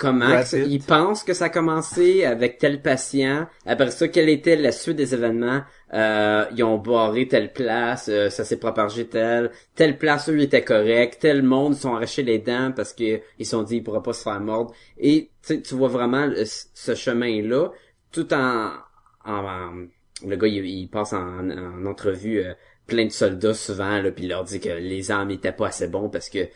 comment 0.00 0.42
ça- 0.44 0.58
il 0.58 0.82
pense 0.82 1.22
que 1.22 1.32
ça 1.34 1.44
a 1.46 1.48
commencé 1.50 2.24
avec 2.24 2.58
tel 2.58 2.80
patient. 2.82 3.46
Après 3.66 3.90
ça, 3.90 4.08
quelle 4.08 4.28
était 4.28 4.56
la 4.56 4.72
suite 4.72 4.96
des 4.96 5.14
événements? 5.14 5.62
Euh, 5.92 6.44
ils 6.56 6.64
ont 6.64 6.78
barré 6.78 7.28
telle 7.28 7.52
place, 7.52 8.08
euh, 8.08 8.30
ça 8.30 8.44
s'est 8.44 8.58
propagé 8.58 9.06
telle, 9.06 9.50
telle 9.74 9.98
place, 9.98 10.28
eux, 10.28 10.40
étaient 10.40 10.64
corrects, 10.64 11.18
tel 11.20 11.42
monde, 11.42 11.74
ils 11.74 11.80
sont 11.80 11.94
arrachés 11.94 12.22
les 12.22 12.38
dents 12.38 12.72
parce 12.74 12.92
que 12.92 13.20
ils 13.38 13.44
se 13.44 13.50
sont 13.52 13.62
dit, 13.62 13.76
ils 13.76 13.82
pourraient 13.82 14.02
pas 14.02 14.12
se 14.12 14.22
faire 14.22 14.40
mordre. 14.40 14.72
Et, 14.98 15.30
tu 15.46 15.54
sais, 15.54 15.62
tu 15.62 15.74
vois 15.74 15.88
vraiment 15.88 16.26
le- 16.26 16.44
ce 16.46 16.94
chemin-là, 16.94 17.68
tout 18.12 18.32
en, 18.32 18.70
en, 19.24 19.44
en- 19.44 19.86
le 20.26 20.36
gars, 20.36 20.48
il, 20.48 20.64
il 20.66 20.88
passe 20.88 21.12
en, 21.12 21.50
en 21.50 21.86
entrevue 21.86 22.38
euh, 22.44 22.54
plein 22.86 23.04
de 23.06 23.10
soldats 23.12 23.54
souvent, 23.54 24.00
là, 24.02 24.10
puis 24.10 24.24
il 24.24 24.28
leur 24.30 24.44
dit 24.44 24.60
que 24.60 24.68
les 24.68 25.10
armes 25.10 25.30
étaient 25.30 25.52
pas 25.52 25.68
assez 25.68 25.88
bons 25.88 26.08
parce 26.08 26.28
que 26.28 26.48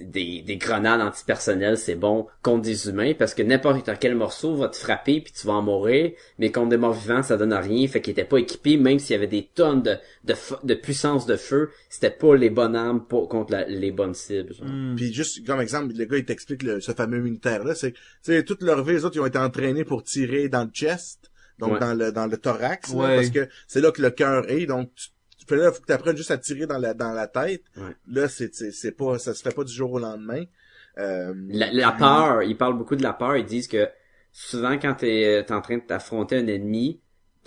des, 0.00 0.42
des 0.42 0.56
grenades 0.56 1.00
antipersonnelles, 1.00 1.76
c'est 1.78 1.94
bon 1.94 2.26
contre 2.42 2.62
des 2.62 2.88
humains 2.88 3.12
parce 3.18 3.34
que 3.34 3.42
n'importe 3.42 3.88
quel 4.00 4.14
morceau 4.14 4.54
va 4.56 4.68
te 4.68 4.76
frapper 4.76 5.20
puis 5.20 5.32
tu 5.32 5.46
vas 5.46 5.54
en 5.54 5.62
mourir, 5.62 6.12
mais 6.38 6.50
contre 6.52 6.68
des 6.70 6.76
morts 6.76 6.92
vivants, 6.94 7.22
ça 7.22 7.36
donne 7.36 7.52
rien, 7.52 7.86
fait 7.88 8.00
qu'ils 8.00 8.12
étaient 8.12 8.24
pas 8.24 8.38
équipés, 8.38 8.76
même 8.76 8.98
s'il 8.98 9.14
y 9.14 9.16
avait 9.16 9.26
des 9.26 9.48
tonnes 9.54 9.82
de, 9.82 9.96
de, 10.24 10.74
puissance 10.74 11.26
de 11.26 11.36
feu, 11.36 11.70
c'était 11.90 12.10
pas 12.10 12.34
les 12.36 12.50
bonnes 12.50 12.76
armes 12.76 13.04
pour, 13.04 13.28
contre 13.28 13.52
la- 13.52 13.66
les 13.66 13.90
bonnes 13.90 14.14
cibles. 14.14 14.54
genre. 14.54 14.66
Hmm. 14.68 14.94
Puis 14.96 15.12
juste 15.12 15.46
comme 15.46 15.60
exemple, 15.60 15.92
le 15.96 16.04
gars 16.04 16.18
il 16.18 16.24
t'explique 16.24 16.62
le- 16.62 16.80
ce 16.80 16.92
fameux 16.92 17.20
militaire-là, 17.20 17.74
c'est 17.74 17.92
que 17.92 17.96
tu 17.98 18.02
sais, 18.32 18.42
toute 18.44 18.62
leur 18.62 18.84
vie, 18.84 18.92
les 18.92 19.04
autres 19.04 19.16
ils 19.16 19.20
ont 19.20 19.26
été 19.26 19.38
entraînés 19.38 19.84
pour 19.84 20.02
tirer 20.04 20.48
dans 20.48 20.64
le 20.64 20.70
chest, 20.70 21.30
donc 21.58 21.72
Ouais. 21.74 21.78
dans 21.80 21.94
le 21.94 22.12
dans 22.12 22.26
le 22.26 22.36
thorax, 22.36 22.94
là, 22.94 23.16
parce 23.16 23.30
que 23.30 23.48
c'est 23.66 23.80
là 23.80 23.90
que 23.92 24.00
le 24.02 24.10
cœur 24.10 24.50
est, 24.50 24.66
donc 24.66 24.90
tu, 24.94 25.08
tu 25.44 25.54
fais 25.54 25.60
là, 25.60 25.72
faut 25.72 25.80
que 25.80 25.86
t'apprennes 25.86 26.16
juste 26.16 26.30
à 26.30 26.38
tirer 26.38 26.66
dans 26.66 26.78
la 26.78 26.94
dans 26.94 27.12
la 27.12 27.26
tête. 27.26 27.62
Ouais. 27.76 27.94
Là 28.08 28.28
c'est 28.28 28.54
c'est 28.54 28.70
c'est 28.72 28.92
pas 28.92 29.18
ça 29.18 29.34
se 29.34 29.42
fait 29.42 29.54
pas 29.54 29.64
du 29.64 29.72
jour 29.72 29.92
au 29.92 29.98
lendemain. 29.98 30.44
Euh, 30.98 31.34
La, 31.48 31.72
la 31.72 31.92
peur, 31.92 32.42
ils 32.42 32.56
parlent 32.56 32.76
beaucoup 32.76 32.96
de 32.96 33.02
la 33.02 33.12
peur, 33.12 33.36
ils 33.36 33.46
disent 33.46 33.68
que 33.68 33.88
souvent 34.30 34.78
quand 34.78 34.94
t'es 34.94 35.22
es 35.22 35.52
en 35.52 35.60
train 35.60 35.78
de 35.78 35.82
t'affronter 35.82 36.36
un 36.36 36.46
ennemi, 36.46 37.00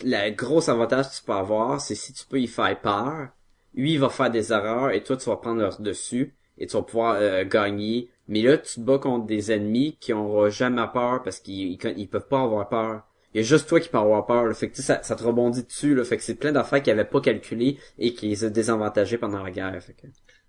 le 0.03 0.31
gros 0.31 0.67
avantage 0.69 1.09
que 1.09 1.15
tu 1.15 1.23
peux 1.23 1.33
avoir, 1.33 1.79
c'est 1.79 1.95
si 1.95 2.11
tu 2.13 2.25
peux 2.25 2.39
y 2.39 2.47
faire 2.47 2.79
peur, 2.81 3.29
lui 3.73 3.93
il 3.93 3.99
va 3.99 4.09
faire 4.09 4.31
des 4.31 4.51
erreurs 4.51 4.91
et 4.91 5.03
toi 5.03 5.15
tu 5.17 5.29
vas 5.29 5.37
prendre 5.37 5.61
le 5.61 5.83
dessus 5.83 6.35
et 6.57 6.67
tu 6.67 6.75
vas 6.75 6.83
pouvoir 6.83 7.15
euh, 7.19 7.43
gagner. 7.45 8.09
Mais 8.27 8.41
là 8.41 8.57
tu 8.57 8.75
te 8.75 8.79
bats 8.79 8.97
contre 8.97 9.25
des 9.27 9.51
ennemis 9.51 9.97
qui 9.99 10.11
auront 10.13 10.49
jamais 10.49 10.87
peur 10.91 11.21
parce 11.23 11.39
qu'ils 11.39 11.71
ils, 11.73 11.93
ils 11.97 12.09
peuvent 12.09 12.27
pas 12.27 12.41
avoir 12.41 12.67
peur. 12.67 13.03
Il 13.35 13.39
y 13.39 13.41
a 13.41 13.43
juste 13.43 13.67
toi 13.67 13.81
qui 13.81 13.89
peux 13.89 13.97
avoir 13.97 14.25
peur. 14.25 14.45
Là. 14.45 14.53
Fait 14.53 14.69
que 14.69 14.75
tu 14.75 14.81
sais, 14.81 14.87
ça, 14.87 15.03
ça 15.03 15.13
te 15.13 15.21
rebondit 15.21 15.63
dessus. 15.63 15.93
Là. 15.93 16.05
Fait 16.05 16.15
que 16.15 16.23
c'est 16.23 16.35
plein 16.35 16.53
d'affaires 16.53 16.81
qu'ils 16.81 16.93
avaient 16.93 17.03
pas 17.03 17.19
calculées 17.19 17.77
et 17.99 18.13
qui 18.13 18.29
les 18.29 18.45
a 18.45 18.49
désavantagés 18.49 19.17
pendant 19.17 19.43
la 19.43 19.51
guerre. 19.51 19.77
Fait 19.83 19.91
que... 19.91 20.07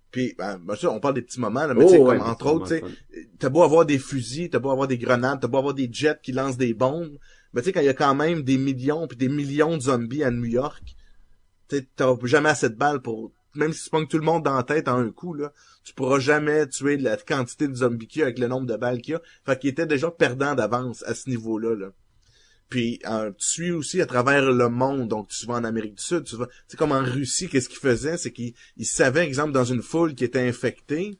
Puis 0.09 0.35
ben, 0.37 0.57
ben 0.63 0.73
ça, 0.73 0.89
on 0.89 1.01
parle 1.01 1.15
des 1.15 1.21
petits 1.21 1.41
moments 1.41 1.67
là, 1.67 1.73
mais 1.73 1.83
Oh, 1.83 1.89
tu 1.89 1.95
sais, 1.95 2.01
ouais, 2.01 2.17
comme 2.17 2.25
entre 2.25 2.45
autres, 2.45 2.79
t'as 3.39 3.49
beau 3.49 3.63
avoir 3.63 3.85
des 3.85 3.99
fusils, 3.99 4.49
t'as 4.49 4.59
beau 4.59 4.71
avoir 4.71 4.87
des 4.87 4.97
grenades, 4.97 5.41
t'as 5.41 5.49
beau 5.49 5.57
avoir 5.57 5.73
des 5.73 5.89
jets 5.91 6.19
qui 6.23 6.31
lancent 6.31 6.55
des 6.55 6.73
bombes, 6.73 7.17
mais 7.51 7.61
tu 7.61 7.65
sais 7.65 7.73
quand 7.73 7.81
il 7.81 7.87
y 7.87 7.89
a 7.89 7.93
quand 7.93 8.15
même 8.15 8.41
des 8.43 8.57
millions 8.57 9.05
puis 9.05 9.17
des 9.17 9.27
millions 9.27 9.75
de 9.75 9.81
zombies 9.81 10.23
à 10.23 10.31
New 10.31 10.45
York, 10.45 10.95
t'as 11.67 12.15
jamais 12.23 12.49
assez 12.49 12.69
de 12.69 12.75
balles 12.75 13.01
pour 13.01 13.33
même 13.53 13.73
si 13.73 13.83
tu 13.83 13.89
pognes 13.89 14.07
tout 14.07 14.17
le 14.17 14.23
monde 14.23 14.43
dans 14.43 14.55
la 14.55 14.63
tête 14.63 14.87
en 14.87 14.97
un 14.97 15.11
coup 15.11 15.33
là, 15.33 15.51
tu 15.83 15.93
pourras 15.93 16.19
jamais 16.19 16.65
tuer 16.69 16.95
la 16.95 17.17
quantité 17.17 17.67
de 17.67 17.75
zombies 17.75 18.07
qu'il 18.07 18.19
y 18.19 18.23
a 18.23 18.27
avec 18.27 18.39
le 18.39 18.47
nombre 18.47 18.65
de 18.65 18.77
balles 18.77 19.01
qu'il 19.01 19.13
y 19.13 19.15
a. 19.15 19.21
Fait 19.45 19.59
qu'il 19.59 19.69
était 19.69 19.85
déjà 19.85 20.09
perdant 20.09 20.55
d'avance 20.55 21.03
à 21.03 21.13
ce 21.15 21.29
niveau-là 21.29 21.75
là. 21.75 21.87
Puis 22.69 22.99
euh, 23.05 23.31
tu 23.31 23.47
suis 23.47 23.71
aussi 23.71 24.01
à 24.01 24.05
travers 24.05 24.51
le 24.51 24.69
monde, 24.69 25.07
donc 25.07 25.29
tu 25.29 25.45
vas 25.45 25.55
en 25.55 25.63
Amérique 25.63 25.95
du 25.95 26.03
Sud, 26.03 26.23
tu 26.25 26.35
vas, 26.35 26.47
tu 26.47 26.53
sais 26.67 26.77
comme 26.77 26.91
en 26.91 27.03
Russie, 27.03 27.47
qu'est-ce 27.47 27.69
qu'ils 27.69 27.79
faisaient, 27.79 28.17
c'est 28.17 28.31
qu'ils 28.31 28.53
ils 28.75 28.85
savaient, 28.85 29.25
exemple, 29.25 29.53
dans 29.53 29.63
une 29.63 29.81
foule 29.81 30.15
qui 30.15 30.25
était 30.25 30.45
infectée, 30.47 31.17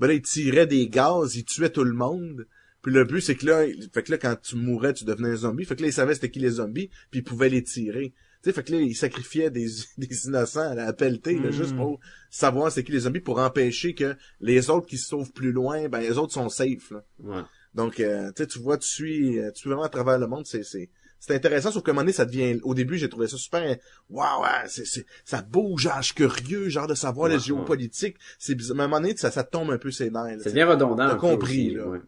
ben 0.00 0.08
là, 0.08 0.14
ils 0.14 0.22
tiraient 0.22 0.66
des 0.66 0.88
gaz, 0.88 1.36
ils 1.36 1.44
tuaient 1.44 1.70
tout 1.70 1.84
le 1.84 1.92
monde. 1.92 2.46
Puis 2.82 2.92
le 2.92 3.04
but, 3.04 3.20
c'est 3.20 3.36
que 3.36 3.46
là, 3.46 3.64
fait 3.94 4.02
que 4.02 4.10
là, 4.10 4.18
quand 4.18 4.34
tu 4.42 4.56
mourais, 4.56 4.92
tu 4.92 5.04
devenais 5.04 5.28
un 5.28 5.36
zombie. 5.36 5.64
Fait 5.64 5.76
que 5.76 5.82
là, 5.82 5.88
ils 5.88 5.92
savaient 5.92 6.14
c'était 6.14 6.30
qui 6.30 6.40
les 6.40 6.50
zombies, 6.50 6.90
puis 7.12 7.20
ils 7.20 7.24
pouvaient 7.24 7.48
les 7.48 7.62
tirer. 7.62 8.12
Tu 8.42 8.50
sais, 8.50 8.52
fait 8.52 8.64
que 8.64 8.72
là, 8.72 8.80
ils 8.80 8.96
sacrifiaient 8.96 9.50
des, 9.50 9.68
des 9.98 10.26
innocents 10.26 10.72
à 10.72 10.74
la 10.74 10.92
pelletée, 10.92 11.38
là, 11.38 11.50
Mm. 11.50 11.52
juste 11.52 11.76
pour 11.76 12.00
savoir 12.28 12.72
c'est 12.72 12.82
qui 12.82 12.90
les 12.90 13.00
zombies, 13.00 13.20
pour 13.20 13.38
empêcher 13.38 13.94
que 13.94 14.16
les 14.40 14.68
autres 14.68 14.88
qui 14.88 14.98
se 14.98 15.06
sauvent 15.06 15.30
plus 15.30 15.52
loin, 15.52 15.88
ben 15.88 16.00
les 16.00 16.18
autres 16.18 16.32
sont 16.32 16.48
safe, 16.48 16.90
là. 16.90 17.04
Ouais. 17.20 17.42
Donc, 17.74 18.00
euh, 18.00 18.30
tu 18.36 18.42
sais, 18.42 18.46
tu 18.46 18.58
vois, 18.58 18.76
tu 18.78 18.86
suis, 18.88 19.38
euh, 19.38 19.50
tu 19.52 19.60
suis 19.60 19.68
vraiment 19.70 19.84
à 19.84 19.88
travers 19.88 20.18
le 20.18 20.26
monde, 20.26 20.46
c'est, 20.46 20.62
c'est, 20.62 20.90
c'est 21.18 21.34
intéressant, 21.34 21.70
sauf 21.72 21.82
qu'à 21.82 21.92
un 21.92 21.94
moment 21.94 22.02
donné, 22.02 22.12
ça 22.12 22.24
devient, 22.26 22.60
au 22.64 22.74
début, 22.74 22.98
j'ai 22.98 23.08
trouvé 23.08 23.28
ça 23.28 23.36
super, 23.38 23.76
waouh, 24.10 24.42
ouais, 24.42 24.48
c'est, 24.68 24.84
c'est, 24.84 25.06
ça 25.24 25.40
bouge, 25.40 25.88
ah, 25.90 26.00
je 26.00 26.06
suis 26.06 26.14
curieux, 26.14 26.68
genre 26.68 26.86
de 26.86 26.94
savoir 26.94 27.28
Ouais, 27.28 27.34
la 27.36 27.38
géopolitique, 27.38 28.16
c'est 28.38 28.54
bizarre, 28.54 28.76
mais 28.76 28.82
à 28.82 28.84
un 28.86 28.88
moment 28.88 29.00
donné, 29.00 29.16
ça, 29.16 29.30
ça 29.30 29.42
tombe 29.44 29.70
un 29.70 29.78
peu 29.78 29.90
ses 29.90 30.10
nerfs, 30.10 30.40
sais. 30.42 30.50
devient 30.50 30.64
redondant. 30.64 31.08
T'as 31.08 31.14
compris, 31.16 31.68
aussi, 31.68 31.74
là. 31.76 31.86
ouais. 31.86 32.00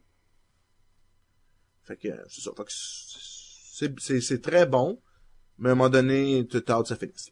Fait 1.85 1.97
que, 1.97 2.09
c'est 2.29 2.41
ça, 2.43 2.51
fait 2.57 2.65
que 2.65 2.71
c'est, 2.73 4.01
c'est, 4.01 4.21
c'est 4.21 4.41
très 4.41 4.67
bon, 4.67 5.01
mais 5.59 5.71
à 5.71 5.73
un 5.73 5.75
moment 5.77 5.91
donné, 5.91 6.47
tu 6.51 6.61
t'as 6.63 6.75
hâte 6.75 6.83
que 6.83 6.89
ça 6.89 6.97
finisse. 6.97 7.31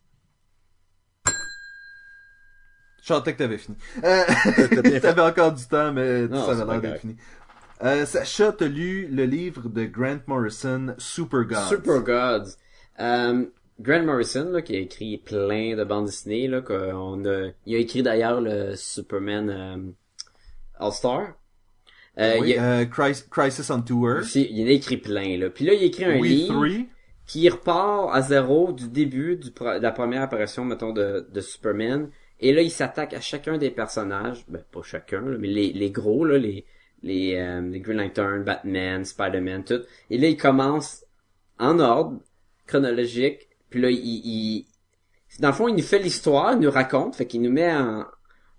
Je 3.02 3.08
sentais 3.08 3.32
que 3.32 3.38
t'avais 3.38 3.58
fini. 3.58 3.76
Euh, 4.04 4.22
T'as 4.54 4.80
bien 4.82 4.82
fait. 4.92 5.00
T'avais 5.00 5.22
encore 5.22 5.52
du 5.52 5.66
temps, 5.66 5.92
mais 5.92 6.28
Non, 6.28 6.46
ça 6.46 6.54
c'est 6.54 6.60
avait 6.60 6.66
pas 6.66 6.72
l'air 6.78 6.80
d'être 6.92 7.00
fini. 7.00 7.16
Euh, 7.82 8.06
Sacha, 8.06 8.52
t'as 8.52 8.68
lu 8.68 9.08
le 9.10 9.24
livre 9.24 9.68
de 9.68 9.84
Grant 9.84 10.20
Morrison, 10.26 10.94
Super 10.98 11.44
Gods. 11.44 11.68
Super 11.68 12.00
Gods. 12.02 12.56
Euh, 13.00 13.44
Grant 13.80 14.04
Morrison, 14.04 14.50
là, 14.52 14.62
qui 14.62 14.76
a 14.76 14.78
écrit 14.78 15.18
plein 15.18 15.74
de 15.76 15.82
bandes 15.82 16.06
dessinées, 16.06 16.46
là, 16.46 16.60
qu'on 16.60 17.24
a, 17.24 17.48
il 17.66 17.74
a 17.74 17.78
écrit 17.78 18.02
d'ailleurs 18.04 18.40
le 18.40 18.76
Superman 18.76 19.50
euh, 19.50 19.76
All-Star. 20.78 21.34
Euh, 22.18 22.36
Oui, 22.40 22.50
il, 22.50 22.58
a, 22.58 22.80
euh, 22.80 22.84
Cris- 22.84 23.24
Crisis 23.30 23.70
on 23.70 23.80
Tour. 23.82 24.20
il 24.36 24.64
en 24.64 24.68
a 24.68 24.70
écrit 24.70 24.98
plein, 24.98 25.36
là. 25.38 25.50
Puis 25.50 25.64
là, 25.64 25.72
il 25.72 25.82
a 25.82 25.86
écrit 25.86 26.04
un 26.04 26.20
We 26.20 26.30
livre 26.30 26.54
Three. 26.60 26.88
qui 27.26 27.48
repart 27.48 28.14
à 28.14 28.20
zéro 28.22 28.72
du 28.72 28.88
début 28.88 29.36
du 29.36 29.50
pro- 29.50 29.74
de 29.78 29.82
la 29.82 29.92
première 29.92 30.22
apparition, 30.22 30.64
mettons, 30.64 30.92
de, 30.92 31.26
de 31.32 31.40
Superman. 31.40 32.10
Et 32.38 32.52
là, 32.52 32.60
il 32.60 32.70
s'attaque 32.70 33.14
à 33.14 33.20
chacun 33.20 33.56
des 33.58 33.70
personnages. 33.70 34.44
Ben, 34.48 34.62
pas 34.70 34.82
chacun, 34.82 35.22
là, 35.22 35.36
mais 35.38 35.48
les, 35.48 35.72
les 35.72 35.90
gros, 35.90 36.24
là, 36.24 36.38
les, 36.38 36.64
les, 37.02 37.36
euh, 37.36 37.60
les 37.60 37.80
Green 37.80 37.98
Lantern, 37.98 38.44
Batman, 38.44 39.04
Spider-Man, 39.04 39.64
tout. 39.64 39.80
Et 40.10 40.18
là, 40.18 40.28
il 40.28 40.36
commence 40.36 41.04
en 41.58 41.78
ordre, 41.78 42.20
chronologique. 42.66 43.48
Puis 43.70 43.80
là, 43.80 43.90
il, 43.90 43.96
il, 43.98 44.66
dans 45.40 45.48
le 45.48 45.54
fond, 45.54 45.68
il 45.68 45.74
nous 45.74 45.82
fait 45.82 45.98
l'histoire, 45.98 46.52
il 46.52 46.60
nous 46.60 46.70
raconte, 46.70 47.16
fait 47.16 47.26
qu'il 47.26 47.42
nous 47.42 47.50
met 47.50 47.72
en, 47.72 48.04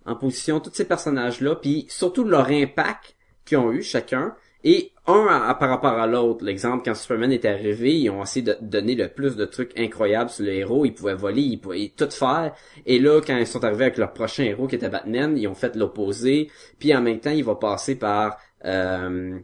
en 0.06 0.16
position 0.16 0.60
tous 0.60 0.74
ces 0.74 0.86
personnages-là, 0.86 1.56
puis 1.56 1.86
surtout 1.90 2.24
leur 2.24 2.50
impact 2.50 3.16
qu'ils 3.46 3.58
ont 3.58 3.72
eu 3.72 3.84
chacun, 3.84 4.36
et 4.64 4.92
un 5.08 5.28
à- 5.28 5.50
à- 5.50 5.56
par 5.56 5.70
rapport 5.70 5.94
à 5.94 6.08
l'autre. 6.08 6.46
L'exemple, 6.46 6.84
quand 6.86 6.96
Superman 6.96 7.32
est 7.32 7.46
arrivé, 7.46 8.00
ils 8.00 8.10
ont 8.10 8.24
essayé 8.24 8.46
de 8.46 8.58
donner 8.62 8.96
le 8.96 9.10
plus 9.10 9.36
de 9.36 9.46
trucs 9.46 9.78
incroyables 9.78 10.30
sur 10.30 10.46
le 10.46 10.52
héros, 10.54 10.86
ils 10.86 10.94
pouvaient 10.94 11.14
voler, 11.16 11.42
ils 11.42 11.58
pouvaient 11.58 11.92
tout 11.96 12.10
faire, 12.10 12.54
et 12.86 13.00
là, 13.00 13.20
quand 13.26 13.38
ils 13.38 13.48
sont 13.48 13.64
arrivés 13.64 13.86
avec 13.86 13.98
leur 13.98 14.14
prochain 14.14 14.44
héros 14.44 14.68
qui 14.68 14.76
était 14.76 14.90
Batman, 14.90 15.38
ils 15.38 15.48
ont 15.48 15.56
fait 15.56 15.76
l'opposé, 15.76 16.50
puis 16.80 16.96
en 16.96 17.02
même 17.02 17.20
temps, 17.20 17.32
il 17.32 17.44
va 17.44 17.56
passer 17.56 17.96
par... 17.96 18.38
Euh, 18.66 19.38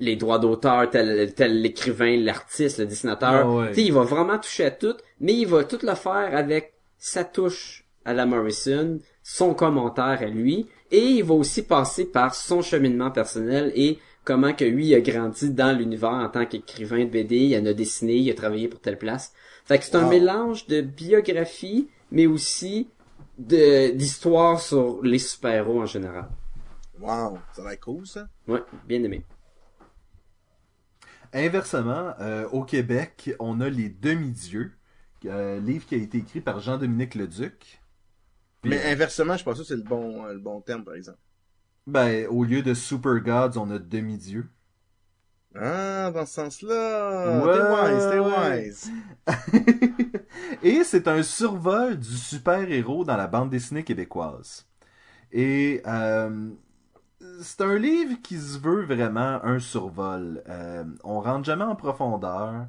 les 0.00 0.14
droits 0.14 0.38
d'auteur, 0.38 0.88
tel, 0.90 1.34
tel 1.34 1.60
l'écrivain, 1.60 2.16
l'artiste, 2.18 2.78
le 2.78 2.86
dessinateur. 2.86 3.32
Ah 3.32 3.50
ouais. 3.50 3.72
Il 3.76 3.92
va 3.92 4.02
vraiment 4.02 4.38
toucher 4.38 4.66
à 4.66 4.70
tout, 4.70 4.94
mais 5.18 5.34
il 5.34 5.48
va 5.48 5.64
tout 5.64 5.80
le 5.82 5.92
faire 5.96 6.30
avec 6.36 6.74
sa 6.98 7.24
touche 7.24 7.84
à 8.04 8.14
la 8.14 8.24
Morrison, 8.24 9.00
son 9.24 9.54
commentaire 9.54 10.18
à 10.20 10.26
lui, 10.26 10.68
et 10.92 11.00
il 11.00 11.24
va 11.24 11.34
aussi 11.34 11.62
passer 11.62 12.04
par 12.04 12.36
son 12.36 12.62
cheminement 12.62 13.10
personnel 13.10 13.72
et 13.74 13.98
comment 14.28 14.52
que 14.52 14.64
lui 14.66 14.94
a 14.94 15.00
grandi 15.00 15.48
dans 15.48 15.74
l'univers 15.74 16.10
en 16.10 16.28
tant 16.28 16.44
qu'écrivain 16.44 17.06
de 17.06 17.08
BD, 17.08 17.36
il 17.36 17.58
en 17.58 17.64
a 17.64 17.72
dessiné, 17.72 18.16
il 18.16 18.30
a 18.30 18.34
travaillé 18.34 18.68
pour 18.68 18.78
telle 18.78 18.98
place. 18.98 19.32
Fait 19.64 19.78
que 19.78 19.84
c'est 19.86 19.96
un 19.96 20.04
Wow. 20.04 20.10
mélange 20.10 20.66
de 20.66 20.82
biographie, 20.82 21.88
mais 22.10 22.26
aussi 22.26 22.90
de 23.38 23.90
d'histoire 23.92 24.60
sur 24.60 25.02
les 25.02 25.18
super-héros 25.18 25.80
en 25.80 25.86
général. 25.86 26.28
Wow, 27.00 27.38
ça 27.52 27.62
va 27.62 27.72
être 27.72 27.80
cool, 27.80 28.06
ça. 28.06 28.28
Ouais, 28.46 28.62
bien 28.86 29.02
aimé. 29.02 29.24
Inversement, 31.32 32.12
euh, 32.20 32.46
au 32.50 32.64
Québec, 32.64 33.30
on 33.38 33.62
a 33.62 33.70
Les 33.70 33.88
Demi-Dieux, 33.88 34.72
euh, 35.24 35.58
livre 35.60 35.86
qui 35.86 35.94
a 35.94 35.98
été 35.98 36.18
écrit 36.18 36.42
par 36.42 36.60
Jean-Dominique 36.60 37.14
Leduc. 37.14 37.80
Puis, 38.60 38.70
Mais 38.70 38.82
inversement, 38.92 39.38
je 39.38 39.44
pense 39.44 39.56
que 39.58 39.64
c'est 39.64 39.76
le 39.76 39.82
bon, 39.82 40.26
euh, 40.26 40.34
le 40.34 40.38
bon 40.38 40.60
terme, 40.60 40.84
par 40.84 40.94
exemple. 40.94 41.18
Ben, 41.88 42.26
au 42.28 42.44
lieu 42.44 42.62
de 42.62 42.74
Super 42.74 43.20
Gods, 43.20 43.58
on 43.58 43.70
a 43.70 43.78
Demi-Dieux. 43.78 44.48
Ah, 45.54 46.10
dans 46.12 46.26
ce 46.26 46.34
sens-là. 46.34 47.40
Ouais, 47.40 47.52
T'es 47.52 47.62
wise, 47.92 48.08
t'es 48.10 48.18
wise. 48.20 48.92
Et 50.62 50.84
c'est 50.84 51.08
un 51.08 51.22
survol 51.22 51.98
du 51.98 52.16
super-héros 52.16 53.04
dans 53.04 53.16
la 53.16 53.26
bande 53.26 53.50
dessinée 53.50 53.82
québécoise. 53.82 54.66
Et 55.32 55.82
euh, 55.86 56.50
c'est 57.42 57.62
un 57.62 57.76
livre 57.78 58.16
qui 58.22 58.38
se 58.38 58.58
veut 58.58 58.84
vraiment 58.84 59.44
un 59.44 59.58
survol. 59.58 60.42
Euh, 60.48 60.84
on 61.04 61.20
rentre 61.20 61.44
jamais 61.44 61.64
en 61.64 61.76
profondeur. 61.76 62.66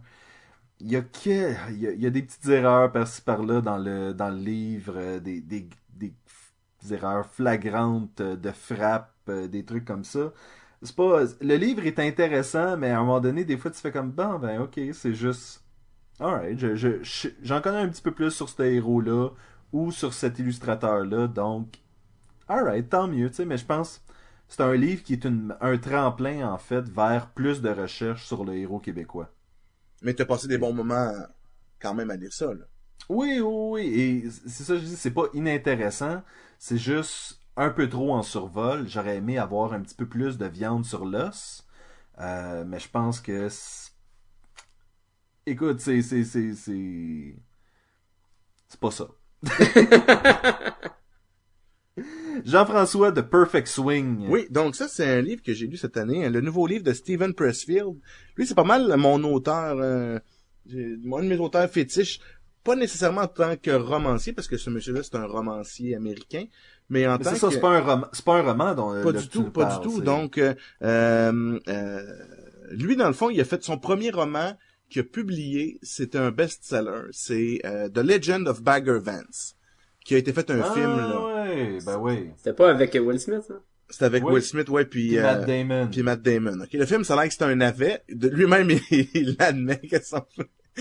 Il 0.82 0.92
y 0.92 0.96
a, 0.96 1.02
que, 1.02 1.72
il 1.72 1.80
y 1.80 1.88
a, 1.88 1.92
il 1.92 2.02
y 2.02 2.08
a 2.08 2.10
des 2.10 2.24
petites 2.24 2.48
erreurs 2.48 2.92
par-ci 2.92 3.22
par-là 3.22 3.62
dans 3.62 3.78
le, 3.78 4.14
dans 4.14 4.30
le 4.30 4.38
livre, 4.38 4.94
euh, 4.98 5.20
des, 5.20 5.70
erreurs 6.92 7.26
flagrantes 7.28 8.22
euh, 8.22 8.36
de 8.36 8.52
frappe, 8.52 9.14
euh, 9.30 9.48
des 9.48 9.66
trucs 9.66 9.86
comme 9.86 10.04
ça. 10.04 10.34
C'est 10.82 10.96
pas, 10.96 11.24
le 11.42 11.56
livre 11.56 11.86
est 11.86 12.00
intéressant, 12.00 12.78
mais 12.78 12.90
à 12.92 13.00
un 13.00 13.02
moment 13.04 13.20
donné, 13.20 13.44
des 13.46 13.58
fois, 13.58 13.72
tu 13.72 13.80
fais 13.80 13.92
comme, 13.92 14.12
bon, 14.12 14.40
ben, 14.40 14.62
ok, 14.62 14.80
c'est 14.94 15.14
juste, 15.14 15.64
alright, 16.20 16.60
je, 16.60 16.76
je, 16.76 17.04
je- 17.04 17.30
j'en 17.44 17.62
connais 17.62 17.80
un 17.80 17.90
petit 17.90 18.02
peu 18.04 18.12
plus 18.14 18.32
sur 18.32 18.50
ce 18.50 18.64
héros-là, 18.64 19.30
ou 19.74 19.92
sur 19.92 20.14
cet 20.14 20.40
illustrateur-là, 20.40 21.28
donc, 21.28 21.80
alright, 22.50 22.90
tant 22.90 23.08
mieux, 23.08 23.30
tu 23.30 23.38
sais, 23.38 23.46
mais 23.46 23.58
je 23.58 23.66
pense, 23.66 24.04
c'est 24.48 24.62
un 24.62 24.74
livre 24.76 25.04
qui 25.04 25.14
est 25.14 25.26
une, 25.26 25.56
un 25.62 25.78
tremplin, 25.78 26.52
en 26.52 26.58
fait, 26.58 26.88
vers 26.90 27.30
plus 27.32 27.62
de 27.62 27.70
recherche 27.70 28.26
sur 28.26 28.46
le 28.46 28.56
héros 28.58 28.80
québécois. 28.80 29.30
Mais 30.02 30.14
t'as 30.14 30.26
passé 30.26 30.48
des 30.48 30.58
bons 30.58 30.74
moments 30.74 31.14
quand 31.80 31.94
même 31.94 32.12
à 32.12 32.16
lire 32.18 32.34
ça, 32.34 32.54
là. 32.54 32.66
Oui, 33.10 33.40
oui, 33.40 33.82
oui. 33.82 34.00
Et 34.00 34.30
c'est 34.48 34.64
ça, 34.64 34.76
je 34.78 34.82
dis, 34.86 34.96
c'est 34.96 35.12
pas 35.12 35.26
inintéressant. 35.34 36.22
C'est 36.60 36.78
juste 36.78 37.40
un 37.56 37.70
peu 37.70 37.90
trop 37.90 38.14
en 38.14 38.22
survol. 38.22 38.88
J'aurais 38.88 39.18
aimé 39.18 39.38
avoir 39.40 39.74
un 39.74 39.82
petit 39.82 39.96
peu 39.96 40.08
plus 40.08 40.38
de 40.38 40.46
viande 40.46 40.86
sur 40.86 41.06
l'os. 41.06 41.66
Euh, 42.20 42.64
mais 42.68 42.80
je 42.80 42.90
pense 42.90 43.20
que. 43.22 43.50
c'est- 43.50 43.92
Écoute, 45.46 45.80
c'est. 45.80 46.02
C'est. 46.02 46.24
C'est. 46.24 46.54
C'est 46.54 47.36
c'est 48.68 48.80
pas 48.80 48.92
ça. 48.92 49.08
Jean-François 52.46 53.12
de 53.12 53.22
Perfect 53.22 53.68
Swing. 53.68 54.28
Oui, 54.30 54.48
donc 54.50 54.76
ça, 54.76 54.88
c'est 54.88 55.10
un 55.18 55.22
livre 55.22 55.42
que 55.42 55.54
j'ai 55.54 55.68
lu 55.68 55.76
cette 55.76 55.98
année, 55.98 56.26
hein, 56.26 56.30
le 56.30 56.40
nouveau 56.42 56.68
livre 56.68 56.84
de 56.84 56.94
Steven 56.94 57.34
Pressfield. 57.34 57.98
Lui, 58.38 58.48
c'est 58.48 58.56
pas 58.56 58.64
mal 58.64 58.96
mon 58.98 59.22
auteur, 59.24 59.78
euh, 59.80 60.18
un 60.72 60.72
de 61.24 61.28
mes 61.28 61.38
auteurs 61.38 61.70
fétiches, 61.70 62.20
pas 62.70 62.76
nécessairement 62.76 63.22
en 63.22 63.28
tant 63.28 63.56
que 63.58 63.72
romancier, 63.72 64.34
parce 64.34 64.48
que 64.48 64.58
ce 64.58 64.70
monsieur-là, 64.70 65.02
c'est 65.04 65.16
un 65.16 65.26
romancier 65.26 65.96
américain, 65.96 66.46
mais 66.90 67.08
en 67.08 67.18
Mais 67.18 67.24
tant 67.24 67.30
c'est 67.32 67.38
ça, 67.38 67.48
que... 67.48 67.54
c'est 67.54 67.60
pas 67.60 67.70
un 67.78 67.82
roman. 67.82 68.08
C'est 68.14 68.26
pas 68.26 68.36
un 68.38 68.42
roman 68.44 68.76
dont. 68.76 69.02
Pas 69.04 69.12
du 69.12 69.28
tout, 69.28 69.44
pas 69.52 69.66
parles, 69.68 69.82
du 69.82 69.88
tout. 69.88 69.96
c'est- 69.98 70.04
Donc, 70.04 70.38
euh, 70.38 70.54
euh, 70.84 71.60
euh, 71.68 72.02
lui, 72.72 72.96
dans 72.96 73.08
le 73.08 73.14
fond, 73.14 73.30
il 73.30 73.40
a 73.42 73.46
fait 73.46 73.64
son 73.64 73.78
premier 73.78 74.12
roman 74.12 74.54
qu'il 74.90 75.02
a 75.02 75.04
publié. 75.04 75.80
C'était 75.84 76.18
un 76.18 76.32
best-seller. 76.32 77.08
C'est 77.12 77.60
euh, 77.66 77.90
The 77.90 78.00
Legend 78.00 78.48
of 78.48 78.62
Bagger 78.62 79.00
Vance, 79.02 79.56
qui 80.06 80.16
a 80.16 80.18
été 80.18 80.34
fait 80.34 80.50
un 80.52 80.62
Ah, 80.62 80.74
film. 80.74 80.98
là. 80.98 81.44
ouais, 81.46 81.78
ben 81.86 81.98
oui. 82.00 82.30
C'était 82.38 82.54
pas 82.54 82.70
avec 82.72 82.94
Will 82.96 83.20
Smith, 83.20 83.44
hein? 83.50 83.62
C'est 83.92 84.06
avec 84.06 84.24
Oui. 84.24 84.34
Will 84.34 84.44
Smith, 84.44 84.70
ouais, 84.70 84.86
puis, 84.86 85.08
Puis 85.08 85.18
euh, 85.18 85.24
Matt 85.24 85.48
Damon. 85.48 85.88
puis 85.92 86.04
Matt 86.04 86.22
Damon. 86.22 86.62
Ok, 86.62 86.74
le 86.74 86.86
film, 86.86 87.04
ça 87.04 87.14
a 87.16 87.18
l'air 87.24 87.28
que 87.28 87.34
c'est 87.34 87.44
un 87.44 87.56
navet. 87.56 88.04
De 88.08 88.28
lui-même, 88.30 88.70
il, 88.92 89.08
il 89.16 89.36
admet 89.40 89.78
que, 89.80 90.00
son- 90.04 90.24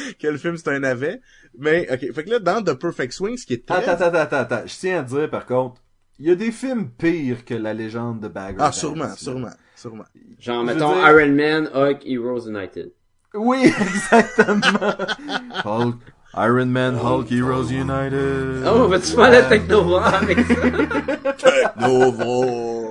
que 0.21 0.27
le 0.29 0.37
film 0.39 0.57
c'est 0.57 0.69
un 0.69 0.81
navet? 0.81 1.21
Mais 1.59 1.89
ok, 1.93 2.13
fait 2.15 2.25
que 2.25 2.31
là, 2.31 2.39
dans 2.39 2.63
The 2.63 2.75
Perfect 2.75 3.13
Swing, 3.13 3.37
ce 3.37 3.47
qui 3.47 3.55
est 3.55 3.67
très... 3.67 3.79
Attends, 3.89 4.05
attends, 4.05 4.19
attends, 4.19 4.37
attends. 4.37 4.67
Je 4.67 4.75
tiens 4.79 5.01
à 5.01 5.03
dire, 5.03 5.29
par 5.31 5.47
contre, 5.47 5.81
il 6.19 6.27
y 6.27 6.31
a 6.31 6.35
des 6.35 6.53
films 6.53 6.89
pires 6.91 7.45
que 7.45 7.55
la 7.55 7.75
légende 7.75 8.21
de 8.21 8.29
Bagger. 8.29 8.59
ah, 8.61 8.73
sûrement, 8.73 9.15
sûrement, 9.17 9.51
sûrement. 9.77 10.05
Genre, 10.39 10.63
Je 10.63 10.67
mettons, 10.73 10.93
dire- 10.95 11.11
Iron 11.11 11.33
Man, 11.35 11.71
Hulk, 11.75 12.03
Heroes 12.07 12.49
United. 12.49 12.91
Oui, 13.35 13.59
exactement. 13.81 14.95
Hulk, 15.65 15.97
Iron 16.37 16.67
Man, 16.67 16.97
Hulk, 16.97 17.31
Heroes 17.31 17.71
United. 17.71 18.65
Oh, 18.67 18.89
vas-tu 18.89 19.13
faire 19.13 19.31
la 19.31 19.43
technovore 19.43 20.05
avec 20.07 20.39
ça? 20.41 21.75
Novore. 21.81 22.88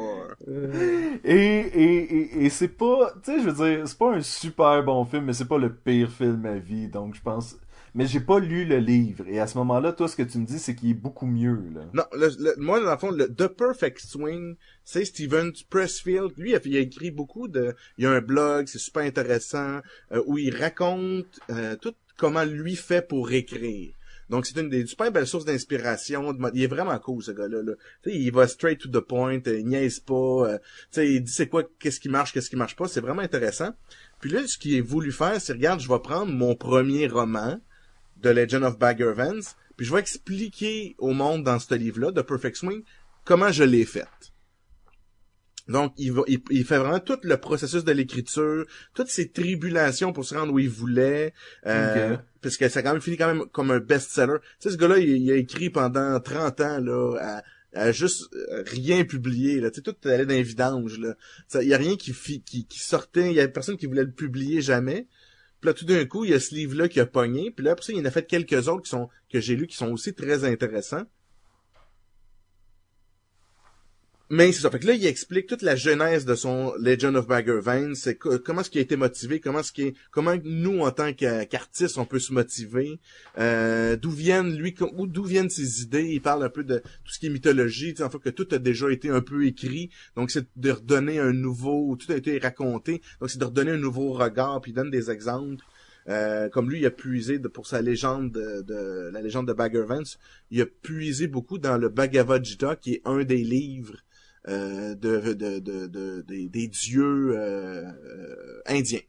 Et, 0.47 1.29
et, 1.29 2.17
et, 2.17 2.45
et 2.45 2.49
c'est 2.49 2.69
pas, 2.69 3.11
tu 3.23 3.31
sais, 3.31 3.41
je 3.43 3.49
veux 3.49 3.65
dire, 3.65 3.87
c'est 3.87 3.97
pas 3.97 4.13
un 4.13 4.21
super 4.21 4.83
bon 4.83 5.03
film, 5.05 5.25
mais 5.25 5.33
c'est 5.33 5.47
pas 5.47 5.57
le 5.57 5.73
pire 5.73 6.09
film 6.11 6.45
à 6.45 6.57
vie, 6.57 6.87
donc 6.87 7.15
je 7.15 7.21
pense, 7.21 7.57
mais 7.93 8.05
j'ai 8.05 8.21
pas 8.21 8.39
lu 8.39 8.63
le 8.63 8.77
livre, 8.77 9.25
et 9.27 9.39
à 9.39 9.47
ce 9.47 9.57
moment-là, 9.57 9.91
toi, 9.91 10.07
ce 10.07 10.15
que 10.15 10.23
tu 10.23 10.37
me 10.37 10.45
dis, 10.45 10.59
c'est 10.59 10.73
qu'il 10.75 10.91
est 10.91 10.93
beaucoup 10.93 11.25
mieux, 11.25 11.61
là. 11.73 11.81
Non, 11.93 12.03
le, 12.13 12.29
le- 12.39 12.55
moi, 12.57 12.79
dans 12.79 12.91
le 12.91 12.97
fond, 12.97 13.11
le 13.11 13.27
The 13.27 13.47
Perfect 13.47 13.99
Swing, 13.99 14.55
c'est 14.85 15.03
Steven 15.03 15.51
Pressfield. 15.69 16.31
Lui, 16.37 16.51
il 16.51 16.77
a, 16.77 16.79
écrit 16.79 17.11
beaucoup 17.11 17.47
de... 17.49 17.75
Il 17.97 18.05
a 18.05 18.11
un 18.11 18.21
blog, 18.21 18.67
c'est 18.67 18.79
super 18.79 19.03
intéressant, 19.03 19.79
euh, 20.13 20.23
où 20.27 20.37
il 20.37 20.55
raconte 20.55 21.39
euh, 21.49 21.75
tout 21.75 21.93
comment 22.17 22.43
lui 22.45 22.75
fait 22.75 23.05
pour 23.05 23.31
écrire. 23.31 23.93
Donc, 24.29 24.45
c'est 24.45 24.59
une 24.59 24.69
des 24.69 24.85
super 24.85 25.11
belles 25.11 25.27
sources 25.27 25.45
d'inspiration. 25.45 26.33
de 26.33 26.51
Il 26.53 26.63
est 26.63 26.67
vraiment 26.67 26.97
cool, 26.99 27.23
ce 27.23 27.31
gars-là. 27.31 27.61
Là. 27.63 27.73
Il 28.05 28.31
va 28.31 28.47
straight 28.47 28.79
to 28.79 28.89
the 28.89 29.03
point, 29.03 29.39
euh, 29.47 29.59
il 29.59 29.65
niaise 29.65 29.99
pas. 29.99 30.13
euh, 30.13 30.57
il 30.97 31.23
dit 31.23 31.31
c'est 31.31 31.47
quoi, 31.47 31.63
qu'est-ce 31.79 31.99
qui 31.99 32.09
marche, 32.09 32.33
qu'est-ce 32.33 32.49
qui 32.49 32.55
marche 32.55 32.75
pas. 32.75 32.87
C'est 32.87 33.01
vraiment 33.01 33.21
intéressant. 33.21 33.73
Puis 34.19 34.29
là, 34.29 34.45
ce 34.45 34.57
qu'il 34.57 34.77
a 34.77 34.81
voulu 34.83 35.11
faire, 35.11 35.39
c'est, 35.39 35.53
regarde, 35.53 35.79
je 35.79 35.87
vais 35.87 35.99
prendre 35.99 36.31
mon 36.31 36.55
premier 36.55 37.07
roman, 37.07 37.59
The 38.21 38.27
Legend 38.27 38.63
of 38.63 38.77
Bagger 38.77 39.13
Vance, 39.15 39.55
puis 39.77 39.85
je 39.85 39.93
vais 39.93 39.99
expliquer 39.99 40.95
au 40.97 41.13
monde 41.13 41.43
dans 41.43 41.59
ce 41.59 41.73
livre-là, 41.75 42.11
The 42.11 42.23
Perfect 42.23 42.57
Swing, 42.57 42.83
comment 43.23 43.51
je 43.51 43.63
l'ai 43.63 43.85
fait. 43.85 44.07
Donc, 45.67 45.93
il, 45.97 46.11
va, 46.13 46.21
il, 46.27 46.39
il 46.49 46.63
fait 46.65 46.77
vraiment 46.77 46.99
tout 46.99 47.17
le 47.23 47.37
processus 47.37 47.83
de 47.83 47.91
l'écriture, 47.91 48.65
toutes 48.93 49.09
ses 49.09 49.29
tribulations 49.29 50.13
pour 50.13 50.25
se 50.25 50.35
rendre 50.35 50.53
où 50.53 50.59
il 50.59 50.69
voulait, 50.69 51.33
euh, 51.65 52.15
parce 52.41 52.55
que 52.57 52.69
ça 52.69 52.79
a 52.79 52.83
quand 52.83 52.93
même 52.93 53.01
fini 53.01 53.17
quand 53.17 53.27
même 53.33 53.45
comme 53.51 53.71
un 53.71 53.79
best-seller. 53.79 54.37
Tu 54.59 54.69
sais, 54.69 54.71
ce 54.71 54.77
gars-là, 54.77 54.97
il, 54.99 55.09
il 55.09 55.31
a 55.31 55.35
écrit 55.35 55.69
pendant 55.69 56.19
30 56.19 56.61
ans, 56.61 56.79
là, 56.79 57.17
à, 57.19 57.43
à 57.73 57.91
juste 57.91 58.33
euh, 58.33 58.63
rien 58.65 59.03
publier, 59.03 59.59
là. 59.59 59.69
Tu 59.69 59.77
sais, 59.77 59.81
tout 59.81 59.95
allait 60.07 60.25
dans 60.25 60.33
les 60.33 60.43
vidanges, 60.43 60.99
là. 60.99 61.15
Ça- 61.47 61.61
Il 61.63 61.69
y 61.69 61.73
a 61.73 61.77
rien 61.77 61.95
qui, 61.97 62.13
fi- 62.13 62.41
qui, 62.41 62.65
qui 62.65 62.79
sortait, 62.79 63.29
il 63.29 63.35
y 63.35 63.41
a 63.41 63.47
personne 63.47 63.77
qui 63.77 63.85
voulait 63.87 64.03
le 64.03 64.11
publier 64.11 64.61
jamais. 64.61 65.07
Puis 65.59 65.67
là, 65.69 65.73
tout 65.73 65.85
d'un 65.85 66.05
coup, 66.05 66.23
il 66.23 66.31
y 66.31 66.33
a 66.33 66.39
ce 66.39 66.53
livre-là 66.55 66.87
qui 66.87 66.99
a 66.99 67.05
pogné. 67.05 67.51
Puis 67.51 67.65
là, 67.65 67.71
après 67.71 67.83
ça, 67.85 67.91
il 67.93 67.99
en 67.99 68.05
a 68.05 68.11
fait 68.11 68.25
quelques 68.25 68.67
autres 68.67 68.83
qui 68.83 68.89
sont 68.89 69.09
que 69.31 69.41
j'ai 69.41 69.55
lus 69.55 69.67
qui 69.67 69.75
sont 69.75 69.91
aussi 69.91 70.13
très 70.13 70.43
intéressants. 70.45 71.03
Mais 74.29 74.51
c'est 74.51 74.61
ça. 74.61 74.69
Fait 74.69 74.79
que 74.79 74.87
là, 74.87 74.93
il 74.93 75.05
explique 75.05 75.47
toute 75.47 75.61
la 75.61 75.77
genèse 75.77 76.25
de 76.25 76.35
son 76.35 76.73
Legend 76.79 77.15
of 77.15 77.27
Bagger 77.27 77.59
Vance. 77.61 77.99
C'est 77.99 78.17
co- 78.17 78.37
comment 78.39 78.59
est-ce 78.59 78.69
qu'il 78.69 78.79
a 78.79 78.81
été 78.81 78.97
motivé, 78.97 79.39
comment 79.39 79.59
est-ce 79.59 79.71
qu'il, 79.71 79.93
comment 80.11 80.35
nous, 80.43 80.81
en 80.81 80.91
tant 80.91 81.13
qu'a- 81.13 81.45
qu'artistes, 81.45 81.97
on 81.97 82.03
peut 82.03 82.19
se 82.19 82.33
motiver, 82.33 82.99
euh, 83.37 83.95
d'où 83.95 84.11
viennent, 84.11 84.53
lui, 84.57 84.75
d'où 85.07 85.23
viennent 85.23 85.49
ses 85.49 85.81
idées? 85.81 86.09
Il 86.09 86.21
parle 86.21 86.43
un 86.43 86.49
peu 86.49 86.65
de 86.65 86.79
tout 86.79 87.11
ce 87.13 87.19
qui 87.19 87.27
est 87.27 87.29
mythologie, 87.29 87.95
en 88.01 88.09
fait, 88.09 88.19
que 88.19 88.29
tout 88.29 88.47
a 88.51 88.57
déjà 88.57 88.91
été 88.91 89.09
un 89.09 89.21
peu 89.21 89.45
écrit. 89.45 89.91
Donc, 90.17 90.29
c'est 90.29 90.45
de 90.57 90.71
redonner 90.71 91.19
un 91.19 91.31
nouveau, 91.31 91.95
tout 91.95 92.11
a 92.11 92.17
été 92.17 92.37
raconté. 92.37 93.01
Donc, 93.21 93.29
c'est 93.29 93.39
de 93.39 93.45
redonner 93.45 93.71
un 93.71 93.77
nouveau 93.77 94.11
regard, 94.11 94.59
puis 94.59 94.71
il 94.71 94.75
donne 94.75 94.91
des 94.91 95.09
exemples. 95.09 95.63
Euh, 96.09 96.49
comme 96.49 96.69
lui, 96.69 96.79
il 96.79 96.85
a 96.85 96.91
puisé 96.91 97.39
de- 97.39 97.47
pour 97.47 97.65
sa 97.67 97.81
légende 97.81 98.31
de, 98.31 98.61
de- 98.61 99.09
la 99.11 99.21
légende 99.21 99.47
de 99.47 99.53
Bagger 99.53 99.83
Vance, 99.87 100.19
il 100.51 100.61
a 100.61 100.65
puisé 100.65 101.27
beaucoup 101.27 101.59
dans 101.59 101.77
le 101.77 101.87
Bhagavad 101.87 102.43
Gita, 102.43 102.75
qui 102.75 102.95
est 102.95 103.01
un 103.05 103.23
des 103.23 103.43
livres 103.43 103.97
de, 104.47 105.33
de, 105.33 105.59
de, 105.59 105.87
de- 105.87 106.21
des, 106.21 106.47
des 106.49 106.67
dieux 106.67 107.35
euh, 107.37 107.83
euh, 107.83 108.61
indiens. 108.65 108.99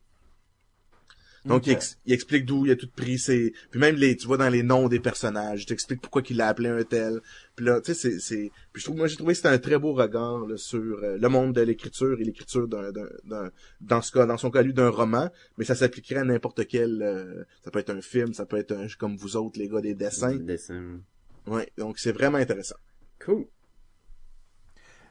Donc 1.44 1.66
il, 1.66 1.73
ex- 1.73 1.97
il 2.05 2.12
explique 2.12 2.44
d'où 2.44 2.66
il 2.66 2.73
a 2.73 2.77
tout 2.77 2.90
pris 2.94 3.16
ses 3.19 3.55
puis 3.70 3.78
même 3.81 3.94
les 3.94 4.16
tu 4.16 4.27
vois 4.27 4.36
dans 4.36 4.48
les 4.51 4.65
noms 4.65 4.89
des 4.89 4.98
personnages, 5.01 5.62
il 5.62 5.66
t'explique 5.66 6.01
pourquoi 6.02 6.20
qu'il 6.20 6.36
l'a 6.36 6.48
appelé 6.48 6.69
un 6.69 6.82
tel. 6.82 7.20
Puis 7.55 7.65
là 7.65 7.81
tu 7.81 7.94
sais 7.94 7.94
c'est 7.94 8.19
c'est 8.19 8.51
puis 8.73 8.82
je 8.82 8.85
trouve 8.86 8.97
moi 8.98 9.06
j'ai 9.06 9.16
trouvé 9.16 9.32
que 9.32 9.36
c'était 9.36 9.48
un 9.48 9.59
très 9.59 9.78
beau 9.78 9.94
regard 9.94 10.40
là, 10.47 10.56
sur 10.59 10.98
euh, 11.05 11.16
le 11.16 11.28
monde 11.28 11.55
de 11.55 11.60
l'écriture 11.62 12.20
et 12.20 12.24
l'écriture 12.24 12.66
d'un 12.66 12.90
d'un 12.93 13.51
dans 13.81 14.02
ce 14.02 14.10
cas 14.12 14.27
dans 14.27 14.36
son 14.36 14.51
cas 14.51 14.62
lui 14.62 14.74
d'un 14.74 14.90
roman, 14.90 15.31
mais 15.56 15.65
ça 15.65 15.77
s'appliquerait 15.77 16.20
à 16.20 16.24
n'importe 16.24 16.66
quel 16.66 17.01
euh, 17.02 17.44
ça 17.65 17.70
peut 17.70 17.78
être 17.78 17.90
un 17.90 18.02
film, 18.02 18.35
ça 18.35 18.44
peut 18.44 18.59
être 18.59 18.73
un, 18.73 18.86
comme 18.98 19.16
vous 19.16 19.36
autres 19.36 19.59
les 19.60 19.69
gars 19.69 19.81
des 19.81 19.94
dessins. 19.94 20.35
Dessin. 20.35 21.01
Ouais, 21.47 21.73
donc 21.78 21.98
c'est 21.98 22.12
vraiment 22.12 22.39
intéressant. 22.39 22.77
Cool. 23.24 23.47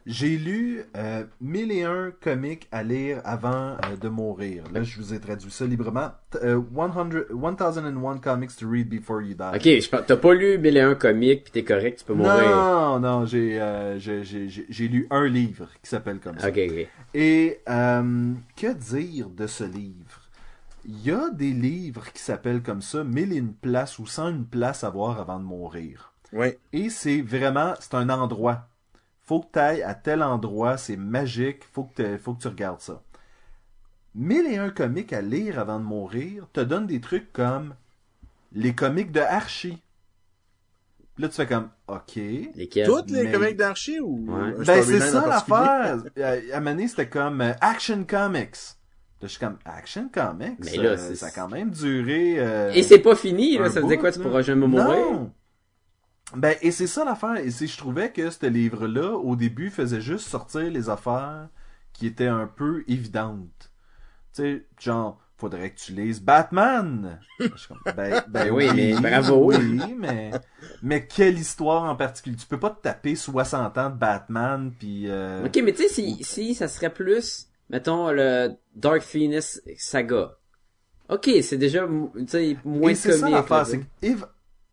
J'ai 0.09 0.37
lu 0.37 0.83
euh, 0.95 1.25
1001 1.41 2.11
comics 2.21 2.67
à 2.71 2.81
lire 2.81 3.19
avant 3.25 3.75
euh, 3.85 3.97
de 3.99 4.07
mourir. 4.07 4.63
Là, 4.73 4.81
je 4.81 4.97
vous 4.97 5.13
ai 5.13 5.19
traduit 5.19 5.51
ça 5.51 5.65
librement. 5.65 6.11
Euh, 6.43 6.61
100 6.73 7.05
1001 7.05 8.17
comics 8.19 8.55
to 8.57 8.69
read 8.69 8.87
before 8.87 9.21
you 9.21 9.35
die. 9.35 9.55
Ok, 9.55 10.05
t'as 10.07 10.15
pas 10.15 10.33
lu 10.33 10.57
1001 10.57 10.95
comics 10.95 11.43
pis 11.43 11.51
t'es 11.51 11.63
correct, 11.65 11.99
tu 11.99 12.05
peux 12.05 12.13
mourir. 12.13 12.31
Non, 12.41 12.99
non, 13.01 13.25
j'ai 13.25 13.59
euh, 13.61 13.99
j'ai- 13.99 14.23
j'ai- 14.23 14.87
lu 14.87 15.07
un 15.11 15.27
livre 15.27 15.67
qui 15.83 15.89
s'appelle 15.89 16.19
comme 16.19 16.39
ça. 16.39 16.47
Ok, 16.47 16.57
ok. 16.69 16.87
Et 17.13 17.59
euh, 17.67 18.31
que 18.55 18.73
dire 18.73 19.29
de 19.29 19.45
ce 19.45 19.65
livre? 19.65 20.21
Il 20.85 21.01
y 21.05 21.11
a 21.11 21.29
des 21.31 21.51
livres 21.51 22.13
qui 22.13 22.21
s'appellent 22.21 22.63
comme 22.63 22.81
ça, 22.81 23.03
mille 23.03 23.33
et 23.33 23.37
une 23.37 23.53
places 23.53 23.99
ou 23.99 24.07
sans 24.07 24.29
une 24.29 24.45
place 24.45 24.85
à 24.85 24.89
voir 24.89 25.19
avant 25.19 25.37
de 25.37 25.43
mourir. 25.43 26.13
Ouais. 26.31 26.57
Et 26.71 26.89
c'est 26.89 27.21
vraiment, 27.21 27.73
c'est 27.81 27.93
un 27.95 28.09
endroit. 28.09 28.69
Faut 29.27 29.41
que 29.41 29.47
tu 29.53 29.59
ailles 29.59 29.83
à 29.83 29.93
tel 29.93 30.23
endroit, 30.23 30.77
c'est 30.77 30.97
magique, 30.97 31.63
faut 31.71 31.83
que, 31.83 31.93
t'aies- 31.95 32.17
faut 32.17 32.33
que 32.33 32.41
tu 32.41 32.47
regardes 32.47 32.81
ça. 32.81 33.01
mille 34.15 34.47
et 34.47 34.57
un 34.57 34.69
comics 34.71 35.13
à 35.13 35.21
lire 35.21 35.59
avant 35.59 35.77
de 35.79 35.83
mourir 35.83 36.47
te 36.53 36.59
donnent 36.61 36.87
des 36.87 36.99
trucs 37.01 37.31
comme 37.33 37.75
les 38.53 38.73
comics 38.73 39.11
de 39.11 39.19
Archie. 39.19 39.79
Là, 41.19 41.27
tu 41.27 41.35
fais 41.35 41.45
comme, 41.45 41.69
OK. 41.87 42.15
Lesquels? 42.15 42.87
Toutes 42.87 43.11
les 43.11 43.25
mais- 43.25 43.31
comics 43.31 43.57
d'Archie 43.57 43.99
ou 43.99 44.25
Ouais. 44.31 44.53
un 44.57 44.63
Ben, 44.63 44.81
c'est 44.83 44.99
ça 45.01 45.27
l'affaire. 45.27 45.97
Euh, 46.17 46.41
À 46.53 46.59
donné, 46.59 46.87
c'était 46.87 47.09
comme 47.09 47.41
euh, 47.41 47.53
Action 47.61 48.03
Comics. 48.05 48.55
Là, 49.21 49.23
je 49.23 49.27
suis 49.27 49.39
comme, 49.39 49.57
Action 49.65 50.09
Comics? 50.11 50.57
Mais 50.63 50.77
là, 50.77 50.89
euh, 50.91 51.15
ça 51.15 51.27
a 51.27 51.31
quand 51.31 51.49
même 51.49 51.69
duré... 51.71 52.35
euh, 52.39 52.71
Et 52.73 52.81
c'est 52.83 52.99
pas 52.99 53.15
fini, 53.15 53.57
là. 53.57 53.69
Ça 53.69 53.81
veut 53.81 53.87
dire 53.87 53.97
bout, 53.97 54.01
quoi? 54.01 54.11
Tu 54.11 54.19
pourras 54.19 54.41
jamais 54.41 54.67
mourir? 54.67 54.87
Non! 54.87 55.31
Ben, 56.35 56.55
et 56.61 56.71
c'est 56.71 56.87
ça 56.87 57.05
l'affaire. 57.05 57.37
Et 57.37 57.51
c'est, 57.51 57.67
je 57.67 57.77
trouvais 57.77 58.11
que 58.11 58.29
ce 58.29 58.45
livre-là, 58.45 59.13
au 59.15 59.35
début, 59.35 59.69
faisait 59.69 60.01
juste 60.01 60.27
sortir 60.27 60.69
les 60.69 60.89
affaires 60.89 61.47
qui 61.93 62.05
étaient 62.05 62.27
un 62.27 62.47
peu 62.47 62.83
évidentes. 62.87 63.71
Tu 64.33 64.41
sais, 64.43 64.65
genre, 64.79 65.19
faudrait 65.37 65.71
que 65.71 65.79
tu 65.79 65.93
lises 65.93 66.21
Batman. 66.21 67.19
Comme, 67.67 67.79
ben, 67.95 68.23
ben 68.27 68.51
oui, 68.53 68.69
mais 68.75 68.93
bravo. 68.93 69.45
Oui, 69.53 69.95
mais, 69.97 70.31
mais 70.81 71.07
quelle 71.07 71.39
histoire 71.39 71.83
en 71.85 71.95
particulier? 71.95 72.35
Tu 72.35 72.45
peux 72.47 72.59
pas 72.59 72.71
te 72.71 72.81
taper 72.81 73.15
60 73.15 73.77
ans 73.77 73.89
de 73.89 73.95
Batman, 73.95 74.71
puis... 74.77 75.05
euh, 75.09 75.45
Ok, 75.45 75.59
mais 75.63 75.73
tu 75.73 75.83
sais, 75.83 75.89
si, 75.89 76.23
si 76.23 76.55
ça 76.55 76.67
serait 76.67 76.93
plus, 76.93 77.47
mettons, 77.69 78.11
le 78.11 78.51
Dark 78.75 79.01
Phoenix 79.01 79.61
saga. 79.77 80.37
Ok, 81.09 81.29
c'est 81.41 81.57
déjà, 81.57 81.87
tu 81.87 82.27
sais, 82.27 82.57
moins 82.65 82.89
Et 82.89 82.93
de 82.93 82.97
c'est 82.97 83.11
ça 83.13 83.29
comique, 83.29 83.35
l'affaire, 83.49 83.65
c'est 83.65 83.79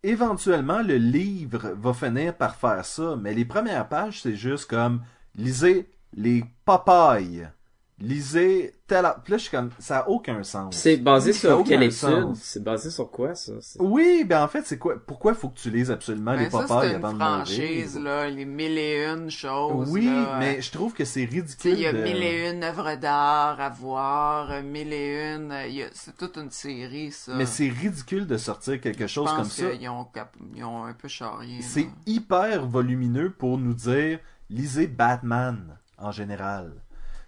éventuellement 0.04 0.82
le 0.82 0.96
livre 0.96 1.72
va 1.76 1.94
finir 1.94 2.36
par 2.36 2.54
faire 2.54 2.84
ça, 2.84 3.16
mais 3.16 3.34
les 3.34 3.44
premières 3.44 3.88
pages 3.88 4.22
c'est 4.22 4.36
juste 4.36 4.70
comme 4.70 5.02
lisez 5.34 5.88
les 6.14 6.44
papayes, 6.64 7.48
lisez 8.00 8.74
tel. 8.86 9.06
Puis 9.22 9.30
là 9.32 9.36
je 9.36 9.42
suis 9.42 9.50
comme 9.50 9.70
ça 9.78 9.98
a 10.00 10.08
aucun 10.08 10.42
sens. 10.42 10.76
C'est 10.76 10.96
basé 10.96 11.32
Ça 11.32 11.48
sur 11.50 11.64
quelle 11.64 11.82
étude? 11.84 12.34
C'est 12.34 12.62
basé 12.62 12.90
sur 12.90 13.10
quoi, 13.10 13.34
ça? 13.34 13.52
Oui, 13.78 14.24
ben 14.26 14.42
en 14.42 14.48
fait 14.48 14.62
c'est 14.66 14.78
quoi 14.78 14.96
Pourquoi 15.06 15.32
faut 15.34 15.48
que 15.48 15.58
tu 15.58 15.70
lises 15.70 15.90
absolument 15.90 16.32
les 16.32 16.46
Ben, 16.48 16.50
ça, 16.50 16.66
papayes 16.66 16.90
c'est 16.90 16.94
avant 16.96 17.10
une 17.10 17.14
de 17.18 17.22
franchise, 17.22 17.98
là, 18.00 18.28
les 18.28 18.44
mille 18.44 18.78
et 18.78 19.04
une 19.06 19.30
choses. 19.30 19.88
Oui, 19.90 20.06
là, 20.06 20.36
mais 20.40 20.58
euh, 20.58 20.60
je 20.60 20.70
trouve 20.72 20.92
que 20.92 21.04
c'est 21.04 21.24
ridicule. 21.24 21.72
il 21.74 21.80
y 21.80 21.86
a 21.86 21.92
de- 21.92 22.02
mille 22.02 22.22
et 22.22 22.50
une 22.50 22.64
œuvres 22.64 22.96
d'art 22.96 23.60
à 23.60 23.68
voir, 23.68 24.62
mille 24.62 24.92
et 24.92 25.34
une, 25.36 25.52
euh, 25.52 25.66
il 25.68 25.74
y 25.76 25.82
a- 25.82 25.88
c'est 25.92 26.16
toute 26.16 26.36
une 26.36 26.50
série, 26.50 27.12
ça. 27.12 27.34
Mais 27.36 27.46
c'est 27.46 27.68
ridicule 27.68 28.26
de 28.26 28.36
sortir 28.36 28.80
quelque 28.80 29.06
Je 29.06 29.12
chose 29.12 29.28
comme 29.30 29.44
pense 29.44 29.52
ça. 29.52 29.70
qu'ils 29.70 29.88
ont, 29.88 30.04
cap- 30.04 30.34
ils 30.54 30.64
ont 30.64 30.84
un 30.84 30.94
peu 30.94 31.08
charrié. 31.08 31.62
C'est 31.62 31.88
hyper 32.06 32.66
volumineux 32.66 33.30
pour 33.30 33.56
nous 33.56 33.74
dire 33.74 34.18
lisez 34.50 34.86
Batman 34.88 35.76
en 35.96 36.10
général. 36.10 36.72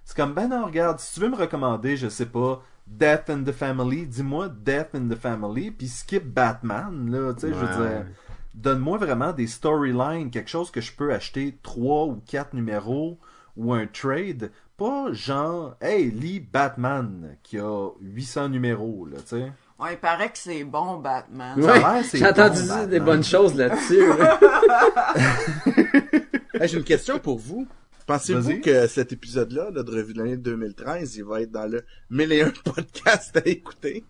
C'est 0.06 0.16
comme 0.16 0.34
ben 0.34 0.46
non, 0.46 0.64
regarde, 0.64 1.00
si 1.00 1.14
tu 1.14 1.20
veux 1.20 1.28
me 1.28 1.36
recommander, 1.36 1.96
je 1.96 2.08
sais 2.08 2.26
pas, 2.26 2.62
Death 2.86 3.28
in 3.28 3.42
the 3.42 3.50
Family, 3.50 4.06
dis-moi 4.06 4.48
Death 4.48 4.94
in 4.94 5.08
the 5.08 5.16
Family, 5.16 5.72
puis 5.72 5.88
skip 5.88 6.24
Batman, 6.24 7.10
là, 7.10 7.34
tu 7.34 7.40
sais, 7.40 7.48
je 7.48 7.54
veux 7.54 7.66
dire, 7.66 8.06
donne-moi 8.54 8.98
vraiment 8.98 9.32
des 9.32 9.48
storylines, 9.48 10.30
quelque 10.30 10.48
chose 10.48 10.70
que 10.70 10.80
je 10.80 10.92
peux 10.92 11.12
acheter 11.12 11.58
trois 11.60 12.04
ou 12.04 12.22
quatre 12.24 12.54
numéros 12.54 13.18
ou 13.56 13.74
un 13.74 13.88
trade, 13.88 14.52
pas 14.76 15.10
genre, 15.10 15.74
hey, 15.80 16.12
lis 16.12 16.38
Batman 16.38 17.36
qui 17.42 17.58
a 17.58 17.88
800 18.00 18.50
numéros, 18.50 19.06
là, 19.06 19.16
tu 19.22 19.38
sais. 19.38 19.52
Ouais, 19.80 19.94
il 19.94 19.98
paraît 19.98 20.30
que 20.30 20.38
c'est 20.38 20.62
bon, 20.62 20.98
Batman. 20.98 21.60
Ouais, 21.60 21.82
j'ai 22.14 22.24
entendu 22.24 22.60
bon, 22.60 22.76
dire 22.76 22.88
des 22.88 23.00
bonnes 23.00 23.24
choses 23.24 23.56
là-dessus. 23.56 24.04
Hey, 26.58 26.68
J'ai 26.68 26.78
une 26.78 26.84
question 26.84 27.18
pour 27.18 27.38
vous. 27.38 27.66
Pensez-vous 28.06 28.60
que 28.60 28.86
cet 28.86 29.12
épisode-là, 29.12 29.70
là, 29.72 29.82
de 29.82 29.90
revue 29.90 30.12
de 30.12 30.18
l'année 30.18 30.36
2013, 30.36 31.16
il 31.16 31.24
va 31.24 31.40
être 31.42 31.50
dans 31.50 31.66
le 31.70 31.84
1001 32.10 32.50
podcast 32.64 33.36
à 33.36 33.40
écouter? 33.48 34.04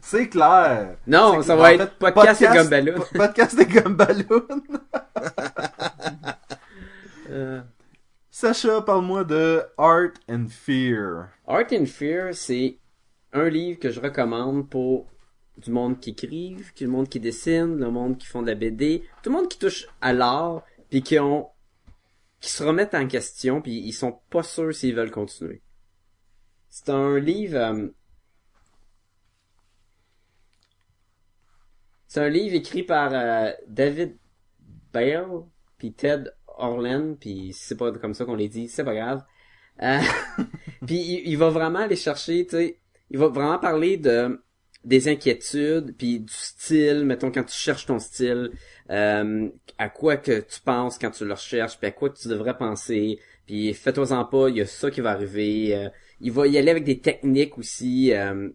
C'est 0.00 0.28
clair. 0.28 0.96
Non, 1.06 1.34
C'est 1.42 1.48
ça 1.48 1.56
va 1.56 1.64
en 1.64 1.80
être 1.80 1.96
podcast 1.98 2.40
et 2.40 2.46
Gumballoon. 2.46 2.94
po- 2.94 3.18
Podcast 3.18 3.58
et 3.60 3.66
Gumballoon. 3.66 4.46
Euh, 7.30 7.60
Sacha, 8.30 8.82
parle-moi 8.82 9.24
de 9.24 9.62
Art 9.78 10.12
and 10.28 10.46
Fear. 10.50 11.28
Art 11.46 11.64
and 11.72 11.86
Fear, 11.86 12.34
c'est 12.34 12.76
un 13.32 13.48
livre 13.48 13.78
que 13.78 13.90
je 13.90 14.00
recommande 14.00 14.68
pour 14.68 15.06
du 15.56 15.70
monde 15.70 15.98
qui 16.00 16.10
écrive, 16.10 16.72
du 16.76 16.86
monde 16.86 17.08
qui 17.08 17.20
dessine, 17.20 17.78
le 17.78 17.90
monde 17.90 18.18
qui 18.18 18.26
font 18.26 18.42
de 18.42 18.48
la 18.48 18.54
BD, 18.54 19.02
tout 19.22 19.30
le 19.30 19.36
monde 19.36 19.48
qui 19.48 19.58
touche 19.58 19.86
à 20.02 20.12
l'art, 20.12 20.62
puis 20.90 21.02
qui 21.02 21.18
ont 21.18 21.48
qui 22.42 22.50
se 22.50 22.62
remettent 22.64 22.94
en 22.94 23.06
question, 23.06 23.62
puis 23.62 23.78
ils 23.78 23.92
sont 23.92 24.20
pas 24.28 24.42
sûrs 24.42 24.74
s'ils 24.74 24.96
veulent 24.96 25.12
continuer. 25.12 25.62
C'est 26.68 26.90
un 26.90 27.18
livre. 27.18 27.56
euh, 27.56 27.88
C'est 32.08 32.20
un 32.20 32.28
livre 32.28 32.54
écrit 32.54 32.82
par 32.82 33.10
euh, 33.14 33.52
David 33.68 34.18
Bale 34.92 35.44
puis 35.78 35.94
Ted 35.94 36.30
Orland, 36.46 37.14
puis 37.18 37.52
c'est 37.54 37.76
pas 37.76 37.90
comme 37.92 38.12
ça 38.12 38.26
qu'on 38.26 38.34
les 38.34 38.48
dit, 38.48 38.68
c'est 38.68 38.84
pas 38.84 38.94
grave. 38.94 39.24
Euh, 39.80 39.98
puis 40.86 40.96
il, 40.96 41.28
il 41.28 41.38
va 41.38 41.48
vraiment 41.48 41.78
aller 41.78 41.96
chercher, 41.96 42.44
tu 42.44 42.56
sais, 42.56 42.80
il 43.08 43.18
va 43.18 43.28
vraiment 43.28 43.58
parler 43.58 43.96
de 43.96 44.42
des 44.84 45.08
inquiétudes, 45.08 45.94
puis 45.96 46.20
du 46.20 46.32
style, 46.32 47.04
mettons 47.04 47.30
quand 47.30 47.44
tu 47.44 47.54
cherches 47.54 47.86
ton 47.86 47.98
style, 47.98 48.50
euh, 48.90 49.48
à 49.78 49.88
quoi 49.88 50.16
que 50.16 50.40
tu 50.40 50.60
penses 50.60 50.98
quand 50.98 51.10
tu 51.10 51.24
le 51.24 51.32
recherches, 51.32 51.78
puis 51.78 51.86
à 51.86 51.92
quoi 51.92 52.10
tu 52.10 52.28
devrais 52.28 52.56
penser, 52.56 53.18
puis 53.46 53.72
fais-toi-en 53.74 54.24
pas, 54.24 54.48
il 54.48 54.56
y 54.56 54.60
a 54.60 54.66
ça 54.66 54.90
qui 54.90 55.00
va 55.00 55.10
arriver. 55.10 55.76
euh, 55.76 55.88
il 56.22 56.32
va 56.32 56.46
y 56.46 56.56
aller 56.56 56.70
avec 56.70 56.84
des 56.84 57.00
techniques 57.00 57.58
aussi, 57.58 58.12
euh, 58.14 58.48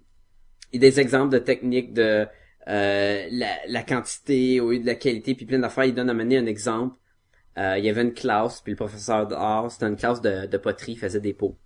des 0.74 1.00
exemples 1.00 1.34
de 1.34 1.40
techniques 1.40 1.94
de 1.94 2.26
euh, 2.70 3.28
la, 3.30 3.84
quantité 3.84 4.60
au 4.60 4.72
lieu 4.72 4.80
de 4.80 4.86
la 4.86 4.96
qualité, 4.96 5.36
puis 5.36 5.46
plein 5.46 5.60
d'affaires. 5.60 5.86
Il 5.86 5.94
donne 5.94 6.10
à 6.10 6.14
mener 6.14 6.38
un 6.38 6.46
exemple. 6.46 6.98
Euh, 7.58 7.78
il 7.78 7.86
y 7.86 7.90
avait 7.90 8.04
une 8.04 8.14
classe, 8.14 8.62
puis 8.62 8.72
le 8.72 8.78
professeur 8.78 9.28
d'art, 9.28 9.70
c'était 9.72 9.88
une 9.88 9.96
classe 9.96 10.22
de, 10.22 10.46
de 10.46 10.58
poterie, 10.58 10.94
il 10.94 10.98
faisait 10.98 11.20
des 11.20 11.34
pots. 11.34 11.58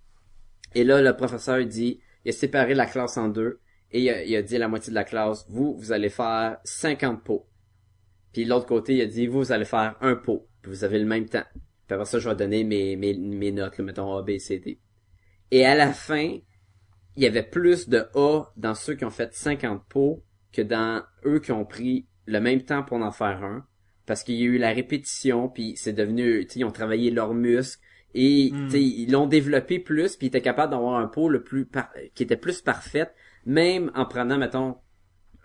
Et 0.74 0.84
là, 0.84 1.02
le 1.02 1.16
professeur 1.16 1.64
dit, 1.66 2.00
il 2.24 2.30
a 2.30 2.32
séparé 2.32 2.74
la 2.74 2.86
classe 2.86 3.16
en 3.16 3.28
deux, 3.28 3.60
et 3.92 4.00
il 4.02 4.08
a, 4.10 4.24
il 4.24 4.34
a 4.36 4.42
dit 4.42 4.56
à 4.56 4.58
la 4.60 4.68
moitié 4.68 4.90
de 4.90 4.94
la 4.94 5.04
classe, 5.04 5.46
vous, 5.48 5.76
vous 5.76 5.92
allez 5.92 6.08
faire 6.08 6.58
50 6.64 7.22
pots. 7.24 7.46
Puis 8.32 8.44
de 8.44 8.48
l'autre 8.50 8.66
côté, 8.66 8.94
il 8.96 9.00
a 9.02 9.06
dit, 9.06 9.26
vous, 9.26 9.40
vous 9.40 9.52
allez 9.52 9.64
faire 9.66 9.96
un 10.00 10.16
pot. 10.16 10.48
Puis 10.62 10.70
vous 10.70 10.84
avez 10.84 10.98
le 10.98 11.04
même 11.04 11.26
temps. 11.28 11.44
Puis 11.54 11.94
après 11.94 12.06
ça, 12.06 12.18
je 12.18 12.28
vais 12.28 12.34
donner 12.36 12.64
mes, 12.64 12.96
mes, 12.96 13.14
mes 13.14 13.52
notes, 13.52 13.76
là, 13.78 13.84
mettons 13.84 14.16
A, 14.16 14.22
B, 14.22 14.38
C, 14.38 14.58
D. 14.58 14.78
Et 15.50 15.66
à 15.66 15.74
la 15.74 15.92
fin, 15.92 16.38
il 17.16 17.22
y 17.22 17.26
avait 17.26 17.42
plus 17.42 17.88
de 17.88 18.06
A 18.14 18.44
dans 18.56 18.74
ceux 18.74 18.94
qui 18.94 19.04
ont 19.04 19.10
fait 19.10 19.34
50 19.34 19.82
pots 19.88 20.22
que 20.52 20.62
dans 20.62 21.02
eux 21.26 21.40
qui 21.40 21.52
ont 21.52 21.66
pris 21.66 22.06
le 22.24 22.40
même 22.40 22.62
temps 22.62 22.82
pour 22.82 22.96
en 22.98 23.10
faire 23.10 23.44
un. 23.44 23.66
Parce 24.06 24.22
qu'il 24.24 24.36
y 24.36 24.42
a 24.42 24.46
eu 24.46 24.58
la 24.58 24.72
répétition, 24.72 25.48
puis 25.48 25.74
c'est 25.76 25.92
devenu, 25.92 26.46
tu 26.46 26.54
sais, 26.54 26.60
ils 26.60 26.64
ont 26.64 26.72
travaillé 26.72 27.10
leurs 27.10 27.34
muscles, 27.34 27.82
et 28.14 28.50
Mm. 28.52 28.64
tu 28.66 28.70
sais, 28.72 28.82
ils 28.82 29.10
l'ont 29.10 29.26
développé 29.26 29.78
plus, 29.78 30.16
puis 30.16 30.26
ils 30.26 30.28
étaient 30.28 30.40
capables 30.40 30.72
d'avoir 30.72 30.98
un 30.98 31.06
pot 31.06 31.28
le 31.28 31.42
plus 31.42 31.66
par- 31.66 31.90
qui 32.14 32.22
était 32.22 32.36
plus 32.36 32.60
parfait, 32.62 33.08
même 33.46 33.90
en 33.94 34.04
prenant, 34.04 34.38
mettons, 34.38 34.76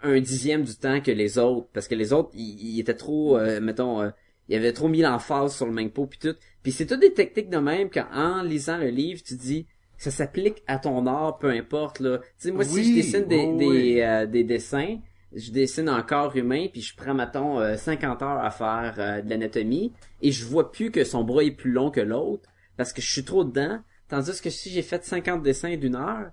un 0.03 0.19
dixième 0.19 0.63
du 0.63 0.75
temps 0.75 1.01
que 1.01 1.11
les 1.11 1.37
autres, 1.37 1.67
parce 1.73 1.87
que 1.87 1.95
les 1.95 2.13
autres, 2.13 2.29
ils, 2.33 2.79
étaient 2.79 2.93
trop, 2.93 3.37
euh, 3.37 3.59
mettons, 3.59 4.01
euh, 4.01 4.09
ils 4.47 4.55
avaient 4.55 4.73
trop 4.73 4.87
mis 4.87 5.01
l'emphase 5.01 5.55
sur 5.55 5.65
le 5.65 5.73
même 5.73 5.89
pot, 5.89 6.05
puis 6.05 6.19
tout. 6.19 6.35
Puis 6.63 6.71
c'est 6.71 6.85
toutes 6.85 7.01
des 7.01 7.13
techniques 7.13 7.49
de 7.49 7.57
même 7.57 7.89
qu'en 7.89 8.43
lisant 8.43 8.77
le 8.77 8.89
livre, 8.89 9.21
tu 9.23 9.35
dis, 9.35 9.65
ça 9.97 10.11
s'applique 10.11 10.63
à 10.67 10.77
ton 10.77 11.05
art, 11.07 11.39
peu 11.39 11.49
importe, 11.49 11.99
là. 11.99 12.19
Tu 12.19 12.25
sais, 12.37 12.51
moi, 12.51 12.63
si 12.63 12.83
je 12.83 12.95
dessine 12.95 13.25
des, 13.25 13.45
oui, 13.45 13.57
des, 13.57 13.67
oui. 13.67 14.01
euh, 14.01 14.25
des 14.25 14.43
dessins, 14.43 14.97
je 15.33 15.51
dessine 15.51 15.89
un 15.89 16.01
corps 16.03 16.35
humain, 16.35 16.67
puis 16.71 16.81
je 16.81 16.95
prends, 16.95 17.13
mettons, 17.13 17.59
euh, 17.59 17.75
50 17.75 18.21
heures 18.21 18.43
à 18.43 18.51
faire 18.51 18.95
euh, 18.99 19.21
de 19.21 19.29
l'anatomie, 19.29 19.93
et 20.21 20.31
je 20.31 20.45
vois 20.45 20.71
plus 20.71 20.91
que 20.91 21.03
son 21.03 21.23
bras 21.23 21.43
est 21.43 21.51
plus 21.51 21.71
long 21.71 21.91
que 21.91 21.99
l'autre, 21.99 22.47
parce 22.77 22.93
que 22.93 23.01
je 23.01 23.11
suis 23.11 23.23
trop 23.25 23.43
dedans, 23.43 23.79
tandis 24.07 24.39
que 24.41 24.49
si 24.49 24.69
j'ai 24.69 24.83
fait 24.83 25.03
50 25.03 25.41
dessins 25.41 25.75
d'une 25.75 25.95
heure, 25.95 26.31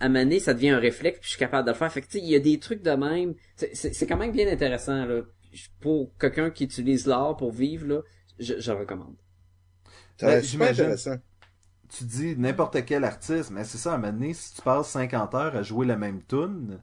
à 0.00 0.08
maner, 0.08 0.40
ça 0.40 0.54
devient 0.54 0.70
un 0.70 0.78
réflexe, 0.78 1.18
puis 1.20 1.26
je 1.26 1.30
suis 1.32 1.38
capable 1.38 1.66
de 1.66 1.72
le 1.72 1.76
faire. 1.78 1.92
Fait 1.92 2.00
que, 2.02 2.06
tu 2.06 2.18
sais, 2.18 2.24
il 2.24 2.30
y 2.30 2.34
a 2.36 2.40
des 2.40 2.58
trucs 2.58 2.82
de 2.82 2.90
même. 2.92 3.34
C'est- 3.56 3.74
C'est 3.74 3.92
c'est 3.94 4.06
quand 4.06 4.16
même 4.16 4.32
bien 4.32 4.48
intéressant, 4.52 5.04
là. 5.06 5.22
Pour 5.80 6.16
quelqu'un 6.18 6.50
qui 6.50 6.64
utilise 6.64 7.06
l'art 7.06 7.36
pour 7.36 7.52
vivre, 7.52 7.86
là, 7.88 8.00
je, 8.38 8.54
je 8.60 8.72
le 8.72 8.78
recommande. 8.80 9.16
Ben, 10.22 10.42
super 10.42 10.68
intéressant. 10.70 11.16
Tu 11.88 12.04
dis 12.04 12.36
n'importe 12.36 12.84
quel 12.86 13.04
artiste, 13.04 13.50
mais 13.50 13.64
c'est 13.64 13.78
ça, 13.78 13.92
à 13.92 13.96
un 13.96 13.98
moment 13.98 14.12
donné, 14.12 14.34
si 14.34 14.54
tu 14.56 14.62
passes 14.62 14.90
50 14.90 15.34
heures 15.34 15.56
à 15.56 15.62
jouer 15.62 15.86
la 15.86 15.96
même 15.96 16.22
tune, 16.24 16.80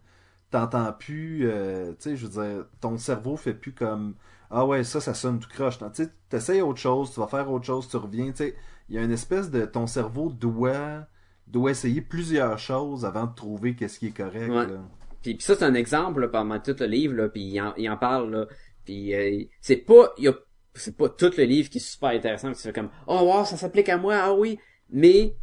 t'entends 0.51 0.93
plus, 0.93 1.47
euh, 1.49 1.91
tu 1.93 2.11
sais, 2.11 2.17
je 2.17 2.27
veux 2.27 2.43
dire, 2.43 2.65
ton 2.81 2.97
cerveau 2.97 3.37
fait 3.37 3.53
plus 3.55 3.73
comme, 3.73 4.15
ah 4.51 4.65
ouais, 4.65 4.83
ça, 4.83 5.01
ça 5.01 5.13
sonne 5.15 5.39
tout 5.39 5.49
croche. 5.49 5.79
Tu 5.79 5.85
sais, 5.93 6.11
t'essayes 6.29 6.61
autre 6.61 6.79
chose, 6.79 7.13
tu 7.13 7.19
vas 7.21 7.27
faire 7.27 7.51
autre 7.51 7.65
chose, 7.65 7.89
tu 7.89 7.97
reviens, 7.97 8.31
tu 8.31 8.37
sais, 8.37 8.55
il 8.89 8.95
y 8.95 8.99
a 8.99 9.03
une 9.03 9.11
espèce 9.11 9.51
de, 9.51 9.65
ton 9.65 9.87
cerveau 9.87 10.29
doit, 10.31 11.07
doit 11.47 11.71
essayer 11.71 12.01
plusieurs 12.01 12.57
choses 12.59 13.05
avant 13.05 13.25
de 13.25 13.35
trouver 13.35 13.75
qu'est-ce 13.75 13.99
qui 13.99 14.07
est 14.07 14.17
correct, 14.17 14.49
Ouais. 14.49 14.67
là. 14.67 14.81
Puis, 15.21 15.35
puis 15.35 15.43
ça, 15.43 15.55
c'est 15.55 15.65
un 15.65 15.73
exemple, 15.73 16.21
là, 16.21 16.27
pendant 16.27 16.59
tout 16.59 16.75
le 16.79 16.85
livre, 16.85 17.13
là, 17.15 17.29
puis 17.29 17.41
il 17.41 17.59
en, 17.61 17.73
il 17.77 17.89
en 17.89 17.97
parle, 17.97 18.31
là. 18.31 18.45
Puis 18.85 19.13
euh, 19.15 19.43
c'est 19.61 19.77
pas, 19.77 20.13
il 20.17 20.25
y 20.25 20.27
a, 20.27 20.33
c'est 20.75 20.95
pas 20.95 21.09
tout 21.09 21.31
le 21.37 21.43
livre 21.43 21.69
qui 21.69 21.77
est 21.79 21.81
super 21.81 22.09
intéressant, 22.09 22.51
que 22.51 22.57
tu 22.57 22.63
fais 22.63 22.73
comme, 22.73 22.89
oh 23.07 23.21
wow, 23.23 23.45
ça 23.45 23.57
s'applique 23.57 23.89
à 23.89 23.97
moi, 23.97 24.15
ah 24.17 24.33
oui. 24.33 24.59
Mais, 24.91 25.35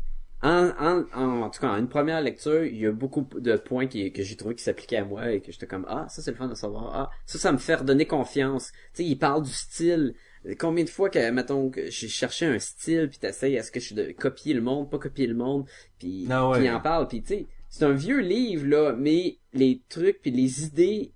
en, 0.42 0.70
en, 0.78 1.04
en, 1.14 1.42
en 1.42 1.50
tout 1.50 1.60
cas, 1.60 1.70
en 1.70 1.78
une 1.78 1.88
première 1.88 2.20
lecture, 2.20 2.64
il 2.64 2.76
y 2.76 2.86
a 2.86 2.92
beaucoup 2.92 3.26
de 3.40 3.56
points 3.56 3.86
qui, 3.86 4.12
que 4.12 4.22
j'ai 4.22 4.36
trouvé 4.36 4.54
qui 4.54 4.62
s'appliquaient 4.62 4.98
à 4.98 5.04
moi 5.04 5.32
et 5.32 5.40
que 5.40 5.50
j'étais 5.50 5.66
comme, 5.66 5.86
ah, 5.88 6.06
ça 6.08 6.22
c'est 6.22 6.30
le 6.32 6.36
fun 6.36 6.48
de 6.48 6.54
savoir. 6.54 6.90
Ah, 6.94 7.10
ça, 7.26 7.38
ça 7.38 7.50
me 7.52 7.58
fait 7.58 7.76
redonner 7.76 8.06
confiance. 8.06 8.70
Tu 8.94 9.02
sais, 9.02 9.04
il 9.04 9.16
parle 9.16 9.42
du 9.42 9.52
style. 9.52 10.14
Combien 10.58 10.84
de 10.84 10.90
fois 10.90 11.08
que, 11.08 11.30
mettons, 11.30 11.70
que 11.70 11.88
j'ai 11.90 12.08
cherché 12.08 12.46
un 12.46 12.58
style 12.58 13.08
puis 13.08 13.18
t'essayes, 13.18 13.54
est-ce 13.54 13.70
que 13.70 13.78
je 13.78 13.86
suis 13.86 13.94
de 13.94 14.12
copier 14.12 14.54
le 14.54 14.60
monde, 14.60 14.90
pas 14.90 14.98
copier 14.98 15.26
le 15.26 15.34
monde, 15.34 15.66
puis, 15.98 16.26
Ah 16.30 16.48
ouais. 16.48 16.68
en 16.70 16.80
parle, 16.80 17.06
puis 17.06 17.22
tu 17.22 17.28
sais, 17.28 17.46
c'est 17.68 17.84
un 17.84 17.92
vieux 17.92 18.20
livre, 18.20 18.66
là, 18.66 18.92
mais 18.92 19.38
les 19.52 19.82
trucs 19.88 20.20
puis 20.20 20.30
les 20.30 20.64
idées, 20.64 21.12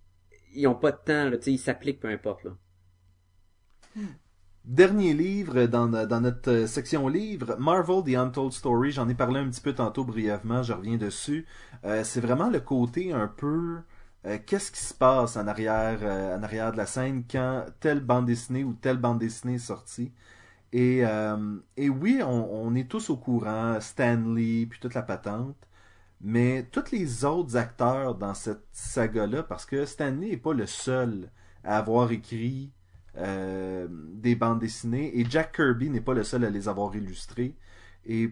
ils 0.54 0.66
ont 0.68 0.74
pas 0.74 0.92
de 0.92 0.98
temps, 1.04 1.28
là, 1.28 1.36
tu 1.38 1.44
sais, 1.44 1.52
ils 1.52 1.58
s'appliquent 1.58 2.00
peu 2.00 2.08
importe, 2.08 2.44
là. 2.44 2.52
Dernier 4.64 5.14
livre 5.14 5.66
dans, 5.66 5.86
dans 5.86 6.20
notre 6.20 6.50
euh, 6.50 6.66
section 6.66 7.06
livre, 7.06 7.56
Marvel 7.56 8.02
The 8.04 8.16
Untold 8.16 8.52
Story. 8.52 8.90
J'en 8.90 9.08
ai 9.08 9.14
parlé 9.14 9.38
un 9.38 9.48
petit 9.48 9.60
peu 9.60 9.72
tantôt 9.72 10.04
brièvement, 10.04 10.64
je 10.64 10.72
reviens 10.72 10.96
dessus. 10.96 11.46
Euh, 11.84 12.02
c'est 12.02 12.20
vraiment 12.20 12.50
le 12.50 12.58
côté 12.58 13.12
un 13.12 13.28
peu 13.28 13.78
euh, 14.26 14.38
qu'est-ce 14.44 14.72
qui 14.72 14.80
se 14.80 14.94
passe 14.94 15.36
en 15.36 15.46
arrière, 15.46 15.98
euh, 16.02 16.36
en 16.36 16.42
arrière 16.42 16.72
de 16.72 16.76
la 16.78 16.86
scène 16.86 17.24
quand 17.30 17.66
telle 17.80 18.00
bande 18.00 18.26
dessinée 18.26 18.64
ou 18.64 18.74
telle 18.74 18.98
bande 18.98 19.18
dessinée 19.20 19.54
est 19.54 19.58
sortie? 19.58 20.12
Et, 20.72 21.04
euh, 21.06 21.56
et 21.76 21.88
oui, 21.88 22.20
on, 22.22 22.66
on 22.66 22.74
est 22.74 22.88
tous 22.90 23.10
au 23.10 23.16
courant, 23.16 23.80
Stanley, 23.80 24.66
puis 24.66 24.80
toute 24.80 24.94
la 24.94 25.02
patente. 25.02 25.56
Mais 26.20 26.64
tous 26.72 26.92
les 26.92 27.24
autres 27.24 27.56
acteurs 27.56 28.16
dans 28.16 28.34
cette 28.34 28.66
saga-là, 28.72 29.42
parce 29.42 29.66
que 29.66 29.84
Stanley 29.86 30.30
n'est 30.30 30.36
pas 30.38 30.54
le 30.54 30.66
seul 30.66 31.30
à 31.64 31.78
avoir 31.78 32.12
écrit 32.12 32.72
des 33.16 34.36
bandes 34.36 34.60
dessinées, 34.60 35.18
et 35.18 35.24
Jack 35.28 35.56
Kirby 35.56 35.88
n'est 35.90 36.02
pas 36.02 36.14
le 36.14 36.22
seul 36.24 36.44
à 36.44 36.50
les 36.50 36.68
avoir 36.68 36.94
illustrées. 36.94 37.56
Et 38.04 38.30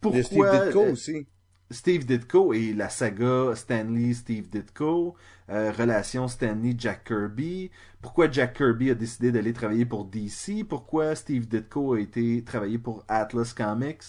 pourquoi 0.00 0.20
a 0.20 0.22
Steve 0.22 0.66
Ditko 0.66 0.80
aussi. 0.92 1.26
Steve 1.72 2.04
Ditko 2.04 2.52
et 2.52 2.72
la 2.74 2.88
saga 2.88 3.54
Stanley 3.56 4.14
Steve 4.14 4.48
Ditko, 4.48 5.16
euh, 5.50 5.72
relation 5.72 6.28
Stanley 6.28 6.74
Jack 6.76 7.04
Kirby, 7.04 7.70
pourquoi 8.00 8.30
Jack 8.30 8.56
Kirby 8.56 8.90
a 8.90 8.94
décidé 8.94 9.32
d'aller 9.32 9.52
travailler 9.52 9.86
pour 9.86 10.04
DC, 10.04 10.64
pourquoi 10.68 11.14
Steve 11.14 11.48
Ditko 11.48 11.94
a 11.94 12.00
été 12.00 12.44
travailler 12.44 12.78
pour 12.78 13.04
Atlas 13.08 13.52
Comics? 13.54 14.02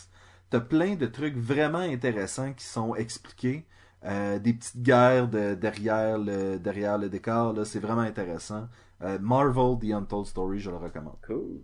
T'as 0.49 0.59
plein 0.59 0.95
de 0.95 1.05
trucs 1.05 1.37
vraiment 1.37 1.79
intéressants 1.79 2.53
qui 2.53 2.65
sont 2.65 2.95
expliqués. 2.95 3.65
Euh, 4.05 4.37
des 4.37 4.53
petites 4.53 4.81
guerres 4.81 5.29
de, 5.29 5.55
derrière 5.55 6.17
le 6.17 6.59
derrière 6.59 6.97
le 6.97 7.09
décor, 7.09 7.55
c'est 7.65 7.79
vraiment 7.79 8.01
intéressant. 8.01 8.67
Euh, 9.01 9.17
Marvel 9.19 9.79
The 9.79 9.93
Untold 9.93 10.25
Story, 10.27 10.59
je 10.59 10.69
le 10.69 10.77
recommande. 10.77 11.17
Cool. 11.25 11.61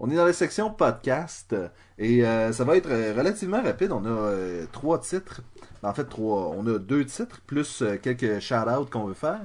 On 0.00 0.10
est 0.10 0.16
dans 0.16 0.24
la 0.24 0.32
section 0.32 0.70
podcast 0.70 1.54
et 1.98 2.26
euh, 2.26 2.52
ça 2.52 2.64
va 2.64 2.76
être 2.76 2.88
euh, 2.90 3.12
relativement 3.16 3.62
rapide. 3.62 3.92
On 3.92 4.04
a 4.06 4.08
euh, 4.08 4.64
trois 4.72 4.98
titres. 4.98 5.42
En 5.82 5.92
fait, 5.92 6.04
trois. 6.04 6.52
On 6.56 6.66
a 6.66 6.78
deux 6.78 7.04
titres 7.04 7.40
plus 7.46 7.82
euh, 7.82 7.96
quelques 7.98 8.40
shout-outs 8.40 8.86
qu'on 8.90 9.04
veut 9.04 9.14
faire. 9.14 9.40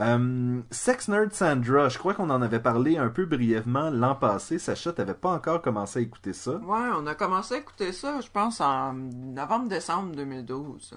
Euh, 0.00 0.60
Sex 0.70 1.08
Nerd 1.08 1.34
Sandra, 1.34 1.90
je 1.90 1.98
crois 1.98 2.14
qu'on 2.14 2.30
en 2.30 2.40
avait 2.40 2.60
parlé 2.60 2.96
un 2.96 3.08
peu 3.10 3.26
brièvement 3.26 3.90
l'an 3.90 4.14
passé. 4.14 4.58
Sacha, 4.58 4.92
t'avais 4.94 5.12
pas 5.12 5.32
encore 5.32 5.60
commencé 5.60 5.98
à 5.98 6.02
écouter 6.02 6.32
ça. 6.32 6.52
Ouais, 6.52 6.88
on 6.98 7.06
a 7.06 7.14
commencé 7.14 7.56
à 7.56 7.58
écouter 7.58 7.92
ça, 7.92 8.18
je 8.22 8.30
pense, 8.30 8.62
en 8.62 8.94
novembre-décembre 8.94 10.16
2012. 10.16 10.94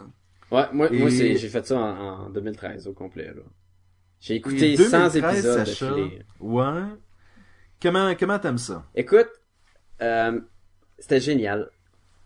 Ouais, 0.51 0.67
moi, 0.71 0.87
Et- 0.93 0.99
moi 0.99 1.09
j'ai 1.09 1.37
fait 1.49 1.65
ça 1.67 1.77
en, 1.77 2.27
en 2.27 2.29
2013 2.29 2.87
au 2.87 2.93
complet. 2.93 3.33
J'ai 4.21 4.35
écouté 4.35 4.73
Et 4.73 4.77
100 4.77 4.83
2013, 5.09 5.17
épisodes 5.17 5.65
Sacha. 5.65 5.95
Ouais. 6.39 6.83
Comment 7.85 8.15
comment 8.15 8.39
t'aimes 8.39 8.57
ça? 8.57 8.83
Écoute, 8.95 9.29
euh, 10.01 10.39
c'était 10.97 11.19
génial. 11.19 11.69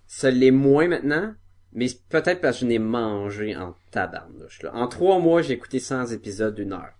Ça 0.07 0.31
l'est 0.31 0.51
moins 0.51 0.87
maintenant, 0.87 1.33
mais 1.73 1.87
peut-être 2.07 2.39
parce 2.39 2.57
que 2.57 2.61
je 2.61 2.65
n'ai 2.67 2.79
mangé 2.79 3.57
en 3.57 3.75
tabarnouche. 3.91 4.61
Là. 4.63 4.73
En 4.73 4.87
trois 4.87 5.19
mois, 5.19 5.41
j'ai 5.41 5.53
écouté 5.53 5.79
100 5.79 6.07
épisodes 6.13 6.55
d'une 6.55 6.71
heure. 6.71 6.93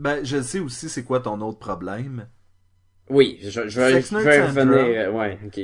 Ben, 0.00 0.24
je 0.24 0.42
sais 0.42 0.58
aussi 0.58 0.88
c'est 0.88 1.04
quoi 1.04 1.20
ton 1.20 1.40
autre 1.40 1.58
problème. 1.60 2.28
Oui, 3.08 3.38
je, 3.40 3.68
je 3.68 3.80
vais, 3.80 4.00
je 4.02 4.14
revenir. 4.42 4.74
euh, 5.08 5.12
ouais, 5.12 5.38
ok. 5.46 5.60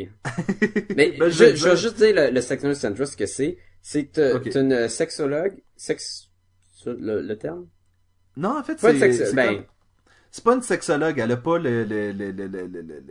Mais 0.97 1.17
Ben, 1.19 1.29
je, 1.29 1.45
je- 1.51 1.57
je 1.57 1.69
vais 1.69 1.77
juste 1.77 1.97
dire 1.97 2.15
le, 2.15 2.31
le 2.31 2.41
Sex 2.41 2.63
Nerd 2.63 2.77
Sandra, 2.77 3.05
ce 3.05 3.17
que 3.17 3.27
c'est. 3.27 3.59
C'est 3.83 4.07
que 4.07 4.13
t'as 4.13 4.37
Ok. 4.37 4.49
t'as 4.49 4.61
une 4.61 4.89
sexologue, 4.89 5.61
sex, 5.77 6.31
le, 6.87 7.21
le 7.21 7.37
terme? 7.37 7.67
Non, 8.37 8.59
en 8.59 8.63
fait, 8.63 8.79
c'est 8.79 8.97
sex, 9.13 9.35
ben, 9.35 9.65
C'est 10.35 10.43
pas 10.45 10.55
une 10.55 10.63
sexologue, 10.63 11.19
elle 11.19 11.31
a 11.33 11.37
pas 11.37 11.59
le, 11.59 11.85
le- 11.85 12.11
le- 12.13 12.31
le- 12.33 12.47
le- 12.47 12.67
le- 12.67 12.83
le- 12.83 13.03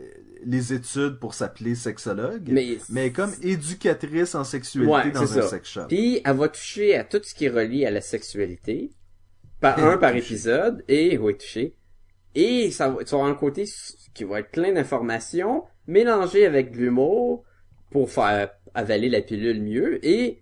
les 0.44 0.72
études 0.72 1.20
pour 1.20 1.34
s'appeler 1.34 1.76
sexologue, 1.76 2.48
mais, 2.48 2.78
mais, 2.88 3.12
comme 3.12 3.30
éducatrice 3.42 4.34
en 4.34 4.42
sexualité 4.42 4.92
Ouais, 4.92 5.10
dans 5.12 5.22
un 5.22 5.26
ça. 5.26 5.42
sex 5.42 5.68
shop. 5.70 5.84
Puis 5.88 6.20
elle 6.24 6.36
va 6.36 6.48
toucher 6.48 6.96
à 6.96 7.04
tout 7.04 7.20
ce 7.22 7.32
qui 7.32 7.44
est 7.44 7.48
relié 7.48 7.86
à 7.86 7.92
la 7.92 8.00
sexualité, 8.00 8.90
par 9.60 9.78
un 9.78 9.98
par 9.98 10.16
épisode, 10.16 10.82
et 10.88 11.16
oui, 11.16 11.36
toucher. 11.36 11.76
Et 12.34 12.72
ça 12.72 12.88
va, 12.90 13.04
tu 13.04 13.14
un 13.14 13.34
côté 13.34 13.66
qui 14.14 14.24
va 14.24 14.40
être 14.40 14.50
plein 14.50 14.72
d'informations, 14.72 15.62
mélangé 15.86 16.44
avec 16.44 16.72
de 16.72 16.78
l'humour, 16.78 17.44
pour 17.90 18.10
faire 18.10 18.50
avaler 18.74 19.08
la 19.08 19.20
pilule 19.22 19.62
mieux, 19.62 20.04
et 20.04 20.41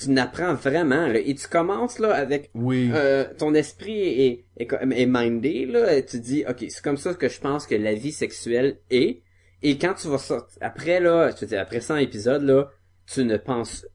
tu 0.00 0.10
n'apprends 0.10 0.54
vraiment, 0.54 1.06
là, 1.08 1.18
et 1.18 1.34
tu 1.34 1.46
commences 1.48 1.98
là 1.98 2.14
avec 2.14 2.50
Oui. 2.54 2.90
euh, 2.92 3.24
ton 3.38 3.54
esprit 3.54 4.00
est, 4.00 4.44
est, 4.56 4.66
co- 4.66 4.76
est 4.78 5.06
mindé, 5.06 5.66
là, 5.66 5.94
et 5.96 6.04
tu 6.04 6.18
dis, 6.20 6.44
ok, 6.48 6.64
c'est 6.68 6.82
comme 6.82 6.96
ça 6.96 7.14
que 7.14 7.28
je 7.28 7.40
pense 7.40 7.66
que 7.66 7.74
la 7.74 7.94
vie 7.94 8.12
sexuelle 8.12 8.78
est, 8.90 9.22
et 9.62 9.76
quand 9.78 9.94
tu 9.94 10.08
vas 10.08 10.18
sortir, 10.18 10.56
après, 10.62 11.00
là, 11.00 11.30
je 11.34 11.40
veux 11.42 11.46
dire, 11.46 11.60
après 11.60 11.80
100 11.80 11.96
épisodes, 11.96 12.42
là, 12.42 12.70
tu 13.06 13.24
ne 13.24 13.36
penses 13.36 13.86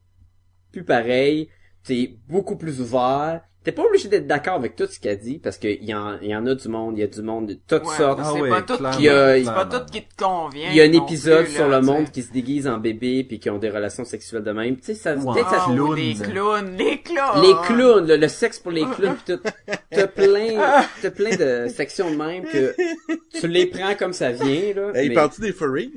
plus 0.72 0.84
pareil, 0.84 1.48
t'es 1.82 2.16
beaucoup 2.28 2.56
plus 2.56 2.80
ouvert, 2.80 3.42
t'es 3.66 3.72
pas 3.72 3.82
obligé 3.82 4.06
d'être 4.08 4.28
d'accord 4.28 4.54
avec 4.54 4.76
tout 4.76 4.86
ce 4.86 5.00
qu'elle 5.00 5.18
dit, 5.18 5.40
parce 5.42 5.58
qu'il 5.58 5.82
y 5.84 5.92
en, 5.92 6.18
il 6.22 6.28
y 6.28 6.36
en 6.36 6.46
a 6.46 6.54
du 6.54 6.68
monde, 6.68 6.96
il 6.96 7.00
y 7.00 7.02
a 7.02 7.08
du 7.08 7.20
monde 7.20 7.48
de 7.48 7.54
toutes 7.66 7.82
Ouais, 7.84 7.96
sortes. 7.96 8.20
Ah 8.22 8.30
c'est 8.32 8.48
pas 8.48 8.62
tout 8.62 8.76
qui, 8.92 8.98
Il 9.00 9.04
y 9.06 9.08
a- 9.08 9.36
c'est 9.38 9.44
pas 9.44 9.66
tout 9.66 9.84
qui 9.90 10.02
te 10.04 10.22
convient. 10.22 10.68
Il 10.70 10.76
y 10.76 10.80
a 10.80 10.84
un 10.84 10.92
épisode 10.92 11.46
plus, 11.46 11.54
sur 11.54 11.66
là, 11.66 11.80
le 11.80 11.84
monde 11.84 12.10
qui 12.12 12.22
se 12.22 12.32
déguise 12.32 12.68
en 12.68 12.78
bébé 12.78 13.24
puis 13.24 13.40
qui 13.40 13.50
ont 13.50 13.58
des 13.58 13.68
relations 13.70 14.04
sexuelles 14.04 14.44
de 14.44 14.52
même. 14.52 14.76
Tu 14.76 14.84
sais, 14.84 14.94
ça, 14.94 15.16
Wow. 15.16 15.34
peut-être 15.34 15.50
ça 15.50 15.64
Clown. 15.66 15.96
les 15.96 16.14
clowns, 16.14 16.76
les 16.78 17.00
clowns. 17.02 17.42
Les 17.42 17.54
clowns, 17.66 18.06
le, 18.06 18.16
le 18.16 18.28
sexe 18.28 18.60
pour 18.60 18.70
les 18.70 18.84
clowns, 18.84 19.16
pis 19.16 19.32
tout. 19.32 19.40
T'as 19.90 20.06
plein, 20.06 20.84
t'as 21.02 21.10
plein 21.10 21.34
de 21.36 21.66
sections 21.68 22.08
de 22.08 22.16
même 22.16 22.44
que 22.44 22.72
tu 23.40 23.48
les 23.48 23.66
prends 23.66 23.96
comme 23.96 24.12
ça 24.12 24.30
vient, 24.30 24.74
là. 24.76 24.92
Hey, 24.94 25.08
mais- 25.08 25.14
parles-tu 25.16 25.40
des 25.40 25.52
furries? 25.52 25.90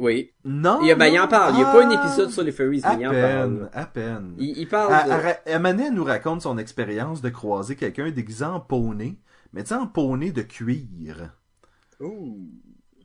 Oui. 0.00 0.32
Non. 0.44 0.78
Il 0.82 0.88
y 0.88 0.90
a, 0.92 0.94
ben, 0.96 1.06
il 1.06 1.20
en 1.20 1.28
parle. 1.28 1.54
Il 1.54 1.60
y 1.60 1.62
a 1.62 1.66
pas 1.70 1.84
un 1.84 1.90
épisode 1.90 2.30
sur 2.30 2.42
les 2.42 2.52
furries, 2.52 2.80
À 2.84 2.96
mais 2.96 3.02
il 3.02 3.06
en 3.06 3.10
parle. 3.12 3.20
peine, 3.22 3.68
à 3.74 3.84
peine. 3.86 4.34
Il, 4.38 4.58
il 4.58 4.66
parle 4.68 4.92
À, 4.94 5.04
de... 5.04 5.90
nous 5.94 6.04
raconte 6.04 6.42
son 6.42 6.56
expérience 6.58 7.20
de 7.20 7.28
croiser 7.28 7.76
quelqu'un 7.76 8.10
déguisé 8.10 8.44
en 8.44 8.60
poney, 8.60 9.18
mais 9.52 9.62
tu 9.62 9.68
sais, 9.68 9.74
en 9.74 9.86
poney 9.86 10.32
de 10.32 10.42
cuir. 10.42 11.34
Ouh. 12.00 12.38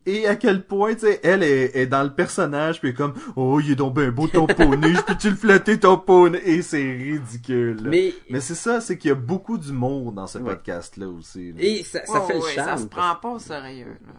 Et 0.08 0.28
à 0.28 0.36
quel 0.36 0.64
point, 0.68 0.94
tu 0.94 1.02
sais, 1.02 1.20
elle 1.24 1.42
est, 1.42 1.76
est 1.76 1.88
dans 1.88 2.04
le 2.04 2.14
personnage, 2.14 2.80
puis 2.80 2.90
elle 2.90 2.94
est 2.94 2.98
comme, 2.98 3.16
oh, 3.36 3.60
il 3.60 3.72
est 3.72 3.76
donc 3.76 3.96
ben 3.96 4.12
beau 4.12 4.28
ton 4.28 4.46
poney, 4.46 4.94
je 4.94 5.02
peux-tu 5.02 5.32
le 5.32 5.36
flatter 5.36 5.80
ton 5.80 5.98
poney? 5.98 6.40
Et 6.46 6.62
c'est 6.62 6.78
ridicule. 6.96 7.80
Mais, 7.86 8.14
Mais, 8.30 8.40
c'est 8.40 8.54
ça, 8.54 8.82
c'est 8.82 9.00
qu'il 9.00 9.10
y 9.10 9.12
a 9.12 9.16
beaucoup 9.16 9.58
d'humour 9.58 10.12
dans 10.12 10.28
ce 10.28 10.38
Ouais. 10.38 10.44
podcast-là 10.52 11.08
aussi. 11.10 11.52
là. 11.54 11.58
et 11.60 11.84
ça, 11.84 12.06
ça 12.06 12.22
Ouais, 12.22 12.28
fait 12.28 12.34
le 12.36 12.40
ouais, 12.44 12.52
charme. 12.54 12.78
Ça 12.78 12.84
se 12.84 12.88
prend 12.88 13.16
pas 13.16 13.30
au 13.32 13.40
sérieux, 13.40 13.98
là. 14.06 14.14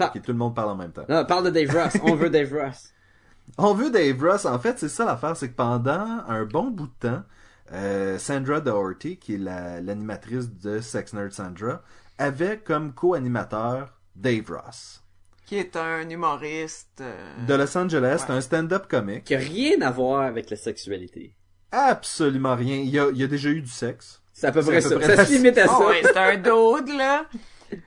Par- 0.00 0.14
Ok, 0.16 0.22
tout 0.22 0.32
le 0.32 0.38
monde 0.38 0.54
parle 0.54 0.70
en 0.70 0.76
même 0.76 0.92
temps. 0.92 1.04
Non, 1.08 1.24
parle 1.24 1.44
de 1.44 1.50
Dave 1.50 1.70
Ross. 1.74 2.00
On 2.02 2.14
veut 2.16 2.30
Dave 2.30 2.52
Ross. 2.52 2.90
On 3.58 3.74
veut 3.74 3.90
Dave 3.90 4.20
Ross, 4.22 4.44
en 4.46 4.58
fait, 4.58 4.78
c'est 4.78 4.88
ça 4.88 5.04
l'affaire, 5.04 5.36
c'est 5.36 5.48
que 5.50 5.56
pendant 5.56 6.22
un 6.28 6.44
bon 6.44 6.70
bout 6.70 6.86
de 6.86 7.08
temps, 7.08 7.22
euh, 7.72 8.18
Sandra 8.18 8.60
Doherty, 8.60 9.16
qui 9.18 9.34
est 9.34 9.38
la- 9.38 9.80
l'animatrice 9.80 10.50
de 10.50 10.80
Sex 10.80 11.12
Nerd 11.12 11.32
Sandra, 11.32 11.82
avait 12.18 12.58
comme 12.58 12.92
co-animateur 12.92 13.92
Dave 14.16 14.50
Ross. 14.50 15.02
Qui 15.46 15.56
est 15.58 15.74
un 15.76 16.08
humoriste. 16.08 17.00
euh, 17.00 17.46
De 17.48 17.54
Los 17.54 17.76
Angeles, 17.76 18.24
Ouais. 18.28 18.34
un 18.36 18.40
stand-up 18.40 18.86
comique. 18.88 19.24
Qui 19.24 19.34
a 19.34 19.38
rien 19.38 19.80
à 19.82 19.90
voir 19.90 20.22
avec 20.22 20.48
la 20.50 20.56
sexualité. 20.56 21.34
Absolument 21.72 22.54
rien. 22.54 22.76
Il 22.76 22.90
y 22.90 22.98
a, 23.00 23.08
il 23.10 23.16
y 23.18 23.24
a 23.24 23.26
déjà 23.26 23.48
eu 23.48 23.60
du 23.62 23.70
sexe. 23.70 24.20
C'est 24.32 24.46
à 24.46 24.52
peu 24.52 24.60
près 24.62 24.76
à 24.78 24.88
peu 24.88 24.88
ça. 24.88 24.96
près 24.98 25.16
Ça 25.16 25.24
se 25.24 25.32
limite 25.32 25.58
à 25.58 25.64
Ah 25.64 25.68
ça. 25.68 25.86
ouais, 25.86 26.00
c'est 26.02 26.16
un 26.16 26.36
dude, 26.36 26.96
là. 26.96 27.24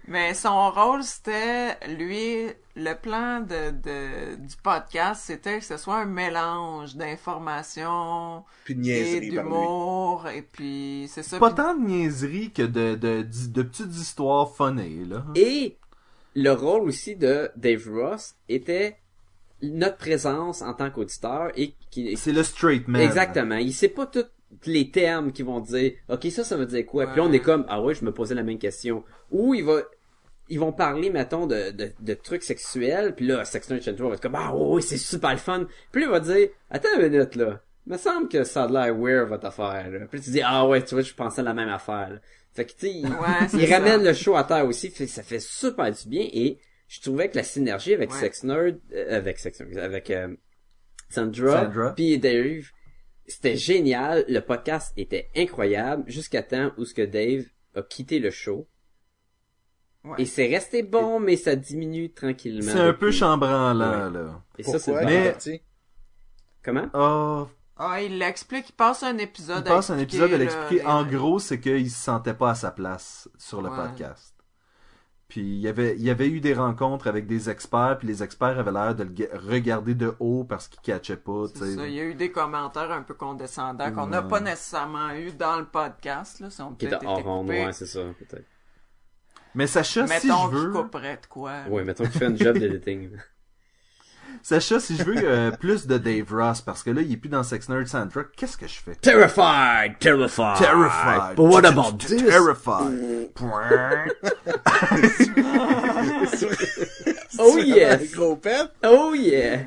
Mais 0.08 0.34
son 0.34 0.72
rôle, 0.72 1.04
c'était, 1.04 1.78
lui, 1.98 2.48
le 2.76 2.94
plan 2.94 3.42
de, 3.42 3.72
de, 3.72 4.36
du 4.36 4.56
podcast, 4.64 5.24
c'était 5.26 5.60
que 5.60 5.66
ce 5.66 5.78
soit 5.78 5.98
un 5.98 6.06
mélange 6.06 6.96
d'informations 6.96 8.44
Puis 8.66 8.76
de 8.76 8.80
et 8.82 8.84
niaiserie 8.84 9.30
d'humour, 9.30 10.28
et 10.28 10.42
puis 10.42 11.06
c'est 11.10 11.24
ça. 11.24 11.40
Pas 11.40 11.48
puis- 11.48 11.56
tant 11.58 11.76
de 11.76 11.86
niaiseries 11.86 12.52
que 12.52 12.64
de, 12.64 12.96
de, 12.96 13.22
de, 13.24 13.48
de 13.52 13.62
petites 13.64 13.96
histoires 13.96 14.56
funnées, 14.56 15.04
là. 15.08 15.26
Et 15.36 15.78
le 16.36 16.52
rôle 16.52 16.84
aussi 16.88 17.16
de 17.16 17.50
Dave 17.56 17.88
Ross 17.92 18.36
était 18.50 18.98
notre 19.62 19.98
présence 19.98 20.62
en 20.62 20.74
tant 20.74 20.90
qu'auditeur 20.92 21.52
et 21.56 21.74
qui 21.90 22.18
C'est 22.18 22.32
le 22.34 22.44
straight 22.44 22.88
man. 22.88 23.02
exactement. 23.02 23.56
Il 23.56 23.74
sait 23.74 23.88
pas 23.88 24.06
tous 24.08 24.26
les 24.66 24.92
termes 24.92 25.32
qui 25.32 25.44
vont 25.44 25.60
dire 25.60 25.94
OK, 26.10 26.26
ça 26.32 26.44
ça 26.44 26.58
veut 26.58 26.66
dire 26.66 26.86
quoi? 26.86 27.08
Puis 27.08 27.18
là 27.18 27.24
on 27.24 27.30
Ouais. 27.30 27.38
est 27.38 27.40
comme 27.42 27.66
ah 27.70 27.82
ouais, 27.82 27.94
je 27.96 28.04
me 28.06 28.12
posais 28.12 28.36
la 28.36 28.44
même 28.44 28.60
question. 28.60 29.04
Ou 29.32 29.54
il 29.54 29.64
va 29.64 29.82
ils 30.50 30.60
vont 30.60 30.74
parler, 30.74 31.10
mettons, 31.10 31.48
de, 31.48 31.72
de, 31.72 31.92
de 32.02 32.14
trucs 32.14 32.44
sexuels, 32.44 33.16
puis 33.16 33.26
là, 33.26 33.46
Sexton 33.46 33.80
Chandra 33.82 34.10
va 34.10 34.16
être 34.16 34.22
comme, 34.22 34.36
ah 34.36 34.54
oui, 34.54 34.84
c'est 34.84 34.98
super 34.98 35.32
le 35.32 35.38
fun. 35.38 35.66
Puis 35.92 36.02
là, 36.02 36.08
il 36.08 36.12
va 36.12 36.20
dire, 36.20 36.50
attends 36.70 36.90
une 37.00 37.10
minute, 37.10 37.36
là. 37.36 37.62
me 37.88 37.96
semble 37.98 38.28
que 38.28 38.44
ça 38.44 38.66
a 38.66 38.68
l'air 38.68 38.94
weird, 38.96 39.30
votre 39.30 39.46
affaire, 39.46 39.90
là. 39.90 40.00
Puis 40.06 40.20
là, 40.20 40.24
tu 40.24 40.30
dis, 40.32 40.42
ah 40.44 40.68
ouais, 40.68 40.84
tu 40.84 40.96
vois, 40.96 41.02
je 41.02 41.14
pensais 41.14 41.42
la 41.42 41.54
même 41.54 41.70
affaire, 41.70 42.10
là. 42.10 42.20
Fait 42.52 42.66
que, 42.66 42.72
tu 42.72 42.88
sais, 42.88 43.08
Ouais, 43.08 43.48
il 43.58 43.74
ramène 43.74 44.04
le 44.04 44.14
show 44.14 44.36
à 44.36 44.44
terre 44.44 44.68
aussi, 44.68 44.90
fait 44.92 45.06
que 45.06 45.12
ça 45.12 45.24
fait 45.24 45.40
super 45.40 45.90
du 45.90 46.10
bien, 46.10 46.28
et 46.32 46.60
je 46.90 47.00
trouvais 47.02 47.30
que 47.30 47.38
la 47.38 47.44
synergie 47.44 47.94
avec 47.94 48.12
Ouais. 48.12 48.20
Sex 48.20 48.44
Nerd, 48.44 48.80
euh, 48.94 49.18
avec 49.18 49.40
Sex 49.40 49.62
Nerd, 49.62 49.78
avec 49.80 50.12
euh, 50.12 50.36
Sandra, 51.10 51.64
Sandra. 51.64 51.94
puis 51.96 52.18
Dave, 52.20 52.70
c'était 53.28 53.56
génial, 53.58 54.26
le 54.28 54.40
podcast 54.40 54.94
était 54.98 55.30
incroyable, 55.36 56.04
jusqu'à 56.08 56.44
temps 56.44 56.72
où 56.78 56.86
ce 56.86 56.94
que 56.94 57.02
Dave 57.04 57.46
a 57.76 57.82
quitté 57.82 58.20
le 58.20 58.30
show. 58.32 58.68
Ouais. 60.04 60.22
Et 60.22 60.26
c'est 60.26 60.48
resté 60.48 60.84
bon, 60.84 61.20
mais 61.20 61.38
ça 61.38 61.56
diminue 61.56 62.12
tranquillement. 62.12 62.72
C'est 62.72 62.80
un 62.80 62.94
peu 62.94 63.12
chambranlant, 63.12 64.10
là. 64.10 64.44
Et 64.58 64.64
ça, 64.64 64.78
c'est? 64.78 64.92
Mais-? 65.06 65.34
Comment? 66.62 66.90
Oh, 66.94 67.48
Ah, 67.78 68.02
il 68.02 68.18
l'explique, 68.20 68.70
il 68.70 68.74
passe 68.74 69.02
un 69.04 69.18
épisode 69.18 69.64
il 69.66 69.70
passe 69.70 69.90
à 69.90 69.94
un 69.94 70.00
épisode 70.00 70.30
à 70.30 70.38
là, 70.38 70.38
l'expliquer. 70.38 70.86
En 70.86 71.04
gros, 71.06 71.40
c'est 71.40 71.60
qu'il 71.60 71.90
se 71.90 71.98
sentait 72.04 72.34
pas 72.36 72.52
à 72.52 72.56
sa 72.56 72.72
place 72.72 73.28
sur 73.38 73.62
le 73.62 73.70
Ouais. 73.70 73.76
podcast. 73.76 74.33
Puis 75.34 75.42
il 75.42 75.58
y 75.62 75.68
avait, 75.68 75.96
il 75.96 76.04
y 76.04 76.12
avait 76.12 76.28
eu 76.30 76.40
des 76.42 76.54
rencontres 76.54 77.08
avec 77.08 77.26
des 77.26 77.50
experts, 77.50 77.98
puis 77.98 78.08
les 78.08 78.22
experts 78.22 78.60
avaient 78.60 78.72
l'air 78.72 78.94
de 78.94 79.02
le 79.04 79.10
ga- 79.10 79.26
regarder 79.34 79.96
de 79.96 80.14
haut 80.20 80.44
parce 80.44 80.68
qu'ils 80.68 80.82
catchaient 80.82 81.18
pas, 81.18 81.46
C'est 81.56 81.76
ça, 81.76 81.88
il 81.88 81.94
y 81.96 82.00
a 82.00 82.04
eu 82.04 82.14
des 82.14 82.30
commentaires 82.32 82.92
un 82.92 83.02
peu 83.02 83.16
condescendants 83.16 83.92
qu'on 83.92 84.06
n'a 84.06 84.22
pas 84.22 84.40
nécessairement 84.42 85.10
eu 85.16 85.32
dans 85.32 85.58
le 85.58 85.66
podcast, 85.66 86.40
là, 86.40 86.52
si 86.52 86.62
on 86.62 86.76
Qui 86.76 86.86
peut-être 86.86 86.98
était 87.02 87.08
hors 87.08 87.18
été 87.20 87.28
ronde, 87.28 87.48
coupé. 87.48 87.66
ouais, 87.66 87.74
c'est 87.74 87.88
ça, 87.88 88.02
peut-être. 88.20 88.46
Mais 89.56 89.66
Sacha, 89.66 90.06
si 90.06 90.28
Mettons 90.28 90.44
je 90.46 90.50
qu'il 90.50 90.58
veux, 90.68 90.72
couperait 90.72 91.18
de 91.20 91.26
quoi. 91.28 91.54
Ouais, 91.68 91.84
mettons 91.84 92.04
qu'il 92.04 92.12
fait 92.20 92.26
un 92.28 92.36
job 92.36 92.56
d'editing. 92.60 93.10
Sacha, 94.42 94.80
si 94.80 94.98
je 94.98 95.04
veux 95.04 95.16
euh, 95.18 95.52
plus 95.52 95.88
de 95.88 95.98
Dave 95.98 96.34
Ross, 96.34 96.62
parce 96.62 96.84
que 96.84 96.90
là, 96.90 97.02
il 97.02 97.12
est 97.12 97.18
plus 97.18 97.30
dans 97.30 97.44
Sex 97.44 97.70
Nerd 97.70 97.88
Soundtrack, 97.88 98.28
qu'est-ce 98.36 98.58
que 98.58 98.68
je 98.68 98.80
fais? 98.80 98.96
Terrified, 98.96 100.00
terrified. 100.00 100.58
Terrified. 100.58 101.36
But 101.36 101.44
what 101.44 101.66
about 101.66 102.00
this? 102.00 102.22
Terrified. 102.22 103.30
Oh 107.40 107.58
yes! 107.58 108.14
Oh 108.84 109.14
yeah! 109.14 109.66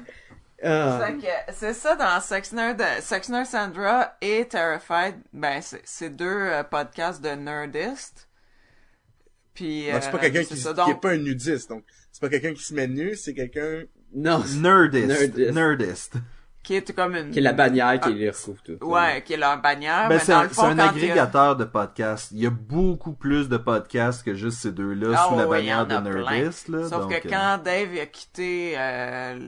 Ah. 0.63 1.11
Que 1.21 1.53
c'est 1.53 1.75
ça 1.75 1.97
dans 1.97 2.21
Sex 2.21 2.53
Nerd, 2.53 2.83
Sex 3.01 3.29
Nerd 3.29 3.47
Sandra 3.47 4.17
et 4.21 4.47
Terrified, 4.49 5.17
ben 5.33 5.61
c'est 5.61 5.83
c'est 5.85 6.11
deux 6.11 6.25
euh, 6.27 6.63
podcasts 6.65 7.23
de 7.23 7.31
nerdistes. 7.31 8.27
Puis 9.55 9.91
Donc, 9.91 10.03
c'est 10.03 10.11
pas 10.11 10.17
euh, 10.19 10.21
quelqu'un 10.21 10.45
qui, 10.45 10.57
ça, 10.57 10.71
qui 10.71 10.77
donc, 10.77 10.89
est 10.89 11.01
pas 11.01 11.11
un 11.11 11.19
nudiste, 11.19 11.69
donc 11.71 11.85
c'est 12.13 12.21
pas 12.21 12.29
quelqu'un 12.29 12.55
qui 12.55 12.63
se 12.63 12.75
met 12.75 12.87
nu, 12.87 13.17
c'est 13.17 13.35
quelqu'un... 13.35 13.83
Non, 14.17 14.43
Nerdist. 14.57 15.07
Nerdist. 15.07 15.53
Nerdist. 15.55 16.15
qui 16.63 16.75
est 16.75 16.93
comme 16.97 17.15
une 17.15 17.31
qui 17.31 17.39
est 17.39 17.43
la 17.43 17.53
bannière 17.53 18.01
qui 18.01 18.13
les 18.15 18.31
recouvre 18.31 18.61
tout. 18.63 18.79
Ouais, 18.85 19.23
qui 19.25 19.35
est 19.35 19.37
leur 19.37 19.61
bannière, 19.61 20.09
Ben, 20.09 20.15
mais 20.17 20.19
c'est 20.19 20.33
un, 20.33 20.49
fond 20.49 20.77
a- 20.79 20.89
agrégateur 20.89 21.55
de 21.55 21.65
podcasts. 21.65 22.33
Il 22.33 22.39
y 22.41 22.47
a 22.47 22.51
beaucoup 22.51 23.13
plus 23.13 23.49
de 23.49 23.57
podcasts 23.57 24.25
que 24.25 24.35
juste 24.35 24.59
ces 24.59 24.73
deux-là 24.73 25.15
Ah 25.17 25.29
sous 25.29 25.37
la 25.39 25.47
bannière 25.47 25.87
de. 25.87 25.95
Nerdist. 25.97 26.69
Là, 26.69 26.89
Sauf 26.89 27.03
donc, 27.03 27.21
que 27.21 27.29
euh, 27.29 27.31
quand 27.31 27.63
Dave 27.63 27.97
a 28.03 28.07
quitté 28.07 28.75
euh, 28.77 29.39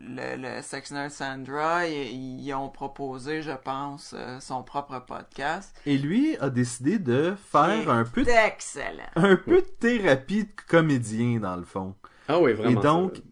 le, 0.00 0.36
le 0.36 0.62
Sex 0.62 0.90
Nerd 0.92 1.10
Sandra, 1.10 1.86
ils, 1.86 2.40
ils 2.40 2.54
ont 2.54 2.68
proposé, 2.68 3.42
je 3.42 3.50
pense, 3.62 4.14
euh, 4.16 4.38
son 4.40 4.62
propre 4.62 5.00
podcast. 5.06 5.74
Et 5.86 5.98
lui 5.98 6.36
a 6.38 6.48
décidé 6.50 6.98
de 6.98 7.34
faire 7.50 7.90
un 7.90 8.04
peu 8.04 8.22
de, 8.22 8.30
excellent. 8.30 9.10
un 9.16 9.36
peu 9.36 9.56
de 9.56 9.66
thérapie 9.80 10.44
de 10.44 10.50
comédien, 10.68 11.40
dans 11.40 11.56
le 11.56 11.64
fond. 11.64 11.94
Ah 12.28 12.38
oui, 12.38 12.52
vraiment. 12.54 12.80
Et 12.80 12.82
donc, 12.82 13.16
ça. 13.16 13.22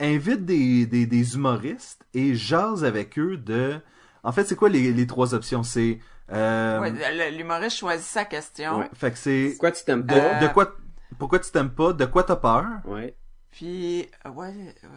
Invite 0.00 0.44
des, 0.44 0.86
des, 0.86 1.06
des 1.06 1.34
humoristes 1.34 2.06
et 2.14 2.34
jase 2.34 2.84
avec 2.84 3.18
eux 3.18 3.36
de... 3.36 3.80
En 4.22 4.32
fait, 4.32 4.44
c'est 4.44 4.56
quoi 4.56 4.68
les, 4.68 4.92
les 4.92 5.06
trois 5.06 5.34
options? 5.34 5.62
C'est... 5.62 5.98
Euh, 6.32 6.80
Ouais, 6.80 6.90
le- 6.90 7.36
L'humoriste 7.36 7.78
choisit 7.78 8.06
sa 8.06 8.24
question. 8.24 8.78
Ouais. 8.80 8.90
Fait 8.94 9.12
que 9.12 9.18
c'est... 9.18 9.56
Quoi 9.58 9.70
tu 9.72 9.84
t'aimes 9.84 10.02
De, 10.04 10.14
pas? 10.14 10.40
de 10.40 10.52
quoi... 10.52 10.76
Pourquoi 11.18 11.38
tu 11.38 11.50
t'aimes 11.50 11.70
pas? 11.70 11.92
De 11.92 12.04
quoi 12.04 12.24
t'as 12.24 12.36
peur? 12.36 12.66
Ouais. 12.84 13.16
Puis, 13.52 14.08
euh, 14.26 14.30
ouais, 14.30 14.74
euh, 14.84 14.88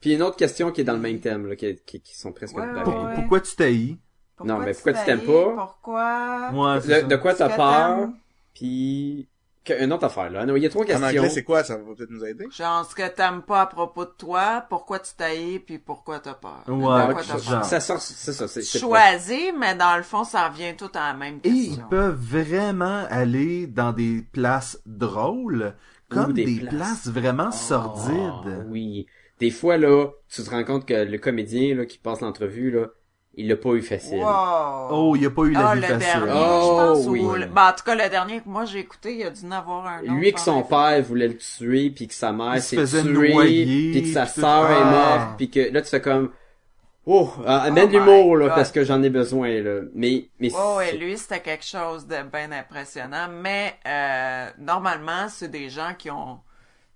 Puis 0.00 0.14
une 0.14 0.22
autre 0.22 0.36
question 0.36 0.70
qui 0.72 0.80
est 0.82 0.84
dans 0.84 0.94
le 0.94 0.98
même 1.00 1.20
thème, 1.20 1.46
là, 1.48 1.56
qui, 1.56 1.76
qui, 1.86 2.00
qui 2.00 2.16
sont 2.16 2.32
presque 2.32 2.56
Ouais, 2.56 2.62
pareilles. 2.66 2.84
Pour- 2.84 2.94
ouais. 2.94 3.14
Pourquoi 3.16 3.40
tu 3.40 3.56
t'haïs? 3.56 3.98
Non, 4.44 4.58
mais 4.60 4.72
pourquoi 4.72 4.92
tu 4.94 5.04
t'aimes 5.04 5.20
pas? 5.20 5.54
Pourquoi? 5.56 6.50
Ouais, 6.52 6.80
c'est 6.80 6.88
De, 6.88 7.00
ça. 7.00 7.02
de 7.02 7.16
quoi 7.16 7.34
t'as 7.34 7.48
peur? 7.56 8.08
Puis 8.54 9.28
une 9.68 9.92
autre 9.92 10.04
affaire 10.04 10.30
là. 10.30 10.46
Non, 10.46 10.56
il 10.56 10.62
y 10.62 10.66
a 10.66 10.70
trois 10.70 10.82
En 10.84 10.86
questions. 10.86 11.06
anglais, 11.06 11.28
c'est 11.30 11.44
quoi? 11.44 11.62
Ça 11.64 11.76
va 11.76 11.82
peut-être 11.94 12.10
nous 12.10 12.24
aider? 12.24 12.46
Genre, 12.50 12.84
ce 12.88 12.94
que 12.94 13.06
t'aimes 13.08 13.42
pas 13.42 13.62
à 13.62 13.66
propos 13.66 14.04
de 14.04 14.12
toi, 14.16 14.64
pourquoi 14.68 14.98
tu 15.00 15.12
t'haïs, 15.16 15.58
puis 15.60 15.78
pourquoi 15.78 16.18
t'as 16.20 16.34
peur. 16.34 16.62
Ouais, 16.66 17.22
genre. 17.22 17.64
ça 17.64 17.78
sort, 17.80 18.00
c'est 18.00 18.32
ça. 18.32 18.48
C'est, 18.48 18.62
Choisis, 18.78 19.52
mais 19.58 19.74
dans 19.74 19.96
le 19.96 20.02
fond, 20.02 20.24
ça 20.24 20.48
revient 20.48 20.74
tout 20.76 20.90
à 20.94 21.12
la 21.12 21.14
même 21.14 21.38
Et 21.44 21.50
question. 21.50 21.74
ils 21.84 21.88
peuvent 21.88 22.18
vraiment 22.18 23.04
aller 23.10 23.66
dans 23.66 23.92
des 23.92 24.22
places 24.32 24.80
drôles, 24.86 25.74
comme 26.08 26.30
Ou 26.30 26.32
des 26.32 26.44
des, 26.44 26.60
places- 26.60 26.74
places. 26.74 27.08
vraiment 27.08 27.48
Ah, 27.48 27.52
sordides. 27.52 28.66
oui. 28.68 29.06
Des 29.38 29.50
fois 29.50 29.76
là, 29.78 30.06
tu 30.28 30.42
te 30.42 30.50
rends 30.50 30.64
compte 30.64 30.86
que 30.86 30.92
le 30.92 31.16
comédien 31.18 31.74
là 31.74 31.86
qui 31.86 31.98
passe 31.98 32.20
l'entrevue 32.20 32.70
là, 32.70 32.86
il 33.34 33.48
l'a 33.48 33.56
pas 33.56 33.70
eu 33.70 33.82
facile. 33.82 34.18
Wow. 34.18 34.88
Oh, 34.90 35.12
il 35.16 35.20
n'y 35.20 35.26
a 35.26 35.30
pas 35.30 35.42
eu 35.42 35.52
la 35.52 35.68
Ah, 35.70 35.74
vie 35.74 35.80
le 35.80 35.86
facile. 35.86 36.20
dernier, 36.24 36.32
Oh, 36.34 36.62
je 36.62 36.84
pense. 37.00 37.06
oui. 37.06 37.20
ou 37.20 37.34
le- 37.34 37.46
ben, 37.46 37.68
en 37.68 37.72
tout 37.72 37.84
cas, 37.84 37.94
le 37.94 38.10
dernier 38.10 38.40
que 38.40 38.48
moi 38.48 38.64
j'ai 38.64 38.80
écouté, 38.80 39.12
il 39.12 39.18
y 39.20 39.24
a 39.24 39.30
dû 39.30 39.46
en 39.46 39.50
avoir 39.52 39.86
un 39.86 40.00
autre. 40.02 40.12
Lui 40.12 40.32
que 40.32 40.40
son 40.40 40.62
père 40.62 41.00
voulait 41.02 41.28
le 41.28 41.36
tuer, 41.36 41.90
puis 41.90 42.08
que 42.08 42.14
sa 42.14 42.32
mère 42.32 42.60
se 42.62 42.84
s'est 42.86 43.02
tuée, 43.02 43.90
puis 43.92 44.02
que 44.02 44.08
sa 44.12 44.26
sœur 44.26 44.70
est 44.70 44.74
Ah. 44.82 45.16
morte, 45.18 45.36
puis 45.38 45.48
que 45.50 45.72
là 45.72 45.80
tu 45.80 45.88
fais 45.88 46.00
comme 46.00 46.30
oh, 47.06 47.30
ah, 47.46 47.62
amène 47.62 47.88
Oh 47.88 47.92
l'humour 47.98 48.36
là 48.36 48.46
God. 48.48 48.54
parce 48.56 48.72
que 48.72 48.84
j'en 48.84 49.02
ai 49.02 49.10
besoin 49.10 49.48
là. 49.62 49.80
Mais 49.94 50.26
mais 50.40 50.50
Oh, 50.54 50.80
et 50.80 50.96
lui, 50.96 51.16
c'était 51.16 51.40
quelque 51.40 51.64
chose 51.64 52.06
de 52.06 52.16
bien 52.30 52.50
impressionnant. 52.52 53.28
Mais 53.30 53.74
euh, 53.86 54.48
normalement, 54.58 55.28
c'est 55.28 55.48
des 55.50 55.70
gens 55.70 55.94
qui 55.96 56.10
ont, 56.10 56.40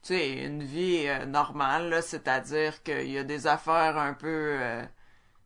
tu 0.03 0.15
sais, 0.15 0.33
une 0.45 0.63
vie 0.63 1.05
euh, 1.07 1.25
normale, 1.27 1.89
là, 1.91 2.03
c'est-à-dire 2.03 2.83
qu'il 2.83 3.11
y 3.11 3.19
a 3.19 3.25
des 3.25 3.47
affaires 3.47 3.97
un 3.99 4.13
peu 4.15 4.57
euh, 4.61 4.83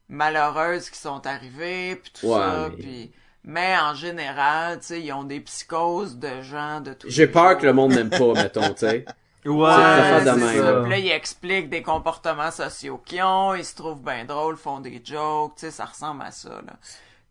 malheureuses 0.09 0.91
qui 0.91 0.99
sont 0.99 1.27
arrivées, 1.27 1.97
puis 1.97 2.12
tout 2.20 2.27
Ouais, 2.27 2.39
ça, 2.39 2.69
mais- 2.70 2.77
puis... 2.83 3.12
Mais 3.45 3.78
en 3.78 3.95
général, 3.95 4.81
tu 4.81 4.87
sais, 4.89 5.01
ils 5.01 5.12
ont 5.12 5.25
des 5.25 5.41
psychoses 5.41 6.19
de 6.19 6.43
gens 6.43 6.81
de 6.83 6.93
tout. 6.93 7.07
j'ai 7.09 7.27
peur 7.27 7.57
que 7.57 7.65
le 7.65 7.73
monde 7.73 7.93
n'aime 7.95 8.11
pas 8.11 8.33
mettons, 8.35 8.69
tu 8.75 8.78
sais. 8.81 9.05
Ouais, 9.47 9.70
C'est 10.19 10.25
ça. 10.25 10.37
là. 10.37 10.81
Puis 10.83 10.91
là, 10.91 10.99
ils 10.99 11.11
expliquent 11.11 11.70
des 11.70 11.81
comportements 11.81 12.51
sociaux 12.51 13.01
qu'ils 13.07 13.23
ont, 13.23 13.55
ils 13.55 13.65
se 13.65 13.75
trouvent 13.77 14.03
bien 14.03 14.25
drôles, 14.27 14.57
font 14.59 14.81
des 14.81 15.01
jokes, 15.03 15.55
tu 15.55 15.61
sais, 15.61 15.70
ça 15.70 15.87
ressemble 15.87 16.23
à 16.25 16.31
ça, 16.33 16.51
là. 16.51 16.75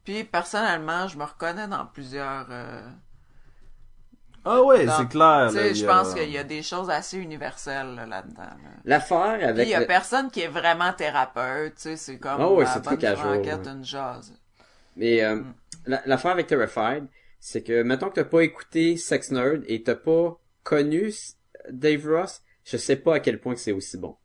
Puis, 0.04 0.24
personnellement, 0.24 1.08
je 1.08 1.18
me 1.18 1.26
reconnais 1.26 1.68
dans 1.68 1.86
plusieurs... 1.86 2.48
euh, 2.50 2.82
Ah 4.50 4.64
ouais, 4.64 4.86
c'est 4.88 5.10
clair. 5.10 5.48
Tu 5.52 5.58
sais, 5.58 5.76
je 5.76 5.86
a- 5.86 5.88
pense 5.88 6.14
qu'il 6.14 6.30
y 6.32 6.38
a 6.38 6.44
des 6.44 6.64
choses 6.64 6.90
assez 6.90 7.18
universelles 7.18 7.96
là, 7.96 8.06
là-dedans. 8.06 8.42
là. 8.44 8.70
L'affaire 8.86 9.36
Puis, 9.38 9.44
avec 9.46 9.68
il 9.68 9.72
y 9.72 9.76
a 9.76 9.82
le- 9.82 9.86
personne 9.88 10.32
qui 10.32 10.42
est 10.42 10.48
vraiment 10.48 10.94
thérapeute, 10.94 11.76
tu 11.76 11.82
sais, 11.82 11.98
c'est 11.98 12.18
comme 12.18 12.40
Ah 12.40 12.50
ouais, 12.52 12.66
c'est 12.66 12.82
très 12.82 12.98
casual, 12.98 13.40
ouais. 13.42 13.68
une 13.68 13.84
jase. 13.84 14.34
Mais 14.96 15.24
euh, 15.24 15.42
la- 15.86 16.02
l'affaire 16.06 16.32
avec 16.32 16.48
Terrified, 16.48 17.06
c'est 17.40 17.62
que 17.64 17.84
mettons 17.84 18.10
que 18.10 18.16
t'as 18.16 18.24
pas 18.24 18.42
écouté 18.42 18.98
Sex 18.98 19.32
Nerd 19.32 19.64
et 19.68 19.84
t'as 19.84 19.96
pas 19.96 20.40
connu 20.64 21.14
Dave 21.70 22.08
Ross, 22.08 22.42
je 22.64 22.78
sais 22.78 22.96
pas 22.96 23.16
à 23.16 23.20
quel 23.20 23.40
point 23.40 23.54
que 23.54 23.60
c'est 23.60 23.72
aussi 23.74 23.98
bon. 23.98 24.16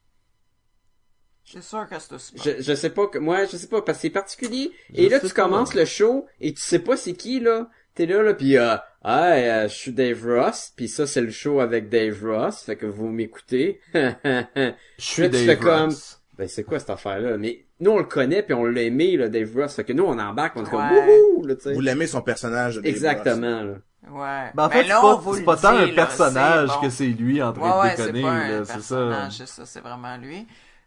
Je 1.45 1.53
suis 1.53 1.63
sûr 1.63 1.87
que 1.89 1.99
c'est 1.99 2.13
aussi 2.15 2.35
bon. 2.37 2.43
Je, 2.45 2.63
je 2.63 2.75
sais 2.75 2.91
pas 2.91 3.07
que 3.09 3.19
moi 3.19 3.45
je 3.47 3.57
sais 3.57 3.67
pas 3.67 3.83
parce 3.83 3.99
que 3.99 4.03
c'est 4.03 4.11
particulier. 4.11 4.71
Je 4.95 5.03
et 5.03 5.09
là 5.09 5.19
tu 5.21 5.29
pas. 5.29 5.43
commences 5.43 5.75
le 5.75 5.85
show 5.85 6.27
et 6.41 6.55
tu 6.55 6.61
sais 6.63 6.79
pas 6.79 6.97
c'est 6.97 7.15
qui 7.15 7.41
là. 7.41 7.69
T'es 7.95 8.07
là 8.07 8.23
là 8.23 8.33
puis 8.35 8.57
euh, 8.57 8.77
hey, 9.05 9.49
euh, 9.49 9.69
je 9.69 9.75
suis 9.75 9.93
Dave 9.93 10.25
Ross 10.27 10.73
puis 10.77 10.89
ça 10.89 11.07
c'est 11.07 11.21
le 11.21 11.31
show 11.31 11.61
avec 11.61 11.89
Dave 11.89 12.19
Ross 12.25 12.63
fait 12.65 12.77
que 12.77 12.87
vous 12.87 13.09
m'écoutez. 13.09 13.81
Je 13.95 14.73
suis 14.99 15.29
Dave 15.29 15.45
fais 15.47 15.57
comme- 15.57 15.85
Ross. 15.91 16.21
ben 16.39 16.49
c'est 16.49 16.65
quoi 16.65 16.79
cette 16.79 16.91
affaire 16.91 17.21
là 17.21 17.37
Mais 17.39 17.65
nous 17.81 17.91
on 17.93 17.99
le 17.99 18.05
connaît 18.05 18.43
puis 18.43 18.55
on 18.55 18.65
l'a 18.65 18.83
aimé 18.83 19.17
là 19.17 19.29
Dave 19.29 19.51
Ross 19.57 19.75
fait 19.75 19.85
que 19.85 19.93
nous 19.93 20.05
on 20.05 20.19
embarque 20.19 20.57
on 20.57 20.65
est 20.65 20.71
comme 20.71 20.91
wouhou 20.91 21.47
là 21.47 21.55
tu 21.57 21.63
sais. 21.63 21.73
Vous 21.75 21.81
l'aimez 21.81 22.07
son 22.07 22.23
personnage 22.23 22.77
de 22.77 22.81
Dave 22.81 22.93
Ross. 22.93 23.03
Exactement 23.03 23.63
là. 23.63 23.75
Ouais. 24.11 24.51
Ben, 24.55 24.65
en 24.65 24.69
Mais 24.69 24.75
fait, 24.75 24.83
c'est 24.83 24.89
pas, 24.91 25.15
vous 25.15 25.35
c'est 25.35 25.41
le 25.41 25.47
pas 25.47 25.57
tant 25.57 25.79
dit, 25.85 25.91
un 25.93 25.95
personnage 25.95 26.71
que 26.81 26.91
c'est 26.91 27.07
lui 27.07 27.41
en 27.41 27.53
train 27.53 27.85
de 27.85 27.97
c'est 27.97 28.13
déconner, 28.13 28.61
c'est 28.65 28.81
ça. 28.83 29.29
c'est 29.31 29.47
ça, 29.47 29.65
c'est 29.65 29.81
vraiment 29.81 30.17
lui. 30.17 30.45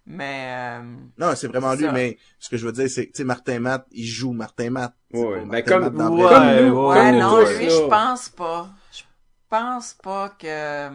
Mais, 0.08 0.80
euh, 0.80 0.95
Non, 1.17 1.35
c'est 1.35 1.48
vraiment 1.48 1.74
lui, 1.74 1.85
ça. 1.85 1.92
mais 1.92 2.17
ce 2.38 2.50
que 2.50 2.58
je 2.58 2.66
veux 2.66 2.72
dire, 2.72 2.88
c'est, 2.90 3.08
tu 3.08 3.11
sais, 3.16 3.24
Martin 3.24 3.59
Matt, 3.59 3.88
il 3.92 4.06
joue 4.06 4.34
Martin 4.34 4.69
Matt. 4.69 4.93
Ouais, 5.11 5.40
pas 5.42 5.45
ben 5.45 5.64
comme- 5.64 5.82
Matt 5.95 6.11
Ouais, 6.11 6.30
comme 6.30 6.67
nous, 6.67 6.88
ouais, 6.90 6.95
ouais, 7.00 7.11
non, 7.14 7.40
lui, 7.40 7.66
là. 7.66 7.69
je 7.69 7.88
pense 7.90 8.30
pas. 8.30 8.69
Je 8.92 9.01
pense 9.50 9.93
pas 9.95 10.30
que... 10.30 10.90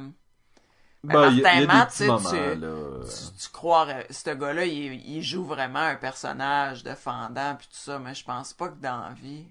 Ben, 1.03 1.31
y 1.33 1.41
a- 1.41 1.43
Martin 1.43 1.61
y 1.61 1.65
a 1.65 1.67
Matt, 1.67 1.91
tu 1.91 1.97
sais, 1.97 2.07
moments, 2.07 2.31
tu- 2.31 2.37
là. 2.61 3.01
tu, 3.05 3.43
tu 3.43 3.49
croirais, 3.51 4.07
ce 4.11 4.31
gars-là, 4.31 4.65
il, 4.67 4.93
il 5.09 5.23
joue 5.23 5.45
vraiment 5.45 5.79
un 5.81 5.97
personnage 5.97 6.85
de 6.85 6.95
fendant 6.95 7.57
puis 7.59 7.67
tout 7.69 7.79
ça, 7.79 7.99
mais 7.99 8.15
je 8.15 8.23
pense 8.25 8.53
pas 8.53 8.69
que 8.69 8.79
dans 8.81 9.01
la 9.01 9.15
vie, 9.15 9.47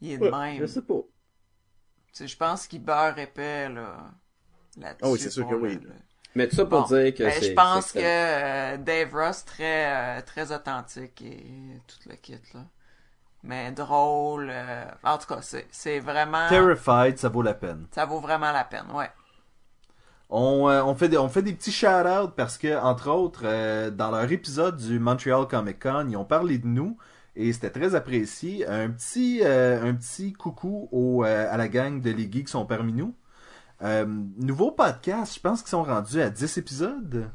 il 0.00 0.12
est 0.12 0.18
de 0.18 0.24
Ouais, 0.24 0.30
même. 0.30 0.60
Je 0.60 0.66
sais 0.66 0.82
pas. 0.82 1.00
sais, 2.12 2.28
je 2.28 2.36
pense 2.36 2.66
qu'il 2.66 2.82
beurre 2.84 3.18
épais, 3.18 3.68
là. 3.70 4.10
là-dessus 4.78 5.00
Ah 5.02 5.10
oui, 5.10 5.18
c'est 5.18 5.30
sûr 5.30 5.48
que 5.48 5.54
oui. 5.54 5.78
Mais 6.34 6.48
tout 6.48 6.56
ça 6.56 6.64
pour 6.66 6.82
Bon, 6.82 6.86
dire 6.86 7.14
que 7.14 7.22
ben, 7.22 7.30
c'est... 7.30 7.42
je 7.42 7.52
pense 7.52 7.92
que 7.92 7.98
euh, 8.02 8.76
Dave 8.78 9.14
Ross 9.14 9.44
très 9.44 10.18
euh, 10.18 10.22
très 10.22 10.52
authentique 10.52 11.22
et 11.22 11.46
tout 11.86 12.08
le 12.08 12.16
kit 12.16 12.40
là. 12.54 12.60
Mais 13.42 13.72
drôle. 13.72 14.50
euh, 14.50 14.84
en 15.04 15.18
tout 15.18 15.26
cas, 15.26 15.42
c'est 15.42 15.66
c'est 15.70 16.00
vraiment 16.00 16.48
Terrified, 16.48 17.18
ça 17.18 17.28
vaut 17.28 17.42
la 17.42 17.54
peine. 17.54 17.88
ça 17.90 18.04
vaut 18.06 18.20
vraiment 18.20 18.52
la 18.52 18.64
peine, 18.64 18.90
ouais. 18.92 19.10
On, 20.30 20.68
euh, 20.68 20.82
on, 20.82 20.94
fait 20.94 21.08
des, 21.08 21.18
on 21.18 21.28
fait 21.28 21.42
des 21.42 21.52
petits 21.52 21.70
shout-outs 21.72 22.30
parce 22.36 22.58
que, 22.58 22.76
entre 22.78 23.10
autres, 23.10 23.42
euh, 23.44 23.90
dans 23.90 24.10
leur 24.10 24.30
épisode 24.32 24.76
du 24.76 24.98
Montreal 24.98 25.46
Comic 25.46 25.80
Con, 25.82 26.06
ils 26.08 26.16
ont 26.16 26.24
parlé 26.24 26.58
de 26.58 26.66
nous 26.66 26.96
et 27.36 27.52
c'était 27.52 27.70
très 27.70 27.94
apprécié. 27.94 28.66
Un 28.66 28.90
petit, 28.90 29.40
euh, 29.44 29.82
un 29.84 29.94
petit 29.94 30.32
coucou 30.32 30.88
au, 30.92 31.24
euh, 31.24 31.46
à 31.52 31.56
la 31.56 31.68
gang 31.68 32.00
de 32.00 32.10
Les 32.10 32.30
Geeks 32.30 32.48
sont 32.48 32.66
parmi 32.66 32.92
nous. 32.92 33.14
Euh, 33.84 34.06
nouveau 34.38 34.70
podcast, 34.70 35.34
je 35.34 35.40
pense 35.40 35.60
qu'ils 35.60 35.70
sont 35.70 35.82
rendus 35.82 36.20
à 36.20 36.30
10 36.30 36.58
épisodes. 36.58 37.30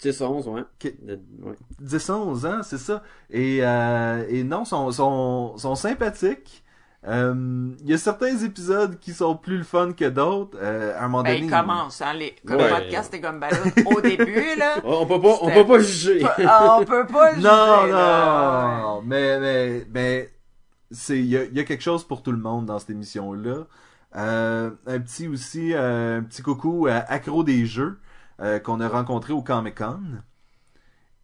10, 0.00 0.20
11, 0.22 0.48
ouais. 0.48 0.62
Ouais. 1.42 1.54
10, 1.80 2.10
11 2.10 2.46
ans, 2.46 2.60
c'est 2.62 2.78
ça. 2.78 3.02
Et, 3.30 3.58
euh, 3.62 4.24
et 4.28 4.44
non, 4.44 4.64
sont, 4.64 4.90
sont, 4.92 5.56
sont 5.58 5.74
sympathiques. 5.74 6.62
Euh, 7.06 7.34
Il 7.82 7.90
y 7.90 7.94
a 7.94 7.98
certains 7.98 8.36
épisodes 8.38 8.98
qui 8.98 9.12
sont 9.12 9.36
plus 9.36 9.58
le 9.58 9.64
fun 9.64 9.92
que 9.92 10.04
d'autres. 10.06 10.56
Euh, 10.60 10.96
à 10.98 11.04
un 11.04 11.08
moment 11.08 11.22
Ben, 11.22 11.34
donné, 11.34 11.46
il 11.46 11.50
commence, 11.50 12.00
hein, 12.02 12.12
les, 12.14 12.34
comme 12.46 12.56
Ouais. 12.56 12.68
podcast 12.70 13.12
et 13.14 13.20
comme 13.20 13.38
balade 13.40 13.72
au 13.86 14.00
début, 14.00 14.56
là. 14.56 14.76
Oh, 14.84 15.00
on 15.02 15.06
peut 15.06 15.20
pas, 15.20 15.36
on 15.42 15.50
peut 15.50 15.66
pas 15.66 15.78
juger. 15.80 16.24
Ah, 16.46 16.78
on 16.80 16.84
peut 16.84 17.06
pas 17.06 17.32
le 17.36 17.40
Non, 17.40 17.80
juger, 17.82 17.92
là. 17.92 18.80
non, 18.82 19.02
mais, 19.02 19.38
mais, 19.40 19.86
mais, 19.92 20.30
c'est, 20.90 21.18
il 21.18 21.26
y 21.26 21.36
a, 21.36 21.44
il 21.44 21.54
y 21.56 21.60
a 21.60 21.64
quelque 21.64 21.82
chose 21.82 22.04
pour 22.04 22.22
tout 22.22 22.32
le 22.32 22.38
monde 22.38 22.66
dans 22.66 22.78
cette 22.78 22.90
émission-là. 22.90 23.66
Euh, 24.16 24.70
un 24.86 25.00
petit 25.00 25.28
aussi, 25.28 25.74
euh, 25.74 26.18
un 26.18 26.22
petit 26.22 26.42
coucou 26.42 26.86
à 26.86 26.94
Accro 26.96 27.44
des 27.44 27.66
Jeux, 27.66 27.98
euh, 28.40 28.58
qu'on 28.58 28.80
a 28.80 28.88
rencontré 28.88 29.32
au 29.32 29.42
Comic-Con. 29.42 30.00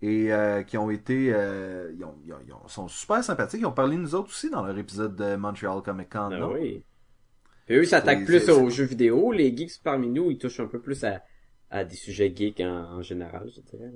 Et 0.02 0.32
euh, 0.32 0.62
qui 0.62 0.76
ont 0.76 0.90
été, 0.90 1.32
euh, 1.32 1.90
ils, 1.96 2.04
ont, 2.04 2.14
ils 2.26 2.32
ont- 2.34 2.38
ils 2.46 2.52
ont- 2.52 2.68
sont 2.68 2.88
super 2.88 3.24
sympathiques. 3.24 3.60
Ils 3.62 3.66
ont 3.66 3.72
parlé 3.72 3.96
de 3.96 4.02
nous 4.02 4.14
autres 4.14 4.28
aussi 4.28 4.50
dans 4.50 4.62
leur 4.64 4.76
épisode 4.76 5.16
de 5.16 5.36
Montreal 5.36 5.80
Comic 5.82 6.10
Con. 6.12 6.28
Ah 6.30 6.38
non? 6.38 6.52
oui. 6.52 6.84
Puis 7.66 7.76
eux, 7.76 7.82
ils 7.84 7.86
s'attaquent 7.86 8.26
plus 8.26 8.50
aux 8.50 8.68
jeux 8.68 8.84
vidéo. 8.84 9.32
Les 9.32 9.56
geeks 9.56 9.80
parmi 9.82 10.08
nous, 10.08 10.30
ils 10.30 10.36
touchent 10.36 10.60
un 10.60 10.66
peu 10.66 10.80
plus 10.80 11.02
à, 11.04 11.22
à 11.70 11.84
des 11.84 11.96
sujets 11.96 12.34
geeks 12.36 12.60
en, 12.60 12.98
en 12.98 13.02
général, 13.02 13.48
je 13.54 13.62
dirais. 13.62 13.90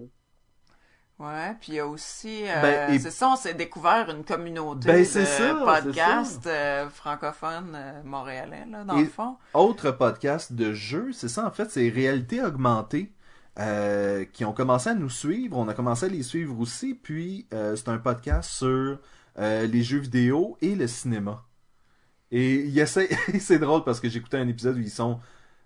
Ouais, 1.19 1.57
puis 1.61 1.73
il 1.73 1.75
y 1.75 1.81
a 1.81 1.87
aussi, 1.87 2.45
euh, 2.49 2.63
Ben, 2.63 2.95
et- 2.95 2.99
c'est 3.01 3.11
ça, 3.11 3.31
on 3.31 3.37
s'est 3.37 3.55
découvert 3.55 4.09
une 4.11 4.25
communauté 4.25 4.87
Ben, 4.87 5.01
de 5.01 5.05
ça, 5.05 5.55
podcasts 5.65 6.47
euh, 6.47 6.89
francophones 6.91 7.73
euh, 7.75 8.03
montréalais, 8.05 8.65
là, 8.71 8.85
dans 8.85 8.97
Et- 8.97 9.03
le 9.03 9.09
fond. 9.09 9.37
Autre 9.53 9.91
podcast 9.91 10.53
de 10.53 10.73
jeu, 10.73 11.11
c'est 11.13 11.29
ça 11.29 11.45
en 11.47 11.51
fait, 11.51 11.71
c'est 11.71 11.89
Réalité 11.89 12.43
Augmentée. 12.43 13.13
qui 14.33 14.45
ont 14.45 14.53
commencé 14.53 14.89
à 14.91 14.95
nous 14.95 15.11
suivre, 15.11 15.57
on 15.59 15.67
a 15.67 15.75
commencé 15.75 16.07
à 16.07 16.09
les 16.09 16.23
suivre 16.23 16.57
aussi, 16.61 16.95
puis 16.95 17.49
c'est 17.51 17.89
un 17.89 17.99
podcast 17.99 18.49
sur 18.49 19.01
les 19.37 19.83
jeux 19.83 19.99
vidéo 19.99 20.57
et 20.63 20.77
le 20.77 20.87
cinéma. 20.87 21.43
Et 22.31 22.71
c'est 23.41 23.59
drôle 23.59 23.83
parce 23.83 23.99
que 23.99 24.09
j'écoutais 24.09 24.37
un 24.37 24.47
épisode 24.47 24.77
où 24.77 24.81
ils 24.81 24.91
sont 24.91 25.19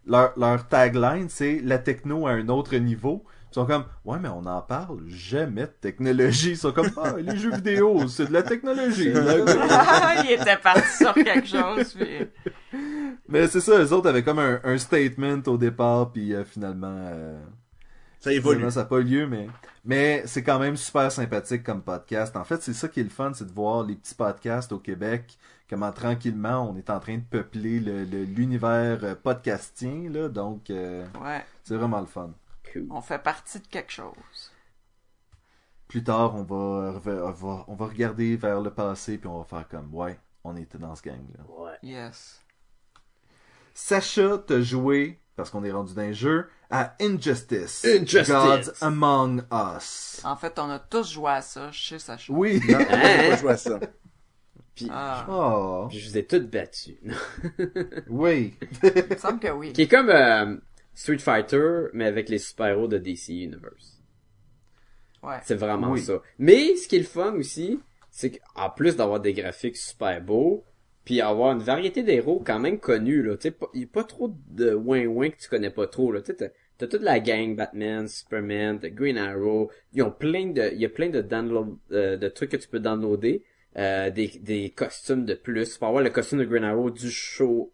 leur, 0.06 0.32
leur 0.38 0.68
tagline 0.68 1.28
c'est 1.28 1.60
la 1.60 1.78
techno 1.78 2.26
à 2.26 2.30
un 2.30 2.48
autre 2.48 2.76
niveau. 2.76 3.24
Ils 3.52 3.54
sont 3.54 3.66
comme 3.66 3.84
ouais 4.04 4.18
mais 4.18 4.28
on 4.30 4.44
en 4.46 4.60
parle 4.62 5.00
jamais 5.06 5.62
de 5.62 5.72
technologie. 5.80 6.50
Ils 6.52 6.56
sont 6.56 6.72
comme 6.72 6.90
ah 6.96 7.14
les 7.18 7.36
jeux 7.36 7.52
vidéo 7.54 8.08
c'est 8.08 8.26
de 8.26 8.32
la 8.32 8.42
technologie. 8.42 9.10
il 10.24 10.30
était 10.40 10.56
parti 10.56 10.96
sur 10.96 11.12
quelque 11.14 11.46
chose, 11.46 11.94
puis... 11.94 12.28
mais 13.28 13.46
c'est 13.48 13.60
ça, 13.60 13.78
les 13.78 13.92
autres 13.92 14.08
avaient 14.08 14.22
comme 14.24 14.38
un, 14.38 14.60
un 14.64 14.78
statement 14.78 15.42
au 15.46 15.56
départ 15.58 16.10
puis 16.12 16.34
euh, 16.34 16.44
finalement 16.44 16.96
euh, 17.12 17.38
Ça 18.20 18.32
évolue. 18.32 18.56
Finalement, 18.56 18.70
ça 18.70 18.80
n'a 18.80 18.86
pas 18.86 19.00
lieu, 19.00 19.26
mais, 19.26 19.48
mais 19.84 20.22
c'est 20.26 20.42
quand 20.42 20.58
même 20.58 20.76
super 20.76 21.10
sympathique 21.12 21.62
comme 21.62 21.82
podcast. 21.82 22.36
En 22.36 22.44
fait, 22.44 22.62
c'est 22.62 22.72
ça 22.72 22.88
qui 22.88 23.00
est 23.00 23.04
le 23.04 23.10
fun, 23.10 23.32
c'est 23.34 23.46
de 23.46 23.52
voir 23.52 23.82
les 23.84 23.94
petits 23.96 24.14
podcasts 24.14 24.72
au 24.72 24.78
Québec, 24.78 25.36
comment 25.68 25.92
tranquillement 25.92 26.68
on 26.70 26.76
est 26.76 26.88
en 26.90 27.00
train 27.00 27.16
de 27.16 27.22
peupler 27.28 27.80
le- 27.80 28.04
le- 28.04 28.24
l'univers 28.24 28.98
euh, 29.02 29.14
podcastien, 29.20 30.08
là. 30.10 30.28
Donc, 30.28 30.70
euh, 30.70 31.04
Ouais, 31.22 31.44
c'est 31.64 31.76
vraiment 31.76 32.00
le 32.00 32.06
fun. 32.06 32.30
Cool. 32.72 32.86
on 32.90 33.00
fait 33.00 33.22
partie 33.22 33.60
de 33.60 33.66
quelque 33.66 33.92
chose. 33.92 34.52
Plus 35.88 36.02
tard, 36.02 36.34
on 36.34 36.42
va, 36.42 37.64
on 37.68 37.74
va, 37.74 37.86
regarder 37.86 38.36
vers 38.36 38.60
le 38.60 38.72
passé, 38.72 39.18
puis 39.18 39.28
on 39.28 39.38
va 39.38 39.44
faire 39.44 39.68
comme, 39.68 39.94
ouais, 39.94 40.18
on 40.42 40.56
était 40.56 40.78
dans 40.78 40.94
ce 40.94 41.02
gang-là. 41.02 41.44
Ouais. 41.48 41.76
Yes. 41.82 42.40
Sacha 43.74 44.38
t'a 44.38 44.62
joué, 44.62 45.20
parce 45.36 45.50
qu'on 45.50 45.64
est 45.64 45.70
rendu 45.70 45.94
dans 45.94 46.00
un 46.00 46.12
jeu, 46.12 46.48
à 46.70 46.94
Injustice. 47.00 47.84
Injustice. 47.84 48.28
Gods 48.28 48.72
Among 48.80 49.42
Us. 49.52 50.22
En 50.24 50.36
fait, 50.36 50.58
on 50.58 50.70
a 50.70 50.78
tous 50.78 51.12
joué 51.12 51.30
à 51.30 51.42
ça, 51.42 51.70
je 51.70 51.88
sais 51.88 51.98
ça. 51.98 52.16
Oui. 52.30 52.60
Non, 52.68 52.78
on 52.78 52.84
peut 52.84 53.30
pas 53.30 53.36
jouer 53.36 53.52
à 53.52 53.56
ça. 53.58 53.80
Puis, 54.74 54.88
Ah, 54.90 55.26
Oh, 55.28 55.88
je 55.90 56.08
vous 56.08 56.16
ai 56.16 56.26
toutes 56.26 56.50
battus. 56.50 56.96
oui. 58.08 58.54
il 58.82 59.04
me 59.10 59.16
semble 59.18 59.40
que 59.40 59.48
oui. 59.50 59.74
Qui 59.74 59.82
est 59.82 59.88
comme 59.88 60.08
euh, 60.08 60.56
Street 60.94 61.18
Fighter, 61.18 61.86
mais 61.92 62.04
avec 62.06 62.28
les 62.28 62.38
super-héros 62.38 62.88
de 62.88 62.98
DC 62.98 63.28
Universe. 63.30 64.00
Ouais. 65.22 65.36
C'est 65.44 65.54
vraiment 65.54 65.92
Oui. 65.92 66.00
ça. 66.00 66.20
Mais 66.38 66.76
ce 66.76 66.88
qui 66.88 66.96
est 66.96 67.00
le 67.00 67.04
fun 67.04 67.32
aussi, 67.34 67.78
c'est 68.10 68.32
qu'en 68.32 68.70
plus 68.70 68.96
d'avoir 68.96 69.20
des 69.20 69.32
graphiques 69.32 69.76
super 69.76 70.20
beaux, 70.20 70.64
puis 71.04 71.20
avoir 71.20 71.52
une 71.52 71.62
variété 71.62 72.02
d'héros 72.02 72.42
quand 72.44 72.58
même 72.58 72.78
connus, 72.78 73.22
là, 73.22 73.36
tu 73.36 73.48
sais, 73.48 73.56
il 73.74 73.80
y 73.82 73.84
a 73.84 73.88
pas 73.88 74.04
trop 74.04 74.34
de 74.50 74.74
ouin-ouin 74.74 75.30
que 75.30 75.36
tu 75.38 75.48
connais 75.48 75.70
pas 75.70 75.86
trop, 75.86 76.12
là, 76.12 76.20
tu 76.20 76.26
sais, 76.28 76.34
t'as- 76.36 76.50
t'as 76.78 76.86
toute 76.86 77.02
la 77.02 77.20
gang, 77.20 77.56
Batman, 77.56 78.06
Superman, 78.08 78.78
t'as 78.80 78.88
Green 78.90 79.16
Arrow, 79.18 79.70
ils 79.92 80.02
ont 80.02 80.10
plein 80.12 80.46
de, 80.50 80.70
il 80.72 80.80
y 80.80 80.84
a 80.84 80.88
plein 80.88 81.08
de 81.08 81.20
download, 81.20 81.76
euh, 81.92 82.16
de 82.16 82.28
trucs 82.28 82.50
que 82.50 82.56
tu 82.56 82.68
peux 82.68 82.80
downloader, 82.80 83.42
euh, 83.78 84.10
des, 84.10 84.28
des 84.40 84.70
costumes 84.70 85.24
de 85.24 85.34
plus, 85.34 85.72
tu 85.72 85.78
peux 85.78 85.86
avoir 85.86 86.02
le 86.02 86.10
costume 86.10 86.38
de 86.40 86.44
Green 86.44 86.64
Arrow 86.64 86.90
du 86.90 87.10
show 87.10 87.72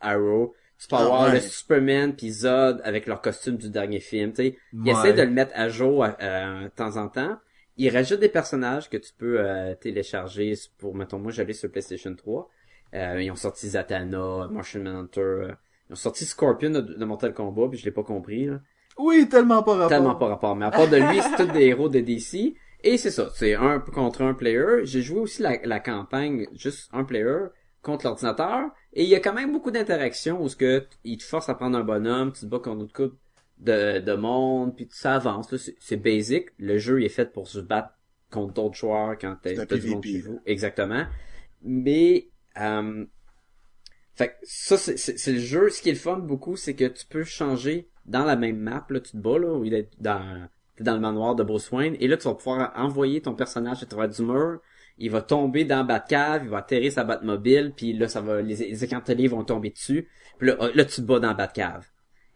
Arrow, 0.00 0.54
Ah, 0.92 1.40
Superman 1.40 2.14
pis 2.14 2.30
Zod 2.30 2.80
avec 2.84 3.06
leur 3.06 3.20
costume 3.22 3.56
du 3.56 3.70
dernier 3.70 4.00
film, 4.00 4.32
tu 4.32 4.36
sais, 4.42 4.58
ils 4.72 4.90
essaient 4.90 5.12
de 5.14 5.22
le 5.22 5.30
mettre 5.30 5.52
à 5.54 5.68
jour 5.68 6.04
euh, 6.04 6.64
de 6.64 6.68
temps 6.68 6.96
en 6.96 7.08
temps. 7.08 7.36
Ils 7.78 7.90
rajoutent 7.90 8.20
des 8.20 8.28
personnages 8.28 8.88
que 8.88 8.96
tu 8.96 9.12
peux 9.16 9.38
euh, 9.40 9.74
télécharger 9.74 10.54
pour, 10.78 10.94
mettons, 10.94 11.18
moi 11.18 11.32
j'allais 11.32 11.52
sur 11.54 11.70
PlayStation 11.70 12.14
3. 12.14 12.48
Euh, 12.94 13.22
ils 13.22 13.30
ont 13.30 13.36
sorti 13.36 13.68
Zatanna, 13.70 14.48
Martian 14.50 14.80
Manhunter. 14.80 15.20
euh, 15.20 15.52
ils 15.88 15.92
ont 15.92 15.96
sorti 15.96 16.24
Scorpion 16.24 16.70
de, 16.70 16.80
de 16.80 17.04
Mortal 17.04 17.32
Kombat, 17.34 17.68
puis 17.70 17.78
je 17.78 17.84
l'ai 17.84 17.90
pas 17.90 18.02
compris. 18.02 18.46
Là. 18.46 18.60
Oui, 18.98 19.28
tellement 19.28 19.62
pas 19.62 19.72
rapport. 19.72 19.88
Tellement 19.88 20.14
pas 20.14 20.28
rapport. 20.28 20.56
Mais 20.56 20.66
à 20.66 20.70
part 20.70 20.88
de 20.88 20.96
lui, 20.96 21.20
c'est 21.20 21.36
tous 21.46 21.52
des 21.52 21.64
héros 21.66 21.88
de 21.88 22.00
DC. 22.00 22.54
Et 22.82 22.96
c'est 22.98 23.10
ça, 23.10 23.28
c'est 23.34 23.54
un 23.54 23.80
contre 23.80 24.22
un 24.22 24.34
player. 24.34 24.84
J'ai 24.84 25.02
joué 25.02 25.20
aussi 25.20 25.42
la, 25.42 25.56
la 25.64 25.80
campagne, 25.80 26.46
juste 26.54 26.88
un 26.92 27.04
player 27.04 27.46
contre 27.86 28.04
l'ordinateur. 28.06 28.70
Et 28.92 29.04
il 29.04 29.08
y 29.08 29.14
a 29.14 29.20
quand 29.20 29.32
même 29.32 29.52
beaucoup 29.52 29.70
d'interactions 29.70 30.42
où 30.42 30.48
ce 30.48 30.56
que 30.56 30.86
il 31.04 31.18
te 31.18 31.24
force 31.24 31.48
à 31.48 31.54
prendre 31.54 31.78
un 31.78 31.84
bonhomme, 31.84 32.32
tu 32.32 32.40
te 32.40 32.46
bats 32.46 32.58
contre 32.58 32.78
d'autres 32.80 32.92
couple 32.92 33.16
de, 33.58 34.00
de 34.00 34.12
monde, 34.14 34.74
puis 34.76 34.86
ça 34.90 35.14
avance. 35.14 35.50
là. 35.52 35.58
C'est 35.58 35.76
c'est 35.78 35.96
basic. 35.96 36.48
Le 36.58 36.76
jeu 36.78 37.00
il 37.00 37.06
est 37.06 37.10
fait 37.10 37.32
pour 37.32 37.48
se 37.48 37.58
battre 37.60 37.90
contre 38.30 38.54
d'autres 38.54 38.74
joueurs 38.76 39.16
quand 39.18 39.36
t'as 39.42 39.50
du 39.78 39.88
monde 39.94 40.02
qui 40.02 40.20
joue. 40.20 40.40
Exactement. 40.46 41.04
Mais 41.62 42.28
euh, 42.60 43.06
fait 44.14 44.28
que 44.28 44.34
ça, 44.42 44.76
c'est- 44.78 44.96
c'est 44.96 45.16
c'est 45.18 45.32
le 45.32 45.38
jeu. 45.38 45.70
Ce 45.70 45.80
qui 45.82 45.88
est 45.90 45.92
le 45.92 45.98
fun 45.98 46.18
beaucoup, 46.18 46.56
c'est 46.56 46.74
que 46.74 46.86
tu 46.86 47.06
peux 47.06 47.24
changer 47.24 47.88
dans 48.06 48.24
la 48.24 48.36
même 48.36 48.58
map, 48.58 48.86
là, 48.90 49.00
tu 49.00 49.12
te 49.12 49.16
bats, 49.16 49.38
là, 49.38 49.52
où 49.54 49.64
il 49.64 49.74
est 49.74 49.90
dans, 50.00 50.48
t'es 50.76 50.84
dans 50.84 50.94
le 50.94 51.00
manoir 51.00 51.34
de 51.34 51.42
Bruce 51.42 51.70
Wayne, 51.72 51.96
et 52.00 52.08
là, 52.08 52.16
tu 52.16 52.24
vas 52.28 52.34
pouvoir 52.34 52.72
envoyer 52.76 53.20
ton 53.20 53.34
personnage 53.34 53.82
à 53.82 53.86
travers 53.86 54.08
du 54.08 54.22
mur, 54.22 54.60
il 54.98 55.10
va 55.10 55.22
tomber 55.22 55.64
dans 55.64 55.84
Batcave, 55.84 56.42
il 56.44 56.50
va 56.50 56.58
atterrir 56.58 56.92
sa 56.92 57.04
Batmobile, 57.04 57.72
puis 57.76 57.92
là, 57.92 58.08
ça 58.08 58.20
va, 58.20 58.40
les, 58.42 58.56
les 58.56 58.84
écrans 58.84 58.98
de 59.00 59.04
télé 59.04 59.28
vont 59.28 59.44
tomber 59.44 59.70
dessus, 59.70 60.08
puis 60.38 60.48
là, 60.48 60.56
là, 60.74 60.84
tu 60.84 60.96
te 60.96 61.00
bats 61.02 61.20
dans 61.20 61.34
Batcave. 61.34 61.86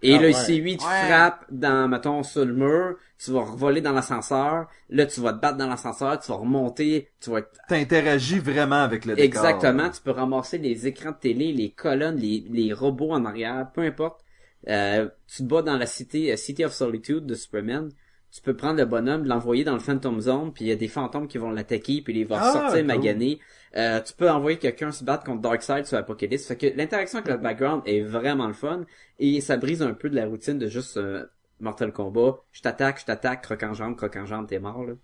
Et 0.02 0.14
Ah 0.14 0.18
là, 0.18 0.30
ouais. 0.30 0.30
ici, 0.30 0.60
lui, 0.60 0.78
tu 0.78 0.84
Ouais. 0.86 1.06
frappes 1.06 1.44
dans, 1.50 1.86
mettons, 1.89 2.22
sur 2.22 2.44
le 2.44 2.55
mur, 2.55 2.97
tu 3.18 3.32
vas 3.32 3.42
revoler 3.42 3.82
dans 3.82 3.92
l'ascenseur, 3.92 4.66
là, 4.89 5.06
tu 5.06 5.20
vas 5.20 5.32
te 5.34 5.40
battre 5.40 5.58
dans 5.58 5.68
l'ascenseur, 5.68 6.18
tu 6.18 6.28
vas 6.32 6.39
remonter, 6.39 7.10
tu 7.20 7.30
vas 7.30 7.40
être 7.40 7.50
T'interagis 7.68 8.39
vraiment 8.39 8.82
avec 8.82 9.05
le 9.05 9.16
décor. 9.16 9.44
Exactement, 9.44 9.90
tu 9.90 10.00
peux 10.00 10.10
ramasser 10.12 10.56
les 10.58 10.86
écrans 10.86 11.10
de 11.12 11.16
télé, 11.18 11.52
les 11.52 11.70
colonnes, 11.72 12.16
les, 12.16 12.44
les 12.50 12.72
robots 12.72 13.12
en 13.12 13.24
arrière, 13.26 13.70
peu 13.74 13.82
importe. 13.82 14.20
Euh, 14.68 15.08
tu 15.26 15.39
te 15.39 15.48
bats 15.48 15.62
dans 15.62 15.76
la 15.76 15.86
cité 15.86 16.32
euh, 16.32 16.36
City 16.36 16.64
of 16.64 16.72
Solitude 16.72 17.26
de 17.26 17.34
Superman. 17.34 17.90
Tu 18.33 18.41
peux 18.42 18.55
prendre 18.55 18.78
le 18.78 18.84
bonhomme, 18.84 19.25
l'envoyer 19.26 19.65
dans 19.65 19.73
le 19.75 19.81
Phantom 19.81 20.20
Zone, 20.20 20.52
puis 20.52 20.65
il 20.65 20.68
y 20.68 20.73
a 20.73 20.76
des 20.76 20.86
fantômes 20.89 21.26
qui 21.26 21.36
vont 21.39 21.50
l'attaquer, 21.50 22.00
puis 22.00 22.17
il 22.18 22.26
va 22.26 22.39
Ah, 22.41 22.52
sortir 22.52 22.78
cool. 22.78 22.84
magané. 22.86 23.41
Euh, 23.76 24.00
tu 24.00 24.12
peux 24.15 24.31
envoyer 24.31 24.57
quelqu'un 24.59 24.92
se 24.92 25.02
battre 25.05 25.25
contre 25.25 25.41
Darkseid 25.41 25.84
sur 25.86 25.99
Apocalypse. 25.99 26.47
Fait 26.47 26.57
que 26.57 26.67
l'interaction 26.76 27.18
avec 27.18 27.31
le 27.33 27.39
background 27.39 27.83
est 27.86 28.02
vraiment 28.02 28.47
le 28.47 28.52
fun, 28.52 28.84
et 29.18 29.41
ça 29.41 29.57
brise 29.57 29.83
un 29.83 29.94
peu 29.94 30.09
de 30.10 30.15
la 30.17 30.26
routine 30.26 30.59
de 30.59 30.68
juste 30.68 30.97
euh, 30.97 31.25
Mortal 31.59 31.92
Kombat. 31.92 32.36
Je 32.52 32.62
t'attaque, 32.62 33.00
je 33.00 33.05
t'attaque, 33.07 33.42
croque 33.42 33.62
en 33.65 33.75
jambe, 33.75 33.97
croque 33.97 34.17
en 34.17 34.26
jambe, 34.26 34.47
t'es 34.47 34.60
mort, 34.60 34.84
là. 34.84 34.94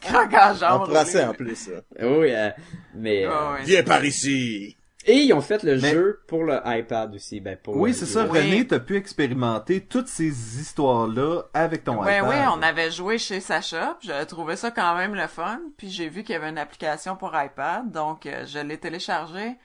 Craquage 0.00 0.62
En 0.62 0.84
français, 0.86 1.24
en 1.24 1.32
plus. 1.34 1.54
ça. 1.56 1.72
Oui, 2.00 2.34
euh, 2.34 2.50
mais... 2.94 3.26
ouais. 3.26 3.62
Viens 3.64 3.82
par 3.82 4.04
ici! 4.04 4.76
Et 5.06 5.18
ils 5.18 5.32
ont 5.34 5.40
fait 5.42 5.62
le 5.62 5.78
Mais- 5.80 5.90
jeu 5.90 6.20
pour 6.26 6.44
le 6.44 6.58
iPad 6.64 7.14
aussi. 7.14 7.40
Ben, 7.40 7.56
pour 7.56 7.76
Oui, 7.76 7.90
euh, 7.90 7.92
c'est 7.92 8.06
ça, 8.06 8.26
Oui. 8.26 8.38
René, 8.40 8.66
t'as 8.66 8.78
pu 8.80 8.96
expérimenter 8.96 9.82
toutes 9.82 10.08
ces 10.08 10.28
histoires-là 10.60 11.42
avec 11.52 11.84
ton 11.84 12.02
Ouais, 12.02 12.18
iPad. 12.18 12.28
oui, 12.30 12.36
on 12.58 12.62
avait 12.62 12.90
joué 12.90 13.18
chez 13.18 13.40
Sacha, 13.40 13.98
j'avais 14.00 14.24
trouvé 14.26 14.56
ça 14.56 14.70
quand 14.70 14.96
même 14.96 15.14
le 15.14 15.26
fun, 15.26 15.60
puis 15.76 15.90
j'ai 15.90 16.08
vu 16.08 16.22
qu'il 16.22 16.32
y 16.32 16.36
avait 16.36 16.48
une 16.48 16.58
application 16.58 17.16
pour 17.16 17.32
iPad, 17.34 17.90
donc 17.90 18.24
euh, 18.26 18.44
je 18.46 18.58
l'ai 18.60 18.78
téléchargé. 18.78 19.56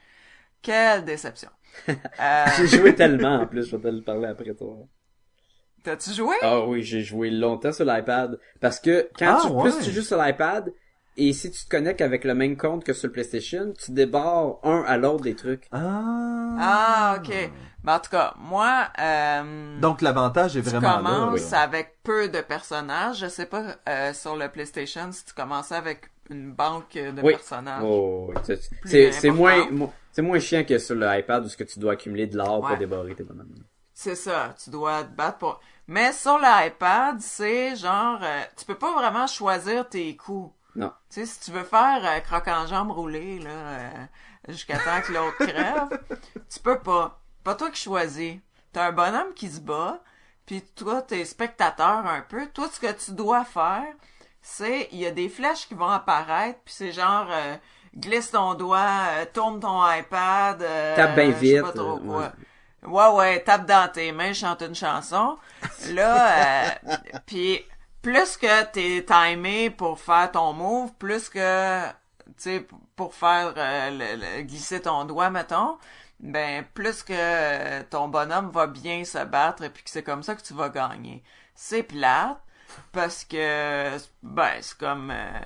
Quelle 0.62 1.06
déception. 1.06 1.50
Euh, 2.20 2.46
J'ai 2.58 2.68
joué 2.80 2.94
tellement 2.96 3.36
en 3.42 3.48
plus, 3.48 3.70
je 3.70 3.76
vais 3.78 3.82
te 3.90 3.96
le 3.96 4.02
parler 4.02 4.28
après 4.28 4.54
toi. 4.56 4.76
T'as-tu 5.84 6.12
joué? 6.12 6.36
Ah 6.42 6.60
oui, 6.66 6.84
j'ai 6.84 7.02
joué 7.02 7.30
longtemps 7.30 7.72
sur 7.72 7.86
l'iPad. 7.86 8.38
Parce 8.60 8.80
que 8.80 9.08
quand 9.18 9.38
Ah, 9.38 9.42
tu, 9.46 9.54
ouais. 9.54 9.64
plus 9.72 9.86
tu 9.86 9.92
joues 9.92 10.02
sur 10.02 10.22
l'iPad, 10.22 10.74
et 11.28 11.34
si 11.34 11.52
tu 11.52 11.66
te 11.66 11.70
connectes 11.70 12.02
avec 12.02 12.24
le 12.24 12.34
même 12.34 12.56
compte 12.58 12.84
que 12.84 12.94
sur 12.94 13.08
le 13.08 13.14
PlayStation, 13.14 13.74
tu 13.78 13.92
débarres 13.92 14.56
un 14.64 14.84
à 14.88 14.98
l'autre 14.98 15.24
des 15.24 15.36
trucs. 15.36 15.68
Ah. 15.72 16.56
Ah, 16.60 17.16
ok. 17.20 17.52
Ben, 17.84 17.96
en 17.96 18.00
tout 18.00 18.10
cas, 18.12 18.34
moi, 18.38 18.88
euh, 19.00 19.80
Donc 19.80 20.02
l'avantage 20.02 20.58
est 20.58 20.62
tu 20.62 20.70
vraiment 20.70 20.88
là. 20.88 20.96
commences 20.98 21.52
là. 21.52 21.62
avec 21.62 21.98
peu 22.04 22.28
de 22.28 22.42
personnages. 22.42 23.20
Je 23.20 23.28
sais 23.28 23.46
pas 23.46 23.64
euh, 23.88 24.14
sur 24.14 24.36
le 24.36 24.50
PlayStation 24.50 25.12
si 25.12 25.26
tu 25.26 25.34
commençais 25.34 25.76
avec 25.76 26.10
une 26.30 26.52
banque 26.54 26.94
de 26.94 27.22
Oui. 27.22 27.34
personnages. 27.34 27.84
Oh, 27.86 28.32
oui. 28.48 28.56
C'est- 28.86 29.12
c'est 29.12 29.30
moins, 29.32 29.70
mo- 29.72 29.94
c'est 30.12 30.22
moins 30.22 30.40
chiant 30.40 30.64
que 30.64 30.78
sur 30.78 30.96
l'iPad 30.96 31.46
où 31.46 31.50
ce 31.50 31.58
que 31.58 31.64
tu 31.64 31.80
dois 31.80 31.94
accumuler 31.94 32.28
de 32.28 32.38
l'or 32.38 32.62
pour 32.68 32.78
débarrer 32.78 33.16
tes 33.16 33.24
bonhommes. 33.24 33.64
C'est 33.94 34.16
ça, 34.16 34.54
tu 34.64 34.70
dois 34.70 35.04
te 35.04 35.12
battre 35.16 35.38
pour... 35.40 35.60
Mais 35.88 36.12
sur 36.14 36.38
l'iPad, 36.38 37.20
c'est 37.20 37.76
genre... 37.76 38.20
euh, 38.22 38.42
tu 38.56 38.64
peux 38.66 38.76
pas 38.78 38.94
vraiment 38.94 39.26
choisir 39.28 39.88
tes 39.90 40.16
coups. 40.16 40.54
Non. 40.80 40.94
Tu 41.10 41.20
sais, 41.22 41.26
si 41.26 41.40
tu 41.42 41.52
veux 41.52 41.64
faire 41.64 42.02
euh, 42.06 42.20
croque 42.22 42.48
en 42.48 42.66
jambe 42.68 42.92
roulé, 42.92 43.40
là, 43.40 43.50
euh, 43.50 43.90
jusqu'à 44.48 44.78
temps 44.80 45.02
que 45.06 45.12
l'autre 45.12 45.38
crève, 45.46 46.00
tu 46.50 46.60
peux 46.60 46.80
pas. 46.80 47.20
Pas 47.44 47.56
toi 47.56 47.70
qui 47.70 47.82
choisis. 47.82 48.38
T'as 48.72 48.88
un 48.88 48.92
bonhomme 48.92 49.34
qui 49.36 49.50
se 49.50 49.60
bat, 49.60 50.00
puis 50.46 50.62
toi, 50.76 51.02
t'es 51.02 51.26
spectateur 51.26 52.06
un 52.08 52.22
peu. 52.22 52.48
Toi, 52.48 52.68
ce 52.72 52.80
que 52.80 52.92
tu 52.92 53.12
dois 53.12 53.44
faire, 53.46 53.84
c'est... 54.42 54.88
Il 54.92 55.00
y 55.00 55.06
a 55.06 55.12
des 55.12 55.28
flèches 55.30 55.68
qui 55.68 55.74
vont 55.74 55.90
apparaître, 55.90 56.60
puis 56.64 56.74
c'est 56.74 56.92
genre... 56.92 57.28
euh, 57.30 57.56
glisse 57.98 58.32
ton 58.32 58.54
doigt, 58.54 59.08
euh, 59.18 59.26
tourne 59.34 59.60
ton 59.60 59.82
iPad... 59.92 60.62
euh, 60.62 60.96
Tape 60.96 61.16
bien 61.16 61.30
vite, 61.32 61.62
pas 61.62 61.72
trop 61.72 61.98
euh, 61.98 62.00
quoi. 62.00 62.18
ouais. 62.20 62.30
Ouais, 62.82 63.08
ouais, 63.18 63.44
tape 63.44 63.66
dans 63.66 63.92
tes 63.92 64.12
mains, 64.14 64.32
chante 64.32 64.62
une 64.62 64.76
chanson. 64.76 65.38
Là, 65.90 66.68
euh, 66.86 66.96
puis 67.26 67.60
plus 68.12 68.38
que 68.38 68.64
t'es 68.72 69.06
timé 69.06 69.70
pour 69.70 70.00
faire 70.00 70.32
ton 70.32 70.54
move, 70.54 70.92
plus 70.96 71.30
que, 71.30 71.88
tu 71.90 72.34
sais, 72.38 72.68
pour 72.96 73.14
faire 73.14 73.54
euh, 73.56 74.42
glisser 74.42 74.82
ton 74.82 75.06
doigt, 75.06 75.30
mettons, 75.30 75.78
ben 76.20 76.66
plus 76.74 77.04
que 77.04 77.82
ton 77.84 78.08
bonhomme 78.08 78.50
va 78.50 78.66
bien 78.66 79.06
se 79.06 79.24
battre 79.24 79.64
et 79.64 79.70
puis 79.70 79.84
que 79.84 79.92
c'est 79.92 80.02
comme 80.04 80.24
ça 80.24 80.34
que 80.36 80.42
tu 80.42 80.54
vas 80.56 80.70
gagner. 80.70 81.24
C'est 81.54 81.84
plate 81.84 82.40
parce 82.92 83.26
que, 83.26 83.96
ben, 84.24 84.52
c'est 84.62 84.78
comme... 84.78 85.12
euh, 85.12 85.42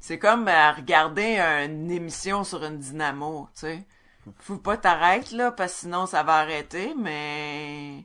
c'est 0.00 0.18
comme 0.18 0.48
euh, 0.48 0.72
regarder 0.72 1.38
une 1.38 1.90
émission 1.90 2.42
sur 2.42 2.64
une 2.64 2.78
dynamo, 2.78 3.48
tu 3.54 3.60
sais. 3.60 3.86
Faut 4.40 4.58
pas 4.58 4.76
t'arrêter, 4.76 5.36
là, 5.36 5.52
parce 5.52 5.74
que 5.74 5.78
sinon 5.80 6.06
ça 6.06 6.22
va 6.24 6.38
arrêter, 6.38 6.94
mais... 6.98 8.04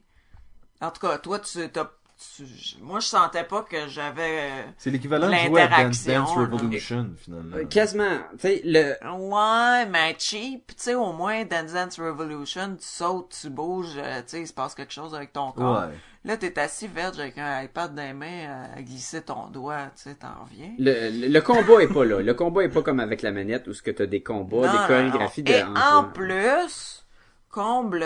En 0.79 0.91
tout 0.91 1.01
cas, 1.01 1.17
toi, 1.17 1.39
tu 1.39 1.69
t'as... 1.69 1.89
tu- 2.35 2.77
Moi, 2.81 2.99
je 2.99 3.07
sentais 3.07 3.43
pas 3.43 3.61
que 3.63 3.87
j'avais... 3.87 4.49
euh, 4.51 4.63
C'est 4.77 4.89
l'équivalent 4.91 5.27
de 5.29 5.35
jouer 5.35 5.61
à 5.61 5.83
Dance. 5.83 6.07
Revolution, 6.35 7.11
finalement. 7.17 7.57
Euh, 7.57 7.65
Quasiment. 7.65 8.17
Tu 8.33 8.39
sais, 8.39 8.61
le, 8.65 8.95
Ouais, 9.17 9.85
mais 9.87 10.15
cheap, 10.17 10.67
tu 10.67 10.73
sais, 10.77 10.95
au 10.95 11.13
moins, 11.13 11.43
Dance 11.45 11.73
Dance 11.73 11.99
Revolution, 11.99 12.75
tu 12.75 12.85
sautes, 12.87 13.37
tu 13.41 13.49
bouges, 13.49 13.95
euh, 13.97 14.17
tu 14.21 14.23
sais, 14.27 14.41
il 14.41 14.47
se 14.47 14.53
passe 14.53 14.75
quelque 14.75 14.93
chose 14.93 15.13
avec 15.15 15.33
ton 15.33 15.51
corps. 15.51 15.81
Ouais. 15.87 15.93
Là, 16.25 16.37
t'es 16.37 16.57
assis 16.57 16.87
verge 16.87 17.19
avec 17.19 17.37
un 17.37 17.61
iPad 17.63 17.93
dans 17.93 18.01
les 18.01 18.13
mains 18.13 18.69
à 18.77 18.81
glisser 18.81 19.21
ton 19.23 19.47
doigt, 19.47 19.87
tu 19.95 20.03
sais, 20.03 20.15
t'en 20.15 20.43
reviens. 20.45 20.71
le, 20.79 21.09
le, 21.09 21.27
le 21.27 21.41
combat 21.41 21.81
est 21.83 21.93
pas 21.93 22.05
là. 22.05 22.21
Le 22.21 22.33
combat 22.33 22.63
est 22.63 22.69
pas 22.69 22.81
comme 22.81 23.01
avec 23.01 23.21
la 23.21 23.31
manette 23.31 23.67
où 23.67 23.73
ce 23.73 23.81
que 23.81 23.91
t'as 23.91 24.05
des 24.05 24.23
combats, 24.23 24.67
Non, 24.67 24.71
des 24.71 24.87
chorégraphies 24.87 25.43
de 25.43 25.51
Et 25.51 25.63
en 25.63 26.05
plus, 26.05 27.05
comble 27.49 28.05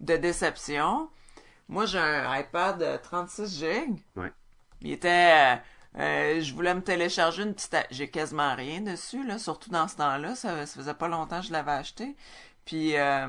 de 0.00 0.16
déception, 0.16 1.08
moi 1.68 1.86
j'ai 1.86 1.98
un 1.98 2.36
iPad 2.38 2.78
de 2.78 2.96
36 3.02 3.58
GB. 3.60 3.94
Ouais. 4.16 4.32
Il 4.80 4.92
était... 4.92 5.56
euh, 5.56 5.56
euh, 5.98 6.40
je 6.40 6.54
voulais 6.54 6.74
me 6.74 6.82
télécharger 6.82 7.42
une 7.42 7.54
petite... 7.54 7.76
J'ai 7.90 8.08
quasiment 8.10 8.54
rien 8.54 8.80
dessus, 8.82 9.26
là, 9.26 9.38
surtout 9.38 9.70
dans 9.70 9.88
ce 9.88 9.96
temps-là. 9.96 10.34
Ça, 10.34 10.66
ça 10.66 10.76
faisait 10.80 10.94
pas 10.94 11.08
longtemps 11.08 11.40
que 11.40 11.46
je 11.46 11.52
l'avais 11.52 11.72
acheté. 11.72 12.14
Puis, 12.64 12.96
euh, 12.96 13.26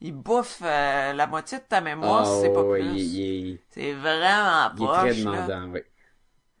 il 0.00 0.12
bouffe 0.12 0.60
euh, 0.62 1.12
la 1.12 1.26
moitié 1.28 1.58
de 1.58 1.62
ta 1.64 1.80
mémoire, 1.80 2.22
Ah, 2.26 2.34
si 2.34 2.40
c'est 2.42 2.52
pas 2.52 2.64
plus. 2.64 2.82
il, 2.82 2.98
il 2.98 3.52
est- 3.54 3.60
C'est 3.70 3.92
vraiment 3.92 4.70
il 4.76 4.82
est 4.82 4.86
très 4.88 5.14
là. 5.14 5.46
demandant, 5.46 5.72
oui. 5.72 5.80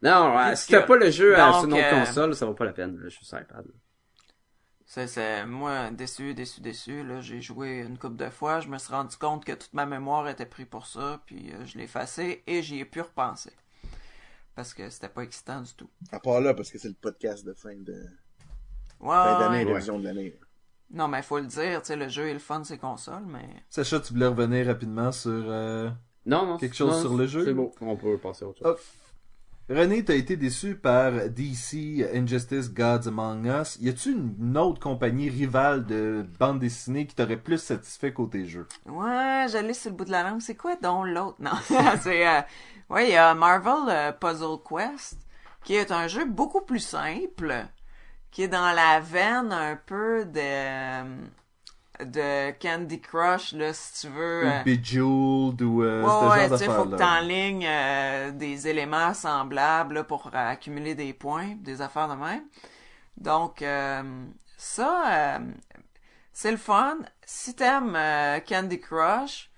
Non, 0.02 0.54
si 0.56 0.68
t'as 0.72 0.82
pas 0.82 0.96
le 0.96 1.10
jeu 1.10 1.36
donc, 1.36 1.54
sur 1.56 1.66
notre 1.68 1.84
euh, 1.84 2.00
console, 2.04 2.34
ça 2.34 2.46
vaut 2.46 2.54
pas 2.54 2.64
la 2.64 2.72
peine. 2.72 2.96
Le 2.96 3.08
jeu 3.08 3.18
sur 3.22 3.38
iPad. 3.38 3.64
C'est, 3.66 3.81
c'est, 5.06 5.46
moi, 5.46 5.90
déçu, 5.90 6.34
déçu, 6.34 6.60
déçu, 6.60 7.02
là, 7.02 7.20
j'ai 7.20 7.40
joué 7.40 7.78
une 7.80 7.96
couple 7.98 8.16
de 8.16 8.28
fois, 8.28 8.60
je 8.60 8.68
me 8.68 8.76
suis 8.78 8.92
rendu 8.92 9.16
compte 9.16 9.44
que 9.44 9.52
toute 9.52 9.72
ma 9.72 9.86
mémoire 9.86 10.28
était 10.28 10.44
prise 10.46 10.66
pour 10.70 10.86
ça, 10.86 11.20
puis 11.24 11.50
euh, 11.52 11.64
je 11.64 11.78
l'ai 11.78 11.84
effacé 11.84 12.42
et 12.46 12.62
j'y 12.62 12.80
ai 12.80 12.84
pu 12.84 13.00
repenser. 13.00 13.52
Parce 14.54 14.74
que 14.74 14.90
c'était 14.90 15.08
pas 15.08 15.22
excitant 15.22 15.62
du 15.62 15.72
tout. 15.72 15.88
À 16.10 16.20
part 16.20 16.40
là, 16.42 16.52
parce 16.52 16.70
que 16.70 16.78
c'est 16.78 16.88
le 16.88 16.94
podcast 16.94 17.44
de 17.46 17.54
fin 17.54 17.74
de 17.74 17.94
Ouais, 19.00 19.08
fin 19.16 19.38
d'année, 19.38 19.64
ouais. 19.64 19.72
révision 19.72 19.98
de 19.98 20.04
l'année. 20.04 20.38
Non, 20.90 21.08
mais 21.08 21.22
faut 21.22 21.38
le 21.38 21.46
dire, 21.46 21.80
tu 21.80 21.86
sais, 21.86 21.96
le 21.96 22.08
jeu 22.08 22.28
est 22.28 22.34
le 22.34 22.38
fun, 22.38 22.62
c'est 22.62 22.76
console, 22.76 23.24
mais... 23.26 23.48
Sacha, 23.70 23.98
tu 23.98 24.12
voulais 24.12 24.26
revenir 24.26 24.66
rapidement 24.66 25.10
sur... 25.10 25.30
euh, 25.32 25.88
Non, 26.26 26.44
non. 26.44 26.58
Quelque 26.58 26.76
chose 26.76 26.92
non, 26.92 27.00
sur 27.00 27.16
le 27.16 27.26
jeu? 27.26 27.46
C'est 27.46 27.54
bon. 27.54 27.72
On 27.80 27.96
peut 27.96 28.18
passer 28.18 28.44
à 28.44 28.48
autre 28.48 28.58
chose. 28.62 28.76
Oh. 28.78 29.01
René, 29.70 30.04
t'as 30.04 30.16
été 30.16 30.36
déçu 30.36 30.74
par 30.74 31.12
DC 31.28 32.04
Injustice 32.14 32.72
Gods 32.74 33.06
Among 33.06 33.46
Us. 33.46 33.78
Y 33.80 33.90
a-tu 33.90 34.10
une, 34.10 34.58
autre 34.58 34.80
compagnie 34.80 35.30
rivale 35.30 35.86
de 35.86 36.26
bande 36.38 36.58
dessinée 36.58 37.06
qui 37.06 37.14
t'aurait 37.14 37.36
plus 37.36 37.58
satisfait 37.58 38.12
côté 38.12 38.44
jeu? 38.44 38.66
Ouais, 38.86 39.46
j'allais 39.50 39.72
sur 39.72 39.92
le 39.92 39.96
bout 39.96 40.04
de 40.04 40.10
la 40.10 40.24
langue. 40.24 40.40
C'est 40.40 40.56
quoi 40.56 40.74
donc 40.76 41.06
l'autre? 41.06 41.36
Non, 41.38 41.52
c'est... 42.00 42.26
Euh... 42.26 42.40
Ouais, 42.90 43.10
y 43.10 43.16
a 43.16 43.34
Marvel 43.34 43.88
euh, 43.88 44.12
Puzzle 44.12 44.58
Quest, 44.68 45.16
qui 45.64 45.74
est 45.74 45.92
un 45.92 46.08
jeu 46.08 46.26
beaucoup 46.26 46.60
plus 46.60 46.80
simple, 46.80 47.54
qui 48.30 48.42
est 48.42 48.48
dans 48.48 48.72
la 48.72 49.00
veine 49.00 49.52
un 49.52 49.76
peu 49.76 50.24
de... 50.24 51.04
de 52.00 52.52
Candy 52.60 53.00
Crush, 53.00 53.52
là, 53.52 53.72
si 53.74 54.02
tu 54.02 54.12
veux. 54.12 54.48
euh, 54.48 54.50
Ou 54.50 54.62
Bejeweled 54.64 55.62
ou 55.62 55.82
euh, 55.82 56.10
Ouais, 56.10 56.10
ce 56.10 56.28
ouais, 56.28 56.48
genre 56.58 56.62
faut 56.72 56.86
que 56.86 56.94
t'enlignes 56.96 57.64
euh, 57.66 58.32
des 58.32 58.66
éléments 58.66 59.14
semblables 59.14 59.94
là, 59.94 60.04
pour 60.04 60.26
euh, 60.28 60.30
accumuler 60.34 60.94
des 60.96 61.12
points, 61.14 61.54
des 61.60 61.80
affaires 61.80 62.08
de 62.08 62.14
même. 62.14 62.42
Donc, 63.18 63.62
euh, 63.62 64.02
ça, 64.58 65.36
euh, 65.38 65.40
c'est 66.32 66.50
le 66.52 66.58
fun. 66.58 66.98
Si 67.24 67.54
t'aimes 67.56 67.96
euh, 67.96 68.40
Candy 68.40 68.80
Crush, 68.80 69.50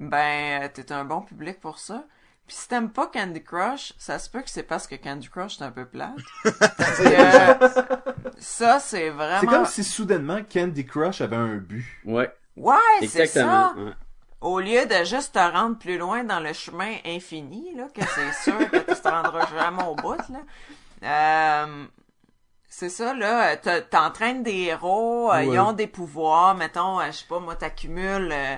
ben, 0.00 0.64
euh, 0.64 0.68
t'es 0.72 0.92
un 0.92 1.04
bon 1.04 1.22
public 1.22 1.60
pour 1.60 1.78
ça. 1.78 2.06
Puis 2.48 2.56
si 2.56 2.68
t'aimes 2.68 2.88
pas 2.88 3.06
Candy 3.06 3.44
Crush, 3.44 3.92
ça 3.98 4.18
se 4.18 4.30
peut 4.30 4.40
que 4.40 4.48
c'est 4.48 4.62
parce 4.62 4.86
que 4.86 4.94
Candy 4.94 5.28
Crush 5.28 5.60
est 5.60 5.64
un 5.64 5.70
peu 5.70 5.84
plate. 5.84 6.16
Parce 6.42 6.98
que 6.98 8.38
ça, 8.38 8.80
c'est 8.80 9.10
vraiment... 9.10 9.40
C'est 9.40 9.46
comme 9.46 9.66
si 9.66 9.84
soudainement 9.84 10.40
Candy 10.50 10.86
Crush 10.86 11.20
avait 11.20 11.36
un 11.36 11.56
but. 11.56 11.84
Ouais. 12.06 12.32
Ouais, 12.56 12.76
c'est 13.06 13.26
ça. 13.26 13.74
Ouais. 13.76 13.92
Au 14.40 14.60
lieu 14.60 14.86
de 14.86 15.04
juste 15.04 15.34
te 15.34 15.38
rendre 15.38 15.76
plus 15.78 15.98
loin 15.98 16.24
dans 16.24 16.40
le 16.40 16.54
chemin 16.54 16.94
infini, 17.04 17.74
là, 17.76 17.88
que 17.94 18.00
c'est 18.02 18.50
sûr 18.50 18.58
que 18.70 18.78
tu 18.78 18.98
te 18.98 19.08
rendras 19.08 19.46
jamais 19.54 19.84
au 19.84 19.94
bout, 19.94 20.16
là. 20.30 20.40
Euh, 21.02 21.86
c'est 22.70 22.88
ça, 22.88 23.12
là, 23.12 23.56
t'entraînes 23.56 24.42
des 24.42 24.56
héros, 24.56 25.32
euh, 25.32 25.42
ils 25.42 25.58
ont 25.58 25.72
des 25.72 25.86
pouvoirs, 25.86 26.54
mettons, 26.54 27.00
euh, 27.00 27.06
je 27.06 27.18
sais 27.18 27.26
pas, 27.28 27.40
moi, 27.40 27.56
t'accumules, 27.56 28.30
euh, 28.32 28.56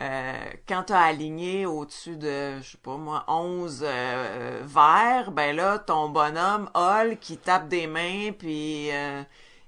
euh, 0.00 0.38
quand 0.66 0.84
t'as 0.86 1.00
aligné 1.00 1.66
au-dessus 1.66 2.16
de, 2.16 2.58
je 2.62 2.72
sais 2.72 2.78
pas 2.82 2.96
moi, 2.96 3.24
11 3.28 3.84
euh, 3.86 4.62
verres, 4.64 5.32
ben 5.32 5.54
là, 5.54 5.78
ton 5.78 6.08
bonhomme, 6.08 6.70
Hall, 6.74 7.18
qui 7.18 7.36
tape 7.36 7.68
des 7.68 7.86
mains, 7.86 8.32
puis 8.32 8.90
euh, 8.90 9.22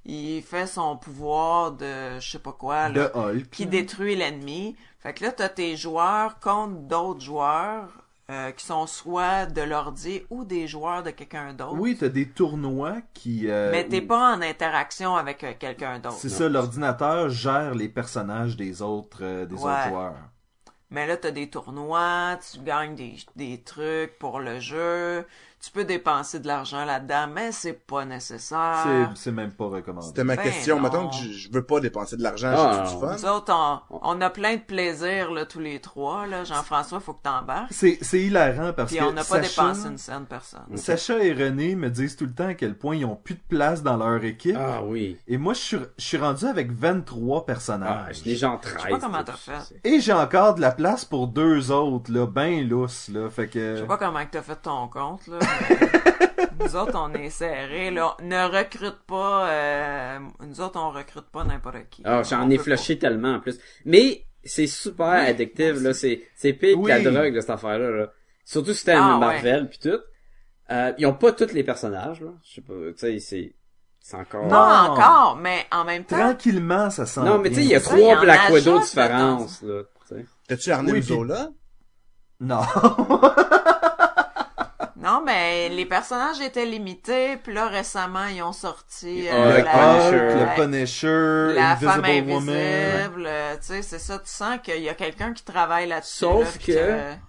il 0.06 0.40
fait 0.42 0.66
son 0.66 0.96
pouvoir 0.96 1.72
de, 1.72 2.18
je 2.20 2.30
sais 2.30 2.38
pas 2.38 2.52
quoi, 2.52 2.88
là 2.88 3.10
qui 3.52 3.66
détruit 3.66 4.16
l'ennemi. 4.16 4.76
Fait 4.98 5.12
que 5.12 5.24
là, 5.24 5.32
t'as 5.32 5.50
tes 5.50 5.76
joueurs 5.76 6.40
contre 6.40 6.74
d'autres 6.74 7.20
joueurs 7.20 8.03
euh, 8.30 8.50
qui 8.52 8.64
sont 8.64 8.86
soit 8.86 9.46
de 9.46 9.60
l'ordi 9.62 10.22
ou 10.30 10.44
des 10.44 10.66
joueurs 10.66 11.02
de 11.02 11.10
quelqu'un 11.10 11.52
d'autre. 11.54 11.74
Oui, 11.78 11.96
t'as 11.98 12.08
des 12.08 12.28
tournois 12.28 12.96
qui... 13.12 13.48
euh, 13.50 13.70
Mais 13.70 13.86
t'es 13.86 14.00
où- 14.02 14.06
pas 14.06 14.34
en 14.34 14.40
interaction 14.42 15.14
avec 15.16 15.44
euh, 15.44 15.52
quelqu'un 15.58 15.98
d'autre. 15.98 16.16
C'est 16.16 16.28
ça, 16.30 16.48
l'ordinateur 16.48 17.28
gère 17.28 17.74
les 17.74 17.88
personnages 17.88 18.56
des 18.56 18.80
autres, 18.82 19.44
des 19.44 19.54
Ouais. 19.54 19.70
autres 19.72 19.88
joueurs. 19.88 20.14
Mais 20.90 21.06
là, 21.06 21.16
t'as 21.16 21.30
des 21.32 21.50
tournois, 21.50 22.38
tu 22.50 22.60
gagnes 22.60 22.94
des, 22.94 23.16
des 23.36 23.62
trucs 23.62 24.18
pour 24.18 24.38
le 24.40 24.60
jeu, 24.60 25.26
tu 25.64 25.70
peux 25.70 25.84
dépenser 25.84 26.40
de 26.40 26.46
l'argent 26.46 26.84
là-dedans, 26.84 27.26
mais 27.32 27.52
c'est 27.52 27.72
pas 27.86 28.04
nécessaire. 28.04 28.84
C'est, 29.14 29.22
c'est 29.22 29.32
même 29.32 29.52
pas 29.52 29.66
recommandé. 29.66 30.06
C'était 30.06 30.24
ma 30.24 30.36
Ben 30.36 30.42
question. 30.42 30.76
non. 30.76 30.82
Mettons 30.82 31.08
que 31.08 31.16
je, 31.16 31.30
je 31.32 31.52
veux 31.52 31.64
pas 31.64 31.80
dépenser 31.80 32.16
de 32.16 32.22
l'argent, 32.22 32.52
Ah, 32.54 32.84
j'ai 32.86 32.94
du 32.94 33.00
fun. 33.00 33.16
Nous 33.16 33.24
autres, 33.26 33.52
on, 33.90 33.98
on 34.02 34.20
a 34.20 34.30
plein 34.30 34.56
de 34.56 34.60
plaisir, 34.60 35.30
là, 35.32 35.46
tous 35.46 35.60
les 35.60 35.80
trois, 35.80 36.26
là. 36.26 36.44
Jean-François, 36.44 37.00
faut 37.00 37.14
que 37.14 37.22
t'embarques. 37.22 37.68
C'est, 37.70 37.98
c'est 38.02 38.20
hilarant 38.20 38.72
parce 38.72 38.90
Puis 38.92 38.98
que 39.00 39.04
on 39.04 39.12
n'a 39.12 39.22
pas 39.24 39.42
Sacha, 39.42 39.62
dépensé 39.62 39.88
une 39.88 39.98
scène 39.98 40.26
personne. 40.26 40.76
Sacha 40.76 41.18
et 41.24 41.32
René 41.32 41.74
me 41.76 41.88
disent 41.90 42.16
tout 42.16 42.26
le 42.26 42.34
temps 42.34 42.48
à 42.48 42.54
quel 42.54 42.76
point 42.76 42.96
ils 42.96 43.04
ont 43.04 43.16
plus 43.16 43.34
de 43.34 43.42
place 43.48 43.82
dans 43.82 43.96
leur 43.96 44.22
équipe. 44.24 44.56
Ah 44.58 44.82
oui. 44.84 45.16
Et 45.28 45.38
moi, 45.38 45.54
je 45.54 45.60
suis, 45.60 45.78
je 45.98 46.04
suis 46.04 46.16
rendu 46.18 46.44
avec 46.46 46.72
23 46.72 47.38
Ah, 47.40 47.46
personnages. 47.46 48.20
je 48.24 48.28
n'ai 48.28 48.36
genre 48.36 48.60
13. 48.60 48.74
Je 48.76 48.82
sais 48.82 48.88
pas 48.90 48.98
comment 48.98 49.24
t'as 49.24 49.32
fait. 49.32 49.80
Et 49.84 50.00
j'ai 50.00 50.12
encore 50.12 50.54
de 50.56 50.60
la 50.60 50.72
place 50.72 51.04
pour 51.04 51.28
deux 51.28 51.70
autres, 51.70 52.12
là, 52.12 52.26
ben 52.26 52.68
lousse, 52.68 53.08
là. 53.08 53.30
Fait 53.30 53.48
que... 53.48 53.76
Je 53.76 53.80
sais 53.80 53.86
pas 53.86 53.96
comment 53.98 54.20
t'as 54.30 54.42
fait 54.42 54.56
ton 54.56 54.88
compte, 54.88 55.26
là. 55.28 55.38
Nous 56.60 56.76
autres, 56.76 56.96
on 56.98 57.12
est 57.14 57.30
serrés, 57.30 57.90
là. 57.90 58.16
Ne 58.22 58.44
recrute 58.46 58.98
pas, 59.06 59.48
euh, 59.48 60.18
nous 60.46 60.60
autres, 60.60 60.78
on 60.80 60.90
recrute 60.90 61.26
pas 61.32 61.44
n'importe 61.44 61.88
qui. 61.90 62.02
Ah, 62.04 62.22
j'en 62.22 62.48
ai 62.50 62.58
flushé 62.58 62.98
tellement 62.98 63.34
en 63.34 63.40
plus. 63.40 63.58
Mais 63.84 64.24
c'est 64.44 64.66
super 64.66 65.06
addictif, 65.28 65.80
là. 65.82 65.92
C'est, 65.94 66.22
c'est 66.34 66.52
pire 66.52 66.80
que 66.80 66.88
la 66.88 66.98
Oui. 66.98 67.04
drogue 67.04 67.40
cette 67.40 67.50
affaire-là, 67.50 67.90
là. 67.90 68.06
Surtout 68.44 68.74
si 68.74 68.84
t'aimes 68.84 69.00
Ah, 69.02 69.18
Marvel 69.18 69.68
pis 69.68 69.78
tout. 69.78 69.98
Euh, 70.70 70.92
ils 70.98 71.06
ont 71.06 71.14
pas 71.14 71.32
tous 71.32 71.52
les 71.52 71.64
personnages, 71.64 72.20
là. 72.20 72.30
Je 72.42 72.54
sais 72.54 72.60
pas, 72.60 72.72
tu 72.72 72.94
sais, 72.96 73.18
c'est, 73.18 73.54
c'est 74.00 74.16
encore... 74.16 74.46
Non. 74.46 74.56
Encore, 74.92 75.36
mais 75.40 75.66
en 75.70 75.84
même 75.84 76.04
temps, 76.04 76.16
Tranquillement, 76.18 76.88
ça 76.90 77.04
sent 77.06 77.20
Non, 77.20 77.38
mais 77.38 77.50
tu 77.50 77.56
sais, 77.56 77.62
il 77.62 77.68
y 77.68 77.74
a 77.74 77.80
Ça, 77.80 77.94
trois 77.96 78.16
en 78.16 78.20
Black 78.20 78.50
Widow 78.50 78.78
de 78.78 78.84
différences, 78.84 79.62
là. 79.62 79.82
tu 80.08 80.14
sais. 80.16 80.26
T'as-tu 80.48 80.70
Arnim 80.72 80.92
Oui, 80.92 81.00
puis- 81.00 81.08
Zola? 81.08 81.50
Non. 82.40 82.60
mais 85.24 85.68
les 85.68 85.86
personnages 85.86 86.40
étaient 86.40 86.66
limités, 86.66 87.36
puis 87.36 87.52
là, 87.54 87.68
récemment, 87.68 88.26
ils 88.26 88.42
ont 88.42 88.52
sorti, 88.52 89.28
euh, 89.28 89.58
le 89.58 89.64
la, 89.64 89.72
Punisher. 89.72 90.16
La- 90.16 90.44
le 90.44 90.62
Punisher, 90.62 91.54
la 91.60 91.76
femme 91.76 92.04
Invisible 92.04 93.26
euh, 93.26 93.54
tu 93.56 93.62
sais, 93.62 93.82
c'est 93.82 93.98
ça, 93.98 94.18
tu 94.18 94.28
sens 94.30 94.58
qu'il 94.62 94.82
y 94.82 94.88
a 94.88 94.94
quelqu'un 94.94 95.32
qui 95.32 95.44
travaille 95.44 95.88
là-dessus. 95.88 96.18
Sauf 96.18 96.58
là, 96.68 96.74
que- 97.16 97.20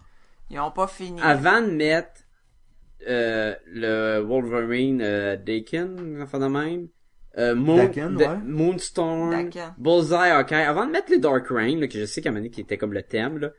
ils 0.50 0.60
ont 0.60 0.72
pas 0.72 0.88
fini. 0.88 1.20
Avant 1.22 1.62
de 1.62 1.72
mettre 1.72 2.22
euh, 3.08 3.56
le 3.68 4.20
Wolverine 4.20 5.02
euh, 5.02 5.38
Daken, 5.38 6.20
enfin 6.22 6.40
de 6.40 6.48
même, 6.48 6.88
euh, 7.38 7.54
Moon, 7.56 7.78
Daken, 7.78 8.16
de- 8.16 8.24
ouais. 8.26 8.38
Moonstorm, 8.44 9.32
Daken. 9.32 9.74
Bullseye, 9.78 10.32
Hawkeye, 10.32 10.56
avant 10.64 10.86
de 10.86 10.92
mettre 10.92 11.12
les 11.12 11.20
Dark 11.20 11.48
Reign, 11.50 11.80
là, 11.80 11.88
que 11.88 12.00
je 12.00 12.06
sais 12.06 12.22
qu'à 12.22 12.30
un 12.30 12.32
moment 12.32 12.42
donné 12.42 12.52
qui 12.52 12.62
était 12.62 12.78
comme 12.78 12.94
le 12.94 13.04
thème, 13.04 13.38
là, 13.40 13.50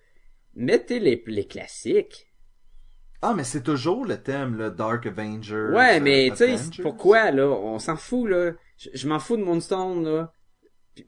mettez 0.55 0.99
les, 0.99 1.23
les 1.27 1.47
classiques. 1.47 2.26
Ah, 3.23 3.35
mais 3.35 3.45
c'est 3.45 3.63
toujours 3.63 4.05
le 4.05 4.23
thème, 4.23 4.57
le 4.57 4.71
Dark 4.71 5.07
Avenger. 5.07 5.71
Ouais, 5.73 5.97
euh, 5.97 6.01
mais 6.03 6.31
tu 6.31 6.37
sais, 6.37 6.83
pourquoi, 6.83 7.31
là, 7.31 7.47
on 7.47 7.79
s'en 7.79 7.97
fout, 7.97 8.29
là. 8.29 8.53
Je, 8.77 8.91
je 8.95 9.09
m'en 9.09 9.19
fous 9.19 9.37
de 9.37 9.43
Moonstone, 9.43 10.05
là. 10.05 10.33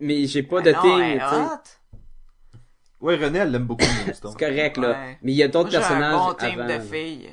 Mais 0.01 0.27
j'ai 0.27 0.43
pas 0.43 0.61
de 0.61 0.71
est 0.71 0.75
tu 0.75 0.81
sais. 0.81 1.23
hot. 1.25 2.59
Ouais, 3.01 3.17
René, 3.17 3.41
elle 3.41 3.53
l'aime 3.53 3.67
beaucoup, 3.67 3.85
Moonstone. 4.07 4.33
C'est 4.39 4.47
correct, 4.47 4.77
là. 4.79 4.91
Ouais. 4.91 5.19
Mais 5.23 5.33
il 5.33 5.37
y 5.37 5.43
a 5.43 5.49
d'autres 5.49 5.71
Moi, 5.71 5.71
j'ai 5.71 5.77
un 5.77 5.81
personnages 5.81 6.27
bon 6.27 6.35
team 6.35 6.61
avant. 6.61 6.75
de 6.75 6.81
filles. 6.81 7.31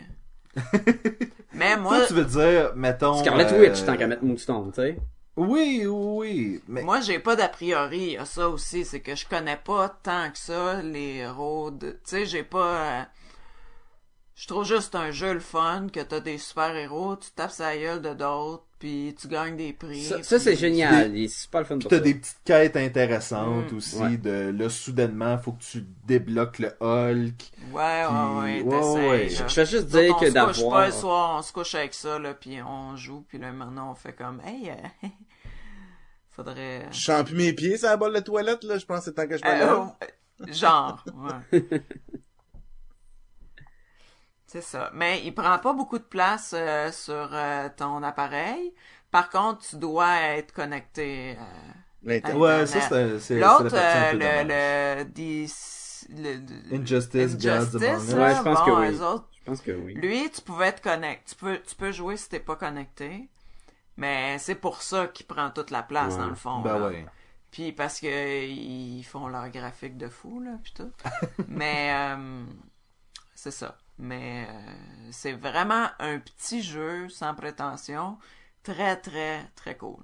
mais 1.53 1.77
moi, 1.77 1.97
Toi, 1.97 2.07
tu 2.07 2.13
veux 2.13 2.25
dire, 2.25 2.71
mettons... 2.75 3.17
Scarlet 3.19 3.51
euh, 3.53 3.59
Witch, 3.59 3.83
tant 3.85 3.97
qu'à 3.97 4.07
mettre 4.07 4.23
Moonstone, 4.23 4.71
tu 4.71 4.81
sais. 4.81 4.97
Oui, 5.37 5.83
oui, 5.85 5.87
oui. 5.87 6.61
Mais 6.67 6.81
moi, 6.83 7.01
j'ai 7.01 7.19
pas 7.19 7.35
d'a 7.35 7.49
priori. 7.49 7.97
Il 7.99 8.11
y 8.13 8.17
a 8.17 8.25
ça 8.25 8.47
aussi, 8.47 8.85
c'est 8.85 9.01
que 9.01 9.15
je 9.15 9.27
connais 9.27 9.57
pas 9.57 9.89
tant 9.89 10.31
que 10.31 10.37
ça 10.37 10.81
les 10.81 11.15
héros 11.17 11.71
de. 11.71 11.91
Tu 11.91 11.97
sais, 12.05 12.25
j'ai 12.25 12.43
pas. 12.43 13.07
Je 14.37 14.47
trouve 14.47 14.65
juste 14.65 14.95
un 14.95 15.11
jeu 15.11 15.33
le 15.33 15.39
fun 15.39 15.87
que 15.91 16.01
t'as 16.01 16.19
des 16.19 16.37
super 16.37 16.75
héros, 16.75 17.15
tu 17.15 17.31
tapes 17.31 17.51
sa 17.51 17.75
gueule 17.77 18.01
de 18.01 18.13
d'autres, 18.13 18.65
puis 18.79 19.15
tu 19.17 19.29
gagnes 19.29 19.55
des 19.55 19.71
prix. 19.71 20.03
Ça, 20.23 20.39
c'est 20.39 20.57
génial. 20.57 21.15
Il 21.15 21.23
est 21.23 21.27
super 21.29 21.61
le 21.61 21.65
fun 21.65 21.75
Puis 21.77 21.83
pour 21.87 21.91
t'as 21.91 21.99
des 22.03 22.15
petites 22.15 22.41
quêtes 22.43 22.75
intéressantes 22.75 23.71
Mm. 23.71 23.77
aussi, 23.77 23.95
Ouais. 23.97 24.17
de 24.17 24.53
là, 24.53 24.67
soudainement, 24.69 25.37
faut 25.37 25.53
que 25.53 25.63
tu 25.63 25.85
débloques 26.05 26.59
le 26.59 26.67
Hulk. 26.81 27.43
Ouais, 27.71 28.05
ouais, 28.05 28.05
ouais, 28.05 28.59
Puis- 28.59 28.63
ouais, 28.63 28.79
t'essayes, 28.79 29.09
ouais. 29.09 29.23
là. 29.23 29.27
Je 29.29 29.47
je 29.47 29.55
vais 29.55 29.65
juste 29.65 29.87
Nous 29.89 29.95
autres, 29.95 30.01
dire 30.03 30.15
on 30.15 30.19
que 30.19 30.25
se 30.25 30.31
couche 30.31 30.35
pas 30.35 30.41
d'avoir... 30.51 30.85
le 30.85 30.91
soir, 30.91 31.35
on 31.37 31.41
se 31.41 31.53
couche 31.53 31.75
avec 31.75 31.93
ça, 31.93 32.19
là, 32.19 32.33
puis 32.33 32.61
on 32.61 32.97
joue, 32.97 33.23
puis 33.29 33.37
là, 33.37 33.53
maintenant, 33.53 33.91
on 33.91 33.95
fait 33.95 34.11
comme, 34.13 34.41
hey, 34.45 34.69
euh, 34.69 35.07
faudrait... 36.29 36.87
Je 36.91 36.99
sens 36.99 37.23
plus 37.23 37.35
mes 37.37 37.53
pieds 37.53 37.77
sur 37.77 37.87
la 37.87 37.95
bolle 37.95 38.13
de 38.13 38.19
toilette, 38.19 38.65
là. 38.65 38.77
Je 38.77 38.85
pense 38.85 38.99
que 38.99 39.05
c'est 39.05 39.13
temps 39.13 39.27
que 39.27 39.37
je 39.37 39.43
me 39.45 39.49
lève. 39.49 39.69
euh, 39.69 40.53
genre, 40.53 41.03
ouais. 41.53 41.61
C'est 44.55 44.61
ça. 44.61 44.89
Mais 44.93 45.21
il 45.25 45.33
prend 45.35 45.59
pas 45.59 45.73
beaucoup 45.73 45.97
de 45.97 46.03
place 46.03 46.53
euh, 46.57 46.89
sur 46.91 47.29
euh, 47.33 47.67
ton 47.75 48.01
appareil. 48.03 48.73
Par 49.11 49.29
contre, 49.29 49.67
tu 49.67 49.75
dois 49.75 50.15
être 50.37 50.53
connecté. 50.53 51.37
euh. 51.37 52.33
Ouais, 52.35 52.65
ça, 52.65 52.79
c'est 52.81 53.19
c'est- 53.19 53.39
L'autre, 53.39 53.73
euh, 53.73 54.13
le, 54.13 54.99
le, 54.99 55.03
dis- 55.03 55.51
le- 56.09 56.73
Injustice, 56.73 57.33
Injustice, 57.35 58.13
là. 58.13 58.27
Ouais, 58.29 58.35
je 58.35 58.41
pense 58.43 58.59
bon, 58.59 58.65
que 58.65 58.71
oui. 58.71 58.87
eux 58.95 59.03
autres, 59.03 59.27
Je 59.39 59.43
pense 59.43 59.61
que 59.61 59.71
oui. 59.71 59.93
lui, 59.95 60.29
tu 60.31 60.41
pouvais 60.41 60.71
te 60.71 60.81
connecter. 60.81 61.23
Tu 61.29 61.35
peux, 61.35 61.59
tu 61.67 61.75
peux 61.75 61.91
jouer 61.91 62.15
si 62.15 62.29
t'es 62.29 62.39
pas 62.39 62.55
connecté. 62.55 63.29
Mais 63.97 64.37
c'est 64.39 64.55
pour 64.55 64.81
ça 64.83 65.07
qu'il 65.07 65.25
prend 65.25 65.49
toute 65.49 65.71
la 65.71 65.83
place, 65.83 66.13
Ouais. 66.13 66.19
dans 66.19 66.27
le 66.29 66.35
fond. 66.35 66.59
Ben 66.61 66.79
là. 66.79 66.87
ouais. 66.87 67.05
Puis 67.51 67.71
parce 67.73 67.99
que 67.99 68.45
ils 68.45 69.03
font 69.03 69.27
leur 69.27 69.49
graphique 69.49 69.97
de 69.97 70.07
fou, 70.07 70.39
là, 70.41 70.51
pis 70.63 70.73
tout. 70.73 70.91
Mais 71.49 71.91
euh, 71.93 72.43
c'est 73.33 73.51
ça. 73.51 73.77
Mais 73.97 74.47
euh, 74.49 75.09
c'est 75.11 75.33
vraiment 75.33 75.87
un 75.99 76.19
petit 76.19 76.61
jeu 76.61 77.07
sans 77.09 77.33
prétention. 77.33 78.17
Très, 78.63 78.97
très, 78.97 79.43
très 79.55 79.77
cool. 79.77 80.03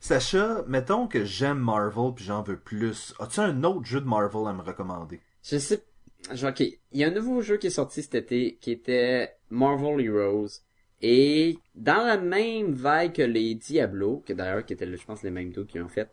Sacha, 0.00 0.62
mettons 0.66 1.06
que 1.06 1.24
j'aime 1.24 1.58
Marvel 1.58 2.12
puis 2.14 2.24
j'en 2.24 2.42
veux 2.42 2.58
plus. 2.58 3.14
As-tu 3.18 3.40
un 3.40 3.64
autre 3.64 3.84
jeu 3.84 4.00
de 4.00 4.06
Marvel 4.06 4.46
à 4.46 4.52
me 4.52 4.62
recommander? 4.62 5.20
Je 5.42 5.58
sais... 5.58 5.82
Ok, 6.30 6.60
il 6.60 6.78
y 6.92 7.04
a 7.04 7.08
un 7.08 7.10
nouveau 7.10 7.42
jeu 7.42 7.56
qui 7.56 7.66
est 7.66 7.70
sorti 7.70 8.02
cet 8.02 8.14
été 8.14 8.58
qui 8.60 8.70
était 8.70 9.36
Marvel 9.50 10.00
Heroes. 10.04 10.60
Et 11.02 11.58
dans 11.74 12.06
la 12.06 12.16
même 12.16 12.72
vague 12.72 13.12
que 13.12 13.22
les 13.22 13.54
Diablo, 13.54 14.22
que 14.26 14.32
d'ailleurs 14.32 14.64
qui 14.64 14.72
étaient, 14.72 14.96
je 14.96 15.04
pense, 15.04 15.22
les 15.22 15.30
mêmes 15.30 15.52
deux 15.52 15.64
qui 15.64 15.80
ont 15.80 15.88
fait, 15.88 16.10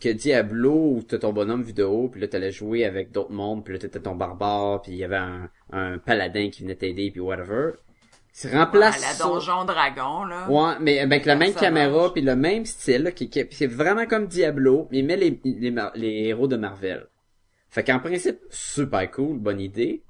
que 0.00 0.08
Diablo 0.08 0.72
où 0.72 1.02
t'as 1.06 1.18
ton 1.18 1.32
bonhomme 1.32 1.62
vu 1.62 1.72
de 1.72 1.84
haut, 1.84 2.08
puis 2.08 2.20
là 2.20 2.28
t'allais 2.28 2.50
jouer 2.50 2.84
avec 2.84 3.12
d'autres 3.12 3.32
mondes, 3.32 3.64
puis 3.64 3.74
là 3.74 3.78
t'étais 3.78 4.00
ton 4.00 4.14
barbare, 4.14 4.82
puis 4.82 4.92
il 4.92 4.98
y 4.98 5.04
avait 5.04 5.16
un, 5.16 5.50
un 5.72 5.98
paladin 5.98 6.50
qui 6.50 6.62
venait 6.62 6.74
t'aider, 6.74 7.10
puis 7.10 7.20
whatever. 7.20 7.72
C'est 8.32 8.56
remplace 8.56 8.96
Ouais, 8.96 9.06
la 9.06 9.24
donjon 9.24 9.64
dragon, 9.64 10.24
là. 10.24 10.48
Ouais, 10.48 10.74
mais 10.80 11.00
avec 11.00 11.26
la 11.26 11.36
même 11.36 11.52
caméra 11.52 12.12
puis 12.12 12.22
le 12.22 12.36
même 12.36 12.64
style, 12.64 13.02
là, 13.02 13.10
qui, 13.12 13.28
qui 13.28 13.44
c'est 13.50 13.66
vraiment 13.66 14.06
comme 14.06 14.26
Diablo, 14.26 14.88
mais 14.90 14.98
il 15.00 15.06
met 15.06 15.16
les, 15.16 15.40
les, 15.44 15.74
les 15.96 16.28
héros 16.28 16.46
de 16.46 16.56
Marvel. 16.56 17.06
Fait 17.68 17.84
qu'en 17.84 18.00
principe, 18.00 18.38
super 18.50 19.10
cool, 19.10 19.38
bonne 19.38 19.60
idée. 19.60 20.02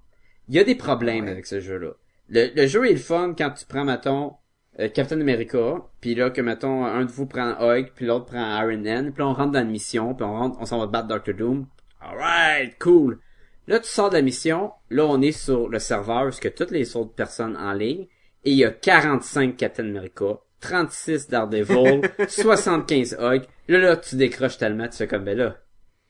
Il 0.49 0.55
y 0.55 0.59
a 0.59 0.65
des 0.65 0.75
problèmes 0.75 1.29
avec 1.29 1.47
ce 1.47 1.61
jeu-là. 1.61 1.93
Le, 2.29 2.49
le 2.55 2.67
jeu 2.67 2.89
est 2.89 2.93
le 2.93 2.99
fun 2.99 3.35
quand 3.37 3.51
tu 3.51 3.67
prends, 3.67 3.85
mettons, 3.85 4.35
euh, 4.81 4.89
Captain 4.89 5.21
America, 5.21 5.83
puis 6.01 6.15
là, 6.15 6.31
que, 6.31 6.41
mettons, 6.41 6.85
un 6.85 7.05
de 7.05 7.11
vous 7.11 7.27
prend 7.27 7.55
Hulk, 7.61 7.93
puis 7.95 8.07
l'autre 8.07 8.27
prend 8.27 8.63
Iron 8.63 8.79
Man, 8.79 9.13
puis 9.13 9.23
là, 9.23 9.29
on 9.29 9.35
rentre 9.35 9.53
dans 9.53 9.61
la 9.61 9.65
mission, 9.65 10.15
puis 10.15 10.25
on 10.25 10.33
rentre, 10.33 10.59
on 10.61 10.65
s'en 10.65 10.79
va 10.79 10.87
battre 10.87 11.09
Doctor 11.09 11.35
Doom. 11.35 11.67
Alright, 12.01 12.79
cool. 12.79 13.21
Là, 13.67 13.79
tu 13.79 13.89
sors 13.89 14.11
de 14.11 14.17
la 14.17 14.23
mission, 14.23 14.73
là, 14.89 15.05
on 15.05 15.21
est 15.21 15.33
sur 15.33 15.69
le 15.69 15.79
serveur, 15.79 16.25
parce 16.25 16.41
que 16.41 16.49
toutes 16.49 16.71
les 16.71 16.97
autres 16.97 17.13
personnes 17.13 17.57
en 17.57 17.73
ligne, 17.73 18.07
et 18.45 18.53
il 18.53 18.57
y 18.57 18.65
a 18.65 18.71
45 18.71 19.57
Captain 19.57 19.85
America, 19.85 20.41
36 20.61 21.29
Daredevil, 21.29 22.03
75 22.29 23.17
Hulk. 23.21 23.45
Là, 23.69 23.79
là, 23.79 23.97
tu 23.97 24.17
décroches 24.17 24.57
tellement, 24.59 24.89
tu 24.89 24.97
fais 24.97 25.07
comme, 25.07 25.25
ben 25.25 25.37
là, 25.37 25.59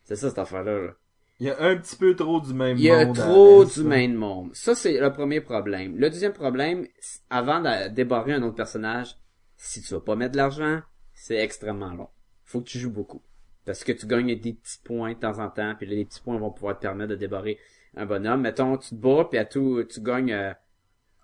c'est 0.04 0.16
ça, 0.16 0.28
cette 0.28 0.38
affaire-là, 0.38 0.78
là. 0.78 0.90
Il 1.40 1.46
y 1.46 1.50
a 1.50 1.58
un 1.62 1.76
petit 1.76 1.96
peu 1.96 2.14
trop 2.14 2.38
du 2.40 2.52
même 2.52 2.76
Il 2.76 2.84
y 2.84 2.90
a 2.90 3.06
monde. 3.06 3.16
trop 3.16 3.64
du 3.64 3.82
même 3.82 4.14
monde. 4.14 4.50
Ça, 4.54 4.74
c'est 4.74 5.00
le 5.00 5.10
premier 5.10 5.40
problème. 5.40 5.96
Le 5.96 6.10
deuxième 6.10 6.34
problème, 6.34 6.86
avant 7.30 7.60
de 7.60 7.88
débarrer 7.88 8.34
un 8.34 8.42
autre 8.42 8.56
personnage, 8.56 9.16
si 9.56 9.80
tu 9.80 9.94
vas 9.94 10.00
pas 10.00 10.16
mettre 10.16 10.32
de 10.32 10.36
l'argent, 10.36 10.80
c'est 11.14 11.36
extrêmement 11.36 11.94
long. 11.94 12.08
Faut 12.44 12.60
que 12.60 12.68
tu 12.68 12.78
joues 12.78 12.90
beaucoup. 12.90 13.22
Parce 13.64 13.84
que 13.84 13.92
tu 13.92 14.06
gagnes 14.06 14.38
des 14.38 14.52
petits 14.52 14.78
points 14.84 15.14
de 15.14 15.18
temps 15.18 15.38
en 15.38 15.48
temps, 15.48 15.74
puis 15.76 15.86
là, 15.86 15.94
les 15.94 16.04
petits 16.04 16.20
points 16.20 16.36
vont 16.38 16.50
pouvoir 16.50 16.76
te 16.76 16.82
permettre 16.82 17.10
de 17.10 17.16
débarrer 17.16 17.58
un 17.96 18.04
bonhomme. 18.04 18.42
Mettons, 18.42 18.76
tu 18.76 18.90
te 18.90 18.94
bats, 18.94 19.26
puis 19.28 19.38
à 19.38 19.44
tout, 19.46 19.82
tu 19.84 20.00
gagnes 20.00 20.32
euh, 20.32 20.52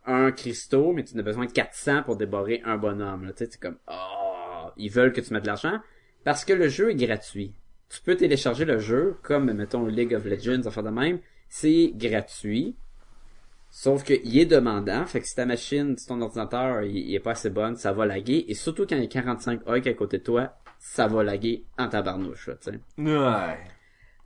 un 0.06 0.32
cristaux, 0.32 0.92
mais 0.92 1.04
tu 1.04 1.14
en 1.14 1.18
as 1.18 1.22
besoin 1.22 1.46
de 1.46 1.52
400 1.52 2.04
pour 2.04 2.16
débarrer 2.16 2.62
un 2.64 2.78
bonhomme. 2.78 3.24
Là, 3.24 3.32
tu 3.32 3.44
sais, 3.44 3.50
c'est 3.50 3.60
comme, 3.60 3.78
oh, 3.90 4.68
ils 4.76 4.90
veulent 4.90 5.12
que 5.12 5.20
tu 5.20 5.32
mettes 5.34 5.42
de 5.42 5.48
l'argent. 5.48 5.78
Parce 6.24 6.44
que 6.44 6.52
le 6.52 6.68
jeu 6.68 6.90
est 6.90 6.94
gratuit. 6.94 7.54
Tu 7.88 8.00
peux 8.02 8.16
télécharger 8.16 8.64
le 8.64 8.78
jeu, 8.78 9.16
comme, 9.22 9.52
mettons, 9.52 9.86
League 9.86 10.14
of 10.14 10.24
Legends, 10.24 10.66
enfin 10.66 10.82
de 10.82 10.90
même. 10.90 11.20
C'est 11.48 11.92
gratuit. 11.94 12.74
Sauf 13.70 14.04
qu'il 14.04 14.38
est 14.38 14.46
demandant, 14.46 15.04
fait 15.06 15.20
que 15.20 15.26
si 15.26 15.34
ta 15.34 15.44
machine, 15.44 15.96
si 15.98 16.06
ton 16.06 16.20
ordinateur, 16.22 16.82
il, 16.82 16.96
il 16.96 17.14
est 17.14 17.20
pas 17.20 17.32
assez 17.32 17.50
bonne, 17.50 17.76
ça 17.76 17.92
va 17.92 18.06
laguer. 18.06 18.44
Et 18.48 18.54
surtout 18.54 18.86
quand 18.86 18.96
il 18.96 19.02
y 19.02 19.04
a 19.04 19.08
45 19.08 19.60
Hulk 19.66 19.86
à 19.86 19.94
côté 19.94 20.18
de 20.18 20.22
toi, 20.22 20.56
ça 20.78 21.06
va 21.06 21.22
laguer 21.22 21.64
en 21.78 21.88
tabarnouche, 21.88 22.48
là, 22.48 22.54
tu 22.54 22.70
sais. 22.70 22.80
Ouais. 22.98 23.58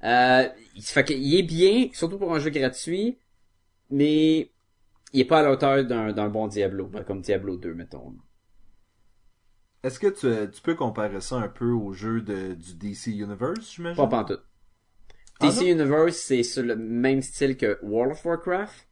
Euh, 0.04 0.48
il 0.76 0.82
fait 0.82 1.04
qu'il 1.04 1.34
est 1.34 1.42
bien, 1.42 1.88
surtout 1.92 2.18
pour 2.18 2.34
un 2.34 2.38
jeu 2.38 2.50
gratuit, 2.50 3.18
mais 3.90 4.50
il 5.12 5.20
est 5.20 5.24
pas 5.24 5.40
à 5.40 5.42
la 5.42 5.52
hauteur 5.52 5.84
d'un 5.84 6.12
d'un 6.12 6.28
bon 6.28 6.46
Diablo, 6.46 6.86
ben, 6.86 7.04
comme 7.04 7.20
Diablo 7.20 7.56
2, 7.56 7.74
mettons. 7.74 8.14
Est-ce 9.82 9.98
que 10.00 10.06
tu, 10.06 10.50
tu 10.52 10.62
peux 10.62 10.74
comparer 10.74 11.20
ça 11.20 11.36
un 11.36 11.48
peu 11.48 11.70
au 11.72 11.92
jeu 11.92 12.22
de, 12.22 12.54
du 12.54 12.74
DC 12.74 13.10
Universe, 13.10 13.72
j'imagine? 13.74 13.96
Pas 13.96 14.06
pantoute. 14.08 14.42
Ah 15.40 15.46
DC 15.46 15.56
non? 15.56 15.70
Universe, 15.70 16.16
c'est 16.16 16.42
sur 16.42 16.62
le 16.62 16.76
même 16.76 17.22
style 17.22 17.56
que 17.56 17.78
World 17.82 18.12
of 18.12 18.24
Warcraft. 18.24 18.88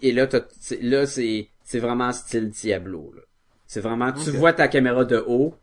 Et 0.00 0.12
là, 0.12 0.26
t'as- 0.26 0.48
là, 0.80 1.06
c'est, 1.06 1.48
c'est 1.64 1.78
vraiment 1.78 2.12
style 2.12 2.50
Diablo, 2.50 3.12
là. 3.14 3.22
C'est 3.66 3.80
vraiment, 3.80 4.12
tu 4.12 4.30
vois 4.30 4.52
ta 4.52 4.68
caméra 4.68 5.04
de 5.04 5.16
haut, 5.26 5.54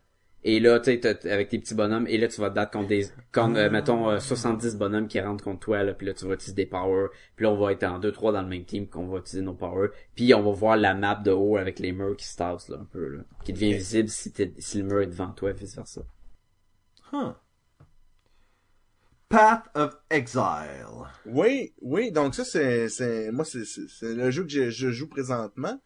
et 0.42 0.58
là, 0.60 0.80
tu 0.80 0.90
sais, 0.92 1.00
t'as- 1.00 1.30
avec 1.32 1.48
tes 1.50 1.58
petits 1.58 1.74
bonhommes, 1.74 2.06
et 2.06 2.16
là, 2.18 2.28
tu 2.28 2.40
vas 2.40 2.50
te 2.50 2.54
battre 2.54 2.72
contre 2.72 2.88
des, 2.88 3.06
contre, 3.32 3.58
euh, 3.58 3.70
mettons, 3.70 4.10
euh, 4.10 4.20
70 4.20 4.76
bonhommes 4.76 5.08
qui 5.08 5.20
rentrent 5.20 5.44
contre 5.44 5.60
toi, 5.60 5.82
là, 5.82 5.92
puis 5.94 6.06
là, 6.06 6.14
tu 6.14 6.26
vas 6.26 6.34
utiliser 6.34 6.54
des 6.54 6.66
powers, 6.66 7.08
puis 7.36 7.44
là, 7.44 7.50
on 7.50 7.56
va 7.58 7.72
être 7.72 7.84
en 7.84 7.98
2-3 7.98 8.32
dans 8.32 8.42
le 8.42 8.48
même 8.48 8.64
team, 8.64 8.88
qu'on 8.88 9.06
va 9.06 9.18
utiliser 9.18 9.44
nos 9.44 9.54
powers, 9.54 9.90
puis 10.14 10.32
on 10.34 10.42
va 10.42 10.50
voir 10.52 10.76
la 10.76 10.94
map 10.94 11.16
de 11.16 11.30
haut 11.30 11.56
avec 11.56 11.78
les 11.78 11.92
murs 11.92 12.16
qui 12.16 12.26
se 12.26 12.36
tassent, 12.36 12.68
là, 12.68 12.78
un 12.80 12.84
peu, 12.84 13.08
là, 13.08 13.22
qui 13.44 13.52
devient 13.52 13.74
visible 13.74 14.08
si, 14.08 14.32
le 14.78 14.84
mur 14.84 15.00
est 15.02 15.06
devant 15.06 15.30
toi, 15.32 15.52
vice 15.52 15.76
versa. 15.76 16.02
Huh. 17.12 17.32
Path 19.28 19.68
of 19.74 19.96
Exile. 20.10 21.06
Oui, 21.24 21.72
oui, 21.82 22.10
donc 22.10 22.34
ça 22.34 22.44
c'est 22.44 22.88
c'est 22.88 23.30
moi 23.30 23.44
c'est 23.44 23.64
c'est 23.64 23.86
c'est 23.88 24.12
le 24.12 24.28
jeu 24.32 24.42
que 24.42 24.50
je, 24.50 24.70
je 24.70 24.90
joue 24.90 25.08
présentement. 25.08 25.80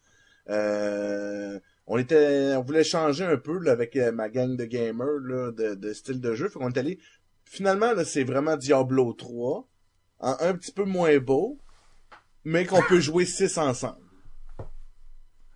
Euh, 0.48 1.60
on 1.86 1.98
était 1.98 2.54
on 2.56 2.62
voulait 2.62 2.84
changer 2.84 3.24
un 3.24 3.36
peu 3.36 3.58
là, 3.58 3.72
avec 3.72 3.96
euh, 3.96 4.12
ma 4.12 4.28
gang 4.28 4.56
de 4.56 4.64
gamers 4.64 5.20
là, 5.22 5.52
de, 5.52 5.74
de 5.74 5.92
style 5.92 6.20
de 6.20 6.34
jeu, 6.34 6.48
fait 6.48 6.58
qu'on 6.58 6.70
est 6.70 6.78
allé 6.78 6.98
finalement 7.44 7.92
là 7.92 8.04
c'est 8.04 8.24
vraiment 8.24 8.56
Diablo 8.56 9.12
3 9.12 9.68
en 10.20 10.36
un 10.40 10.54
petit 10.54 10.72
peu 10.72 10.84
moins 10.84 11.18
beau 11.18 11.58
mais 12.44 12.66
qu'on 12.66 12.82
peut 12.82 13.00
jouer 13.00 13.24
6 13.24 13.58
ensemble. 13.58 13.98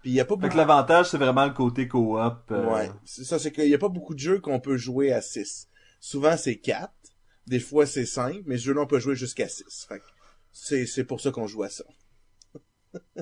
Puis 0.03 0.13
y 0.13 0.21
a 0.21 0.25
pas 0.25 0.35
Fait 0.37 0.41
beaucoup 0.43 0.53
que 0.53 0.57
l'avantage, 0.57 1.11
c'est 1.11 1.19
vraiment 1.19 1.45
le 1.45 1.53
côté 1.53 1.89
coop. 1.89 2.17
euh, 2.51 2.65
Ouais, 2.73 2.91
ça, 3.05 3.39
c'est 3.39 3.51
qu'il 3.53 3.69
y 3.69 3.75
a 3.75 3.79
pas 3.79 3.89
beaucoup 3.89 4.15
de 4.15 4.19
jeux 4.21 4.39
qu'on 4.41 4.61
peut 4.61 4.77
jouer 4.77 5.13
à 5.13 5.21
6. 5.21 5.69
Souvent, 6.01 6.37
c'est 6.37 6.57
4. 6.57 6.91
Des 7.47 7.59
fois, 7.61 7.85
c'est 7.85 8.07
5. 8.07 8.43
Mais 8.47 8.57
ce 8.59 8.65
jeu-là, 8.65 8.83
on 8.83 8.87
peut 8.87 9.01
jouer 9.01 9.17
jusqu'à 9.17 9.49
6. 9.49 9.87
Fait 9.89 9.99
que 9.99 10.05
c'est, 10.53 10.87
c'est 10.87 11.05
pour 11.05 11.21
ça 11.21 11.31
qu'on 11.31 11.47
joue 11.47 11.65
à 11.65 11.69
ça. 11.69 11.85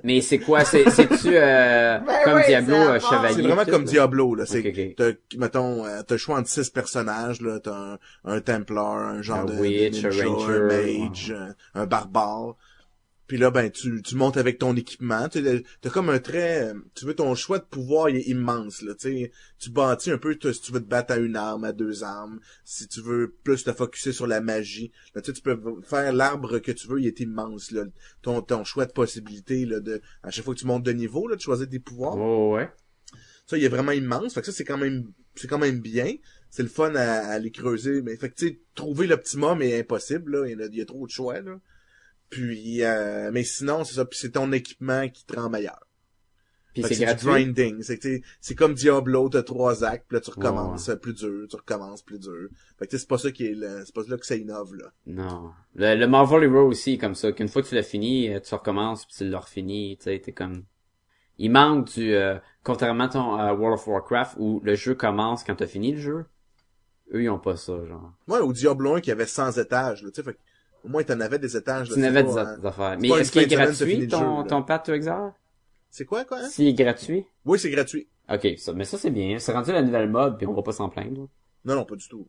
Mais 0.03 0.21
c'est 0.21 0.39
quoi, 0.41 0.65
c'est, 0.65 0.89
c'est-tu, 0.91 1.31
euh, 1.37 1.99
Ben 2.07 2.19
comme 2.25 2.35
oui, 2.37 2.43
Diablo, 2.47 2.91
euh, 2.91 3.01
chevalier? 3.01 3.35
C'est 3.35 3.43
vraiment 3.43 3.67
comme 3.67 3.85
là? 3.85 3.89
Diablo, 3.91 4.35
là. 4.35 4.47
C'est, 4.47 4.61
Ok, 4.61 4.67
ok. 4.67 4.95
t'as, 4.97 5.13
mettons, 5.39 5.85
euh, 5.87 6.03
t'as 6.03 6.15
le 6.15 6.19
choix 6.19 6.39
entre 6.39 6.49
6 6.49 6.71
personnages, 6.71 7.41
là. 7.41 7.61
T'as 7.61 7.73
un, 7.75 7.99
un 8.25 8.41
Templar, 8.41 8.97
un 8.99 9.23
genre 9.23 9.41
Un 9.41 9.45
de, 9.45 9.55
witch, 9.55 10.03
de 10.03 10.09
un 10.09 10.11
ranger, 10.11 10.53
un 10.55 10.61
mage, 10.61 11.35
un, 11.75 11.81
un 11.81 11.87
barbare. 11.87 12.57
Puis 13.27 13.39
là, 13.39 13.51
ben, 13.51 13.71
tu, 13.71 14.03
tu 14.03 14.15
montes 14.15 14.37
avec 14.37 14.59
ton 14.59 14.77
équipement. 14.77 15.29
Tu 15.29 15.43
t'as 15.81 15.91
comme 15.91 16.11
un 16.11 16.21
trait, 16.21 16.73
tu 16.95 17.07
veux 17.07 17.15
ton 17.15 17.35
choix 17.35 17.59
de 17.59 17.65
pouvoir, 17.65 18.09
il 18.09 18.17
est 18.17 18.29
immense, 18.29 18.83
là. 18.83 18.95
Tu 18.95 19.71
bâtis 19.71 20.13
un 20.13 20.19
peu, 20.19 20.37
si 20.41 20.61
tu 20.61 20.73
veux 20.73 20.81
te 20.81 20.89
battre 20.89 21.13
à 21.13 21.17
une 21.17 21.35
arme, 21.35 21.65
à 21.65 21.73
deux 21.73 22.05
armes. 22.05 22.39
Si 22.65 22.87
tu 22.87 23.01
veux 23.01 23.35
plus 23.43 23.65
te 23.65 23.73
focuser 23.73 24.13
sur 24.13 24.29
la 24.29 24.41
magie. 24.41 24.93
Là, 25.15 25.23
tu 25.23 25.33
peux 25.33 25.61
faire 25.83 26.13
l'arbre 26.13 26.61
que 26.61 26.71
tu 26.71 26.87
veux, 26.87 27.01
il 27.01 27.07
est 27.07 27.19
immense, 27.21 27.73
là. 27.73 27.85
Ton, 28.23 28.43
ton 28.43 28.63
choix 28.63 28.87
de 28.87 28.93
possibilités, 28.93 29.67
là, 29.67 29.81
de, 29.81 30.01
à 30.23 30.31
chaque 30.31 30.45
fois 30.45 30.55
que 30.55 30.61
tu 30.61 30.67
montes 30.67 30.85
de 30.85 30.93
niveau, 30.93 31.27
là, 31.27 31.37
tu 31.37 31.45
choisis 31.45 31.67
des 31.69 31.81
pouvoirs. 31.81 32.17
Oh, 32.17 32.55
ouais. 32.55 32.71
Ça, 33.47 33.59
il 33.59 33.65
est 33.65 33.69
vraiment 33.69 33.93
immense. 33.93 34.35
Fait 34.35 34.41
que 34.41 34.47
ça, 34.47 34.53
c'est 34.53 34.65
quand 34.65 34.79
même, 34.79 35.11
c'est 35.35 35.49
quand 35.49 35.59
même 35.59 35.81
bien. 35.81 36.15
C'est 36.51 36.63
le 36.63 36.69
fun 36.69 36.95
à, 36.95 37.03
à 37.03 37.33
aller 37.33 37.51
creuser. 37.51 38.03
Mais, 38.03 38.17
fait 38.17 38.31
que, 38.31 38.35
tu 38.37 38.49
sais, 38.49 38.61
trouver 38.75 39.09
l'optimum 39.09 39.63
est 39.63 39.81
impossible, 39.81 40.33
là. 40.33 40.47
Il 40.47 40.53
y, 40.53 40.55
en 40.57 40.61
a, 40.61 40.67
il 40.67 40.77
y 40.77 40.81
a 40.81 40.85
trop 40.85 41.07
de 41.07 41.11
choix, 41.11 41.41
là. 41.41 41.59
Puis, 42.31 42.83
euh, 42.83 43.31
mais 43.33 43.45
sinon, 43.45 43.85
c'est 43.85 43.95
ça. 43.95 44.05
Puis 44.05 44.19
c'est 44.21 44.33
ton 44.33 44.51
équipement 44.53 45.09
qui 45.09 45.25
te 45.25 45.37
rend 45.39 45.49
meilleur. 45.49 45.79
Puis 46.75 46.83
c'est 46.83 46.97
du 46.97 47.05
gratuit? 47.07 47.27
grinding. 47.27 47.83
C'est 47.83 48.23
c'est 48.41 48.55
comme 48.55 48.75
Diablo, 48.75 49.31
t'as 49.31 49.43
trois 49.43 49.83
actes, 49.83 50.05
puis 50.09 50.17
là, 50.17 50.21
tu 50.21 50.31
recommences 50.31 50.91
euh, 50.91 50.97
plus 50.97 51.15
dur, 51.15 51.47
tu 51.49 51.57
recommences 51.57 52.03
plus 52.03 52.19
dur. 52.19 52.49
Fait 52.79 52.87
que, 52.87 52.99
c'est 52.99 53.09
pas 53.09 53.17
ça 53.17 53.31
qui 53.33 53.47
est, 53.47 53.55
le- 53.55 53.83
c'est 53.87 53.95
pas 53.95 54.03
là 54.07 54.19
que 54.19 54.27
ça 54.27 54.37
innove, 54.37 54.75
là. 54.75 54.93
Non. 55.07 55.53
Le, 55.75 55.95
le 55.95 56.07
Marvel 56.07 56.45
Hero 56.45 56.67
aussi 56.67 56.93
est 56.95 56.99
comme 56.99 57.15
ça, 57.15 57.33
qu'une 57.33 57.49
fois 57.49 57.63
que 57.63 57.69
tu 57.69 57.75
l'as 57.75 57.83
fini, 57.83 58.29
euh, 58.29 58.41
tu 58.41 58.55
recommences 58.55 59.07
puis 59.07 59.15
tu 59.17 59.25
l'as 59.31 59.39
refini, 59.39 59.97
tu 59.97 60.05
sais, 60.05 60.21
t'es 60.23 60.33
comme... 60.33 60.65
Il 61.39 61.51
manque 61.51 61.95
du... 61.95 62.13
euh, 62.15 62.37
contrairement 62.63 63.05
à 63.05 63.09
ton 63.09 63.41
euh, 63.41 63.55
World 63.55 63.79
of 63.81 63.87
Warcraft 63.87 64.37
où 64.39 64.61
le 64.63 64.75
jeu 64.75 64.95
commence 64.95 65.45
quand 65.45 65.55
t'as 65.55 65.67
fini 65.67 65.93
le 65.93 65.99
jeu, 66.01 66.25
eux 67.15 67.23
ils 67.23 67.31
ont 67.31 67.39
pas 67.39 67.57
ça, 67.57 67.83
genre. 67.87 68.13
Moi, 68.27 68.43
au 68.43 68.53
Diablo 68.53 68.97
1, 68.97 69.01
qui 69.01 69.11
avait 69.11 69.25
100 69.27 69.53
étages, 69.53 70.03
là, 70.03 70.11
tu 70.11 70.17
sais, 70.17 70.23
fait 70.23 70.35
que, 70.35 70.41
au 70.87 70.89
moins, 70.89 71.03
t'en 71.03 71.21
avais 71.21 71.39
des 71.39 71.57
étages. 71.57 71.89
Tu 71.89 72.01
pas, 72.01 72.11
des, 72.11 72.17
hein. 72.17 72.57
des 72.59 72.67
affaires. 72.67 72.97
Mais 73.01 73.09
est-ce 73.09 73.33
qu'il 73.33 73.43
est 73.43 73.47
gratuit 73.47 74.09
ton, 74.09 74.43
jeu, 74.43 74.49
ton 74.49 74.63
to 74.63 74.93
Exile? 74.93 75.33
C'est 75.91 76.05
quoi, 76.05 76.25
quoi, 76.25 76.39
hein? 76.39 76.49
S'il 76.49 76.69
est 76.69 76.75
gratuit? 76.75 77.27
Oui, 77.45 77.59
c'est 77.59 77.71
gratuit. 77.71 78.09
Ok, 78.29 78.47
ça, 78.57 78.73
mais 78.73 78.85
ça 78.85 78.99
c'est 78.99 79.11
bien. 79.11 79.39
C'est 79.39 79.53
rendu 79.53 79.73
la 79.73 79.83
nouvelle 79.83 80.09
mode 80.09 80.39
puis 80.39 80.47
on 80.47 80.55
va 80.55 80.63
pas 80.63 80.73
s'en 80.73 80.89
plaindre. 80.89 81.29
Non, 81.65 81.75
non, 81.75 81.85
pas 81.85 81.97
du 81.97 82.09
tout. 82.09 82.27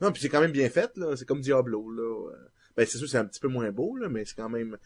Non, 0.00 0.12
puis 0.12 0.22
c'est 0.22 0.28
quand 0.28 0.40
même 0.40 0.52
bien 0.52 0.68
fait, 0.68 0.96
là. 0.96 1.16
C'est 1.16 1.24
comme 1.24 1.40
Diablo, 1.40 1.90
là. 1.90 2.30
Euh, 2.30 2.36
Ben, 2.76 2.86
c'est 2.86 2.98
sûr, 2.98 3.08
c'est 3.08 3.18
un 3.18 3.24
petit 3.24 3.40
peu 3.40 3.48
moins 3.48 3.70
beau, 3.72 3.96
là, 3.96 4.08
mais 4.08 4.24
c'est 4.24 4.36
quand 4.36 4.50
même... 4.50 4.76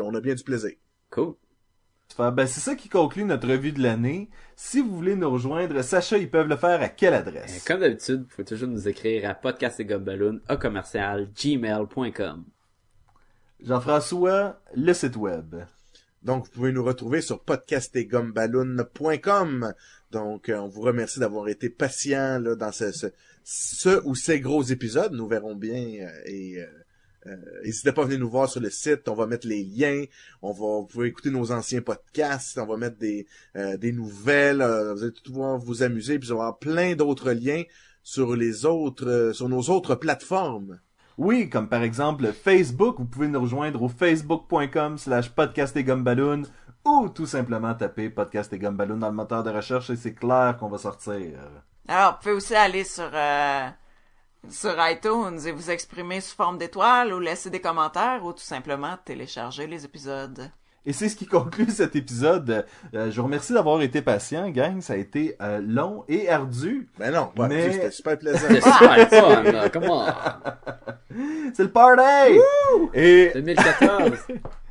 on 0.00 0.14
a 0.14 0.20
bien 0.20 0.34
du 0.34 0.44
plaisir. 0.44 0.72
Cool. 1.10 1.34
Fait, 2.14 2.30
ben, 2.30 2.46
c'est 2.46 2.60
ça 2.60 2.74
qui 2.76 2.88
conclut 2.88 3.24
notre 3.24 3.48
revue 3.48 3.72
de 3.72 3.82
l'année. 3.82 4.30
Si 4.54 4.80
vous 4.80 4.94
voulez 4.96 5.16
nous 5.16 5.28
rejoindre, 5.30 5.82
Sacha, 5.82 6.16
ils 6.18 6.30
peuvent 6.30 6.46
le 6.48 6.56
faire 6.56 6.80
à 6.80 6.88
quelle 6.88 7.12
Euh, 7.14 7.18
adresse? 7.18 7.64
Comme 7.64 7.80
d'habitude, 7.80 8.20
vous 8.22 8.28
pouvez 8.28 8.44
toujours 8.44 8.68
nous 8.68 8.86
écrire 8.88 9.28
à 9.28 9.34
podcastetgumballoon 9.34 10.40
à 10.48 10.56
commercial 10.56 11.28
gmail.com. 11.34 12.44
Jean-François, 13.62 14.60
le 14.74 14.92
site 14.94 15.16
web. 15.16 15.56
Donc, 16.22 16.44
vous 16.46 16.50
pouvez 16.52 16.72
nous 16.72 16.84
retrouver 16.84 17.20
sur 17.20 17.40
podcastetgumballoon.com. 17.40 19.74
Donc, 20.10 20.48
euh, 20.48 20.56
on 20.58 20.68
vous 20.68 20.80
remercie 20.82 21.20
d'avoir 21.20 21.48
été 21.48 21.68
patient 21.70 22.38
là, 22.40 22.54
dans 22.54 22.72
ce, 22.72 22.92
ce, 22.92 23.06
ce 23.44 24.00
ou 24.04 24.14
ces 24.14 24.40
gros 24.40 24.62
épisodes. 24.62 25.12
Nous 25.12 25.26
verrons 25.28 25.54
bien. 25.54 26.06
euh, 26.06 26.10
et 26.26 26.58
euh, 26.60 26.64
euh, 26.64 26.82
n'hésitez 27.64 27.92
pas 27.92 28.02
à 28.02 28.04
venir 28.04 28.20
nous 28.20 28.30
voir 28.30 28.48
sur 28.48 28.60
le 28.60 28.70
site. 28.70 29.08
On 29.08 29.14
va 29.14 29.26
mettre 29.26 29.46
les 29.46 29.64
liens. 29.64 30.04
On 30.42 30.52
va, 30.52 30.80
vous 30.80 30.86
pouvez 30.86 31.08
écouter 31.08 31.30
nos 31.30 31.52
anciens 31.52 31.80
podcasts. 31.82 32.58
On 32.58 32.66
va 32.66 32.76
mettre 32.76 32.98
des, 32.98 33.26
euh, 33.56 33.76
des 33.76 33.92
nouvelles. 33.92 34.62
euh, 34.62 34.94
vous 34.94 35.02
allez 35.02 35.12
tout 35.12 35.22
pouvoir 35.32 35.58
vous 35.58 35.82
amuser. 35.82 36.18
Puis, 36.18 36.28
il 36.28 36.32
va 36.32 36.36
y 36.36 36.38
avoir 36.40 36.58
plein 36.58 36.94
d'autres 36.94 37.32
liens 37.32 37.62
sur 38.02 38.36
les 38.36 38.64
autres, 38.64 39.06
euh, 39.08 39.32
sur 39.32 39.48
nos 39.48 39.62
autres 39.62 39.94
plateformes. 39.96 40.78
Oui, 41.18 41.48
comme 41.48 41.68
par 41.68 41.82
exemple 41.82 42.30
Facebook, 42.32 42.96
vous 42.98 43.06
pouvez 43.06 43.26
nous 43.28 43.40
rejoindre 43.40 43.82
au 43.82 43.88
facebook.com 43.88 44.98
slash 44.98 45.30
podcast 45.30 45.74
et 45.76 45.82
gumballoon 45.82 46.42
ou 46.84 47.08
tout 47.08 47.26
simplement 47.26 47.74
taper 47.74 48.10
podcast 48.10 48.52
et 48.52 48.58
gumballoon 48.58 48.98
dans 48.98 49.08
le 49.08 49.14
moteur 49.14 49.42
de 49.42 49.50
recherche 49.50 49.88
et 49.90 49.96
c'est 49.96 50.14
clair 50.14 50.56
qu'on 50.60 50.68
va 50.68 50.78
sortir. 50.78 51.40
Alors, 51.88 52.12
vous 52.12 52.18
pouvez 52.20 52.34
aussi 52.34 52.54
aller 52.54 52.84
sur, 52.84 53.10
euh, 53.12 53.68
sur 54.50 54.74
iTunes 54.78 55.38
et 55.46 55.52
vous 55.52 55.70
exprimer 55.70 56.20
sous 56.20 56.34
forme 56.36 56.58
d'étoiles 56.58 57.12
ou 57.12 57.18
laisser 57.18 57.50
des 57.50 57.60
commentaires 57.60 58.24
ou 58.24 58.32
tout 58.32 58.38
simplement 58.40 58.96
télécharger 59.04 59.66
les 59.66 59.84
épisodes. 59.84 60.50
Et 60.88 60.92
c'est 60.92 61.08
ce 61.08 61.16
qui 61.16 61.26
conclut 61.26 61.68
cet 61.70 61.96
épisode. 61.96 62.64
Euh, 62.94 63.10
je 63.10 63.16
vous 63.16 63.24
remercie 63.26 63.52
d'avoir 63.52 63.82
été 63.82 64.02
patient, 64.02 64.48
gang. 64.50 64.80
Ça 64.80 64.92
a 64.92 64.96
été 64.96 65.34
euh, 65.42 65.60
long 65.60 66.04
et 66.08 66.28
ardu. 66.30 66.88
Ben 66.96 67.12
non, 67.12 67.32
Mais- 67.48 67.72
c'était 67.72 67.90
super 67.90 68.16
plaisant. 68.20 68.46
C'est 68.48 68.60
super 68.60 69.08
fun, 69.08 69.42
là. 69.42 69.68
Come 69.68 69.90
on. 69.90 70.06
C'est 71.54 71.64
le 71.64 71.70
party! 71.72 72.38
Et 72.94 73.32
2014. 73.34 74.10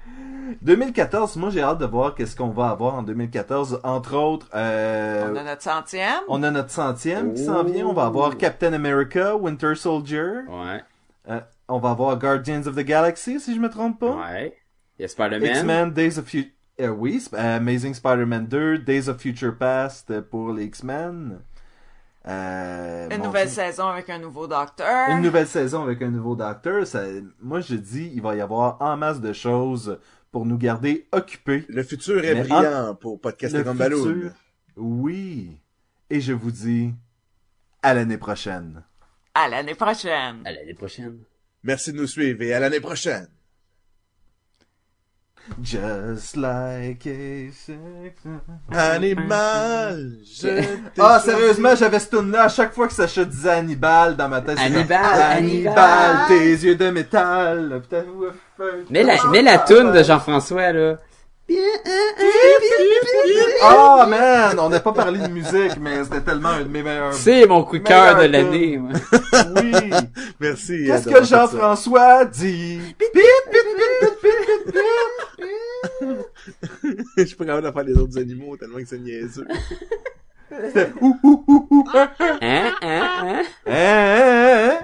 2014, 0.62 1.36
moi 1.38 1.50
j'ai 1.50 1.62
hâte 1.62 1.78
de 1.80 1.86
voir 1.86 2.16
qu'est-ce 2.16 2.36
qu'on 2.36 2.50
va 2.50 2.70
avoir 2.70 2.96
en 2.96 3.04
2014. 3.04 3.80
Entre 3.84 4.16
autres, 4.16 4.48
euh, 4.56 5.32
On 5.32 5.36
a 5.36 5.44
notre 5.44 5.62
centième. 5.62 6.22
on 6.28 6.44
a 6.44 6.52
notre 6.52 6.70
centième 6.72 7.34
qui 7.34 7.44
s'en 7.44 7.62
Oh. 7.62 7.64
vient. 7.64 7.86
On 7.86 7.94
va 7.94 8.06
avoir 8.06 8.38
Captain 8.38 8.74
America, 8.74 9.36
Winter 9.36 9.76
Soldier. 9.76 10.42
Ouais. 10.48 10.82
Euh, 11.30 11.40
on 11.68 11.80
va 11.80 11.92
avoir 11.92 12.18
Guardians 12.18 12.66
of 12.68 12.76
the 12.76 12.82
Galaxy, 12.86 13.40
si 13.40 13.56
je 13.56 13.60
me 13.60 13.70
trompe 13.70 14.00
pas. 14.00 14.16
Ouais. 14.18 14.56
Il 15.00 15.02
y 15.02 15.06
a 15.06 15.08
Spider-Man. 15.08 15.50
X-Men, 15.50 15.92
Days 15.92 16.18
of 16.20 16.26
Future... 16.26 16.52
oui, 16.98 17.18
Sp- 17.20 17.36
euh, 17.36 17.58
Amazing 17.58 17.94
Spider-Man 17.94 18.46
2, 18.48 18.78
Days 18.80 19.10
of 19.10 19.18
Future 19.18 19.56
Past 19.58 20.22
pour 20.22 20.52
les 20.54 20.66
X-Men. 20.66 21.40
Euh, 22.28 23.08
Une 23.12 23.22
nouvelle 23.22 23.46
Dieu. 23.48 23.56
saison 23.62 23.88
avec 23.88 24.10
un 24.10 24.18
nouveau 24.18 24.48
docteur. 24.48 25.10
Une 25.10 25.22
nouvelle 25.22 25.46
saison 25.48 25.84
avec 25.84 26.02
un 26.02 26.10
nouveau 26.10 26.36
docteur. 26.36 26.88
Ça, 26.88 27.02
moi, 27.42 27.60
je 27.60 27.76
dis, 27.76 28.12
il 28.16 28.22
va 28.22 28.36
y 28.36 28.42
avoir 28.42 28.78
en 28.82 28.98
masse 28.98 29.22
de 29.22 29.32
choses 29.32 30.00
pour 30.32 30.46
nous 30.46 30.58
garder 30.58 31.08
occupés. 31.12 31.66
Le 31.70 31.84
futur 31.84 32.24
est 32.24 32.34
Mais 32.36 32.42
brillant 32.44 32.96
pour 32.96 33.20
Podcast 33.22 33.54
Le 33.56 33.62
et 33.62 33.64
Gumballoon. 33.64 34.04
futur, 34.14 34.32
oui. 34.78 35.58
Et 36.10 36.22
je 36.22 36.34
vous 36.34 36.52
dis, 36.52 36.94
à 37.82 37.94
l'année 37.94 38.18
prochaine. 38.18 38.84
À 39.34 39.48
l'année 39.50 39.76
prochaine. 39.76 40.42
À 40.46 40.52
l'année 40.52 40.74
prochaine. 40.74 41.20
Merci 41.64 41.92
de 41.94 41.98
nous 41.98 42.08
suivre 42.08 42.42
et 42.44 42.54
à 42.54 42.60
l'année 42.60 42.80
prochaine. 42.80 43.28
Just 45.62 46.36
like 46.38 47.06
a... 47.08 47.52
Animal, 48.72 50.18
je 50.26 50.64
Ah, 51.00 51.20
sérieusement, 51.20 51.76
j'avais 51.76 52.00
ce 52.00 52.10
tune 52.10 52.32
là 52.32 52.46
à 52.46 52.50
chaque 52.50 52.74
fois 52.74 52.88
que 52.88 52.94
Sacha 52.94 53.24
disait 53.26 53.52
Hannibal 53.52 54.16
dans 54.16 54.28
ma 54.28 54.42
tête. 54.42 54.58
Hannibal, 54.60 55.00
Hannibal, 55.04 55.74
Hannibal. 55.78 56.28
tes 56.28 56.52
yeux 56.52 56.76
de 56.76 56.90
métal. 56.90 57.80
Putain, 57.82 58.04
ouf. 58.18 58.34
Mais 58.90 59.04
la, 59.04 59.16
mais 59.32 59.42
la 59.42 59.60
toune 59.60 59.92
de 59.92 60.04
Jean-François, 60.04 60.72
là. 60.72 60.98
Ah, 63.62 64.06
man, 64.08 64.60
on 64.60 64.70
n'a 64.70 64.80
pas 64.80 64.92
parlé 64.92 65.20
de 65.20 65.28
musique, 65.28 65.78
mais 65.80 66.04
c'était 66.04 66.22
tellement 66.22 66.50
un 66.50 66.62
de 66.64 66.70
mes 66.70 66.84
meilleurs. 66.84 67.14
C'est 67.14 67.46
mon 67.48 67.64
coup 67.64 67.78
de 67.78 67.84
cœur 67.84 68.18
de 68.18 68.26
l'année. 68.26 68.80
Oui. 68.80 69.92
Merci. 70.40 70.86
Qu'est-ce 70.86 71.10
que 71.10 71.24
Jean-François 71.24 72.26
dit? 72.26 72.80
Je 77.18 77.24
suis 77.24 77.36
pas 77.36 77.46
capable 77.46 77.68
de 77.68 77.72
faire 77.72 77.84
les 77.84 77.94
autres 77.98 78.18
animaux 78.20 78.58
tellement 78.58 78.78
que 78.78 78.86
c'est 78.86 79.00
niaiseux. 79.00 79.48
C'était 80.68 80.92
ouh, 81.02 81.18
ouh, 81.24 81.44
ouh, 81.48 81.68
ouh. 81.72 81.86
Hein, 81.94 82.12
hein, 82.42 82.72
hein? 82.82 83.44
Hein, 83.68 84.78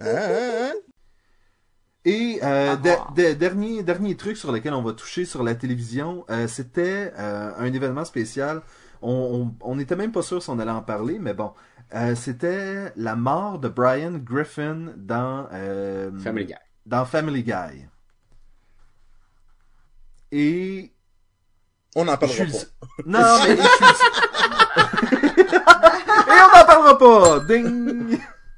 hein, 0.00 0.89
Et 2.06 2.40
euh, 2.42 2.76
de- 2.76 3.14
de- 3.14 3.34
dernier 3.34 3.82
dernier 3.82 4.16
truc 4.16 4.36
sur 4.36 4.52
lequel 4.52 4.72
on 4.72 4.82
va 4.82 4.92
toucher 4.94 5.24
sur 5.26 5.42
la 5.42 5.54
télévision, 5.54 6.24
euh, 6.30 6.48
c'était 6.48 7.12
euh, 7.18 7.52
un 7.58 7.72
événement 7.72 8.04
spécial. 8.06 8.62
On, 9.02 9.52
on, 9.62 9.72
on 9.74 9.78
était 9.78 9.96
même 9.96 10.12
pas 10.12 10.22
sûr 10.22 10.42
si 10.42 10.48
on 10.50 10.58
allait 10.58 10.70
en 10.70 10.82
parler, 10.82 11.18
mais 11.18 11.34
bon, 11.34 11.52
Euh, 11.92 12.14
c'était 12.14 12.92
la 12.96 13.16
mort 13.16 13.58
de 13.58 13.68
Brian 13.68 14.12
Griffin 14.22 14.92
dans 14.96 15.48
euh, 15.52 16.12
Family 16.20 16.46
Guy. 16.46 16.54
dans 16.86 17.04
Family 17.04 17.42
Guy. 17.42 17.84
Et 20.32 20.92
On 21.96 22.04
n'en 22.04 22.16
parlera 22.16 22.46
suis 22.46 22.52
pas. 22.52 22.58
Non, 23.06 23.38
mais 23.44 23.56
je 23.56 23.62
suis 23.62 25.20
Et 26.30 26.38
on 26.44 26.56
n'en 26.56 26.64
parlera 26.64 26.98
pas. 26.98 27.40
Ding. 27.40 28.18